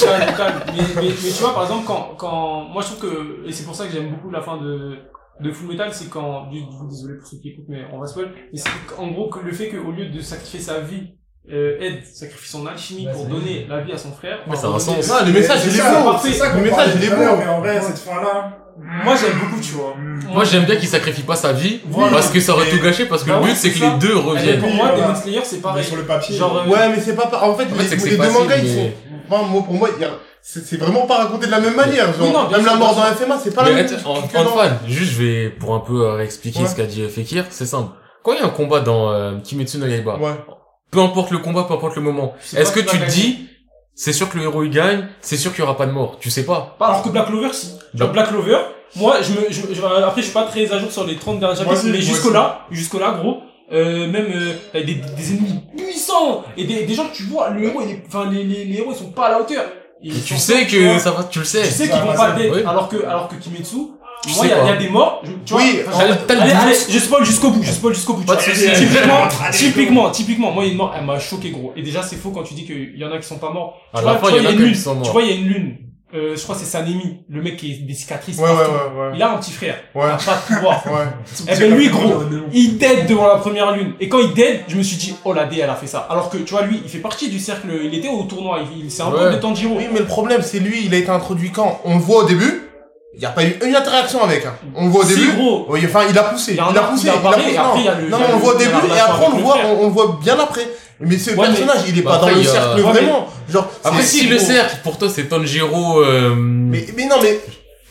Calme, 0.00 0.34
calme. 0.36 0.60
Mais, 0.68 0.82
mais, 0.96 1.02
mais 1.08 1.10
tu 1.30 1.42
vois, 1.42 1.54
par 1.54 1.62
exemple, 1.64 1.84
quand, 1.86 2.14
quand, 2.16 2.64
moi 2.68 2.82
je 2.82 2.88
trouve 2.94 3.00
que, 3.10 3.46
et 3.48 3.52
c'est 3.52 3.64
pour 3.64 3.74
ça 3.74 3.86
que 3.86 3.92
j'aime 3.92 4.10
beaucoup 4.10 4.30
la 4.30 4.40
fin 4.40 4.56
de, 4.58 4.96
de 5.40 5.50
Full 5.52 5.68
Metal, 5.68 5.92
c'est 5.92 6.08
quand, 6.08 6.46
du- 6.48 6.60
du 6.60 6.66
coup, 6.66 6.86
désolé 6.88 7.18
pour 7.18 7.26
ceux 7.26 7.38
qui 7.38 7.50
écoutent, 7.50 7.68
mais 7.68 7.82
on 7.92 7.98
va 7.98 8.06
spoil, 8.06 8.28
mais 8.52 8.58
c'est 8.58 8.70
en 8.96 9.08
gros 9.10 9.28
que 9.28 9.40
le 9.40 9.52
fait 9.52 9.68
qu'au 9.68 9.90
lieu 9.90 10.06
de 10.10 10.20
sacrifier 10.20 10.60
sa 10.60 10.80
vie, 10.80 11.14
euh, 11.52 11.78
Ed 11.80 12.04
sacrifie 12.12 12.48
son 12.50 12.66
alchimie 12.66 13.08
pour 13.12 13.26
donner 13.26 13.66
la 13.68 13.80
vie 13.80 13.92
à 13.92 13.98
son 13.98 14.12
frère. 14.12 14.38
Ouais, 14.46 14.56
ça 14.56 14.66
a 14.66 14.70
un 14.70 14.78
sens. 14.78 15.10
Ah, 15.10 15.24
le 15.24 15.32
message, 15.32 15.60
il 15.66 15.74
est 15.74 15.78
ça, 15.78 16.00
beau. 16.02 16.10
Le 16.12 16.60
message, 16.62 16.90
il 16.96 17.04
est 17.04 17.10
beau. 17.10 17.36
Mais 17.38 17.48
en 17.48 17.60
vrai, 17.60 17.80
cette 17.80 17.98
fin-là. 17.98 18.58
Moi 19.04 19.14
j'aime 19.20 19.36
beaucoup, 19.40 19.60
tu 19.60 19.72
vois. 19.72 19.96
Moi, 20.32 20.44
j'aime 20.44 20.64
bien 20.64 20.76
qu'il 20.76 20.86
sacrifie 20.86 21.22
pas 21.22 21.34
sa 21.34 21.52
vie, 21.52 21.80
Voilà. 21.86 22.12
parce 22.12 22.28
que 22.30 22.38
ça 22.38 22.52
aurait 22.52 22.66
Mais- 22.66 22.78
tout 22.78 22.84
gâché, 22.84 23.06
parce 23.06 23.24
que 23.24 23.28
Bah 23.30 23.36
le 23.38 23.42
ouais, 23.42 23.48
but, 23.48 23.56
c'est 23.56 23.70
que 23.70 23.78
ça. 23.78 23.90
les 23.92 23.98
deux 23.98 24.10
Et 24.12 24.20
reviennent. 24.20 24.60
pour 24.60 24.68
Oui, 24.68 24.76
moi, 24.76 24.90
voilà. 24.94 25.08
Demon 25.08 25.20
Slayer, 25.20 25.40
c'est 25.42 25.56
Mais 25.56 25.62
pareil. 25.62 25.84
sur 25.84 25.96
le 25.96 26.02
papier. 26.04 26.36
Genre, 26.36 26.58
euh, 26.64 26.70
Ouais, 26.70 26.88
mais 26.94 27.00
c'est 27.00 27.16
pas, 27.16 27.26
pa- 27.26 27.42
en 27.42 27.56
fait, 27.56 27.64
En 27.64 27.76
les, 27.76 27.86
que 27.96 28.04
les 28.08 28.16
deux 28.16 28.30
mangas, 28.30 28.56
ils 28.58 28.64
mais- 28.64 28.74
sont, 28.76 28.90
Enfin, 29.30 29.42
moi, 29.48 29.62
pour 29.64 29.74
moi, 29.74 29.88
il 29.96 30.00
y 30.02 30.04
a- 30.04 30.10
c'est 30.42 30.76
vraiment 30.78 31.06
pas 31.06 31.16
raconté 31.24 31.46
de 31.46 31.50
la 31.50 31.58
même 31.60 31.74
manière, 31.74 32.06
genre. 32.14 32.28
Oui, 32.28 32.32
non, 32.32 32.44
bien 32.46 32.58
même 32.58 32.66
la 32.66 32.76
mort 32.76 32.94
dans 32.94 33.02
FMA, 33.02 33.36
c'est 33.42 33.52
pas 33.54 33.64
la 33.64 33.70
Mais 33.70 33.82
même 33.82 33.86
en, 34.04 34.22
que 34.22 34.36
en 34.38 34.44
dans- 34.44 34.50
fan, 34.56 34.78
juste 34.86 35.12
je 35.12 35.22
vais, 35.22 35.48
pour 35.50 35.74
un 35.74 35.80
peu 35.80 36.02
euh, 36.02 36.12
réexpliquer 36.14 36.60
Ouais. 36.60 36.68
ce 36.68 36.76
qu'a 36.76 36.86
dit 36.86 37.02
euh, 37.02 37.08
Fekir, 37.08 37.46
c'est 37.50 37.66
simple. 37.66 37.90
Quand 38.22 38.32
il 38.34 38.38
y 38.38 38.42
a 38.42 38.46
un 38.46 38.50
combat 38.50 38.78
dans 38.80 39.10
euh, 39.10 39.32
Kimetsu 39.42 39.78
no 39.78 39.86
Yaiba, 39.86 40.18
Ouais. 40.18 40.30
Peu 40.90 41.00
importe 41.00 41.30
le 41.30 41.38
combat, 41.38 41.64
peu 41.64 41.74
importe 41.74 41.96
le 41.96 42.02
moment, 42.02 42.34
est-ce 42.56 42.72
que 42.72 42.80
tu 42.80 42.98
te 42.98 43.10
dis, 43.10 43.48
c'est 43.94 44.12
sûr 44.12 44.30
que 44.30 44.38
le 44.38 44.44
héros 44.44 44.62
il 44.64 44.70
gagne, 44.70 45.06
c'est 45.20 45.36
sûr 45.36 45.52
qu'il 45.52 45.60
y 45.60 45.62
aura 45.64 45.76
pas 45.76 45.86
de 45.86 45.92
mort, 45.92 46.18
tu 46.20 46.30
sais 46.30 46.44
pas. 46.44 46.76
Pas 46.78 46.86
alors 46.88 47.02
que 47.02 47.08
Black 47.10 47.26
Clover, 47.26 47.52
si. 47.52 47.72
Genre 47.94 48.10
Black 48.12 48.28
Clover, 48.28 48.58
moi, 48.96 49.16
je 49.20 49.32
me, 49.32 49.46
je, 49.50 49.74
je- 49.74 49.82
après, 49.84 50.20
je 50.22 50.26
suis 50.26 50.34
pas 50.34 50.44
très 50.44 50.72
à 50.72 50.78
jour 50.78 50.90
sur 50.90 51.04
les 51.06 51.16
30 51.16 51.40
derniers 51.40 51.56
Moi 51.62 51.74
chapitres, 51.74 51.84
mais 51.86 51.98
moi 51.98 52.00
jusqu'au 52.00 52.30
là, 52.30 52.66
jusqu'au 52.70 52.98
là, 52.98 53.10
gros, 53.20 53.38
euh, 53.72 54.06
même, 54.10 54.26
euh, 54.32 54.54
des, 54.72 54.94
des 54.94 55.30
ennemis 55.32 55.60
puissants, 55.76 56.42
et 56.56 56.64
des, 56.64 56.84
des 56.84 56.94
gens 56.94 57.06
que 57.06 57.14
tu 57.14 57.24
vois, 57.24 57.50
le 57.50 57.64
héros, 57.64 57.82
il 57.84 57.90
est, 57.90 58.02
enfin, 58.06 58.30
les, 58.30 58.44
les, 58.44 58.64
les 58.64 58.78
héros, 58.78 58.92
ils 58.92 58.98
sont 58.98 59.10
pas 59.10 59.26
à 59.26 59.30
la 59.32 59.40
hauteur. 59.40 59.64
Et 60.02 60.10
tu 60.10 60.36
sais 60.36 60.66
que 60.66 60.90
vois. 60.90 60.98
ça 60.98 61.10
va, 61.10 61.24
tu 61.24 61.40
le 61.40 61.44
sais. 61.44 61.62
Tu 61.62 61.70
sais 61.72 61.88
qu'ils 61.88 62.00
vont 62.00 62.14
pas 62.14 62.32
dead, 62.32 62.52
oui. 62.54 62.60
alors 62.66 62.88
que, 62.88 63.04
alors 63.04 63.28
que 63.28 63.34
Kimetsu, 63.36 63.76
Tu 64.22 64.34
moi, 64.34 64.46
il 64.46 64.48
y, 64.48 64.50
y 64.50 64.70
a 64.72 64.76
des 64.76 64.88
morts, 64.88 65.22
je- 65.24 65.30
tu 65.44 65.52
vois, 65.52 65.62
Oui, 65.62 65.76
le- 65.78 65.84
le 65.84 65.96
allez, 66.00 66.12
doute. 66.12 66.30
allez, 66.62 66.74
je 66.88 66.98
spoil 66.98 67.24
jusqu'au 67.24 67.50
bout, 67.50 67.62
je 67.62 67.70
spoil 67.72 67.94
jusqu'au 67.94 68.14
bout. 68.14 68.20
tu 68.22 68.26
Pas 68.26 68.34
de 68.36 68.40
vois. 68.42 68.54
soucis. 68.54 68.72
Typiquement, 68.74 69.14
Allez, 69.44 69.56
typiquement, 69.56 70.10
typiquement, 70.10 70.50
moi, 70.52 70.64
il 70.64 70.66
y 70.66 70.70
a 70.70 70.72
une 70.72 70.78
mort, 70.78 70.94
elle 70.98 71.04
m'a 71.04 71.18
choqué, 71.20 71.50
gros. 71.50 71.72
Et 71.76 71.82
déjà, 71.82 72.02
c'est 72.02 72.16
faux 72.16 72.30
quand 72.30 72.42
tu 72.42 72.54
dis 72.54 72.64
qu'il 72.64 72.96
y 72.96 73.04
en 73.04 73.12
a 73.12 73.18
qui 73.18 73.26
sont 73.26 73.38
pas 73.38 73.50
morts. 73.50 73.78
Tu 73.94 74.02
vois, 74.02 74.12
il 74.12 74.36
y 74.36 74.40
vois, 74.40 74.48
a 74.48 74.52
une 74.52 74.58
lune. 74.58 74.72
Tu 75.04 75.10
vois, 75.10 75.22
il 75.22 75.28
y 75.28 75.32
a 75.32 75.36
une 75.36 75.46
lune. 75.48 75.76
Euh, 76.14 76.34
je 76.36 76.42
crois 76.42 76.54
que 76.54 76.62
c'est 76.62 76.66
Sanemi, 76.66 77.18
le 77.28 77.42
mec 77.42 77.58
qui 77.58 77.70
est 77.72 77.74
des 77.86 77.92
cicatrices 77.92 78.38
Ouais, 78.38 78.44
ouais, 78.48 78.56
partout. 78.56 78.70
ouais, 78.96 79.00
ouais. 79.08 79.12
Il 79.14 79.22
a 79.22 79.30
un 79.32 79.36
petit 79.36 79.52
frère. 79.52 79.76
Ouais. 79.94 80.04
Il 80.06 80.10
a 80.10 80.16
pas 80.16 80.36
de 80.36 80.54
pouvoir. 80.54 80.82
Ouais. 80.86 81.04
Eh 81.52 81.56
ben 81.58 81.74
lui, 81.74 81.88
gros, 81.90 82.22
il 82.52 82.78
dead 82.78 83.06
devant 83.06 83.28
la 83.28 83.36
première 83.36 83.72
lune. 83.72 83.92
Et 84.00 84.08
quand 84.08 84.18
il 84.20 84.32
dead, 84.32 84.60
je 84.68 84.76
me 84.76 84.82
suis 84.82 84.96
dit, 84.96 85.14
oh 85.26 85.34
la 85.34 85.44
D, 85.44 85.58
elle 85.62 85.68
a 85.68 85.74
fait 85.76 85.86
ça. 85.86 86.06
Alors 86.08 86.30
que, 86.30 86.38
tu 86.38 86.54
vois, 86.54 86.62
lui, 86.62 86.80
il 86.82 86.88
fait 86.88 86.98
partie 86.98 87.28
du 87.28 87.38
cercle, 87.38 87.68
il 87.84 87.94
était 87.94 88.08
au 88.08 88.22
tournoi, 88.22 88.60
il, 88.74 88.84
il- 88.86 88.90
c'est 88.90 89.02
un 89.02 89.10
Ouais. 89.10 89.18
peu 89.28 89.30
de 89.34 89.36
Tanjiro. 89.40 89.76
Oui, 89.76 89.86
mais 89.92 89.98
le 89.98 90.06
problème, 90.06 90.40
c'est 90.40 90.60
lui, 90.60 90.86
il 90.86 90.94
a 90.94 90.96
été 90.98 91.10
introduit 91.10 91.50
quand? 91.50 91.80
On 91.84 91.96
le 91.96 92.00
voit 92.02 92.24
au 92.24 92.26
début, 92.26 92.67
il 93.18 93.22
y 93.22 93.26
a 93.26 93.30
pas 93.30 93.42
eu 93.42 93.58
une 93.66 93.74
interaction 93.74 94.22
avec. 94.22 94.46
Hein. 94.46 94.54
On 94.76 94.84
le 94.86 94.90
voit 94.92 95.04
au 95.04 95.08
Si, 95.08 95.16
début. 95.16 95.32
gros. 95.32 95.66
Oui, 95.68 95.80
enfin, 95.84 96.00
il 96.08 96.16
a 96.16 96.22
poussé. 96.22 96.52
Il 96.54 96.60
a 96.60 96.64
poussé. 96.82 97.02
il 97.06 97.10
a 97.10 97.14
il 97.14 97.18
a 97.18 97.20
parlé, 97.20 97.42
poussé. 97.42 97.54
et 97.54 97.58
après, 97.58 97.78
non. 97.78 97.84
il 97.98 98.04
le- 98.04 98.10
non, 98.10 98.18
mais 98.18 98.24
on 98.30 98.36
le 98.36 98.40
voit 98.42 98.54
au 98.54 98.58
début, 98.58 98.70
et 98.96 99.00
après, 99.00 99.26
on 99.26 99.36
le 99.36 99.42
voit, 99.42 99.56
on, 99.66 99.82
on 99.82 99.86
le 99.88 99.92
voit 99.92 100.18
bien 100.22 100.38
après. 100.38 100.68
Mais 101.00 101.18
ce 101.18 101.30
Ouais, 101.30 101.36
mais- 101.48 101.54
personnage, 101.56 101.84
il 101.88 101.98
est 101.98 102.02
bah 102.02 102.10
pas 102.12 102.16
après, 102.18 102.30
dans 102.32 102.38
le 102.38 102.44
cercle 102.44 102.68
Ouais, 102.68 102.74
mais- 102.86 102.92
vraiment. 102.92 103.26
Genre, 103.52 103.68
Après, 103.84 104.02
c'est- 104.02 104.18
si 104.18 104.26
le 104.28 104.38
cercle, 104.38 104.76
pour 104.84 104.98
toi, 104.98 105.08
c'est 105.12 105.24
Tanjiro, 105.24 106.00
euh, 106.00 106.34
Mais, 106.36 106.86
mais 106.96 107.06
non, 107.06 107.16
mais. 107.22 107.38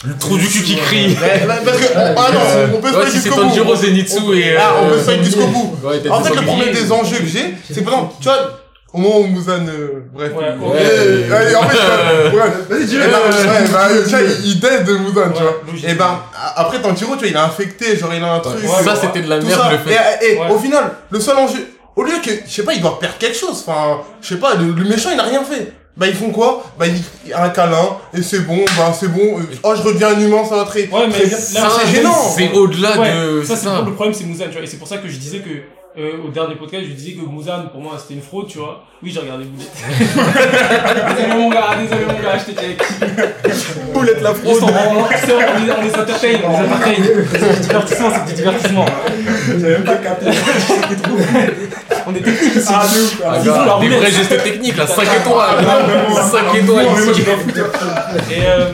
le 0.05 0.17
trou 0.17 0.37
du 0.37 0.47
cul 0.47 0.61
qui 0.63 0.75
crie. 0.77 1.17
mais- 1.19 1.45
mais- 1.47 1.65
parce 1.65 1.77
que. 1.77 1.85
Ah 1.95 2.29
non, 2.33 2.77
on 2.77 2.81
peut 2.81 2.89
se 2.91 3.05
c'est 3.11 3.11
jusqu'au 3.17 3.35
bout. 3.35 3.41
Tanjiro, 3.49 3.75
Zenitsu 3.75 4.17
et, 4.37 4.55
Ah, 4.57 4.75
on 4.81 4.87
peut 4.87 4.93
euh, 4.93 4.99
se 4.99 5.09
faire 5.11 5.23
jusqu'au 5.23 5.47
bout. 5.47 5.75
En 6.09 6.21
fait, 6.23 6.35
le 6.35 6.41
problème 6.41 6.73
des 6.73 6.91
enjeux 6.91 7.17
que 7.19 7.25
j'ai, 7.27 7.53
c'est 7.69 7.79
que, 7.81 7.85
par 7.85 7.93
exemple, 7.93 8.13
tu 8.21 8.27
vois, 8.29 8.59
au 8.93 8.97
moment 8.99 9.19
où 9.19 9.27
Muzan, 9.27 9.65
euh, 9.67 10.05
bref. 10.13 10.31
Ouais, 10.33 10.45
il- 10.55 10.65
ouais. 10.67 10.77
Eh, 10.79 11.51
eh, 11.51 11.55
en 11.55 11.63
fait, 11.69 11.77
euh, 11.77 12.31
ouais, 12.31 12.39
Vas-y, 12.69 12.85
dis-le. 12.85 13.03
Eh 13.05 13.11
ben, 13.11 13.17
ouais, 13.17 13.67
bah, 13.71 13.87
tu 14.03 14.09
vois, 14.09 14.19
il, 14.45 14.59
dead 14.59 14.83
de 14.85 14.93
Muzan, 14.97 15.13
tu 15.13 15.19
Ouais, 15.19 15.31
vois. 15.49 15.61
logique. 15.71 15.89
Et 15.89 15.93
ben, 15.93 16.19
a- 16.35 16.61
après 16.61 16.81
Tanjiro, 16.81 17.13
tu 17.15 17.19
vois, 17.19 17.27
il 17.27 17.37
a 17.37 17.43
infecté, 17.45 17.97
genre, 17.97 18.13
il 18.13 18.23
a 18.23 18.33
un 18.33 18.39
truc. 18.39 18.63
Ouais, 18.63 18.83
ça, 18.83 18.95
c'était 18.95 19.21
de 19.21 19.29
la 19.29 19.39
merde, 19.39 19.51
ça. 19.61 19.71
le 19.71 19.77
fait. 19.79 19.97
Et, 20.25 20.33
et 20.33 20.39
Ouais. 20.39 20.49
au 20.49 20.57
final, 20.57 20.83
le 21.09 21.19
seul 21.19 21.37
enjeu, 21.37 21.59
au 21.95 22.03
lieu 22.03 22.13
que, 22.23 22.31
je 22.47 22.51
sais 22.51 22.63
pas, 22.63 22.73
il 22.73 22.81
doit 22.81 22.97
perdre 22.99 23.17
quelque 23.19 23.37
chose, 23.37 23.63
enfin, 23.67 23.99
je 24.21 24.27
sais 24.29 24.39
pas, 24.39 24.55
le, 24.55 24.71
le 24.71 24.83
méchant, 24.87 25.09
il 25.13 25.19
a 25.19 25.23
rien 25.23 25.43
fait. 25.43 25.73
Bah, 25.97 26.05
ils 26.07 26.13
font 26.15 26.29
quoi? 26.29 26.63
Bah, 26.77 26.85
il, 26.85 26.93
il 27.25 27.33
a 27.33 27.45
un 27.45 27.49
câlin, 27.49 27.97
et 28.15 28.21
c'est 28.21 28.41
bon, 28.45 28.63
bah, 28.77 28.93
c'est 28.97 29.07
bon, 29.07 29.39
euh, 29.39 29.43
oh, 29.63 29.73
je 29.75 29.81
redeviens 29.81 30.09
un 30.09 30.19
humain, 30.19 30.43
ça 30.47 30.55
va 30.57 30.63
très, 30.63 30.81
Ouais, 30.89 31.07
mais 31.07 31.27
c'est 31.27 31.57
gênant. 31.91 32.13
C'est 32.35 32.51
au-delà 32.51 32.99
Ouais, 32.99 33.11
de, 33.11 33.43
ça, 33.43 33.55
c'est 33.55 33.65
le 33.67 33.93
problème, 33.93 34.13
c'est 34.13 34.25
Muzan, 34.25 34.45
tu 34.45 34.51
vois. 34.53 34.61
Et 34.61 34.67
c'est 34.67 34.77
pour 34.77 34.87
ça 34.87 34.97
que 34.97 35.07
je 35.07 35.17
disais 35.17 35.39
que, 35.39 35.49
euh, 35.97 36.11
au 36.25 36.29
dernier 36.29 36.55
podcast, 36.55 36.83
je 36.87 36.93
disais 36.93 37.13
que 37.13 37.21
Muzan, 37.27 37.69
pour 37.71 37.81
moi, 37.81 37.93
c'était 37.97 38.13
une 38.13 38.21
fraude, 38.21 38.47
tu 38.47 38.59
vois. 38.59 38.83
Oui, 39.01 39.11
j'ai 39.11 39.19
regardé 39.19 39.45
Boulette. 39.45 39.71
désolé, 41.17 41.33
mon 41.35 41.49
gars, 41.49 41.69
désolé, 41.81 42.05
mon 42.05 42.13
gars, 42.21 42.37
je 42.37 42.51
t'ai 42.51 42.61
check. 42.61 42.83
Boulette 43.93 44.21
la 44.21 44.33
sont- 44.33 44.39
on, 44.45 44.53
on, 44.55 44.65
les, 44.65 45.71
on 45.71 45.83
les 45.83 45.89
entertain, 45.91 46.27
on 46.45 46.49
les 46.51 46.67
entertain. 46.67 46.93
C'est 47.31 47.53
du 47.55 47.59
divertissement, 47.61 48.09
c'est 48.13 48.25
du 48.29 48.33
divertissement. 48.33 48.85
J'avais 49.47 49.73
même 49.73 49.83
pas 49.83 49.95
capté. 49.95 50.25
On 52.07 52.15
est 52.15 52.19
techniques 52.21 52.55
ici. 52.55 52.67
Ah, 52.73 52.85
de 52.85 52.99
ouf. 52.99 53.21
Ah, 53.25 53.33
ah, 53.35 53.79
la 53.81 53.89
des 53.89 53.95
vrais 53.95 54.11
gestes 54.11 54.43
techniques, 54.43 54.77
là, 54.77 54.87
5 54.87 55.03
Ah, 55.09 55.17
étoiles. 55.17 55.65
vraiment, 55.65 56.21
5 56.21 56.37
ah, 56.53 56.57
étoiles 56.57 56.85
ici. 57.11 57.21
Et 58.31 58.45
euh, 58.45 58.71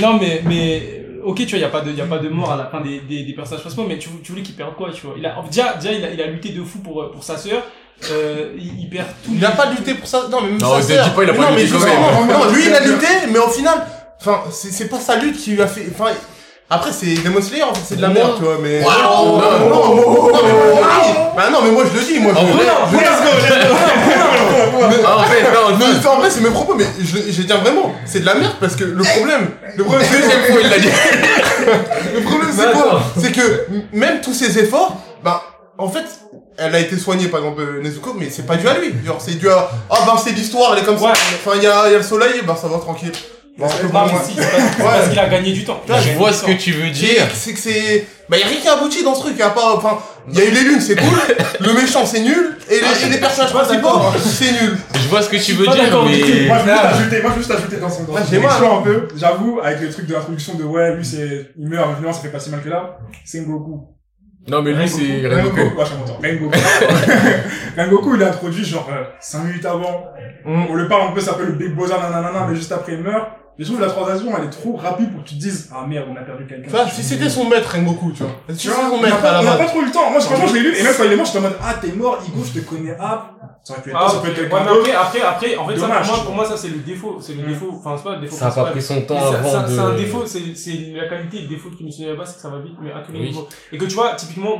non, 0.00 0.18
mais 0.20 0.42
mais 0.46 0.99
ok, 1.30 1.36
tu 1.38 1.46
vois, 1.46 1.58
il 1.58 1.62
y 1.62 1.64
a 1.64 1.68
pas 1.68 1.80
de 1.80 1.92
y 1.92 2.00
a 2.00 2.06
pas 2.06 2.18
de 2.18 2.28
mort 2.28 2.52
à 2.52 2.56
la 2.56 2.66
fin 2.66 2.80
des 2.80 3.00
des, 3.00 3.22
des 3.24 3.32
personnages 3.32 3.62
principaux, 3.62 3.84
mais 3.88 3.98
tu, 3.98 4.08
tu 4.22 4.32
voulais 4.32 4.42
qu'il 4.42 4.54
perde 4.56 4.74
quoi, 4.76 4.90
tu 4.92 5.06
vois? 5.06 5.14
Il 5.18 5.24
a 5.26 5.34
déjà 5.50 5.74
déjà 5.74 5.92
il 5.92 6.04
a, 6.04 6.10
il 6.10 6.20
a 6.22 6.26
lutté 6.26 6.50
de 6.50 6.62
fou 6.62 6.78
pour 6.80 7.10
pour 7.10 7.22
sa 7.24 7.36
sœur. 7.36 7.62
Euh, 8.10 8.54
il, 8.56 8.80
il 8.80 8.88
perd 8.88 9.06
tout. 9.22 9.30
Il 9.34 9.44
a 9.44 9.50
pas 9.50 9.66
lutté 9.70 9.92
pour 9.94 10.08
ça, 10.08 10.22
non, 10.30 10.40
mais 10.40 10.48
même 10.48 10.58
Non, 10.60 10.74
sa 10.76 10.80
je 10.80 10.86
sœur. 10.94 11.04
dis 11.04 11.10
pas, 11.10 11.22
il 11.22 11.28
a 11.28 11.32
Mais 11.32 11.38
pas 11.38 11.44
non, 11.50 11.54
mais 11.54 11.62
lutté 11.64 11.72
quand 11.78 11.84
justement, 11.84 12.20
même. 12.26 12.38
Non, 12.38 12.52
lui, 12.52 12.62
il 12.66 12.74
a 12.74 12.80
lutté, 12.80 13.06
mais 13.30 13.38
au 13.38 13.48
final, 13.48 13.78
enfin, 14.18 14.40
c'est 14.50 14.72
c'est 14.72 14.88
pas 14.88 14.98
sa 14.98 15.16
lutte 15.16 15.36
qui 15.36 15.50
lui 15.50 15.60
a 15.60 15.66
fait, 15.66 15.86
enfin, 15.92 16.10
après, 16.70 16.92
c'est 16.92 17.14
Demon 17.22 17.42
Slayer, 17.42 17.64
en 17.64 17.74
fait, 17.74 17.82
c'est 17.84 17.96
de 17.96 18.02
la 18.02 18.08
merde, 18.08 18.36
tu 18.38 18.44
vois, 18.44 18.56
mais. 18.62 18.80
Waouh. 18.82 19.26
non, 19.26 19.68
non, 19.68 19.68
non, 19.68 21.50
non, 21.50 21.58
mais 21.64 21.70
moi, 21.72 21.84
je 21.92 21.98
le 21.98 22.04
dis. 22.06 22.18
Moi, 22.20 22.32
je 22.32 22.40
le 22.40 22.52
dis, 22.52 22.60
Mais- 24.88 24.96
Ah, 25.04 25.18
en 25.18 25.22
fait, 25.24 25.42
non, 25.42 25.76
Mais 25.78 26.06
en 26.06 26.16
vrai, 26.18 26.30
c'est 26.30 26.40
mes 26.40 26.50
propos, 26.50 26.74
mais 26.74 26.86
je, 27.00 27.30
je 27.32 27.42
tiens 27.42 27.58
vraiment, 27.58 27.94
c'est 28.04 28.20
de 28.20 28.26
la 28.26 28.34
merde 28.34 28.54
parce 28.60 28.76
que 28.76 28.84
le 28.84 29.02
problème, 29.02 29.50
le 29.76 29.84
problème, 29.84 30.06
c'est 30.10 30.60
il 30.62 30.68
l'a 30.70 30.78
dit. 30.78 30.88
le 32.14 32.20
problème, 32.22 32.50
c'est 32.56 32.72
quoi 32.72 33.02
C'est 33.20 33.32
que 33.32 33.66
même 33.92 34.20
tous 34.20 34.34
ses 34.34 34.58
efforts, 34.58 34.96
ben, 35.24 35.40
en 35.78 35.88
fait, 35.88 36.04
elle 36.58 36.74
a 36.74 36.78
été 36.80 36.98
soignée, 36.98 37.28
par 37.28 37.40
exemple, 37.40 37.62
euh, 37.62 37.82
Nezuko, 37.82 38.14
mais 38.18 38.28
c'est 38.30 38.46
pas 38.46 38.56
dû 38.56 38.68
à 38.68 38.74
lui. 38.78 38.92
Genre, 39.04 39.20
c'est 39.20 39.38
dû 39.38 39.48
à, 39.48 39.70
ah 39.90 39.98
ben, 40.06 40.14
c'est 40.22 40.32
l'histoire, 40.32 40.72
elle 40.74 40.82
est 40.82 40.86
comme 40.86 40.98
ça. 40.98 41.06
Ouais. 41.06 41.12
Enfin, 41.12 41.52
il 41.56 41.62
y 41.62 41.66
a, 41.66 41.84
il 41.86 41.92
y 41.92 41.94
a 41.94 41.98
le 41.98 42.04
soleil, 42.04 42.42
ben, 42.46 42.54
ça 42.56 42.68
va 42.68 42.78
tranquille. 42.78 43.12
Non, 43.60 43.88
moins. 43.92 44.06
mais 44.06 44.24
si, 44.24 44.34
c'est 44.36 44.50
parce, 44.50 44.76
parce 44.76 45.08
qu'il 45.08 45.18
a 45.18 45.28
gagné 45.28 45.52
du 45.52 45.64
temps. 45.64 45.82
Je 45.86 46.16
vois 46.18 46.32
ce 46.32 46.42
temps. 46.42 46.46
que 46.48 46.52
tu 46.52 46.72
veux 46.72 46.90
dire. 46.90 47.26
C'est 47.34 47.52
que 47.52 47.58
c'est, 47.58 48.06
bah, 48.28 48.38
y 48.38 48.42
a 48.42 48.46
rien 48.46 48.60
qui 48.60 48.68
a 48.68 48.74
abouti 48.74 49.02
dans 49.02 49.14
ce 49.14 49.20
truc, 49.20 49.38
y 49.38 49.42
a 49.42 49.50
pas, 49.50 49.74
enfin, 49.76 49.98
il 50.28 50.38
y 50.38 50.40
a 50.40 50.44
eu 50.44 50.50
les 50.50 50.62
lunes, 50.62 50.80
c'est 50.80 50.96
cool, 50.96 51.18
le 51.60 51.72
méchant, 51.72 52.06
c'est 52.06 52.20
nul, 52.20 52.56
et 52.70 52.74
les, 52.80 53.06
et 53.06 53.08
les 53.10 53.18
personnages 53.18 53.52
principaux, 53.52 53.88
d'accord. 53.88 54.14
c'est 54.24 54.52
nul. 54.52 54.78
Je 54.94 55.08
vois 55.08 55.22
ce 55.22 55.28
que 55.28 55.36
tu 55.36 55.52
veux 55.52 55.66
dire, 55.66 56.04
mais... 56.04 56.46
Moi, 56.46 56.58
je 56.58 56.64
veux 56.64 56.72
juste 56.72 56.84
ajouter, 56.84 57.22
moi, 57.22 57.30
je 57.30 57.34
veux 57.34 57.40
juste 57.40 57.50
ajouter 57.50 57.76
dans 57.76 57.90
son, 57.90 58.04
dans 58.04 58.14
j'ai 58.30 58.38
un 58.38 58.82
peu. 58.82 59.08
J'avoue, 59.16 59.60
avec 59.62 59.80
le 59.80 59.90
truc 59.90 60.06
de 60.06 60.14
l'introduction 60.14 60.54
de 60.54 60.64
ouais, 60.64 60.94
lui, 60.94 61.04
c'est, 61.04 61.50
il 61.58 61.68
meurt, 61.68 61.88
mais 61.88 61.94
finalement, 61.96 62.12
ça 62.12 62.22
fait 62.22 62.28
pas 62.28 62.40
si 62.40 62.50
mal 62.50 62.62
que 62.62 62.68
là. 62.68 62.98
C'est 63.24 63.40
Goku. 63.40 63.88
Non, 64.50 64.62
mais 64.62 64.72
lui, 64.72 64.88
c'est 64.88 65.28
Rengoku. 65.28 65.60
Rengoku. 67.78 68.14
Il 68.16 68.22
est 68.22 68.24
introduit 68.24 68.64
genre 68.64 68.88
5 69.20 69.44
minutes 69.44 69.64
avant. 69.64 70.06
Mm. 70.44 70.64
On 70.70 70.74
le 70.74 70.88
parle 70.88 71.08
un 71.08 71.12
peu, 71.12 71.20
ça 71.20 71.32
s'appelle 71.32 71.46
le 71.46 71.52
Big 71.52 71.74
Boza, 71.74 71.98
nanana, 71.98 72.46
mais 72.48 72.56
juste 72.56 72.72
après 72.72 72.94
il 72.94 73.02
meurt. 73.02 73.28
Je 73.58 73.66
trouve 73.66 73.80
la 73.80 73.88
transaction, 73.88 74.32
elle 74.38 74.44
est 74.46 74.50
trop 74.50 74.74
rapide 74.76 75.12
pour 75.12 75.22
que 75.22 75.28
tu 75.28 75.34
te 75.34 75.40
dises, 75.40 75.68
ah 75.70 75.84
merde, 75.86 76.06
on 76.10 76.16
a 76.16 76.22
perdu 76.22 76.46
quelqu'un. 76.46 76.70
Vois, 76.70 76.88
si 76.88 77.02
c'était 77.02 77.28
son 77.28 77.46
maître, 77.46 77.74
Rengoku, 77.74 78.10
tu 78.12 78.22
vois. 78.22 78.32
Si 78.48 78.56
Tu 78.56 78.68
c'était 78.68 78.74
vois, 78.80 78.88
son 78.88 78.94
on 78.96 78.98
a 79.00 79.06
maître 79.06 79.18
on 79.22 79.26
a 79.26 79.42
base. 79.42 79.58
pas 79.58 79.64
trop 79.66 79.82
eu 79.82 79.84
le 79.84 79.90
temps. 79.90 80.10
Moi, 80.10 80.20
franchement, 80.20 80.46
je 80.46 80.54
l'ai 80.54 80.60
lu, 80.60 80.74
et 80.76 80.82
même 80.82 80.94
quand 80.96 81.04
il 81.04 81.12
est 81.12 81.16
mort, 81.16 81.26
j'étais 81.26 81.38
en 81.38 81.42
mode, 81.42 81.56
ah, 81.62 81.74
t'es 81.80 81.92
mort, 81.92 82.18
Igo, 82.26 82.42
je 82.42 82.58
te 82.60 82.64
connais, 82.64 82.96
ah. 82.98 83.32
Ça 83.62 83.74
aurait 83.74 83.82
pu 83.82 83.90
être 83.90 83.96
Ah, 84.00 84.08
ça 84.08 84.16
ok. 84.16 84.22
peut 84.22 84.28
être 84.30 84.38
Ouais, 84.38 84.48
quelqu'un 84.48 84.56
après, 84.66 84.92
après, 84.92 85.20
après, 85.22 85.56
en 85.56 85.68
fait, 85.68 85.76
ça, 85.76 85.80
Dommage. 85.82 86.06
pour 86.06 86.16
moi, 86.16 86.24
pour 86.24 86.34
moi, 86.34 86.44
ça, 86.46 86.56
c'est 86.56 86.68
le 86.68 86.78
défaut. 86.78 87.18
C'est 87.20 87.34
le 87.34 87.42
Mm. 87.42 87.48
défaut. 87.48 87.70
Enfin, 87.78 87.94
c'est 87.96 88.04
pas 88.04 88.14
le 88.16 88.20
défaut. 88.22 88.36
Ça 88.36 88.46
a 88.48 88.50
pas 88.52 88.64
pris 88.70 88.80
son 88.82 89.02
temps 89.02 89.20
ça- 89.20 89.38
avant 89.38 89.50
ça- 89.52 89.62
de... 89.64 89.68
C'est 89.74 89.78
un 89.80 89.94
défaut, 89.96 90.22
c'est 90.26 90.54
c'est 90.56 90.92
la 90.96 91.08
qualité 91.08 91.38
et 91.38 91.42
le 91.42 91.48
défaut 91.48 91.68
de 91.70 91.74
Kimetsu 91.76 92.02
no 92.02 92.08
Yaiba, 92.08 92.24
c'est 92.24 92.36
que 92.36 92.40
ça 92.40 92.48
va 92.48 92.58
vite, 92.60 92.76
mais 92.80 92.90
à 92.90 93.00
tous 93.00 93.12
les 93.12 93.20
Oui. 93.20 93.26
niveaux. 93.26 93.46
Et 93.72 93.76
que 93.78 93.84
tu 93.84 93.94
vois, 93.94 94.14
typiquement, 94.14 94.56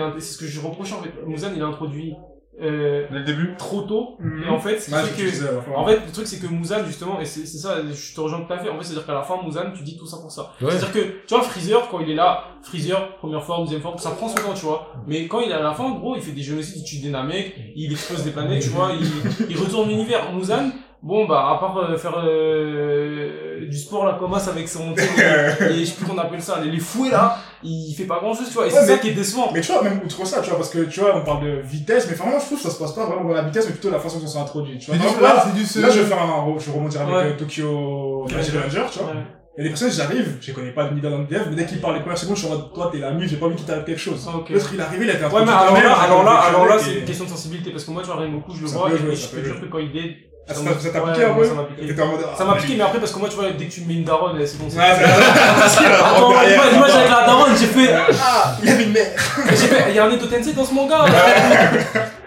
a, 0.00 0.12
c'est 0.18 0.32
ce 0.34 0.38
que 0.38 0.46
je 0.46 0.60
reproche 0.60 0.92
en 0.92 1.02
fait. 1.02 1.10
Muzan, 1.26 1.48
il 1.56 1.62
a 1.62 1.66
introduit 1.66 2.14
euh, 2.62 3.06
le 3.10 3.22
début. 3.24 3.54
trop 3.58 3.82
tôt. 3.82 4.16
Mhm. 4.20 4.44
Et 4.44 4.48
en 4.48 4.58
fait, 4.58 4.78
ce 4.78 4.86
qui 4.88 4.94
Ouais, 4.94 5.02
fait 5.02 5.28
je 5.28 5.40
que 5.40 5.58
enfin, 5.58 5.72
en 5.76 5.86
fait, 5.86 6.00
le 6.06 6.12
truc, 6.12 6.26
c'est 6.26 6.38
que 6.40 6.46
Muzan, 6.46 6.84
justement, 6.86 7.20
et 7.20 7.24
c'est 7.24 7.46
c'est 7.46 7.58
ça, 7.58 7.76
je 7.82 8.14
te 8.14 8.20
rejoins 8.20 8.40
tout 8.42 8.52
à 8.52 8.58
fait. 8.58 8.68
En 8.68 8.78
fait, 8.78 8.84
c'est-à-dire 8.84 9.06
qu'à 9.06 9.14
la 9.14 9.22
fin, 9.22 9.34
Muzan, 9.44 9.72
tu 9.76 9.82
dis 9.82 9.96
tout 9.96 10.06
ça 10.06 10.18
pour 10.18 10.30
ça. 10.30 10.52
Ouais. 10.60 10.70
C'est-à-dire 10.70 10.92
que, 10.92 10.98
tu 11.26 11.34
vois, 11.34 11.42
Freezer, 11.42 11.88
quand 11.90 12.00
il 12.00 12.10
est 12.10 12.14
là, 12.14 12.44
Freezer, 12.62 13.16
première 13.16 13.42
forme, 13.42 13.64
deuxième 13.64 13.82
forme, 13.82 13.98
ça 13.98 14.10
prend 14.12 14.28
son 14.28 14.36
temps, 14.36 14.54
tu 14.54 14.66
vois. 14.66 14.92
Mais 15.06 15.26
quand 15.26 15.40
il 15.40 15.50
est 15.50 15.54
à 15.54 15.62
la 15.62 15.72
fin, 15.74 15.90
gros, 15.92 16.16
il 16.16 16.22
fait 16.22 16.32
des 16.32 16.42
génocides, 16.42 16.76
il 16.78 16.84
tue 16.84 16.98
des 17.02 17.10
Namek, 17.10 17.54
il 17.76 17.90
explose 17.92 18.22
des 18.24 18.30
planètes, 18.30 18.62
tu 18.62 18.68
vois, 18.70 18.92
il, 18.98 19.06
il 19.50 19.56
retourne 19.58 19.88
l'univers. 19.88 20.32
Muzan, 20.32 20.70
bon, 21.04 21.26
bah, 21.26 21.50
à 21.54 21.58
part 21.60 21.76
euh, 21.78 21.96
faire 21.96 22.14
euh, 22.18 23.66
du 23.68 23.76
sport, 23.78 24.04
là, 24.06 24.16
comme 24.18 24.36
ça, 24.38 24.50
avec 24.50 24.68
son, 24.68 24.94
les- 24.94 25.66
les- 25.68 25.80
je 25.80 25.90
sais 25.90 25.96
plus 25.96 26.06
qu'on 26.06 26.18
appelle 26.18 26.42
ça, 26.42 26.60
les, 26.62 26.70
les 26.70 26.80
fouets, 26.80 27.10
là, 27.10 27.36
il 27.62 27.94
fait 27.96 28.04
pas 28.04 28.18
grand-chose, 28.20 28.48
tu 28.48 28.54
vois. 28.54 28.66
Et 28.66 28.72
Ouais, 28.72 28.80
c'est 28.80 28.86
ça 28.86 28.98
qui 28.98 29.08
est 29.10 29.14
décevant. 29.14 29.50
Mais 29.52 29.60
tu 29.60 29.72
vois, 29.72 29.82
même 29.82 30.00
outre 30.04 30.26
ça, 30.26 30.40
tu 30.40 30.48
vois, 30.50 30.58
parce 30.58 30.70
que 30.70 30.80
tu 30.84 31.00
vois, 31.00 31.16
on 31.16 31.24
parle 31.24 31.44
de 31.44 31.60
vitesse, 31.62 32.06
mais 32.08 32.16
vraiment, 32.16 32.38
je 32.38 32.46
trouve 32.46 32.58
que 32.58 32.64
ça 32.64 32.70
se 32.70 32.78
passe 32.78 32.92
pas 32.92 33.04
vraiment 33.06 33.24
dans 33.28 33.34
la 33.34 33.42
vitesse, 33.42 33.66
mais 33.66 33.72
plutôt 33.72 33.90
la 33.90 34.00
façon 34.00 34.18
dont 34.18 34.26
c'est 34.26 34.38
introduit. 34.38 34.78
Tu 34.78 34.90
vois, 34.90 34.96
C'est 34.96 35.02
Par 35.04 35.12
du 35.12 35.14
exemple, 35.24 35.36
là, 35.36 35.64
c'est 35.66 35.78
du 35.80 35.86
là, 35.86 35.90
je 35.92 36.00
vais 36.00 36.06
faire 36.06 36.22
un, 36.22 36.54
je 36.58 36.66
vais 36.70 36.72
rebondir 36.76 37.00
avec 37.02 37.14
Ouais. 37.14 37.22
euh, 37.22 37.36
Tokyo 37.36 38.26
Magic 38.34 38.54
Ranger, 38.54 38.82
tu 38.92 38.98
vois. 39.00 39.08
Ouais. 39.08 39.14
Il 39.56 39.58
y 39.58 39.60
a 39.60 39.64
des 39.64 39.70
personnes, 39.70 39.92
j'arrive, 39.92 40.38
je 40.40 40.48
les 40.48 40.52
connais 40.52 40.72
pas 40.72 40.90
ni 40.90 41.00
dans 41.00 41.10
le 41.16 41.26
dev, 41.26 41.42
mais 41.48 41.54
dès 41.54 41.64
qu'ils 41.64 41.80
parlent 41.80 41.94
les 41.94 42.00
premières 42.00 42.18
secondes, 42.18 42.34
je 42.36 42.42
suis 42.44 42.52
en 42.52 42.56
mode, 42.56 42.72
toi, 42.74 42.88
t'es 42.90 42.98
l'ami, 42.98 43.28
j'ai 43.28 43.36
pas 43.36 43.46
envie 43.46 43.54
qu'il 43.54 43.64
t'arrive 43.64 43.84
quelque 43.84 44.00
chose. 44.00 44.26
L'autre, 44.50 44.70
il 44.74 44.80
est 44.80 44.82
arrivé, 44.82 45.04
il 45.04 45.10
a 45.10 45.14
été 45.14 45.24
Ouais, 45.26 45.30
mais 45.40 45.46
quand 45.46 45.58
alors 45.58 45.74
là, 45.80 45.92
alors 45.94 46.24
là, 46.24 46.30
alors 46.32 46.66
là, 46.66 46.72
chose 46.72 46.82
c'est 46.86 46.94
et- 46.94 46.98
une 46.98 47.04
question 47.04 47.24
de 47.24 47.30
sensibilité, 47.30 47.70
parce 47.70 47.84
que 47.84 47.92
moi, 47.92 48.02
tu 48.02 48.08
vois, 48.08 48.16
Rengoku, 48.16 48.52
je 48.52 48.62
le 48.62 48.66
Ça 48.66 48.78
vois, 48.78 48.90
et, 48.90 48.94
et 48.94 49.14
ça 49.14 49.28
je 49.36 49.44
jouer. 49.48 49.60
que 49.60 49.66
quand 49.66 49.78
il 49.78 49.92
dé, 49.92 50.16
Ah, 50.46 50.52
ça 50.52 50.60
ça 50.60 50.64
t'a- 50.64 50.70
m'a- 50.74 50.80
ça 50.80 50.88
t'a 50.90 51.02
ouais, 51.04 51.12
piqué 51.12 51.24
un 51.24 51.28
moi, 51.32 51.42
peu 51.42 51.48
ça 51.48 51.54
m'a 51.54 51.62
piqué. 51.64 51.86
T'étais 51.88 52.02
en 52.02 52.06
mode, 52.06 52.20
ah, 52.22 52.36
Ça 52.36 52.44
m'a 52.44 52.54
mais- 52.54 52.60
piqué, 52.60 52.74
mais 52.76 52.82
après, 52.84 52.98
parce 52.98 53.12
que 53.12 53.18
moi, 53.18 53.28
tu 53.30 53.34
vois, 53.36 53.50
dès 53.50 53.64
que 53.64 53.72
tu 53.72 53.80
me 53.80 53.86
mets 53.88 53.94
une 53.94 54.04
daronne, 54.04 54.46
c'est 54.46 54.58
bon. 54.58 54.66
c'est- 54.68 54.76
Ouais, 54.78 54.84
c'est 54.94 55.84
Attends, 55.86 56.28
moi, 56.30 56.42
moi, 56.76 56.86
avec 56.86 57.10
la 57.10 57.26
daronne, 57.26 57.56
j'ai 57.58 57.66
fait, 57.66 57.94
Ah, 58.22 58.56
il 58.62 58.68
avait 58.68 58.84
une 58.84 58.92
mère. 58.92 59.06
j'ai 59.50 59.56
fait, 59.56 59.84
il 59.88 59.94
y 59.96 59.98
a 59.98 60.04
un 60.04 60.10
Eto 60.10 60.26
Tensei 60.26 60.52
dans 60.52 60.64
ce 60.64 60.74
manga. 60.74 61.04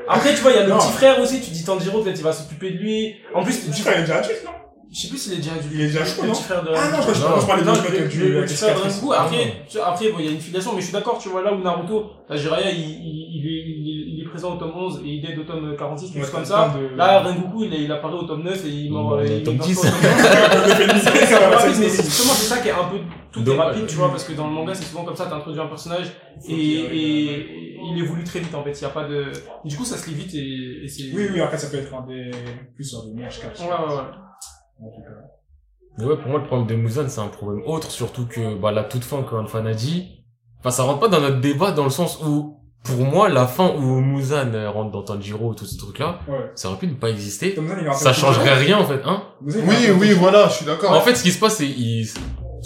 Après, 0.09 0.33
tu 0.33 0.41
vois, 0.41 0.51
il 0.51 0.55
y 0.57 0.59
a 0.59 0.63
le 0.63 0.69
Non. 0.69 0.77
petit 0.77 0.91
frère 0.93 1.19
aussi, 1.19 1.41
tu 1.41 1.51
dis 1.51 1.63
Tanjiro, 1.63 2.01
peut-être 2.01 2.17
il 2.17 2.23
va 2.23 2.31
s'occuper 2.31 2.71
de 2.71 2.77
lui. 2.77 3.17
En 3.35 3.43
plus, 3.43 3.65
Le 3.65 3.71
petit 3.71 3.81
frère, 3.81 3.95
il 3.97 3.99
est 3.99 4.05
déjà 4.05 4.17
adulte, 4.19 4.43
non? 4.45 4.51
Je 4.91 4.99
sais 5.01 5.07
plus 5.09 5.17
s'il 5.17 5.33
est 5.33 5.37
déjà 5.37 5.51
adulte. 5.53 5.71
Il 5.73 5.81
est 5.81 5.87
déjà 5.87 6.05
chaud, 6.05 6.25
non 6.25 6.31
petit 6.33 6.43
frère 6.43 6.63
de 6.63 6.69
Ah 6.75 6.91
non, 6.91 7.01
je 7.01 7.07
Non. 7.21 7.39
je 7.41 7.45
parlais 7.45 7.63
non, 7.63 7.73
du 7.73 7.79
je- 7.79 7.91
mec 7.93 8.07
du 8.09 8.19
frère 8.19 8.41
de 8.41 8.47
cicatrice. 8.47 8.99
Rengoku. 9.01 9.13
Après, 9.13 9.65
tu 9.69 9.77
vois, 9.77 9.87
après, 9.89 10.09
bon, 10.11 10.15
il 10.19 10.25
y 10.25 10.29
a 10.29 10.31
une 10.31 10.39
filiation, 10.39 10.71
mais 10.73 10.79
je 10.81 10.85
suis 10.85 10.93
d'accord, 10.93 11.17
tu 11.19 11.29
vois, 11.29 11.41
là 11.43 11.53
où 11.53 11.61
Naruto, 11.61 12.05
là, 12.29 12.35
Jiraiya, 12.37 12.71
il, 12.71 12.79
il, 12.79 13.27
il, 13.35 13.45
est, 13.45 13.61
il, 13.67 13.89
est- 13.89 14.13
il 14.13 14.21
est 14.23 14.29
présent 14.29 14.53
au 14.55 14.57
tome 14.57 14.71
11 14.75 15.01
et 15.05 15.09
il 15.09 15.25
est 15.25 15.37
au 15.37 15.43
tome 15.43 15.75
46, 15.77 16.11
quelque 16.11 16.21
chose 16.23 16.31
comme 16.31 16.45
c'est 16.45 16.51
ça. 16.51 16.73
Là, 16.95 17.19
Rengoku, 17.21 17.63
il, 17.65 17.73
est- 17.73 17.83
il 17.83 17.91
apparaît 17.91 18.13
au 18.15 18.23
tome 18.23 18.43
9 18.43 18.65
et 18.65 18.69
il 18.69 18.91
meurt, 18.93 19.13
Au 19.13 19.23
il 19.23 19.43
tome 19.43 19.55
meurt 19.57 19.67
10. 19.67 19.81
pas 19.81 19.87
au 19.87 19.91
tome 19.91 19.99
11. 19.99 21.01
C'est 21.03 21.25
Ça 21.25 21.39
va, 21.39 21.49
rapide, 21.49 21.73
ça, 21.73 21.79
mais 21.81 21.89
c'est- 21.89 21.89
c'est 21.89 22.03
justement 22.05 22.33
c'est 22.33 22.45
ça 22.55 22.57
qui 22.59 22.67
est 22.69 22.71
un 22.71 22.83
peu 22.85 22.97
tout 23.31 23.49
est 23.51 23.55
rapide 23.57 23.85
tu 23.87 23.95
vois 23.95 24.09
parce 24.09 24.23
que 24.23 24.33
dans 24.33 24.47
le 24.47 24.53
manga 24.53 24.73
c'est 24.73 24.85
souvent 24.85 25.03
comme 25.03 25.15
ça 25.15 25.25
t'introduis 25.25 25.59
un 25.59 25.67
personnage 25.67 26.07
et, 26.47 26.53
et 26.53 27.45
il 27.91 28.01
évolue 28.01 28.23
très 28.23 28.39
vite 28.39 28.55
en 28.55 28.63
fait 28.63 28.71
il 28.71 28.81
y 28.81 28.85
a 28.85 28.89
pas 28.89 29.03
de 29.03 29.25
du 29.65 29.75
coup 29.75 29.85
ça 29.85 29.97
se 29.97 30.09
lit 30.09 30.15
vite 30.15 30.33
et, 30.33 30.83
et 30.83 30.87
c'est 30.87 31.03
Oui, 31.13 31.27
oui, 31.33 31.39
après, 31.41 31.57
ça 31.57 31.67
peut 31.69 31.77
être 31.77 31.93
un 31.93 32.05
des 32.07 32.31
plus 32.75 32.83
sur 32.85 33.03
des 33.05 33.13
manches 33.21 33.39
capsules. 33.41 33.65
ouais 33.65 33.71
ouais 33.71 33.95
ouais 33.95 34.01
En 34.81 34.89
tout 34.89 35.01
cas. 35.01 35.09
Mais 35.97 36.05
ouais, 36.05 36.17
pour 36.17 36.29
moi, 36.29 36.39
le 36.39 36.45
problème 36.45 36.67
de 36.67 36.75
Muzan, 36.75 37.09
c'est 37.09 37.21
un 37.21 37.27
problème 37.27 37.63
autre, 37.65 37.89
surtout 37.89 38.27
que, 38.27 38.55
bah, 38.55 38.71
la 38.71 38.83
toute 38.83 39.03
fin, 39.03 39.23
comme 39.23 39.47
Fan 39.47 39.65
a 39.65 39.73
dit, 39.73 40.23
enfin, 40.59 40.69
ça 40.69 40.83
rentre 40.83 40.99
pas 40.99 41.07
dans 41.07 41.19
notre 41.21 41.39
débat 41.41 41.71
dans 41.71 41.83
le 41.85 41.89
sens 41.89 42.21
où, 42.23 42.59
pour 42.83 42.97
moi, 43.03 43.27
la 43.29 43.47
fin 43.47 43.71
où 43.75 43.99
Muzan 43.99 44.53
euh, 44.53 44.69
rentre 44.69 44.91
dans 44.91 45.01
Tanjiro 45.01 45.53
et 45.53 45.55
tous 45.55 45.65
ces 45.65 45.77
trucs-là, 45.77 46.19
Ouais. 46.27 46.51
ça 46.55 46.69
aurait 46.69 46.77
pu 46.77 46.87
ne 46.87 46.93
pas 46.93 47.09
exister. 47.09 47.57
Ça, 47.93 48.13
changerait 48.13 48.53
rien, 48.53 48.77
en 48.77 48.85
fait, 48.85 49.01
hein. 49.05 49.23
Oui, 49.41 49.55
oui, 49.99 50.11
voilà, 50.13 50.47
je 50.49 50.53
suis 50.53 50.65
d'accord. 50.65 50.91
En 50.91 51.01
fait, 51.01 51.15
ce 51.15 51.23
qui 51.23 51.31
se 51.31 51.39
passe, 51.39 51.55
c'est, 51.57 51.67
il, 51.67 52.07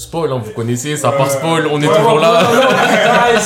spoil, 0.02 0.32
hein, 0.32 0.42
vous 0.44 0.52
connaissez, 0.52 0.98
ça 0.98 1.12
part 1.12 1.30
spoil, 1.30 1.68
on 1.72 1.80
est 1.82 1.86
toujours 1.88 2.20
là. 2.20 2.42
ah, 2.42 3.28
à 3.36 3.40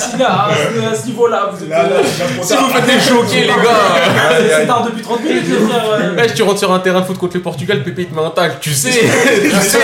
ce- 0.96 1.06
niveau-là, 1.08 1.50
vous 1.52 1.66
êtes. 1.66 1.72
Euh, 1.72 2.02
Si 2.42 2.56
vous 2.56 2.70
faites 2.70 2.86
des 2.86 3.00
choqués, 3.02 3.42
les 3.42 3.48
gars. 3.48 4.58
c'est 4.60 4.66
tard 4.66 4.86
depuis 4.86 5.02
30 5.02 5.24
minutes, 5.24 5.44
les 5.50 5.68
frères. 5.68 5.90
ouais. 6.16 6.26
Eh, 6.30 6.34
tu 6.34 6.44
rentres 6.44 6.60
sur 6.60 6.72
un 6.72 6.80
terrain 6.80 7.02
de 7.02 7.06
foot 7.06 7.18
contre 7.18 7.36
le 7.36 7.42
Portugal, 7.42 7.84
Pépé 7.84 8.04
il 8.04 8.08
te 8.08 8.16
met 8.16 8.26
un 8.26 8.30
tacle, 8.30 8.58
tu 8.62 8.74
sais, 8.74 8.90
tu 9.44 9.60
sais, 9.62 9.80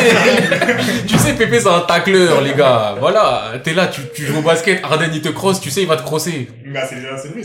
tu 1.08 1.18
sais, 1.18 1.34
Pépé 1.34 1.60
c'est 1.60 1.68
un 1.68 1.82
tacleur, 1.82 2.40
les 2.42 2.54
gars, 2.54 2.96
voilà, 3.00 3.54
t'es 3.64 3.74
là, 3.74 3.88
tu, 3.88 4.26
joues 4.26 4.40
au 4.40 4.42
basket, 4.42 4.82
Arden 4.84 5.10
il 5.14 5.22
te 5.22 5.30
crosse, 5.30 5.60
tu 5.60 5.70
sais, 5.70 5.82
il 5.82 5.88
va 5.88 5.98
te 5.98 6.04
crosser. 6.04 6.50
Bah. 6.66 6.80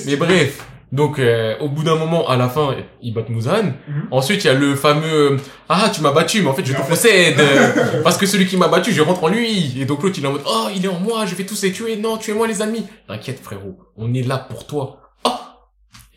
Mais 0.06 0.16
bref, 0.16 0.50
donc 0.96 1.18
euh, 1.20 1.54
au 1.60 1.68
bout 1.68 1.84
d'un 1.84 1.94
moment, 1.94 2.28
à 2.28 2.36
la 2.36 2.48
fin, 2.48 2.74
ils 3.00 3.14
battent 3.14 3.28
Muzan. 3.28 3.74
Mhm. 3.86 4.08
Ensuite, 4.10 4.42
il 4.42 4.46
y 4.48 4.50
a 4.50 4.54
le 4.54 4.74
fameux 4.74 5.36
ah 5.68 5.90
tu 5.92 6.00
m'as 6.00 6.12
battu, 6.12 6.42
mais 6.42 6.48
en 6.48 6.54
fait 6.54 6.64
je 6.64 6.72
Mais 6.72 6.78
te 6.78 6.82
en 6.82 6.86
possède 6.86 7.36
parce 8.04 8.16
que 8.16 8.26
celui 8.26 8.46
qui 8.46 8.56
m'a 8.56 8.68
battu, 8.68 8.92
je 8.92 9.02
rentre 9.02 9.22
en 9.24 9.28
lui. 9.28 9.80
Et 9.80 9.84
donc 9.84 10.02
l'autre 10.02 10.16
il 10.18 10.24
est 10.24 10.28
en 10.28 10.32
mode 10.32 10.42
oh 10.46 10.66
il 10.74 10.84
est 10.84 10.88
en 10.88 10.98
moi, 10.98 11.26
je 11.26 11.34
vais 11.36 11.44
tous 11.44 11.62
les 11.62 11.72
tuer, 11.72 11.96
non 11.96 12.16
tuez-moi 12.16 12.46
les 12.48 12.62
ennemis. 12.62 12.86
T'inquiète 13.06 13.40
frérot, 13.40 13.76
on 13.96 14.12
est 14.14 14.22
là 14.22 14.38
pour 14.38 14.66
toi. 14.66 15.00
Ah 15.24 15.40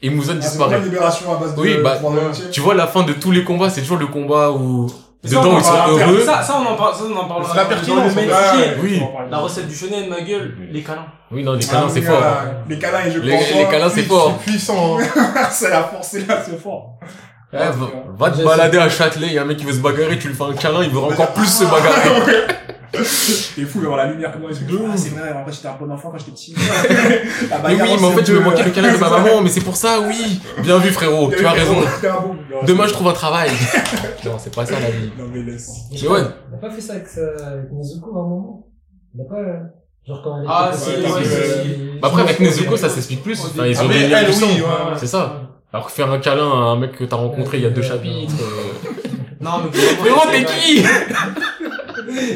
et 0.01 0.09
Muzan 0.09 0.33
Ah, 0.37 0.39
disparaît. 0.39 0.69
vraiment 0.69 0.85
une 0.85 0.91
libération 0.91 1.35
à 1.35 1.39
base 1.39 1.55
de 1.55 1.61
Oui, 1.61 1.75
bah, 1.83 1.97
de. 1.99 2.51
Tu 2.51 2.61
vois 2.61 2.73
la 2.73 2.87
fin 2.87 3.03
de 3.03 3.13
tous 3.13 3.31
les 3.31 3.43
combats, 3.43 3.69
c'est 3.69 3.81
toujours 3.81 3.97
le 3.97 4.07
combat 4.07 4.51
où 4.51 4.87
dedans 5.23 5.57
ils 5.57 5.63
sont 5.63 5.73
heureux. 5.87 6.21
Ça, 6.25 6.41
ça, 6.41 6.57
on 6.61 6.65
en 6.71 6.75
parle, 6.75 6.95
ça, 6.95 7.01
on 7.11 7.15
en 7.17 7.25
parle. 7.25 7.43
C'est 7.49 7.57
la 7.57 7.65
pertinence. 7.65 8.11
Oui. 8.81 9.01
La 9.29 9.37
recette 9.39 9.67
du 9.67 9.75
shonen, 9.75 10.09
ma 10.09 10.21
gueule, 10.21 10.55
les 10.71 10.81
câlins. 10.81 11.05
Oui 11.31 11.43
non 11.43 11.53
les 11.53 11.65
Ah, 11.69 11.71
câlins 11.73 11.89
c'est 11.89 11.99
oui, 11.99 12.05
fort. 12.05 12.19
là, 12.21 12.43
Les 12.67 12.79
câlins 12.79 13.05
et 13.05 13.11
je 13.11 13.19
Les, 13.19 13.35
prends 13.37 13.57
les 13.59 13.65
câlins 13.67 13.89
c'est 13.89 14.01
C'est 14.01 14.07
fort. 14.07 14.37
puissant. 14.39 14.97
hein. 14.99 15.03
C'est 15.51 15.69
la 15.69 15.83
force, 15.83 16.07
c'est 16.11 16.27
là, 16.27 16.41
c'est 16.43 16.59
fort. 16.61 16.95
Eh, 17.53 17.57
va, 17.57 17.71
va 18.17 18.29
te 18.31 18.43
balader 18.43 18.77
à 18.77 18.89
Châtelet, 18.89 19.27
il 19.27 19.33
y 19.33 19.37
a 19.39 19.41
un 19.41 19.45
mec 19.45 19.57
qui 19.57 19.65
veut 19.65 19.73
se 19.73 19.79
bagarrer, 19.79 20.17
tu 20.19 20.27
lui 20.29 20.35
fais 20.35 20.43
un 20.43 20.53
câlin, 20.53 20.83
il 20.83 20.89
veut 20.91 20.99
encore 20.99 21.33
plus 21.33 21.47
se 21.47 21.63
bagarrer. 21.65 22.45
T'es 23.55 23.63
fou 23.63 23.79
d'avoir 23.81 23.97
la 23.97 24.11
lumière 24.11 24.31
comme 24.31 24.51
ça. 24.53 24.59
Ah, 24.91 24.97
c'est 24.97 25.09
vrai, 25.09 25.31
en 25.33 25.45
fait, 25.45 25.51
j'étais 25.53 25.67
un 25.67 25.75
bon 25.79 25.91
enfant 25.91 26.09
quand 26.11 26.17
j'étais 26.17 26.31
petit. 26.31 26.55
La 27.49 27.57
Mais 27.57 27.63
bagarre, 27.63 27.87
oui, 27.91 27.97
mais 27.99 28.07
en 28.07 28.11
fait, 28.11 28.23
tu 28.23 28.31
me 28.33 28.39
manquais 28.39 28.63
le 28.63 28.71
câlin 28.71 28.93
de 28.93 28.97
ma 28.97 29.09
maman, 29.09 29.41
mais 29.41 29.49
c'est 29.49 29.61
pour 29.61 29.75
ça, 29.75 29.99
oui. 30.01 30.39
Bien 30.61 30.77
vu, 30.79 30.89
frérot, 30.91 31.31
tu 31.35 31.45
as 31.45 31.51
raison. 31.51 31.75
Demain, 32.65 32.87
je 32.87 32.93
trouve 32.93 33.07
un 33.07 33.13
travail. 33.13 33.49
Non, 34.25 34.33
c'est 34.37 34.53
pas 34.53 34.65
ça 34.65 34.73
la 34.79 34.89
vie. 34.89 35.09
Non, 35.17 35.25
mais 35.33 35.41
laisse. 35.43 35.69
Mais 35.91 36.07
ouais. 36.07 36.19
Il 36.49 36.55
a 36.55 36.57
pas 36.57 36.69
fait 36.69 36.81
ça 36.81 36.93
avec, 36.93 37.07
avec 37.17 37.71
Nezuko 37.71 38.09
à 38.17 38.19
un 38.19 38.23
moment? 38.27 38.67
A 39.17 39.23
pas. 39.29 39.39
euh, 39.39 39.57
Genre 40.05 40.21
quand 40.23 40.41
Ah, 40.47 40.71
si, 40.73 40.89
elle- 40.91 41.99
Bah 42.01 42.09
après, 42.09 42.23
avec 42.23 42.39
Nezuko, 42.41 42.75
ça 42.75 42.89
s'explique 42.89 43.23
plus. 43.23 43.39
Enfin, 43.39 43.65
ils 43.65 43.77
ont 43.79 43.85
Ah, 43.89 43.93
des 43.93 43.99
mais 43.99 44.07
liens. 44.09 44.95
C'est 44.97 45.07
ça. 45.07 45.43
Alors 45.71 45.85
que 45.85 45.91
faire 45.93 46.11
un 46.11 46.19
câlin 46.19 46.49
à 46.49 46.53
un 46.71 46.75
mec 46.77 46.97
que 46.97 47.03
t'as 47.05 47.15
rencontré 47.15 47.57
il 47.59 47.63
y 47.63 47.67
a 47.67 47.69
deux 47.69 47.81
chapitres. 47.81 48.33
euh, 48.41 48.89
Non, 49.39 49.51
mais 49.63 49.71
Frérot, 49.79 50.27
t'es 50.31 50.43
qui? 50.43 50.83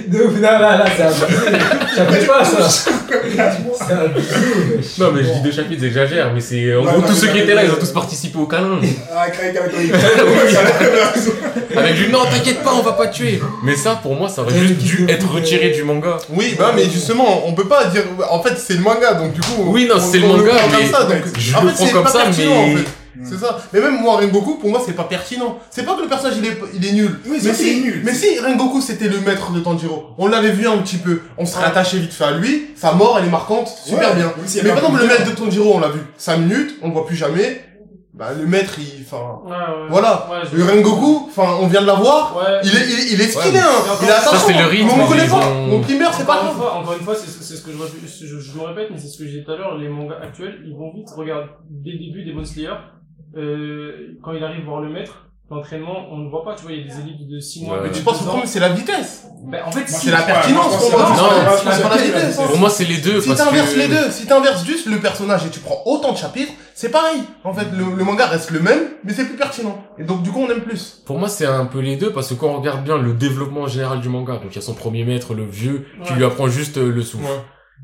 De 0.07 0.24
ouf, 0.24 0.36
non, 0.36 0.41
là, 0.41 0.78
là, 0.78 0.86
c'est 0.95 1.03
abusé. 1.03 1.26
J'avais 1.95 2.26
pas 2.26 2.43
ça. 2.45 2.69
C'est 2.69 3.93
abusé. 3.93 4.36
Non, 4.99 5.11
mais 5.11 5.24
je 5.24 5.30
dis 5.34 5.41
deux 5.43 5.51
chapitres, 5.51 5.82
j'exagère, 5.82 6.32
mais 6.34 6.41
c'est, 6.41 6.76
en 6.76 6.84
gros, 6.84 7.01
tous 7.01 7.13
ceux 7.15 7.28
qui 7.28 7.39
étaient 7.39 7.55
là, 7.55 7.63
ils 7.63 7.71
ont 7.71 7.76
tous 7.80 7.91
participé 7.91 8.38
au 8.38 8.45
câlin. 8.45 8.80
Ah, 9.15 9.30
Craig 9.30 9.57
avec. 9.57 9.74
Avec 11.76 11.95
du, 11.95 12.09
non, 12.09 12.19
t'inquiète 12.32 12.61
pas, 12.63 12.74
on 12.76 12.82
va 12.84 12.91
pas 12.93 13.07
te 13.07 13.15
tuer. 13.15 13.41
Mais 13.63 13.76
ça, 13.76 13.99
pour 14.01 14.13
moi, 14.15 14.30
ça 14.30 14.43
aurait 14.43 14.53
juste 14.57 14.76
dû 14.78 15.05
être 15.09 15.28
retiré 15.32 15.69
du 15.71 15.84
manga. 15.84 16.17
Oui, 16.30 16.55
bah, 16.57 16.71
mais 16.76 16.84
justement, 16.84 17.47
on 17.47 17.53
peut 17.53 17.67
pas 17.67 17.86
dire, 17.86 18.03
en 18.30 18.41
fait, 18.43 18.53
c'est 18.57 18.76
le 18.76 18.82
manga, 18.82 19.13
donc 19.15 19.34
du 19.34 19.41
coup. 19.41 19.63
Oui, 19.67 19.88
non, 19.89 19.95
on- 19.97 19.99
c'est 19.99 20.19
le 20.19 20.28
manga, 20.28 20.51
mais 20.53 20.78
comme 20.78 20.86
ça, 20.91 21.03
donc, 21.05 21.17
je 21.38 21.55
en 21.55 21.63
le 21.63 21.69
fait, 21.69 21.76
prends 21.76 21.86
c'est 21.88 21.91
comme 21.93 22.07
ça, 22.07 22.19
mais- 22.38 22.76
C'est 23.24 23.38
ça. 23.38 23.59
Mais 23.72 23.80
même 23.80 24.01
moi, 24.01 24.18
Rengoku, 24.18 24.55
pour 24.55 24.70
moi, 24.70 24.82
c'est 24.86 24.93
pas 24.93 25.03
pertinent. 25.03 25.59
C'est 25.70 25.86
pas 25.86 25.95
que 25.95 26.01
le 26.01 26.07
personnage, 26.07 26.38
il 26.38 26.45
est, 26.45 26.57
il 26.76 26.86
est 26.86 26.91
nul. 26.93 27.20
Oui, 27.28 27.38
c'est 27.39 27.49
mais 27.49 27.53
si, 27.53 27.70
est 27.70 27.82
nul. 27.82 28.01
mais 28.03 28.14
si 28.14 28.39
Rengoku, 28.39 28.82
c'était 28.82 29.07
le 29.07 29.20
maître 29.20 29.51
de 29.51 29.59
Tanjiro, 29.59 30.07
on 30.18 30.28
l'avait 30.28 30.51
vu 30.51 30.68
un 30.68 30.78
petit 30.80 30.97
peu, 30.97 31.22
on 31.38 31.45
serait 31.45 31.61
Ouais. 31.64 31.68
attaché 31.70 31.99
vite 31.99 32.14
fait 32.14 32.24
à 32.26 32.32
lui, 32.32 32.72
sa 32.76 32.93
mort, 32.93 33.18
elle 33.20 33.26
est 33.28 33.32
marquante, 33.32 33.68
super 33.68 34.09
Ouais, 34.09 34.16
bien. 34.16 34.34
Mais 34.64 34.70
par 34.70 34.78
exemple, 34.80 34.99
le 35.01 35.07
maître 35.07 35.26
de 35.30 35.36
Tanjiro, 35.36 35.74
on 35.76 35.80
l'a 35.80 35.89
vu 35.89 35.99
5 36.18 36.38
minutes, 36.38 36.76
on 36.82 36.88
le 36.88 36.93
voit 36.93 37.05
plus 37.05 37.16
jamais. 37.16 37.61
Bah, 38.16 38.28
le 38.39 38.45
maître, 38.45 38.76
il, 38.78 39.03
enfin, 39.03 39.39
Ouais, 39.43 39.51
ouais. 39.51 39.88
voilà. 39.89 40.30
Le 40.53 40.64
Rengoku, 40.64 41.30
enfin, 41.30 41.57
on 41.59 41.66
vient 41.66 41.82
de 41.82 41.88
l'avoir, 41.88 42.38
Ouais. 42.38 42.59
il 42.64 42.70
est, 42.70 42.86
il 42.86 42.99
est, 42.99 43.14
il 43.14 43.22
est 43.22 43.36
Ouais, 43.36 43.41
skinné, 43.41 43.57
hein. 43.57 43.64
Il 44.03 44.07
a 44.11 44.20
ça, 44.20 44.30
attention. 44.30 44.47
c'est 44.49 44.53
le 44.61 44.66
rythme, 44.68 44.86
Mais 44.95 45.03
on 45.03 45.07
connaît 45.07 45.24
ils 45.24 45.30
pas. 45.32 45.49
Mon 45.49 45.82
primaire, 45.82 46.14
c'est 46.14 46.24
pas 46.28 46.34
Encore 46.36 46.43
une 46.51 46.57
grave. 46.59 46.61
fois, 46.70 46.74
encore 46.80 46.93
une 46.93 46.99
fois, 47.03 47.16
c'est 47.16 47.28
c'est 47.43 47.55
ce 47.55 47.64
que 47.64 47.72
je, 47.72 47.78
je, 47.78 48.28
je, 48.28 48.39
je 48.39 48.55
me 48.57 48.64
répète, 48.66 48.89
mais 48.91 48.99
c'est 48.99 49.07
ce 49.07 49.18
que 49.18 49.26
j'ai 49.26 49.39
dit 49.39 49.43
tout 49.43 49.51
à 49.51 49.57
l'heure, 49.57 49.78
les 49.80 49.89
mangas 49.89 50.18
actuels, 50.22 50.59
ils 50.64 50.76
vont 50.76 50.93
vite. 50.93 51.07
Regarde, 51.18 51.47
dès 51.72 51.89
le 51.93 51.97
début 51.97 52.24
des 52.24 52.45
Slayer, 52.45 52.70
euh, 53.36 54.17
quand 54.23 54.31
il 54.34 54.43
arrive 54.43 54.65
voir 54.65 54.81
le 54.81 54.89
maître, 54.89 55.27
l'entraînement, 55.49 56.07
on 56.11 56.17
ne 56.17 56.29
voit 56.29 56.43
pas, 56.43 56.55
tu 56.55 56.63
vois, 56.63 56.71
il 56.71 56.79
y 56.79 56.81
a 56.81 56.93
des 56.95 56.99
élites 57.01 57.27
de 57.29 57.39
6 57.39 57.65
mois. 57.65 57.75
Ouais. 57.77 57.84
Mais 57.86 57.91
tu 57.91 58.01
penses 58.01 58.17
que 58.19 58.23
le 58.23 58.27
ans. 58.29 58.31
problème, 58.31 58.47
c'est 58.49 58.59
la 58.59 58.69
vitesse. 58.69 59.27
Ben, 59.45 59.61
en 59.65 59.71
fait. 59.71 59.88
C'est 59.88 60.09
la 60.09 60.21
pertinence, 60.21 60.77
pour 60.77 60.91
moi. 60.91 61.09
Non, 61.09 61.15
c'est- 61.57 61.81
pas 61.84 61.89
la 61.95 62.01
vitesse. 62.01 62.38
Pour 62.38 62.57
moi, 62.57 62.69
c'est 62.69 62.86
les 62.86 62.97
deux. 62.97 63.21
Si 63.21 63.36
t'inverses 63.36 63.73
que- 63.73 63.79
les 63.79 63.88
deux, 63.88 64.09
si 64.09 64.25
t'inverses 64.25 64.65
juste 64.65 64.88
le 64.88 64.97
personnage 64.97 65.45
et 65.45 65.49
tu 65.49 65.59
prends 65.59 65.81
autant 65.86 66.13
de 66.13 66.17
chapitres, 66.17 66.53
c'est 66.73 66.89
pareil. 66.89 67.21
En 67.43 67.53
fait, 67.53 67.67
le, 67.77 67.95
le 67.95 68.03
manga 68.03 68.25
reste 68.25 68.49
le 68.51 68.61
même, 68.61 68.79
mais 69.03 69.13
c'est 69.13 69.25
plus 69.25 69.36
pertinent. 69.38 69.77
Et 69.99 70.03
donc, 70.05 70.23
du 70.23 70.31
coup, 70.31 70.39
on 70.39 70.49
aime 70.49 70.61
plus. 70.61 71.03
Pour 71.05 71.19
moi, 71.19 71.27
c'est 71.27 71.45
un 71.45 71.65
peu 71.65 71.79
les 71.79 71.97
deux, 71.97 72.11
parce 72.11 72.29
que 72.29 72.34
quand 72.36 72.47
on 72.47 72.57
regarde 72.59 72.84
bien 72.84 72.97
le 72.97 73.13
développement 73.13 73.67
général 73.67 73.99
du 73.99 74.09
manga, 74.09 74.34
donc 74.38 74.47
il 74.51 74.55
y 74.55 74.59
a 74.59 74.61
son 74.61 74.73
premier 74.73 75.03
maître, 75.03 75.34
le 75.36 75.45
vieux, 75.45 75.86
qui 76.03 76.11
Ouais. 76.13 76.17
lui 76.17 76.25
apprend 76.25 76.47
juste 76.47 76.77
euh, 76.77 76.89
le 76.91 77.01
souffle. 77.03 77.25
Ouais. 77.25 77.41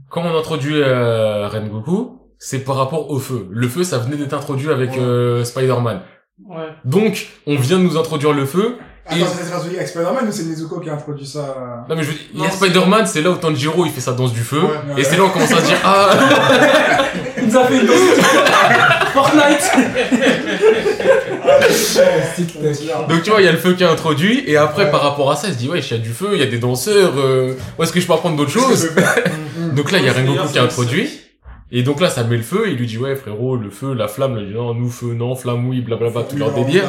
Quand 0.09 0.23
on 0.23 0.35
introduit 0.39 0.73
euh, 0.81 1.47
Rengoku, 1.49 2.18
c'est 2.39 2.59
par 2.59 2.77
rapport 2.77 3.11
au 3.11 3.19
feu. 3.19 3.47
Le 3.51 3.67
feu, 3.67 3.83
ça 3.83 3.97
venait 3.99 4.15
d'être 4.15 4.33
introduit 4.33 4.69
avec 4.71 4.91
Ouais. 4.91 4.99
euh, 4.99 5.43
Spider-Man. 5.43 6.01
Ouais. 6.47 6.55
Donc, 6.85 7.27
on 7.45 7.57
vient 7.57 7.77
de 7.77 7.83
nous 7.83 7.97
introduire 7.97 8.31
le 8.33 8.45
feu. 8.45 8.77
Attends, 9.05 9.17
Et- 9.17 9.25
c'est 9.27 9.75
avec 9.77 9.87
Spider-Man 9.87 10.27
ou 10.27 10.31
c'est 10.31 10.43
Nezuko 10.43 10.79
qui 10.79 10.89
a 10.89 10.93
introduit 10.93 11.25
ça? 11.25 11.83
Non 11.89 11.95
mais 11.95 12.03
je 12.03 12.09
veux 12.09 12.13
dire, 12.13 12.23
il 12.35 12.45
a 12.45 12.51
Spider-Man, 12.51 13.05
c'est 13.07 13.21
là 13.21 13.31
où 13.31 13.35
Tanjiro 13.35 13.85
il 13.85 13.91
fait 13.91 14.01
sa 14.01 14.13
danse 14.13 14.31
du 14.33 14.41
feu. 14.41 14.61
Ouais. 14.61 15.01
Et 15.01 15.03
c'est 15.03 15.17
là 15.17 15.23
où 15.23 15.25
on 15.25 15.29
commence 15.29 15.51
à 15.51 15.57
se 15.57 15.65
dire, 15.65 15.77
ah, 15.83 16.09
nous 17.41 17.57
a 17.57 17.65
fait 17.65 17.79
une 17.79 17.87
danse 17.87 17.95
Fortnite 19.13 19.71
Donc 23.09 23.23
tu 23.23 23.29
vois, 23.31 23.41
il 23.41 23.45
y 23.45 23.47
a 23.47 23.51
le 23.51 23.57
feu 23.57 23.73
qui 23.73 23.83
est 23.83 23.87
introduit, 23.87 24.43
et 24.47 24.57
après, 24.57 24.89
par 24.91 25.01
rapport 25.01 25.31
à 25.31 25.35
ça, 25.35 25.47
il 25.47 25.53
se 25.53 25.57
dit, 25.59 25.67
ouais, 25.69 25.79
il 25.79 25.91
y 25.91 25.93
a 25.95 25.97
du 25.97 26.09
feu, 26.13 26.29
il 26.33 26.39
y 26.39 26.43
a 26.43 26.45
des 26.47 26.59
danseurs, 26.59 27.13
euh, 27.17 27.53
où 27.77 27.83
est-ce 27.83 27.91
que 27.91 27.99
je 27.99 28.07
peux 28.07 28.13
apprendre 28.13 28.35
d'autres 28.37 28.51
choses? 28.51 28.91
Donc 29.75 29.91
là, 29.91 29.99
il 29.99 30.05
y 30.05 30.09
a 30.09 30.13
Rengoku 30.13 30.47
qui 30.51 30.57
est 30.57 30.61
introduit, 30.61 31.09
et 31.71 31.83
donc 31.83 32.01
là, 32.01 32.09
ça 32.09 32.23
met 32.23 32.37
le 32.37 32.43
feu, 32.43 32.67
et 32.67 32.71
il 32.71 32.77
lui 32.77 32.87
dit, 32.87 32.97
ouais, 32.97 33.15
frérot, 33.15 33.55
le 33.55 33.69
feu, 33.69 33.93
la 33.93 34.07
flamme, 34.07 34.35
là, 34.35 34.41
il 34.41 34.47
dit, 34.49 34.53
non, 34.53 34.73
nous, 34.73 34.89
feu, 34.89 35.13
non, 35.13 35.35
flamme, 35.35 35.67
oui, 35.67 35.81
blablabla, 35.81 36.23
tout 36.23 36.35
leur 36.37 36.51
délire. 36.53 36.85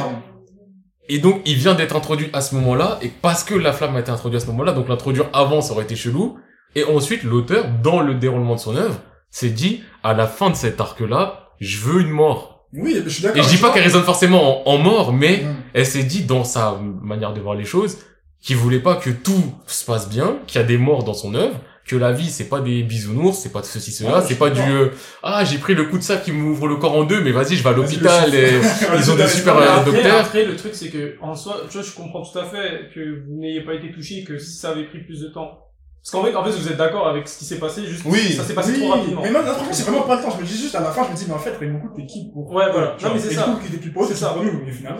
Et 1.08 1.18
donc, 1.18 1.40
il 1.44 1.56
vient 1.56 1.74
d'être 1.74 1.96
introduit 1.96 2.28
à 2.32 2.40
ce 2.40 2.54
moment-là, 2.54 2.98
et 3.02 3.08
parce 3.08 3.42
que 3.44 3.54
la 3.54 3.72
flamme 3.72 3.96
a 3.96 4.00
été 4.00 4.10
introduite 4.10 4.42
à 4.42 4.44
ce 4.44 4.50
moment-là, 4.50 4.72
donc 4.72 4.88
l'introduire 4.88 5.26
avant, 5.32 5.60
ça 5.60 5.72
aurait 5.72 5.84
été 5.84 5.96
chelou. 5.96 6.38
Et 6.76 6.84
ensuite, 6.84 7.24
l'auteur, 7.24 7.66
dans 7.82 8.00
le 8.00 8.14
déroulement 8.14 8.54
de 8.54 8.60
son 8.60 8.76
œuvre, 8.76 9.00
s'est 9.30 9.50
dit, 9.50 9.82
à 10.02 10.14
la 10.14 10.26
fin 10.26 10.50
de 10.50 10.54
cet 10.56 10.80
arc-là, 10.80 11.48
je 11.60 11.78
veux 11.78 12.00
une 12.00 12.10
mort. 12.10 12.66
Oui, 12.72 12.96
je 13.04 13.08
suis 13.10 13.22
d'accord. 13.24 13.38
Et 13.38 13.42
je 13.42 13.48
dis 13.48 13.60
pas 13.60 13.72
qu'elle 13.72 13.82
résonne 13.82 14.04
forcément 14.04 14.68
en, 14.68 14.74
en 14.74 14.78
mort, 14.78 15.12
mais 15.12 15.38
Mm. 15.38 15.56
elle 15.74 15.86
s'est 15.86 16.04
dit, 16.04 16.22
dans 16.22 16.44
sa 16.44 16.78
manière 17.02 17.34
de 17.34 17.40
voir 17.40 17.56
les 17.56 17.64
choses, 17.64 17.98
qu'il 18.40 18.56
voulait 18.56 18.78
pas 18.78 18.94
que 18.94 19.10
tout 19.10 19.52
se 19.66 19.84
passe 19.84 20.08
bien, 20.08 20.36
qu'il 20.46 20.60
y 20.60 20.64
a 20.64 20.66
des 20.66 20.78
morts 20.78 21.02
dans 21.02 21.12
son 21.14 21.34
œuvre, 21.34 21.56
que 21.86 21.96
la 21.96 22.12
vie, 22.12 22.30
c'est 22.30 22.48
pas 22.48 22.60
des 22.60 22.82
bisounours, 22.82 23.36
c'est 23.38 23.52
pas 23.52 23.60
de 23.62 23.66
ceci, 23.66 23.90
cela, 23.90 24.18
Ouais, 24.18 24.24
c'est 24.26 24.36
pas 24.38 24.50
du, 24.50 24.60
euh, 24.60 24.90
ah, 25.22 25.44
j'ai 25.44 25.58
pris 25.58 25.74
le 25.74 25.84
coup 25.84 25.98
de 25.98 26.02
ça 26.02 26.18
qui 26.18 26.30
m'ouvre 26.30 26.68
le 26.68 26.76
corps 26.76 26.94
en 26.96 27.04
deux, 27.04 27.20
mais 27.20 27.32
vas-y, 27.32 27.56
je 27.56 27.62
vais 27.64 27.70
à 27.70 27.72
l'hôpital 27.72 28.32
et 28.34 28.60
ils 28.98 29.10
ont 29.10 29.16
des 29.16 29.26
super 29.26 29.56
euh, 29.56 29.66
après, 29.78 29.92
docteurs. 29.92 30.20
après, 30.20 30.44
le 30.44 30.54
truc, 30.56 30.72
c'est 30.74 30.88
que, 30.88 31.16
en 31.20 31.34
soi, 31.34 31.62
tu 31.68 31.78
vois, 31.78 31.82
je 31.86 31.92
comprends 31.92 32.22
tout 32.22 32.38
à 32.38 32.44
fait 32.44 32.90
que 32.94 33.24
vous 33.26 33.40
n'ayez 33.40 33.62
pas 33.62 33.74
été 33.74 33.90
touché, 33.90 34.22
que 34.24 34.38
si 34.38 34.52
ça 34.58 34.70
avait 34.70 34.84
pris 34.84 35.00
plus 35.00 35.20
de 35.20 35.28
temps. 35.28 35.66
Parce 36.02 36.12
qu'en 36.12 36.24
fait, 36.24 36.34
en 36.34 36.42
fait, 36.44 36.50
vous 36.58 36.68
êtes 36.68 36.78
d'accord 36.78 37.08
avec 37.08 37.28
ce 37.28 37.38
qui 37.38 37.44
s'est 37.44 37.58
passé, 37.58 37.84
juste, 37.84 38.04
Oui. 38.06 38.32
ça 38.32 38.42
s'est 38.44 38.54
passé 38.54 38.72
Oui, 38.72 38.80
trop 38.80 38.90
rapidement. 38.92 39.20
Mais 39.22 39.30
non, 39.30 39.40
non, 39.40 39.52
franchement, 39.52 39.72
c'est 39.72 39.82
vraiment 39.82 40.02
pas 40.02 40.16
le 40.16 40.22
temps. 40.22 40.30
Je 40.30 40.40
me 40.42 40.46
dis 40.46 40.56
juste 40.56 40.74
à 40.74 40.80
la 40.80 40.90
fin, 40.92 41.04
je 41.04 41.10
me 41.10 41.14
dis, 41.16 41.24
mais 41.28 41.34
en 41.34 41.38
fait, 41.38 41.56
Rengoku, 41.60 41.88
t'es 41.94 42.06
qui 42.06 42.30
pour. 42.32 42.50
Ouais, 42.52 42.70
voilà. 42.72 42.96
Vois, 42.98 43.08
Non, 43.10 43.14
mais 43.16 43.20
c'est 43.20 43.34
ça. 43.34 43.58
qui 43.60 43.74
était 43.74 43.86
plus 43.90 43.92
C'est 44.08 44.14
ça. 44.14 44.34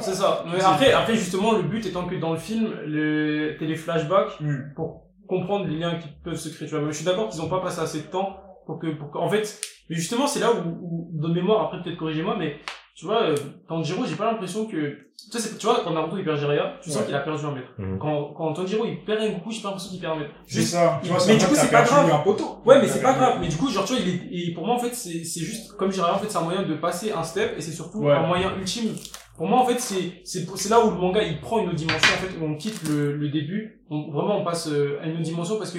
C'est 0.01 0.15
ça. 0.15 0.45
Mais 0.53 0.63
après, 0.63 0.93
après, 0.93 1.15
justement, 1.15 1.53
le 1.57 1.63
but 1.63 1.87
étant 1.87 2.05
que 2.07 2.17
dans 2.17 2.33
le 2.33 2.39
film, 2.39 2.69
le, 2.87 3.57
t'es 3.59 3.65
les 3.67 3.77
flashbacks 3.77 4.41
Hmm. 4.41 4.75
pour 4.77 5.07
comprendre 5.31 5.67
les 5.67 5.79
liens 5.79 5.95
qui 5.99 6.09
peuvent 6.23 6.37
se 6.37 6.51
créer. 6.51 6.69
Tu 6.69 6.75
vois, 6.75 6.85
mais 6.85 6.93
je 6.93 6.97
suis 6.97 7.07
d'accord 7.07 7.29
qu'ils 7.31 7.41
ont 7.41 7.49
pas 7.49 7.61
passé 7.61 7.81
assez 7.81 8.01
de 8.03 8.07
temps 8.09 8.37
pour 8.67 8.79
que, 8.79 8.89
pour 8.99 9.11
que, 9.11 9.17
en 9.19 9.29
fait, 9.31 9.59
mais 9.89 9.97
justement, 9.97 10.27
c'est 10.27 10.41
là 10.41 10.51
où, 10.53 10.69
où, 10.69 11.11
de 11.13 11.33
mémoire, 11.33 11.65
après, 11.65 11.83
peut-être 11.83 11.97
corrigez-moi, 11.99 12.37
mais, 12.39 12.57
tu 12.95 13.07
vois, 13.07 13.23
euh, 13.23 13.37
Tanjiro, 13.69 14.05
j'ai 14.05 14.17
pas 14.17 14.27
l'impression 14.31 14.67
que, 14.67 14.77
tu 14.77 15.31
vois, 15.33 15.41
c'est- 15.41 15.57
tu 15.59 15.65
vois, 15.67 15.81
quand 15.83 15.93
Naruto 15.93 16.19
il 16.19 16.25
perd 16.25 16.39
Jiraiya, 16.39 16.75
tu 16.83 16.91
sens 16.91 17.01
Ouais. 17.01 17.07
qu'il 17.07 17.15
a 17.15 17.21
perdu 17.21 17.45
un 17.47 17.53
mètre. 17.53 17.69
Mhm. 17.79 17.99
Quand, 17.99 18.33
quand 18.37 18.53
Tanjiro 18.53 18.85
il 18.85 19.03
perd 19.05 19.21
Rengoku, 19.21 19.51
j'ai 19.51 19.63
pas 19.63 19.69
l'impression 19.69 19.91
qu'il 19.91 20.01
perd 20.01 20.17
un 20.17 20.21
mètre. 20.21 20.35
C'est 20.47 20.63
ça. 20.63 21.01
Tu 21.03 21.09
vois, 21.09 21.19
Mais 21.27 21.37
du 21.37 21.47
coup, 21.47 21.55
c'est 21.55 21.71
pas 21.71 21.83
grave. 21.83 22.13
un 22.13 22.19
poteau. 22.19 22.59
Ouais, 22.67 22.81
mais 22.81 22.87
c'est 22.89 23.01
pas 23.03 23.15
grave. 23.15 23.39
Mais 23.41 23.49
du 23.49 23.57
coup, 23.57 23.69
genre, 23.71 23.85
tu 23.85 23.95
vois, 23.95 24.03
il 24.03 24.09
est, 24.09 24.49
et 24.51 24.53
pour 24.55 24.67
moi, 24.67 24.75
en 24.75 24.79
fait, 24.79 24.93
c'est, 24.95 25.25
c'est 25.25 25.41
juste, 25.41 25.73
comme 25.77 25.91
Jiraiya, 25.91 26.15
en 26.15 26.19
fait, 26.19 26.29
c'est 26.29 26.39
un 26.39 26.43
moyen 26.43 26.63
de 26.65 26.75
passer 26.75 27.13
un 27.13 27.23
step, 27.23 27.55
et 27.57 27.61
c'est 27.61 27.73
surtout 27.73 28.01
Ouais. 28.01 28.13
un 28.13 28.27
moyen 28.27 28.51
ultime. 28.59 28.93
Pour 29.41 29.49
moi, 29.49 29.61
en 29.61 29.65
fait, 29.65 29.81
c'est, 29.81 30.21
c'est, 30.23 30.47
c'est 30.55 30.69
là 30.69 30.85
où 30.85 30.91
le 30.91 30.97
manga, 30.99 31.23
il 31.23 31.41
prend 31.41 31.61
une 31.61 31.69
autre 31.69 31.77
dimension, 31.77 32.15
en 32.15 32.19
fait, 32.19 32.39
où 32.39 32.45
on 32.45 32.57
quitte 32.57 32.87
le, 32.87 33.17
le 33.17 33.29
début. 33.31 33.81
On, 33.89 34.11
vraiment, 34.11 34.37
on 34.39 34.45
passe 34.45 34.69
euh, 34.69 34.99
à 35.03 35.07
une 35.07 35.13
autre 35.15 35.23
dimension 35.23 35.57
parce 35.57 35.71
que, 35.73 35.79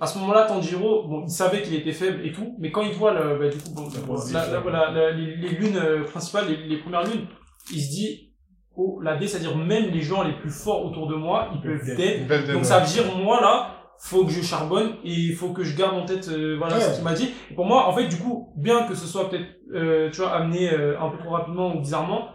à 0.00 0.06
ce 0.06 0.18
moment-là, 0.20 0.46
Tanjiro, 0.46 1.06
bon, 1.06 1.24
il 1.26 1.30
savait 1.30 1.60
qu'il 1.60 1.74
était 1.74 1.92
faible 1.92 2.26
et 2.26 2.32
tout, 2.32 2.54
mais 2.58 2.70
quand 2.72 2.80
il 2.80 2.94
voit 2.94 3.12
le, 3.12 3.38
bah, 3.38 3.48
du 3.50 3.58
coup, 3.58 3.74
bon, 3.74 3.88
la, 4.32 4.46
la, 4.46 4.60
la- 4.70 4.90
la- 4.90 5.10
les, 5.12 5.36
les 5.36 5.48
lunes 5.50 5.76
euh, 5.76 6.04
principales, 6.04 6.46
les, 6.48 6.56
les 6.66 6.78
premières 6.78 7.04
lunes, 7.04 7.26
il 7.74 7.80
se 7.82 7.90
dit, 7.90 8.32
oh, 8.74 9.00
la 9.02 9.18
D, 9.18 9.26
c'est-à-dire 9.26 9.54
même 9.54 9.90
les 9.90 10.00
gens 10.00 10.22
les 10.22 10.32
plus 10.32 10.50
forts 10.50 10.86
autour 10.86 11.06
de 11.06 11.14
moi, 11.14 11.50
ils 11.54 11.60
peuvent 11.60 11.96
dead. 11.96 12.26
Donc 12.54 12.64
ça 12.64 12.80
veut 12.80 12.86
dire 12.90 13.04
moi 13.16 13.38
là, 13.40 13.70
faut 13.98 14.24
que 14.24 14.32
je 14.32 14.42
charbonne 14.42 14.94
et 15.04 15.12
il 15.12 15.34
faut 15.34 15.50
que 15.50 15.62
je 15.62 15.76
garde 15.76 15.94
en 15.96 16.04
tête 16.04 16.28
euh, 16.28 16.56
voilà 16.58 16.76
Ouais. 16.76 16.82
ce 16.82 16.94
qu'il 16.96 17.04
m'a 17.04 17.12
dit. 17.14 17.28
Et 17.50 17.54
pour 17.54 17.64
moi, 17.66 17.86
en 17.86 17.92
fait, 17.92 18.08
du 18.08 18.16
coup, 18.16 18.48
bien 18.56 18.88
que 18.88 18.94
ce 18.94 19.06
soit 19.06 19.30
peut-être 19.30 19.46
euh, 19.74 20.10
tu 20.10 20.20
vois 20.22 20.32
amené 20.32 20.68
euh, 20.72 20.98
un 21.00 21.08
peu 21.10 21.18
trop 21.18 21.30
rapidement 21.30 21.74
ou 21.76 21.78
bizarrement, 21.80 22.28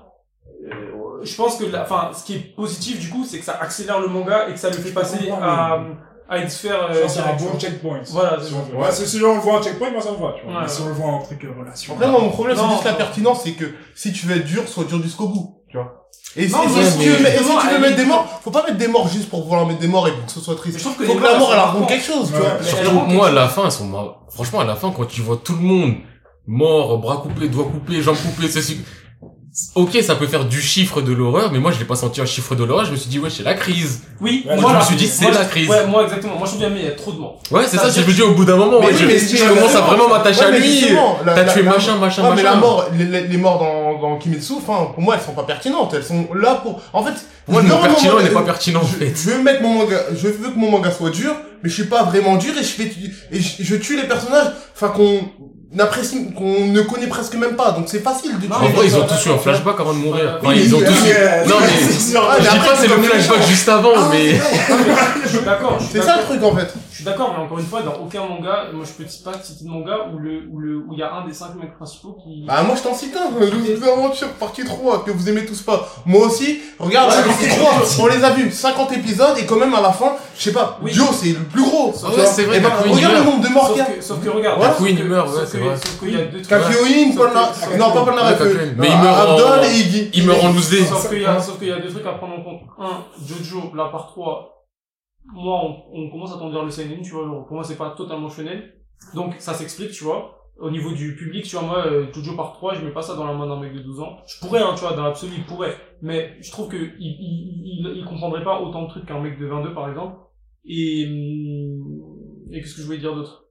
je 1.24 1.36
pense 1.36 1.58
que 1.58 1.66
la, 1.66 1.84
enfin, 1.84 2.12
ce 2.18 2.24
qui 2.24 2.36
est 2.36 2.56
positif 2.56 3.00
du 3.00 3.10
coup, 3.10 3.26
c'est 3.26 3.40
que 3.40 3.46
ça 3.46 3.58
accélère 3.62 4.00
le 4.00 4.08
manga 4.08 4.48
et 4.50 4.54
que 4.54 4.60
ça 4.60 4.70
le 4.70 4.76
fait 4.78 4.92
passer 4.92 5.30
à 5.42 5.80
à 6.32 6.38
une 6.38 6.48
sphère 6.50 6.90
euh, 6.92 7.06
c'est 7.08 7.22
un 7.22 7.34
bon 7.34 7.58
checkpoint. 7.60 8.02
Voilà, 8.12 8.38
Si 8.40 8.50
c'est 8.52 8.56
on. 8.76 8.80
Ouais, 8.80 8.92
si 8.92 9.24
on 9.24 9.34
le 9.34 9.40
voit 9.40 9.54
en 9.56 9.64
checkpoint, 9.64 9.90
moi 9.90 10.00
ça 10.00 10.12
me 10.12 10.18
va, 10.18 10.34
tu 10.38 10.46
vois. 10.46 10.54
Ouais, 10.54 10.60
Mais 10.62 10.68
si 10.68 10.82
ouais. 10.82 10.86
on 10.86 10.90
le 10.90 10.94
voit 10.94 11.08
en 11.08 11.22
truc 11.24 11.44
euh, 11.44 11.60
relation. 11.60 11.94
Après, 11.96 12.08
moi, 12.08 12.20
mon 12.22 12.30
problème, 12.30 12.56
c'est 12.56 12.70
juste 12.70 12.84
la 12.84 12.94
pertinence, 12.94 13.42
c'est 13.44 13.54
que 13.54 13.66
si 13.96 14.14
tu 14.14 14.28
veux 14.28 14.36
être 14.38 14.46
dur, 14.46 14.68
sois 14.68 14.84
dur 14.84 15.02
jusqu'au 15.02 15.28
bout, 15.28 15.64
tu 15.68 15.78
vois. 15.78 16.08
Et 16.36 16.48
si, 16.48 16.54
Non, 16.54 16.62
et 16.66 16.68
mais- 16.68 16.86
si 16.86 17.00
tu 17.00 17.10
veux, 17.10 17.14
mais 17.18 17.20
mettre- 17.24 17.30
et 17.30 17.32
si 17.32 17.44
justement, 17.46 17.60
tu 17.62 17.68
veux 17.70 17.74
elle 17.76 17.82
mettre 17.82 17.94
est- 17.94 18.04
des 18.04 18.06
morts, 18.06 18.40
faut 18.44 18.52
pas 18.52 18.62
mettre 18.64 18.78
des 18.78 18.88
morts 18.88 19.08
juste 19.08 19.28
pour 19.32 19.44
vouloir 19.48 19.66
mettre 19.66 19.80
des 19.80 19.88
morts 19.88 20.08
et 20.08 20.12
pour 20.12 20.26
que 20.28 20.32
ce 20.32 20.40
soit 20.40 20.56
triste. 20.56 20.78
Je 20.78 20.84
trouve 20.84 20.98
que 20.98 21.06
faut 21.06 21.16
que 21.16 21.24
la 21.24 21.40
mort, 21.40 21.50
elles 21.52 21.58
elle 21.60 21.66
raconte 21.66 21.88
quelque 21.88 22.06
chose, 22.06 22.32
tu 22.32 22.40
Ouais. 22.40 22.84
vois. 22.92 23.04
Moi, 23.06 23.28
à 23.30 23.32
la 23.32 23.48
fin, 23.48 23.66
ils 23.66 23.72
sont 23.72 23.86
mar- 23.86 24.20
Franchement, 24.30 24.60
à 24.60 24.66
la 24.66 24.76
fin, 24.76 24.92
quand 24.96 25.06
tu 25.06 25.22
vois 25.22 25.38
tout 25.44 25.56
le 25.56 25.62
monde 25.62 25.96
mort, 26.46 27.00
bras 27.00 27.18
coupés, 27.18 27.48
doigts 27.48 27.66
coupés, 27.66 28.04
jambes 28.04 28.18
coupées, 28.18 28.48
ceci. 28.48 28.82
Ok, 29.76 29.98
ça 30.04 30.16
peut 30.16 30.28
faire 30.28 30.46
du 30.46 30.62
chiffre 30.62 31.02
de 31.02 31.12
l'horreur, 31.12 31.52
mais 31.52 31.60
moi, 31.60 31.72
je 31.72 31.80
l'ai 31.80 31.86
pas 31.86 31.96
senti 31.96 32.22
un 32.22 32.26
chiffre 32.26 32.56
de 32.56 32.64
l'horreur. 32.64 32.86
Je 32.86 32.92
me 32.92 32.96
suis 32.98 33.10
dit, 33.10 33.18
ouais, 33.20 33.30
c'est 33.30 33.44
la 33.44 33.56
crise. 33.56 34.02
Oui, 34.22 34.46
Ouais, 34.48 34.56
Moi, 34.58 34.72
je 34.74 34.78
me 34.78 34.82
suis 34.84 34.96
dit, 34.96 35.08
c'est 35.08 35.32
la 35.32 35.46
crise. 35.46 35.68
Ouais, 35.70 35.88
moi 35.88 36.04
exactement. 36.04 36.36
Moi 36.38 36.46
je 36.46 36.52
trouve 36.52 36.60
bien 36.60 36.70
mais 36.70 36.80
il 36.82 36.86
y 36.86 36.88
a 36.90 36.92
trop 36.92 37.12
de 37.12 37.18
morts. 37.18 37.42
Ouais, 37.52 37.64
c'est 37.68 37.78
Ça 37.78 37.90
je 37.90 38.02
me 38.02 38.14
dis 38.14 38.22
au 38.22 38.34
bout 38.34 38.46
d'un 38.46 38.58
moment, 38.58 38.80
Mais 38.80 38.94
je, 38.94 39.06
mais 39.06 39.18
je 39.18 39.48
commence 39.48 39.76
à 39.76 39.82
vraiment 39.82 40.08
m'attacher 40.10 40.44
à 40.44 40.52
lui. 40.52 40.84
T'as 41.26 41.46
tué 41.46 41.64
machin, 41.64 41.96
machin, 41.98 42.24
Ouais, 42.24 42.30
mais 42.36 42.44
machin. 42.44 42.56
la 42.56 42.56
mort, 42.58 42.86
les, 42.98 43.38
morts 43.38 43.60
dans, 43.60 44.00
dans 44.00 44.18
Kimetsu, 44.18 44.54
enfin, 44.58 44.92
pour 44.94 45.02
moi, 45.02 45.16
elles 45.16 45.26
sont 45.26 45.34
pas 45.34 45.44
pertinentes. 45.44 45.94
Elles 45.94 46.04
sont 46.04 46.28
là 46.36 46.56
pour, 46.56 46.82
en 46.94 47.04
fait, 47.04 47.14
Moi, 47.48 47.62
un 47.62 47.88
pertinent 47.88 48.20
n'est 48.22 48.30
pas 48.30 48.44
pertinent, 48.44 48.82
en 48.82 48.86
fait. 48.86 49.14
je 49.16 49.32
veux 49.32 49.42
mettre 49.42 49.62
mon 49.64 49.74
manga, 49.74 49.98
je 50.16 50.28
veux 50.28 50.50
que 50.50 50.58
mon 50.60 50.70
manga 50.70 50.92
soit 50.92 51.10
dur, 51.10 51.34
mais 51.64 51.70
je 51.70 51.74
suis 51.76 51.86
pas 51.86 52.04
vraiment 52.04 52.36
dur 52.38 52.54
et 52.58 52.64
je 52.64 52.68
fais, 52.68 52.92
et 53.32 53.40
je 53.40 53.76
tue 53.76 53.96
les 53.98 54.08
personnages, 54.08 54.52
enfin, 54.76 54.90
qu'on 54.90 55.22
n'apprécie, 55.72 56.32
qu'on 56.36 56.66
ne 56.68 56.82
connaît 56.82 57.08
presque 57.08 57.36
même 57.36 57.56
pas. 57.56 57.72
Donc 57.72 57.86
c'est 57.88 58.00
facile 58.00 58.36
de 58.36 58.40
tuer. 58.40 58.48
Non, 58.50 58.56
En 58.56 58.62
mais 58.62 58.70
vrai, 58.72 58.86
ils 58.88 58.96
ont 58.96 59.06
tous 59.06 59.26
eu 59.28 59.32
un 59.32 59.38
flashback 59.38 59.80
avant 59.80 59.94
de 59.94 60.00
mourir. 60.00 60.38
Enfin, 60.42 60.50
Oui, 60.54 60.62
ils 60.66 60.76
ont 60.76 60.80
mais- 60.80 60.86
tous 60.88 60.94
eu... 60.94 61.14
mais- 61.14 61.46
Non, 61.48 61.56
mais... 61.60 61.68
Ah, 61.68 62.36
Je 62.38 62.38
mais 62.38 62.42
dis 62.42 62.48
après, 62.48 62.68
pas 62.70 62.76
c'est 62.76 62.82
c'est 62.88 62.96
le 62.96 63.04
flashback 63.04 63.42
juste 63.48 63.70
avant, 63.70 64.10
mais... 64.12 64.40
Je 65.24 65.30
suis 65.30 65.46
d'accord. 65.46 65.78
je 65.80 65.86
C'est 66.00 66.02
ça 66.06 66.18
le 66.18 66.24
truc 66.24 66.44
en 66.44 66.56
fait. 66.56 66.74
Je 67.00 67.06
suis 67.06 67.12
d'accord, 67.14 67.34
mais 67.34 67.42
encore 67.46 67.58
une 67.60 67.66
fois, 67.66 67.82
dans 67.82 67.94
aucun 68.04 68.26
manga, 68.26 68.66
moi 68.74 68.84
je 68.84 68.92
peux 68.92 69.10
pas 69.24 69.32
citer 69.42 69.64
de 69.64 69.70
manga 69.70 70.10
où 70.14 70.20
le 70.20 70.44
où 70.52 70.60
le 70.60 70.76
où 70.80 70.90
il 70.92 71.00
y 71.00 71.02
a 71.02 71.14
un 71.14 71.26
des 71.26 71.34
cinq 71.34 71.56
mecs 71.56 71.74
principaux 71.78 72.18
qui. 72.22 72.44
Bah 72.46 72.62
moi 72.64 72.76
je 72.76 72.84
t'en 72.84 72.94
cite 72.94 73.16
un, 73.16 73.30
Loup 73.40 73.80
d'aventure 73.80 74.28
partie 74.34 74.66
3 74.66 75.06
que 75.06 75.12
vous 75.12 75.30
aimez 75.30 75.46
tous 75.46 75.62
pas. 75.62 75.88
Moi 76.06 76.26
aussi, 76.26 76.60
regarde, 76.78 77.10
la 77.16 77.22
partie 77.24 77.48
3, 77.48 77.72
on 78.02 78.08
les 78.08 78.22
a 78.22 78.32
vus 78.32 78.52
50 78.52 78.92
épisodes 78.92 79.38
et 79.38 79.46
quand 79.46 79.56
même 79.56 79.74
à 79.76 79.80
la 79.80 79.94
fin, 79.94 80.12
je 80.38 80.44
sais 80.44 80.52
pas, 80.52 80.78
Oui. 80.82 80.92
Dio 80.92 81.06
c'est 81.14 81.30
le 81.30 81.46
plus 81.46 81.64
gros. 81.64 81.88
Ouais, 81.88 82.26
c'est 82.26 82.44
vrai, 82.44 82.58
Eh 82.58 82.60
ben, 82.60 82.70
regarde 82.70 83.14
le 83.16 83.24
nombre 83.24 83.44
de 83.48 83.54
morts 83.54 83.70
qu'il 83.70 83.78
y 83.78 83.82
a. 83.82 84.02
sauf 84.02 84.22
que 84.22 84.30
regarde. 84.30 84.60
Il 84.82 85.04
meurt, 85.06 85.30
ouais, 85.30 85.36
sauf 85.36 85.48
c'est 85.50 85.58
que- 85.58 85.64
vrai. 85.64 85.76
Sauf 85.78 86.00
qu'il 86.00 86.12
y 86.12 86.16
a 86.16 86.26
deux 86.26 86.42
trucs. 86.42 87.78
Non, 87.80 87.92
pas 87.94 88.04
Polnareff. 88.04 88.38
Kakyoin. 88.40 88.74
Mais 88.78 88.88
il 88.92 88.98
meurt 88.98 89.18
Abdol 89.30 89.60
et 89.64 89.80
Iggy. 89.80 90.10
Il 90.16 90.28
meurt 90.28 90.44
en 90.44 90.52
loose 90.52 90.70
day. 90.70 90.84
Sauf 90.84 91.08
qu'il 91.10 91.22
y 91.22 91.26
a, 91.26 91.40
sauf 91.40 91.58
qu'il 91.60 91.70
y 91.70 91.72
a 91.72 91.80
deux 91.80 91.90
trucs 91.90 92.06
à 92.06 92.12
prendre 92.12 92.34
en 92.40 92.44
compte. 92.44 92.62
Un, 92.78 93.06
Jojo, 93.26 93.72
la 93.74 93.86
part 93.86 94.08
3, 94.08 94.59
moi, 95.26 95.62
on, 95.64 95.84
on 96.06 96.10
commence 96.10 96.34
à 96.34 96.38
tendre 96.38 96.54
vers 96.54 96.64
le 96.64 96.72
seinen, 96.72 97.02
tu 97.02 97.12
vois, 97.12 97.26
genre, 97.26 97.46
pour 97.46 97.56
moi, 97.56 97.64
c'est 97.64 97.78
pas 97.78 97.92
totalement 97.92 98.30
shonen. 98.30 98.62
Donc, 99.14 99.36
ça 99.40 99.54
s'explique, 99.54 99.92
tu 99.92 100.04
vois. 100.04 100.36
Au 100.60 100.70
niveau 100.70 100.92
du 100.92 101.16
public, 101.16 101.46
tu 101.46 101.56
vois, 101.56 101.66
moi, 101.66 101.86
euh, 101.88 102.12
Jojo 102.12 102.36
part 102.36 102.52
3, 102.54 102.74
je 102.74 102.82
mets 102.84 102.92
pas 102.92 103.02
ça 103.02 103.16
dans 103.16 103.26
la 103.26 103.34
main 103.34 103.48
d'un 103.48 103.60
mec 103.60 103.74
de 103.74 103.80
12 103.80 104.02
ans. 104.02 104.18
Je 104.28 104.40
pourrais, 104.42 104.62
hein, 104.62 104.74
tu 104.76 104.82
vois, 104.82 104.92
dans 104.94 105.04
l'absolu, 105.04 105.32
il 105.38 105.46
pourrait. 105.46 105.74
Mais 106.02 106.36
je 106.42 106.52
trouve 106.52 106.68
que 106.68 106.76
il, 106.76 106.94
il, 107.00 107.62
il, 107.86 107.98
il 107.98 108.06
comprendrait 108.06 108.44
pas 108.44 108.60
autant 108.60 108.84
de 108.84 108.90
trucs 108.90 109.06
qu'un 109.06 109.22
mec 109.22 109.40
de 109.40 109.46
22, 109.46 109.74
par 109.74 109.88
exemple. 109.88 110.18
Et, 110.66 111.06
hum, 111.08 112.52
et 112.52 112.60
qu'est-ce 112.62 112.76
que 112.76 112.82
je 112.82 112.86
voulais 112.88 112.98
dire 112.98 113.16
d'autre? 113.16 113.46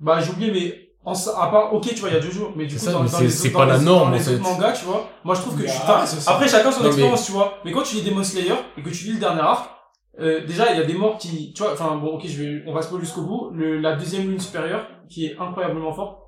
Bah, 0.00 0.20
j'ai 0.20 0.32
oublié, 0.32 0.50
mais, 0.50 0.88
en, 1.04 1.12
à 1.14 1.46
part, 1.50 1.72
ok, 1.72 1.88
tu 1.88 2.00
vois, 2.00 2.10
il 2.10 2.14
y 2.14 2.18
a 2.18 2.20
Jojo, 2.20 2.52
mais 2.56 2.66
du 2.66 2.74
C'est 2.78 2.86
coup, 2.92 3.06
ça, 3.06 3.16
dans, 3.18 3.20
les 3.22 3.30
c'est 3.30 3.50
pas 3.52 3.64
la 3.66 3.78
norme, 3.78 4.10
dans 4.10 4.14
en 4.16 4.18
les 4.18 4.20
fait. 4.20 4.36
mangas, 4.38 4.72
tu 4.72 4.84
vois, 4.84 5.08
moi, 5.24 5.34
je 5.34 5.40
trouve 5.40 5.60
que, 5.62 5.66
ça. 5.66 6.04
après, 6.26 6.46
chacun 6.48 6.70
son 6.70 6.78
Non, 6.80 6.84
mais- 6.84 6.88
expérience, 6.88 7.24
tu 7.26 7.32
vois. 7.32 7.54
Mais 7.64 7.72
quand 7.72 7.82
tu 7.82 7.96
lis 7.96 8.02
Demon 8.02 8.22
Slayer, 8.24 8.54
et 8.76 8.82
que 8.82 8.90
tu 8.90 9.04
lis 9.06 9.12
le 9.14 9.20
dernier 9.20 9.40
arc, 9.40 9.70
euh, 10.20 10.44
déjà, 10.46 10.72
il 10.72 10.78
y 10.78 10.82
a 10.82 10.84
des 10.84 10.94
morts 10.94 11.18
qui, 11.18 11.52
tu 11.52 11.62
vois, 11.62 11.72
enfin, 11.72 11.96
bon, 11.96 12.14
ok, 12.16 12.26
je 12.26 12.42
vais, 12.42 12.62
on 12.66 12.72
va 12.74 12.82
se 12.82 12.88
poser 12.90 13.04
jusqu'au 13.04 13.22
bout. 13.22 13.50
Le, 13.54 13.78
la 13.78 13.96
deuxième 13.96 14.28
lune 14.28 14.40
supérieure, 14.40 14.86
qui 15.08 15.26
est 15.26 15.36
incroyablement 15.38 15.92
forte, 15.92 16.18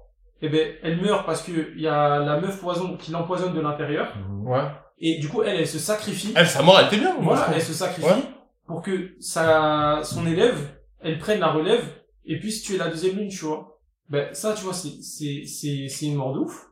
eh 0.42 0.48
ben, 0.48 0.72
elle 0.82 1.00
meurt 1.00 1.24
parce 1.26 1.42
que 1.42 1.52
il 1.74 1.82
y 1.82 1.86
a 1.88 2.18
la 2.18 2.40
meuf 2.40 2.60
poison 2.60 2.96
qui 2.96 3.12
l'empoisonne 3.12 3.54
de 3.54 3.60
l'intérieur. 3.60 4.14
Ouais. 4.44 4.64
Et 4.98 5.18
du 5.18 5.28
coup, 5.28 5.42
elle, 5.42 5.56
elle 5.56 5.66
se 5.66 5.78
sacrifie. 5.78 6.32
Elle, 6.36 6.46
sa 6.46 6.62
mort, 6.62 6.78
elle 6.80 6.86
était 6.86 6.98
bien. 6.98 7.14
moi, 7.18 7.34
voilà, 7.36 7.54
elle 7.54 7.62
se 7.62 7.72
sacrifie 7.72 8.06
Ouais. 8.06 8.22
pour 8.66 8.82
que 8.82 9.14
sa, 9.20 10.00
son 10.02 10.26
élève, 10.26 10.56
elle 11.00 11.18
prenne 11.18 11.40
la 11.40 11.50
relève 11.52 11.84
et 12.26 12.38
puisse 12.38 12.62
tuer 12.62 12.78
la 12.78 12.88
deuxième 12.88 13.16
lune, 13.16 13.28
tu 13.28 13.44
vois. 13.44 13.78
Ben, 14.08 14.28
ça, 14.32 14.52
tu 14.54 14.64
vois, 14.64 14.72
c'est, 14.74 15.02
c'est, 15.02 15.44
c'est, 15.46 15.88
c'est 15.88 16.06
une 16.06 16.14
mort 16.16 16.34
de 16.34 16.40
ouf. 16.40 16.68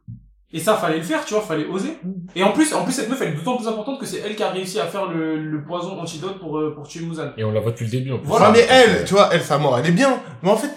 Et 0.55 0.61
ça, 0.61 0.75
fallait 0.77 0.99
le 0.99 1.03
faire, 1.03 1.25
tu 1.25 1.33
vois, 1.33 1.43
fallait 1.43 1.67
oser. 1.67 1.99
Et 2.37 2.43
en 2.43 2.53
plus, 2.53 2.75
en 2.75 2.85
plus, 2.85 2.93
cette 2.93 3.09
meuf, 3.09 3.21
elle 3.23 3.29
est 3.29 3.37
d'autant 3.37 3.57
plus 3.57 3.69
importante 3.69 3.99
que 3.99 4.05
c'est 4.05 4.19
elle 4.19 4.37
qui 4.37 4.43
a 4.43 4.51
réussi 4.51 4.79
à 4.79 4.87
faire 4.87 5.07
le, 5.07 5.39
le 5.39 5.65
poison 5.65 5.99
antidote 5.99 6.39
pour, 6.39 6.59
euh, 6.59 6.75
pour 6.75 6.87
tuer 6.87 7.07
Muzan. 7.07 7.31
Et 7.39 7.45
on 7.45 7.53
la 7.53 7.61
voit 7.61 7.71
depuis 7.71 7.87
le 7.87 7.91
début, 7.91 8.13
en 8.13 8.19
plus. 8.19 8.29
Voilà. 8.29 8.51
Ouais, 8.51 8.59
mais 8.59 8.67
elle, 8.69 9.05
tu 9.05 9.15
vois, 9.15 9.31
elle, 9.33 9.43
sa 9.43 9.57
mort, 9.57 9.79
elle 9.79 9.87
est 9.87 9.93
bien. 9.93 10.21
Mais 10.43 10.51
en 10.51 10.57
fait, 10.57 10.71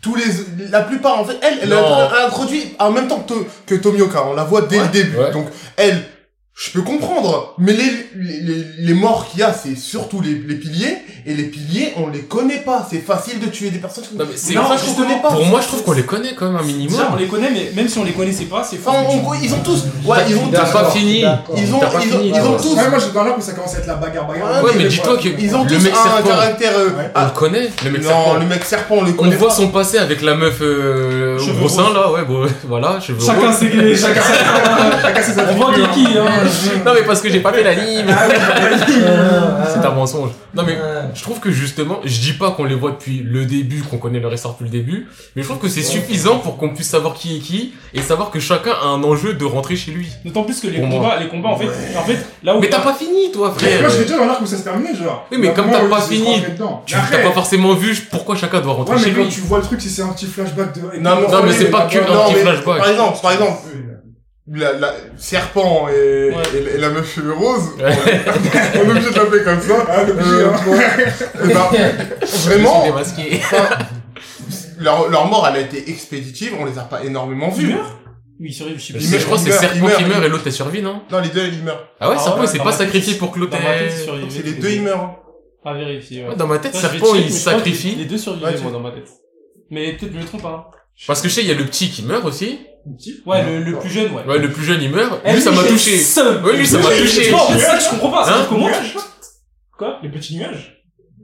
tous 0.00 0.14
les, 0.14 0.68
la 0.70 0.82
plupart, 0.82 1.18
en 1.18 1.24
fait, 1.24 1.36
elle, 1.42 1.58
elle 1.62 1.72
a 1.72 2.26
introduit 2.26 2.76
en 2.78 2.92
même 2.92 3.08
temps 3.08 3.24
que, 3.26 3.34
que 3.66 3.74
Tomioka. 3.74 4.24
On 4.24 4.34
la 4.34 4.44
voit 4.44 4.62
dès 4.62 4.78
le 4.78 4.88
début. 4.88 5.16
Ouais. 5.16 5.32
Donc, 5.32 5.48
elle, 5.76 6.00
je 6.60 6.70
peux 6.72 6.82
comprendre. 6.82 7.54
Mais 7.58 7.72
les, 7.72 8.08
les, 8.16 8.40
les, 8.40 8.64
les 8.78 8.94
morts 8.94 9.28
qu'il 9.30 9.38
y 9.40 9.42
a, 9.44 9.52
c'est 9.52 9.76
surtout 9.76 10.20
les, 10.20 10.34
les 10.34 10.56
piliers. 10.56 10.98
Et 11.24 11.34
les 11.34 11.44
piliers, 11.44 11.92
on 11.96 12.08
les 12.08 12.20
connaît 12.22 12.58
pas. 12.62 12.86
C'est 12.90 12.98
facile 13.04 13.38
de 13.38 13.46
tuer 13.46 13.70
des 13.70 13.78
personnes. 13.78 14.02
Non, 14.16 14.24
mais 14.28 14.36
c'est- 14.36 14.54
Non, 14.54 14.62
je 14.76 14.96
connais 15.00 15.20
pas. 15.20 15.28
Pour 15.28 15.44
moi, 15.44 15.60
je 15.60 15.66
trouve 15.68 15.82
qu'on 15.84 15.92
les 15.92 16.02
connaît 16.04 16.34
quand 16.34 16.46
même 16.46 16.56
un 16.56 16.62
minimum. 16.64 16.88
Déjà, 16.96 17.10
on 17.12 17.16
les 17.16 17.26
connaît, 17.26 17.50
mais 17.52 17.70
même 17.76 17.86
si 17.88 17.98
on 17.98 18.04
les 18.04 18.12
connaissait 18.12 18.46
pas, 18.46 18.64
c'est 18.68 18.76
faux. 18.76 18.90
Enfin, 18.90 19.04
on- 19.08 19.34
ils 19.34 19.52
ont 19.54 19.58
tous, 19.62 19.84
ouais, 20.06 20.16
ils 20.28 20.36
ont 20.36 20.48
T'as 20.50 20.64
tous, 20.64 20.72
pas 20.72 20.90
fini. 20.90 21.20
ils 21.20 21.26
ont, 21.26 21.38
ils 21.56 21.74
ont, 21.74 22.00
fini, 22.00 22.32
ils 22.34 22.40
ont 22.40 22.56
tous, 22.56 22.74
Ouais, 22.74 22.88
moi, 22.88 22.98
je 22.98 23.12
dans 23.14 23.24
là 23.24 23.32
que 23.32 23.42
ça 23.42 23.52
commence 23.52 23.74
à 23.74 23.78
être 23.78 23.86
la 23.86 23.94
bagarre, 23.96 24.26
bagarre. 24.26 24.64
Ouais, 24.64 24.70
mais 24.76 24.88
dis-toi 24.88 25.16
que 25.18 25.28
ils 25.38 25.54
ont 25.54 25.64
le 25.64 25.68
tous 25.70 25.84
mec 25.84 25.92
un 25.92 26.02
serpent, 26.02 26.28
caractère, 26.28 26.72
euh, 26.78 26.86
Ouais. 26.88 27.10
on 27.14 27.24
le 27.24 27.30
connaît, 27.30 27.70
le 27.84 27.90
mec 27.90 28.02
non, 28.02 28.08
serpent. 28.08 28.34
le 28.40 28.46
mec 28.46 28.64
serpent, 28.64 28.94
on 28.98 29.02
le 29.04 29.10
On 29.10 29.14
connaît 29.14 29.36
voit 29.36 29.48
pas. 29.48 29.54
son 29.54 29.68
passé 29.68 29.98
avec 29.98 30.22
la 30.22 30.34
meuf 30.34 30.56
euh, 30.62 31.38
au 31.38 31.52
gros 31.58 31.68
sein 31.68 31.92
là, 31.92 32.10
ouais, 32.10 32.24
bon, 32.26 32.46
voilà, 32.66 32.98
Chacun 33.00 33.52
ses, 33.52 33.96
chacun 33.96 34.22
ses, 35.22 35.40
on 35.50 35.54
voit 35.56 35.72
est 35.76 35.90
qui, 35.92 36.06
hein. 36.18 36.24
Non 36.86 36.92
mais 36.94 37.02
parce 37.02 37.20
que 37.20 37.28
j'ai 37.30 37.40
pas 37.40 37.52
fait 37.52 37.62
l'anime. 37.62 38.06
Euh, 38.08 39.64
C'est 39.72 39.84
un 39.86 39.90
mensonge. 39.90 40.30
Non 40.54 40.62
mais 40.66 40.78
je 41.14 41.22
trouve 41.22 41.40
que 41.40 41.50
justement, 41.50 42.00
je 42.04 42.20
dis 42.20 42.32
pas 42.32 42.50
qu'on 42.52 42.64
les 42.64 42.74
voit 42.74 42.90
depuis 42.92 43.22
le 43.24 43.44
début, 43.44 43.82
qu'on 43.82 43.98
connaît 43.98 44.20
leur 44.20 44.32
histoire 44.32 44.54
depuis 44.54 44.64
le 44.64 44.70
début, 44.70 45.06
mais 45.36 45.42
je 45.42 45.48
trouve 45.48 45.60
que 45.60 45.68
c'est 45.68 45.82
suffisant 45.82 46.38
pour 46.38 46.56
qu'on 46.56 46.70
puisse 46.70 46.88
savoir 46.88 47.14
qui 47.14 47.36
est 47.36 47.40
qui 47.40 47.74
et 47.94 48.00
savoir 48.02 48.30
que 48.30 48.40
chacun 48.40 48.72
a 48.82 48.86
un 48.86 49.02
enjeu 49.02 49.34
de 49.34 49.44
rentrer 49.44 49.76
chez 49.76 49.90
lui. 49.92 50.08
D'autant 50.24 50.44
plus 50.44 50.60
que 50.60 50.66
les 50.68 50.78
Pour 50.78 50.86
moi. 50.88 51.00
combats, 51.00 51.16
les 51.20 51.28
combats, 51.28 51.48
en 51.50 51.56
fait, 51.56 51.66
en 51.96 52.02
fait, 52.02 52.18
là 52.42 52.56
où 52.56 52.60
Mais 52.60 52.68
t'as 52.68 52.80
pas 52.80 52.94
fini 52.94 53.30
toi 53.32 53.52
Mais 53.60 53.66
frère. 53.68 53.80
Moi, 53.82 53.90
je 53.90 53.96
vais 53.98 54.04
déjà 54.04 54.24
l'arc 54.26 54.40
où 54.40 54.46
ça 54.46 54.56
se 54.56 54.62
terminait, 54.62 54.94
genre. 54.94 55.26
Oui, 55.30 55.38
mais 55.40 55.52
comme 55.52 55.70
t'as 55.70 55.86
pas 55.88 56.00
fini. 56.00 56.42
Tu 56.86 56.94
t'as 57.10 57.18
pas 57.22 57.32
forcément 57.32 57.74
vu 57.74 57.94
pourquoi 58.10 58.36
chacun 58.36 58.60
doit 58.60 58.72
rentrer 58.72 58.94
Ouais, 58.94 59.00
mais 59.00 59.08
chez 59.08 59.14
quand 59.14 59.22
lui. 59.24 59.28
tu 59.30 59.40
vois 59.42 59.58
le 59.58 59.64
truc, 59.64 59.80
si 59.80 59.90
c'est 59.90 60.02
un 60.02 60.08
petit 60.08 60.26
flashback 60.26 60.74
de. 60.74 60.80
Non, 60.80 61.16
mais, 61.20 61.28
Non, 61.28 61.42
mais 61.44 61.52
c'est 61.52 61.70
pas 61.70 61.82
que 61.82 61.98
un 61.98 62.02
petit 62.02 62.34
flashback. 62.40 62.78
Par 62.78 62.88
exemple, 62.88 63.18
par 63.22 63.32
exemple, 63.32 63.52
la, 64.50 64.72
la, 64.74 64.94
serpent 65.16 65.88
et, 65.88 66.30
Ouais. 66.30 66.42
et, 66.54 66.74
et 66.74 66.78
la 66.78 66.90
meuf 66.90 67.14
cheveux 67.14 67.32
rose, 67.34 67.70
Ouais. 67.78 67.84
on 68.74 68.78
est 68.78 68.90
obligé 68.90 69.10
de 69.10 69.14
l'appeler 69.16 69.44
comme 69.44 69.60
ça. 69.60 69.86
Ah, 69.88 70.00
Euh, 70.00 70.12
ben, 71.46 72.08
vraiment, 72.46 72.84
leur, 74.80 75.08
leur 75.10 75.26
mort, 75.26 75.46
elle 75.50 75.56
a 75.56 75.60
été 75.60 75.90
expéditive, 75.90 76.54
on 76.58 76.64
les 76.64 76.78
a 76.78 76.82
pas 76.82 77.04
énormément 77.04 77.50
vus. 77.50 77.74
Oui, 78.40 78.48
il 78.50 78.54
survit, 78.54 78.74
je 78.78 78.80
sais 78.80 78.92
Je 78.92 78.98
plus. 78.98 79.06
sais, 79.06 79.18
je 79.18 79.24
crois 79.26 79.36
que 79.38 79.44
c'est 79.44 79.50
Serpent 79.52 79.84
meurt, 79.86 79.96
qui 79.98 80.04
meurt 80.04 80.24
et 80.24 80.28
l'autre 80.28 80.46
a 80.46 80.50
survécu, 80.52 80.80
non? 80.82 81.02
Non, 81.10 81.20
les 81.20 81.28
deux, 81.28 81.46
ils 81.48 81.62
meurent. 81.64 81.88
Ah 81.98 82.08
ouais, 82.08 82.14
Ah 82.18 82.22
Serpent 82.22 82.42
il 82.42 82.48
s'est 82.48 82.58
pas 82.58 82.72
sacrifié 82.72 83.14
pour 83.14 83.32
que 83.32 83.40
l'autre. 83.40 83.56
C'est 84.28 84.44
les 84.44 84.52
deux, 84.52 84.70
ils 84.70 84.82
meurent. 84.82 85.16
À 85.64 85.74
vérifier, 85.74 86.22
ouais. 86.22 86.28
Ouais, 86.30 86.36
Dans 86.36 86.46
ma 86.46 86.58
tête, 86.58 86.74
Serpent 86.74 87.14
il 87.16 87.30
sacrifie. 87.32 87.96
Les 87.96 88.04
deux 88.04 88.16
tu- 88.18 88.30
moi, 88.30 88.70
dans 88.72 88.80
ma 88.80 88.92
tête. 88.92 89.08
Mais 89.70 89.92
peut-être 89.94 90.12
je 90.14 90.18
me 90.18 90.24
trompe, 90.24 90.44
hein. 90.46 90.64
Parce 91.06 91.20
que 91.20 91.28
je 91.28 91.34
sais, 91.34 91.42
il 91.42 91.48
y 91.48 91.50
a 91.50 91.54
le 91.54 91.64
petit 91.64 91.90
qui 91.90 92.02
meurt 92.04 92.24
aussi. 92.24 92.60
Ouais, 93.26 93.42
le, 93.44 93.62
le 93.64 93.78
plus 93.78 93.90
jeune, 93.90 94.12
ouais. 94.12 94.24
Ouais, 94.26 94.38
le 94.38 94.50
plus 94.50 94.64
jeune 94.64 94.80
il 94.82 94.90
meurt. 94.90 95.20
Eh, 95.24 95.32
Lui, 95.34 95.40
ça 95.42 95.50
m'a 95.50 95.62
j'ai 95.62 95.68
touché. 95.68 95.98
seum. 95.98 96.42
Ouais, 96.44 96.56
lui, 96.56 96.66
ça 96.66 96.78
m'a 96.78 96.84
touché. 96.88 97.30
Non, 97.30 97.38
c'est 97.52 97.58
ça 97.58 97.76
que 97.76 97.82
je 97.84 97.88
comprends 97.90 98.10
pas. 98.10 98.20
Hein 98.22 98.24
C'est-à-dire 98.26 98.48
comment 98.48 98.68
tu- 98.68 98.98
Quoi? 99.76 99.98
Les 100.02 100.08
petits 100.08 100.36
nuages? 100.36 100.74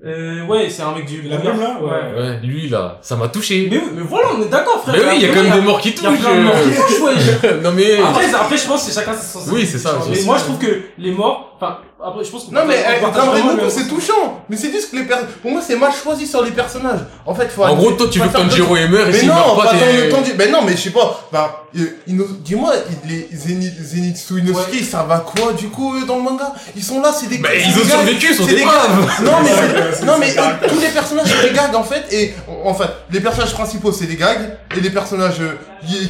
Euh, 0.07 0.45
ouais, 0.47 0.69
c'est 0.69 0.83
un 0.83 0.93
mec 0.95 1.07
du... 1.07 1.23
La 1.23 1.39
même, 1.39 1.59
là, 1.59 1.79
ouais. 1.81 2.21
Ouais, 2.21 2.41
lui 2.43 2.69
là, 2.69 2.99
ça 3.01 3.17
m'a 3.17 3.29
touché. 3.29 3.69
Mais, 3.71 3.79
oui, 3.79 3.85
mais 3.95 4.03
voilà, 4.03 4.29
on 4.37 4.43
est 4.43 4.49
d'accord, 4.51 4.83
frère. 4.83 4.95
Mais 4.99 5.09
oui, 5.09 5.15
il 5.17 5.23
y 5.23 5.25
a 5.25 5.35
quand 5.35 5.43
même 5.43 5.53
des 5.53 5.61
morts 5.63 5.81
qui 5.81 5.91
Il 5.91 6.03
y 6.03 6.07
a 6.07 6.11
touchent. 6.11 6.21
plein 6.21 6.35
de 6.37 6.41
morts 6.43 6.55
qui 6.63 6.69
euh. 6.69 6.75
touchent, 6.87 7.01
ouais. 7.01 7.61
Non 7.63 7.73
mais... 7.73 7.97
Après, 8.03 8.29
c'est- 8.29 8.35
après, 8.35 8.57
je 8.59 8.67
pense 8.67 8.85
que 8.85 8.91
c'est 8.93 9.01
chacun 9.01 9.15
ses 9.15 9.51
Oui, 9.51 9.67
c'est 9.67 9.79
ça, 9.79 9.99
Mais 10.07 10.15
c'est- 10.15 10.27
moi, 10.27 10.37
je 10.37 10.45
trouve 10.45 10.59
que 10.59 10.83
les 10.99 11.11
morts, 11.11 11.55
enfin, 11.57 11.79
après, 12.07 12.25
je 12.25 12.31
pense 12.31 12.45
qu'on 12.45 12.53
Non, 12.53 12.63
mais 12.67 12.77
eh, 12.87 13.05
Red 13.05 13.43
Goku, 13.59 13.71
c'est 13.71 13.89
touchant. 13.89 14.45
Mais 14.49 14.57
c'est 14.57 14.71
juste 14.71 14.91
que 14.91 14.97
les 14.97 15.05
personnes, 15.05 15.29
pour 15.41 15.51
moi, 15.51 15.61
c'est 15.67 15.77
mal 15.77 15.91
choisi 15.93 16.27
sur 16.27 16.43
les 16.43 16.51
personnages. 16.51 17.01
En 17.25 17.35
fait, 17.35 17.49
faut 17.49 17.65
En 17.65 17.75
gros, 17.75 17.93
toi, 17.93 18.07
tu 18.11 18.19
veux 18.19 18.29
que 18.29 18.33
Tanjiro 18.33 18.77
il 18.77 18.89
meurt 18.89 19.09
et 19.09 19.13
Mais 19.13 19.19
s'il 19.19 19.29
non, 19.29 19.35
meurt 19.35 19.63
pas 19.63 19.71
t'es... 19.75 20.05
le 20.05 20.09
temps 20.11 20.21
du... 20.21 20.35
Mais 20.35 20.49
non, 20.49 20.61
mais 20.63 20.73
je 20.73 20.83
sais 20.83 20.91
pas. 20.91 21.27
Bah, 21.33 21.65
euh, 21.77 21.99
dis-moi, 22.07 22.73
les 23.09 23.29
Zenitsu 23.33 24.41
Inosuke, 24.41 24.85
ça 24.85 25.03
va 25.05 25.19
quoi, 25.21 25.53
du 25.55 25.69
coup, 25.69 26.05
dans 26.05 26.17
le 26.17 26.23
manga? 26.23 26.53
Ils 26.77 26.83
sont 26.83 27.01
là, 27.01 27.11
c'est 27.13 27.29
des... 27.29 27.39
Bah, 27.39 27.49
c'est 27.53 27.69
ils 27.69 27.75
des 27.75 27.81
ont 27.81 27.85
gars- 27.85 27.91
survécu, 27.97 28.27
ils 28.31 28.35
sont 28.37 28.47
c'est 28.47 28.55
des 28.55 28.65
braves. 28.65 29.23
Non, 29.25 29.33
mais, 29.43 30.07
non, 30.07 30.13
mais 30.19 30.39
euh, 30.39 30.69
tous 30.69 30.81
les 30.81 30.89
personnages, 30.89 31.27
c'est 31.27 31.49
des 31.49 31.55
gags, 31.55 31.75
en 31.75 31.85
fait, 31.85 32.05
et, 32.13 32.35
en 32.65 32.75
fait, 32.75 32.91
les 33.11 33.21
personnages 33.21 33.53
principaux, 33.55 33.93
c'est 33.93 34.07
des 34.07 34.17
gags, 34.17 34.57
et 34.77 34.81
les 34.81 34.91
personnages 34.91 35.41
euh, 35.41 35.59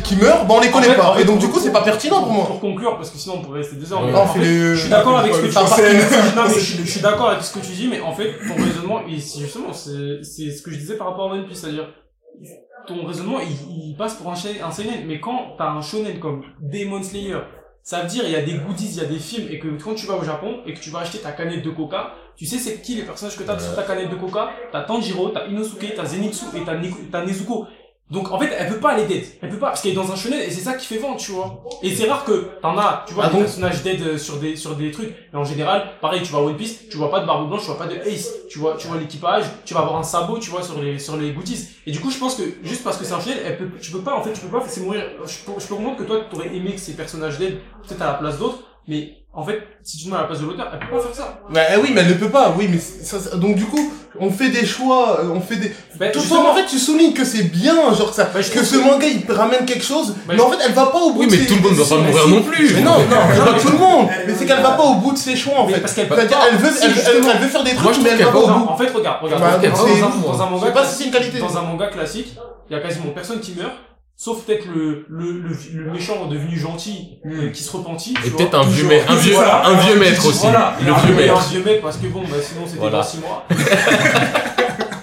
qui, 0.03 0.17
meurent, 0.17 0.45
bah, 0.47 0.55
on 0.57 0.61
les 0.61 0.71
connaît 0.71 0.87
fait, 0.89 0.95
pas. 0.97 1.11
en 1.11 1.15
fait, 1.15 1.23
Et 1.23 1.25
donc, 1.25 1.39
du 1.39 1.49
coup, 1.49 1.59
c'est 1.59 1.73
pas 1.73 1.83
pertinent 1.83 2.23
pour 2.23 2.33
moi. 2.33 2.47
Pour 2.47 2.61
conclure, 2.61 2.97
parce 2.97 3.11
que 3.11 3.19
sinon 3.19 3.37
on 3.39 3.43
pourrait 3.43 3.61
rester 3.61 3.77
deux 3.77 3.93
heures. 3.93 4.01
Ouais. 4.01 4.07
mais 4.07 4.13
Non, 4.13 4.21
en 4.21 4.27
fait, 4.27 4.45
je 4.45 4.75
suis 4.81 4.91
d'accord 4.91 5.19
avec 5.19 5.35
ce 5.35 5.41
que 5.41 5.47
tu 5.47 5.53
dis. 5.53 6.37
Non, 6.37 6.43
mais 6.49 6.55
je, 6.55 6.59
suis- 6.61 6.85
je 6.85 6.91
suis 6.91 7.01
d'accord 7.01 7.31
avec 7.31 7.43
ce 7.43 7.53
que 7.55 7.65
tu 7.65 7.73
dis, 7.73 7.89
mais 7.89 8.01
en 8.01 8.13
fait, 8.13 8.33
ton 8.47 8.55
raisonnement, 8.63 9.01
c'est 9.19 9.41
justement, 9.41 9.73
c'est 9.73 10.23
ce 10.23 10.63
que 10.63 10.71
je 10.71 10.77
disais 10.79 10.97
par 10.97 11.09
rapport 11.09 11.31
à 11.31 11.35
One 11.35 11.47
Piece, 11.47 11.61
c'est-à-dire, 11.61 11.89
ton 12.87 13.07
raisonnement, 13.07 13.39
il, 13.41 13.89
il 13.91 13.97
passe 13.97 14.15
pour 14.15 14.31
un, 14.31 14.35
shonen- 14.35 14.63
un 14.63 14.71
seinen, 14.71 15.07
mais 15.07 15.19
quand 15.21 15.55
t'as 15.57 15.71
un 15.71 15.81
shonen 15.81 16.19
comme 16.19 16.43
Demon 16.61 17.03
Slayer, 17.03 17.39
ça 17.83 18.01
veut 18.01 18.09
dire 18.09 18.25
il 18.27 18.33
y 18.33 18.37
a 18.37 18.43
des 18.43 18.55
goodies, 18.55 18.91
il 18.93 18.97
y 18.97 19.01
a 19.01 19.05
des 19.07 19.19
films, 19.19 19.49
et 19.51 19.59
que 19.59 19.69
quand 19.83 19.95
tu 19.95 20.07
vas 20.07 20.15
au 20.17 20.25
Japon 20.25 20.59
et 20.67 20.75
que 20.75 20.81
tu 20.81 20.91
vas 20.91 21.01
acheter 21.01 21.19
ta 21.19 21.33
canette 21.33 21.63
de 21.65 21.71
Coca, 21.71 22.13
tu 22.37 22.47
sais 22.47 22.59
c'est 22.59 22.81
qui 22.83 22.95
les 22.97 23.03
personnages 23.03 23.37
que 23.39 23.43
t'as 23.43 23.59
sur 23.59 23.75
ta 23.75 23.83
canette 23.83 24.11
de 24.11 24.17
Coca 24.17 24.51
T'as 24.73 24.83
Tanjiro, 24.83 25.29
t'as 25.29 25.47
Inosuke, 25.47 25.95
t'as 25.95 26.05
Zenitsu 26.05 26.45
et 26.57 26.61
t'as 27.11 27.25
Nezuko. 27.25 27.67
Donc 28.11 28.31
en 28.31 28.39
fait, 28.39 28.51
elle 28.57 28.69
peut 28.69 28.81
pas 28.81 28.91
aller 28.91 29.07
dead. 29.07 29.25
Elle 29.41 29.49
peut 29.49 29.59
pas 29.59 29.69
parce 29.69 29.81
qu'elle 29.81 29.93
est 29.93 29.97
dans 29.97 30.13
un 30.13 30.15
shonen 30.15 30.39
et 30.39 30.51
c'est 30.51 30.61
ça 30.61 30.75
qui 30.75 30.87
fait 30.87 30.99
vendre, 30.99 31.17
tu 31.17 31.33
vois. 31.33 31.65
Et 31.83 31.95
c'est 31.95 32.09
rare 32.09 32.25
que 32.25 32.51
t'en 32.61 32.77
as, 32.77 33.05
tu 33.09 33.15
vois, 33.15 33.25
Ah 33.25 33.29
des 33.29 33.35
bon 33.35 33.41
personnages 33.41 33.83
dead 33.83 34.03
euh, 34.03 34.19
sur 34.19 34.37
des 34.37 34.57
sur 34.57 34.77
des 34.77 34.91
trucs. 34.91 35.15
Mais 35.33 35.39
en 35.39 35.45
général, 35.45 35.93
pareil, 36.03 36.23
tu 36.23 36.31
vas 36.31 36.39
à 36.39 36.43
One 36.43 36.57
Piece, 36.57 36.89
tu 36.91 36.99
vois 36.99 37.11
pas 37.11 37.21
de 37.21 37.27
barbe 37.27 37.49
blanche, 37.49 37.63
tu 37.63 37.67
vois 37.69 37.79
pas 37.79 37.87
de 37.87 37.97
Ace, 37.97 38.29
tu 38.51 38.59
vois, 38.59 38.77
tu 38.77 38.89
vois 38.89 38.99
l'équipage, 38.99 39.45
tu 39.65 39.73
vas 39.73 39.81
avoir 39.81 39.97
un 39.97 40.03
sabot, 40.03 40.39
tu 40.39 40.51
vois 40.51 40.63
sur 40.63 40.81
les 40.83 40.99
sur 40.99 41.17
les 41.17 41.33
goodies. 41.33 41.67
Et 41.87 41.93
du 41.93 41.99
coup, 42.01 42.11
je 42.11 42.19
pense 42.19 42.35
que 42.37 42.43
juste 42.63 42.85
parce 42.85 42.99
que 42.99 43.05
c'est 43.05 43.15
un 43.15 43.21
shonen, 43.21 43.39
elle 43.43 43.57
peut, 43.57 43.69
tu 43.81 43.91
peux 43.91 44.01
pas 44.03 44.15
en 44.15 44.23
fait, 44.23 44.35
tu 44.35 44.41
peux 44.41 44.59
pas 44.59 44.63
c'est 44.69 44.83
mourir. 44.83 45.03
Je 45.27 45.51
peux, 45.51 45.59
je 45.59 45.67
peux 45.67 45.75
comprendre 45.75 45.97
que 45.97 46.05
toi, 46.05 46.21
t'aurais 46.31 46.55
aimé 46.55 46.73
que 46.75 46.81
ces 46.81 46.93
personnages 46.93 47.39
dead 47.39 47.59
peut-être 47.89 48.03
à 48.03 48.07
la 48.07 48.15
place 48.15 48.39
d'autres, 48.39 48.59
mais 48.89 49.15
en 49.33 49.43
fait, 49.45 49.61
si 49.83 49.99
tu 49.99 50.05
te 50.05 50.11
mets 50.11 50.17
à 50.17 50.21
la 50.21 50.27
place 50.27 50.41
de 50.41 50.47
l'auteur, 50.47 50.69
elle 50.73 50.79
peut 50.79 50.95
pas 50.97 51.03
faire 51.03 51.15
ça. 51.15 51.41
Bah, 51.51 51.61
eh 51.75 51.77
oui, 51.81 51.91
mais 51.93 52.03
elle 52.03 52.09
ne 52.09 52.15
peut 52.15 52.29
pas, 52.31 52.55
oui, 52.57 52.69
mais 52.71 52.79
ça, 52.79 53.19
ça- 53.19 53.37
donc, 53.37 53.57
du 53.57 53.65
coup, 53.65 53.93
on 54.21 54.31
fait 54.31 54.51
des 54.51 54.65
choix, 54.65 55.19
euh, 55.21 55.31
on 55.35 55.41
fait 55.41 55.57
des, 55.57 55.73
Ben, 55.99 56.13
Tout 56.13 56.21
justement, 56.21 56.45
ça, 56.45 56.51
en 56.51 56.55
fait, 56.55 56.67
tu 56.67 56.79
soulignes 56.79 57.13
que 57.15 57.25
c'est 57.25 57.43
bien, 57.43 57.75
genre 57.93 58.11
que 58.11 58.15
ça, 58.15 58.25
Bah, 58.33 58.39
que 58.39 58.43
ce 58.45 58.77
que- 58.77 58.79
manga 58.85 59.07
il 59.09 59.29
ramène 59.33 59.65
quelque 59.65 59.83
chose, 59.85 60.11
Bah, 60.11 60.23
mais 60.29 60.37
je- 60.37 60.43
en 60.43 60.51
fait, 60.51 60.59
elle 60.65 60.73
va 60.73 60.87
pas 60.87 61.01
au 61.01 61.13
bout 61.15 61.21
Oui, 61.21 61.27
de 61.27 61.33
mais 61.33 61.39
ses- 61.39 61.47
tout 61.47 61.55
le 61.57 61.63
monde 61.63 61.75
doit 61.75 61.89
pas 61.89 61.97
mourir 61.97 62.29
non 62.29 62.43
plus. 62.43 62.75
Mais 62.75 62.83
non, 62.83 62.93
non, 62.93 63.07
pas 63.45 63.59
tout 63.61 63.71
le 63.73 63.79
monde. 63.79 64.09
Mais 64.25 64.35
c'est 64.39 64.47
qu'elle 64.47 64.63
va 64.63 64.71
pas 64.73 64.85
au 64.85 64.95
bout 64.97 65.13
de 65.13 65.19
ses 65.19 65.35
choix, 65.35 65.59
en 65.59 65.67
fait. 65.67 65.81
parce 65.81 65.95
qu'elle 65.95 66.07
pas. 66.09 66.17
elle 66.23 66.29
veut, 66.29 66.71
elle, 66.85 67.41
veut 67.43 67.49
faire 67.49 67.65
des 67.65 67.75
trucs, 67.75 67.99
mais 68.03 68.11
elle 68.11 68.23
va 68.25 68.31
pas 68.31 68.39
au 68.39 68.47
Non, 68.47 68.59
bout. 68.61 68.67
en 68.69 68.77
fait, 68.77 68.91
regarde, 68.95 69.19
regarde. 69.21 69.43
Bah, 69.43 69.69
dans, 69.69 69.75
c'est- 69.77 70.01
un, 70.03 70.09
dans 70.09 70.43
un 70.43 70.47
Je 70.47 70.51
manga 70.53 70.67
sais 70.67 70.73
pas 70.73 70.85
si 70.85 70.85
classique, 70.85 70.97
c'est 70.99 71.05
une 71.07 71.11
qualité. 71.11 71.39
dans 71.41 71.59
un 71.59 71.63
manga 71.63 71.87
classique, 71.89 72.37
il 72.71 72.73
y 72.73 72.77
a 72.77 72.81
quasiment 72.81 73.11
personne 73.13 73.41
qui 73.41 73.55
meurt, 73.57 73.73
sauf 74.17 74.45
peut-être 74.45 74.67
le, 74.75 75.05
le, 75.09 75.33
le, 75.41 75.57
le 75.75 75.91
méchant 75.93 76.27
devenu 76.27 76.59
gentil, 76.59 77.19
euh, 77.27 77.51
qui 77.51 77.63
se 77.63 77.77
repentit. 77.77 78.15
Et 78.25 78.31
peut-être 78.31 78.55
un 78.55 78.63
vieux 78.65 78.83
toujours. 78.85 78.89
maître, 78.91 79.11
un 79.13 79.17
vieux, 79.17 79.35
Voilà. 79.35 79.67
un 79.67 79.75
vieux 79.75 79.97
maître 79.99 80.27
aussi. 80.27 80.41
Voilà, 80.43 80.77
Le 80.85 80.93
un 80.93 80.97
vieux 80.99 81.15
Un 81.15 81.17
maître. 81.17 81.49
vieux 81.51 81.63
maître, 81.65 81.83
parce 81.83 81.97
que 81.97 82.07
bon, 82.07 82.23
bah, 82.23 82.37
sinon 82.41 82.63
c'était 82.67 82.79
Voilà. 82.79 82.99
dans 82.99 83.03
6 83.03 83.19
mois. 83.19 83.47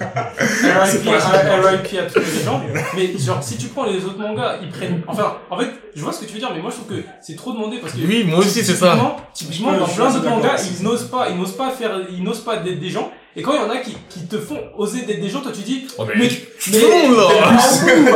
RIP 0.02 1.06
RIP 1.06 2.00
à 2.00 2.04
tous 2.10 2.20
les 2.20 2.44
gens. 2.44 2.62
Mais 2.96 3.18
genre, 3.18 3.42
si 3.44 3.58
tu 3.58 3.68
prends 3.68 3.86
les 3.86 4.04
autres 4.06 4.20
mangas, 4.20 4.58
ils 4.62 4.70
prennent, 4.70 5.02
enfin, 5.08 5.38
en 5.50 5.58
fait, 5.58 5.70
je 5.96 6.02
vois 6.02 6.12
ce 6.12 6.22
que 6.22 6.26
tu 6.26 6.34
veux 6.34 6.40
dire, 6.40 6.52
mais 6.54 6.62
moi 6.62 6.72
je 6.72 6.78
trouve 6.82 6.98
que 6.98 7.04
c'est 7.22 7.36
trop 7.36 7.52
demandé 7.54 7.78
parce 7.78 7.94
que 7.94 8.00
Oui, 8.06 8.24
moi 8.26 8.40
aussi, 8.40 8.64
c'est 8.64 8.76
ça. 8.76 8.98
Typiquement, 9.34 9.74
dans 9.74 9.86
plein 9.88 10.12
d'accord 10.12 10.38
mangas, 10.38 10.70
ils 10.78 10.84
n'osent 10.84 11.06
pas, 11.10 11.30
ils 11.30 11.38
n'osent 11.38 11.56
pas 11.56 11.70
faire, 11.72 11.92
ils 12.12 12.24
n'osent 12.24 12.42
pas 12.44 12.58
d'être 12.58 12.80
des 12.80 12.90
gens. 12.90 13.12
Et 13.36 13.42
quand 13.42 13.54
il 13.54 13.62
y 13.62 13.64
en 13.64 13.70
a 13.70 13.78
qui, 13.78 13.96
qui 14.10 14.28
te 14.28 14.38
font 14.38 14.60
oser 14.78 15.04
d'être 15.06 15.22
des 15.22 15.30
gens, 15.30 15.42
toi 15.42 15.52
tu 15.54 15.62
dis, 15.62 15.88
Oh, 15.98 16.04
mais 16.06 16.16
mais, 16.16 16.26
mais 16.26 16.28
tu 16.68 16.72
peux- 16.72 18.14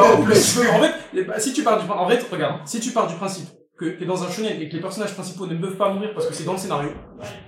en 0.70 0.80
fait, 0.82 1.40
si 1.40 1.54
tu 1.54 1.64
pars 1.64 1.82
du, 1.84 1.90
en 1.90 2.10
fait, 2.10 2.26
regarde, 2.32 2.62
si 2.66 2.80
tu 2.80 2.92
pars 2.92 3.08
du 3.08 3.16
principe 3.16 3.48
que 3.78 3.86
t'es 3.98 4.06
dans 4.06 4.24
un 4.24 4.30
shonen 4.30 4.62
et 4.62 4.70
que 4.70 4.76
les 4.76 4.82
personnages 4.82 5.14
principaux 5.14 5.48
ne 5.48 5.56
peuvent 5.56 5.76
pas 5.78 5.90
mourir 5.94 6.12
parce 6.14 6.28
que 6.28 6.34
c'est 6.34 6.44
dans 6.46 6.54
le 6.54 6.58
scénario, 6.58 6.90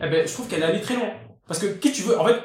eh 0.02 0.08
ben, 0.10 0.28
je 0.28 0.34
trouve 0.34 0.48
qu'elle 0.48 0.62
est 0.62 0.66
allée 0.66 0.82
très 0.82 0.96
loin. 0.96 1.10
Parce 1.48 1.60
que 1.60 1.68
qui 1.68 1.92
tu 1.94 2.02
veux, 2.04 2.20
en 2.20 2.26
fait, 2.26 2.36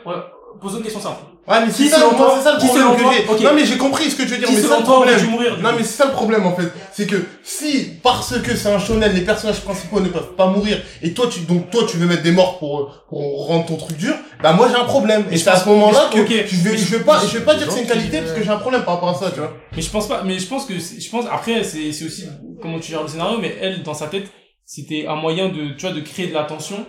pose 0.60 0.74
une 0.76 0.82
question 0.82 1.00
simple. 1.00 1.22
Ouais, 1.48 1.56
mais 1.66 1.72
Qui 1.72 1.84
c'est 1.84 1.88
ça, 1.88 1.96
selon 1.96 2.12
moi, 2.12 2.18
toi- 2.26 2.34
c'est 2.38 2.44
ça 2.44 2.52
le 2.54 2.60
qui 2.60 2.66
problème 2.68 2.94
que 2.96 3.38
j'ai. 3.38 3.44
Non, 3.44 3.50
mais 3.56 3.64
j'ai 3.66 3.76
compris 3.76 4.08
ce 4.10 4.14
que 4.14 4.22
tu 4.22 4.28
veux 4.28 4.38
dire, 4.38 4.46
Qui 4.46 4.54
mais 4.54 4.60
c'est 4.60 4.68
ça 4.68 4.76
le 4.78 4.84
problème. 4.84 5.26
mourir 5.28 5.58
Non, 5.60 5.70
coup 5.70 5.74
mais 5.78 5.82
c'est 5.82 5.96
ça 5.96 6.04
le 6.06 6.12
problème, 6.12 6.46
en 6.46 6.54
fait. 6.54 6.68
C'est 6.92 7.06
que 7.08 7.16
si, 7.42 7.88
parce 8.00 8.38
que 8.40 8.54
c'est 8.54 8.68
un 8.68 8.78
shonen, 8.78 9.12
les 9.12 9.22
personnages 9.22 9.60
principaux 9.60 9.98
ne 9.98 10.08
peuvent 10.08 10.34
pas 10.36 10.46
mourir, 10.46 10.80
et 11.02 11.12
toi, 11.12 11.26
tu, 11.28 11.40
donc, 11.40 11.68
toi, 11.70 11.82
tu 11.88 11.96
veux 11.96 12.06
mettre 12.06 12.22
des 12.22 12.30
morts 12.30 12.60
pour, 12.60 13.04
pour 13.08 13.46
rendre 13.48 13.66
ton 13.66 13.76
truc 13.76 13.96
dur, 13.96 14.14
bah, 14.40 14.52
moi, 14.52 14.68
j'ai 14.70 14.76
un 14.76 14.84
problème. 14.84 15.24
Et 15.32 15.36
je 15.36 15.42
c'est 15.42 15.50
à 15.50 15.56
ce 15.56 15.68
moment-là 15.68 16.10
que 16.12 16.18
je- 16.18 16.22
ok. 16.22 16.28
je 16.46 16.56
vais, 16.62 16.70
Mais 16.70 16.76
je 16.76 16.96
vais 16.96 17.02
pas, 17.04 17.20
je 17.26 17.38
vais 17.38 17.44
pas 17.44 17.56
dire 17.56 17.66
que 17.66 17.72
c'est 17.72 17.80
une 17.82 17.88
qualité 17.88 18.20
parce 18.20 18.32
que 18.32 18.42
j'ai 18.44 18.50
un 18.50 18.58
problème 18.58 18.82
par 18.84 18.94
rapport 18.94 19.08
à 19.08 19.14
ça, 19.14 19.32
tu 19.32 19.40
vois. 19.40 19.52
Mais 19.74 19.82
je 19.82 19.90
pense 19.90 20.06
pas, 20.06 20.22
mais 20.24 20.38
je 20.38 20.46
pense 20.46 20.64
que, 20.64 20.74
je 20.74 21.10
pense, 21.10 21.24
après, 21.28 21.64
c'est, 21.64 21.90
c'est 21.92 22.04
aussi 22.04 22.24
comment 22.62 22.78
tu 22.78 22.92
gères 22.92 23.02
le 23.02 23.08
scénario, 23.08 23.38
mais 23.40 23.56
elle, 23.60 23.82
dans 23.82 23.94
sa 23.94 24.06
tête, 24.06 24.30
c'était 24.64 25.06
un 25.08 25.16
moyen 25.16 25.48
de, 25.48 25.74
tu 25.76 25.86
vois, 25.86 25.90
de 25.94 26.00
créer 26.00 26.28
de 26.28 26.34
la 26.34 26.44
tension 26.44 26.86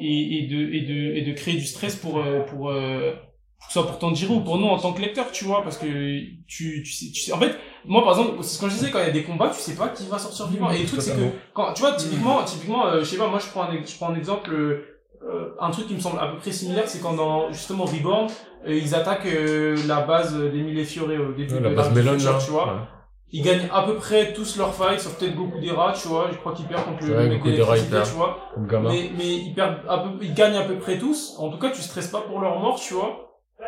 et, 0.00 0.38
et 0.38 0.46
de, 0.46 0.72
et 0.74 0.80
de, 0.82 1.16
et 1.16 1.22
de 1.22 1.32
créer 1.32 1.54
du 1.54 1.64
stress 1.66 1.96
pour, 1.96 2.18
euh, 2.18 2.40
pour, 2.40 2.70
euh, 2.70 3.12
que 3.58 3.66
ce 3.68 3.72
soit 3.72 3.86
pour 3.86 3.98
Tanjiro 3.98 4.36
ou 4.36 4.40
pour 4.40 4.58
nous 4.58 4.66
en 4.66 4.78
tant 4.78 4.92
que 4.92 5.00
lecteur, 5.00 5.30
tu 5.32 5.44
vois, 5.44 5.62
parce 5.62 5.78
que 5.78 5.86
tu, 6.46 6.82
tu 6.84 6.92
sais, 6.92 7.06
tu 7.12 7.20
sais, 7.22 7.32
en 7.32 7.38
fait, 7.38 7.56
moi, 7.84 8.02
par 8.04 8.18
exemple, 8.18 8.36
c'est 8.42 8.56
ce 8.56 8.60
que 8.60 8.68
je 8.68 8.74
disais, 8.74 8.90
quand 8.90 8.98
il 9.00 9.06
y 9.06 9.08
a 9.08 9.12
des 9.12 9.22
combats, 9.24 9.48
tu 9.50 9.60
sais 9.60 9.74
pas 9.74 9.88
qui 9.88 10.06
va 10.06 10.18
sortir 10.18 10.46
vivant. 10.48 10.70
Et 10.70 10.78
le 10.78 10.86
truc, 10.86 11.00
c'est 11.02 11.12
que, 11.16 11.22
quand, 11.54 11.72
tu 11.72 11.80
vois, 11.80 11.92
typiquement, 11.92 12.42
typiquement, 12.44 12.86
euh, 12.86 13.00
je 13.00 13.04
sais 13.04 13.16
pas, 13.16 13.28
moi, 13.28 13.38
je 13.40 13.46
prends 13.50 13.62
un, 13.64 13.72
je 13.84 13.96
prends 13.96 14.10
un 14.10 14.16
exemple, 14.16 14.52
euh, 14.52 14.84
euh, 15.24 15.48
un 15.60 15.70
truc 15.70 15.86
qui 15.88 15.94
me 15.94 16.00
semble 16.00 16.20
à 16.20 16.28
peu 16.28 16.36
près 16.38 16.52
similaire, 16.52 16.86
c'est 16.86 17.00
quand 17.00 17.14
dans, 17.14 17.50
justement, 17.50 17.84
Reborn, 17.86 18.28
euh, 18.66 18.74
ils 18.74 18.94
attaquent 18.94 19.26
euh, 19.26 19.76
la 19.88 20.02
base 20.02 20.36
des 20.38 20.60
Mille 20.60 20.84
Fioré 20.84 21.18
au 21.18 21.32
début 21.32 21.54
Ouais, 21.54 21.60
de 21.60 21.64
La 21.64 21.70
base 21.70 21.92
Melon, 21.94 22.12
futur, 22.12 22.32
là. 22.32 22.38
tu 22.44 22.50
vois. 22.50 22.66
Ouais. 22.66 22.80
Ils 23.32 23.42
gagnent 23.42 23.68
à 23.72 23.82
peu 23.82 23.94
près 23.96 24.32
tous 24.32 24.56
leurs 24.56 24.74
fights, 24.74 25.00
sauf 25.00 25.18
peut-être 25.18 25.34
Goku 25.34 25.58
Dera, 25.60 25.92
tu 25.92 26.08
vois. 26.08 26.28
Je 26.32 26.36
crois 26.38 26.52
qu'ils 26.52 26.66
perdent 26.66 26.84
contre 26.84 27.04
le 27.04 27.28
mec 27.28 27.40
il 27.44 27.50
d'électricité, 27.52 27.90
perd. 27.90 28.06
tu 28.06 28.14
vois. 28.14 28.38
Mais, 28.82 29.10
mais 29.16 29.34
ils 29.34 29.52
perdent 29.54 29.78
à 29.88 29.98
peu, 29.98 30.10
ils 30.22 30.32
gagnent 30.34 30.56
à 30.56 30.62
peu 30.62 30.76
près 30.78 30.96
tous. 30.98 31.34
En 31.38 31.50
tout 31.50 31.58
cas, 31.58 31.70
tu 31.70 31.82
stresses 31.82 32.06
pas 32.08 32.20
pour 32.20 32.40
leur 32.40 32.58
mort, 32.60 32.78
tu 32.80 32.94
vois. 32.94 33.22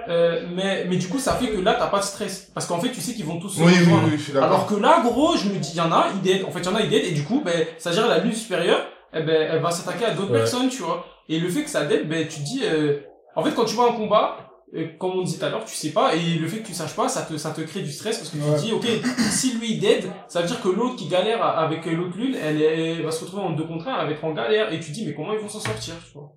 Euh, 0.09 0.47
mais, 0.55 0.85
mais 0.89 0.97
du 0.97 1.09
coup, 1.09 1.19
ça 1.19 1.35
fait 1.35 1.49
que 1.49 1.61
là, 1.61 1.75
t'as 1.79 1.89
pas 1.89 1.99
de 1.99 2.05
stress. 2.05 2.51
Parce 2.55 2.67
qu'en 2.67 2.79
fait, 2.79 2.91
tu 2.91 3.01
sais 3.01 3.15
qu'ils 3.15 3.25
vont 3.25 3.41
tous 3.41 3.49
se 3.49 3.61
Oui, 3.63 3.73
rejoindre. 3.73 4.09
Alors 4.43 4.67
que 4.67 4.75
là, 4.75 5.01
gros, 5.03 5.37
je 5.37 5.49
me 5.49 5.57
dis, 5.59 5.71
il 5.73 5.79
y 5.79 5.81
en 5.81 5.91
a, 5.93 6.07
ils 6.15 6.21
dead. 6.21 6.45
En 6.45 6.51
fait, 6.51 6.61
il 6.61 6.67
y 6.67 6.69
en 6.69 6.75
a, 6.77 6.81
ils 6.83 6.89
dead. 6.91 7.05
Et 7.05 7.11
du 7.13 7.25
coup, 7.25 7.43
ben, 7.45 7.67
ça 7.79 7.91
gère 7.91 8.07
la 8.07 8.19
lune 8.19 8.33
supérieure, 8.35 8.81
eh 9.13 9.23
ben, 9.23 9.49
elle 9.51 9.61
va 9.61 9.71
s'attaquer 9.71 10.05
à 10.05 10.11
d'autres 10.13 10.31
Ouais. 10.31 10.39
personnes, 10.39 10.69
tu 10.69 10.83
vois. 10.83 11.05
Et 11.29 11.39
le 11.41 11.49
fait 11.49 11.63
que 11.65 11.71
ça 11.71 11.85
dead, 11.85 12.09
ben, 12.09 12.27
tu 12.29 12.41
te 12.41 12.45
dis, 12.45 12.61
euh, 12.65 13.01
en 13.35 13.43
fait, 13.43 13.53
quand 13.53 13.65
tu 13.65 13.75
vois 13.75 13.91
un 13.91 13.93
combat, 13.95 14.37
euh, 14.75 14.87
comme 14.99 15.13
on 15.13 15.23
disait 15.23 15.39
tout 15.39 15.45
à 15.47 15.49
l'heure, 15.51 15.65
tu 15.65 15.75
sais 15.75 15.91
pas, 15.91 16.15
et 16.15 16.39
le 16.39 16.47
fait 16.49 16.59
que 16.59 16.67
tu 16.67 16.75
saches 16.75 16.95
pas, 16.95 17.09
ça 17.09 17.23
te, 17.23 17.37
ça 17.37 17.51
te 17.51 17.61
crée 17.63 17.81
du 17.81 17.91
stress 17.93 18.19
parce 18.19 18.31
que 18.31 18.37
tu 18.37 18.43
Ouais. 18.43 18.57
te 18.57 18.61
dis, 18.61 18.73
ok, 18.73 18.87
si 19.31 19.55
lui 19.59 19.73
il 19.73 19.81
dead, 19.81 20.05
ça 20.29 20.41
veut 20.43 20.47
dire 20.47 20.61
que 20.61 20.69
l'autre 20.69 20.97
qui 20.97 21.07
galère 21.09 21.43
avec 21.43 21.87
l'autre 21.87 22.17
lune, 22.17 22.37
elle, 22.43 22.61
elle 22.63 23.03
va 23.03 23.11
se 23.11 23.25
retrouver 23.25 23.43
en 23.43 23.51
deux 23.53 23.65
contre 23.65 23.89
un, 23.89 24.01
elle 24.01 24.07
va 24.07 24.13
être 24.13 24.25
en 24.25 24.33
galère, 24.33 24.73
et 24.73 24.79
tu 24.81 24.89
te 24.91 24.93
dis, 24.95 25.07
mais 25.07 25.15
comment 25.15 25.33
ils 25.33 25.39
vont 25.41 25.49
s'en 25.49 25.61
sortir, 25.61 25.95
tu 26.07 26.13
vois? 26.19 26.33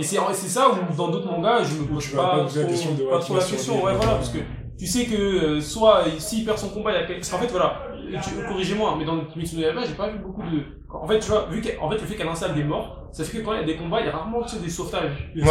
Et 0.00 0.04
c'est, 0.04 0.16
c'est 0.32 0.48
ça 0.48 0.68
où 0.70 0.94
dans 0.96 1.08
d'autres 1.08 1.26
mangas, 1.30 1.64
je 1.64 1.74
me 1.74 1.84
pose 1.86 2.06
pas, 2.10 2.36
pas 2.36 2.44
poser 2.44 2.60
la 2.60 2.66
trop, 2.66 2.74
question 2.74 2.94
de, 2.94 3.02
pas 3.04 3.18
trop 3.18 3.36
la 3.36 3.44
question, 3.44 3.84
ouais, 3.84 3.94
voilà, 3.94 4.12
parce 4.14 4.28
que 4.30 4.38
tu 4.78 4.86
sais 4.86 5.04
que 5.06 5.14
euh, 5.16 5.60
soit 5.60 6.04
euh, 6.06 6.10
s'il 6.18 6.44
perd 6.44 6.58
son 6.58 6.68
combat, 6.68 6.92
il 6.92 7.00
y 7.00 7.02
a 7.02 7.06
quel- 7.06 7.16
parce 7.16 7.30
qu'en 7.30 7.38
fait 7.38 7.48
voilà, 7.48 7.82
tu- 8.22 8.46
corrigez-moi, 8.48 8.94
mais 8.98 9.04
dans 9.04 9.18
Kimetsu 9.26 9.56
no 9.56 9.62
Yaiba, 9.62 9.80
j'ai 9.86 9.94
pas 9.94 10.08
vu 10.08 10.18
beaucoup 10.18 10.42
de. 10.42 10.62
En 10.90 11.06
fait, 11.06 11.18
tu 11.18 11.28
vois, 11.30 11.46
vu 11.50 11.60
qu'en 11.60 11.90
fait 11.90 11.96
le 11.98 12.06
fait 12.06 12.14
qu'elle 12.14 12.28
installe 12.28 12.54
des 12.54 12.64
morts, 12.64 12.96
ça 13.12 13.22
fait 13.24 13.38
que 13.38 13.42
quand 13.44 13.52
il 13.52 13.60
y 13.60 13.62
a 13.62 13.66
des 13.66 13.76
combats, 13.76 14.00
il 14.00 14.06
y 14.06 14.08
a 14.08 14.12
rarement 14.12 14.42
tu 14.42 14.56
sais, 14.56 14.62
des 14.62 14.70
sauvetages. 14.70 15.10
Ouais, 15.36 15.42
ouais, 15.42 15.48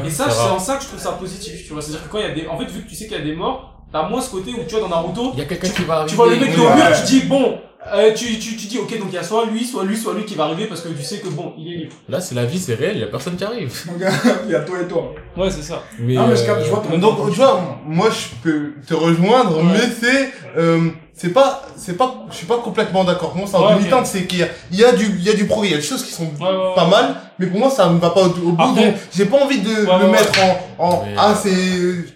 ouais. 0.00 0.06
Et 0.06 0.10
ça, 0.10 0.24
c'est 0.30 0.50
en 0.50 0.58
ça 0.58 0.76
que 0.76 0.82
je 0.82 0.88
trouve 0.88 0.98
ça 0.98 1.12
positif, 1.12 1.64
tu 1.66 1.72
vois. 1.72 1.80
C'est-à-dire 1.82 2.06
que 2.06 2.12
quand 2.12 2.18
il 2.18 2.24
y 2.24 2.30
a 2.30 2.34
des, 2.34 2.46
en 2.48 2.58
fait, 2.58 2.64
vu 2.66 2.82
que 2.82 2.88
tu 2.88 2.94
sais 2.96 3.06
qu'il 3.06 3.16
y 3.16 3.20
a 3.20 3.24
des 3.24 3.36
morts, 3.36 3.84
t'as 3.92 4.08
moins 4.08 4.20
ce 4.20 4.30
côté 4.30 4.50
où 4.52 4.64
tu 4.66 4.74
vois 4.74 4.80
dans 4.80 4.88
Naruto, 4.88 5.30
Il 5.34 5.38
y 5.38 5.42
a 5.42 5.44
quelqu'un 5.44 5.68
qui 5.68 5.82
va 5.84 5.94
arriver. 5.98 6.10
tu 6.10 6.16
vois 6.16 6.26
le 6.30 6.36
mec 6.36 6.52
qui 6.54 6.60
est 6.60 6.66
au 6.66 6.74
mur, 6.74 6.84
tu 6.98 7.06
dis 7.06 7.20
bon, 7.26 7.58
euh, 7.94 8.12
tu, 8.12 8.38
tu, 8.38 8.56
tu 8.56 8.66
dis 8.66 8.78
ok, 8.78 8.90
donc 8.98 9.08
il 9.10 9.14
y 9.14 9.18
a 9.18 9.22
soit 9.22 9.46
lui, 9.46 9.64
soit 9.64 9.84
lui, 9.84 9.96
soit 9.96 10.12
lui 10.14 10.24
qui 10.24 10.34
va 10.34 10.44
arriver 10.44 10.66
parce 10.66 10.80
que 10.80 10.88
tu 10.88 11.02
sais 11.02 11.18
que 11.18 11.28
bon, 11.28 11.54
il 11.58 11.72
est 11.72 11.76
libre. 11.76 11.94
Là, 12.08 12.20
c'est 12.20 12.34
la 12.34 12.44
vie, 12.44 12.58
c'est 12.58 12.74
réel, 12.74 12.96
il 12.96 13.00
y 13.00 13.04
a 13.04 13.06
personne 13.06 13.36
qui 13.36 13.44
arrive. 13.44 13.72
Mon 13.86 13.96
gars, 13.98 14.10
il 14.46 14.50
y 14.50 14.54
a 14.54 14.60
toi 14.60 14.80
et 14.82 14.86
toi. 14.88 15.14
Ouais, 15.36 15.50
c'est 15.50 15.62
ça. 15.62 15.82
Mais, 15.98 16.16
Ah, 16.16 16.26
mais 16.28 16.36
je 16.36 16.42
euh, 16.42 16.46
capte, 16.46 16.64
je 16.64 16.70
vois 16.70 16.82
ton 16.88 16.98
Donc, 16.98 17.30
tu 17.30 17.36
vois, 17.36 17.78
moi, 17.86 18.08
je 18.10 18.34
peux 18.42 18.72
te 18.86 18.94
rejoindre, 18.94 19.58
Ouais. 19.58 19.72
mais 19.72 19.88
c'est, 20.00 20.30
euh, 20.56 20.90
c'est 21.20 21.32
pas, 21.32 21.62
c'est 21.76 21.96
pas, 21.96 22.24
je 22.30 22.36
suis 22.36 22.46
pas 22.46 22.58
complètement 22.58 23.02
d'accord. 23.04 23.34
Moi, 23.36 23.44
c'est 23.46 23.56
en 23.56 23.66
Ouais, 23.66 23.72
ok. 23.74 23.78
demi-teinte, 23.80 24.06
c'est 24.06 24.26
qu'il 24.26 24.38
y 24.38 24.42
a, 24.44 24.48
il 24.70 24.78
y 24.78 24.84
a 24.84 24.92
du, 24.92 25.04
il 25.06 25.22
y 25.24 25.28
a 25.28 25.34
du 25.34 25.46
progrès, 25.46 25.66
il 25.68 25.70
y 25.72 25.74
a 25.74 25.78
des 25.78 25.82
choses 25.82 26.04
qui 26.04 26.12
sont 26.12 26.24
Ouais, 26.40 26.46
ouais, 26.48 26.56
ouais. 26.56 26.74
pas 26.76 26.86
mal, 26.86 27.16
mais 27.40 27.46
pour 27.48 27.58
moi, 27.58 27.68
ça 27.70 27.90
ne 27.90 27.98
va 27.98 28.10
pas 28.10 28.22
au, 28.22 28.26
au 28.30 28.52
bout, 28.52 28.62
Après- 28.62 28.92
donc 28.92 28.94
j'ai 29.12 29.24
pas 29.26 29.36
envie 29.36 29.60
de 29.60 29.68
Ouais, 29.68 29.98
le 29.98 30.04
ouais, 30.06 30.10
mettre 30.12 30.32
en, 30.78 30.84
en, 30.84 31.02
Mais- 31.04 31.14
ah, 31.18 31.34
c'est, 31.34 31.50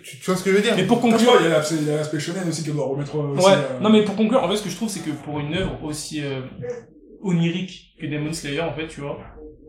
tu, 0.04 0.18
tu 0.18 0.24
vois 0.24 0.36
ce 0.36 0.42
que 0.44 0.50
je 0.50 0.56
veux 0.56 0.62
dire? 0.62 0.74
Mais 0.76 0.84
pour 0.84 1.00
conclure, 1.00 1.32
il 1.40 1.48
y 1.48 1.52
a 1.52 1.96
l'aspect- 1.98 2.20
shonen 2.20 2.48
aussi 2.48 2.64
qu'on 2.64 2.74
doit 2.74 2.86
remettre 2.86 3.14
aussi. 3.16 3.44
Ouais, 3.44 3.52
euh, 3.52 3.80
non 3.80 3.90
mais 3.90 4.02
pour 4.04 4.14
conclure, 4.16 4.42
en 4.42 4.48
fait 4.48 4.56
ce 4.56 4.62
que 4.62 4.70
je 4.70 4.76
trouve 4.76 4.88
c'est 4.88 5.00
que 5.00 5.10
pour 5.10 5.40
une 5.40 5.54
œuvre 5.56 5.72
aussi 5.82 6.22
euh, 6.24 6.40
onirique 7.22 7.94
que 8.00 8.06
Demon 8.06 8.32
Slayer 8.32 8.60
en 8.62 8.72
fait, 8.72 8.86
tu 8.88 9.00
vois. 9.00 9.18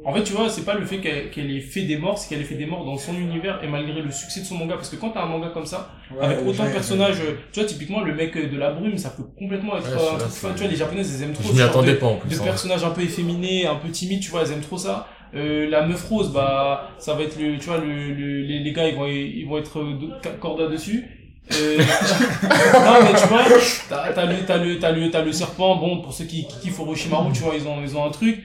En 0.06 0.14
fait, 0.14 0.24
tu 0.24 0.34
vois, 0.34 0.50
c'est 0.50 0.64
pas 0.66 0.74
le 0.76 0.86
fait 0.86 0.98
qu'elle 0.98 1.30
qu'elle 1.30 1.50
ait 1.52 1.62
fait 1.62 1.84
des 1.84 1.98
morts, 1.98 2.18
c'est 2.18 2.28
qu'elle 2.30 2.42
ait 2.42 2.46
fait 2.46 2.56
des 2.56 2.66
morts 2.66 2.84
dans 2.86 2.98
son 2.98 3.16
univers 3.16 3.64
et 3.64 3.68
malgré 3.68 4.02
le 4.02 4.12
succès 4.12 4.42
de 4.42 4.46
son 4.46 4.56
manga. 4.56 4.76
Parce 4.76 4.90
que 4.90 4.96
quand 4.98 5.12
t'as 5.12 5.24
un 5.24 5.28
manga 5.28 5.48
comme 5.54 5.66
ça, 5.66 5.92
ouais, 6.12 6.26
avec 6.26 6.40
autant 6.46 6.66
de 6.66 6.70
personnages, 6.72 7.22
tu 7.52 7.60
vois, 7.60 7.70
typiquement 7.70 8.02
le 8.02 8.14
mec 8.14 8.36
de 8.52 8.58
la 8.58 8.72
brume, 8.72 8.98
ça 8.98 9.12
peut 9.12 9.24
complètement 9.38 9.78
être 9.78 9.88
un 9.88 10.18
truc 10.20 10.32
fun. 10.32 10.50
Tu 10.56 10.64
vois, 10.64 10.72
les 10.72 10.76
japonaises, 10.78 11.16
elles 11.16 11.28
aiment 11.30 11.34
trop 11.34 11.48
Je 11.50 11.54
m'y 11.54 11.62
attendais 11.62 11.92
de- 11.94 11.98
pas 11.98 12.08
en 12.08 12.16
plus. 12.18 12.40
hein. 12.40 12.44
personnages 12.44 12.84
un 12.84 12.90
peu 12.90 13.02
efféminés, 13.02 13.66
un 13.66 13.76
peu 13.76 13.90
timides, 13.90 14.22
tu 14.22 14.30
vois, 14.32 14.42
elles 14.42 14.52
aiment 14.52 14.62
trop 14.62 14.78
ça. 14.78 15.08
Euh, 15.36 15.68
la 15.70 15.88
meuf 15.88 16.04
rose, 16.10 16.32
bah, 16.32 16.90
ça 17.00 17.14
va 17.16 17.24
être 17.24 17.40
le, 17.40 17.58
tu 17.58 17.66
vois, 17.68 17.80
le, 17.80 18.14
le- 18.14 18.42
les, 18.42 18.60
les 18.60 18.72
gars, 18.74 18.88
ils 18.88 18.96
vont, 18.96 19.08
ils 19.08 19.46
vont 19.48 19.58
être 19.58 19.80
euh, 19.80 20.30
corda 20.40 20.68
dessus. 20.68 21.06
Euh, 21.52 21.78
non, 22.74 23.04
mais 23.04 23.20
tu 23.20 23.28
vois, 23.28 23.44
t'as, 23.90 24.14
t'as 24.14 24.26
le, 24.26 24.36
t'as 24.46 24.58
le, 24.58 24.80
t'as 24.80 24.92
le, 24.92 25.10
t'as 25.12 25.22
le 25.24 25.32
serpent, 25.32 25.76
bon, 25.78 26.02
pour 26.02 26.14
ceux 26.14 26.26
qui, 26.26 26.48
qui 26.48 26.60
kiffent 26.62 26.80
Orochimaru, 26.80 27.32
tu 27.34 27.42
vois, 27.42 27.56
ils 27.56 27.68
ont, 27.68 27.82
ils 27.84 27.98
ont 27.98 28.06
un 28.06 28.12
truc. 28.12 28.40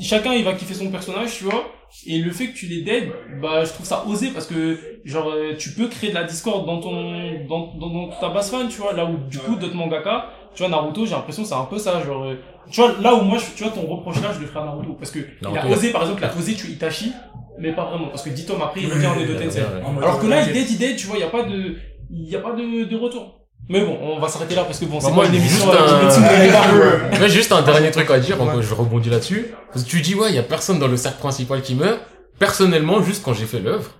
Chacun, 0.00 0.32
il 0.34 0.44
va 0.44 0.54
kiffer 0.54 0.74
son 0.74 0.90
personnage, 0.90 1.36
tu 1.38 1.44
vois. 1.44 1.64
Et 2.06 2.18
le 2.18 2.30
fait 2.30 2.48
que 2.48 2.56
tu 2.56 2.66
les 2.66 2.80
dead, 2.82 3.10
bah, 3.40 3.64
je 3.64 3.70
trouve 3.72 3.84
ça 3.84 4.04
osé 4.06 4.28
parce 4.30 4.46
que, 4.46 4.78
genre, 5.04 5.28
euh, 5.30 5.54
tu 5.58 5.70
peux 5.72 5.88
créer 5.88 6.08
de 6.10 6.14
la 6.14 6.24
discorde 6.24 6.64
dans 6.66 6.80
ton, 6.80 7.44
dans, 7.46 7.74
dans, 7.78 7.88
dans 7.90 8.08
ta 8.08 8.30
base 8.30 8.50
fan, 8.50 8.68
tu 8.68 8.80
vois, 8.80 8.94
là 8.94 9.04
où, 9.04 9.18
du 9.28 9.38
coup, 9.38 9.56
d'autres 9.56 9.74
mangaka, 9.74 10.30
tu 10.54 10.62
vois, 10.62 10.70
Naruto, 10.70 11.04
j'ai 11.04 11.12
l'impression 11.12 11.42
que 11.42 11.48
c'est 11.48 11.54
un 11.54 11.64
peu 11.66 11.78
ça, 11.78 12.02
genre, 12.02 12.24
euh, 12.24 12.36
tu 12.70 12.80
vois, 12.80 12.94
là 13.02 13.14
où 13.14 13.20
moi, 13.22 13.36
je, 13.38 13.44
tu 13.54 13.64
vois, 13.64 13.72
ton 13.72 13.82
reproche 13.86 14.22
là, 14.22 14.30
je 14.34 14.40
le 14.40 14.46
ferai 14.46 14.60
à 14.60 14.64
Naruto. 14.64 14.94
Parce 14.94 15.10
que, 15.10 15.18
il 15.18 15.46
a 15.46 15.50
Naruto, 15.50 15.66
il 15.68 15.72
a- 15.72 15.76
osé, 15.76 15.90
par 15.92 16.02
exemple, 16.02 16.20
il 16.22 16.24
a 16.24 16.40
osé 16.40 16.54
tuer 16.54 16.72
Itachi, 16.72 17.12
mais 17.58 17.72
pas 17.72 17.84
vraiment. 17.84 18.08
Parce 18.08 18.22
que 18.22 18.30
10 18.30 18.46
tomes 18.46 18.62
après, 18.62 18.80
il 18.80 18.86
revient 18.94 19.06
en 19.08 19.20
Edo 19.20 19.34
Tensei. 19.44 19.60
Alors 20.02 20.18
que 20.18 20.26
là, 20.30 20.36
il 20.40 20.52
dead, 20.54 20.70
il 20.70 20.78
dead, 20.78 20.96
tu 20.96 21.06
vois, 21.08 21.16
il 21.18 21.20
y 21.20 21.24
a 21.24 21.28
pas 21.30 21.42
de, 21.42 21.76
il 22.10 22.28
y 22.30 22.36
a 22.36 22.40
pas 22.40 22.52
de, 22.52 22.84
de 22.84 22.96
retour. 22.96 23.41
Mais 23.68 23.84
bon, 23.84 23.96
on 24.02 24.18
va 24.18 24.28
s'arrêter 24.28 24.54
là 24.54 24.64
parce 24.64 24.78
que 24.78 24.84
bon, 24.86 24.98
c'est 25.00 25.06
Bah, 25.06 25.10
pas 25.10 25.14
moi, 25.16 25.26
une 25.26 25.34
émission 25.36 25.70
juste 25.70 25.74
euh, 25.80 27.12
un-. 27.14 27.20
Ouais, 27.20 27.28
juste 27.28 27.52
un 27.52 27.62
dernier 27.62 27.90
truc 27.90 28.10
à 28.10 28.18
dire, 28.18 28.36
je 28.60 28.74
rebondis 28.74 29.08
là-dessus. 29.08 29.46
Parce 29.72 29.84
que 29.84 29.90
tu 29.90 30.00
dis, 30.00 30.14
ouais, 30.14 30.30
il 30.30 30.34
y 30.34 30.38
a 30.38 30.42
personne 30.42 30.78
dans 30.78 30.88
le 30.88 30.96
cercle 30.96 31.18
principal 31.20 31.62
qui 31.62 31.74
meurt. 31.74 32.00
Personnellement, 32.38 33.02
juste 33.02 33.22
quand 33.24 33.32
j'ai 33.34 33.46
fait 33.46 33.60
l'œuvre, 33.60 33.90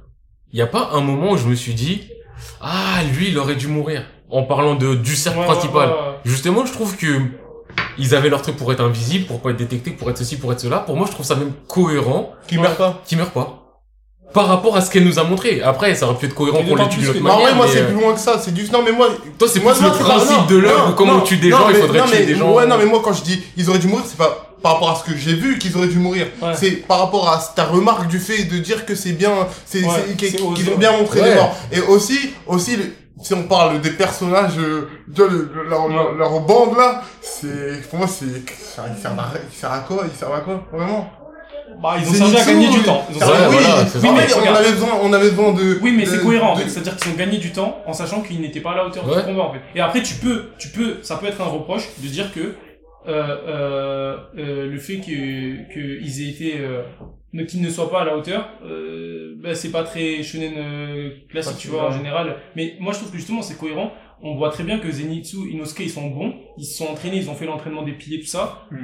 il 0.53 0.57
n'y 0.57 0.63
a 0.63 0.67
pas 0.67 0.91
un 0.93 1.01
moment 1.01 1.31
où 1.33 1.37
je 1.37 1.47
me 1.47 1.55
suis 1.55 1.75
dit, 1.75 2.09
ah, 2.61 3.01
lui, 3.15 3.29
il 3.29 3.39
aurait 3.39 3.55
dû 3.55 3.69
mourir. 3.69 4.03
En 4.31 4.43
parlant 4.45 4.75
de, 4.75 4.95
du 4.95 5.15
cercle 5.15 5.39
Ouais, 5.41 5.45
principal. 5.45 5.89
ouais, 5.89 5.95
ouais. 5.95 5.99
Justement, 6.25 6.65
je 6.67 6.73
trouve 6.73 6.97
que 6.97 7.07
ils 7.99 8.15
avaient 8.15 8.31
leur 8.31 8.41
truc 8.43 8.57
pour 8.57 8.73
être 8.73 8.81
invisibles, 8.83 9.27
pour 9.27 9.41
pas 9.41 9.51
être 9.51 9.57
détectés, 9.59 9.91
pour 9.91 10.11
être 10.11 10.17
ceci, 10.19 10.39
pour 10.39 10.51
être 10.53 10.61
cela. 10.61 10.79
Pour 10.79 10.97
moi, 10.97 11.07
je 11.07 11.13
trouve 11.13 11.27
ça 11.27 11.35
même 11.37 11.53
cohérent 11.69 12.33
Qui 12.49 12.57
meurt 12.59 12.77
pas. 12.77 13.03
qu'ils 13.07 13.19
meurent 13.19 13.31
pas. 13.31 13.62
Par 14.33 14.47
rapport 14.47 14.77
à 14.77 14.81
ce 14.81 14.91
qu'elle 14.91 15.05
nous 15.05 15.19
a 15.19 15.25
montré. 15.25 15.61
Après, 15.63 15.95
ça 15.95 16.07
aurait 16.07 16.17
pu 16.17 16.27
être 16.27 16.35
cohérent 16.35 16.59
pour 16.63 16.77
que- 16.77 16.79
Bah, 16.79 16.85
en 16.85 17.21
manière. 17.23 17.41
vrai, 17.41 17.55
moi, 17.55 17.67
c'est 17.71 17.81
euh, 17.81 17.87
plus 17.87 17.95
loin 18.01 18.15
que 18.15 18.21
ça, 18.21 18.39
c'est 18.43 18.57
juste, 18.57 18.73
non, 18.73 18.83
mais 18.83 18.93
moi, 18.93 19.09
Toi, 19.39 19.49
c'est 19.53 19.61
Moi, 19.61 19.73
plus 19.75 19.85
le 19.85 19.91
principe 19.91 20.47
de 20.49 20.57
l'œuvre, 20.57 20.95
comment 20.97 21.15
on 21.15 21.21
tue 21.21 21.37
des 21.37 21.51
gens, 21.51 21.69
il 21.69 21.77
faudrait 21.77 22.03
tuer 22.07 22.25
des 22.27 22.35
gens. 22.37 22.53
Ouais, 22.55 22.67
non, 22.67 22.77
mais 22.79 22.87
moi, 22.87 23.01
quand 23.05 23.13
je 23.13 23.23
dis 23.23 23.43
ils 23.57 23.69
auraient 23.69 23.79
dû 23.79 23.89
mourir, 23.89 24.05
c'est 24.09 24.17
pas 24.19 24.49
par 24.63 24.75
rapport 24.75 24.91
à 24.91 24.95
ce 24.95 25.03
que 25.11 25.17
j'ai 25.19 25.35
vu 25.35 25.59
qu'ils 25.59 25.77
auraient 25.77 25.89
dû 25.89 25.99
mourir. 25.99 26.29
Ouais. 26.41 26.53
C'est 26.55 26.71
par 26.87 27.01
rapport 27.01 27.29
à 27.29 27.39
ta 27.57 27.65
remarque 27.65 28.07
du 28.07 28.21
fait 28.21 28.45
de 28.45 28.59
dire 28.59 28.87
que 28.87 28.95
c'est 28.95 29.11
bien, 29.13 29.33
c'est, 29.67 29.83
Ouais, 29.83 30.15
qu'ils 30.17 30.41
ont 30.43 30.77
bien 30.79 30.93
montré 30.93 31.21
Ouais. 31.21 31.31
les 31.31 31.35
morts. 31.35 31.57
Et 31.73 31.81
aussi, 31.81 32.31
aussi, 32.47 32.77
le- 32.77 32.93
si 33.21 33.35
on 33.35 33.43
parle 33.43 33.81
des 33.81 33.91
personnages, 33.91 34.53
euh, 34.59 34.89
tu 35.15 35.21
vois, 35.23 35.31
le- 35.31 35.51
le- 35.53 35.69
leur, 35.69 35.89
leur, 35.89 36.13
leur 36.13 36.41
bande 36.41 36.77
là, 36.79 37.03
c'est, 37.21 37.83
pour 37.91 37.99
moi, 37.99 38.09
c'est, 38.09 38.49
ça- 38.77 38.85
servent 39.03 39.19
à, 39.75 39.79
quoi, 39.81 40.05
ils 40.13 40.17
servent 40.19 40.35
à 40.35 40.41
quoi, 40.41 40.63
vraiment? 40.73 41.11
Bah, 41.81 41.97
ils 42.01 42.09
ont 42.09 42.13
servi 42.13 42.37
à 42.37 42.45
gagner 42.45 42.69
du 42.71 42.81
temps. 42.83 43.05
Ils 43.11 43.17
ont 43.17 43.21
Ça- 43.21 43.27
Ouais, 43.31 43.39
servi- 43.39 43.57
oui, 43.57 43.63
voilà, 43.65 43.87
c'est 43.87 43.99
oui, 43.99 44.07
ça. 44.07 44.13
mais 44.13 44.35
on 44.35 44.41
Regarde. 44.41 44.57
avait 44.59 44.73
besoin, 44.73 44.89
on 45.03 45.13
avait 45.13 45.31
besoin 45.31 45.53
de. 45.53 45.79
Oui, 45.83 45.93
mais 45.97 46.05
de- 46.05 46.09
c'est 46.11 46.21
cohérent 46.23 46.53
en 46.53 46.57
de- 46.57 46.63
fait. 46.63 46.69
C'est-à-dire 46.69 46.97
qu'ils 46.97 47.13
ont 47.13 47.17
gagné 47.17 47.39
du 47.39 47.51
temps 47.53 47.79
en 47.87 47.93
sachant 47.93 48.21
qu'ils 48.23 48.41
n'étaient 48.41 48.61
pas 48.61 48.73
à 48.73 48.77
la 48.77 48.87
hauteur 48.87 49.09
Ouais. 49.09 49.17
du 49.17 49.23
combat 49.23 49.43
en 49.45 49.53
fait. 49.53 49.61
Et 49.75 49.81
après, 49.81 50.03
tu 50.03 50.15
peux, 50.17 50.51
tu 50.59 50.69
peux, 50.69 50.97
ça 51.03 51.17
peut 51.17 51.27
être 51.27 51.41
un 51.41 51.47
reproche 51.47 51.89
de 52.03 52.09
dire 52.09 52.33
que 52.33 52.41
euh, 52.41 53.37
euh, 53.49 54.17
euh, 54.39 54.69
le 54.71 54.79
fait 54.79 54.99
que 54.99 55.73
qu'ils 55.73 56.23
aient 56.23 56.31
été, 56.31 56.55
euh, 56.61 56.83
ne- 57.33 57.43
qu'ils 57.45 57.61
ne 57.63 57.69
soient 57.69 57.91
pas 57.91 58.03
à 58.03 58.05
la 58.05 58.17
hauteur, 58.17 58.49
euh, 58.65 59.35
bah, 59.43 59.55
c'est 59.55 59.71
pas 59.73 59.83
très 59.83 60.23
shonen 60.23 60.53
euh, 60.57 61.11
classique, 61.31 61.57
tu 61.59 61.69
vois, 61.69 61.89
en 61.89 61.93
général. 61.93 62.37
Mais 62.55 62.75
moi, 62.79 62.93
je 62.93 62.99
trouve 62.99 63.11
que 63.11 63.17
justement, 63.19 63.43
c'est 63.43 63.59
cohérent. 63.59 63.91
On 64.25 64.37
voit 64.37 64.51
très 64.51 64.63
bien 64.63 64.79
que 64.79 64.89
Zenitsu, 64.89 65.51
Inosuke, 65.51 65.81
ils 65.81 65.91
sont 65.91 66.07
bons, 66.09 66.33
ils 66.57 66.65
se 66.65 66.79
sont 66.79 66.87
entraînés, 66.87 67.17
ils 67.17 67.29
ont 67.29 67.35
fait 67.35 67.45
l'entraînement 67.47 67.83
des 67.83 67.91
piliers, 67.91 68.21
tout 68.21 68.27
ça. 68.29 68.69
Hmm. 68.71 68.77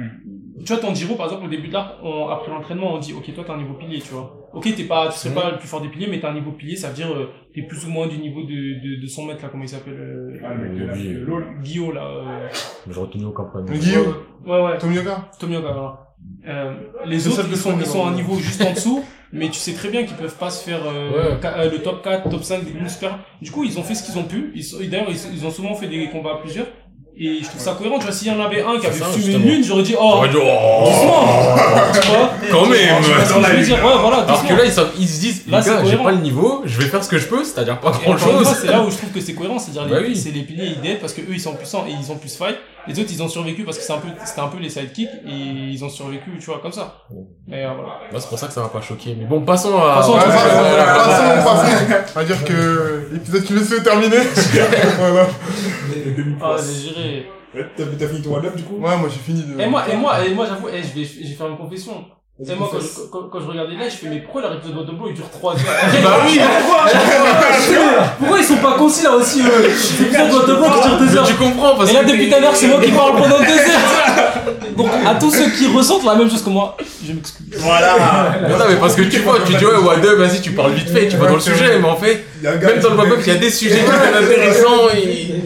Tu 0.65 0.73
vois, 0.73 0.81
Tanjiro, 0.81 1.15
par 1.15 1.27
exemple, 1.27 1.45
au 1.45 1.49
début 1.49 1.67
de 1.69 1.73
l'arc, 1.73 1.95
on- 2.03 2.27
après 2.27 2.51
l'entraînement, 2.51 2.93
on 2.93 2.97
dit, 2.99 3.13
ok, 3.13 3.33
toi, 3.33 3.43
t'as 3.47 3.53
un 3.53 3.57
niveau 3.57 3.73
pilier, 3.75 3.99
tu 3.99 4.13
vois. 4.13 4.35
Ok, 4.53 4.73
t'es 4.75 4.83
pas, 4.83 5.07
tu 5.09 5.17
serais 5.19 5.33
pas 5.33 5.51
le 5.51 5.57
plus 5.57 5.67
fort 5.67 5.79
des 5.81 5.89
piliers, 5.89 6.07
mais 6.09 6.19
t'as 6.19 6.31
un 6.31 6.33
niveau 6.33 6.51
pilier, 6.51 6.75
ça 6.75 6.89
veut 6.89 6.95
dire, 6.95 7.11
euh, 7.13 7.29
t'es 7.53 7.61
plus 7.61 7.85
ou 7.85 7.89
moins 7.89 8.07
du 8.07 8.17
niveau 8.17 8.41
de, 8.43 8.47
de, 8.49 9.01
de 9.01 9.07
son 9.07 9.25
maître, 9.25 9.43
là, 9.43 9.49
comment 9.51 9.63
il 9.63 9.69
s'appelle, 9.69 9.93
euh, 9.93 10.37
Ah, 10.43 10.53
le 10.53 10.69
mec 10.69 10.77
de. 10.77 11.61
Guillaume, 11.63 11.93
là, 11.93 12.03
euh, 12.05 12.47
Je 12.89 12.99
retenu 12.99 13.25
aucun 13.25 13.43
problème. 13.45 13.77
Guillaume, 13.79 14.15
ouais, 14.45 14.61
ouais, 14.63 14.77
Tomioka. 14.77 15.29
Tomioka, 15.39 15.71
voilà. 15.71 15.99
Euh, 16.47 16.73
les 17.05 17.27
autres, 17.27 17.45
ils 17.49 17.55
sont, 17.55 17.77
ils 17.79 17.85
sont 17.85 18.05
à 18.05 18.09
un 18.09 18.13
niveau 18.15 18.35
juste 18.35 18.61
en 18.65 18.73
dessous, 18.73 19.03
mais 19.31 19.47
tu 19.47 19.53
sais 19.59 19.73
très 19.73 19.89
bien 19.89 20.03
qu'ils 20.03 20.17
peuvent 20.17 20.37
pas 20.37 20.49
se 20.49 20.67
faire 20.67 20.81
euh, 20.85 21.11
Ouais. 21.35 21.37
ca- 21.41 21.59
euh, 21.59 21.71
le 21.71 21.77
top 21.79 22.03
4, 22.03 22.27
top 22.29 22.43
5 22.43 22.63
des 22.65 22.89
Super. 22.89 23.19
Du 23.41 23.51
coup, 23.51 23.63
ils 23.63 23.77
ont 23.79 23.83
fait 23.83 23.95
ce 23.95 24.03
qu'ils 24.03 24.17
ont 24.19 24.23
pu. 24.25 24.51
Ils 24.55 24.89
D'ailleurs, 24.89 25.07
ils, 25.09 25.35
ils 25.35 25.45
ont 25.45 25.51
souvent 25.51 25.75
fait 25.75 25.87
des 25.87 26.09
combats 26.09 26.33
à 26.33 26.37
plusieurs. 26.37 26.67
Et 27.21 27.39
je 27.43 27.49
trouve 27.49 27.59
ça 27.61 27.73
cohérent. 27.77 27.97
Tu 27.99 28.05
vois, 28.05 28.13
s'il 28.13 28.27
y 28.29 28.31
en 28.31 28.39
avait 28.39 28.63
un 28.63 28.79
qui 28.79 28.87
avait 28.87 28.97
ça, 28.97 29.05
fumé 29.05 29.25
justement. 29.25 29.43
une 29.45 29.51
lune, 29.51 29.63
j'aurais 29.63 29.83
dit, 29.83 29.95
oh, 29.99 30.21
oh, 30.23 30.27
doucement, 30.27 31.27
tu 31.93 32.07
vois. 32.07 32.29
quand 32.51 32.65
même. 32.67 33.01
Que 33.01 33.03
je 33.03 33.55
veux 33.57 33.63
dire 33.65 33.75
Ouais, 33.85 33.91
voilà, 33.99 34.17
Alors 34.19 34.25
doucement. 34.27 34.49
que 34.49 34.53
là, 34.53 34.65
ils, 34.65 34.71
sont- 34.71 34.87
ils 34.97 35.07
se 35.07 35.19
disent, 35.19 35.43
Là, 35.47 35.57
les 35.57 35.63
c'est 35.63 35.69
gars, 35.71 35.83
j'ai 35.83 35.97
pas 35.97 36.11
le 36.11 36.17
niveau, 36.17 36.61
je 36.65 36.79
vais 36.79 36.85
faire 36.87 37.03
ce 37.03 37.09
que 37.09 37.17
je 37.17 37.27
peux, 37.27 37.43
c'est-à-dire 37.43 37.79
pas 37.79 37.89
Et 37.89 37.91
encore 37.91 38.01
grand 38.03 38.11
une 38.13 38.19
fois, 38.19 38.43
chose. 38.53 38.57
c'est 38.61 38.67
là 38.67 38.81
où 38.81 38.89
je 38.89 38.97
trouve 38.97 39.09
que 39.09 39.19
c'est 39.19 39.33
cohérent, 39.33 39.59
c'est-à-dire 39.59 39.85
Bah 39.91 39.99
les, 39.99 40.07
oui. 40.09 40.15
c'est 40.15 40.31
les 40.31 40.43
piliers 40.43 40.67
ils 40.75 40.81
dead 40.81 40.99
parce 40.99 41.11
que 41.13 41.21
eux 41.21 41.25
ils 41.33 41.41
sont 41.41 41.53
puissants 41.53 41.85
et 41.87 41.91
ils 41.91 42.11
ont 42.11 42.15
plus 42.15 42.35
fight. 42.35 42.55
Les 42.87 42.97
autres 42.97 43.09
ils 43.11 43.21
ont 43.21 43.27
survécu 43.27 43.63
parce 43.65 43.77
que 43.77 43.83
c'est 43.83 43.91
un 43.93 43.97
peu, 43.97 44.07
c'était 44.25 44.39
un 44.39 44.47
peu 44.47 44.57
les 44.57 44.69
sidekicks 44.69 45.09
et 45.27 45.31
ils 45.31 45.83
ont 45.83 45.89
survécu, 45.89 46.31
tu 46.39 46.45
vois, 46.45 46.59
comme 46.61 46.71
ça. 46.71 47.03
Mais 47.47 47.65
euh, 47.65 47.69
voilà. 47.75 47.95
Bah, 48.11 48.17
c'est 48.19 48.29
pour 48.29 48.39
ça 48.39 48.47
que 48.47 48.53
ça 48.53 48.61
m'a 48.61 48.69
pas 48.69 48.81
choqué. 48.81 49.15
Mais 49.19 49.25
bon, 49.25 49.41
passons 49.41 49.77
à. 49.77 49.95
Passons 49.95 50.13
Ouais, 50.13 50.19
passons, 50.21 51.43
passons. 51.43 51.95
On 52.15 52.19
va 52.19 52.25
dire 52.25 52.43
que 52.45 53.09
l'épisode 53.11 53.43
qui 53.43 53.53
me 53.53 53.59
fait 53.59 53.83
terminer. 53.83 54.17
voilà. 54.99 55.27
Demi 56.05 56.35
Ah, 56.41 56.55
j'ai 56.57 56.89
géré. 56.89 57.29
Ouais, 57.55 57.65
T'as 57.75 57.83
t'as 57.99 58.07
fini 58.07 58.21
ton 58.21 58.35
one-up 58.35 58.55
du 58.55 58.63
coup 58.63 58.75
Ouais, 58.75 58.95
moi 58.97 59.09
j'ai 59.11 59.19
fini 59.19 59.43
de. 59.43 59.59
Et 59.59 59.65
moi, 59.67 59.83
et 59.91 59.95
moi, 59.95 60.13
et 60.25 60.33
moi 60.33 60.45
j'avoue, 60.47 60.67
eh, 60.71 60.81
je 60.83 60.99
vais, 60.99 61.05
je 61.05 61.27
vais 61.27 61.33
faire 61.35 61.47
une 61.47 61.57
confession. 61.57 62.05
Et 62.47 62.55
moi, 62.55 62.69
quand 62.71 62.79
je, 62.79 62.87
quand, 63.11 63.23
quand 63.29 63.39
je 63.41 63.47
regardais 63.47 63.75
là, 63.75 63.89
je 63.89 63.95
fais, 63.97 64.07
mais 64.07 64.19
pourquoi 64.19 64.41
leur 64.43 64.53
épisode 64.53 64.85
de 64.85 64.91
Blow 64.93 65.07
il 65.09 65.13
dure 65.13 65.29
3 65.29 65.53
heures 65.55 65.59
Bah 66.03 66.19
oui 66.25 66.39
Pourquoi 68.19 68.37
ils 68.39 68.43
sont 68.45 68.57
pas 68.57 68.73
concis 68.77 69.03
là 69.03 69.11
aussi, 69.11 69.41
eux 69.41 69.67
L'épisode 69.67 70.47
de 70.47 70.53
Blow 70.55 70.65
qui 70.65 70.87
dure 70.87 70.97
2 70.99 71.05
Mais 71.05 71.17
heures. 71.17 71.27
tu 71.27 71.33
comprends 71.35 71.75
parce 71.75 71.89
Et 71.89 71.93
là, 71.93 72.03
depuis 72.03 72.29
tout 72.29 72.35
à 72.35 72.39
l'heure, 72.39 72.55
c'est 72.55 72.67
moi 72.67 72.79
qui 72.81 72.91
parle 72.91 73.11
pendant 73.21 73.39
2 73.39 73.43
heures. 73.43 74.33
Donc, 74.77 74.89
à 75.05 75.15
tous 75.15 75.31
ceux 75.31 75.49
qui 75.49 75.67
ressentent 75.67 76.05
la 76.05 76.15
même 76.15 76.29
chose 76.29 76.41
que 76.41 76.49
moi, 76.49 76.77
je 77.05 77.11
m'excuse. 77.11 77.45
Voilà. 77.57 78.37
Non, 78.47 78.65
mais 78.69 78.75
parce 78.77 78.95
que 78.95 79.01
tu 79.01 79.19
vois, 79.19 79.39
tu 79.45 79.53
dis 79.55 79.65
ouais, 79.65 79.75
Wade, 79.77 80.05
vas-y, 80.05 80.39
tu 80.39 80.51
parles 80.51 80.71
vite 80.71 80.89
fait, 80.89 81.09
tu 81.09 81.17
vas 81.17 81.27
dans 81.27 81.33
le 81.35 81.39
sujet, 81.41 81.77
mais 81.79 81.89
en 81.89 81.97
fait, 81.97 82.25
Il 82.39 82.43
y 82.43 82.47
a 82.47 82.53
un 82.53 82.57
gars 82.57 82.67
même 82.73 82.79
dans 82.81 82.89
le 82.93 82.97
web, 83.11 83.19
il 83.21 83.27
y 83.27 83.31
a 83.31 83.35
des 83.35 83.49
sujets 83.49 83.79
qui 83.79 83.85
sont 83.85 83.91
intéressants 83.91 84.89
et. 84.95 85.39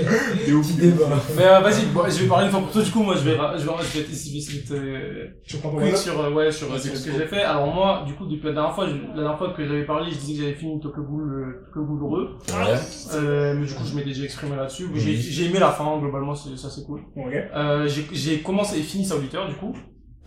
Petit 0.45 0.74
débat. 0.76 1.06
Mais 1.36 1.45
euh, 1.45 1.60
vas-y, 1.61 1.86
bon, 1.88 2.02
je 2.07 2.20
vais 2.22 2.28
parler 2.28 2.45
une 2.45 2.52
fois 2.52 2.60
pour 2.61 2.72
toi, 2.72 2.82
du 2.84 2.91
coup, 2.91 3.02
moi, 3.03 3.15
je 3.15 3.22
vais, 3.24 3.32
je 3.57 3.65
vais, 3.65 3.72
je 3.82 3.94
vais 3.98 3.99
être 4.03 4.11
ici 4.11 4.30
vite, 4.52 4.72
euh, 4.72 5.26
Tu 5.45 5.56
reprends 5.56 5.72
ton 5.72 5.80
quick 5.80 5.98
sur, 5.98 6.20
euh, 6.22 6.30
ouais, 6.32 6.52
sur, 6.52 6.68
ce 6.80 6.88
que 7.06 7.11
j'ai 7.18 7.26
fait. 7.26 7.41
Alors 7.44 7.74
moi, 7.74 8.03
du 8.06 8.14
coup, 8.14 8.26
depuis 8.26 8.45
la 8.48 8.53
dernière 8.53 8.76
fois, 8.76 8.88
je- 8.88 8.94
la 9.15 9.22
dernière 9.22 9.38
fois 9.38 9.49
que 9.57 9.65
j'avais 9.65 9.86
parlé, 9.86 10.11
je 10.11 10.18
disais 10.18 10.34
que 10.36 10.41
j'avais 10.44 10.56
fini 10.56 10.80
Tokyo 10.80 11.02
Ghoul, 11.02 11.24
euh, 11.34 11.65
Tokyo 11.74 11.86
Ghoul 11.86 12.02
heureux. 12.03 12.30
Ouais. 12.49 12.76
Euh, 13.15 13.53
mais 13.57 13.65
du 13.65 13.74
coup, 13.74 13.84
je 13.90 13.95
m'étais 13.95 14.10
déjà 14.10 14.24
exprimé 14.26 14.56
là-dessus. 14.56 14.88
J'ai, 14.95 15.15
j'ai 15.15 15.45
aimé 15.45 15.60
la 15.60 15.72
fin, 15.72 15.98
globalement, 15.99 16.36
ça 16.36 16.70
c'est 16.70 16.86
cool. 16.86 17.02
Ok. 17.15 17.34
Euh, 17.56 17.88
j'ai, 17.88 18.06
j'ai 18.11 18.40
commencé 18.41 18.78
et 18.80 18.84
fini 18.84 19.06
sa 19.06 19.15
auditeur, 19.15 19.48
du 19.49 19.56
coup. 19.56 19.74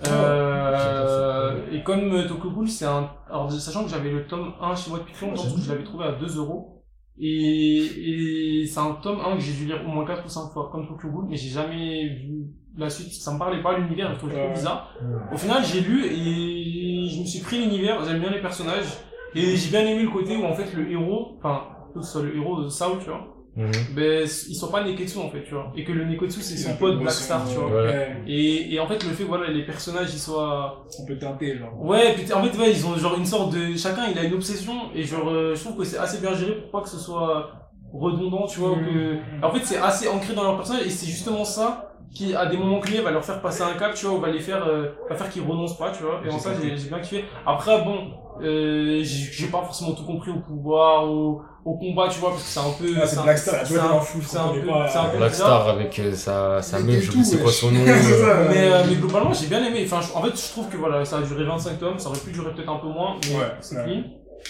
Euh, 0.06 1.73
et 1.73 1.82
comme 1.82 2.12
euh, 2.12 2.28
Tokyo 2.28 2.51
Ghoul, 2.51 2.68
c'est 2.68 2.85
un, 2.85 3.10
alors 3.31 3.51
sachant 3.51 3.85
que 3.85 3.90
j'avais 3.90 4.10
le 4.10 4.27
tome 4.27 4.52
1 4.60 4.74
chez 4.74 4.90
moi 4.90 4.98
depuis 4.98 5.14
très 5.14 5.27
longtemps, 5.27 5.43
parce 5.43 5.55
que 5.55 5.60
je 5.60 5.70
l'avais 5.70 5.85
trouvé 5.85 6.05
à 6.05 6.12
2 6.12 6.36
euros. 6.36 6.82
Et, 7.18 8.60
et 8.60 8.66
c'est 8.66 8.81
un 8.81 8.93
tome 9.02 9.20
1 9.20 9.36
que 9.36 9.40
j'ai 9.40 9.52
dû 9.55 9.64
lire 9.66 9.82
au 9.86 9.89
moins 9.89 10.05
4 10.05 10.24
ou 10.24 10.28
5 10.28 10.51
fois, 10.52 10.68
comme 10.70 10.86
Tokyo 10.86 11.09
Ghoul, 11.09 11.27
mais 11.31 11.36
j'ai 11.36 11.48
jamais 11.48 12.09
vu 12.09 12.48
la 12.77 12.90
suite. 12.90 13.12
Ça 13.12 13.32
me 13.32 13.39
parlait 13.39 13.62
pas, 13.62 13.78
l'univers, 13.78 14.12
je 14.12 14.18
trouvais 14.18 14.35
trop 14.35 14.52
bizarre. 14.52 14.90
Au 15.32 15.36
final, 15.36 15.64
j'ai 15.64 15.81
lu 15.81 16.05
et 16.05 17.09
je 17.09 17.20
me 17.20 17.24
suis 17.24 17.40
pris 17.40 17.59
l'univers, 17.59 18.05
j'aime 18.05 18.20
bien 18.20 18.31
les 18.31 18.43
personnages. 18.43 18.98
Et 19.35 19.56
j'ai 19.56 19.70
bien 19.70 19.81
aimé 19.81 20.02
le 20.02 20.10
côté 20.10 20.36
où 20.36 20.44
en 20.44 20.55
fait 20.55 20.73
le 20.74 20.90
héros, 20.90 21.36
enfin, 21.39 21.62
que 21.94 22.01
ce 22.02 22.12
soit 22.12 22.23
le 22.23 22.36
héros 22.36 22.62
de 22.62 22.68
Sao, 22.68 22.97
tu 22.98 23.06
vois, 23.06 23.35
Mhm. 23.56 23.72
ben, 23.94 24.22
ils 24.48 24.54
sont 24.54 24.70
pas 24.70 24.84
Neketsu 24.84 25.18
en 25.18 25.30
fait, 25.30 25.42
tu 25.42 25.54
vois. 25.54 25.72
Et 25.74 25.82
que 25.82 25.92
le 25.92 26.04
Neketsu 26.04 26.42
c'est 26.42 26.58
son 26.58 26.76
pote 26.76 26.92
de 26.92 26.96
Black 26.96 27.04
boisson, 27.04 27.24
Star, 27.24 27.48
tu 27.48 27.56
vois. 27.56 27.82
Ouais. 27.82 28.16
Et, 28.26 28.74
et 28.74 28.80
en 28.80 28.86
fait, 28.86 29.02
le 29.02 29.10
fait 29.10 29.24
que 29.24 29.28
voilà, 29.28 29.50
les 29.50 29.64
personnages 29.64 30.12
ils 30.12 30.18
soient. 30.18 30.84
On 31.00 31.06
peut 31.06 31.16
teinter, 31.16 31.56
genre. 31.56 31.72
Ouais, 31.82 32.12
puis 32.14 32.30
en 32.34 32.42
fait, 32.42 32.58
ouais, 32.58 32.70
ils 32.70 32.86
ont 32.86 32.94
genre 32.96 33.16
une 33.16 33.24
sorte 33.24 33.54
de. 33.54 33.74
Chacun 33.76 34.02
il 34.10 34.18
a 34.18 34.24
une 34.24 34.34
obsession, 34.34 34.74
et 34.94 35.02
genre, 35.02 35.28
euh, 35.28 35.54
je 35.54 35.64
trouve 35.64 35.78
que 35.78 35.84
c'est 35.84 35.98
assez 35.98 36.20
bien 36.20 36.34
géré 36.34 36.52
pour 36.56 36.70
pas 36.70 36.82
que 36.82 36.90
ce 36.90 36.98
soit 36.98 37.50
redondant, 37.94 38.46
tu 38.46 38.60
vois. 38.60 38.74
Que... 38.74 39.16
En 39.42 39.50
fait, 39.50 39.64
c'est 39.64 39.78
assez 39.78 40.06
ancré 40.08 40.34
dans 40.34 40.42
leur 40.42 40.56
personnage, 40.56 40.86
et 40.86 40.90
c'est 40.90 41.06
justement 41.06 41.44
ça 41.44 41.94
qui, 42.12 42.34
à 42.34 42.46
des 42.46 42.56
moments 42.58 42.80
clés, 42.80 43.00
va 43.00 43.10
leur 43.10 43.24
faire 43.24 43.40
passer 43.40 43.62
un 43.62 43.74
cap, 43.74 43.94
tu 43.94 44.06
vois, 44.06 44.18
ou 44.18 44.20
va 44.20 44.30
les 44.30 44.40
faire. 44.40 44.66
Euh, 44.66 44.88
va 45.08 45.16
faire 45.16 45.30
qu'ils 45.30 45.42
renoncent 45.42 45.78
pas, 45.78 45.90
tu 45.92 46.02
vois. 46.02 46.20
Et 46.26 46.30
en 46.30 46.38
ça, 46.38 46.50
j'ai 46.60 46.76
j'ai 46.76 46.88
bien 46.88 47.00
kiffé. 47.00 47.24
Après, 47.46 47.82
bon, 47.82 48.10
euh, 48.42 48.98
j'ai 49.02 49.32
j'ai 49.32 49.46
pas 49.46 49.62
forcément 49.62 49.92
tout 49.92 50.04
compris 50.04 50.30
au 50.30 50.40
pouvoir, 50.40 51.10
au, 51.10 51.42
au 51.66 51.74
combat, 51.76 52.09
tu 52.09 52.20
vois, 52.20 52.30
parce 52.30 52.43
que 52.44 52.48
c'est 52.48 52.60
un 52.60 52.70
peu. 52.78 52.86
Ah, 53.02 53.06
c'est 53.06 53.18
un- 53.18 53.22
Black 53.24 53.38
Star, 53.38 53.55
il 53.55 53.60
a 53.60 53.66
c'est 53.66 53.76
un- 53.78 53.88
comprenais 53.88 54.60
peu- 54.62 54.66
pas. 54.68 54.88
c'est 54.88 54.98
un 54.98 55.05
peu 55.06 55.16
Black 55.18 55.30
bizarre. 55.32 55.47
Star 55.62 55.68
avec 55.68 55.98
euh, 55.98 56.14
sa, 56.14 56.62
sa 56.62 56.78
meuf, 56.80 57.01
je 57.02 57.10
sais 57.12 57.24
c'est 57.24 57.43
quoi 57.43 57.51
son 57.52 57.70
nom. 57.72 57.80
Euh. 57.80 58.48
Mais, 58.51 58.72
euh, 58.72 58.82
mais 58.88 58.94
globalement, 58.94 59.32
j'ai 59.32 59.48
bien 59.48 59.64
aimé. 59.64 59.82
Enfin, 59.84 60.01
je- 60.01 60.16
en 60.16 60.22
fait, 60.22 60.30
je 60.40 60.52
trouve 60.52 60.68
que 60.68 60.76
voilà, 60.76 61.05
ça 61.05 61.18
a 61.18 61.22
duré 61.22 61.44
25 61.44 61.78
tomes, 61.80 61.98
ça 61.98 62.09
aurait 62.09 62.18
pu 62.20 62.30
durer 62.30 62.52
peut-être 62.55 62.70
un 62.70 62.78
peu 62.78 62.86
moins, 62.88 63.16
mais 63.28 63.36
Ouais, 63.36 63.47
c'est 63.60 63.74
clean. 63.84 64.02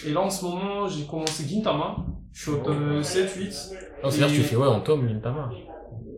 Et 0.07 0.11
là, 0.13 0.21
en 0.21 0.31
ce 0.31 0.45
moment, 0.45 0.87
j'ai 0.89 1.05
commencé 1.07 1.45
Gintama. 1.49 1.97
Je 2.35 2.43
suis 2.43 2.51
au 2.51 2.57
tome 2.57 3.03
7, 3.03 3.33
8. 3.35 3.55
Oh, 4.05 4.11
c'est-à-dire 4.11 4.27
que 4.29 4.33
tu 4.43 4.43
fais 4.43 4.57
ouais 4.57 4.67
en 4.69 4.81
tome, 4.81 5.09
Gintama. 5.09 5.49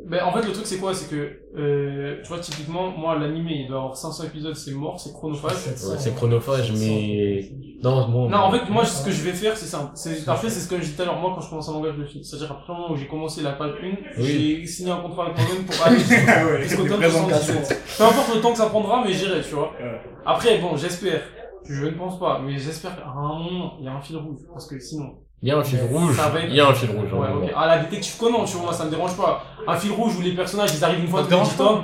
Ben, 0.08 0.24
en 0.24 0.32
fait, 0.32 0.46
le 0.46 0.52
truc, 0.52 0.64
c'est 0.66 0.78
quoi? 0.78 0.94
C'est 0.94 1.10
que, 1.10 1.40
euh, 1.56 2.22
tu 2.22 2.28
vois, 2.28 2.38
typiquement, 2.38 2.90
moi, 2.90 3.18
l'animé, 3.18 3.62
il 3.64 3.68
doit 3.68 3.78
avoir 3.78 3.96
500 3.96 4.24
épisodes, 4.24 4.54
c'est 4.54 4.72
mort, 4.72 4.98
c'est 4.98 5.12
chronophage. 5.12 5.52
Ouais, 5.52 5.96
c'est 5.98 6.14
chronophage, 6.14 6.72
mais. 6.72 7.50
Non, 7.82 8.08
bon. 8.08 8.30
Non, 8.30 8.38
en 8.38 8.50
fait, 8.50 8.70
moi, 8.70 8.84
ce 8.86 9.04
que 9.04 9.10
je 9.10 9.22
vais 9.22 9.32
faire, 9.32 9.56
c'est 9.56 9.66
simple. 9.66 9.92
C'est, 9.94 10.26
après, 10.26 10.48
c'est 10.48 10.60
ce 10.60 10.68
que 10.68 10.76
je 10.76 10.82
disais 10.82 10.96
tout 10.96 11.02
à 11.02 11.04
l'heure. 11.04 11.18
Moi, 11.20 11.32
quand 11.34 11.42
je 11.42 11.50
commence 11.50 11.68
un 11.68 11.72
manga, 11.72 11.90
je 11.94 12.00
le 12.00 12.06
finis. 12.06 12.24
C'est-à-dire, 12.24 12.52
après 12.52 12.72
le 12.72 12.78
moment 12.78 12.92
où 12.92 12.96
j'ai 12.96 13.06
commencé 13.06 13.42
la 13.42 13.52
page 13.52 13.72
1, 14.16 14.22
j'ai 14.22 14.66
signé 14.66 14.90
un 14.90 14.96
contrat 15.00 15.26
avec 15.26 15.36
moi-même 15.38 15.64
pour 15.66 15.76
aller 15.86 15.98
jusqu'au 15.98 16.82
ouais, 16.82 16.88
tome 16.88 17.00
présent 17.00 17.28
77. 17.28 17.82
Peu 17.98 18.04
importe 18.04 18.34
le 18.34 18.40
temps 18.40 18.52
que 18.52 18.58
ça 18.58 18.66
prendra, 18.66 19.04
mais 19.04 19.12
j'irai, 19.12 19.42
tu 19.42 19.54
vois. 19.54 19.72
Ouais. 19.78 20.00
Après, 20.24 20.58
bon, 20.58 20.76
j'espère. 20.76 21.20
Je 21.68 21.84
ne 21.84 21.90
pense 21.90 22.18
pas, 22.18 22.40
mais 22.42 22.56
j'espère 22.58 22.96
qu'à 22.96 23.08
un 23.08 23.38
moment, 23.38 23.76
il 23.78 23.84
y 23.84 23.88
a 23.88 23.92
un 23.92 24.00
fil 24.00 24.16
rouge. 24.16 24.40
Parce 24.52 24.66
que 24.66 24.78
sinon. 24.78 25.18
Il 25.42 25.48
y 25.48 25.52
a 25.52 25.58
un 25.58 25.62
fil 25.62 25.80
rouge. 25.82 26.16
Il 26.48 26.54
y 26.54 26.60
a 26.60 26.68
un 26.68 26.74
fil 26.74 26.90
rouge. 26.90 27.12
Ouais, 27.12 27.28
en 27.28 27.34
ok. 27.36 27.40
gros. 27.42 27.50
Ah, 27.56 27.66
la 27.66 27.78
détective 27.78 28.16
Conan, 28.18 28.44
tu 28.44 28.54
vois, 28.56 28.64
moi, 28.66 28.72
ça 28.72 28.84
me 28.84 28.90
dérange 28.90 29.16
pas. 29.16 29.44
Un 29.66 29.76
fil 29.76 29.92
rouge 29.92 30.16
où 30.16 30.20
les 30.20 30.32
personnages, 30.32 30.70
ils 30.74 30.84
arrivent 30.84 31.00
une 31.00 31.08
fois 31.08 31.20
tous 31.20 31.26
les 31.26 31.30
dérange 31.30 31.48
10 31.50 31.56
tomes. 31.56 31.82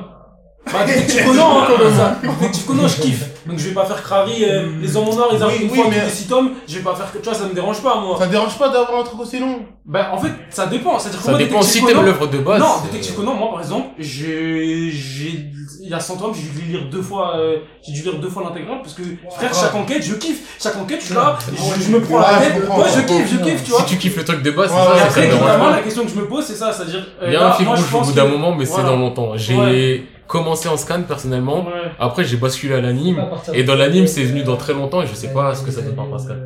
Bah, 0.73 0.85
détective 0.87 1.25
Conan, 1.27 1.61
hein, 1.63 1.67
comme 1.69 1.95
ça. 1.95 2.19
Détective 2.41 2.65
Conan, 2.67 2.89
je 2.89 3.01
kiffe. 3.01 3.25
Donc, 3.47 3.59
je 3.59 3.69
vais 3.69 3.75
pas 3.75 3.85
faire 3.85 4.03
Crary, 4.03 4.45
euh, 4.45 4.67
les 4.81 4.97
hommes 4.97 5.09
en 5.09 5.19
or, 5.19 5.31
ils 5.35 5.43
arrivent 5.43 5.59
Oui, 5.61 5.65
une 5.67 5.71
oui, 5.71 5.77
fois 5.77 5.87
mais- 5.91 6.05
les 6.05 6.11
6 6.11 6.27
tomes. 6.27 6.51
Je 6.67 6.77
vais 6.79 6.83
pas 6.83 6.95
faire 6.95 7.13
que, 7.13 7.19
tu 7.19 7.25
vois, 7.25 7.35
ça 7.35 7.45
me 7.45 7.53
dérange 7.55 7.81
pas, 7.83 8.01
moi. 8.01 8.17
Ça 8.19 8.27
te 8.27 8.31
dérange 8.31 8.59
pas 8.59 8.69
d'avoir 8.71 9.01
un 9.01 9.05
truc 9.05 9.21
aussi 9.21 9.39
long? 9.39 9.59
Bah, 9.85 10.09
en 10.13 10.19
fait, 10.19 10.31
ça 10.49 10.67
dépend. 10.67 10.99
C'est-à-dire 10.99 11.21
que 11.21 11.25
Ça 11.27 11.31
moi, 11.33 11.39
dépend 11.39 11.59
Détective 11.61 11.83
si 11.83 11.87
t'aimes 11.87 12.05
l'œuvre 12.05 12.27
de 12.27 12.39
base. 12.39 12.61
Non, 12.61 12.67
Détective 12.85 13.15
Conan, 13.15 13.35
moi, 13.35 13.51
par 13.53 13.61
exemple, 13.61 13.89
j'ai, 13.99 14.91
j'ai, 14.91 15.45
il 15.83 15.91
y 15.91 15.95
a 15.95 16.01
100 16.01 16.17
tomes, 16.17 16.33
j'ai 16.35 16.59
dû 16.59 16.67
lire 16.73 16.89
deux 16.91 17.03
fois, 17.03 17.37
euh, 17.37 17.59
j'ai 17.87 17.93
dû 17.93 18.01
lire 18.03 18.15
deux 18.19 18.31
fois 18.31 18.43
l'intégrale 18.45 18.79
parce 18.83 18.95
que, 18.95 19.03
frère, 19.37 19.55
chaque 19.55 19.75
enquête, 19.75 20.03
je 20.03 20.15
kiffe. 20.15 20.57
Chaque 20.61 20.77
enquête, 20.79 21.01
je 21.01 21.07
suis 21.07 21.15
là, 21.15 21.37
je, 21.53 21.83
je 21.83 21.91
me 21.91 22.01
prends 22.01 22.19
la 22.21 22.25
Ouais, 22.25 22.35
je 22.39 22.45
tête. 22.55 22.61
comprends, 22.63 22.79
Ouais, 22.81 22.89
je 22.89 23.01
je 23.03 23.07
kiffe, 23.07 23.31
je 23.33 23.37
kiffe, 23.45 23.65
tu 23.65 23.71
vois. 23.73 23.81
Si 23.81 23.87
tu 23.87 23.97
kiffes 23.99 24.17
le 24.17 24.25
truc 24.25 24.43
de 24.43 24.51
base, 24.51 24.71
c'est 24.71 24.77
Ouais, 24.77 24.83
ça, 24.83 24.91
Et 24.95 24.97
c'est 24.97 24.97
que 24.97 25.01
ça 25.01 25.07
après, 25.11 25.21
me 25.21 25.27
dérange 25.27 25.43
notamment, 25.47 25.65
pas. 25.67 25.77
la 25.77 25.83
question 25.83 26.05
que 26.05 26.11
je 26.11 26.15
me 26.17 26.27
pose, 26.27 26.45
c'est 26.47 26.55
ça, 26.55 26.73
c'est-à-dire, 26.73 27.07
euh, 27.23 27.27
Il 27.27 27.33
y 27.35 27.37
a 27.37 27.41
là, 27.41 27.49
un 27.49 27.53
fil 27.53 27.67
moi, 27.67 27.77
je 27.77 27.83
rouge 27.83 27.95
au 27.95 27.99
pense 27.99 28.07
bout 28.09 28.13
d'un 28.15 28.25
que- 28.25 28.31
moment, 28.31 28.55
mais 28.55 28.65
c'est 28.65 28.73
voilà. 28.73 28.89
dans 28.89 28.97
longtemps. 28.97 29.33
J'ai. 29.37 30.07
Commencé 30.27 30.69
en 30.69 30.77
scan 30.77 31.03
personnellement. 31.07 31.65
Ouais. 31.65 31.73
Après, 31.99 32.25
j'ai 32.25 32.37
basculé 32.37 32.75
à 32.75 32.81
l'anime. 32.81 33.23
Et 33.53 33.63
dans 33.65 33.75
l'anime, 33.77 34.07
c'est 34.07 34.25
venu 34.25 34.43
dans 34.43 34.57
très 34.57 34.73
longtemps 34.73 35.03
et 35.03 35.07
je 35.07 35.15
sais 35.15 35.33
pas 35.33 35.55
ce 35.55 35.63
que 35.65 35.71
ça 35.71 35.83
donne 35.83 35.95
par 35.97 36.07
Euh, 36.07 36.11
Pascal. 36.13 36.39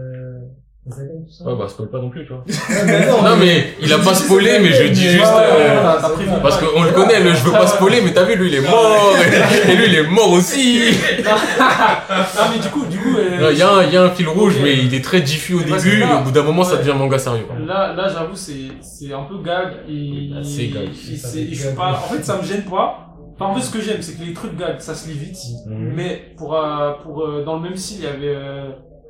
ça. 1.30 1.44
Ouais, 1.44 1.54
bah, 1.58 1.66
spoil 1.68 1.88
pas 1.90 1.98
non 1.98 2.08
plus, 2.08 2.24
tu 2.26 2.32
vois. 2.32 2.42
Non, 3.22 3.36
mais 3.38 3.74
il 3.82 3.92
a 3.92 3.98
pas 3.98 4.14
spoilé, 4.14 4.58
mais 4.60 4.72
je 4.72 4.84
dis 4.84 5.08
juste, 5.10 5.24
euh, 5.26 6.40
parce 6.42 6.56
qu'on 6.56 6.82
le 6.82 6.92
connaît, 6.92 7.20
le 7.20 7.34
je 7.34 7.44
veux 7.44 7.52
pas 7.52 7.66
spoiler, 7.66 8.00
mais 8.02 8.12
t'as 8.12 8.24
vu, 8.24 8.36
lui, 8.36 8.48
il 8.48 8.54
est 8.54 8.60
mort, 8.66 9.14
et, 9.68 9.76
lui, 9.76 9.84
il 9.88 9.94
est 9.96 10.06
mort 10.08 10.32
aussi. 10.32 10.80
Ah, 11.28 12.48
mais 12.50 12.58
du 12.58 12.68
coup, 12.68 12.86
du 12.86 12.96
coup, 12.98 13.16
euh, 13.18 13.50
Il 13.52 13.58
y 13.58 13.62
a 13.62 13.70
un, 13.70 13.82
y 13.84 13.96
a 13.98 14.02
un 14.04 14.10
fil 14.10 14.28
rouge, 14.28 14.54
mais 14.62 14.74
il 14.78 14.94
est 14.94 15.04
très 15.04 15.20
diffus 15.20 15.54
au 15.54 15.62
début, 15.62 16.00
et 16.00 16.04
au 16.20 16.24
bout 16.24 16.30
d'un 16.30 16.42
moment, 16.42 16.64
ça 16.64 16.76
devient 16.78 16.94
manga 16.96 17.18
sérieux. 17.18 17.44
Là, 17.66 17.92
là, 17.94 18.08
j'avoue, 18.08 18.34
c'est, 18.34 19.12
un 19.12 19.22
peu 19.24 19.42
gag 19.44 19.68
et, 19.88 20.30
Là, 20.32 20.40
c'est 20.42 20.68
gag. 20.68 20.88
et 20.88 21.16
c'est- 21.16 21.48
je 21.50 21.54
suis 21.66 21.74
pas, 21.76 21.90
en 22.02 22.14
fait, 22.14 22.24
ça 22.24 22.38
me 22.38 22.42
gêne 22.42 22.62
pas. 22.64 23.04
Enfin, 23.38 23.52
en 23.52 23.54
fait, 23.54 23.60
ce 23.60 23.70
que 23.70 23.80
j'aime, 23.80 24.02
c'est 24.02 24.14
que 24.18 24.24
les 24.24 24.34
trucs 24.34 24.56
gag, 24.56 24.80
ça 24.80 24.94
se 24.96 25.08
lit 25.08 25.16
vite. 25.16 25.38
Mhm. 25.66 25.92
Mais 25.94 26.34
pour, 26.36 26.56
euh, 26.56 26.94
pour, 27.02 27.24
euh, 27.24 27.44
dans 27.44 27.56
le 27.56 27.62
même 27.62 27.76
style, 27.76 27.98
il 27.98 28.04
y 28.04 28.06
avait, 28.06 28.36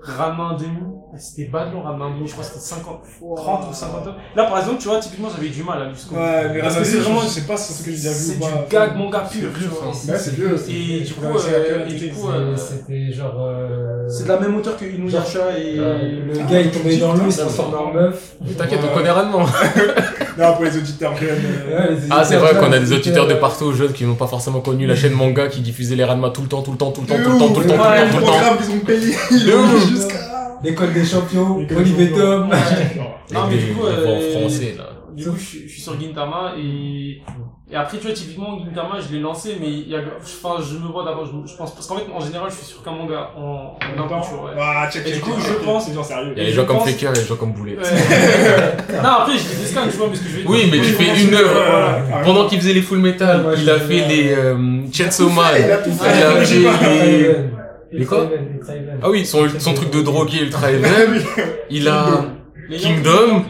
euh, 0.09 0.13
Ramin 0.19 0.57
Demi. 0.59 0.95
C'était 1.17 1.51
pas 1.51 1.65
long, 1.67 1.83
Ramin 1.83 2.11
Demi. 2.11 2.27
Je 2.29 2.33
crois 2.33 2.45
que 2.45 2.51
c'était 2.51 2.65
50, 2.65 3.01
30 3.37 3.71
ou 3.71 3.75
50 3.75 4.07
heures. 4.07 4.17
Là, 4.37 4.45
par 4.45 4.59
exemple, 4.59 4.79
tu 4.81 4.89
vois, 4.89 4.99
typiquement, 5.01 5.29
j'avais 5.35 5.49
du 5.49 5.63
mal 5.63 5.83
à 5.83 5.93
jusqu'au 5.93 6.15
bout. 6.15 6.21
Ouais, 6.21 6.49
mais 6.63 6.71
c'est 6.71 6.99
vraiment, 6.99 7.21
je 7.23 7.27
sais 7.29 7.41
pas 7.43 7.57
si 7.57 7.73
c'est 7.73 7.83
ce 7.83 7.85
que 7.87 7.91
j'ai 7.93 7.97
déjà 7.97 8.11
vu 8.11 8.15
c'est 8.15 8.33
ou 8.33 8.47
du 8.47 8.53
pas. 8.53 8.87
gag 8.87 8.97
manga 8.97 9.21
pur, 9.21 9.49
tu 9.59 9.65
vois. 9.65 9.89
Ouais, 9.89 10.19
c'est 10.19 10.35
vieux. 10.35 10.57
Et 10.69 11.01
du 11.01 11.15
coup, 11.15 11.25
euh, 11.27 11.89
et 11.89 11.95
du 11.95 12.09
coup, 12.11 12.29
euh, 12.29 12.55
C'était 12.57 13.13
genre. 13.13 13.37
euh, 13.41 14.07
c'est 14.09 14.25
de 14.25 14.29
la 14.29 14.39
même 14.41 14.57
hauteur 14.57 14.77
que 14.77 14.85
Inuyasha 14.85 15.59
et 15.59 15.77
le 15.77 16.33
gars 16.51 16.61
il 16.61 16.71
tombait 16.71 16.97
dans 16.97 17.15
l'eau, 17.15 17.23
il 17.27 17.33
se 17.33 17.41
transformait 17.41 17.77
en 17.77 17.93
meuf. 17.93 18.33
T'inquiète, 18.57 18.81
on 18.91 18.95
connaît 18.95 19.11
Ranman. 19.11 19.47
Non, 20.39 20.55
pour 20.55 20.63
les 20.63 20.77
auditeurs 20.77 21.17
jeunes. 21.17 21.99
Ah, 22.11 22.23
c'est 22.25 22.37
vrai 22.37 22.55
qu'on 22.55 22.71
a 22.71 22.79
des 22.79 22.93
auditeurs 22.93 23.27
de 23.27 23.35
partout, 23.35 23.73
jeunes, 23.73 23.93
qui 23.93 24.05
n'ont 24.05 24.15
pas 24.15 24.29
forcément 24.29 24.61
connu 24.61 24.87
la 24.87 24.95
chaîne 24.95 25.13
manga 25.13 25.49
qui 25.49 25.61
diffusait 25.63 25.97
les 25.97 26.05
Ranma 26.05 26.31
tout 26.31 26.43
le 26.43 26.47
temps, 26.47 26.63
tout 26.63 26.71
le 26.71 26.77
temps, 26.79 26.93
tout 26.93 27.01
le 27.01 27.09
temps, 27.09 27.17
tout 27.17 27.33
le 27.33 27.39
temps, 27.39 27.49
tout 27.49 27.61
le 27.61 27.67
temps, 27.67 27.75
tout 27.75 28.21
le 28.21 28.29
temps, 28.37 29.98
L'école 30.63 30.93
des 30.93 31.05
champions, 31.05 31.59
L'école 31.59 31.85
des 31.85 31.91
Olivier. 31.95 32.11
Tom. 32.13 32.49
Non, 33.33 33.41
mais 33.51 33.57
du 33.57 33.73
coup, 33.73 33.85
euh, 33.87 34.39
français, 34.41 34.75
là. 34.77 34.85
Du 35.15 35.25
coup, 35.29 35.37
je, 35.37 35.43
suis- 35.45 35.63
je 35.69 35.73
suis 35.73 35.83
sur 35.83 36.01
Gintama 36.01 36.53
et, 36.57 37.21
et 37.71 37.75
après, 37.77 37.99
tu 37.99 38.05
vois, 38.07 38.13
typiquement, 38.15 38.59
Gintama, 38.65 39.01
je 39.01 39.13
l'ai 39.13 39.21
lancé, 39.21 39.57
mais 39.61 39.67
il 39.69 39.89
y 39.89 39.97
a, 39.97 40.01
enfin, 40.23 40.63
je 40.63 40.75
me 40.79 40.87
vois 40.93 41.05
d'abord, 41.05 41.27
je, 41.27 41.51
je 41.51 41.57
pense, 41.57 41.75
parce 41.75 41.87
qu'en 41.89 41.97
fait, 41.97 42.05
en 42.15 42.21
général, 42.21 42.49
je 42.51 42.57
suis 42.57 42.67
sur 42.67 42.83
qu'un 42.85 42.93
manga 42.93 43.31
en, 43.37 43.41
en 43.43 44.01
En 44.01 44.21
ouais. 44.21 44.53
Ah, 44.61 44.89
check, 44.93 45.03
Et 45.07 45.11
check, 45.11 45.15
du 45.17 45.21
coup, 45.21 45.33
check, 45.33 45.41
je 45.41 45.53
check, 45.55 45.63
pense- 45.65 45.87
C'est 45.87 45.93
bien 45.93 46.03
sérieux. 46.05 46.33
Il 46.37 46.39
y 46.39 46.41
a 46.41 46.43
Et 46.45 46.47
les 46.47 46.53
je 46.53 46.57
gens 46.61 46.67
comme 46.67 46.81
Fekir 46.81 47.11
et 47.11 47.15
les 47.19 47.25
gens 47.25 47.37
comme 47.37 47.53
Boulet. 47.53 47.77
Ouais. 47.77 47.83
non, 49.03 49.09
après, 49.09 49.33
je 49.33 49.43
dis 49.43 49.57
des 49.61 49.67
scans, 49.67 49.81
tu 49.91 49.97
vois, 49.97 50.07
mais 50.09 50.17
ce 50.17 50.21
que 50.23 50.29
je 50.29 50.37
dire. 50.37 50.45
Oui, 50.49 50.69
mais 50.71 50.79
tu 50.79 50.93
fais 50.93 51.23
une 51.25 51.35
œuvre. 51.35 51.51
Voilà. 51.53 52.25
Pendant 52.25 52.47
qu'il 52.49 52.61
faisait 52.61 52.75
les 52.75 52.83
Full 52.83 52.99
Metal, 52.99 53.45
Ouais, 53.45 53.55
il 53.59 53.69
a 53.69 53.79
fait 53.81 54.07
les 54.09 54.33
euh, 54.35 54.83
Chainsaw 54.93 55.29
Man. 55.31 55.47
Il 55.59 55.71
a 55.73 55.77
tout 55.79 55.91
fait. 55.93 56.17
Il 56.17 56.23
a 56.23 56.45
J'ai 56.45 56.65
pas- 56.65 56.73
fait 56.75 57.07
les... 57.07 57.35
Les 57.93 58.05
quoi. 58.05 58.29
Ah 59.03 59.11
oui, 59.11 59.25
son, 59.25 59.49
son 59.59 59.75
truc 59.75 59.91
de 59.91 60.03
drogué 60.03 60.41
ultra 60.43 60.71
even. 60.73 61.23
Il 61.71 61.89
a 61.89 62.25
Kingdom. 62.79 63.45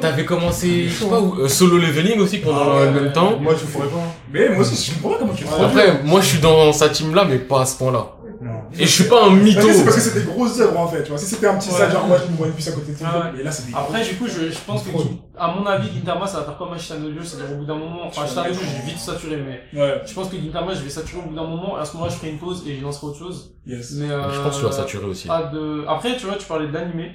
T'avais 0.00 0.24
commencé, 0.24 0.84
je 0.88 0.94
sais 0.94 1.08
pas 1.10 1.20
où, 1.20 1.40
euh, 1.40 1.48
solo 1.48 1.76
leveling 1.78 2.20
aussi 2.20 2.38
pendant 2.38 2.78
Ah, 2.78 2.84
le 2.84 3.00
même 3.00 3.12
temps. 3.12 3.38
Moi, 3.40 3.54
je 3.60 3.66
pourrais 3.66 3.88
pas. 3.88 4.14
Mais 4.32 4.48
moi 4.50 4.60
aussi, 4.60 4.92
je 4.92 5.02
comprends 5.02 5.18
comment 5.18 5.34
tu 5.34 5.44
produis. 5.44 5.64
Après, 5.64 6.02
moi 6.04 6.20
je 6.20 6.26
suis 6.26 6.38
dans 6.38 6.72
sa 6.72 6.88
team 6.88 7.14
là, 7.14 7.26
mais 7.28 7.38
pas 7.38 7.62
à 7.62 7.66
ce 7.66 7.76
point-là. 7.78 8.06
Non. 8.42 8.62
Et 8.72 8.84
je 8.84 8.90
suis 8.90 9.04
pas 9.04 9.26
un 9.26 9.36
mytho. 9.36 9.60
C'est 9.72 9.84
parce 9.84 9.96
que 9.96 10.02
c'est 10.02 10.18
des 10.18 10.24
grosses 10.26 10.58
œuvres 10.60 10.78
en 10.80 10.88
fait, 10.88 11.02
tu 11.04 11.10
vois. 11.10 11.18
Si 11.18 11.26
c'était 11.26 11.46
un 11.46 11.56
petit 11.58 11.70
Ouais. 11.70 11.76
ça, 11.78 11.88
genre 11.90 12.06
moi 12.08 12.16
je 12.18 12.30
me 12.32 12.36
vois 12.36 12.48
une 12.48 12.52
puce 12.54 12.68
à 12.68 12.72
côté 12.72 12.92
de 12.92 12.98
toi, 12.98 13.08
Ah 13.12 13.18
ouais. 13.26 13.32
mais 13.36 13.42
là 13.44 13.52
c'est 13.52 13.66
des 13.68 13.74
Après, 13.74 14.02
du 14.02 14.16
coup, 14.16 14.26
je, 14.26 14.50
je 14.50 14.58
pense 14.66 14.82
que, 14.82 14.90
à 15.38 15.54
mon 15.54 15.64
avis, 15.64 15.88
Gintama, 15.94 16.26
ça 16.26 16.38
va 16.38 16.44
faire 16.44 16.58
comme 16.58 16.72
Ashita 16.72 16.98
no 16.98 17.12
Joe, 17.12 17.24
c'est-à-dire 17.24 17.54
au 17.54 17.58
bout 17.60 17.64
d'un 17.66 17.76
moment, 17.78 18.00
enfin, 18.06 18.22
Ashita 18.24 18.48
no 18.48 18.52
Joe, 18.54 18.62
j'ai 18.64 18.90
vite 18.90 18.98
saturé, 18.98 19.36
mais 19.36 19.80
Ouais, 19.80 20.02
je 20.04 20.12
pense 20.14 20.28
que 20.28 20.36
Gintama, 20.36 20.74
je 20.74 20.82
vais 20.82 20.90
saturer 20.90 21.22
au 21.24 21.28
bout 21.28 21.34
d'un 21.36 21.46
moment, 21.46 21.78
et 21.78 21.80
à 21.80 21.84
ce 21.84 21.94
moment-là, 21.94 22.10
je 22.12 22.16
ferai 22.18 22.30
une 22.30 22.38
pause 22.38 22.64
et 22.66 22.74
je 22.76 22.82
lancerai 22.82 23.06
autre 23.06 23.18
chose. 23.18 23.54
yes. 23.64 23.92
Mais, 23.92 24.10
euh, 24.10 24.30
Je 24.32 24.40
pense 24.40 24.54
que 24.56 24.60
tu 24.60 24.66
vas 24.66 24.72
saturer 24.72 25.04
aussi. 25.06 25.28
pas 25.28 25.44
de... 25.44 25.84
Après, 25.88 26.16
tu 26.16 26.26
vois, 26.26 26.34
tu 26.36 26.46
parlais 26.46 26.66
de 26.66 26.72
l'animé. 26.72 27.12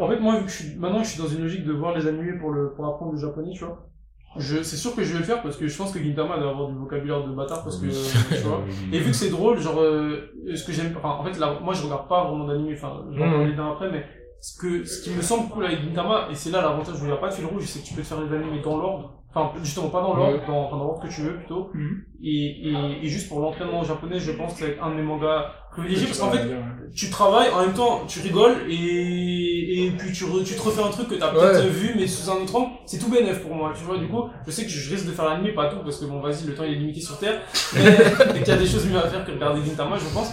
En 0.00 0.08
fait, 0.08 0.18
moi, 0.18 0.38
vu 0.38 0.44
que 0.46 0.50
je 0.50 0.56
suis, 0.56 0.76
maintenant, 0.76 1.02
je 1.04 1.10
suis 1.10 1.20
dans 1.22 1.28
une 1.28 1.42
logique 1.42 1.64
de 1.66 1.72
voir 1.72 1.94
les 1.94 2.06
animés 2.06 2.38
pour 2.40 2.52
le, 2.52 2.72
pour 2.74 2.86
apprendre 2.86 3.12
le 3.12 3.18
japonais, 3.18 3.50
tu 3.52 3.64
vois. 3.64 3.86
Je, 4.36 4.62
c'est 4.62 4.76
sûr 4.76 4.94
que 4.94 5.02
je 5.02 5.12
vais 5.12 5.18
le 5.18 5.24
faire 5.24 5.42
parce 5.42 5.56
que 5.56 5.66
je 5.66 5.76
pense 5.76 5.92
que 5.92 6.02
Gintama 6.02 6.38
doit 6.38 6.50
avoir 6.50 6.68
du 6.68 6.78
vocabulaire 6.78 7.26
de 7.26 7.32
bâtard 7.32 7.64
parce 7.64 7.78
que, 7.78 7.86
tu 7.86 8.42
vois. 8.42 8.62
Et 8.92 8.98
vu 9.00 9.10
que 9.10 9.16
c'est 9.16 9.30
drôle, 9.30 9.58
genre, 9.58 9.80
euh, 9.80 10.32
ce 10.54 10.64
que 10.64 10.72
j'aime, 10.72 10.94
enfin, 10.96 11.16
en 11.20 11.24
fait, 11.24 11.36
là, 11.38 11.58
moi, 11.60 11.74
je 11.74 11.82
regarde 11.82 12.08
pas 12.08 12.24
vraiment 12.24 12.46
d'anime, 12.46 12.72
enfin, 12.74 13.02
je 13.10 13.18
vais 13.18 13.24
en 13.24 13.30
parler 13.30 13.54
d'un 13.54 13.72
après, 13.72 13.90
mais 13.90 14.06
ce 14.40 14.56
que, 14.56 14.84
ce 14.84 15.02
qui 15.02 15.10
me 15.10 15.20
semble 15.20 15.48
cool 15.48 15.66
avec 15.66 15.82
Gintama, 15.82 16.28
et 16.30 16.34
c'est 16.34 16.50
là 16.50 16.62
l'avantage 16.62 16.94
où 17.00 17.04
il 17.04 17.08
n'y 17.08 17.12
a 17.12 17.16
pas 17.16 17.28
de 17.28 17.34
fil 17.34 17.44
rouge, 17.44 17.64
c'est 17.66 17.80
que 17.80 17.86
tu 17.86 17.94
peux 17.94 18.02
te 18.02 18.06
faire 18.06 18.20
les 18.20 18.32
animés 18.32 18.60
dans 18.62 18.78
l'ordre. 18.78 19.16
Enfin, 19.34 19.52
justement, 19.62 19.90
pas 19.90 20.00
dans 20.00 20.14
l'ordre, 20.14 20.46
dans, 20.46 20.64
enfin, 20.66 20.76
dans 20.76 20.84
l'ordre 20.84 21.02
que 21.02 21.12
tu 21.12 21.22
veux, 21.22 21.36
plutôt. 21.36 21.70
Mhm. 21.74 22.04
Et, 22.22 22.68
et, 22.68 23.04
et 23.04 23.08
juste 23.08 23.28
pour 23.28 23.40
l'entraînement 23.40 23.82
japonais, 23.82 24.20
je 24.20 24.32
pense 24.32 24.54
que 24.58 24.64
être 24.64 24.82
un 24.82 24.90
de 24.90 24.94
mes 24.94 25.02
mangas 25.02 25.52
privilégiés 25.70 26.06
parce 26.06 26.18
qu'en 26.18 26.30
fait, 26.30 26.38
Ouais, 26.38 26.56
tu 26.94 27.08
travailles, 27.08 27.50
en 27.54 27.60
même 27.60 27.72
temps, 27.72 28.02
tu 28.08 28.18
rigoles, 28.20 28.56
et, 28.68 29.86
et 29.86 29.90
puis 29.92 30.12
tu, 30.12 30.24
re- 30.24 30.42
tu 30.42 30.54
te 30.54 30.60
refais 30.62 30.82
un 30.82 30.88
truc 30.88 31.06
que 31.08 31.14
t'as 31.14 31.28
peut-être 31.28 31.62
Ouais. 31.62 31.68
vu, 31.70 31.94
mais 31.96 32.06
sous 32.08 32.28
un 32.28 32.34
autre 32.42 32.56
angle, 32.56 32.70
c'est 32.84 32.98
tout 32.98 33.08
bénef 33.08 33.40
pour 33.42 33.54
moi, 33.54 33.72
tu 33.78 33.84
vois, 33.84 33.96
du 33.96 34.08
coup, 34.08 34.24
je 34.44 34.50
sais 34.50 34.64
que 34.64 34.68
je 34.70 34.90
risque 34.92 35.06
de 35.06 35.12
faire 35.12 35.26
l'anime, 35.26 35.54
pas 35.54 35.68
tout, 35.70 35.76
parce 35.84 35.98
que 35.98 36.06
bon, 36.06 36.20
vas-y, 36.20 36.46
le 36.48 36.54
temps 36.54 36.64
il 36.64 36.72
est 36.72 36.76
limité 36.76 37.00
sur 37.00 37.16
Terre, 37.18 37.40
mais, 37.74 37.80
et 38.36 38.38
qu'il 38.40 38.48
y 38.48 38.50
a 38.50 38.56
des 38.56 38.66
choses 38.66 38.86
mieux 38.86 38.98
à 38.98 39.08
faire 39.08 39.24
que 39.24 39.30
regarder 39.30 39.60
Gintama, 39.64 39.96
je 39.98 40.12
pense. 40.12 40.32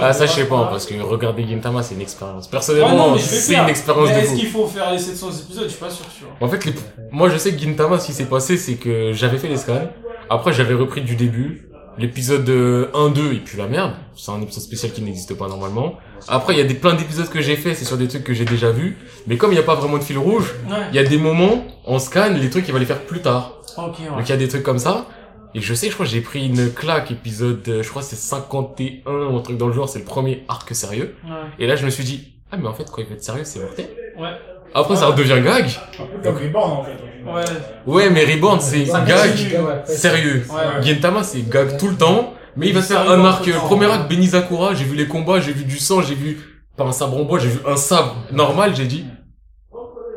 Ah, 0.00 0.12
ça, 0.12 0.26
je 0.26 0.32
sais 0.32 0.46
pas, 0.46 0.64
parce 0.64 0.86
que 0.86 1.00
regarder 1.00 1.46
Gintama, 1.46 1.82
c'est 1.84 1.94
une 1.94 2.00
expérience. 2.00 2.48
Personnellement, 2.48 3.16
c'est 3.18 3.54
une 3.54 3.68
expérience 3.68 4.08
Mais 4.08 4.14
de 4.16 4.20
est-ce 4.22 4.34
qu'il 4.34 4.48
faut 4.48 4.66
faire 4.66 4.90
les 4.90 4.98
700 4.98 5.30
épisodes, 5.44 5.64
je 5.64 5.68
suis 5.68 5.78
pas 5.80 5.90
sûr, 5.90 6.04
tu 6.18 6.24
vois. 6.24 6.34
En 6.40 6.50
fait, 6.50 6.64
les... 6.64 6.74
moi, 7.12 7.28
je 7.28 7.36
sais 7.36 7.52
que 7.54 7.60
Gintama, 7.62 8.00
ce 8.00 8.06
qui 8.06 8.12
s'est 8.12 8.26
passé, 8.26 8.56
c'est 8.56 8.74
que 8.74 9.12
j'avais 9.12 9.38
fait 9.38 9.48
les 9.48 9.56
scans. 9.56 9.88
Après, 10.28 10.52
j'avais 10.52 10.74
repris 10.74 11.02
du 11.02 11.14
début. 11.14 11.68
L'épisode 11.98 12.48
euh, 12.48 12.88
1, 12.94 13.10
2, 13.10 13.32
et 13.34 13.36
puis 13.40 13.58
la 13.58 13.66
merde. 13.66 13.92
C'est 14.16 14.30
un 14.30 14.40
épisode 14.40 14.62
spécial 14.62 14.92
qui 14.92 15.02
n'existe 15.02 15.34
pas 15.34 15.48
normalement. 15.48 15.94
Après, 16.28 16.54
il 16.54 16.58
y 16.58 16.62
a 16.62 16.64
des 16.64 16.74
plein 16.74 16.94
d'épisodes 16.94 17.28
que 17.28 17.40
j'ai 17.40 17.56
fait, 17.56 17.74
c'est 17.74 17.84
sur 17.84 17.96
des 17.96 18.08
trucs 18.08 18.24
que 18.24 18.32
j'ai 18.32 18.44
déjà 18.44 18.70
vus. 18.70 18.96
Mais 19.26 19.36
comme 19.36 19.50
il 19.50 19.54
n'y 19.54 19.60
a 19.60 19.64
pas 19.64 19.74
vraiment 19.74 19.98
de 19.98 20.02
fil 20.02 20.18
rouge, 20.18 20.54
Ouais. 20.70 20.76
il 20.90 20.96
y 20.96 20.98
a 20.98 21.04
des 21.04 21.18
moments, 21.18 21.64
en 21.84 21.98
scan, 21.98 22.30
les 22.34 22.48
trucs, 22.50 22.66
il 22.68 22.72
va 22.72 22.78
les 22.78 22.86
faire 22.86 23.00
plus 23.02 23.20
tard. 23.20 23.58
Ouais. 23.76 23.84
Donc 24.08 24.26
il 24.26 24.30
y 24.30 24.32
a 24.32 24.36
des 24.36 24.48
trucs 24.48 24.62
comme 24.62 24.78
ça. 24.78 25.06
Et 25.54 25.60
je 25.60 25.74
sais, 25.74 25.88
je 25.88 25.94
crois 25.94 26.06
que 26.06 26.12
j'ai 26.12 26.22
pris 26.22 26.46
une 26.46 26.72
claque, 26.72 27.10
épisode, 27.10 27.60
je 27.82 27.88
crois 27.88 28.00
c'est 28.02 28.16
51 28.16 29.10
ou 29.10 29.36
un 29.36 29.40
truc 29.42 29.58
dans 29.58 29.66
le 29.66 29.74
genre, 29.74 29.88
c'est 29.88 29.98
le 29.98 30.04
premier 30.06 30.44
arc 30.48 30.74
sérieux. 30.74 31.14
Ouais. 31.24 31.30
Et 31.58 31.66
là, 31.66 31.76
je 31.76 31.84
me 31.84 31.90
suis 31.90 32.04
dit, 32.04 32.32
ah 32.50 32.56
mais 32.56 32.68
en 32.68 32.72
fait, 32.74 32.84
quand 32.90 33.02
il 33.02 33.06
veut 33.06 33.14
être 33.16 33.22
sérieux, 33.24 33.44
c'est 33.44 33.60
mortel. 33.60 33.88
Ouais. 34.18 34.30
Après, 34.74 34.96
ça 34.96 35.06
redevient 35.06 35.40
gag. 35.44 35.66
Un 35.98 36.04
peu 36.04 36.18
comme 36.22 36.36
Reborn 36.36 36.72
en 36.72 36.84
fait. 36.84 36.98
Ouais. 37.24 37.44
Ouais, 37.86 38.10
mais 38.10 38.24
Reborn, 38.24 38.60
c'est 38.60 38.84
gag 38.84 39.84
sérieux. 39.84 40.44
Ouais. 40.48 40.82
Gintama, 40.82 41.22
c'est 41.22 41.48
gag 41.48 41.76
tout 41.78 41.88
le 41.88 41.96
temps. 41.96 42.34
Mais 42.56 42.68
il 42.68 42.74
va 42.74 42.82
faire 42.82 43.10
un 43.10 43.24
arc, 43.24 43.48
euh, 43.48 43.58
premier 43.60 43.86
arc 43.86 44.10
Benizakura, 44.10 44.74
j'ai 44.74 44.84
vu 44.84 44.94
les 44.94 45.06
combats, 45.06 45.40
j'ai 45.40 45.52
vu 45.52 45.64
du 45.64 45.78
sang, 45.78 46.02
j'ai 46.02 46.14
vu, 46.14 46.38
pas 46.76 46.84
un 46.84 46.92
sabre 46.92 47.16
en 47.16 47.24
bois, 47.24 47.38
j'ai 47.38 47.48
vu 47.48 47.60
un 47.66 47.76
sabre 47.76 48.14
normal, 48.30 48.74
j'ai 48.76 48.84
dit, 48.84 49.06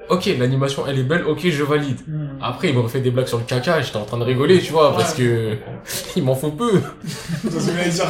ok, 0.10 0.30
l'animation, 0.40 0.84
elle 0.88 1.00
est 1.00 1.04
belle, 1.04 1.26
ok, 1.26 1.40
je 1.44 1.64
valide. 1.64 1.98
Hmm. 2.08 2.28
Après, 2.42 2.70
il 2.70 2.78
m'a 2.78 2.88
fait 2.88 3.00
des 3.00 3.12
blagues 3.12 3.28
sur 3.28 3.38
le 3.38 3.44
caca, 3.44 3.82
j'étais 3.82 3.98
en 3.98 4.06
train 4.06 4.18
de 4.18 4.24
rigoler, 4.24 4.60
tu 4.60 4.72
vois, 4.72 4.96
parce 4.96 5.14
que, 5.14 5.58
il 6.16 6.24
m'en 6.24 6.36
faut 6.36 6.52
peu. 6.52 6.82
Ça 7.50 7.60
se 7.60 7.72
met 7.72 7.84
à 7.84 7.90
dire. 7.90 8.06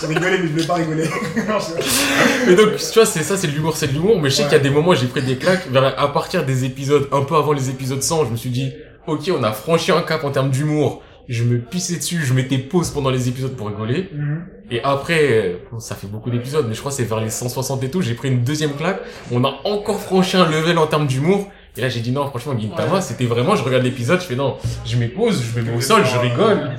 Je 0.00 0.06
rigolais, 0.06 0.38
mais 0.38 0.48
je 0.48 0.60
vais 0.60 0.66
pas 0.66 0.74
rigoler. 0.74 1.04
Mais 2.46 2.54
donc, 2.54 2.76
tu 2.76 2.94
vois, 2.94 3.06
c'est 3.06 3.22
ça, 3.22 3.36
c'est 3.36 3.48
de 3.48 3.52
l'humour, 3.52 3.76
c'est 3.76 3.88
de 3.88 3.92
l'humour, 3.92 4.20
mais 4.20 4.30
je 4.30 4.36
sais 4.36 4.42
qu'il 4.44 4.52
y 4.52 4.56
a 4.56 4.60
des 4.60 4.70
moments 4.70 4.90
où 4.90 4.94
j'ai 4.94 5.06
pris 5.06 5.22
des 5.22 5.36
claques, 5.36 5.68
vers, 5.70 5.98
à 5.98 6.12
partir 6.12 6.44
des 6.44 6.64
épisodes, 6.64 7.08
un 7.12 7.22
peu 7.22 7.36
avant 7.36 7.52
les 7.52 7.68
épisodes 7.70 8.02
100, 8.02 8.26
je 8.26 8.30
me 8.30 8.36
suis 8.36 8.50
dit, 8.50 8.72
ok, 9.06 9.30
on 9.36 9.42
a 9.42 9.52
franchi 9.52 9.92
un 9.92 10.02
cap 10.02 10.24
en 10.24 10.30
termes 10.30 10.50
d'humour, 10.50 11.02
je 11.28 11.44
me 11.44 11.58
pissais 11.58 11.96
dessus, 11.96 12.20
je 12.24 12.32
mettais 12.34 12.58
pause 12.58 12.90
pendant 12.90 13.10
les 13.10 13.28
épisodes 13.28 13.54
pour 13.54 13.68
rigoler, 13.68 14.08
Mhm. 14.12 14.44
et 14.70 14.82
après, 14.82 15.20
euh, 15.30 15.56
bon, 15.70 15.78
ça 15.78 15.94
fait 15.94 16.06
beaucoup 16.06 16.30
d'épisodes, 16.30 16.66
mais 16.68 16.74
je 16.74 16.80
crois 16.80 16.90
que 16.90 16.96
c'est 16.96 17.04
vers 17.04 17.20
les 17.20 17.30
160 17.30 17.82
et 17.84 17.90
tout, 17.90 18.00
j'ai 18.02 18.14
pris 18.14 18.28
une 18.28 18.42
deuxième 18.42 18.72
claque, 18.74 19.00
on 19.30 19.44
a 19.44 19.60
encore 19.64 20.00
franchi 20.00 20.36
un 20.36 20.48
level 20.50 20.78
en 20.78 20.86
termes 20.86 21.06
d'humour, 21.06 21.48
et 21.76 21.80
là 21.80 21.88
j'ai 21.88 22.00
dit 22.00 22.10
non, 22.12 22.26
franchement, 22.28 22.58
Gintama, 22.58 22.94
Ouais. 22.96 23.00
c'était 23.02 23.26
vraiment, 23.26 23.54
je 23.56 23.62
regarde 23.62 23.84
l'épisode, 23.84 24.20
je 24.20 24.26
fais 24.26 24.36
non, 24.36 24.56
je 24.86 24.96
mets 24.96 25.08
pause, 25.08 25.42
je 25.54 25.60
me 25.60 25.66
mets 25.66 25.76
au 25.76 25.80
sol, 25.80 26.02
je 26.04 26.18
rigole, 26.18 26.70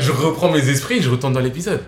je 0.00 0.12
reprends 0.12 0.50
mes 0.50 0.68
esprits, 0.68 1.00
je 1.00 1.08
retourne 1.08 1.32
dans 1.32 1.40
l'épisode. 1.40 1.80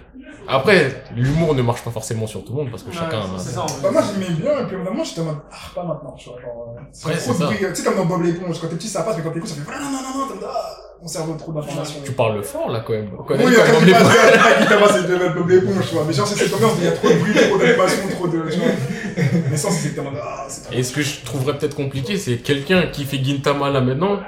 Après, 0.48 1.04
l'humour 1.14 1.54
ne 1.54 1.62
marche 1.62 1.82
pas 1.82 1.90
forcément 1.90 2.26
sur 2.26 2.42
tout 2.44 2.52
le 2.52 2.58
monde, 2.58 2.70
parce 2.70 2.82
que 2.82 2.88
Ouais, 2.90 2.96
chacun... 2.96 3.22
c'est 3.38 3.50
ça, 3.52 3.62
en 3.62 3.68
fait. 3.68 3.82
Bah, 3.82 3.90
moi 3.92 4.02
j'aimais 4.02 4.30
bien, 4.34 4.60
et 4.60 4.64
puis 4.66 4.76
vraiment 4.76 5.04
j'étais 5.04 5.20
en 5.20 5.24
mode, 5.24 5.36
ah, 5.52 5.56
pas 5.74 5.84
maintenant, 5.84 6.12
tu 6.18 6.30
vois. 6.30 6.40
Genre, 6.40 6.74
euh, 6.76 6.80
c'est 6.92 7.06
Ouais, 7.08 7.16
trop 7.16 7.32
c'est 7.32 7.38
ça. 7.38 7.44
bruit. 7.46 7.58
Tu 7.58 7.74
sais, 7.74 7.84
comme 7.84 7.96
dans 7.96 8.06
Bob 8.06 8.22
l'éponge, 8.22 8.58
quand 8.60 8.68
t'es 8.68 8.76
petit 8.76 8.88
ça 8.88 9.02
passe, 9.02 9.16
mais 9.18 9.22
quand 9.22 9.30
t'es 9.30 9.40
gros 9.40 9.48
ça 9.48 9.54
fait, 9.56 9.78
non, 9.78 9.84
non, 9.84 9.90
non, 10.02 10.18
non, 10.20 10.26
mode, 10.34 10.44
ah, 10.48 10.76
mon 11.02 11.06
cerveau 11.06 11.34
trop 11.34 11.52
d'informations. 11.52 12.00
Tu 12.04 12.12
parles 12.12 12.42
fort 12.42 12.70
là 12.70 12.82
quand 12.86 12.92
même. 12.94 13.10
On 13.16 13.22
Oui, 13.44 13.52
y 13.52 13.56
pas 13.56 13.62
a 13.62 13.66
comment 13.66 13.78
quand 13.78 13.84
les- 13.84 13.92
même 13.92 14.02
pas 14.02 14.58
Gintama, 14.60 14.86
c'est 14.92 15.34
Bob 15.38 15.48
l'éponge, 15.50 15.86
tu 15.88 15.94
vois. 15.94 16.04
Mais 16.06 16.12
genre, 16.14 16.26
c'est 16.26 16.36
cette 16.36 16.54
ambiance, 16.54 16.72
il 16.78 16.84
y 16.84 16.88
a 16.88 16.92
trop 16.92 17.08
de 17.08 17.14
bruit, 17.14 17.34
trop 17.34 17.58
d'animation, 17.58 18.08
trop 18.08 18.26
de, 18.28 18.50
tu 18.50 18.58
vois. 18.58 18.68
Mais 19.50 19.56
sans, 19.56 19.70
c'était 19.70 20.00
en 20.00 20.04
mode, 20.04 20.14
ah, 20.22 20.44
c'est 20.48 20.62
trop. 20.64 20.72
Et 20.74 20.82
ce 20.82 20.92
que 20.92 21.02
je 21.02 21.20
trouverais 21.24 21.58
peut-être 21.58 21.76
compliqué, 21.76 22.16
c'est 22.16 22.38
quelqu'un 22.38 22.86
qui 22.86 23.04
fait 23.04 23.22
Gintama 23.22 23.68
là 23.70 23.80
maintenant. 23.80 24.18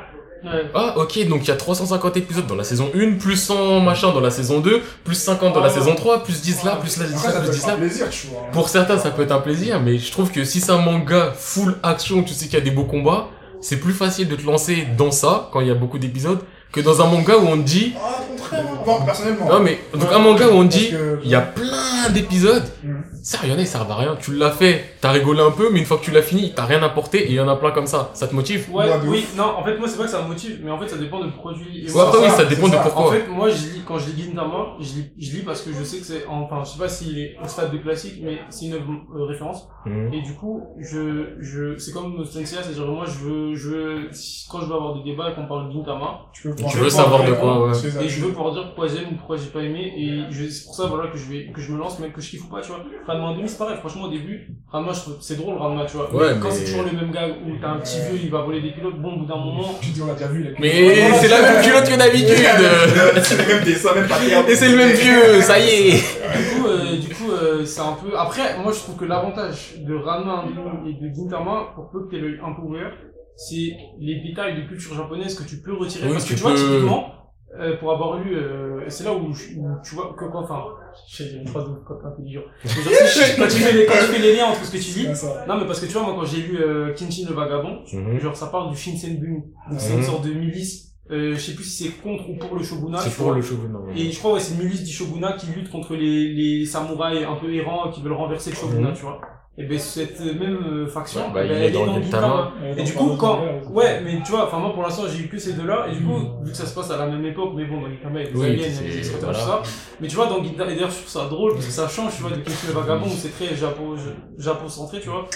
Ouais. 0.42 0.70
Ah, 0.74 0.94
ok, 0.96 1.28
donc 1.28 1.42
il 1.44 1.48
y 1.48 1.50
a 1.50 1.56
350 1.56 2.16
épisodes 2.16 2.46
dans 2.46 2.54
la 2.54 2.64
saison 2.64 2.90
1, 2.94 3.18
plus 3.18 3.36
100 3.36 3.80
machin 3.80 4.10
dans 4.12 4.20
la 4.20 4.30
saison 4.30 4.60
2, 4.60 4.80
plus 5.04 5.14
50 5.14 5.52
dans 5.52 5.60
la 5.60 5.66
Ah, 5.66 5.70
saison 5.70 5.94
3, 5.94 6.22
plus 6.24 6.40
10 6.40 6.64
là, 6.64 6.76
plus 6.76 6.96
là, 6.96 7.04
10 7.06 7.14
Après, 7.14 7.26
là, 7.28 7.32
ça 7.34 7.40
plus 7.40 7.46
peut 7.48 7.52
10 7.54 7.58
être 7.58 7.68
un 7.68 7.70
là. 7.72 7.76
plaisir, 7.76 8.06
tu 8.10 8.26
vois. 8.28 8.46
Pour 8.52 8.68
certains, 8.70 8.98
ça 8.98 9.10
peut 9.10 9.22
être 9.22 9.32
un 9.32 9.40
plaisir, 9.40 9.80
mais 9.80 9.98
je 9.98 10.10
trouve 10.10 10.30
que 10.30 10.44
si 10.44 10.60
c'est 10.60 10.72
un 10.72 10.78
manga 10.78 11.32
full 11.36 11.76
action, 11.82 12.22
tu 12.22 12.32
sais 12.32 12.46
qu'il 12.46 12.54
y 12.54 12.62
a 12.62 12.64
des 12.64 12.70
beaux 12.70 12.84
combats, 12.84 13.28
c'est 13.60 13.76
plus 13.76 13.92
facile 13.92 14.28
de 14.28 14.36
te 14.36 14.46
lancer 14.46 14.86
dans 14.96 15.10
ça, 15.10 15.50
quand 15.52 15.60
il 15.60 15.66
y 15.68 15.70
a 15.70 15.74
beaucoup 15.74 15.98
d'épisodes, 15.98 16.40
que 16.72 16.80
dans 16.80 17.02
un 17.02 17.06
manga 17.06 17.36
où 17.36 17.46
on 17.48 17.56
te 17.58 17.62
dit, 17.66 17.92
Ah, 18.02 18.20
contraire. 18.28 19.04
Personnellement. 19.04 19.46
non 19.50 19.60
mais, 19.60 19.78
donc 19.92 20.10
un 20.12 20.18
manga 20.20 20.46
où 20.48 20.52
on 20.54 20.66
te 20.66 20.72
dit, 20.72 20.90
il 21.24 21.30
y 21.30 21.34
a 21.34 21.40
plein 21.42 22.08
d'épisodes, 22.10 22.64
Mhm. 22.82 23.02
Ça, 23.22 23.38
il 23.44 23.50
y 23.50 23.52
en 23.52 23.58
a, 23.58 23.60
ils 23.60 23.66
servent 23.66 23.90
à 23.90 23.96
rien. 23.96 24.16
Tu 24.20 24.34
l'as 24.34 24.50
fait, 24.50 24.84
t'as 25.00 25.10
rigolé 25.12 25.40
un 25.40 25.50
peu, 25.50 25.70
mais 25.72 25.78
une 25.80 25.84
fois 25.84 25.98
que 25.98 26.04
tu 26.04 26.10
l'as 26.10 26.22
fini, 26.22 26.52
t'as 26.54 26.64
rien 26.64 26.82
apporté, 26.82 27.18
et 27.26 27.28
il 27.30 27.34
y 27.34 27.40
en 27.40 27.48
a 27.48 27.56
plein 27.56 27.70
comme 27.72 27.86
ça. 27.86 28.10
Ça 28.14 28.26
te 28.28 28.34
motive? 28.34 28.68
Ouais, 28.72 28.86
oui, 29.06 29.24
non, 29.36 29.44
en 29.58 29.64
fait, 29.64 29.76
moi, 29.78 29.88
c'est 29.88 29.96
pas 29.98 30.04
que 30.04 30.10
ça 30.10 30.22
me 30.22 30.28
motive, 30.28 30.60
mais 30.62 30.70
en 30.70 30.78
fait, 30.78 30.88
ça 30.88 30.96
dépend 30.96 31.20
de 31.24 31.30
produit. 31.30 31.86
Et 31.86 31.90
Ouais, 31.90 32.00
après, 32.00 32.18
ça, 32.18 32.24
oui, 32.24 32.30
ça 32.30 32.44
dépend 32.44 32.68
de 32.68 32.76
pourquoi. 32.76 33.08
En 33.08 33.12
fait, 33.12 33.26
moi, 33.28 33.48
je 33.50 33.66
lis, 33.68 33.84
quand 33.86 33.98
je 33.98 34.10
lis 34.10 34.24
Gintama, 34.24 34.74
je 34.80 34.84
lis, 34.94 35.12
je 35.18 35.36
lis 35.36 35.42
parce 35.42 35.62
que 35.62 35.72
je 35.72 35.82
sais 35.84 35.98
que 35.98 36.04
c'est, 36.04 36.24
enfin, 36.26 36.62
je 36.64 36.70
sais 36.70 36.78
pas 36.78 36.88
s'il 36.88 37.18
est 37.18 37.36
au 37.42 37.48
stade 37.48 37.72
de 37.72 37.78
classique, 37.78 38.20
mais 38.22 38.40
c'est 38.50 38.66
une 38.66 38.74
œuvre 38.74 38.84
euh, 39.16 39.24
référence. 39.24 39.68
Mhm. 39.86 40.12
Et 40.12 40.20
du 40.22 40.34
coup, 40.34 40.74
je, 40.78 41.36
je, 41.40 41.78
c'est 41.78 41.92
comme 41.92 42.24
Senseiya, 42.24 42.62
c'est-à-dire, 42.62 42.86
moi, 42.86 43.04
je 43.06 43.18
veux, 43.24 43.54
je 43.54 43.68
veux, 43.70 44.08
si- 44.12 44.46
quand 44.48 44.60
je 44.60 44.66
veux 44.66 44.74
avoir 44.74 44.94
des 44.94 45.02
débats 45.10 45.30
et 45.30 45.34
qu'on 45.34 45.46
parle 45.46 45.68
de 45.68 45.72
Gintama, 45.74 46.20
Tu 46.32 46.48
veux, 46.48 46.54
Tu 46.54 46.76
veux 46.78 46.90
savoir 46.90 47.24
de 47.24 47.32
quoi, 47.32 47.66
ouais. 47.68 47.72
et 48.04 48.08
je 48.08 48.20
veux 48.24 48.32
pouvoir 48.32 48.52
dire 48.52 48.64
pourquoi 48.66 48.88
j'aime 48.88 49.08
ou 49.12 49.16
pourquoi 49.16 49.36
j'ai 49.36 49.48
pas 49.50 49.62
aimé, 49.62 49.92
et 49.96 50.26
je, 50.32 50.48
c'est 50.48 50.64
pour 50.64 50.74
ça, 50.74 50.86
voilà, 50.86 51.10
que 51.10 51.18
je 51.18 51.26
vais, 51.30 51.50
que 51.52 51.60
je 51.60 51.72
me 51.72 51.78
lance, 51.78 51.98
mais 51.98 52.10
que 52.10 52.20
je 52.20 52.30
kiffe 52.30 52.44
ou 52.44 52.48
pas, 52.48 52.60
tu 52.60 52.68
vois. 52.68 52.84
Ranma 53.12 53.28
1 53.42 53.46
c'est 53.46 53.58
pareil, 53.58 53.76
franchement, 53.78 54.04
au 54.04 54.10
début, 54.10 54.48
Ranma, 54.70 54.92
je 54.92 55.00
trouve, 55.00 55.16
c'est 55.20 55.36
drôle, 55.36 55.56
Ranma, 55.56 55.84
tu 55.86 55.96
vois. 55.96 56.14
Ouais, 56.14 56.34
quand 56.40 56.48
mais- 56.48 56.54
c'est 56.54 56.64
toujours 56.64 56.84
le 56.84 56.92
même 56.92 57.10
gars 57.10 57.26
où 57.28 57.56
t'as 57.60 57.70
un 57.70 57.78
petit 57.78 57.98
vieux, 58.00 58.20
il 58.22 58.30
va 58.30 58.42
voler 58.42 58.60
des 58.60 58.70
pilotes, 58.72 59.00
bon, 59.00 59.14
au 59.14 59.18
bout 59.20 59.26
d'un 59.26 59.36
moment, 59.36 59.74
Tu 59.80 59.90
dis, 59.90 60.00
on 60.02 60.06
l'a 60.06 60.14
déjà 60.14 60.28
vu, 60.28 60.44
là. 60.44 60.50
Mais 60.58 61.12
c'est 61.14 61.28
la 61.28 61.42
même 61.42 61.62
culotte 61.62 61.88
que 61.88 61.98
d'habitude! 61.98 63.22
C'est 63.22 63.38
le 63.38 63.54
même 63.54 63.64
dessin, 63.64 63.94
même. 63.94 64.08
Et 64.48 64.54
c'est 64.54 64.68
le 64.68 64.76
même 64.76 64.92
vieux, 64.92 65.40
ça 65.40 65.58
y 65.58 65.68
est! 65.68 65.92
Du 65.96 66.60
coup, 66.60 66.66
euh, 66.68 66.96
du 66.98 67.08
coup, 67.08 67.30
euh, 67.32 67.64
c'est 67.64 67.80
un 67.80 67.92
peu. 67.92 68.16
Après, 68.16 68.56
moi, 68.62 68.72
je 68.72 68.78
trouve 68.78 68.96
que 68.96 69.04
l'avantage 69.04 69.74
de 69.78 69.94
Ranma 69.94 70.44
et 70.86 70.92
de 70.92 71.14
Gintama, 71.14 71.72
pour 71.74 71.90
peu 71.90 72.04
que 72.06 72.10
t'aies 72.10 72.20
l'œil 72.20 72.38
un 72.44 72.52
peu 72.54 72.62
ouvert, 72.62 72.92
c'est 73.36 73.72
les 73.98 74.20
détails 74.20 74.56
de 74.62 74.68
culture 74.68 74.94
japonaise 74.94 75.34
que 75.34 75.48
tu 75.48 75.56
peux 75.62 75.74
retirer. 75.74 76.06
Oui, 76.06 76.12
parce 76.12 76.24
que 76.24 76.28
tu 76.30 76.34
tu 76.36 76.42
vois, 76.42 76.52
peux- 76.52 76.58
typiquement, 76.58 77.06
euh, 77.58 77.76
pour 77.78 77.92
avoir 77.92 78.18
lu, 78.20 78.34
euh, 78.36 78.84
c'est 78.88 79.04
là 79.04 79.12
où, 79.12 79.32
je- 79.32 79.54
où 79.58 79.66
tu 79.84 79.94
vois 79.96 80.14
que 80.18 80.24
quoi, 80.26 80.42
enfin, 80.42 80.64
je 81.10 81.16
sais, 81.16 81.30
j'ai 81.30 81.38
une 81.38 81.48
phrase 81.48 81.64
de 81.68 81.74
code 81.86 81.98
intelligent. 82.04 82.42
Quand 82.64 83.46
tu 83.48 83.56
fais 83.58 83.72
les, 83.72 83.86
quand 83.86 83.94
tu 83.94 84.12
fais 84.12 84.18
les 84.18 84.36
liens 84.36 84.46
entre 84.46 84.64
ce 84.64 84.70
que 84.72 84.76
tu 84.76 85.14
ça. 85.14 85.44
Non, 85.48 85.58
mais 85.58 85.66
parce 85.66 85.80
que 85.80 85.86
tu 85.86 85.92
vois, 85.92 86.02
moi, 86.02 86.14
quand 86.16 86.24
j'ai 86.24 86.42
lu 86.42 86.58
euh, 86.60 86.92
Kinshin 86.94 87.26
le 87.28 87.34
vagabond, 87.34 87.80
Mhm. 87.92 88.20
genre, 88.20 88.36
ça 88.36 88.46
parle 88.46 88.70
du 88.70 88.76
Shinsenbun. 88.76 89.42
Donc, 89.70 89.78
c'est 89.80 89.94
une 89.94 90.02
sorte 90.02 90.24
de 90.26 90.32
milice. 90.32 90.88
Euh, 91.10 91.34
je 91.34 91.40
sais 91.40 91.54
plus 91.54 91.64
si 91.64 91.84
c'est 91.84 91.90
contre 92.02 92.30
ou 92.30 92.36
pour 92.36 92.54
le 92.56 92.62
shogunat. 92.62 92.98
C'est 92.98 93.16
pour 93.16 93.32
le 93.32 93.42
shogun, 93.42 93.68
non. 93.68 93.84
Et 93.96 94.12
je 94.12 94.18
crois 94.20 94.34
ouais, 94.34 94.40
c'est 94.40 94.54
une 94.54 94.60
milice 94.64 94.84
du 94.84 94.92
shogunat 94.92 95.32
qui 95.32 95.46
lutte 95.48 95.68
contre 95.68 95.96
les, 95.96 96.32
les 96.34 96.64
samouraïs 96.64 97.24
un 97.28 97.34
peu 97.34 97.52
errants 97.52 97.90
qui 97.90 98.00
veulent 98.00 98.12
renverser 98.12 98.50
le 98.50 98.56
shogunat, 98.56 98.90
Mhm. 98.90 98.94
tu 98.94 99.02
vois. 99.02 99.20
Et 99.58 99.64
ben 99.64 99.78
cette 99.78 100.20
même 100.20 100.58
euh, 100.64 100.86
faction, 100.86 101.30
Bah, 101.34 101.44
il 101.44 101.50
ben, 101.50 101.62
est 101.62 101.66
elle 101.66 101.72
dans 101.72 101.84
le 101.96 102.02
Gintama. 102.02 102.52
Et 102.76 102.82
du 102.82 102.92
coup, 102.94 103.16
quand, 103.18 103.40
ouais, 103.72 104.00
mais 104.02 104.22
tu 104.24 104.30
vois, 104.30 104.46
enfin 104.46 104.58
moi 104.58 104.72
pour 104.72 104.82
l'instant 104.82 105.02
j'ai 105.08 105.24
eu 105.24 105.28
que 105.28 105.38
ces 105.38 105.52
deux-là, 105.52 105.86
et 105.90 105.96
du 105.96 106.02
coup, 106.02 106.18
vu 106.42 106.50
que 106.52 106.56
ça 106.56 106.64
se 106.66 106.74
passe 106.74 106.90
à 106.90 106.96
la 106.96 107.06
même 107.06 107.24
époque, 107.26 107.50
mais 107.54 107.64
bon, 107.66 107.80
dans 107.82 107.88
Gintama 107.90 108.20
il 108.20 108.26
y 108.26 108.28
a 108.28 108.32
des 108.32 108.38
Oui, 108.38 108.46
aliens, 108.46 108.66
il 108.68 108.86
y 108.86 108.90
a 108.90 108.92
des 108.92 108.98
extraterrestres, 108.98 109.40
tout 109.40 109.46
ça. 109.46 109.62
Mais 110.00 110.08
tu 110.08 110.16
vois, 110.16 110.26
dans 110.26 110.42
Gintama, 110.42 110.70
et 110.70 110.74
d'ailleurs 110.76 110.90
je 110.90 110.96
trouve 110.98 111.08
ça 111.08 111.26
drôle 111.28 111.54
parce 111.54 111.66
que 111.66 111.72
ça 111.72 111.88
change, 111.88 112.16
tu 112.16 112.22
vois, 112.22 112.30
de 112.30 112.36
Kenshin 112.36 112.68
le 112.68 112.72
vagabond 112.74 113.06
où 113.06 113.10
c'est 113.10 113.30
très 113.32 113.54
Japon, 113.54 113.96
Japon 114.38 114.68
centré, 114.68 115.00
tu 115.00 115.08
vois. 115.10 115.26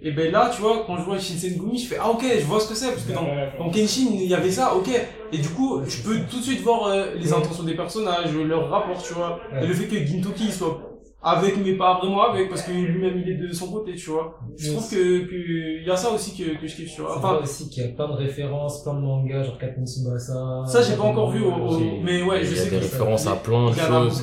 Et 0.00 0.12
ben 0.12 0.30
là, 0.30 0.48
tu 0.54 0.62
vois, 0.62 0.84
quand 0.86 0.96
je 0.96 1.02
vois 1.02 1.18
Shinsengumi, 1.18 1.76
je 1.76 1.88
fais 1.88 1.98
ah 2.00 2.08
ok, 2.08 2.24
je 2.38 2.44
vois 2.44 2.60
ce 2.60 2.68
que 2.68 2.74
c'est 2.76 2.92
parce 2.92 3.02
que 3.02 3.12
dans, 3.12 3.26
dans 3.58 3.70
Kenshin 3.70 4.06
il 4.14 4.26
y 4.28 4.34
avait 4.34 4.50
ça, 4.52 4.74
ok. 4.76 4.88
Et 5.32 5.38
du 5.38 5.48
coup, 5.48 5.80
je 5.86 6.02
peux 6.02 6.20
tout 6.30 6.38
de 6.38 6.42
suite 6.44 6.60
voir 6.62 6.86
euh, 6.86 7.14
les 7.16 7.32
intentions 7.32 7.64
des 7.64 7.74
personnages, 7.74 8.32
leur 8.32 8.70
rapport, 8.70 9.02
tu 9.02 9.12
vois. 9.14 9.40
Et 9.60 9.66
le 9.66 9.74
fait 9.74 9.86
que 9.88 9.96
Gintoki 9.96 10.52
soit 10.52 10.80
avec 11.22 11.56
mais 11.64 11.72
pas 11.72 11.98
vraiment 11.98 12.22
avec 12.30 12.48
parce 12.48 12.62
que 12.62 12.70
lui-même 12.70 13.20
il 13.24 13.28
est 13.32 13.34
de 13.48 13.52
son 13.52 13.72
côté, 13.72 13.94
tu 13.94 14.10
vois. 14.10 14.38
Je 14.56 14.70
trouve 14.70 14.88
que 14.88 15.24
que 15.26 15.80
il 15.80 15.84
y 15.86 15.90
a 15.90 15.96
ça 15.96 16.10
aussi 16.10 16.36
que 16.36 16.60
que 16.60 16.66
je 16.66 16.76
kiffe, 16.76 16.94
tu 16.94 17.00
vois. 17.00 17.16
Enfin, 17.18 17.38
aussi 17.42 17.68
qu'il 17.68 17.82
y 17.82 17.86
a 17.86 17.88
plein 17.88 18.06
de 18.08 18.12
références, 18.12 18.82
plein 18.84 18.94
de 18.94 19.00
mangas, 19.00 19.42
genre 19.42 19.58
Captain 19.58 19.84
Tsubasa. 19.84 20.62
ça 20.66 20.82
j'ai 20.82 20.94
pas 20.94 21.02
encore 21.02 21.30
vu, 21.32 21.42
au, 21.44 21.52
au- 21.52 21.76
Si. 21.76 21.84
mais 22.04 22.22
ouais, 22.22 22.44
je 22.44 22.50
il 22.52 22.56
y 22.56 22.60
a 22.60 22.62
sais 22.62 22.70
des 22.70 22.78
références 22.78 23.26
à 23.26 23.32
plein 23.34 23.70
de 23.70 23.74
choses. 23.74 24.22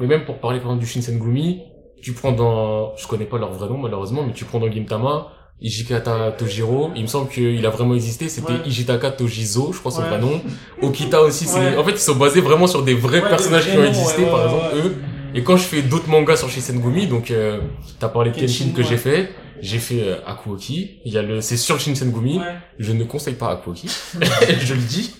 Mais 0.00 0.06
même 0.06 0.24
pour 0.26 0.38
parler 0.38 0.58
par 0.58 0.66
exemple 0.72 0.80
du 0.84 0.86
Shinsengumi, 0.86 1.62
tu 2.02 2.12
prends 2.12 2.32
dans, 2.32 2.94
je 2.96 3.06
connais 3.06 3.24
pas 3.24 3.38
leur 3.38 3.52
vrai 3.52 3.68
nom 3.68 3.78
malheureusement, 3.78 4.22
mais 4.26 4.34
tu 4.34 4.44
prends 4.44 4.60
dans 4.60 4.70
Gintama, 4.70 5.28
Ijikata 5.62 6.32
Tojiro, 6.32 6.90
il 6.94 7.02
me 7.02 7.06
semble 7.06 7.30
qu'il 7.30 7.64
a 7.64 7.70
vraiment 7.70 7.94
existé, 7.94 8.28
c'était 8.28 8.52
Ouais. 8.52 8.66
Ijitaka 8.66 9.12
Tojizo, 9.12 9.72
je 9.72 9.78
crois 9.78 9.90
son 9.90 10.02
Ouais. 10.02 10.08
vrai 10.08 10.20
nom. 10.20 10.42
Okita 10.82 11.22
aussi, 11.22 11.46
c'est, 11.46 11.58
Ouais. 11.58 11.76
en 11.78 11.84
fait 11.84 11.92
ils 11.92 11.98
sont 11.98 12.16
basés 12.16 12.42
vraiment 12.42 12.66
sur 12.66 12.82
des 12.82 12.92
vrais 12.92 13.18
Ouais, 13.18 13.22
des 13.22 13.28
personnages 13.30 13.64
vrais 13.68 13.72
qui 13.72 13.78
ont 13.78 13.84
existé 13.84 14.24
ouais, 14.24 14.30
par 14.30 14.40
ouais, 14.40 14.44
exemple 14.44 14.74
ouais. 14.74 14.80
eux. 14.82 14.94
Et 15.34 15.42
quand 15.42 15.56
je 15.56 15.64
fais 15.64 15.82
d'autres 15.82 16.08
mangas 16.08 16.36
sur 16.36 16.48
Shinsengumi, 16.48 17.06
donc 17.08 17.30
euh, 17.30 17.60
t'as 17.98 18.08
parlé 18.08 18.30
de 18.30 18.36
Kenshin, 18.36 18.46
Kenshin 18.66 18.70
que 18.72 18.82
ouais. 18.82 18.86
j'ai 18.88 18.96
fait, 18.96 19.30
j'ai 19.60 19.78
fait 19.78 20.02
euh, 20.02 20.16
Akuoki, 20.26 21.00
il 21.04 21.12
y 21.12 21.18
a 21.18 21.22
le, 21.22 21.40
c'est 21.40 21.56
sur 21.56 21.78
Shinsengumi, 21.80 22.38
Ouais. 22.38 22.44
je 22.78 22.92
ne 22.92 23.04
conseille 23.04 23.34
pas 23.34 23.50
Akuoki, 23.50 23.88
je 24.60 24.74
le 24.74 24.80
dis. 24.80 25.14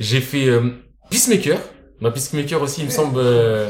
J'ai 0.00 0.20
fait 0.20 0.46
euh, 0.48 0.70
Peacemaker, 1.10 1.58
ma 2.00 2.10
Peacemaker 2.10 2.62
aussi 2.62 2.80
il 2.80 2.86
me 2.86 2.90
semble... 2.90 3.18
euh, 3.18 3.68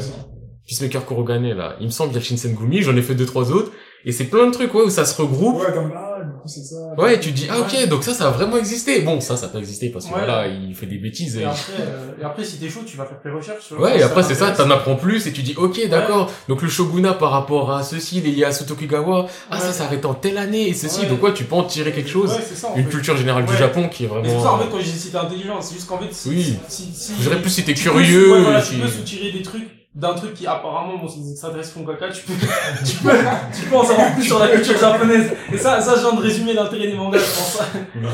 Peacemaker 0.67 1.05
Kurogane 1.05 1.51
là, 1.53 1.75
il 1.81 1.87
me 1.87 1.91
semble 1.91 2.11
qu'il 2.13 2.21
y 2.21 2.23
a 2.23 2.25
Shinsengumi, 2.25 2.81
j'en 2.81 2.95
ai 2.95 3.01
fait 3.01 3.15
deux 3.15 3.25
trois 3.25 3.51
autres. 3.51 3.71
Et 4.03 4.11
c'est 4.11 4.23
plein 4.25 4.47
de 4.47 4.51
trucs 4.51 4.73
ouais 4.73 4.81
où 4.83 4.89
ça 4.89 5.05
se 5.05 5.21
regroupe. 5.21 5.59
Ouais, 5.59 5.71
comme 5.73 5.89
là, 5.89 6.10
du 6.10 6.10
coup, 6.41 6.47
c'est 6.49 6.63
ça. 6.63 6.75
Ouais, 6.97 7.19
tu 7.19 7.31
dis 7.31 7.47
ah 7.49 7.59
ok 7.59 7.71
Ouais. 7.73 7.87
donc 7.87 8.03
ça 8.03 8.13
ça 8.13 8.27
a 8.27 8.31
vraiment 8.31 8.57
existé. 8.57 9.01
Bon 9.01 9.21
ça 9.21 9.37
ça 9.37 9.47
peut 9.47 9.59
exister 9.59 9.89
parce 9.89 10.05
que 10.05 10.11
Ouais. 10.13 10.19
voilà 10.25 10.47
il 10.47 10.75
fait 10.75 10.85
des 10.87 10.97
bêtises. 10.97 11.37
Et 11.37 11.41
Et... 11.41 11.45
après, 11.45 11.73
euh, 11.79 12.11
et 12.19 12.23
après 12.25 12.43
si 12.43 12.57
t'es 12.57 12.69
chaud, 12.69 12.81
tu 12.85 12.97
vas 12.97 13.05
faire 13.05 13.21
tes 13.21 13.29
recherches. 13.29 13.71
Ouais 13.79 13.99
et 13.99 14.03
après 14.03 14.23
c'est 14.23 14.35
ça 14.35 14.51
t'en 14.51 14.69
apprends 14.69 14.95
plus 14.95 15.25
et 15.27 15.31
tu 15.31 15.41
dis 15.43 15.55
ok 15.57 15.87
d'accord 15.89 16.29
donc 16.49 16.61
le 16.61 16.67
shogunat 16.69 17.13
par 17.13 17.31
rapport 17.31 17.71
à 17.71 17.83
ceci 17.83 18.19
les 18.19 18.31
Ieyasu 18.31 18.65
Tokugawa 18.65 19.27
ah 19.49 19.59
ça 19.59 19.71
s'arrête 19.71 20.05
en 20.05 20.13
telle 20.13 20.37
année 20.37 20.67
et 20.67 20.73
ceci 20.73 21.05
donc 21.05 21.23
ouais 21.23 21.33
tu 21.33 21.45
peux 21.45 21.55
en 21.55 21.63
tirer 21.63 21.93
quelque 21.93 22.09
chose. 22.09 22.31
Ça. 22.53 22.69
Une 22.75 22.83
fait. 22.85 22.89
culture 22.89 23.15
générale 23.15 23.45
du. 23.45 23.55
Japon 23.61 23.87
qui 23.89 24.05
est 24.05 24.09
Mais 24.23 24.29
c'est 24.29 24.29
ça, 24.29 24.37
en 24.53 24.57
vraiment. 24.57 24.71
fait, 24.71 24.77
quand 24.77 24.79
j'ai 24.79 25.09
t'es 25.11 25.15
intelligent, 25.17 25.61
c'est 25.61 25.75
juste 25.75 25.87
qu'en 25.87 25.99
fait, 25.99 26.11
si, 26.11 26.29
Oui. 26.29 26.55
si, 26.67 26.89
si, 26.95 27.13
Je 27.17 27.21
dirais 27.29 27.39
plus 27.41 27.49
si 27.51 27.63
t'es 27.63 27.73
curieux. 27.75 28.33
tu 28.67 28.75
peux 28.77 28.87
soutirer 28.87 29.31
des 29.31 29.41
trucs 29.43 29.67
d'un 29.93 30.13
truc 30.13 30.33
qui 30.33 30.47
apparemment, 30.47 30.97
bon, 30.97 31.07
s'adresse 31.07 31.71
fond 31.71 31.83
caca, 31.85 32.09
tu 32.09 32.23
peux, 32.23 32.33
tu 32.85 32.95
peux, 32.97 33.09
tu 33.53 33.69
peux 33.69 33.75
en 33.75 33.83
savoir 33.83 34.13
plus 34.13 34.23
sur 34.23 34.39
la 34.39 34.47
culture 34.47 34.77
japonaise. 34.77 35.33
Et 35.51 35.57
ça, 35.57 35.81
ça, 35.81 35.95
je 35.95 36.01
viens 36.01 36.13
de 36.15 36.21
résumer 36.21 36.53
l'intérêt 36.53 36.87
des 36.87 36.95
mangas, 36.95 37.17
je 37.19 37.23
pense. 37.25 37.61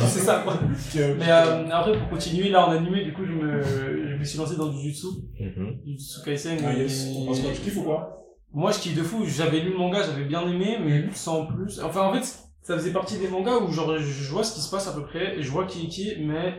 c'est 0.07 0.19
ça, 0.21 0.41
quoi. 0.43 0.55
Mais, 0.95 1.29
euh, 1.29 1.69
après, 1.71 1.97
pour 1.99 2.09
continuer, 2.09 2.49
là, 2.49 2.67
en 2.67 2.71
animé, 2.71 3.03
du 3.05 3.13
coup, 3.13 3.23
je 3.25 3.31
me, 3.31 3.61
je 3.61 4.15
me 4.15 4.23
suis 4.23 4.39
lancé 4.39 4.55
dans 4.57 4.69
du 4.69 4.79
jutsu. 4.81 5.07
Mhm. 5.39 5.77
Jujutsu 5.85 6.19
Kaisen. 6.25 6.57
Ah, 6.65 6.73
et- 6.73 6.79
yes. 6.81 7.07
On 7.15 7.25
pense 7.27 7.39
pas, 7.41 7.49
tu 7.53 7.61
kiffes 7.61 7.77
ou 7.77 7.83
quoi 7.83 8.25
Moi, 8.53 8.71
je 8.71 8.79
kiffe 8.79 8.95
de 8.97 9.03
fou. 9.03 9.23
J'avais 9.27 9.59
lu 9.59 9.71
le 9.73 9.77
manga, 9.77 10.01
j'avais 10.01 10.25
bien 10.25 10.41
aimé, 10.49 10.77
mais 10.83 11.05
sans 11.13 11.45
plus. 11.45 11.79
Enfin, 11.83 12.01
en 12.01 12.13
fait, 12.13 12.23
ça 12.63 12.75
faisait 12.75 12.91
partie 12.91 13.17
des 13.19 13.27
mangas 13.27 13.57
où, 13.59 13.71
genre, 13.71 13.95
je 13.99 14.31
vois 14.31 14.43
ce 14.43 14.55
qui 14.55 14.61
se 14.61 14.71
passe 14.71 14.87
à 14.87 14.93
peu 14.93 15.03
près, 15.03 15.37
et 15.37 15.43
je 15.43 15.51
vois 15.51 15.65
qui 15.65 15.85
est 15.85 15.89
qui, 15.89 16.11
mais 16.21 16.55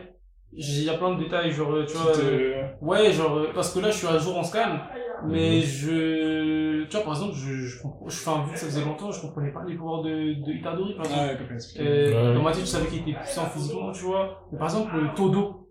il 0.53 0.83
y 0.83 0.89
a 0.89 0.93
plein 0.97 1.13
de 1.15 1.21
détails, 1.23 1.51
genre, 1.51 1.73
tu 1.85 1.97
vois. 1.97 2.15
Euh, 2.17 2.63
Ouais, 2.81 3.11
genre, 3.11 3.37
euh, 3.37 3.47
parce 3.53 3.73
que 3.73 3.79
là, 3.79 3.91
je 3.91 3.97
suis 3.97 4.07
à 4.07 4.17
jour 4.17 4.37
en 4.37 4.43
scan, 4.43 4.79
mais 5.27 5.61
je, 5.61 6.83
tu 6.85 6.91
vois, 6.95 7.03
par 7.05 7.13
exemple, 7.13 7.35
je, 7.35 7.53
je 7.65 7.81
comprends, 7.81 8.07
un 8.07 8.45
vu 8.45 8.53
que 8.53 8.59
ça 8.59 8.65
faisait 8.67 8.85
longtemps, 8.85 9.11
je 9.11 9.21
comprenais 9.21 9.51
pas 9.51 9.63
les 9.67 9.75
pouvoirs 9.75 10.03
de, 10.03 10.09
de 10.09 10.51
Itadori, 10.51 10.95
par 10.95 11.05
exemple. 11.05 11.27
Ouais, 11.27 11.37
comme 11.37 11.55
expliqué. 11.55 11.87
Euh, 11.87 12.29
Ouais. 12.29 12.33
Dans 12.35 12.43
ma 12.43 12.51
tête, 12.51 12.61
je 12.61 12.65
savais 12.65 12.87
qu'il 12.87 12.99
était 13.07 13.19
puissant 13.19 13.45
physiquement, 13.47 13.91
tu 13.91 14.03
vois. 14.05 14.47
Mais 14.51 14.57
par 14.57 14.67
exemple, 14.67 14.95
le 14.97 15.13
Todo, 15.15 15.69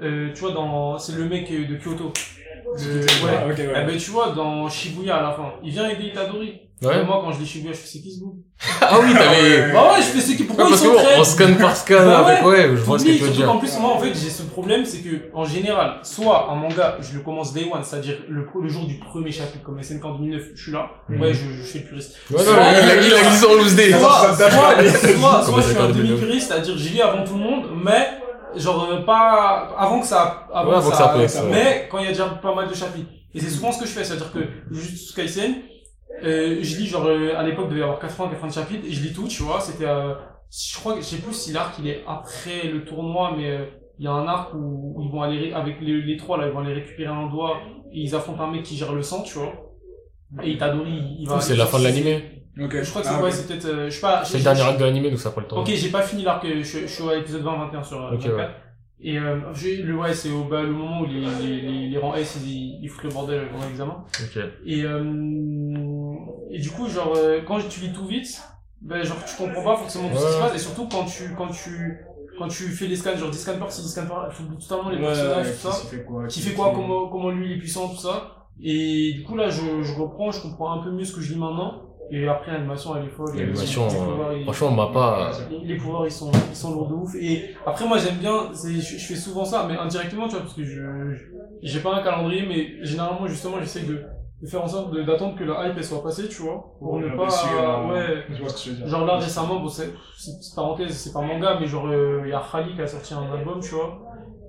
euh, 0.00 0.32
tu 0.32 0.40
vois, 0.40 0.52
dans, 0.52 0.98
c'est 0.98 1.16
le 1.16 1.28
mec 1.28 1.50
euh, 1.50 1.66
de 1.66 1.76
Kyoto. 1.76 2.12
Le- 2.78 3.00
ouais. 3.26 3.32
Ah, 3.40 3.46
ok, 3.48 3.54
Eh 3.58 3.66
ouais. 3.68 3.84
ben, 3.86 3.96
tu 3.96 4.10
vois, 4.10 4.30
dans 4.30 4.68
Shibuya, 4.68 5.16
à 5.16 5.22
la 5.22 5.32
fin, 5.32 5.52
il 5.62 5.70
vient 5.70 5.88
aider 5.88 6.04
Itadori. 6.04 6.60
Ouais. 6.82 7.00
Et 7.00 7.04
moi, 7.04 7.22
quand 7.24 7.32
je 7.32 7.38
dis 7.38 7.46
Shibuya, 7.46 7.72
je 7.72 7.78
fais 7.78 7.86
c'est 7.86 8.00
qui 8.00 8.12
ce 8.12 8.20
bout 8.20 8.42
Ah 8.82 8.98
oui 9.00 9.14
t'avais. 9.14 9.72
Bah 9.72 9.92
ouais, 9.92 9.98
je 10.02 10.06
fais 10.08 10.20
c'est 10.20 10.34
qui, 10.34 10.42
Ouais, 10.42 10.48
pourquoi 10.48 10.68
parce 10.68 10.80
ils 10.82 10.84
sont 10.84 10.92
bon, 10.92 10.98
très... 11.02 11.18
en 11.18 11.24
scan 11.24 11.54
par 11.58 11.76
scan 11.76 11.94
Bah 12.04 12.18
avec 12.26 12.44
ouais. 12.44 12.50
ouais 12.50 12.62
je 12.70 12.82
vois 12.82 12.98
ce 12.98 13.04
que 13.04 13.10
tu 13.10 13.14
veux 13.14 13.18
surtout 13.26 13.36
dire. 13.36 13.46
qu'en 13.46 13.58
plus, 13.58 13.78
moi, 13.78 13.90
en 13.92 13.98
fait, 14.00 14.08
j'ai 14.12 14.28
ce 14.28 14.42
problème, 14.42 14.84
c'est 14.84 14.98
que, 14.98 15.30
en 15.32 15.44
général, 15.44 16.00
soit 16.02 16.50
un 16.50 16.56
manga, 16.56 16.98
je 17.00 17.14
le 17.16 17.20
commence 17.20 17.54
day 17.54 17.66
one, 17.72 17.82
c'est-à-dire 17.84 18.16
le, 18.28 18.46
le 18.60 18.68
jour 18.68 18.84
du 18.86 18.98
premier 18.98 19.30
chapitre, 19.30 19.62
comme 19.64 19.82
SNK 19.82 20.04
en 20.04 20.14
2009, 20.18 20.42
je 20.54 20.62
suis 20.62 20.72
là. 20.72 20.90
Mhm. 21.08 21.20
Ouais, 21.22 21.32
je, 21.32 21.44
je 21.62 21.62
fais 21.62 21.78
le 21.78 21.84
puriste. 21.86 22.16
Ouais, 22.30 22.38
non, 22.44 22.52
il 22.52 22.90
a, 22.90 22.96
il 23.06 23.14
a 23.14 23.22
glissé 23.30 23.46
en 23.46 23.54
loose 23.54 23.74
day. 23.76 23.90
Soit, 23.92 24.34
soit, 24.36 24.50
soit, 24.50 25.42
soit 25.44 25.60
je 25.62 25.68
suis 25.68 25.78
un 25.78 25.88
demi-puriste, 25.88 26.48
c'est-à-dire 26.48 26.76
j'y 26.76 26.88
lis 26.90 27.00
avant 27.02 27.24
tout 27.24 27.34
le 27.34 27.40
monde, 27.40 27.64
mais, 27.82 28.08
genre, 28.56 28.88
euh, 28.90 29.02
pas, 29.02 29.74
avant 29.76 30.00
que 30.00 30.06
ça, 30.06 30.46
avant, 30.52 30.70
Ouais, 30.70 30.76
avant 30.76 30.90
que 30.90 30.96
ça 30.96 31.08
pèse, 31.08 31.40
ouais. 31.42 31.50
mais 31.50 31.88
quand 31.90 31.98
il 31.98 32.04
y 32.04 32.06
a 32.06 32.10
déjà 32.10 32.26
pas 32.26 32.54
mal 32.54 32.68
de 32.68 32.74
chapitres. 32.74 33.10
Et 33.34 33.40
c'est 33.40 33.50
souvent 33.50 33.72
ce 33.72 33.80
que 33.80 33.86
je 33.86 33.92
fais, 33.92 34.04
c'est-à-dire 34.04 34.32
que, 34.32 34.40
Jujutsu 34.70 35.14
Kaisen, 35.14 35.54
euh, 36.22 36.58
je 36.62 36.76
lis, 36.78 36.86
genre, 36.86 37.06
euh, 37.06 37.36
à 37.36 37.42
l'époque, 37.42 37.66
il 37.66 37.70
devait 37.70 37.80
y 37.80 37.82
avoir 37.82 37.98
80, 37.98 38.30
80 38.30 38.50
chapitres, 38.52 38.86
et 38.86 38.92
je 38.92 39.02
lis 39.02 39.12
tout, 39.12 39.26
tu 39.26 39.42
vois, 39.42 39.60
c'était, 39.60 39.86
euh, 39.86 40.14
je 40.50 40.76
crois 40.78 40.94
que, 40.94 41.00
je 41.00 41.06
sais 41.06 41.16
plus 41.16 41.34
si 41.34 41.52
l'arc 41.52 41.74
il 41.78 41.88
est 41.88 42.04
après 42.06 42.68
le 42.68 42.84
tournoi, 42.84 43.34
mais, 43.36 43.58
il 43.98 44.04
y 44.04 44.08
a 44.08 44.12
un 44.12 44.26
arc 44.26 44.52
où 44.54 45.00
ils 45.00 45.10
vont 45.10 45.22
aller, 45.22 45.52
avec 45.52 45.80
les, 45.80 46.02
les 46.02 46.16
trois, 46.16 46.36
là, 46.36 46.46
ils 46.48 46.52
vont 46.52 46.60
aller 46.60 46.74
récupérer 46.74 47.12
un 47.12 47.28
doigt, 47.28 47.58
et 47.92 48.00
ils 48.00 48.14
affrontent 48.14 48.42
un 48.42 48.50
mec 48.50 48.62
qui 48.62 48.76
gère 48.76 48.92
le 48.92 49.02
sang, 49.02 49.22
tu 49.22 49.38
vois. 49.38 49.52
Et 50.42 50.52
Itadori, 50.52 50.90
il, 50.90 51.22
il 51.22 51.28
va... 51.28 51.40
C'est 51.40 51.56
la 51.56 51.66
fin 51.66 51.78
de 51.78 51.84
l'animé. 51.84 52.43
Ok. 52.60 52.82
Je 52.82 52.90
crois 52.90 53.02
que 53.02 53.08
c'est, 53.08 53.14
Ah, 53.14 53.22
ouais, 53.22 53.30
c'est 53.32 53.46
peut-être, 53.48 53.64
euh, 53.66 53.86
je 53.90 53.94
sais 53.94 54.00
pas, 54.00 54.24
C'est 54.24 54.38
le 54.38 54.44
dernier 54.44 54.62
acte 54.62 54.78
de 54.80 54.84
l'animé 54.84 55.10
donc 55.10 55.18
ça 55.18 55.30
prend 55.30 55.40
le 55.40 55.46
temps. 55.48 55.60
Ok, 55.60 55.68
j'ai 55.74 55.88
pas 55.90 56.02
fini 56.02 56.22
l'arc, 56.22 56.46
je, 56.46 56.62
je 56.62 56.86
suis 56.86 57.08
à 57.08 57.16
l'épisode 57.16 57.42
20-21 57.42 57.82
sur 57.84 58.00
euh, 58.02 58.12
Ok, 58.14 58.20
24. 58.22 58.36
ouais. 58.36 58.48
Et 59.00 59.18
euh, 59.18 59.36
le 59.84 59.96
ouais, 59.96 60.14
c'est 60.14 60.30
au 60.30 60.44
bah, 60.44 60.62
le 60.62 60.70
moment 60.72 61.00
où 61.00 61.06
les, 61.06 61.20
les, 61.42 61.60
les, 61.60 61.88
les 61.88 61.98
rangs 61.98 62.14
S 62.14 62.38
ils, 62.44 62.78
ils 62.82 62.88
foutent 62.88 63.04
le 63.04 63.10
bordel 63.10 63.48
pendant 63.50 63.66
l'examen. 63.66 64.04
Ok. 64.22 64.42
Et 64.64 64.82
euh, 64.84 66.14
et 66.50 66.58
du 66.58 66.70
coup 66.70 66.88
genre 66.88 67.12
euh, 67.16 67.40
quand 67.46 67.58
tu 67.68 67.80
lis 67.80 67.92
tout 67.92 68.06
vite, 68.06 68.40
ben 68.80 69.02
genre 69.02 69.16
tu 69.26 69.36
comprends 69.36 69.62
pas 69.64 69.76
forcément 69.76 70.08
tout 70.08 70.16
ce 70.18 70.26
qui 70.26 70.32
se 70.32 70.38
passe 70.38 70.54
et 70.54 70.58
surtout 70.58 70.88
quand 70.88 71.04
tu 71.04 71.34
quand 71.36 71.48
tu 71.48 71.98
quand 72.38 72.48
tu 72.48 72.64
fais 72.68 72.86
les 72.86 72.96
scans 72.96 73.16
genre 73.16 73.30
10 73.30 73.38
scans 73.38 73.58
par 73.58 73.70
ci, 73.70 73.82
10 73.82 73.88
scans 73.90 74.06
par 74.06 74.22
là, 74.22 74.28
tu 74.34 74.42
oublies 74.42 74.56
totalement 74.58 74.90
les 74.90 74.96
Ouais, 74.96 75.02
personnages 75.02 75.46
ouais, 75.46 75.52
tout 75.52 75.68
ça. 75.70 75.80
qui 75.82 75.86
fait 75.88 76.04
quoi 76.04 76.26
Qui 76.26 76.40
fait 76.40 76.54
quoi, 76.54 76.72
comment 76.74 77.08
comment 77.08 77.30
lui 77.30 77.46
il 77.46 77.52
est 77.52 77.58
puissant 77.58 77.88
tout 77.88 77.96
ça. 78.00 78.46
Et 78.62 79.12
du 79.14 79.22
coup 79.24 79.36
là 79.36 79.50
je 79.50 79.82
je 79.82 79.92
reprends, 80.00 80.30
je 80.30 80.40
comprends 80.40 80.80
un 80.80 80.82
peu 80.82 80.90
mieux 80.90 81.04
ce 81.04 81.14
que 81.14 81.20
je 81.20 81.34
lis 81.34 81.38
maintenant. 81.38 81.82
Et 82.10 82.28
après 82.28 82.52
l'animation 82.52 82.96
elle 82.96 83.06
est 83.06 83.08
folle. 83.08 83.34
L'animation, 83.36 83.88
Les 83.88 84.40
euh, 84.40 84.42
franchement, 84.44 84.68
on 84.68 84.70
m'a 84.72 84.86
pas. 84.92 85.30
les, 85.50 85.58
les 85.60 85.76
pouvoirs 85.76 86.06
ils 86.06 86.10
sont 86.12 86.30
ils 86.50 86.56
sont 86.56 86.72
lourds 86.74 86.88
de 86.88 86.94
ouf 86.94 87.14
et 87.16 87.54
après 87.66 87.86
moi 87.88 87.96
j'aime 87.98 88.16
bien 88.16 88.50
c'est 88.52 88.74
je, 88.74 88.98
je 88.98 89.06
fais 89.06 89.16
souvent 89.16 89.44
ça 89.44 89.66
mais 89.68 89.76
indirectement 89.76 90.26
tu 90.28 90.32
vois 90.34 90.42
parce 90.42 90.54
que 90.54 90.64
je 90.64 90.82
j'ai 91.62 91.80
pas 91.80 91.94
un 91.94 92.02
calendrier 92.02 92.44
mais 92.46 92.84
généralement 92.84 93.26
justement 93.26 93.56
j'essaye 93.58 93.86
de, 93.86 94.02
de 94.42 94.46
faire 94.46 94.62
en 94.62 94.68
sorte 94.68 94.94
d'attendre 94.94 95.34
que 95.38 95.44
la 95.44 95.66
hype 95.68 95.74
elle 95.78 95.84
soit 95.84 96.02
passée 96.02 96.28
tu 96.28 96.42
vois 96.42 96.76
pour 96.78 96.98
ne 96.98 97.08
pas 97.16 97.28
ouais 97.92 98.24
Je 98.30 98.40
vois 98.40 98.48
ce 98.50 98.54
que 98.56 98.60
tu 98.62 98.70
veux 98.70 98.76
dire. 98.76 98.88
genre 98.88 99.06
là 99.06 99.16
récemment 99.16 99.60
bon 99.60 99.68
c'est 99.68 99.90
parenthèse 100.54 100.92
c'est 100.92 101.12
pas 101.12 101.22
manga 101.22 101.56
mais 101.58 101.66
genre 101.66 101.86
euh, 101.88 102.20
il 102.24 102.30
y 102.30 102.32
a 102.34 102.42
Khali 102.52 102.74
qui 102.74 102.82
a 102.82 102.86
sorti 102.86 103.14
un 103.14 103.32
album 103.32 103.60
tu 103.60 103.74
vois 103.74 103.98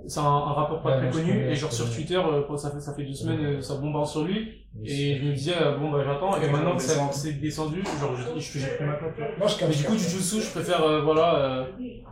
c'est 0.08 0.20
un, 0.20 0.24
un 0.24 0.54
rappeur 0.54 0.82
pas 0.82 0.92
Ouais, 0.98 0.98
très 1.10 1.12
connu 1.12 1.32
connais, 1.34 1.52
et 1.52 1.56
genre 1.56 1.72
sur. 1.72 1.90
Twitter 1.94 2.16
euh, 2.18 2.58
ça 2.58 2.72
fait 2.72 2.80
ça 2.80 2.94
fait 2.94 3.04
deux 3.04 3.14
semaines 3.14 3.44
euh, 3.46 3.62
ça 3.62 3.76
bombarde 3.76 4.08
sur 4.08 4.24
lui 4.24 4.66
et 4.84 5.18
je 5.18 5.24
me 5.26 5.34
disais 5.34 5.54
euh, 5.62 5.78
bon 5.78 5.90
bah 5.92 6.00
j'attends 6.06 6.36
et 6.38 6.42
Ouais, 6.46 6.52
maintenant 6.52 6.76
que 6.76 6.82
ça 6.82 7.10
c'est 7.12 7.34
descendu 7.34 7.82
genre 8.00 8.16
je- 8.16 8.40
je- 8.40 8.60
j'ai 8.60 8.68
pris 8.76 8.86
ma. 8.86 8.98
Moi, 9.38 9.48
je 9.48 9.66
Mais 9.66 9.74
du 9.76 9.84
coup, 9.84 9.98
Jujutsu, 9.98 10.42
je 10.42 10.52
préfère, 10.52 10.84
euh, 10.84 11.02
voilà, 11.02 11.36
euh, 11.36 11.66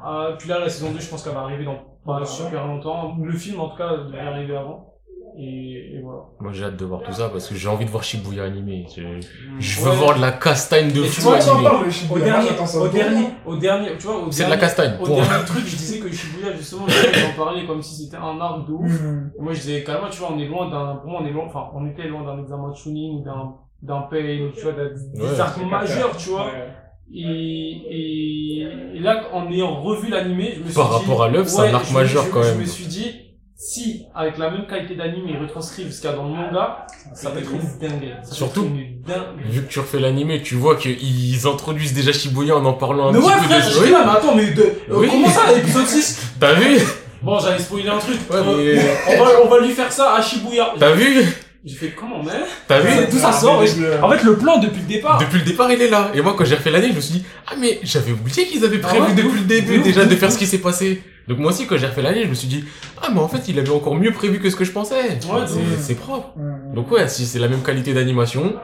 ah, 0.03 0.30
puis 0.40 0.48
là, 0.49 0.60
la 0.60 0.70
saison 0.70 0.91
2, 0.91 0.99
je 0.99 1.10
pense 1.10 1.24
qu'elle 1.24 1.34
va 1.34 1.41
arriver 1.41 1.65
dans 1.65 1.78
pas 2.06 2.20
Ouais. 2.20 2.26
super 2.26 2.65
longtemps. 2.68 3.15
Le 3.22 3.32
film, 3.34 3.60
en 3.60 3.70
tout 3.70 3.78
cas, 3.78 3.98
devrait 3.98 4.20
arriver 4.20 4.56
avant. 4.56 4.93
Et, 5.36 5.96
et 5.98 6.02
voilà. 6.04 6.20
Moi 6.40 6.52
j'ai 6.54 6.64
hâte 6.66 6.78
de 6.78 6.86
voir 6.86 7.02
tout 7.02 7.12
ça 7.12 7.30
parce 7.30 7.48
que 7.48 7.56
j'ai 7.56 7.68
envie 7.68 7.86
de 7.86 7.90
voir 7.90 8.04
Shibuya 8.04 8.44
animé. 8.44 8.86
Je, 8.96 9.02
je 9.60 9.82
veux 9.82 9.90
Ouais. 9.90 9.96
voir 9.96 10.16
de 10.16 10.22
la 10.22 10.32
castagne 10.34 10.92
de 10.92 11.02
fou 11.04 11.30
animé. 11.32 11.68
Au 11.68 11.90
Shibuya. 11.90 12.24
dernier, 12.26 12.50
au 12.80 12.88
dernier, 12.88 13.28
au 13.46 13.56
dernier, 13.58 13.90
tu 13.98 14.06
vois, 14.08 14.18
au 14.28 14.32
C'est 14.32 14.46
de 14.46 14.50
la 14.50 14.56
dernier, 14.58 14.62
castagne. 14.62 14.94
au 15.02 15.08
dernier 15.08 15.46
truc, 15.46 15.66
je 15.66 15.76
disais 15.76 16.00
que 16.00 16.12
Shibuya, 16.12 16.54
justement, 16.56 16.86
j'en 16.88 17.44
parlais 17.44 17.66
comme 17.66 17.82
si 17.82 18.04
c'était 18.06 18.18
un 18.18 18.40
arc 18.40 18.68
de 18.68 18.74
ouf. 18.74 19.02
Et 19.38 19.42
Moi, 19.42 19.54
je 19.54 19.60
disais, 19.62 19.84
carrément, 19.84 20.10
tu 20.10 20.20
vois, 20.20 20.30
on 20.34 20.40
est 20.40 20.48
loin 20.48 20.70
d'un, 20.70 20.98
pour 20.98 21.10
moi, 21.12 21.22
on 21.24 21.26
est 21.26 21.32
loin, 21.32 21.46
enfin, 21.48 21.66
on 21.76 21.88
était 21.88 22.08
loin 22.08 22.24
d'un 22.24 22.40
examen 22.42 22.70
de 22.70 22.76
Chunin, 22.76 23.16
ou 23.20 23.24
d'un, 23.24 23.56
d'un 23.82 24.02
Pain, 24.10 24.50
tu 24.56 24.62
vois, 24.62 24.72
d'un- 24.74 24.90
des 25.16 25.22
Ouais. 25.22 25.40
arcs 25.40 25.66
majeurs, 25.66 26.16
tu 26.16 26.30
vois. 26.30 26.46
Ouais. 26.46 26.68
Et, 27.16 27.72
et, 27.90 28.62
et 28.96 29.00
là, 29.00 29.24
en 29.34 29.52
ayant 29.52 29.82
revu 29.82 30.10
l'animé, 30.10 30.54
je 30.56 30.60
me 30.62 30.66
suis 30.66 30.74
Par 30.76 30.90
dit, 30.90 30.96
rapport 30.96 31.24
à 31.24 31.30
l'œuvre, 31.30 31.48
c'est 31.50 31.70
un 31.70 31.74
arc 31.74 31.86
je 31.88 31.94
majeur 31.94 32.24
je- 32.26 32.32
quand 32.32 32.44
Je 32.44 32.50
même. 32.50 32.60
me 32.60 32.66
suis 32.66 32.86
dit, 32.86 33.12
si, 33.65 34.06
avec 34.14 34.38
la 34.38 34.49
même 34.52 34.68
qualité 34.68 34.95
d'anime, 34.95 35.23
ils 35.27 35.38
retranscrivent 35.38 35.91
ce 35.91 36.02
qu'il 36.02 36.10
y 36.10 36.14
a 36.14 36.15
dans 36.15 36.23
le 36.26 36.31
manga, 36.31 36.85
ça 37.15 37.30
va 37.30 37.40
être 37.40 37.49
une 37.52 37.80
dinguerie. 37.80 38.11
Ça 38.23 38.35
Surtout, 38.35 38.65
être 38.65 38.69
une 38.72 39.02
dinguerie. 39.07 39.49
Vu 39.49 39.61
que 39.64 39.72
tu 39.72 39.80
refais 39.80 39.99
l'animé, 39.99 40.41
tu 40.44 40.56
vois 40.56 40.76
qu'ils 40.76 41.48
introduisent 41.48 41.94
déjà 41.94 42.11
Shibuya 42.11 42.57
en 42.57 42.65
en 42.65 42.73
parlant 42.73 43.07
un 43.07 43.11
Mais 43.14 43.19
petit 43.19 43.27
ouais, 43.27 43.34
peu 43.38 43.44
frère, 43.44 43.57
de 43.65 43.72
je 43.72 43.77
suis 43.80 43.91
là, 43.91 44.03
mais 44.06 44.11
attends, 44.18 44.35
mais 44.35 44.48
de, 44.52 44.61
euh, 44.64 44.73
Oui. 44.90 45.07
comment 45.10 45.30
ça, 45.30 45.41
l'épisode 45.56 45.85
6? 45.88 46.22
T'as 46.40 46.53
vu 46.56 46.77
Bon, 47.22 47.40
j'avais 47.40 47.60
spoilé 47.60 47.88
un 47.88 47.99
truc. 47.99 48.19
Ouais, 48.30 48.35
Euh, 48.38 48.81
mais 49.07 49.15
on 49.18 49.23
va, 49.23 49.31
on 49.45 49.48
va 49.48 49.60
lui 49.65 49.72
faire 49.72 49.91
ça 49.94 50.14
à 50.15 50.22
Shibuya. 50.22 50.73
t'as 50.77 50.91
vu 50.91 51.23
J'ai 51.64 51.76
fait 51.76 51.91
comment, 51.98 52.22
mais 52.22 52.31
T'as 52.68 52.81
vu 52.81 53.07
Tout 53.10 53.18
ça 53.18 53.31
sort. 53.31 53.64
En 54.02 54.10
fait, 54.10 54.23
le 54.23 54.35
plan 54.38 54.57
depuis 54.57 54.81
le 54.81 54.88
départ. 54.88 55.19
Depuis 55.19 55.40
le 55.40 55.45
départ, 55.45 55.72
il 55.72 55.81
est 55.81 55.90
là. 55.90 56.11
Et 56.14 56.22
moi, 56.22 56.35
quand 56.38 56.44
j'ai 56.44 56.56
refait 56.56 56.72
l'année, 56.72 56.90
je 56.90 56.95
me 56.98 56.99
suis 57.02 57.14
dit, 57.19 57.26
ah, 57.48 57.53
mais 57.57 57.80
j'avais 57.84 58.11
oublié 58.11 58.45
qu'ils 58.45 58.65
avaient 58.65 58.81
Ah 58.84 58.88
prévu 58.88 59.14
depuis 59.15 59.27
ouf, 59.30 59.35
le 59.38 59.45
début, 59.45 59.77
déjà, 59.80 60.03
de 60.03 60.15
faire 60.18 60.30
ce 60.34 60.38
qui 60.38 60.45
s'est 60.48 60.57
passé. 60.57 61.02
Donc, 61.28 61.40
moi 61.40 61.52
aussi, 61.52 61.66
quand 61.68 61.78
j'ai 61.78 61.88
refait 61.88 62.02
l'année, 62.02 62.24
je 62.24 62.30
me 62.30 62.34
suis 62.34 62.48
dit, 62.48 62.66
ah, 63.02 63.08
mais 63.14 63.20
en 63.20 63.28
fait, 63.28 63.48
il 63.48 63.58
avait 63.60 63.70
encore 63.70 63.95
mieux 63.95 64.12
prévu 64.12 64.40
que 64.40 64.50
ce 64.50 64.56
que 64.56 64.66
je 64.66 64.72
pensais. 64.72 64.95
Ouais, 64.95 65.10
C'est- 65.45 65.56
de 65.60 65.62
ouf. 65.62 65.80
c'est 65.80 65.95
propre. 65.95 66.34
Ouais. 66.38 66.76
Donc, 66.76 66.91
ouais, 66.91 67.08
si 67.08 67.26
c'est 67.26 67.40
la 67.40 67.48
même 67.48 67.62
qualité 67.62 67.94
d'animation, 67.94 68.56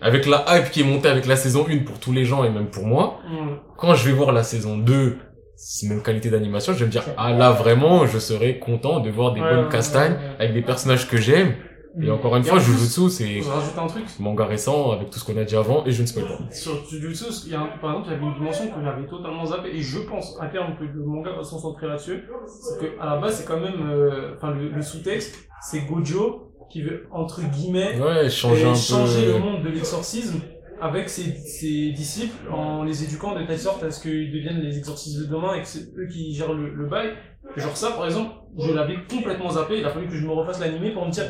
avec 0.00 0.26
la 0.26 0.44
hype 0.48 0.70
qui 0.70 0.80
est 0.80 0.84
montée 0.84 1.08
avec 1.08 1.26
la 1.26 1.36
saison 1.36 1.64
1 1.68 1.84
pour 1.84 1.98
tous 2.00 2.12
les 2.12 2.24
gens 2.24 2.42
et 2.44 2.50
même 2.50 2.66
pour 2.66 2.84
moi, 2.86 3.18
Mm. 3.28 3.36
quand 3.78 3.94
je 3.94 4.04
vais 4.08 4.12
voir 4.12 4.32
la 4.32 4.42
saison 4.42 4.76
2, 4.76 5.16
c'est 5.54 5.86
même 5.88 6.02
qualité 6.02 6.28
d'animation, 6.28 6.72
je 6.72 6.80
vais 6.80 6.86
me 6.86 6.90
dire, 6.90 7.04
ah, 7.16 7.30
là, 7.32 7.52
vraiment, 7.52 8.04
je 8.06 8.18
serais 8.18 8.58
content 8.58 8.98
de 8.98 9.10
voir 9.10 9.32
des 9.32 9.40
Ouais, 9.40 9.48
bonnes 9.54 9.64
ouais, 9.66 9.70
castagnes 9.70 10.16
avec 10.40 10.54
des 10.54 10.62
personnages 10.62 11.06
que 11.08 11.18
j'aime. 11.18 11.54
Et 12.00 12.10
encore 12.10 12.36
une 12.36 12.42
Et 12.42 12.46
fois, 12.48 12.56
en 12.56 12.60
Jujutsu, 12.60 13.10
c'est 13.10 13.42
Je 13.42 13.48
rajoute 13.48 13.76
un 13.78 13.86
truc. 13.86 14.04
manga 14.18 14.46
récent 14.46 14.92
avec 14.92 15.10
tout 15.10 15.18
ce 15.18 15.24
qu'on 15.24 15.36
a 15.38 15.44
dit 15.44 15.56
avant 15.56 15.84
et 15.84 15.90
je 15.92 16.00
ne 16.02 16.06
spoil 16.06 16.26
pas. 16.26 16.38
Sur 16.54 16.84
Jujutsu, 16.88 17.24
il 17.46 17.52
y 17.52 17.54
a 17.54 17.60
un- 17.60 17.78
par 17.80 17.90
exemple, 17.90 18.08
il 18.08 18.12
y 18.12 18.16
avait 18.16 18.24
une 18.26 18.34
dimension 18.34 18.64
que 18.68 18.82
j'avais 18.82 19.06
totalement 19.06 19.44
zappé, 19.44 19.68
et 19.70 19.80
je 19.82 19.98
pense, 20.00 20.38
à 20.40 20.46
terme, 20.46 20.76
que 20.78 20.84
le 20.84 21.04
manga 21.04 21.32
va 21.36 21.42
se 21.42 21.50
concentrer 21.50 21.86
là-dessus, 21.88 22.22
c'est 22.46 22.80
que, 22.80 23.00
à 23.00 23.06
la 23.06 23.16
base, 23.20 23.36
c'est 23.36 23.46
quand 23.46 23.60
même, 23.60 23.90
euh, 23.90 24.34
enfin, 24.36 24.52
le, 24.52 24.68
le 24.70 24.82
sous-texte, 24.82 25.48
c'est 25.60 25.80
Gojo 25.86 26.52
qui 26.70 26.82
veut, 26.82 27.06
entre 27.10 27.42
guillemets, 27.42 28.00
Ouais, 28.00 28.30
changer 28.30 28.62
et 28.62 28.64
un 28.70 28.74
changer 28.74 29.26
peu. 29.26 29.32
le 29.34 29.38
monde 29.40 29.62
de 29.62 29.68
l'exorcisme 29.68 30.40
avec 30.80 31.08
ses, 31.10 31.36
ses 31.36 31.92
disciples 31.92 32.50
en 32.50 32.82
les 32.82 33.04
éduquant 33.04 33.38
de 33.38 33.44
telle 33.46 33.58
sorte 33.58 33.82
à 33.84 33.90
ce 33.90 34.00
qu'ils 34.02 34.32
deviennent 34.32 34.60
les 34.62 34.78
exorcistes 34.78 35.20
de 35.20 35.26
demain 35.26 35.54
et 35.54 35.60
que 35.60 35.68
c'est 35.68 35.84
eux 35.96 36.08
qui 36.10 36.34
gèrent 36.34 36.54
le, 36.54 36.74
le 36.74 36.86
bail. 36.88 37.10
Genre 37.56 37.76
ça, 37.76 37.90
par 37.92 38.06
exemple, 38.06 38.30
je 38.58 38.72
l'avais 38.72 38.96
complètement 39.10 39.50
zappé, 39.50 39.78
il 39.78 39.84
a 39.84 39.90
fallu 39.90 40.06
que 40.08 40.14
je 40.14 40.26
me 40.26 40.32
refasse 40.32 40.60
l'animé 40.60 40.90
pour 40.92 41.04
me 41.06 41.10
dire 41.10 41.24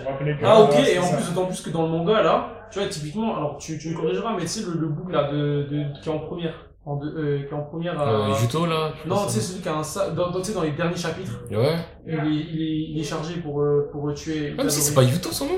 ah 0.45 0.61
ok, 0.63 0.75
et 0.79 0.99
en 0.99 1.09
plus, 1.09 1.29
d'autant 1.33 1.47
plus 1.47 1.61
que 1.63 1.71
dans 1.71 1.83
le 1.83 1.89
manga 1.89 2.23
là, 2.23 2.67
tu 2.71 2.79
vois, 2.79 2.89
typiquement, 2.89 3.37
alors 3.37 3.57
tu, 3.59 3.79
tu 3.79 3.91
me 3.91 3.97
corrigeras, 3.97 4.35
mais 4.35 4.43
tu 4.43 4.49
sais, 4.49 4.63
le, 4.67 4.79
le 4.81 4.89
bout 4.89 5.09
là, 5.11 5.31
de, 5.33 5.67
de, 5.71 6.01
qui 6.03 6.09
est 6.09 6.13
en 6.13 6.19
première, 6.21 6.55
en 6.85 6.97
deux- 6.97 7.15
euh, 7.17 7.39
qui 7.43 7.53
est 7.53 7.57
en 7.57 7.63
première 7.63 8.01
à... 8.01 8.31
Euh, 8.31 8.35
Juto 8.35 8.67
là 8.67 8.93
non, 9.07 9.25
tu 9.27 9.33
sais, 9.33 9.41
celui 9.41 9.63
qui 9.63 9.69
a 9.69 9.77
un 9.77 9.83
sa... 9.83 10.11
dans, 10.11 10.31
dans, 10.31 10.41
tu 10.41 10.47
sais, 10.49 10.55
dans 10.55 10.63
les 10.63 10.73
derniers 10.73 10.97
chapitres, 10.97 11.41
Ouais. 11.51 11.77
il 12.07 12.15
est, 12.15 12.19
il 12.27 12.63
est, 12.63 12.91
il 12.93 13.01
est 13.01 13.05
chargé 13.05 13.35
pour, 13.41 13.61
euh, 13.61 13.89
pour 13.93 14.13
tuer... 14.15 14.53
Même 14.57 14.69
si 14.71 14.81
c'est 14.81 14.95
pas 14.95 15.03
Yuto 15.03 15.31
son 15.33 15.47
nom. 15.47 15.53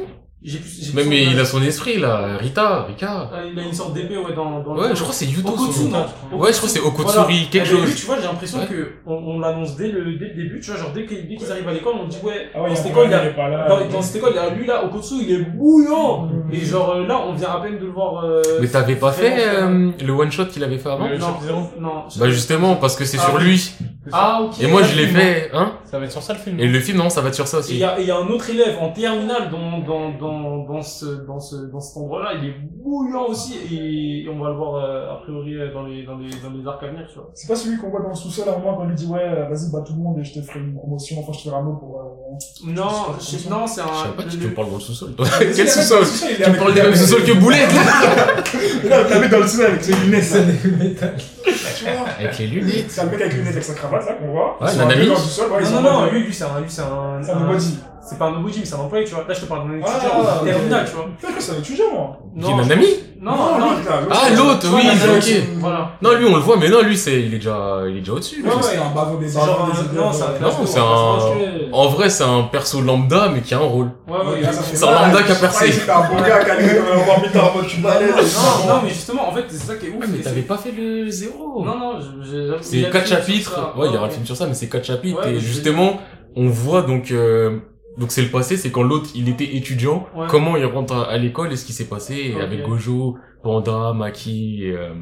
J'ai 0.46 0.58
plus, 0.58 0.78
j'ai 0.84 0.92
Même 0.92 1.06
plus 1.06 1.10
mais 1.10 1.24
son 1.24 1.30
il 1.32 1.40
a 1.40 1.44
son 1.46 1.62
esprit 1.62 1.98
là, 1.98 2.36
Rita, 2.38 2.82
Rika. 2.84 3.30
Ah, 3.32 3.36
il 3.50 3.58
a 3.58 3.62
une 3.62 3.72
sorte 3.72 3.94
d'épée, 3.94 4.18
ouais, 4.18 4.34
dans, 4.36 4.60
dans 4.60 4.74
le- 4.74 4.80
Ouais, 4.82 4.88
je 4.90 4.96
crois 5.00 5.08
que 5.08 5.14
c'est 5.14 5.24
Yuto 5.24 5.48
Okotsu, 5.48 5.84
non 5.84 6.04
Ouais, 6.38 6.52
je 6.52 6.56
crois 6.58 6.68
que 6.68 6.74
c'est 6.74 6.80
Okotsuri, 6.80 7.14
Voilà. 7.14 7.26
quelque 7.50 7.68
Eh 7.70 7.74
ben, 7.74 7.80
lui, 7.80 7.86
chose. 7.86 7.94
tu 7.96 8.06
vois, 8.06 8.16
j'ai 8.16 8.26
l'impression 8.26 8.58
Ouais. 8.58 8.66
que 8.66 8.92
on, 9.06 9.14
on 9.14 9.38
l'annonce 9.40 9.74
dès 9.76 9.88
le, 9.88 10.04
dès 10.18 10.26
le 10.26 10.34
début, 10.34 10.60
tu 10.60 10.70
vois, 10.70 10.78
genre 10.80 10.90
dès 10.94 11.06
qu'ils 11.06 11.26
dès 11.28 11.36
qu'ils 11.36 11.50
arrivent 11.50 11.68
à 11.68 11.72
l'école, 11.72 11.94
on 11.98 12.06
dit 12.08 12.18
ouais, 12.22 12.50
Ah 12.54 12.62
ouais, 12.62 12.68
dans 12.68 12.76
cette 12.76 12.86
école, 12.90 13.06
il 13.06 13.10
y 13.12 13.14
a, 13.14 13.24
là. 13.48 13.68
dans, 13.68 13.88
dans 13.88 14.02
cette 14.02 14.16
école, 14.16 14.32
il 14.34 14.36
y 14.36 14.38
a 14.38 14.50
lui 14.50 14.66
là, 14.66 14.84
Okotsu, 14.84 15.14
il 15.22 15.32
est 15.32 15.38
bouillant. 15.44 16.26
Mm. 16.26 16.52
Et 16.52 16.60
genre 16.60 16.90
euh, 16.90 17.06
là, 17.06 17.22
on 17.26 17.32
vient 17.32 17.48
à 17.50 17.60
peine 17.62 17.78
de 17.78 17.86
le 17.86 17.92
voir. 17.92 18.22
euh, 18.26 18.42
Mais 18.60 18.68
t'avais 18.68 18.96
pas 18.96 19.12
fait 19.12 19.34
euh, 19.38 19.92
le 20.04 20.12
one 20.12 20.30
shot 20.30 20.44
qu'il 20.46 20.62
avait 20.62 20.76
fait 20.76 20.90
avant? 20.90 21.08
Le 21.08 21.16
non, 21.16 21.28
non. 21.80 22.04
Bah 22.18 22.28
justement 22.28 22.76
parce 22.76 22.96
que 22.96 23.06
c'est 23.06 23.18
Ah 23.18 23.28
sur 23.30 23.38
lui. 23.38 23.70
Ah 24.12 24.42
ok. 24.42 24.60
Et 24.62 24.66
moi 24.66 24.82
je 24.82 24.94
l'ai 24.94 25.06
fait, 25.06 25.50
hein 25.54 25.72
Ça 25.90 25.98
va 25.98 26.04
être 26.04 26.12
sur 26.12 26.22
ça 26.22 26.34
le 26.34 26.38
film. 26.38 26.60
Et 26.60 26.66
le 26.66 26.78
film 26.80 26.98
non, 26.98 27.08
ça 27.08 27.22
va 27.22 27.28
être 27.28 27.34
sur 27.34 27.46
ça 27.48 27.58
aussi. 27.60 27.78
y 27.78 27.84
a, 27.84 27.98
et 27.98 28.02
il 28.02 28.08
y 28.08 28.10
a 28.10 28.16
un 28.18 28.26
autre 28.28 28.50
élève 28.50 28.76
en 28.78 28.90
terminale 28.90 29.48
dans, 29.50 29.78
dans, 29.78 30.10
dans, 30.42 30.64
dans, 30.74 30.82
ce, 30.82 31.06
dans, 31.26 31.38
ce, 31.40 31.56
dans 31.70 31.80
cet 31.80 31.96
endroit-là, 31.96 32.30
il 32.40 32.48
est 32.48 32.54
bouillant 32.82 33.26
aussi, 33.28 33.54
et, 33.72 34.28
on 34.28 34.38
va 34.42 34.50
le 34.50 34.56
voir 34.56 34.74
euh, 34.76 35.12
a 35.12 35.16
priori 35.22 35.54
euh, 35.54 35.72
dans 35.72 35.84
les, 35.84 36.04
dans, 36.04 36.16
les, 36.16 36.30
dans 36.30 36.50
les 36.50 36.66
arcs 36.66 36.82
à 36.82 36.88
venir, 36.88 37.06
tu 37.08 37.14
vois. 37.16 37.30
C'est 37.34 37.48
pas 37.48 37.56
celui 37.56 37.78
qu'on 37.78 37.90
voit 37.90 38.00
dans 38.02 38.08
le 38.10 38.14
sous-sol 38.14 38.48
à 38.48 38.54
un 38.54 38.58
moment 38.58 38.76
quand 38.76 38.82
on 38.84 38.88
lui 38.88 38.94
dit 38.94 39.06
ouais, 39.06 39.20
euh, 39.22 39.48
vas-y, 39.48 39.70
bats 39.72 39.82
tout 39.86 39.92
le 39.94 40.00
monde 40.02 40.18
et 40.18 40.24
je 40.24 40.34
te 40.34 40.42
ferai 40.42 40.60
une 40.60 40.74
promotion, 40.74 41.20
enfin 41.20 41.32
je 41.32 41.38
te 41.38 41.44
ferai 41.44 41.56
un 41.56 41.62
mot 41.62 41.74
pour. 41.76 42.00
euh, 42.00 42.70
Non, 42.72 42.88
Je 43.20 43.48
non, 43.48 43.66
c'est 43.66 43.80
un. 43.80 43.86
Je 43.86 44.08
sais 44.10 44.16
pas 44.16 44.22
qui 44.24 44.36
le- 44.36 44.42
tu 44.42 44.48
me 44.48 44.54
parles 44.54 44.68
dans 44.68 44.74
le 44.74 44.80
sous-sol. 44.80 45.10
Mais 45.18 45.24
Quel 45.38 45.50
le 45.50 45.64
dans 45.64 45.70
sous-sol 45.70 46.00
le 46.02 46.44
Tu 46.44 46.58
parles 46.58 46.74
du 46.74 46.80
même 46.82 46.94
sous-sol 46.94 47.22
que 47.24 47.32
Boulet 47.32 47.58
Et 48.84 48.88
là, 48.88 49.02
le 49.08 49.20
mec 49.20 49.30
dans 49.30 49.38
le 49.38 49.46
sous-sol 49.46 49.66
avec 49.66 49.82
ses 49.84 49.94
lunettes. 49.94 50.32
Avec 52.18 52.38
les 52.38 52.46
lunettes. 52.46 52.90
C'est 52.90 53.04
le 53.04 53.10
mec 53.10 53.20
avec 53.20 53.32
les 53.32 53.38
lunettes 53.38 53.52
avec 53.54 53.64
sa 53.64 53.74
cravate 53.74 54.06
là 54.06 54.12
qu'on 54.14 54.32
voit. 54.32 54.58
Ouais, 54.60 54.76
dans 54.76 54.88
le 54.88 54.94
ouais, 54.94 55.62
ils 55.62 55.74
Non, 55.74 55.82
non, 55.82 56.10
lui, 56.10 56.22
lui, 56.24 56.32
c'est 56.34 56.44
un, 56.44 56.60
lui, 56.60 56.68
c'est 56.68 56.82
un, 56.82 57.20
C'est 57.22 57.30
un 57.30 57.40
nobody. 57.40 57.78
C'est 58.08 58.18
pas 58.18 58.26
un 58.26 58.40
mais 58.40 58.52
c'est 58.64 58.74
un 58.74 58.78
employé, 58.78 59.04
tu 59.04 59.14
vois. 59.14 59.24
Là, 59.26 59.34
je 59.34 59.40
te 59.40 59.46
parle 59.46 59.68
d'un 59.68 59.80
Ah, 59.84 59.96
étudiant 59.96 60.20
ok. 60.40 60.44
terminal, 60.44 60.84
tu 60.88 60.94
vois. 60.96 61.06
Putain, 61.18 61.32
que 61.32 61.42
c'est 61.42 61.52
un 61.52 61.58
étudiant, 61.58 61.84
moi. 61.92 62.18
Qui 62.40 62.50
est 62.50 62.54
Nanami 62.54 62.86
Non, 63.20 63.30
non, 63.36 63.58
l'autre, 63.58 63.88
là, 63.88 64.00
Ah 64.10 64.30
l'autre, 64.34 64.66
oui, 64.74 64.82
ok. 65.16 65.58
Voilà. 65.60 65.90
Non 66.02 66.12
lui 66.12 66.26
on 66.26 66.34
le 66.34 66.40
voit 66.42 66.56
mais 66.58 66.68
non 66.68 66.82
lui 66.82 66.96
c'est 66.98 67.22
il 67.22 67.32
est 67.32 67.38
déjà 67.38 67.80
il 67.88 67.96
est 67.96 68.00
déjà 68.00 68.12
au-dessus. 68.12 68.42
lui. 68.42 68.44
Ouais, 68.44 68.52
C'est 68.60 68.76
un 68.76 68.90
bavon 68.94 69.16
des 69.18 69.28
C'est 69.28 69.38
genre 69.38 69.62
un- 69.64 69.68
non, 69.96 70.12
c'est 70.12 70.24
un 70.24 70.40
Non, 70.40 70.66
c'est 70.66 70.78
un 70.78 70.82
un-. 70.82 71.72
En 71.72 71.88
vrai 71.88 72.10
c'est 72.10 72.24
un 72.24 72.42
perso 72.42 72.82
lambda 72.82 73.30
mais 73.32 73.40
qui 73.40 73.54
a 73.54 73.58
un 73.58 73.60
rôle. 73.60 73.90
Ouais, 74.06 74.18
ouais, 74.18 74.42
C'est 74.52 74.84
un 74.84 74.90
lambda 74.92 75.22
qui 75.22 75.32
a 75.32 75.36
percé. 75.36 75.64
Ouais, 75.66 75.72
C'était 75.72 75.90
un 75.90 76.00
bon 76.08 76.16
gars 76.16 76.44
qui 76.44 76.50
a 76.50 76.54
un 76.54 77.44
en 77.48 77.54
mode 77.54 77.66
tu 77.66 77.80
balais. 77.80 78.06
Non, 78.10 78.74
non, 78.74 78.80
mais 78.82 78.90
justement, 78.90 79.28
en 79.28 79.32
fait, 79.32 79.44
c'est 79.48 79.56
ça 79.68 79.74
qui 79.76 79.86
est 79.86 79.90
ouf. 79.90 80.00
Ouais, 80.00 80.06
mais 80.10 80.18
t'avais 80.18 80.36
c'est- 80.42 80.46
pas 80.46 80.58
fait 80.58 80.72
le 80.72 81.08
zéro. 81.08 81.64
Non, 81.64 81.78
non, 81.78 81.98
C'est 82.60 82.90
quatre 82.90 83.06
chapitres. 83.08 83.72
Ouais, 83.78 83.86
il 83.88 83.94
y 83.94 83.96
aura 83.96 84.06
le 84.08 84.12
film 84.12 84.26
sur 84.26 84.36
ça, 84.36 84.46
mais 84.46 84.54
c'est 84.54 84.68
quatre 84.68 84.84
chapitres. 84.84 85.20
Ouais, 85.24 85.34
et 85.34 85.40
justement, 85.40 85.94
on 86.36 86.48
voit 86.48 86.82
donc, 86.82 87.10
euh, 87.10 87.58
donc 87.98 88.10
c'est 88.10 88.22
le 88.22 88.28
passé, 88.30 88.56
c'est 88.56 88.70
quand 88.70 88.82
l'autre, 88.82 89.10
il 89.14 89.28
était 89.28 89.56
étudiant, 89.56 90.06
Ouais. 90.16 90.26
comment 90.28 90.56
il 90.56 90.64
rentre 90.64 90.94
à, 90.94 91.04
à 91.10 91.16
l'école 91.18 91.52
et 91.52 91.56
ce 91.56 91.64
qui 91.64 91.72
s'est 91.72 91.88
passé 91.88 92.34
avec 92.40 92.62
Gojo, 92.62 93.16
Panda, 93.42 93.92
Maki, 93.92 94.64
et, 94.64 94.72
euh, 94.72 94.94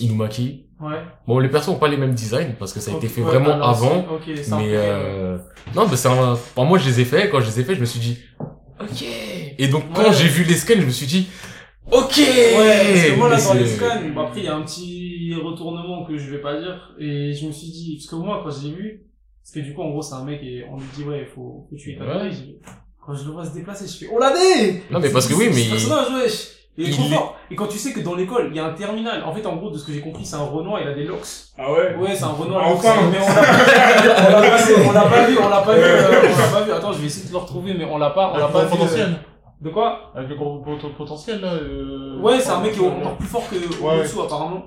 Inumaki. 0.00 0.66
Ouais. 0.80 0.98
Bon, 1.26 1.38
les 1.40 1.48
persos 1.48 1.68
ont 1.70 1.78
pas 1.78 1.88
les 1.88 1.96
mêmes 1.96 2.14
designs 2.14 2.54
parce 2.58 2.72
que 2.72 2.78
ça 2.80 2.92
a 2.92 2.96
été 2.96 3.08
fait 3.08 3.20
ouais, 3.22 3.26
vraiment 3.26 3.54
alors, 3.54 3.68
avant. 3.70 4.06
c'est- 4.24 4.30
Ok, 4.32 4.38
c'est 4.42 4.52
un 4.52 4.58
Mais 4.58 4.68
euh... 4.74 5.38
non, 5.74 5.86
bah 5.88 5.96
c'est 5.96 6.08
un... 6.08 6.32
enfin, 6.32 6.64
moi 6.64 6.78
je 6.78 6.88
les 6.88 7.00
ai 7.00 7.04
fait. 7.04 7.28
Quand 7.30 7.40
je 7.40 7.46
les 7.46 7.60
ai 7.60 7.64
fait, 7.64 7.74
je 7.74 7.80
me 7.80 7.84
suis 7.84 7.98
dit, 7.98 8.18
ok. 8.80 9.04
Et 9.58 9.66
donc 9.68 9.84
quand 9.92 10.12
j'ai 10.12 10.28
vu 10.28 10.44
les 10.44 10.54
scans, 10.54 10.74
je 10.78 10.84
me 10.86 10.90
suis 10.90 11.06
dit, 11.06 11.26
ok. 11.90 12.16
Ouais, 12.16 12.92
parce 12.92 13.04
que 13.06 13.16
moi, 13.16 13.28
là, 13.28 13.36
Mais 13.38 13.44
dans 13.44 13.54
les 13.54 13.66
scans, 13.66 13.86
bon, 14.14 14.20
après, 14.20 14.40
il 14.40 14.44
y 14.44 14.48
a 14.48 14.54
un 14.54 14.62
petit 14.62 15.34
retournement 15.42 16.04
que 16.04 16.16
je 16.16 16.30
vais 16.30 16.40
pas 16.40 16.60
dire, 16.60 16.94
et 17.00 17.32
je 17.32 17.46
me 17.46 17.52
suis 17.52 17.70
dit, 17.72 17.96
parce 17.98 18.06
que 18.10 18.16
moi, 18.24 18.40
quand 18.44 18.50
j'ai 18.62 18.70
vu, 18.70 19.00
parce 19.48 19.54
que 19.54 19.60
du 19.60 19.74
coup, 19.74 19.82
en 19.82 19.90
gros, 19.90 20.02
c'est 20.02 20.14
un 20.14 20.24
mec, 20.24 20.40
et 20.42 20.64
on 20.70 20.76
lui 20.76 20.84
dit, 20.94 21.04
ouais, 21.04 21.26
faut, 21.34 21.66
faut 21.70 21.76
tuer 21.76 21.96
ta 21.96 22.04
Ouais. 22.04 22.30
Quand 23.04 23.14
je 23.14 23.24
le 23.24 23.30
vois 23.32 23.44
se 23.44 23.54
déplacer, 23.54 23.86
je 23.86 24.04
fais, 24.06 24.12
oh 24.14 24.18
la 24.18 24.30
dé! 24.32 24.82
Non 24.90 25.00
mais 25.00 25.10
parce 25.10 25.26
que 25.26 25.32
oui, 25.34 25.48
mais 25.54 25.64
personnage, 25.70 26.08
wesh! 26.22 26.48
Il 26.76 26.84
est 26.84 26.88
il 26.90 26.94
trop 26.94 27.08
fort. 27.08 27.36
Et 27.50 27.56
quand 27.56 27.66
tu 27.66 27.78
sais 27.78 27.92
que 27.92 28.00
dans 28.00 28.14
l'école, 28.14 28.48
il 28.50 28.56
y 28.56 28.60
a 28.60 28.66
un 28.66 28.72
terminal, 28.74 29.24
en 29.24 29.32
fait, 29.34 29.44
en 29.46 29.56
gros, 29.56 29.70
de 29.70 29.78
ce 29.78 29.84
que 29.86 29.92
j'ai 29.92 30.00
compris, 30.00 30.24
c'est 30.26 30.36
un 30.36 30.44
Renoir, 30.44 30.80
il 30.82 30.86
a 30.86 30.92
des 30.94 31.04
locks. 31.04 31.26
Ah 31.56 31.72
ouais? 31.72 31.96
Ouais, 31.96 32.14
c'est 32.14 32.22
un 32.24 32.28
Renoir. 32.28 32.68
Enfin. 32.68 32.94
locks, 32.94 33.10
mais 33.10 33.18
on 33.18 33.26
l'a 33.26 34.38
on 34.38 34.42
pas 34.42 34.56
vu, 34.58 34.84
on 34.86 34.92
l'a 34.92 35.00
pas 35.02 35.26
vu, 35.26 35.38
on 35.42 35.48
l'a 35.48 35.60
pas 35.62 35.74
vu, 35.74 35.80
euh, 35.82 36.20
on 36.34 36.38
l'a 36.38 36.48
pas 36.60 36.62
vu. 36.64 36.72
Attends, 36.72 36.92
je 36.92 36.98
vais 37.00 37.06
essayer 37.06 37.26
de 37.26 37.32
le 37.32 37.38
retrouver, 37.38 37.74
mais 37.74 37.84
on 37.84 37.98
l'a 37.98 38.10
pas, 38.10 38.32
on 38.34 38.38
l'a 38.38 38.48
pas 38.48 38.64
vu. 38.64 38.70
potentiel. 38.70 39.08
euh, 39.08 39.64
De 39.64 39.70
quoi? 39.70 40.12
Avec 40.14 40.28
le 40.28 40.36
gros 40.36 40.58
pot- 40.58 40.94
potentiel 40.96 41.40
là. 41.40 41.54
euh, 41.54 42.20
Ouais, 42.20 42.38
c'est 42.38 42.50
un 42.50 42.60
mec 42.60 42.72
qui 42.74 42.80
est 42.84 42.86
encore 42.86 43.16
plus 43.16 43.26
fort 43.26 43.42
que 43.48 43.56
Ouais. 43.82 44.00
Otsu 44.00 44.20
apparemment. 44.20 44.62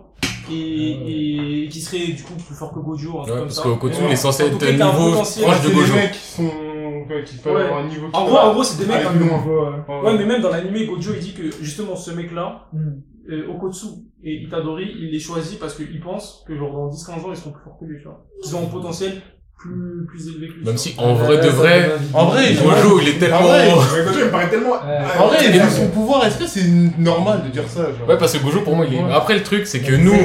Et, 0.49 1.63
et 1.65 1.67
qui 1.69 1.81
serait 1.81 2.07
du 2.13 2.23
coup 2.23 2.33
plus 2.33 2.55
fort 2.55 2.73
que 2.73 2.79
Gojo, 2.79 3.19
Ouais, 3.21 3.27
comme 3.27 3.39
parce 3.41 3.55
ça. 3.55 3.63
qu'Okotsu 3.63 4.01
il 4.07 4.11
est 4.11 4.15
censé 4.15 4.43
En 4.43 4.47
être 4.47 4.63
un 4.63 4.71
niveau 4.71 5.11
proche 5.11 5.35
de 5.63 5.67
des 5.69 5.73
Gojo. 5.75 5.93
mecs 5.95 6.11
qui 6.11 6.17
sont. 6.19 6.43
ouais, 6.43 7.23
qui 7.25 7.37
peuvent 7.37 7.55
Ouais. 7.55 7.61
avoir 7.63 7.79
un 7.79 7.87
niveau 7.87 8.07
qui 8.09 8.15
En 8.15 8.25
gros, 8.25 8.37
en 8.37 8.53
gros, 8.53 8.63
c'est 8.63 8.83
des 8.83 8.91
mecs. 8.91 9.05
Ouais. 9.05 10.01
Ouais, 10.03 10.17
mais 10.17 10.25
même 10.25 10.41
dans 10.41 10.49
l'anime, 10.49 10.87
Gojo, 10.87 11.11
il 11.13 11.19
dit 11.19 11.33
que 11.33 11.51
justement 11.61 11.95
ce 11.95 12.11
mec-là, 12.11 12.67
Hmm. 12.73 13.01
euh, 13.31 13.47
Okotsu 13.53 13.85
et 14.23 14.43
Itadori, 14.43 14.91
il 14.99 15.11
les 15.11 15.19
choisit 15.19 15.59
parce 15.59 15.75
qu'il 15.75 15.99
pense 15.99 16.43
que 16.47 16.55
genre 16.55 16.71
dans 16.73 16.87
10-15 16.89 17.23
ans, 17.25 17.29
ils 17.31 17.37
seront 17.37 17.51
plus 17.51 17.63
forts 17.63 17.77
que 17.79 17.85
lui, 17.85 17.97
tu 17.99 18.05
vois. 18.05 18.25
Qu'ils 18.41 18.55
ont 18.55 18.63
un 18.63 18.69
potentiel 18.69 19.21
plus, 19.61 20.05
plus 20.07 20.27
élevé 20.29 20.47
que 20.47 20.53
lui. 20.53 20.65
Même 20.65 20.77
si 20.77 20.95
en 20.97 21.13
vrai 21.13 21.37
de 21.37 21.49
vrai, 21.49 21.91
En 22.13 22.25
vrai, 22.25 22.53
Gojo 22.53 22.99
il 23.01 23.07
est 23.09 23.19
tellement. 23.19 23.37
En 23.39 23.43
vrai, 23.43 23.69
Gojo, 23.69 24.19
il 24.19 24.25
me 24.25 24.29
paraît 24.31 24.49
tellement. 24.49 24.73
En 25.19 25.27
vrai, 25.27 25.47
vu 25.51 25.59
son 25.69 25.87
pouvoir, 25.89 26.25
est-ce 26.25 26.37
que 26.39 26.47
c'est 26.47 26.65
normal 26.97 27.43
de 27.45 27.49
dire 27.49 27.63
ça 27.67 27.81
genre? 27.83 28.07
Ouais, 28.09 28.17
parce 28.17 28.33
que 28.33 28.39
Gojo 28.43 28.61
pour 28.61 28.75
moi 28.75 28.85
il 28.89 28.95
est. 28.97 29.13
Après 29.13 29.35
le 29.35 29.43
truc 29.43 29.67
c'est 29.67 29.79
que 29.79 29.93
nous, 29.93 30.15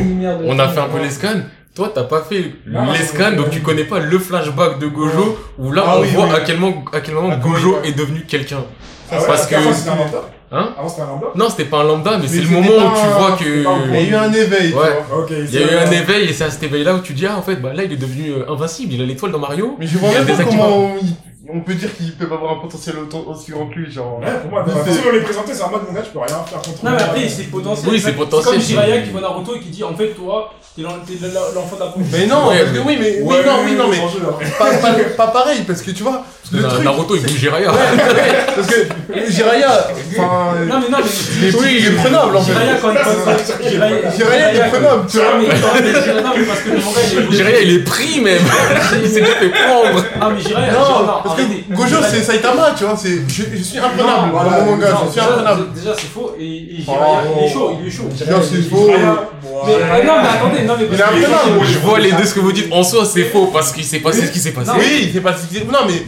on 0.44 0.58
a 0.58 0.68
fait 0.68 0.80
un 0.80 0.88
peu 0.88 1.00
les 1.02 1.10
scans. 1.10 1.42
Toi, 1.74 1.92
t'as 1.94 2.04
pas 2.04 2.22
fait 2.22 2.52
les 2.66 3.04
scans, 3.04 3.32
donc 3.32 3.50
tu 3.50 3.60
connais 3.60 3.84
pas 3.84 3.98
le 3.98 4.18
flashback 4.18 4.78
de 4.78 4.86
Gojo, 4.86 5.38
où 5.58 5.72
là, 5.72 5.82
Ah 5.86 5.98
on 5.98 6.02
voit 6.04 6.34
à 6.34 6.40
quel 6.40 6.56
moment, 6.58 6.82
à 6.90 7.00
quel 7.00 7.14
moment 7.14 7.28
Ah, 7.32 7.36
Gojo 7.36 7.82
est 7.84 7.92
devenu 7.92 8.22
quelqu'un. 8.26 8.64
Ah 9.12 9.18
parce 9.26 9.46
que- 9.46 9.56
Avant, 10.50 10.58
c'était 10.58 10.62
un 10.62 10.66
lambda. 10.66 10.66
Hein 10.68 10.74
Avant, 10.78 10.88
c'était 10.88 11.02
un 11.02 11.06
lambda. 11.06 11.26
Non, 11.34 11.50
c'était 11.50 11.64
pas 11.64 11.78
un 11.78 11.84
lambda, 11.84 12.18
mais 12.18 12.28
c'est 12.28 12.40
le 12.40 12.48
moment 12.48 12.68
où 12.68 12.90
pas 12.90 13.00
tu 13.00 13.06
un- 13.06 13.08
vois 13.18 13.28
pas 13.28 13.32
un 13.34 13.36
Il 13.40 13.46
y 13.46 13.98
a 13.98 14.04
que... 14.04 14.10
eu 14.10 14.14
un 14.14 14.32
éveil, 14.32 14.70
tu 14.72 14.76
Ouais. 14.78 15.02
vois. 15.08 15.18
Ok, 15.20 15.30
Il 15.30 15.54
y 15.54 15.62
a 15.62 15.72
eu 15.72 15.76
un 15.76 15.90
éveil, 15.90 16.28
et 16.28 16.32
c'est 16.32 16.44
à 16.44 16.50
cet 16.50 16.62
éveil-là 16.62 16.94
où 16.94 17.00
tu 17.00 17.12
dis, 17.14 17.26
ah, 17.26 17.36
en 17.36 17.42
fait, 17.42 17.56
bah 17.56 17.72
là, 17.74 17.84
il 17.84 17.92
est 17.92 17.96
devenu 17.96 18.30
euh, 18.32 18.50
invincible, 18.50 18.92
il 18.94 19.02
a 19.02 19.06
l'étoile 19.06 19.32
dans 19.32 19.38
Mario. 19.38 19.76
Mais 19.78 19.86
je 19.86 19.98
vois 19.98 20.10
pas 20.10 20.44
comment 20.44 20.94
on 21.48 21.60
peut 21.60 21.74
dire 21.74 21.96
qu'il 21.96 22.12
peut 22.12 22.24
avoir 22.24 22.54
un 22.54 22.60
potentiel 22.60 22.96
autant- 22.98 23.22
aussi 23.28 23.52
grand 23.52 23.68
que 23.68 23.76
lui, 23.76 23.88
genre. 23.90 24.18
Ouais, 24.18 24.26
pour 24.42 24.50
moi, 24.50 24.64
façon 24.64 24.90
dont 25.00 25.08
on 25.08 25.12
les 25.12 25.20
présentait, 25.20 25.54
c'est 25.54 25.62
en 25.62 25.70
mode 25.70 25.82
mon 25.86 25.92
gars, 25.94 26.02
tu 26.02 26.10
peux 26.10 26.18
rien 26.18 26.26
faire 26.44 26.58
contre 26.60 26.84
Non, 26.84 26.90
moi. 26.90 26.92
mais 26.96 27.02
après, 27.04 27.28
c'est 27.28 27.44
potentiel. 27.44 27.88
Oui, 27.92 28.00
c'est 28.00 28.12
potentiel, 28.14 28.54
comme 28.54 28.62
Jiraiya 28.62 29.02
qui 29.02 29.10
voit 29.10 29.20
Naruto 29.20 29.54
et 29.54 29.60
qui 29.60 29.68
dit, 29.68 29.84
en 29.84 29.94
fait, 29.94 30.08
toi, 30.08 30.52
t'es 30.74 30.82
l'en- 30.82 30.98
t'es 31.06 31.14
l'enfant 31.54 31.76
de 31.76 31.80
la 31.80 31.86
police. 31.86 32.08
Mais 32.10 32.26
non, 32.26 32.48
que 32.50 32.78
oui, 32.84 32.96
mais, 33.00 33.20
oui, 33.22 33.36
non, 33.46 33.52
oui, 33.64 33.74
non, 33.76 33.84
mais 33.88 34.46
pas, 34.58 34.72
pas, 34.78 34.94
pas 35.16 35.26
pareil, 35.28 35.60
parce 35.64 35.82
que 35.82 35.92
tu 35.92 36.02
vois, 36.02 36.24
le 36.52 36.60
Na- 36.62 36.68
truc, 36.68 36.84
Naruto, 36.84 37.16
il 37.16 37.22
bouge 37.22 37.36
Jiraiya. 37.38 37.72
parce 38.54 38.66
que 38.68 38.74
Jiraiya, 39.32 39.88
enfin, 40.12 40.54
Non, 40.68 40.74
mais 40.80 40.88
non, 40.90 40.98
mais. 41.02 41.10
il 41.38 41.44
est, 41.44 41.78
il 41.80 41.86
est 41.86 41.90
prenable 41.92 42.36
en 42.36 42.40
fait. 42.42 42.52
Jiraiya, 42.52 42.74
quand 42.80 42.90
il 42.92 43.68
Jiraiya, 43.70 44.10
Jiraiya, 44.16 44.52
il 44.54 44.56
est 44.60 44.68
prenable, 44.68 45.02
tu 45.10 45.16
vois. 45.16 45.26
Mais, 45.38 45.46
non, 45.48 45.68
mais 45.74 46.22
non, 46.22 46.30
parce 46.46 46.60
que 46.60 46.70
le 46.70 46.76
manga, 46.76 47.00
il 47.30 47.60
est. 47.60 47.72
Il 47.72 47.84
pris, 47.84 48.20
même. 48.20 48.38
il 49.02 49.08
s'est 49.10 49.24
fait 49.24 49.48
prendre. 49.48 50.04
Ah, 50.20 50.30
mais 50.34 50.40
Jiraiya, 50.40 50.72
Non, 50.72 50.78
Jiraiya- 50.78 51.22
parce 51.24 51.34
arrêtez. 51.40 51.64
Gojo, 51.70 51.96
c'est 52.08 52.22
Saitama, 52.22 52.74
tu 52.76 52.84
vois, 52.84 52.96
c'est, 52.96 53.18
je, 53.28 53.62
suis 53.62 53.78
imprenable 53.78 54.30
voilà, 54.32 54.50
dans 54.60 54.64
mon 54.66 54.70
manga, 54.72 54.88
Non, 54.90 54.96
je 55.06 55.10
suis 55.10 55.20
déjà, 55.20 55.28
imprenable. 55.32 55.62
déjà, 55.74 55.94
c'est 55.96 56.06
faux 56.14 56.34
et, 56.40 56.62
Oh. 56.88 56.92
Il 57.40 57.44
est 57.44 57.52
chaud, 57.52 57.78
il 57.82 57.88
est 57.88 57.90
chaud. 57.90 58.04
Non, 58.30 58.36
c'est 58.42 58.62
faux. 58.70 58.86
Mais 58.88 59.72
euh, 59.72 60.04
non, 60.04 60.12
mais 60.22 60.28
attendez, 60.28 60.62
non, 60.66 60.74
mais 60.78 60.86
Il 60.88 60.94
est 60.94 60.98
parce 60.98 61.10
que- 61.10 61.16
imprenable. 61.24 61.66
Je 61.66 61.78
vois 61.78 61.98
les 61.98 62.12
deux 62.12 62.24
ce 62.24 62.34
que 62.34 62.40
vous 62.40 62.52
dites. 62.52 62.68
En 62.72 62.82
soi, 62.84 63.04
c'est 63.04 63.24
faux 63.24 63.46
parce 63.52 63.72
qu'il 63.72 63.84
s'est 63.84 63.98
passé 64.00 64.26
ce 64.26 64.30
qui 64.30 64.38
s'est 64.38 64.52
passé. 64.52 64.70
Oui, 64.78 65.10
c'est 65.12 65.20
pas 65.20 65.34
ce 65.36 65.46
qui- 65.52 65.64
Non, 65.64 65.80
mais 65.88 66.02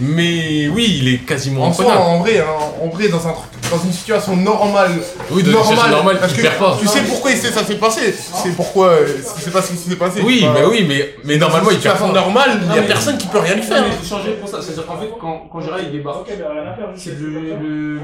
Oui, 0.74 0.98
il 1.00 1.08
est 1.14 1.18
quasiment 1.18 1.64
en 1.64 1.72
soi, 1.72 1.96
en 1.96 2.18
vrai, 2.20 2.38
hein, 2.38 2.44
en 2.82 2.88
vrai, 2.88 3.08
dans 3.08 3.26
un 3.26 3.32
truc, 3.32 3.50
dans 3.70 3.78
une 3.84 3.92
situation 3.92 4.36
normale, 4.36 4.92
Oui, 5.30 5.42
dans 5.42 5.50
une 5.50 5.64
situation 5.66 5.90
normale, 5.90 6.18
parce 6.20 6.32
il 6.32 6.36
que 6.38 6.42
perd 6.42 6.56
pas. 6.58 6.76
tu 6.80 6.86
sais 6.86 7.00
pourquoi 7.02 7.30
il 7.32 7.36
s'est- 7.36 7.50
ça 7.52 7.64
s'est 7.64 7.74
passé, 7.74 8.14
c'est 8.42 8.54
pourquoi, 8.56 8.86
euh, 8.88 9.06
c'est 9.38 9.52
pas 9.52 9.60
ce 9.62 9.72
qui 9.72 9.76
s'est 9.76 9.96
passé. 9.96 10.20
Oui, 10.24 10.40
Enfin, 10.44 10.54
mais 10.60 10.66
oui, 10.66 10.84
mais, 10.88 11.14
mais 11.24 11.36
dans 11.36 11.46
normalement, 11.48 11.70
il 11.70 11.78
perd 11.78 12.00
normale, 12.14 12.60
il 12.70 12.76
y 12.76 12.78
a 12.78 12.82
personne 12.82 13.18
qui 13.18 13.26
peut 13.26 13.38
rien 13.38 13.54
lui 13.56 13.62
faire. 13.62 13.82
mais 13.84 14.08
changer 14.08 14.32
pour 14.40 14.48
ça. 14.48 14.58
C'est-à-dire 14.62 14.86
qu'en 14.86 14.96
fait, 14.98 15.10
quand, 15.20 15.48
quand 15.52 15.60
Jiraiya 15.60 15.84
il 15.84 15.92
débarque, 15.92 16.28
c'est 16.96 17.18
le, 17.18 17.28
le. 17.30 18.00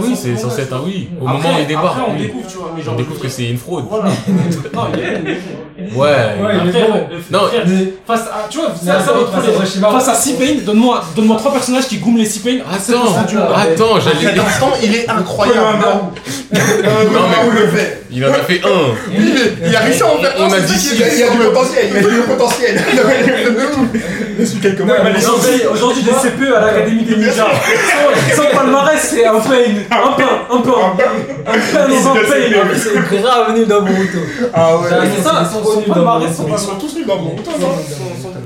Oui, 0.00 0.14
c'est 0.16 0.36
censé 0.36 0.62
être 0.62 0.72
un 0.74 0.82
oui. 0.84 1.08
Au 1.20 1.26
moment 1.26 1.38
où 1.56 1.60
il 1.60 1.66
débarque, 1.66 1.98
on 2.08 2.18
découvre, 2.18 2.46
tu 2.48 2.56
vois. 2.56 2.72
Mais 2.74 2.82
on 2.82 2.84
genre, 2.84 2.96
découvre 2.96 3.20
que 3.20 3.28
c'est 3.28 3.48
une 3.48 3.58
fraude. 3.58 3.84
Voilà. 3.88 4.06
non, 4.74 4.82
il. 4.94 5.36
Ouais. 5.78 5.86
Ouais, 5.94 6.70
Frère, 6.72 6.88
bon. 6.90 7.06
Non. 7.30 7.46
frère, 7.46 7.62
Mais- 7.66 7.92
face 8.04 8.22
à, 8.22 8.48
tu 8.50 8.58
vois, 8.58 8.68
ça, 8.74 8.84
ça, 8.84 8.98
attends, 8.98 9.14
votre 9.18 9.92
face 9.92 10.08
à 10.08 10.14
C-Pain, 10.14 10.56
donne-moi, 10.66 11.04
donne-moi 11.14 11.36
trois 11.36 11.52
personnages 11.52 11.86
qui 11.86 11.98
goument 11.98 12.18
les 12.18 12.24
C-Pain. 12.26 12.58
Attends, 12.68 13.14
Attends, 13.54 14.00
j'allais 14.00 14.24
cet 14.24 14.34
dire. 14.34 14.44
instant, 14.44 14.72
il 14.82 14.94
est 14.94 15.08
incroyable. 15.08 15.78
Non, 15.84 16.10
mais- 16.52 17.60
le 17.60 17.66
fait. 17.68 18.02
Il 18.10 18.24
en 18.24 18.30
a 18.30 18.34
fait 18.34 18.60
un. 18.64 18.94
Oui, 19.10 19.34
mais 19.62 19.68
il 19.68 19.76
a 19.76 19.80
réussi 19.80 20.02
à 20.02 20.06
en 20.06 20.16
faire 20.18 20.34
On 20.38 20.52
a 20.52 20.60
dit 20.60 20.72
ça 20.72 20.78
six. 20.78 20.96
qui 20.96 21.02
est- 21.02 21.12
Il 21.14 21.20
y 21.20 21.22
a 21.24 21.30
du 21.30 21.36
potentiel, 21.38 21.86
il 21.90 21.94
y 21.94 21.98
a 21.98 22.00
du 22.08 22.20
potentiel. 22.22 22.80
Depuis 24.38 24.60
quelques 24.60 24.78
Non, 24.80 24.86
mois, 24.86 24.94
Aujourd'hui, 25.72 26.02
les 26.06 26.12
CPE 26.12 26.54
à 26.56 26.60
l'Académie 26.60 27.02
des 27.02 27.16
Ninjas. 27.16 27.46
Sans 28.36 28.56
palmarès, 28.56 29.00
c'est 29.00 29.26
un 29.26 29.40
pain. 29.40 29.50
Un 29.90 30.12
pain, 30.12 30.24
un 30.52 30.60
pain. 30.60 30.70
Un 31.44 31.52
pain 31.52 31.88
dans 31.88 32.10
un 32.10 32.14
pain. 32.14 32.20
C'est 33.10 33.18
grave 33.20 33.52
nul 33.56 33.66
dans 33.66 33.82
Boruto. 33.82 34.18
Ah 34.54 34.76
ouais. 34.76 34.88
C'est 35.16 35.22
ça, 35.24 35.42
ils 35.42 35.46
sont 35.52 35.80
nuls 35.80 35.88
dans 35.88 36.18
Boruto. 36.18 36.46
Ils 36.48 36.58
sont 36.58 36.74
tous 36.78 36.94
nuls 36.96 37.06
dans 37.06 37.16
mon 37.16 37.30
temps, 37.30 37.50
non 37.58 37.68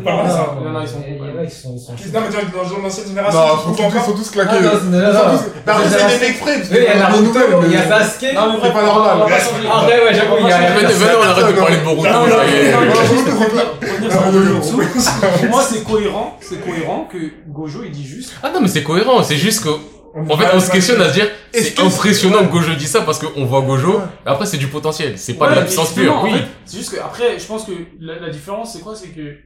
a, 0.05 0.25
ils 0.85 1.51
sont 1.51 1.69
Non, 1.69 2.21
mais 2.21 2.29
tu 2.31 2.47
dans 2.53 2.83
l'ancienne 2.83 3.07
génération, 3.09 3.39
Non, 3.39 3.47
ils 3.47 3.63
sont 3.63 3.71
tous, 3.73 3.79
ils 3.79 3.85
encore. 3.87 4.05
sont 4.05 4.13
tous 4.13 4.29
Ah, 4.31 4.33
claqués. 4.33 4.61
non, 4.65 4.71
non, 4.71 4.73
Ils 4.73 5.17
sont 5.17 5.25
non. 5.29 5.31
tous- 5.39 5.45
Mais 5.67 5.73
après, 5.73 5.85
c'est 5.91 6.19
des 6.19 6.27
exprès, 6.27 6.55
parce 6.57 6.69
que 6.69 6.75
Oui, 6.75 6.81
il 6.81 6.85
y 6.85 6.89
a 6.89 6.99
Naruto, 6.99 7.39
Sasuke. 7.39 8.35
Non, 8.35 8.59
mais 8.63 8.71
pas 8.73 8.83
normal. 8.83 9.17
Après, 9.73 10.05
ouais, 10.05 10.15
j'avoue, 10.15 10.37
il 10.41 10.47
y 10.49 10.53
a. 10.53 10.59
Venez, 10.79 11.15
on 11.19 11.23
arrête 11.23 11.55
de 11.55 11.61
parler 11.61 11.77
de 11.79 11.85
Boruto. 11.85 12.13
Non, 12.13 12.27
non, 12.27 12.37
pour 14.61 14.73
moi, 15.51 15.63
c'est 15.63 15.85
cohérent, 15.85 16.37
c'est 16.41 16.61
cohérent 16.65 17.09
que 17.11 17.19
Gojo 17.49 17.83
il 17.85 17.91
dit 17.91 18.07
juste. 18.07 18.35
Ah 18.43 18.51
non, 18.53 18.61
mais 18.61 18.69
c'est 18.69 18.83
cohérent, 18.83 19.23
c'est 19.23 19.37
juste 19.37 19.65
que. 19.65 19.71
En 20.31 20.37
fait, 20.37 20.45
on 20.55 20.61
se 20.61 20.71
questionne 20.71 21.01
à 21.01 21.09
se 21.09 21.15
dire, 21.15 21.27
c'est 21.55 21.81
impressionnant 21.81 22.41
que 22.47 22.53
Gojo 22.53 22.75
dit 22.75 22.87
ça 22.87 23.01
parce 23.01 23.19
qu'on 23.19 23.47
voit 23.47 23.63
Gojo, 23.63 23.99
mais 24.27 24.31
après 24.31 24.45
c'est 24.45 24.59
du 24.59 24.67
potentiel, 24.67 25.17
c'est 25.17 25.35
pas 25.35 25.47
de 25.47 25.51
Ouais, 25.53 25.57
la 25.61 25.65
puissance 25.65 25.93
pure, 25.93 26.19
en 26.19 26.25
oui. 26.25 26.33
C'est 26.67 26.77
juste 26.79 26.95
que 26.95 27.01
après, 27.01 27.39
je 27.39 27.47
pense 27.47 27.65
que 27.65 27.73
la, 27.99 28.19
la 28.21 28.29
différence, 28.29 28.75
c'est 28.75 28.81
quoi? 28.81 28.95
C'est 28.95 29.09
que 29.09 29.37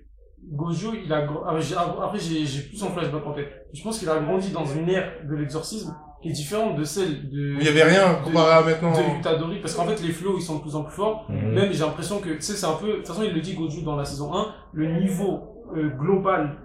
Gojo, 0.52 0.92
il 1.04 1.12
a. 1.12 1.24
ah, 1.48 1.54
j'ai- 1.60 1.76
Après, 1.76 2.18
j'ai 2.18 2.60
plus 2.62 2.78
son 2.78 2.90
flashback 2.90 3.24
en 3.26 3.32
tête. 3.32 3.48
Je 3.72 3.82
pense 3.82 3.98
qu'il 4.00 4.08
a 4.10 4.16
grandi 4.18 4.50
dans 4.50 4.66
une 4.66 4.88
ère 4.88 5.08
de 5.28 5.36
l'exorcisme 5.36 5.94
est 6.28 6.32
différente 6.32 6.76
de 6.76 6.84
celle 6.84 7.30
de. 7.30 7.56
Il 7.60 7.64
y 7.64 7.68
avait 7.68 7.82
rien 7.84 8.14
comparé 8.24 8.52
à 8.52 8.62
maintenant. 8.62 8.92
de 8.92 9.18
Utadori 9.18 9.56
parce 9.60 9.74
qu'en 9.74 9.84
fait 9.86 10.02
les 10.02 10.12
flots 10.12 10.36
ils 10.38 10.42
sont 10.42 10.56
de 10.56 10.60
plus 10.62 10.74
en 10.76 10.82
plus 10.82 10.94
forts 10.94 11.26
Mhm. 11.28 11.52
même 11.52 11.72
j'ai 11.72 11.80
l'impression 11.80 12.18
que 12.18 12.30
tu 12.30 12.42
sais 12.42 12.54
c'est 12.54 12.66
un 12.66 12.74
peu 12.80 12.88
de 12.88 12.92
toute 12.96 13.08
façon 13.08 13.22
il 13.24 13.32
le 13.34 13.40
dit 13.40 13.54
Goju 13.54 13.82
dans 13.82 13.96
la 13.96 14.04
saison 14.04 14.34
1 14.34 14.46
le 14.72 15.00
niveau 15.00 15.40
euh, 15.76 15.88
global 15.98 16.56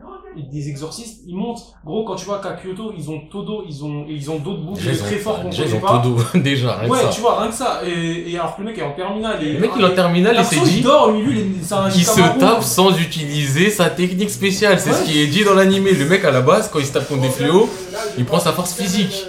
des 0.49 0.69
exorcistes 0.69 1.23
il 1.27 1.35
monte 1.35 1.59
gros 1.83 2.05
quand 2.05 2.15
tu 2.15 2.23
vois 2.25 2.39
qu'à 2.39 2.53
Kyoto 2.53 2.93
ils 2.97 3.09
ont 3.09 3.19
Todo 3.29 3.65
ils 3.67 3.83
ont 3.83 4.05
ils 4.07 4.31
ont 4.31 4.39
d'autres 4.39 4.61
bouts 4.61 4.77
ils 4.77 4.97
très 4.97 5.17
forts 5.17 5.41
qu'on 5.41 5.49
déjà, 5.49 5.63
ils 5.65 5.71
connaît 5.71 5.83
ont 5.91 6.01
dos, 6.01 6.17
déjà, 6.35 6.75
rien 6.77 6.88
que 6.88 6.93
ouais 6.93 6.99
ça. 7.01 7.09
tu 7.09 7.19
vois 7.19 7.41
rien 7.41 7.49
que 7.49 7.53
ça 7.55 7.81
et, 7.85 8.31
et 8.31 8.35
alors 8.39 8.55
que 8.55 8.61
le 8.61 8.67
mec 8.69 8.77
est 8.77 8.81
en 8.83 8.93
terminale 8.93 9.43
et 9.43 9.53
Le 9.53 9.59
mec, 9.59 9.71
il 9.75 9.81
est 9.83 9.85
en 9.88 9.93
terminale 9.93 10.38
et 10.39 10.43
s'est 10.45 10.55
il 10.55 10.63
dit 10.63 10.81
dort 10.81 11.11
lui 11.11 11.21
lui 11.25 11.39
il 11.41 11.45
est- 11.59 11.63
c'est 11.63 11.73
un 11.73 11.89
qu'il 11.89 12.05
se 12.05 12.21
tape 12.39 12.63
sans 12.63 12.97
utiliser 12.97 13.69
sa 13.71 13.89
technique 13.89 14.29
spéciale. 14.29 14.79
C'est 14.79 14.93
ce 14.93 15.03
qui 15.03 15.21
est 15.21 15.27
dit 15.27 15.43
dans 15.43 15.53
l'animé. 15.53 15.91
Le 15.91 16.05
mec, 16.05 16.23
à 16.23 16.31
la 16.31 16.41
base, 16.41 16.69
quand 16.71 16.79
il 16.79 16.85
se 16.85 16.93
tape 16.93 17.07
contre 17.09 17.21
des 17.23 17.29
fléaux, 17.29 17.69
il 18.17 18.23
prend 18.25 18.39
sa 18.39 18.51
force 18.53 18.73
physique. 18.73 19.25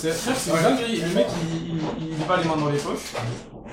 C'est 0.00 0.12
c'est 0.12 0.50
une 0.50 0.62
dinguerie. 0.62 0.96
Le 1.00 1.14
mec, 1.14 1.26
il, 1.42 2.08
il, 2.08 2.16
pas 2.26 2.38
les 2.38 2.48
mains 2.48 2.56
dans 2.56 2.70
les 2.70 2.78
poches. 2.78 3.12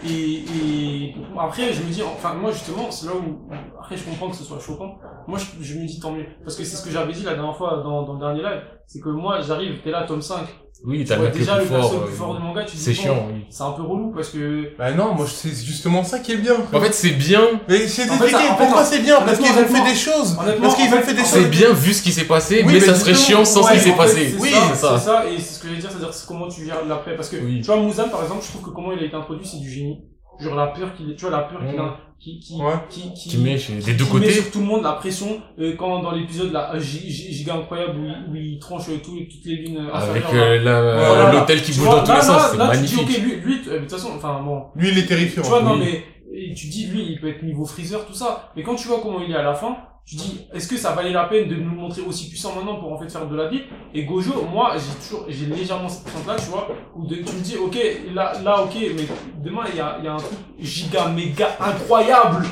Et, 0.05 0.43
et 0.43 1.15
après, 1.39 1.71
je 1.71 1.81
me 1.81 1.89
dis, 1.89 2.03
enfin, 2.03 2.33
moi 2.33 2.51
justement, 2.51 2.91
c'est 2.91 3.05
là 3.07 3.13
où, 3.15 3.49
après, 3.79 3.95
je 3.95 4.03
comprends 4.03 4.29
que 4.29 4.35
ce 4.35 4.43
soit 4.43 4.59
choquant. 4.59 4.97
Moi, 5.25 5.39
je, 5.39 5.63
je 5.63 5.79
me 5.79 5.85
dis 5.85 5.99
tant 6.01 6.11
mieux. 6.11 6.25
Parce 6.43 6.57
que 6.57 6.65
c'est 6.65 6.75
ce 6.75 6.83
que 6.83 6.91
j'avais 6.91 7.13
dit 7.13 7.23
la 7.23 7.33
dernière 7.33 7.55
fois 7.55 7.81
dans, 7.81 8.03
dans 8.03 8.13
le 8.13 8.19
dernier 8.19 8.41
live. 8.41 8.61
C'est 8.87 8.99
que 8.99 9.09
moi, 9.09 9.39
j'arrive, 9.39 9.81
t'es 9.81 9.91
là, 9.91 10.03
tome 10.03 10.21
5. 10.21 10.45
Oui, 10.85 11.03
t'as 11.05 11.17
le 11.17 11.29
déjà 11.29 11.57
le 11.57 11.63
plus 11.65 11.73
perso 11.73 11.99
le 12.01 12.05
plus 12.05 12.15
fort 12.15 12.33
euh, 12.35 12.37
du 12.37 12.43
manga, 12.43 12.63
tu 12.63 12.77
te 12.77 12.81
C'est 12.81 12.91
dis, 12.91 12.97
bon, 12.97 13.03
chiant, 13.03 13.27
oui. 13.33 13.45
C'est 13.49 13.63
un 13.63 13.71
peu 13.71 13.81
relou 13.81 14.11
parce 14.15 14.29
que. 14.29 14.69
Bah 14.77 14.91
non, 14.91 15.15
moi 15.15 15.25
c'est 15.27 15.49
justement 15.49 16.03
ça 16.03 16.19
qui 16.19 16.33
est 16.33 16.37
bien. 16.37 16.53
En 16.71 16.79
fait, 16.79 16.93
c'est 16.93 17.09
bien, 17.11 17.41
Mais 17.67 17.87
c'est 17.87 18.03
En 18.03 18.13
fait, 18.13 18.25
expliqué 18.25 18.31
ça- 18.31 18.53
en 18.53 18.57
fait, 18.57 18.63
pourquoi 18.63 18.85
c'est 18.85 18.99
bien, 18.99 19.19
parce 19.21 19.37
qu'ils 19.39 19.47
ont 19.47 19.53
fait 19.53 19.59
honnêtement, 19.61 19.85
des 19.85 19.95
choses. 19.95 20.37
honnêtement, 20.39 20.61
Parce 20.67 20.75
qu'ils 20.75 20.85
en 20.85 20.97
ont 20.97 20.99
fait, 20.99 21.03
fait 21.03 21.13
des 21.15 21.23
c'est 21.23 21.39
choses. 21.41 21.49
bien 21.49 21.73
vu 21.73 21.93
ce 21.93 22.01
qui 22.03 22.11
s'est 22.11 22.25
passé, 22.25 22.57
Oui, 22.59 22.63
mais 22.67 22.73
mais 22.73 22.79
ça 22.79 22.95
serait 22.95 23.13
justement, 23.15 23.37
chiant 23.39 23.45
sans 23.45 23.63
ce 23.63 23.67
Ouais, 23.69 23.73
qui 23.77 23.83
s'est 23.83 23.89
en 23.89 23.93
fait, 23.93 23.97
passé. 24.03 24.29
c'est 24.35 24.41
Oui, 24.41 24.49
ça, 24.51 24.61
c'est 24.69 24.75
ça. 24.79 24.97
C'est 24.99 25.05
ça, 25.05 25.25
et 25.25 25.39
c'est 25.39 25.53
ce 25.55 25.59
que 25.59 25.67
je 25.69 25.73
veux 25.73 25.79
dire, 25.79 25.89
c'est-à-dire 25.89 26.13
c'est 26.13 26.27
comment 26.27 26.47
tu 26.47 26.63
gères 26.65 26.85
l'après. 26.85 27.15
Parce 27.15 27.29
que, 27.29 27.37
Oui. 27.37 27.59
tu 27.61 27.65
vois, 27.65 27.77
Muzan, 27.81 28.09
par 28.09 28.21
exemple, 28.23 28.43
je 28.45 28.49
trouve 28.51 28.61
que 28.61 28.69
comment 28.69 28.91
il 28.91 28.99
a 28.99 29.05
été 29.05 29.15
introduit, 29.15 29.47
c'est 29.47 29.57
du 29.59 29.69
génie. 29.71 29.99
Genre 30.39 30.55
la 30.55 30.67
peur 30.67 30.93
qu'il, 30.95 31.15
tu 31.15 31.21
vois, 31.21 31.31
la 31.31 31.43
peur 31.43 31.59
qu'il 31.67 31.79
a, 31.79 31.97
qui, 32.19 32.39
qui, 32.39 32.53
Ouais. 32.55 32.73
qui, 32.89 33.13
qui, 33.13 33.29
Qui 33.29 33.37
met 33.37 33.57
chez- 33.57 33.73
des 33.75 33.93
deux 33.93 34.05
qui 34.05 34.13
met 34.13 34.19
côtés. 34.21 34.31
sur 34.31 34.51
tout 34.51 34.59
le 34.59 34.65
monde 34.65 34.83
la 34.83 34.93
pression, 34.93 35.39
euh, 35.59 35.75
quand 35.77 36.01
dans 36.01 36.11
l'épisode, 36.11 36.51
là, 36.51 36.71
euh, 36.73 36.79
Gi- 36.79 37.09
Gi- 37.11 37.33
giga 37.33 37.55
incroyable, 37.55 37.99
où, 37.99 38.05
il- 38.05 38.31
où 38.31 38.35
il 38.35 38.59
tranche 38.59 38.89
euh, 38.89 38.97
tous- 39.03 39.17
toutes 39.31 39.45
les 39.45 39.55
lunes 39.57 39.77
euh, 39.77 39.93
Avec 39.93 40.23
inférieures, 40.25 40.45
euh, 40.61 40.63
la- 40.63 40.81
Voilà. 41.07 41.31
l'hôtel 41.31 41.61
qui 41.61 41.71
bouge 41.71 41.79
vois, 41.81 41.95
dans 41.99 42.03
tous 42.03 42.11
les 42.13 42.21
sens, 42.21 42.51
c'est 42.51 42.57
là, 42.57 42.69
tu 42.71 42.77
dis, 42.83 42.95
magnifique. 42.95 43.17
ok, 43.19 43.23
lui, 43.23 43.35
lui, 43.41 43.61
euh, 43.69 43.73
de 43.75 43.79
toute 43.81 43.91
façon, 43.91 44.09
enfin, 44.15 44.41
bon, 44.43 44.63
Lui, 44.75 44.89
il 44.89 44.97
est 44.97 45.05
terrifiant. 45.05 45.43
tu 45.43 45.49
vois, 45.49 45.61
non, 45.61 45.75
mais 45.77 46.03
et 46.33 46.53
tu 46.53 46.67
dis, 46.67 46.85
lui, 46.87 47.03
il 47.11 47.19
peut 47.19 47.29
être 47.29 47.41
niveau 47.43 47.65
freezer, 47.65 48.05
tout 48.05 48.13
ça. 48.13 48.51
Mais 48.55 48.61
quand 48.63 48.75
tu 48.75 48.87
vois 48.87 48.99
comment 49.01 49.21
il 49.21 49.31
est 49.31 49.35
à 49.35 49.41
la 49.43 49.53
fin, 49.55 49.75
tu 50.07 50.15
dis, 50.15 50.47
est-ce 50.53 50.69
que 50.69 50.77
ça 50.77 50.93
valait 50.93 51.11
la 51.11 51.25
peine 51.25 51.49
de 51.49 51.55
nous 51.55 51.69
montrer 51.75 52.01
aussi 52.01 52.29
puissant 52.29 52.55
maintenant 52.55 52.77
pour 52.79 52.93
en 52.93 52.97
fait 52.97 53.09
faire 53.11 53.27
de 53.27 53.35
la 53.35 53.49
vie? 53.49 53.61
Et 53.93 54.05
Gojo, 54.05 54.45
moi, 54.49 54.73
j'ai 54.77 55.05
toujours, 55.05 55.25
j'ai 55.27 55.45
légèrement 55.47 55.89
cette 55.89 56.05
là 56.25 56.35
tu 56.37 56.45
vois, 56.49 56.69
où 56.95 57.05
de- 57.05 57.15
tu 57.15 57.35
me 57.35 57.41
dis, 57.41 57.57
ok, 57.57 57.77
là, 58.13 58.31
là, 58.41 58.63
ok, 58.63 58.73
mais 58.95 59.03
demain, 59.43 59.63
il 59.69 59.77
y 59.77 59.81
a, 59.81 59.97
il 59.99 60.05
y 60.05 60.07
a 60.07 60.13
un 60.13 60.17
truc 60.17 60.37
giga, 60.59 61.09
méga 61.09 61.49
incroyable. 61.59 62.45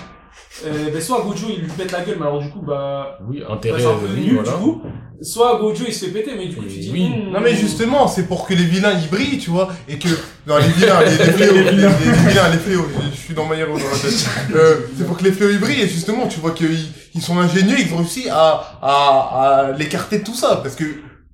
Euh, 0.66 0.90
ben, 0.92 1.02
soit 1.02 1.22
Gojo, 1.22 1.48
il 1.50 1.62
lui 1.62 1.72
pète 1.72 1.92
la 1.94 2.02
gueule, 2.04 2.18
mais 2.20 2.26
alors 2.26 2.40
du 2.42 2.50
coup, 2.50 2.62
bah, 2.62 3.18
Oui, 3.26 3.42
bah, 3.48 3.54
intérêt, 3.54 3.82
nul, 4.16 4.34
voilà. 4.36 4.52
du 4.52 4.64
coup. 4.64 4.82
Soit 5.22 5.60
Gojo, 5.60 5.84
il 5.88 5.94
se 5.94 6.06
fait 6.06 6.12
péter, 6.12 6.32
mais 6.38 6.48
du 6.48 6.56
coup, 6.56 6.64
Et 6.66 6.68
tu 6.68 6.80
dis, 6.80 6.90
oui. 6.92 7.10
hmm, 7.10 7.32
Non 7.32 7.40
mais 7.42 7.56
justement, 7.56 8.08
c'est 8.08 8.28
pour 8.28 8.46
que 8.48 8.54
les 8.54 8.64
vilains 8.66 8.94
ils 8.94 9.10
brillent, 9.10 9.40
tu 9.40 9.50
vois, 9.50 9.70
et 9.88 9.98
que 9.98 10.10
non 10.48 10.58
les 10.58 10.68
vilains, 10.68 11.00
les, 11.04 11.12
les 11.12 11.32
fléaux, 11.38 11.54
les, 11.54 11.64
les- 11.64 11.72
les 11.72 12.28
vilains, 12.30 12.50
les 12.52 12.58
fléaux, 12.58 12.88
je, 12.94 13.12
je 13.16 13.22
suis 13.22 13.34
dans 13.34 13.46
ma 13.46 13.56
dans 13.56 13.74
la 13.76 13.80
tête. 13.80 14.26
Euh, 14.56 14.76
c'est 14.98 15.06
pour 15.08 15.18
que 15.18 15.24
les 15.24 15.32
fléaux 15.32 15.50
ils 15.52 15.60
brillent 15.60 15.82
et 15.82 15.88
justement, 15.88 16.28
tu 16.28 16.40
vois 16.40 16.52
qu'ils 16.52 16.78
ils 17.14 17.22
sont 17.22 17.38
ingénieux, 17.40 17.78
ils 17.80 17.94
ont 17.94 17.98
réussi 17.98 18.28
à 18.30 18.62
à, 18.82 19.68
à 19.68 19.72
l'écarter 19.78 20.20
de 20.20 20.24
tout 20.24 20.36
ça 20.36 20.58
parce 20.64 20.76
que 20.76 20.84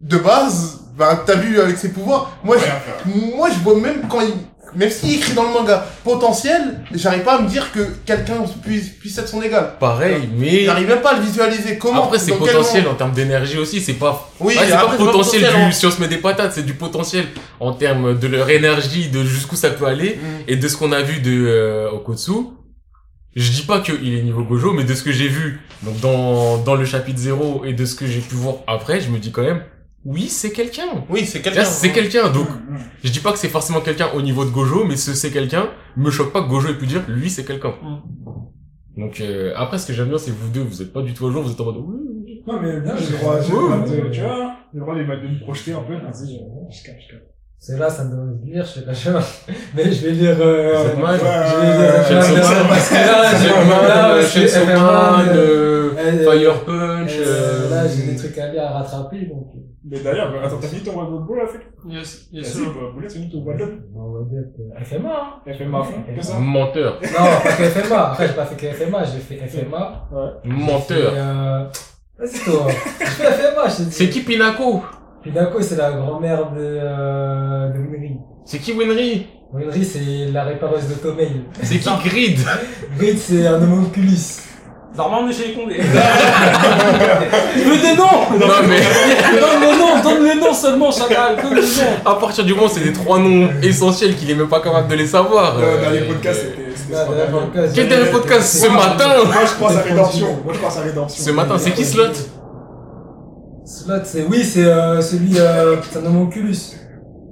de 0.01 0.17
base, 0.17 0.79
bah 0.97 1.23
t'as 1.25 1.35
vu 1.35 1.59
avec 1.59 1.77
ses 1.77 1.89
pouvoirs, 1.89 2.37
moi 2.43 2.57
je, 2.57 3.35
moi 3.35 3.49
je 3.49 3.59
vois 3.63 3.79
même 3.79 4.07
quand 4.09 4.21
il 4.21 4.33
même 4.75 4.89
s'il 4.89 5.15
écrit 5.15 5.33
dans 5.33 5.43
le 5.43 5.49
manga 5.49 5.85
potentiel, 6.03 6.81
j'arrive 6.93 7.23
pas 7.23 7.37
à 7.37 7.41
me 7.41 7.47
dire 7.49 7.71
que 7.71 7.79
quelqu'un 8.05 8.43
puisse 8.63 8.89
puisse 8.89 9.17
être 9.17 9.27
son 9.27 9.41
égal. 9.41 9.73
Pareil, 9.79 10.29
mais 10.37 10.65
J'arrive 10.65 10.87
même 10.87 11.01
pas 11.01 11.13
à 11.13 11.17
le 11.19 11.23
visualiser. 11.23 11.77
Comment 11.77 12.05
après 12.05 12.19
c'est 12.19 12.33
potentiel 12.33 12.87
en 12.87 12.95
termes 12.95 13.11
d'énergie 13.13 13.57
aussi, 13.57 13.81
c'est 13.81 13.93
pas 13.93 14.29
Oui, 14.39 14.55
c'est 14.57 14.69
pas 14.69 14.95
potentiel 14.97 15.41
potentiel, 15.43 15.65
du, 15.67 15.73
si 15.73 15.85
on 15.85 15.91
se 15.91 15.99
met 16.01 16.07
des 16.07 16.17
patates, 16.17 16.53
c'est 16.53 16.65
du 16.65 16.73
potentiel 16.73 17.25
en 17.59 17.73
termes 17.73 18.17
de 18.17 18.27
leur 18.27 18.49
énergie, 18.49 19.09
de 19.09 19.23
jusqu'où 19.23 19.55
ça 19.55 19.69
peut 19.71 19.85
aller, 19.85 20.19
Mm. 20.21 20.43
et 20.47 20.55
de 20.55 20.67
ce 20.67 20.77
qu'on 20.77 20.91
a 20.91 21.01
vu 21.01 21.19
de 21.19 21.45
euh, 21.47 21.91
Okotsu. 21.91 22.31
Je 23.35 23.49
dis 23.51 23.61
pas 23.63 23.79
qu'il 23.79 24.13
est 24.13 24.23
niveau 24.23 24.43
Gojo, 24.43 24.73
mais 24.73 24.83
de 24.83 24.93
ce 24.93 25.03
que 25.03 25.11
j'ai 25.11 25.29
vu 25.29 25.61
donc 25.83 25.99
dans, 26.01 26.57
dans 26.57 26.75
le 26.75 26.83
chapitre 26.85 27.17
0 27.19 27.63
et 27.65 27.71
de 27.73 27.85
ce 27.85 27.95
que 27.95 28.05
j'ai 28.05 28.19
pu 28.19 28.35
voir 28.35 28.55
après, 28.67 28.99
je 28.99 29.09
me 29.09 29.19
dis 29.19 29.31
quand 29.31 29.41
même, 29.43 29.63
oui, 30.03 30.27
c'est 30.27 30.51
quelqu'un. 30.51 31.05
Oui, 31.09 31.25
c'est 31.25 31.41
quelqu'un. 31.41 31.59
Là, 31.59 31.65
c'est 31.65 31.91
quelqu'un, 31.91 32.29
donc 32.31 32.47
je 33.03 33.11
dis 33.11 33.19
pas 33.19 33.31
que 33.31 33.37
c'est 33.37 33.49
forcément 33.49 33.81
quelqu'un 33.81 34.07
au 34.15 34.21
niveau 34.21 34.45
de 34.45 34.49
Gojo, 34.49 34.83
mais 34.85 34.95
ce 34.95 35.13
c'est 35.13 35.31
quelqu'un, 35.31 35.69
me 35.95 36.09
choque 36.09 36.33
pas 36.33 36.41
que 36.41 36.49
Gojo 36.49 36.69
ait 36.69 36.77
pu 36.77 36.87
dire, 36.87 37.03
lui, 37.07 37.29
c'est 37.29 37.45
quelqu'un. 37.45 37.73
Donc 38.97 39.21
euh, 39.21 39.53
après, 39.55 39.77
ce 39.77 39.87
que 39.87 39.93
j'aime 39.93 40.09
bien, 40.09 40.17
c'est 40.17 40.31
vous 40.31 40.49
deux, 40.49 40.63
vous 40.63 40.81
êtes 40.81 40.91
pas 40.91 41.01
du 41.01 41.13
tout 41.13 41.27
à 41.27 41.31
jour, 41.31 41.43
vous 41.43 41.51
êtes 41.51 41.61
en 41.61 41.65
mode, 41.65 41.77
oui, 41.77 41.95
oui. 42.25 42.43
Non, 42.45 42.59
mais 42.59 42.81
bien, 42.81 42.95
j'ai 42.97 43.11
le 43.11 43.17
droit, 43.19 43.39
j'ai 43.39 43.51
le 43.51 44.11
tu 44.11 44.21
vois, 44.21 44.55
j'ai 44.73 44.79
le 44.79 44.81
droit 44.81 44.95
de, 44.95 45.01
me 45.03 45.39
projeter 45.43 45.73
un 45.73 45.81
peu. 45.81 45.93
Vas-y, 45.93 46.33
je 46.33 46.77
je 46.77 46.83
capte, 46.83 47.01
je 47.01 47.11
capte. 47.13 47.31
C'est 47.63 47.77
là, 47.77 47.87
ça 47.91 48.05
me 48.05 48.09
donne 48.09 48.39
de 48.39 48.45
lire, 48.51 48.65
je 48.65 48.79
sais 48.79 48.81
pas, 48.81 48.91
je 48.91 48.97
sais 48.97 49.13
pas. 49.13 49.23
Mais 49.75 49.83
je 49.91 50.07
vais 50.07 50.13
lire, 50.13 50.35
euh, 50.39 50.73
je 50.83 50.89
vais 50.89 50.95
lire, 50.95 51.19
euh, 51.23 51.87
là, 51.87 52.03
j'ai 52.07 52.15
Chainsaw 52.15 53.65
Man, 53.67 53.87
là, 53.87 54.13
euh, 54.15 54.21
je 54.21 54.25
suis 54.25 54.39
Chainsaw 54.41 54.65
FF1, 54.65 54.77
Man, 54.77 55.27
euh, 55.29 55.91
euh, 55.95 55.97
euh, 55.97 56.31
Fire 56.31 56.65
Punch, 56.65 57.11
euh, 57.19 57.23
euh, 57.23 57.69
Là, 57.69 57.87
j'ai 57.87 58.11
des 58.11 58.15
trucs 58.17 58.37
à 58.39 58.47
lire, 58.51 58.63
à 58.63 58.79
rattraper, 58.79 59.27
donc. 59.27 59.51
Mais 59.83 59.99
d'ailleurs, 59.99 60.31
attends, 60.43 60.57
t'as 60.61 60.67
fini 60.67 60.81
ton 60.83 60.99
One 60.99 61.25
Ball, 61.25 61.37
là, 61.39 61.47
fait? 61.47 61.59
Yes, 61.89 62.29
yes, 62.31 62.55
Vas-y, 62.55 62.65
bah, 62.67 62.71
vous 62.93 62.99
laissez 62.99 63.29
ton 63.31 63.41
Ball. 63.41 63.57
Que 63.57 64.85
FMA, 64.85 65.09
hein. 65.09 65.51
FMA 65.53 65.79
à 65.79 65.83
fond, 65.83 65.93
que 66.15 66.21
ça. 66.23 66.37
menteur, 66.37 66.99
Non, 67.01 67.25
pas 67.43 67.51
que 67.57 67.63
FMA. 67.63 68.11
Après, 68.11 68.27
j'ai 68.27 68.33
pas 68.33 68.45
fait 68.45 68.55
que 68.55 68.73
FMA, 68.75 69.03
j'ai 69.05 69.19
fait 69.19 69.47
FMA. 69.47 70.09
menteur. 70.43 71.13
Et, 71.13 71.17
euh, 71.17 71.65
Vas-y, 72.19 72.39
toi. 72.45 72.67
Je 72.99 73.05
fais 73.05 73.23
la 73.23 73.31
FMA, 73.31 73.67
je 73.69 73.75
te 73.77 73.81
dis. 73.83 73.91
C'est 73.91 74.09
qui 74.09 74.21
Pinako 74.21 74.83
Pinako, 75.23 75.61
c'est 75.61 75.77
la 75.77 75.91
grand-mère 75.93 76.51
de, 76.51 76.57
euh, 76.59 77.69
de 77.69 77.79
Winry. 77.79 78.17
C'est 78.45 78.59
qui 78.59 78.73
Winry? 78.73 79.27
Winry, 79.51 79.83
c'est 79.83 80.31
la 80.31 80.43
répareuse 80.43 80.87
de 80.89 80.93
Tomei. 80.95 81.29
C'est 81.63 81.79
qui 81.79 81.89
Grid? 82.09 82.39
Grid, 82.97 83.17
c'est 83.17 83.47
un 83.47 83.61
homunculus. 83.61 84.41
Normalement, 84.95 85.25
on 85.25 85.29
est 85.29 85.33
chez 85.33 85.47
les 85.47 85.53
condés. 85.53 85.77
Je 87.55 87.63
veux 87.63 87.77
des 87.77 87.95
noms 87.95 88.27
Non 88.39 88.53
mais 88.67 88.81
Donne 89.39 89.61
le 89.61 89.77
nom, 89.79 90.01
donne 90.03 90.23
le 90.27 90.39
nom 90.39 90.53
seulement, 90.53 90.91
chacal, 90.91 91.37
donne 91.41 91.55
le 91.55 91.61
nom. 91.61 91.91
à 92.05 92.15
partir 92.15 92.43
du 92.43 92.53
moment 92.53 92.65
où 92.65 92.69
c'est 92.69 92.81
des 92.83 92.91
trois 92.91 93.17
noms 93.19 93.49
essentiels 93.63 94.15
qu'il 94.15 94.29
est 94.29 94.35
même 94.35 94.49
pas 94.49 94.59
capable 94.59 94.89
de 94.89 94.95
les 94.95 95.07
savoir. 95.07 95.55
Dans 95.55 95.61
euh, 95.63 95.83
dans 95.85 95.91
les 95.91 96.01
podcasts, 96.01 96.41
c'était 96.41 97.73
Quel 97.73 97.87
dernier 97.87 98.11
podcast 98.11 98.57
ce 98.61 98.67
matin 98.67 99.09
Moi, 99.25 99.35
je 99.45 99.59
pense 99.59 99.77
à 99.77 99.81
Rédemption. 99.81 100.27
Moi, 100.43 100.53
je 100.53 100.59
pense 100.59 100.77
à 100.77 100.81
Rédemption. 100.81 101.23
Ce 101.23 101.31
matin, 101.31 101.55
c'est 101.57 101.71
qui 101.71 101.85
Slot 101.85 102.11
Slot, 103.63 104.01
c'est, 104.03 104.25
oui, 104.29 104.43
c'est, 104.43 104.65
euh, 104.65 104.99
celui, 105.01 105.39
euh, 105.39 105.77
c'est 105.89 105.99
un 105.99 106.05
homunculus. 106.05 106.53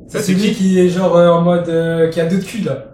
Ça, 0.08 0.20
C'est 0.20 0.34
celui 0.34 0.54
qui 0.54 0.80
est 0.80 0.90
genre, 0.90 1.16
euh, 1.18 1.30
en 1.30 1.42
mode, 1.42 1.68
euh, 1.70 2.10
qui 2.10 2.22
a 2.22 2.26
deux 2.26 2.38
culs, 2.38 2.64
là. 2.66 2.86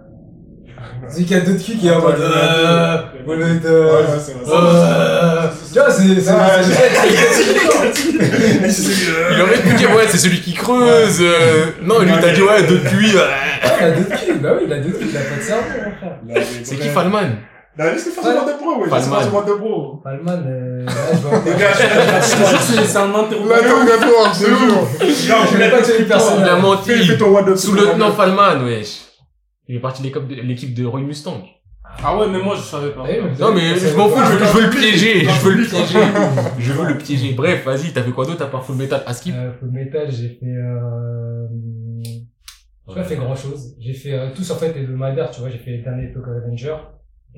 Celui 1.10 1.24
qui 1.24 1.34
a 1.34 1.40
deux 1.40 1.54
culs, 1.54 1.76
qui 1.78 1.88
est 1.88 1.92
en 1.92 2.00
mode, 2.00 2.16
euh, 2.20 2.96
voilà, 3.24 3.46
euh, 3.46 4.04
c'est 4.18 4.32
euh, 4.32 5.46
tu 5.72 5.78
vois, 5.78 5.90
c'est, 5.90 6.20
c'est, 6.20 6.30
Ah, 6.30 6.62
c'est- 6.62 6.72
c'est 8.70 9.10
euh, 9.10 9.32
Il 9.34 9.42
aurait 9.42 9.58
pu 9.58 9.74
dire 9.74 9.90
ouais 9.94 10.04
c'est 10.08 10.18
celui 10.18 10.40
qui 10.40 10.52
creuse. 10.54 11.18
euh, 11.20 11.66
Non 11.82 12.00
lui 12.00 12.12
t'as 12.20 12.32
dit 12.32 12.42
ouais 12.42 12.62
pluie. 12.76 13.12
euh. 13.16 13.26
il 13.78 13.84
a 13.84 13.90
deux 13.90 14.04
culs, 14.04 14.38
bah 14.40 14.50
oui, 14.56 14.64
il 14.66 14.72
a 14.72 14.78
deux 14.78 14.90
culs, 14.90 15.06
il 15.10 15.16
a 15.16 15.20
pas 15.20 15.36
de 15.36 15.42
cerveau, 15.42 15.62
mon 15.84 15.92
frère. 15.96 16.18
Là, 16.28 16.40
C'est 16.64 16.76
qui 16.76 16.88
Falman 16.88 17.36
Non, 17.78 17.84
mode 17.84 18.46
de 18.46 18.52
pro, 18.58 18.80
ouais. 18.82 18.88
De 19.46 19.52
pro. 19.52 20.00
Palman, 20.02 20.42
euh, 20.46 20.86
c'est 22.22 22.86
c'est 22.86 22.96
un 22.96 23.14
interrogatoire. 23.14 24.34
C'est 24.34 24.48
lourd. 24.48 24.88
Non, 25.00 25.36
je 25.46 25.52
voulais 25.54 25.70
pas 25.70 25.82
tuer 25.82 25.98
les 25.98 26.04
Il 26.06 26.48
a 26.48 26.56
menti. 26.56 26.92
Sous-lieutenant 27.56 28.12
Falman 28.12 28.64
wesh. 28.64 29.05
Il 29.68 29.76
est 29.76 29.80
parti 29.80 30.02
de 30.02 30.08
l'équipe 30.42 30.74
de- 30.74 30.84
Roy 30.86 31.00
Mustang. 31.00 31.42
Ah 32.04 32.16
ouais, 32.16 32.26
mais 32.28 32.40
moi, 32.40 32.54
je 32.56 32.62
savais 32.62 32.90
pas. 32.90 33.04
Non 33.40 33.52
mais 33.54 33.74
je 33.76 33.96
m'en 33.96 34.08
fous, 34.08 34.18
je, 34.32 34.44
je 34.44 34.52
veux 34.52 34.64
le 34.64 34.70
piéger, 34.70 35.24
je 35.24 35.40
veux 35.44 35.54
le 35.54 35.64
piéger. 35.64 35.98
Je 36.58 36.72
veux 36.72 36.86
le 36.88 36.98
piéger. 36.98 37.32
Bref, 37.32 37.64
vas-y, 37.64 37.92
t'as 37.92 38.02
fait 38.02 38.10
quoi 38.10 38.26
d'autre 38.26 38.42
à 38.42 38.46
part 38.46 38.64
Full 38.64 38.76
Metal 38.76 39.02
Askip 39.06 39.34
Euh, 39.36 39.52
Full 39.58 39.70
Metal, 39.70 40.10
j'ai 40.10 40.28
fait, 40.28 40.46
euh, 40.46 41.46
j'ai 42.88 42.94
pas 42.94 43.04
fait 43.04 43.16
grand 43.16 43.34
chose. 43.36 43.76
J'ai 43.80 43.92
fait, 43.94 44.12
euh, 44.12 44.28
tous 44.34 44.50
en 44.50 44.56
fait 44.56 44.72
les 44.74 44.82
hebdomadaires, 44.82 45.30
tu 45.30 45.40
vois, 45.40 45.48
j'ai 45.48 45.58
fait 45.58 45.70
les 45.72 45.78
derniers 45.78 46.12
Tokyo 46.12 46.30
Avenger. 46.44 46.74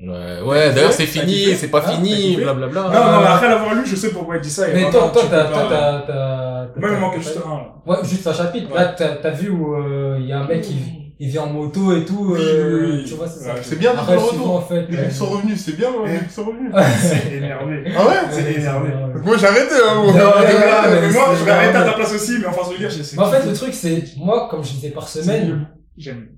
Ouais, 0.01 0.41
ouais, 0.41 0.73
d'ailleurs 0.73 0.93
c'est 0.93 1.05
fini, 1.05 1.53
c'est 1.55 1.67
pas 1.69 1.81
t'as 1.81 1.91
fini, 1.93 2.37
blablabla. 2.37 2.81
Non, 2.83 2.89
non, 2.89 3.19
mais 3.21 3.27
après 3.27 3.49
l'avoir 3.49 3.75
lu, 3.75 3.81
je 3.85 3.95
sais 3.95 4.11
pourquoi 4.11 4.37
il 4.37 4.41
dit 4.41 4.49
ça. 4.49 4.65
Mais 4.73 4.89
toi, 4.89 5.09
toi, 5.13 5.23
t'as, 5.29 5.45
toi, 5.45 5.67
t'as, 5.69 6.01
t'as, 6.01 6.79
Moi, 6.79 6.89
il 6.93 6.99
manquait 6.99 7.17
juste 7.21 7.39
un, 7.45 7.49
là. 7.49 7.73
Ouais, 7.85 7.97
juste 8.03 8.25
un 8.25 8.33
chapitre. 8.33 8.73
Là, 8.73 8.93
t'as, 8.97 9.17
t'as 9.17 9.31
vu 9.31 9.49
où, 9.49 9.75
euh, 9.75 10.17
il 10.19 10.25
y 10.27 10.31
a 10.31 10.39
un 10.39 10.47
mec 10.47 10.61
qui, 10.61 10.75
il 11.21 11.29
vient 11.29 11.43
en 11.43 11.47
moto 11.53 11.95
et 11.97 12.05
tout, 12.05 12.31
Oui, 12.33 12.39
euh, 12.41 12.79
oui, 12.81 12.91
oui. 12.99 13.05
tu 13.05 13.15
vois, 13.15 13.27
c'est 13.27 13.43
ça. 13.43 13.55
C'est 13.61 13.77
bien 13.77 13.93
de 13.93 13.99
en 13.99 14.03
retour. 14.03 14.67
fait. 14.67 14.87
Les 14.89 14.97
euh, 14.97 15.01
mecs 15.03 15.11
sont 15.11 15.25
revenus, 15.25 15.61
c'est 15.63 15.75
bien, 15.75 15.89
les 16.05 16.13
mecs 16.13 16.31
sont 16.31 16.45
revenus. 16.45 16.71
C'est 17.01 17.33
énervé. 17.35 17.83
Ah 17.97 18.07
ouais 18.07 18.13
C'est 18.31 18.53
énervé. 18.53 18.89
Moi 19.23 19.35
arrêté, 19.43 19.75
hein, 19.85 19.95
moi. 19.95 20.13
C'est 20.13 21.35
je 21.39 21.43
vais 21.45 21.51
arrêter 21.51 21.77
à 21.77 21.83
ta 21.83 21.93
place 21.93 22.13
aussi, 22.13 22.37
mais 22.39 22.45
en 22.47 22.51
face 22.53 22.69
de 22.69 22.75
lire, 22.77 22.89
j'ai 22.89 23.01
Mais 23.17 23.23
en 23.23 23.31
fait, 23.31 23.45
le 23.45 23.53
truc, 23.53 23.73
c'est, 23.73 24.03
moi, 24.17 24.47
comme 24.49 24.63
je 24.63 24.71
disais 24.71 24.89
par 24.91 25.07
semaine, 25.09 25.67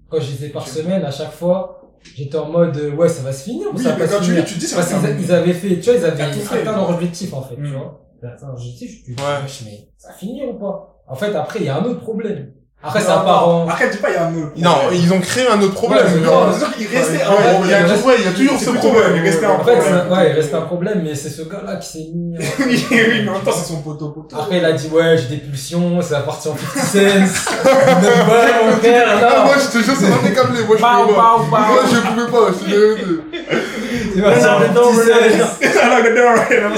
quand 0.10 0.20
je 0.20 0.26
disais 0.32 0.49
par 0.49 0.68
semaine, 0.68 1.03
à 1.06 1.12
chaque 1.12 1.32
fois, 1.32 1.91
j'étais 2.16 2.38
en 2.38 2.49
mode, 2.49 2.76
euh, 2.78 2.95
ouais, 2.95 3.08
ça 3.08 3.22
va 3.22 3.32
se 3.32 3.44
finir, 3.44 3.68
ou 3.72 3.78
Oui, 3.78 3.84
ça 3.84 3.90
va 3.91 3.95
mais 3.98 4.06
pas 4.06 4.12
quand 4.14 4.20
se 4.20 4.26
tu 4.26 4.32
finir? 4.32 4.45
tu 4.45 4.56
dis, 4.56 4.66
ça 4.66 4.78
Parce 4.78 4.90
qu'ils 4.90 5.32
avaient 5.32 5.53
fait, 5.53 5.80
tu 5.80 5.90
vois, 5.91 5.99
ils 5.99 6.06
avaient 6.06 6.24
atteint 6.24 6.76
leur 6.76 6.90
objectif, 6.90 7.34
en 7.34 7.44
fait, 7.44 7.56
Mm. 7.56 7.66
tu 7.66 7.72
vois. 7.72 8.02
Ils 8.20 8.26
avaient 8.26 8.34
atteint 8.36 8.48
leur 8.48 8.56
objectif, 8.56 8.90
je 9.06 9.12
me 9.12 9.16
dis, 9.16 9.24
mais 9.66 9.88
ça 9.98 10.08
va 10.10 10.14
finir 10.16 10.49
ou 10.49 10.53
pas? 10.60 11.03
En 11.08 11.16
fait, 11.16 11.36
après, 11.36 11.60
il 11.60 11.66
y 11.66 11.70
a 11.70 11.78
un 11.78 11.84
autre 11.84 11.99
problème. 12.02 12.52
Après, 12.84 13.03
part 13.03 13.24
non. 13.48 13.64
en... 13.64 13.70
Après, 13.70 13.90
dis 13.91 13.98
pas, 13.98 14.10
il 14.10 14.14
y 14.16 14.18
a 14.18 14.26
un 14.26 14.34
autre. 14.36 14.52
Non, 14.58 14.76
ils 14.91 15.14
ont 15.14 15.20
créé 15.20 15.48
un 15.48 15.62
autre 15.62 15.74
problème. 15.76 16.03
Ouais. 16.06 16.20
Non, 16.22 16.52
c'est 16.52 16.60
sûr 16.66 16.74
qu'il 16.76 16.88
restait 16.88 17.18
Ouais, 17.18 17.22
un 17.22 17.30
il 17.64 17.70
y 17.70 17.74
a 17.74 17.78
problème. 17.84 17.84
toujours- 17.91 18.06
ouais, 18.08 18.16
il 18.18 18.26
y 18.26 18.28
a 18.28 18.32
toujours 18.32 18.53
C'est 18.58 18.66
ce 18.66 18.70
problème. 18.72 18.94
problème, 18.94 19.16
il 19.18 19.22
restait 19.30 19.45
un 19.45 19.49
En 19.52 19.64
fait, 19.64 19.76
problème. 19.78 20.02
c'est- 20.10 20.14
ouais, 20.16 20.30
il 20.30 20.34
reste 20.34 20.53
un 20.56 20.62
problème, 20.62 21.02
mais 21.03 21.14
c'est 21.16 21.30
ce 21.30 21.41
gars-là 21.44 21.76
qui 21.76 21.88
s'est 21.88 22.08
mis... 22.16 22.38
Oui, 22.60 22.86
mais 22.91 23.30
en 23.30 23.34
même 23.34 23.41
temps, 23.44 23.52
c'est 23.53 23.68
son 23.72 23.82
poteau 23.82 24.10
poteau. 24.10 24.36
Après, 24.36 24.58
il 24.58 24.66
a 24.66 24.72
dit, 24.72 24.88
ouais, 24.88 25.16
j'ai 25.18 25.28
des 25.36 25.41
pulsions, 25.41 25.99
c'est 26.02 26.14
la 26.14 26.22
partie 26.22 26.48
en 26.49 26.56
50 26.58 27.28
cents. 27.28 27.52
Mon 27.62 28.72
frère, 28.82 29.06
Ah, 29.22 29.36
non. 29.38 29.45
moi, 29.45 29.56
je 29.60 29.78
te 29.80 29.84
jure, 29.84 29.95
ça 29.95 30.08
m'a 30.08 30.16
fait 30.18 30.34
câbler. 30.34 30.64
Moi, 30.66 30.78
je 30.78 30.82
pouvais 30.82 31.16
pas. 31.16 31.38
Moi, 31.49 31.80
je 31.86 31.99
pouvais 31.99 32.32
pas. 32.32 32.52
Je 32.52 32.64
suis 32.66 33.70
désolé. 34.16 34.36
C'est 34.36 34.42
parti 34.42 34.48
en 34.48 34.94
50 34.94 35.40
cents. 35.40 35.58
Ah, 35.84 36.00
non, 36.00 36.10
non, 36.10 36.16
non, 36.16 36.74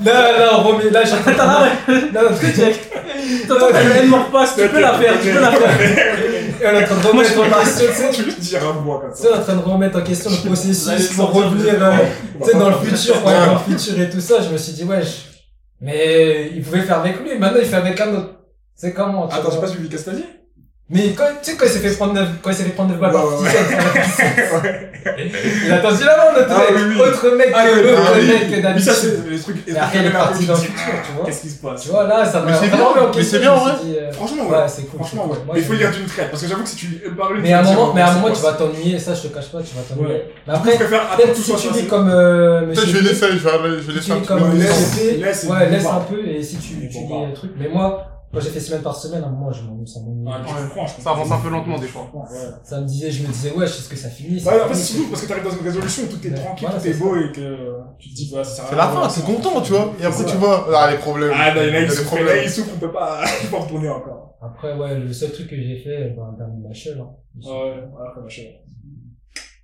Non, 0.00 0.12
non, 0.38 0.62
remets, 0.62 0.90
là, 0.90 1.02
j'ai 1.04 1.30
Attends, 1.30 1.46
là, 1.46 1.68
Non, 1.88 2.22
non, 2.30 2.36
tu 2.38 2.46
check. 2.54 2.90
Attends, 3.44 3.68
elle 3.96 4.08
me 4.08 4.14
repasse, 4.16 4.56
tu 4.56 4.68
peux 4.68 4.80
la 4.80 4.94
faire, 4.94 5.14
tu 5.22 5.30
peux 5.30 5.40
la 5.40 5.50
faire. 5.50 5.78
Elle 6.66 6.76
est 6.76 6.82
en 6.82 6.86
train 6.86 6.96
de 6.96 7.06
remettre 7.08 7.38
en 7.40 7.60
question, 7.60 7.86
tu 7.88 7.94
sais. 7.94 8.10
Tu 8.10 8.22
veux 8.22 8.32
dire 8.32 8.60
un 8.68 8.80
mois 8.80 9.00
comme 9.00 9.10
Tu 9.12 9.22
ça. 9.22 9.28
sais, 9.28 9.34
en 9.34 9.42
train 9.42 9.54
de 9.56 9.62
remettre 9.62 9.98
en 9.98 10.02
question 10.02 10.30
le 10.30 10.48
processus 10.48 11.08
pour 11.16 11.32
revenir, 11.32 11.74
euh, 11.80 11.92
tu 12.42 12.50
sais, 12.50 12.58
dans 12.58 12.68
le 12.70 12.76
futur, 12.76 13.16
dans 13.22 13.52
le 13.68 13.76
futur 13.76 14.00
et 14.00 14.10
tout 14.10 14.20
ça, 14.20 14.36
je 14.42 14.48
me 14.50 14.56
suis 14.58 14.72
dit, 14.72 14.84
wesh. 14.84 15.26
Mais 15.80 16.50
il 16.54 16.62
pouvait 16.62 16.80
faire 16.82 17.00
avec 17.00 17.20
lui, 17.20 17.36
maintenant 17.38 17.58
il 17.60 17.66
fait 17.66 17.76
avec 17.76 18.00
un 18.00 18.14
autre. 18.14 18.30
C'est 18.74 18.92
comment, 18.94 19.28
tu 19.28 19.34
Attends, 19.36 19.50
j'ai 19.52 19.60
pas 19.60 19.66
suivi 19.66 19.88
qu'est-ce 19.88 20.04
que 20.06 20.10
t'as 20.10 20.16
dit? 20.16 20.24
Mais 20.90 21.12
quand, 21.16 21.24
tu 21.42 21.50
sais, 21.52 21.56
quand 21.56 21.64
il 21.64 21.70
s'est 21.70 21.78
fait 21.78 21.96
prendre 21.96 22.12
9, 22.12 22.28
quand 22.42 22.50
il 22.50 22.56
s'est 22.56 22.64
fait 22.64 22.70
prendre 22.70 22.90
9 22.90 23.00
balles 23.00 23.12
par 23.12 23.24
Ouais, 23.24 23.44
ouais, 23.44 23.50
50 23.50 24.04
cents, 24.04 24.68
il 25.64 25.72
a 25.72 25.76
attendu 25.76 26.04
là-bas, 26.04 26.32
notre 26.36 26.50
Ah, 26.52 26.72
mec, 26.72 26.76
oui, 26.76 26.82
oui. 26.94 27.00
autre 27.00 27.36
mec 27.38 27.52
Ah, 27.54 27.64
que 27.66 27.74
oui, 27.74 27.82
l'autre 27.88 28.02
ah, 28.04 28.12
oui. 28.18 28.26
mec 28.26 28.40
que 28.42 28.50
Mais 28.50 28.56
ça, 28.60 28.68
d'habitude. 28.68 28.92
c'est 29.24 29.30
les 29.30 29.38
trucs. 29.40 29.68
Et 29.68 29.76
après, 29.78 29.98
il 30.00 30.06
est 30.06 30.10
parti 30.10 30.44
dans 30.44 30.52
le 30.52 30.58
futur, 30.60 30.92
tu 31.06 31.12
vois. 31.16 31.24
Qu'est-ce 31.24 31.40
qui 31.40 31.48
se 31.48 31.62
passe 31.62 31.82
Tu 31.84 31.88
vois, 31.88 32.06
là, 32.06 32.26
ça 32.26 32.40
m'a 32.42 32.52
vraiment 32.52 32.92
bien, 32.92 33.10
mais 33.16 33.22
c'est 33.24 33.38
bien, 33.38 33.52
en 33.54 33.64
dit, 33.64 33.96
euh, 33.98 34.12
Franchement, 34.12 34.44
ouais. 34.44 34.58
Ouais, 34.58 34.68
c'est 34.68 34.82
cool. 34.82 35.00
Franchement, 35.00 35.26
ouais. 35.30 35.38
Mais 35.54 35.60
il 35.60 35.64
faut 35.64 35.72
lire 35.72 35.90
d'une 35.90 36.04
traite, 36.04 36.30
parce 36.30 36.42
que 36.42 36.48
j'avoue 36.50 36.62
que 36.64 36.68
si 36.68 36.76
tu 36.76 36.86
parles 37.16 37.38
Mais 37.40 37.52
à 37.54 37.60
un 37.60 37.62
moment, 37.62 37.92
mais 37.94 38.02
à 38.02 38.10
un 38.10 38.14
moment, 38.16 38.34
tu 38.34 38.42
vas 38.42 38.52
t'ennuyer, 38.52 38.98
ça, 38.98 39.14
je 39.14 39.22
te 39.28 39.34
cache 39.34 39.48
pas, 39.50 39.62
tu 39.62 39.74
vas 39.74 39.82
t'ennuyer. 39.88 40.24
Mais 40.46 40.52
après, 40.52 40.72
Je 40.72 40.76
préfère 40.76 41.02
attendre 41.04 41.16
peut-être 41.16 41.34
tout 41.34 41.42
si 41.58 41.68
tu 41.68 41.72
lis 41.74 41.86
comme, 41.86 42.10
euh, 42.10 42.66
Peut-être 42.66 42.86
je 42.86 42.96
vais 42.98 43.08
laisser, 43.08 43.26
je 43.32 43.48
vais, 43.88 43.94
laisser 43.94 44.12
un 44.12 44.16
peu. 44.16 44.34
ouais, 44.34 45.70
laisse 45.70 45.86
un 45.86 46.00
peu, 46.00 46.28
et 46.28 46.42
si 46.42 46.56
tu, 46.58 46.74
lis 46.74 46.90
un 47.10 47.32
truc. 47.34 47.52
Mais 47.58 47.68
moi, 47.68 48.13
quand 48.34 48.40
j'ai 48.40 48.50
fait 48.50 48.60
semaine 48.60 48.82
par 48.82 48.96
semaine, 48.96 49.22
à 49.22 49.26
un 49.28 49.30
moment, 49.30 49.52
je 49.52 49.62
m'ennuie, 49.62 49.86
ça 49.88 50.00
je 50.00 50.68
comprends, 50.68 50.86
je 50.86 51.00
Ça 51.00 51.10
avance 51.10 51.30
un 51.30 51.38
peu 51.40 51.48
lentement, 51.50 51.78
des 51.78 51.86
fois. 51.86 52.10
ouais. 52.14 52.26
Ça 52.62 52.80
me 52.80 52.86
disait, 52.86 53.10
je 53.10 53.22
me 53.22 53.28
disais, 53.32 53.52
ouais, 53.52 53.64
est-ce 53.64 53.88
que 53.88 53.96
ça 53.96 54.08
finit? 54.10 54.40
ça 54.40 54.50
Ouais, 54.54 54.60
en 54.62 54.68
fait, 54.68 54.74
finit, 54.74 54.84
c'est 54.84 54.92
surtout 54.94 55.10
parce 55.10 55.22
que 55.22 55.28
t'arrives 55.28 55.44
dans 55.44 55.50
une 55.56 55.64
résolution 55.64 56.02
où 56.04 56.06
tout 56.06 56.26
est 56.26 56.30
Ouais. 56.30 56.36
tranquille, 56.36 56.66
Voilà, 56.68 56.80
tout 56.82 56.88
est 56.88 56.92
c'est 56.92 56.98
beau 56.98 57.16
et 57.16 57.32
que 57.32 57.78
tu 57.98 58.10
te 58.10 58.14
dis, 58.14 58.28
voilà, 58.30 58.44
ça 58.44 58.54
sert 58.56 58.64
à 58.64 58.68
C'est 58.70 58.76
la 58.76 58.88
fin, 58.88 59.08
t'es 59.08 59.32
content, 59.32 59.60
tu 59.62 59.72
vois. 59.72 59.94
Et 60.00 60.04
après, 60.04 60.18
C'est 60.24 60.30
tu 60.30 60.36
vois, 60.36 60.66
ah, 60.76 60.90
les 60.90 60.98
problèmes. 60.98 61.32
Ah, 61.34 61.54
non, 61.54 61.62
il 61.62 61.68
y 61.68 61.70
en 61.70 61.74
a, 61.74 61.80
ils 61.80 61.88
des 61.88 61.94
souffrent, 61.94 62.16
ils 62.44 62.50
souffrent, 62.50 62.70
on 62.74 62.78
peut 62.78 62.92
pas, 62.92 63.22
il 63.42 63.46
faut 63.48 63.58
retourner 63.58 63.88
encore. 63.88 64.36
Après, 64.42 64.76
ouais, 64.76 64.98
le 64.98 65.12
seul 65.12 65.32
truc 65.32 65.48
que 65.48 65.56
j'ai 65.56 65.78
fait, 65.78 66.10
ben, 66.10 66.34
dernier 66.36 66.60
Machel, 66.66 66.98
hein. 67.00 67.10
Ouais, 67.42 67.50
ouais, 67.50 67.84
après, 68.06 68.20
machin. 68.20 68.42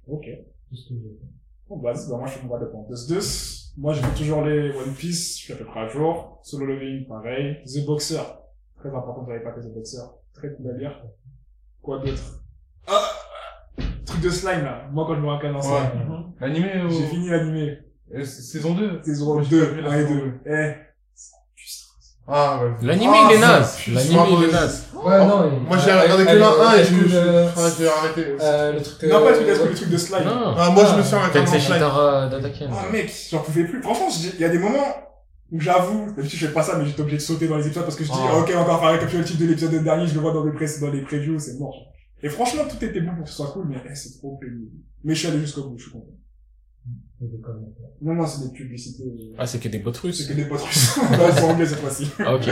Ok. 0.08 0.24
Tout 0.68 0.76
ce 0.76 0.88
que 0.88 0.94
j'ai 0.94 1.08
fait. 1.18 1.26
Bon, 1.68 1.76
bah, 1.78 1.92
bah, 1.92 2.16
moi, 2.16 2.26
je 2.26 2.32
suis 2.38 2.46
mon 2.46 2.58
de 2.58 2.64
Panthers 2.66 3.06
2. 3.08 3.20
Moi, 3.76 3.92
je 3.92 4.00
fais 4.00 4.14
toujours 4.16 4.42
les 4.42 4.70
One 4.70 4.92
Piece, 4.98 5.38
je 5.38 5.44
suis 5.44 5.52
à 5.52 5.56
peu 5.56 5.64
près 5.64 5.80
à 5.80 5.88
jour. 5.88 6.40
Solo 6.42 6.66
Leveling, 6.66 7.06
pareil. 7.06 7.58
The 7.66 7.84
Boxer. 7.86 8.20
Très 8.80 8.88
important, 8.88 9.22
vous 9.22 9.30
n'avez 9.30 9.44
pas 9.44 9.52
fait 9.52 9.60
The 9.60 9.72
Boxer. 9.74 9.98
Très 10.34 10.48
cool 10.54 10.70
à 10.70 10.78
lire. 10.78 11.02
Quoi 11.82 11.98
d'autre? 11.98 12.22
Ah! 12.88 13.02
Truc 14.06 14.20
de 14.22 14.30
slime, 14.30 14.64
là. 14.64 14.82
Moi, 14.90 15.04
quand 15.06 15.14
je 15.16 15.20
me 15.20 15.28
rappelle 15.28 15.52
dans 15.52 15.62
ça. 15.62 15.70
Ouais. 15.72 15.80
L'animé, 16.40 16.70
J'ai 16.88 17.06
fini 17.06 17.28
l'animé. 17.28 17.78
euh, 18.14 18.24
saison 18.24 18.74
2. 18.74 19.00
Saison 19.04 19.34
Moi, 19.34 19.42
j'ai 19.42 19.50
2, 19.50 19.66
pas 19.66 19.72
vu 19.72 19.80
la 19.82 19.90
1 19.90 19.94
et 19.98 20.02
saison 20.02 20.14
2. 20.14 20.32
Eh. 20.46 20.74
Ah, 22.32 22.60
ouais. 22.62 22.70
L'anime 22.86 23.10
Ah, 23.12 23.28
il 23.28 23.36
est 23.36 23.40
naze. 23.40 23.78
L'anime 23.88 24.20
il 24.38 24.44
est 24.48 24.52
naze. 24.52 24.86
Ouais, 24.94 25.18
non, 25.26 25.50
il- 25.52 25.66
Moi, 25.66 25.78
j'ai 25.78 25.90
euh, 25.90 26.00
regardé 26.02 26.24
que 26.24 26.30
euh, 26.30 26.34
le 26.34 26.42
1 26.44 26.46
et 26.76 26.80
euh, 26.80 26.84
je 26.84 26.94
me 26.94 27.08
suis, 27.08 27.16
euh, 27.16 27.46
enfin, 27.48 27.68
j'ai 27.76 27.88
arrêté. 27.88 28.36
euh, 28.40 28.72
le 28.72 28.82
truc, 28.82 29.02
Non, 29.10 29.24
pas 29.24 29.32
truc, 29.32 29.48
euh, 29.48 29.66
le 29.68 29.74
truc 29.74 29.88
de 29.90 29.96
slime? 29.96 30.24
Non. 30.24 30.54
Ah, 30.56 30.70
moi, 30.70 30.84
je 30.84 30.94
me 30.94 31.00
Ah. 31.00 31.02
suis 31.02 31.14
arrêté 31.16 31.38
dans 31.40 31.44
Tensei 31.44 31.60
Slime. 31.60 31.74
Shitara 31.74 32.28
d'Ataken. 32.28 32.70
Ah 32.72 32.92
mec, 32.92 33.12
j'en 33.30 33.38
pouvais 33.40 33.64
plus. 33.64 33.82
Franchement, 33.82 34.08
j'ai- 34.10 34.28
il 34.34 34.40
y 34.40 34.44
a 34.44 34.48
des 34.48 34.58
moments 34.58 34.94
où 35.52 35.60
j'avoue, 35.60 36.12
d'habitude 36.14 36.38
je 36.38 36.46
fais 36.46 36.52
pas 36.52 36.62
ça, 36.62 36.78
mais 36.78 36.86
j'étais 36.86 37.00
obligé 37.00 37.16
de 37.18 37.22
sauter 37.22 37.48
dans 37.48 37.56
les 37.56 37.66
épisodes 37.66 37.84
parce 37.84 37.96
que 37.96 38.04
je 38.04 38.10
dis, 38.10 38.16
Ah. 38.20 38.38
ok, 38.38 38.52
on 38.56 38.64
va 38.64 38.78
faire 38.78 38.88
un 38.88 38.92
récapitulatif 38.92 39.38
de 39.38 39.46
l'épisode 39.46 39.82
dernier, 39.82 40.06
je 40.06 40.14
le 40.14 40.20
vois 40.20 40.32
dans 40.32 40.44
les, 40.44 40.52
pré 40.52 40.66
dans 40.80 40.90
les 40.90 41.02
previews, 41.02 41.38
c'est 41.38 41.58
mort. 41.58 41.74
Et 42.22 42.28
franchement, 42.28 42.62
tout 42.68 42.84
était 42.84 43.00
bon 43.00 43.14
pour 43.14 43.24
que 43.24 43.30
ce 43.30 43.36
soit 43.36 43.50
cool, 43.52 43.66
mais 43.68 43.76
eh, 43.90 43.94
c'est 43.94 44.18
trop 44.18 44.36
pénible. 44.38 44.70
Mais 45.04 45.14
je 45.14 45.20
suis 45.20 45.28
allé 45.28 45.40
jusqu'au 45.40 45.64
bout, 45.70 45.78
je 45.78 45.84
suis 45.84 45.92
content. 45.92 46.12
c'est. 47.18 47.26
Non, 48.02 48.14
non, 48.14 48.26
c'est 48.26 48.46
des 48.48 48.52
publicités. 48.52 49.04
Ah, 49.38 49.46
c'est 49.46 49.58
que 49.58 49.68
des 49.68 49.78
bots 49.78 49.92
C'est 49.92 50.00
russes. 50.00 50.26
que 50.26 50.32
des 50.34 50.44
potes 50.44 50.60
russes. 50.60 50.96
non, 51.12 51.28
ils 51.28 51.38
sont 51.40 51.46
anglais 51.46 51.66
cette 51.66 51.78
fois-ci. 51.78 52.08
Ah, 52.20 52.34
ok. 52.36 52.48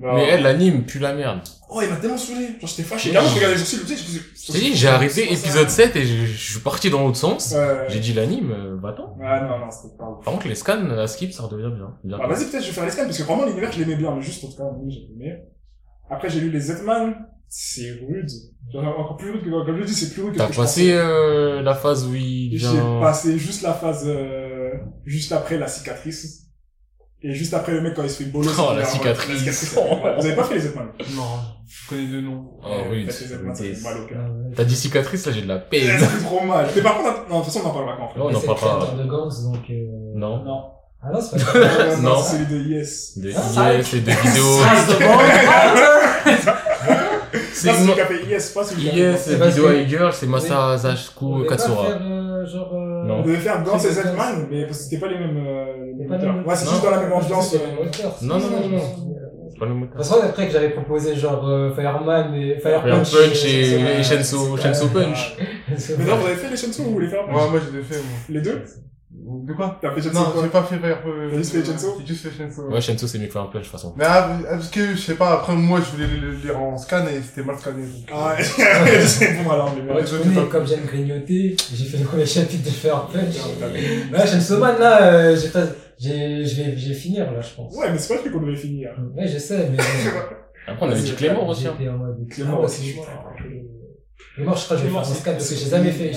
Non. 0.00 0.14
Mais 0.14 0.28
elle, 0.28 0.42
l'anime, 0.42 0.86
pue 0.86 0.98
la 0.98 1.12
merde. 1.12 1.40
Oh, 1.68 1.80
il 1.82 1.90
m'a 1.90 1.96
tellement 1.96 2.16
saoulé. 2.16 2.46
Genre, 2.58 2.68
j'étais 2.68 2.82
fâché. 2.82 3.10
Carrément, 3.10 3.30
je 3.30 3.36
regardais 3.36 3.56
les 3.56 3.62
sourcils, 3.62 3.86
tu 3.86 3.96
sais, 3.96 4.20
je 4.46 4.58
dit, 4.58 4.74
j'ai 4.74 4.88
arrêté 4.88 5.30
épisode 5.30 5.68
7 5.68 5.94
et 5.94 6.06
je, 6.06 6.24
je 6.24 6.52
suis 6.52 6.60
parti 6.60 6.88
dans 6.88 7.04
l'autre 7.04 7.18
sens. 7.18 7.52
Ouais. 7.54 7.84
J'ai 7.88 8.00
dit 8.00 8.14
l'anime, 8.14 8.50
euh, 8.50 8.76
bah 8.76 8.90
attends. 8.90 9.16
Ah 9.22 9.40
non, 9.42 9.58
non, 9.58 9.70
c'était 9.70 9.94
pas 9.96 10.08
ouf. 10.08 10.24
Par 10.24 10.32
contre, 10.32 10.48
les 10.48 10.54
scans, 10.54 10.90
à 10.90 11.06
skip, 11.06 11.32
ça 11.32 11.42
redevient 11.42 11.74
bien. 11.76 11.94
bien. 12.02 12.18
Ah, 12.20 12.26
vas-y, 12.26 12.46
peut-être 12.46 12.62
je 12.62 12.68
vais 12.68 12.72
faire 12.72 12.84
les 12.86 12.90
scans, 12.90 13.04
parce 13.04 13.18
que 13.18 13.22
vraiment 13.24 13.44
l'univers, 13.44 13.70
je 13.70 13.78
l'aimais 13.78 13.96
bien, 13.96 14.14
mais 14.14 14.22
juste, 14.22 14.42
en 14.44 14.48
tout 14.48 14.56
cas, 14.56 14.64
oui, 14.80 14.90
j'ai 14.90 15.12
aimé. 15.12 15.36
Après, 16.08 16.30
j'ai 16.30 16.40
lu 16.40 16.50
les 16.50 16.60
Z-Man. 16.60 17.14
C'est 17.52 17.90
rude. 17.90 18.30
Genre, 18.72 18.84
encore 18.84 19.16
plus 19.16 19.30
rude 19.32 19.42
que, 19.42 19.66
comme 19.66 19.76
je 19.80 19.84
dis, 19.84 19.94
c'est 19.94 20.14
plus 20.14 20.22
rude 20.22 20.32
que 20.34 20.38
T'as 20.38 20.48
passé 20.48 20.92
euh, 20.92 21.62
la 21.62 21.74
phase 21.74 22.06
où 22.06 22.14
il 22.14 22.56
J'ai 22.56 22.68
vient... 22.68 23.00
passé 23.00 23.36
juste 23.38 23.62
la 23.62 23.74
phase, 23.74 24.04
euh, 24.06 24.70
juste 25.04 25.32
après 25.32 25.58
la 25.58 25.66
cicatrice. 25.66 26.46
Et 27.22 27.34
juste 27.34 27.52
après, 27.52 27.72
le 27.72 27.82
mec, 27.82 27.94
quand 27.94 28.02
il 28.02 28.08
se 28.10 28.22
fait 28.22 28.30
bolo, 28.30 28.48
Oh, 28.58 28.68
c'est 28.70 28.76
la 28.78 28.84
cicatrice. 28.86 29.28
la 29.46 29.52
cicatrice, 29.52 29.74
ça 29.74 29.80
mal. 30.02 30.16
Vous 30.18 30.26
avez 30.26 30.36
pas 30.36 30.44
fait 30.44 30.54
les 30.54 30.60
Zetman 30.60 30.86
Non, 31.14 31.22
je 31.68 31.88
connais 31.88 32.06
deux 32.06 32.20
noms. 32.22 32.44
Oh, 32.64 32.68
ça 33.10 33.24
cœur. 34.06 34.18
T'as 34.56 34.64
dit 34.64 34.74
cicatrice, 34.76 35.26
là, 35.26 35.32
j'ai 35.32 35.42
de 35.42 35.48
la 35.48 35.56
Ça 35.58 35.60
peine. 35.60 35.98
fait 35.98 36.24
trop 36.24 36.40
mal. 36.44 36.66
Mais 36.74 36.80
par 36.82 36.96
contre, 36.96 37.28
non, 37.28 37.40
de 37.40 37.44
toute 37.44 37.52
façon, 37.52 37.60
on 37.64 37.68
en 37.68 37.72
parlera 37.74 37.96
quand 37.98 38.08
on 38.16 38.18
Non, 38.18 38.24
on 38.24 38.36
en 38.36 38.40
c'est 38.40 38.46
parle 38.46 38.58
le 38.58 38.62
pas. 38.62 38.76
créateur 38.86 38.96
de 39.04 39.10
Gantz, 39.10 39.42
donc, 39.42 39.56
euh... 39.70 39.74
Non. 40.14 40.44
Non. 40.44 40.62
Ah 41.02 41.08
non, 41.12 41.20
c'est 41.20 41.44
pas 41.44 41.52
grave. 41.60 41.90
fera. 41.90 41.96
Non. 42.02 42.22
c'est 42.22 42.36
celui 42.36 42.46
de 42.46 42.68
Yes. 42.70 43.18
De 43.18 43.32
Ah, 43.56 43.74
IS 43.74 43.96
et 43.96 44.00
de 44.00 44.10
vidéos. 44.10 44.58
C'est 47.52 47.68
C'est 47.68 47.72
celui 47.74 47.86
mo- 47.88 47.94
qui 47.94 48.00
a 48.00 48.06
fait 48.06 48.24
Yes, 48.26 48.50
pas 48.50 48.64
celui 48.64 48.82
qui 48.82 49.02
a 49.02 49.12
fait 49.12 49.18
C'est 49.18 49.38
parce 49.38 49.54
vidéo 49.54 49.68
girl, 49.86 50.12
c'est 50.12 50.26
On 50.26 50.30
Masa 50.30 50.68
On 50.72 50.76
Zashku 50.78 51.34
devait 51.38 51.46
pas 51.48 51.56
Katsura. 51.56 51.88
Euh, 52.40 52.46
genre, 52.46 52.72
euh... 52.74 53.04
Non. 53.06 53.18
On 53.18 53.22
devait 53.22 53.36
faire 53.36 53.62
Gantz 53.62 53.84
et 53.84 53.90
Zetman, 53.92 54.46
mais 54.50 54.64
parce 54.66 54.78
que 54.78 54.84
c'était 54.84 54.98
pas 54.98 55.08
les 55.08 55.18
mêmes, 55.18 55.36
euh, 55.46 55.64
les 55.98 56.06
pas 56.06 56.18
mêmes- 56.18 56.44
Ouais, 56.46 56.54
c'est 56.56 56.68
juste 56.68 56.82
dans 56.82 56.90
la 56.90 57.00
même 57.02 57.12
ambiance. 57.12 57.54
Euh, 57.54 57.58
Non, 58.22 58.38
non, 58.38 58.50
non, 58.50 58.68
non. 58.68 58.78
pas 59.58 59.66
le 59.66 59.74
même 59.74 59.80
De 59.82 59.86
toute 59.88 59.96
façon, 59.98 60.16
après 60.22 60.46
que 60.46 60.52
j'avais 60.52 60.70
proposé 60.70 61.14
genre 61.14 61.46
euh, 61.48 61.74
Fireman 61.74 62.34
et 62.34 62.58
Fire 62.60 62.82
Fire 62.82 63.02
Punch, 63.02 63.44
et, 63.44 63.74
euh, 63.74 63.98
et 63.98 64.02
Shenso, 64.02 64.56
Shenso 64.56 64.88
Punch. 64.88 65.36
Mais 65.98 66.04
non, 66.04 66.16
vous 66.16 66.26
avez 66.26 66.36
fait 66.36 66.48
les 66.50 66.56
Shensu 66.56 66.80
ou 66.80 66.84
vous 66.84 66.90
voulez 66.92 67.08
faire 67.08 67.26
Ouais, 67.28 67.34
moi, 67.50 67.60
j'ai 67.72 67.82
fait, 67.82 67.96
moi. 68.02 68.18
Les 68.30 68.40
deux 68.40 68.62
De 69.12 69.52
quoi 69.54 69.76
T'as 69.82 69.90
fait 69.92 70.02
Shensu 70.02 70.14
Non, 70.14 70.32
j'ai 70.40 70.48
pas 70.50 70.62
fait 70.62 70.78
Fire 70.78 70.98
T'as 71.02 71.36
juste 71.36 71.52
fait 71.52 71.64
Shenso 71.64 71.96
J'ai 72.00 72.06
juste 72.06 72.28
fait 72.28 72.30
Shenso. 72.44 72.68
Ouais, 72.70 72.80
Shenso, 72.80 73.06
c'est 73.08 73.18
mieux 73.18 73.26
que 73.26 73.32
Punch, 73.32 73.52
de 73.52 73.58
toute 73.58 73.66
façon. 73.66 73.92
Mais 73.96 74.04
ah, 74.06 74.38
parce 74.48 74.68
que, 74.68 74.92
je 74.94 75.00
sais 75.00 75.14
pas, 75.16 75.32
après, 75.34 75.54
moi, 75.56 75.80
je 75.80 75.90
voulais 75.96 76.06
le 76.20 76.30
lire 76.32 76.60
en 76.60 76.76
scan 76.78 77.04
et 77.08 77.20
c'était 77.20 77.42
mal 77.42 77.58
scanné. 77.58 77.82
donc. 77.82 78.08
Ah 78.12 78.36
ouais, 78.38 79.00
c'est 79.04 79.42
bon 79.42 79.50
alors, 79.50 79.74
mais 79.74 79.92
Ouais, 79.92 80.02
j'ai 80.06 80.46
comme 80.48 80.66
j'aime 80.66 80.84
grignoter, 80.86 81.56
j'ai 81.74 81.84
fait 81.86 81.98
le 81.98 82.04
premier 82.04 82.24
chapitre 82.24 82.62
de 82.62 82.70
t'as 82.70 83.68
fait- 83.68 84.10
Là, 84.12 84.26
j'aime 84.26 84.40
Soman, 84.40 84.78
là, 84.78 85.02
euh, 85.12 85.36
j'ai 85.36 85.48
pas, 85.48 85.64
j'ai, 85.98 86.44
je 86.44 86.62
vais, 86.62 86.76
je 86.78 86.88
vais 86.90 86.94
finir, 86.94 87.32
là, 87.32 87.40
je 87.40 87.54
pense. 87.56 87.74
Ouais, 87.74 87.90
mais 87.90 87.98
c'est 87.98 88.08
pas 88.08 88.14
le 88.14 88.20
truc 88.20 88.32
qu'on 88.32 88.46
devait 88.46 88.56
finir. 88.56 88.90
Ouais, 89.16 89.26
je 89.26 89.38
sais, 89.38 89.68
mais. 89.70 89.78
Après, 90.68 90.86
on 90.86 90.90
avait 90.90 91.00
dit 91.02 91.14
Clément 91.16 91.48
aussi. 91.48 91.66
hein. 91.66 91.74
Clément 92.30 92.58
Ah, 92.60 92.64
aussi, 92.64 92.82
c'est 92.82 92.88
je 92.92 92.96
crois. 92.98 93.08
Clément, 94.36 94.54
je 94.54 94.64
crois 94.64 94.76
que 94.76 94.82
je 94.82 94.86
vais 94.86 94.92
faire 94.94 95.04
c'est- 95.04 95.20
scan 95.20 95.32
parce 95.32 95.48
que 95.50 95.54
j'ai 95.56 95.68
jamais 95.70 95.90
fait, 95.90 96.12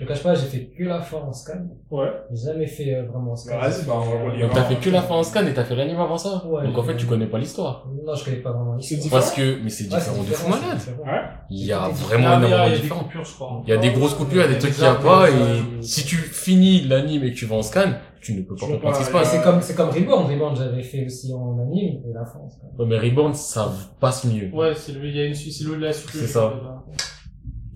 je 0.00 0.04
te 0.06 0.08
cache 0.08 0.22
pas, 0.22 0.34
j'ai 0.34 0.46
fait 0.46 0.70
que 0.76 0.84
la 0.84 1.00
fin 1.02 1.18
en 1.18 1.32
scan. 1.32 1.58
Ouais. 1.90 2.08
J'ai 2.32 2.46
jamais 2.52 2.66
fait 2.66 2.94
euh, 2.94 3.02
vraiment 3.06 3.32
en 3.32 3.36
scan. 3.36 3.58
Bah, 3.60 3.68
vas-y, 3.68 3.84
bah, 3.84 3.92
on 3.96 4.00
va 4.00 4.24
relire. 4.30 4.46
Donc 4.46 4.54
t'as 4.54 4.64
fait 4.64 4.76
que 4.76 4.88
la 4.90 5.02
fin 5.02 5.14
en 5.16 5.22
scan 5.22 5.46
et 5.46 5.52
t'as 5.52 5.64
fait 5.64 5.76
l'anime 5.76 5.98
avant 6.00 6.16
ça 6.16 6.42
Ouais, 6.46 6.64
Donc 6.66 6.78
en 6.78 6.82
fait, 6.82 6.96
tu 6.96 7.04
connais 7.06 7.26
pas 7.26 7.38
l'histoire. 7.38 7.86
Non, 8.04 8.14
je 8.14 8.24
connais 8.24 8.38
pas 8.38 8.52
vraiment 8.52 8.78
C'est 8.80 8.94
l'histoire. 8.94 9.02
différent 9.02 9.20
Parce 9.20 9.32
que, 9.34 9.62
mais 9.62 9.68
c'est 9.70 9.84
Ouais, 9.84 9.98
différent 9.98 10.16
c'est 10.24 10.30
de 10.30 10.34
fou 10.34 10.48
malade. 10.50 10.78
c'est. 10.78 10.90
Ouais. 10.92 11.20
Il 11.50 11.66
y 11.66 11.72
a 11.72 11.88
vraiment 11.88 12.38
énormément 12.38 12.46
il 12.46 12.48
y 12.48 12.50
de 12.50 12.54
a 12.56 12.70
des 12.76 12.80
différences. 12.82 13.02
coupures, 13.02 13.24
je 13.24 13.34
crois. 13.34 13.62
Il 13.66 13.70
y 13.70 13.72
a 13.72 13.76
des 13.76 13.90
grosses 13.92 14.14
coupures, 14.14 14.42
il 14.42 14.46
y 14.46 14.50
a 14.50 14.54
des 14.54 14.58
trucs 14.58 14.72
qu'il 14.74 14.84
y 14.84 14.86
a 14.86 14.94
pas, 14.94 15.28
euh, 15.28 15.60
et 15.78 15.82
si 15.82 16.04
tu 16.04 16.16
finis 16.16 16.82
l'anime 16.82 17.22
et 17.24 17.32
que 17.32 17.36
tu 17.36 17.44
vas 17.46 17.56
en 17.56 17.62
scan, 17.62 17.92
tu 18.22 18.34
ne 18.34 18.42
peux 18.42 18.54
pas 18.54 18.66
comprendre 18.66 18.94
ce 18.94 19.00
qui 19.00 19.06
se 19.06 19.12
passe. 19.12 19.30
c'est 19.30 19.42
comme, 19.42 19.60
c'est 19.62 19.74
comme 19.74 19.90
Reborn. 19.90 20.30
Reborn, 20.32 20.56
j'avais 20.56 20.82
fait 20.82 21.04
aussi 21.06 21.32
en 21.34 21.58
anime 21.58 22.00
et 22.08 22.12
la 22.14 22.24
fin 22.24 22.38
en 22.38 22.48
scan. 22.48 22.66
Ouais, 22.78 22.86
mais 22.86 22.98
Reborn, 22.98 23.34
ça 23.34 23.70
passe 24.00 24.24
mieux. 24.24 24.50
Ouais, 24.54 24.74
c'est 24.74 24.92
le, 24.92 25.04
il 25.06 25.16
y 25.16 25.20
a 25.20 25.24
une 25.26 25.34
suite, 25.34 25.52
c'est 25.54 25.64
le, 25.64 25.76
la 25.76 25.92
suite. 25.92 26.10
C'est 26.12 26.26
ça. 26.26 26.52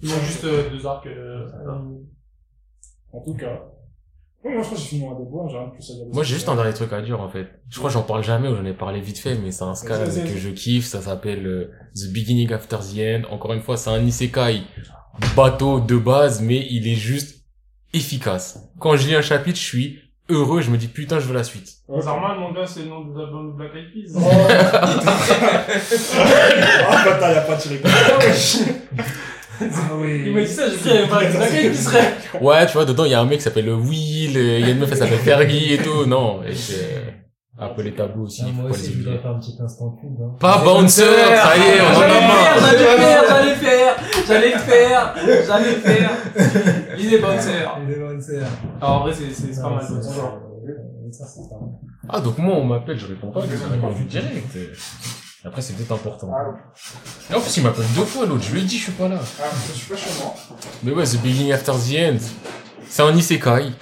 Ils 0.02 0.10
ont 0.12 0.18
juste 0.20 0.44
euh, 0.44 0.68
deux 0.70 0.86
arcs. 0.86 1.06
En 3.14 3.20
tout 3.20 3.34
cas. 3.34 3.62
Ouais, 4.44 4.52
moi, 4.52 4.62
je 4.62 4.66
crois 4.66 4.76
que 4.76 4.82
j'ai 4.82 4.88
fini 4.88 5.00
mon 5.02 5.12
Adebo, 5.12 5.46
j'ai 5.48 5.56
rien 5.56 5.68
de 5.68 5.72
plus 5.72 5.90
à 5.90 5.94
dire. 5.94 6.04
Moi, 6.12 6.22
j'ai 6.24 6.34
juste 6.34 6.48
un 6.48 6.56
dernier 6.56 6.74
truc 6.74 6.92
à 6.92 7.00
dire, 7.00 7.20
en 7.20 7.28
fait. 7.28 7.46
Je 7.70 7.78
crois 7.78 7.88
que 7.88 7.94
j'en 7.94 8.02
parle 8.02 8.22
jamais, 8.22 8.48
ou 8.48 8.56
j'en 8.56 8.64
ai 8.64 8.74
parlé 8.74 9.00
vite 9.00 9.18
fait, 9.18 9.36
mais 9.36 9.52
c'est 9.52 9.62
un 9.62 9.72
vas-y. 9.72 10.24
que 10.24 10.36
je 10.36 10.50
kiffe, 10.50 10.86
ça 10.86 11.00
s'appelle 11.00 11.46
euh, 11.46 11.70
The 11.94 12.12
Beginning 12.12 12.52
After 12.52 12.76
the 12.78 12.98
End. 12.98 13.22
Encore 13.32 13.54
une 13.54 13.62
fois, 13.62 13.76
c'est 13.76 13.90
un 13.90 14.02
isekai 14.02 14.62
bateau 15.36 15.80
de 15.80 15.96
base, 15.96 16.42
mais 16.42 16.66
il 16.70 16.86
est 16.88 16.96
juste 16.96 17.44
efficace. 17.94 18.58
Quand 18.80 18.96
je 18.96 19.06
lis 19.08 19.14
un 19.14 19.22
chapitre, 19.22 19.58
je 19.58 19.64
suis 19.64 20.00
heureux, 20.28 20.60
je 20.60 20.70
me 20.70 20.76
dis 20.76 20.88
putain, 20.88 21.20
je 21.20 21.26
veux 21.26 21.34
la 21.34 21.44
suite. 21.44 21.70
Zarman, 22.00 22.38
mon 22.38 22.52
gars, 22.52 22.66
c'est 22.66 22.80
le 22.80 22.86
nom 22.88 23.04
de 23.04 23.18
l'album 23.18 23.52
de 23.52 23.56
Black 23.56 23.72
Eyed 23.74 23.92
Peas. 23.92 24.12
Ah, 26.16 27.04
bâtard, 27.04 27.32
y 27.32 27.36
a 27.36 27.40
pas 27.42 27.56
tiré. 27.56 27.80
Il 29.60 30.32
m'a 30.34 30.40
dit 30.40 30.46
ça, 30.48 30.62
j'ai 30.68 30.76
dit, 30.76 31.08
Black 31.08 31.22
Eyed 31.52 31.72
Peas 31.72 31.74
serait. 31.82 32.14
Ouais, 32.40 32.66
tu 32.66 32.72
vois, 32.72 32.84
dedans, 32.84 33.04
il 33.04 33.10
y 33.12 33.14
a 33.14 33.20
un 33.20 33.24
mec 33.24 33.38
qui 33.38 33.44
s'appelle 33.44 33.68
Will, 33.70 34.36
il 34.36 34.60
y 34.60 34.64
a 34.64 34.70
une 34.70 34.78
meuf, 34.78 34.90
elle 34.92 34.98
s'appelle 34.98 35.18
Fergie 35.18 35.74
et 35.74 35.78
tout. 35.78 36.06
Non, 36.06 36.42
et 36.42 36.54
c'est 36.54 37.02
un 37.58 37.68
peu 37.68 37.82
les 37.82 37.94
tabous 37.94 38.24
aussi, 38.24 38.42
Ah, 38.44 38.48
faut 38.48 38.52
moi 38.62 38.64
pas 38.70 38.76
aussi, 38.76 38.92
je 38.92 38.98
voudrais 38.98 39.18
faire 39.18 39.30
un 39.30 39.38
petit 39.38 39.56
instant 39.62 39.90
pub. 40.00 40.10
Hein. 40.20 40.34
Pas 40.40 40.58
Bouncer, 40.64 41.02
ça 41.04 41.56
y 41.56 41.60
est, 41.60 41.80
on 41.80 41.96
en 41.96 42.02
a 42.02 42.20
marre. 42.20 42.58
J'allais 42.60 43.50
le 43.50 43.54
faire, 43.54 43.94
j'allais 44.26 44.50
le 44.50 44.58
faire, 44.58 45.14
j'allais 45.16 45.30
le 45.30 45.38
faire, 45.38 45.46
j'allais 45.46 45.70
le 45.74 45.80
faire. 45.80 46.10
Il 46.98 47.14
est 47.14 47.18
bouncer. 47.18 47.50
Il 47.86 47.92
est 47.92 47.98
bon, 47.98 48.20
c'est- 48.20 48.36
Alors, 48.82 48.96
en 48.96 49.00
vrai, 49.04 49.12
c'est, 49.14 49.32
c'est, 49.32 49.52
c'est 49.54 49.62
pas 49.62 49.68
Non, 49.70 49.76
mal. 49.76 49.84
c'est 49.88 50.02
ce 50.02 50.08
bon. 50.08 50.14
genre. 50.14 50.38
Ouais, 50.64 51.12
ça, 51.12 51.24
c'est 51.26 51.48
pas 51.48 51.60
mal. 51.60 51.70
Ah, 52.08 52.20
donc 52.20 52.38
moi, 52.38 52.56
on 52.56 52.64
m'appelle, 52.64 52.98
je 52.98 53.06
réponds 53.06 53.30
pas, 53.30 53.40
je 53.42 53.72
réponds 53.72 53.92
direct. 54.08 54.56
Après, 55.46 55.60
c'est 55.60 55.74
peut-être 55.74 55.92
important. 55.92 56.30
Et 57.30 57.34
en 57.34 57.40
plus, 57.40 57.56
il 57.58 57.62
m'appelle 57.62 57.84
deux 57.94 58.04
fois, 58.04 58.24
l'autre, 58.24 58.42
je 58.44 58.52
lui 58.52 58.60
ai 58.62 58.64
dit, 58.64 58.78
je 58.78 58.84
suis 58.84 58.92
pas 58.92 59.08
là. 59.08 59.20
Ah, 59.42 59.44
je 59.68 59.78
suis 59.78 59.88
pas 59.88 59.96
chez 59.96 60.10
moi. 60.18 60.34
Mais 60.82 60.92
ouais, 60.92 61.04
The 61.04 61.20
Beginning 61.20 61.52
After 61.52 61.72
the 61.72 61.98
End, 61.98 62.18
c'est 62.88 63.02
un 63.02 63.14
isekai. 63.14 63.72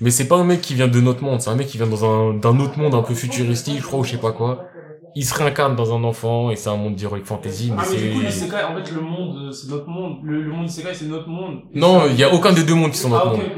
Mais 0.00 0.10
c'est 0.10 0.26
pas 0.26 0.36
un 0.36 0.44
mec 0.44 0.62
qui 0.62 0.74
vient 0.74 0.88
de 0.88 1.00
notre 1.00 1.22
monde, 1.22 1.40
c'est 1.42 1.50
un 1.50 1.54
mec 1.54 1.68
qui 1.68 1.76
vient 1.76 1.86
dans 1.86 2.04
un, 2.04 2.34
d'un 2.34 2.58
autre 2.58 2.78
monde 2.78 2.94
un 2.94 3.02
peu 3.02 3.14
futuristique, 3.14 3.78
je 3.78 3.86
crois, 3.86 4.00
ou 4.00 4.04
je 4.04 4.12
sais 4.12 4.16
pas 4.16 4.32
quoi. 4.32 4.71
Il 5.14 5.24
se 5.26 5.34
réincarne 5.34 5.76
dans 5.76 5.94
un 5.94 6.02
enfant, 6.04 6.50
et 6.50 6.56
c'est 6.56 6.70
un 6.70 6.76
monde 6.76 6.94
d'heroic 6.96 7.20
fantasy, 7.24 7.70
mais 7.70 7.82
Ah, 7.82 7.86
mais 7.90 7.96
du 7.96 8.10
coup, 8.12 8.18
c'est... 8.20 8.26
l'Isekai, 8.26 8.56
en 8.64 8.74
fait, 8.82 8.90
le 8.92 9.00
monde, 9.02 9.36
euh, 9.48 9.52
c'est 9.52 9.68
notre 9.70 9.86
monde. 9.88 10.18
Le, 10.24 10.40
le 10.42 10.50
monde 10.52 10.66
Isekai, 10.66 10.94
c'est 10.94 11.04
notre 11.04 11.28
monde. 11.28 11.60
Non, 11.74 12.02
il 12.08 12.18
y 12.18 12.24
a 12.24 12.32
aucun 12.32 12.52
des 12.52 12.62
deux 12.64 12.74
mondes 12.74 12.92
qui 12.92 12.98
sont 12.98 13.10
notre 13.10 13.26
Ah, 13.26 13.32
ok, 13.34 13.38
monde. 13.38 13.48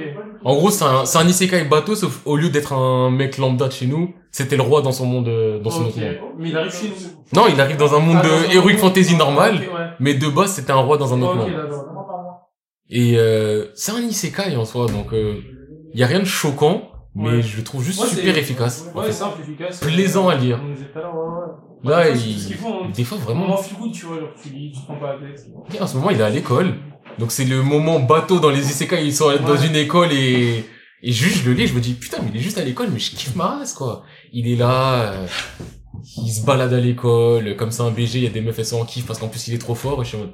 En 0.45 0.55
gros, 0.57 0.71
c'est 0.71 0.85
un, 0.85 1.05
c'est 1.07 1.17
un 1.19 1.27
isekai 1.27 1.65
bateau, 1.65 1.95
sauf 1.95 2.21
au 2.27 2.37
lieu 2.37 2.51
d'être 2.51 2.73
un 2.75 3.11
mec 3.11 3.39
lambda 3.39 3.69
de 3.69 3.73
chez 3.73 3.87
nous, 3.87 4.13
c'était 4.31 4.57
le 4.57 4.63
roi 4.63 4.83
dans 4.83 4.93
son 4.93 5.07
monde, 5.07 5.29
euh, 5.29 5.59
dans 5.61 5.71
son 5.71 5.83
Ok. 5.83 5.89
autre 5.91 6.01
monde. 6.01 6.15
Mais 6.39 6.49
il 6.51 6.57
arrive 6.57 6.73
chez 6.75 6.89
nous. 6.89 7.41
Non, 7.41 7.47
il 7.49 7.59
arrive 7.61 7.77
dans 7.79 7.95
un 7.95 8.01
monde 8.01 8.19
Ah, 8.21 8.29
dans 8.29 8.51
heroic 8.53 8.73
monde- 8.73 8.81
fantasy 8.81 9.17
normal, 9.17 9.55
ouais. 9.55 9.65
mais 10.01 10.15
de 10.15 10.29
base, 10.29 10.53
c'était 10.53 10.73
un 10.73 10.77
roi 10.83 10.99
dans 10.99 11.15
un 11.15 11.23
autre 11.23 11.37
monde. 11.37 11.51
Et 12.91 13.15
euh, 13.17 13.67
c'est 13.75 13.93
un 13.93 14.01
isekai 14.01 14.57
en 14.57 14.65
soi, 14.65 14.87
donc 14.87 15.13
euh, 15.13 15.37
il 15.95 16.01
y 16.01 16.03
a 16.03 16.07
rien 16.07 16.19
de 16.19 16.25
choquant, 16.25 16.83
mais 17.15 17.29
Ouais. 17.31 17.43
je 17.43 17.57
le 17.57 17.65
trouve 17.65 17.83
juste 17.85 18.01
Ouais, 18.01 18.09
super 18.09 18.37
efficace. 18.37 18.87
en 18.95 18.99
Ouais, 18.99 19.07
fait. 19.07 19.13
simple, 19.13 19.41
efficace. 19.43 19.81
Plaisant 19.81 20.29
à 20.29 20.35
lire. 20.35 20.61
On. 20.63 21.89
Là, 21.89 22.05
c'est 22.15 22.19
il- 22.29 22.55
hein. 22.67 22.91
Des 22.95 23.05
fois, 23.05 23.19
Vraiment 23.19 23.57
feel 23.59 23.77
good, 23.79 23.93
tu 23.93 24.07
vois, 24.07 24.19
genre, 24.19 24.29
tu 24.43 24.49
lis, 24.49 24.73
tu 24.73 24.81
prends 24.87 24.97
pas 24.97 25.15
la 25.15 25.19
tête. 25.29 25.47
Et 25.75 25.81
en 25.81 25.87
ce 25.87 25.97
moment, 25.97 26.11
il 26.11 26.19
est 26.21 26.25
à 26.25 26.31
l'école, 26.31 26.75
donc 27.19 27.31
c'est 27.31 27.45
le 27.45 27.63
moment 27.63 28.01
bateau 28.01 28.39
dans 28.41 28.49
les 28.51 28.67
isekai. 28.71 29.05
Ils 29.05 29.15
sont 29.15 29.31
dans 29.47 29.57
une 29.57 29.77
école 29.77 30.13
et 30.13 30.65
et 31.07 31.13
juste 31.13 31.43
je 31.45 31.51
le 31.51 31.55
lis, 31.55 31.67
je 31.67 31.75
me 31.75 31.81
dis 31.81 31.93
putain, 31.93 32.17
mais 32.23 32.31
il 32.33 32.37
est 32.39 32.43
juste 32.43 32.57
à 32.57 32.65
l'école, 32.65 32.89
mais 32.91 32.99
je 32.99 33.11
kiffe 33.11 33.37
ma 33.37 33.59
race 33.59 33.75
quoi. 33.75 34.05
Il 34.33 34.49
est 34.51 34.57
là. 34.57 35.13
euh, 35.13 35.27
il 36.17 36.31
se 36.31 36.45
balade 36.47 36.73
à 36.73 36.81
l'école, 36.81 37.57
comme 37.57 37.71
c'est 37.71 37.83
un 37.83 37.91
BG, 37.91 38.19
il 38.21 38.25
y 38.25 38.27
a 38.27 38.31
des 38.31 38.41
meufs 38.41 38.59
elles 38.59 38.65
sont 38.65 38.81
en 38.81 38.85
kiff 38.87 39.05
parce 39.07 39.19
qu'en 39.19 39.29
plus 39.29 39.47
il 39.49 39.55
est 39.55 39.59
trop 39.59 39.75
fort 39.75 40.01
et 40.01 40.05
je 40.05 40.09
suis 40.09 40.17
en 40.17 40.21
mode, 40.21 40.33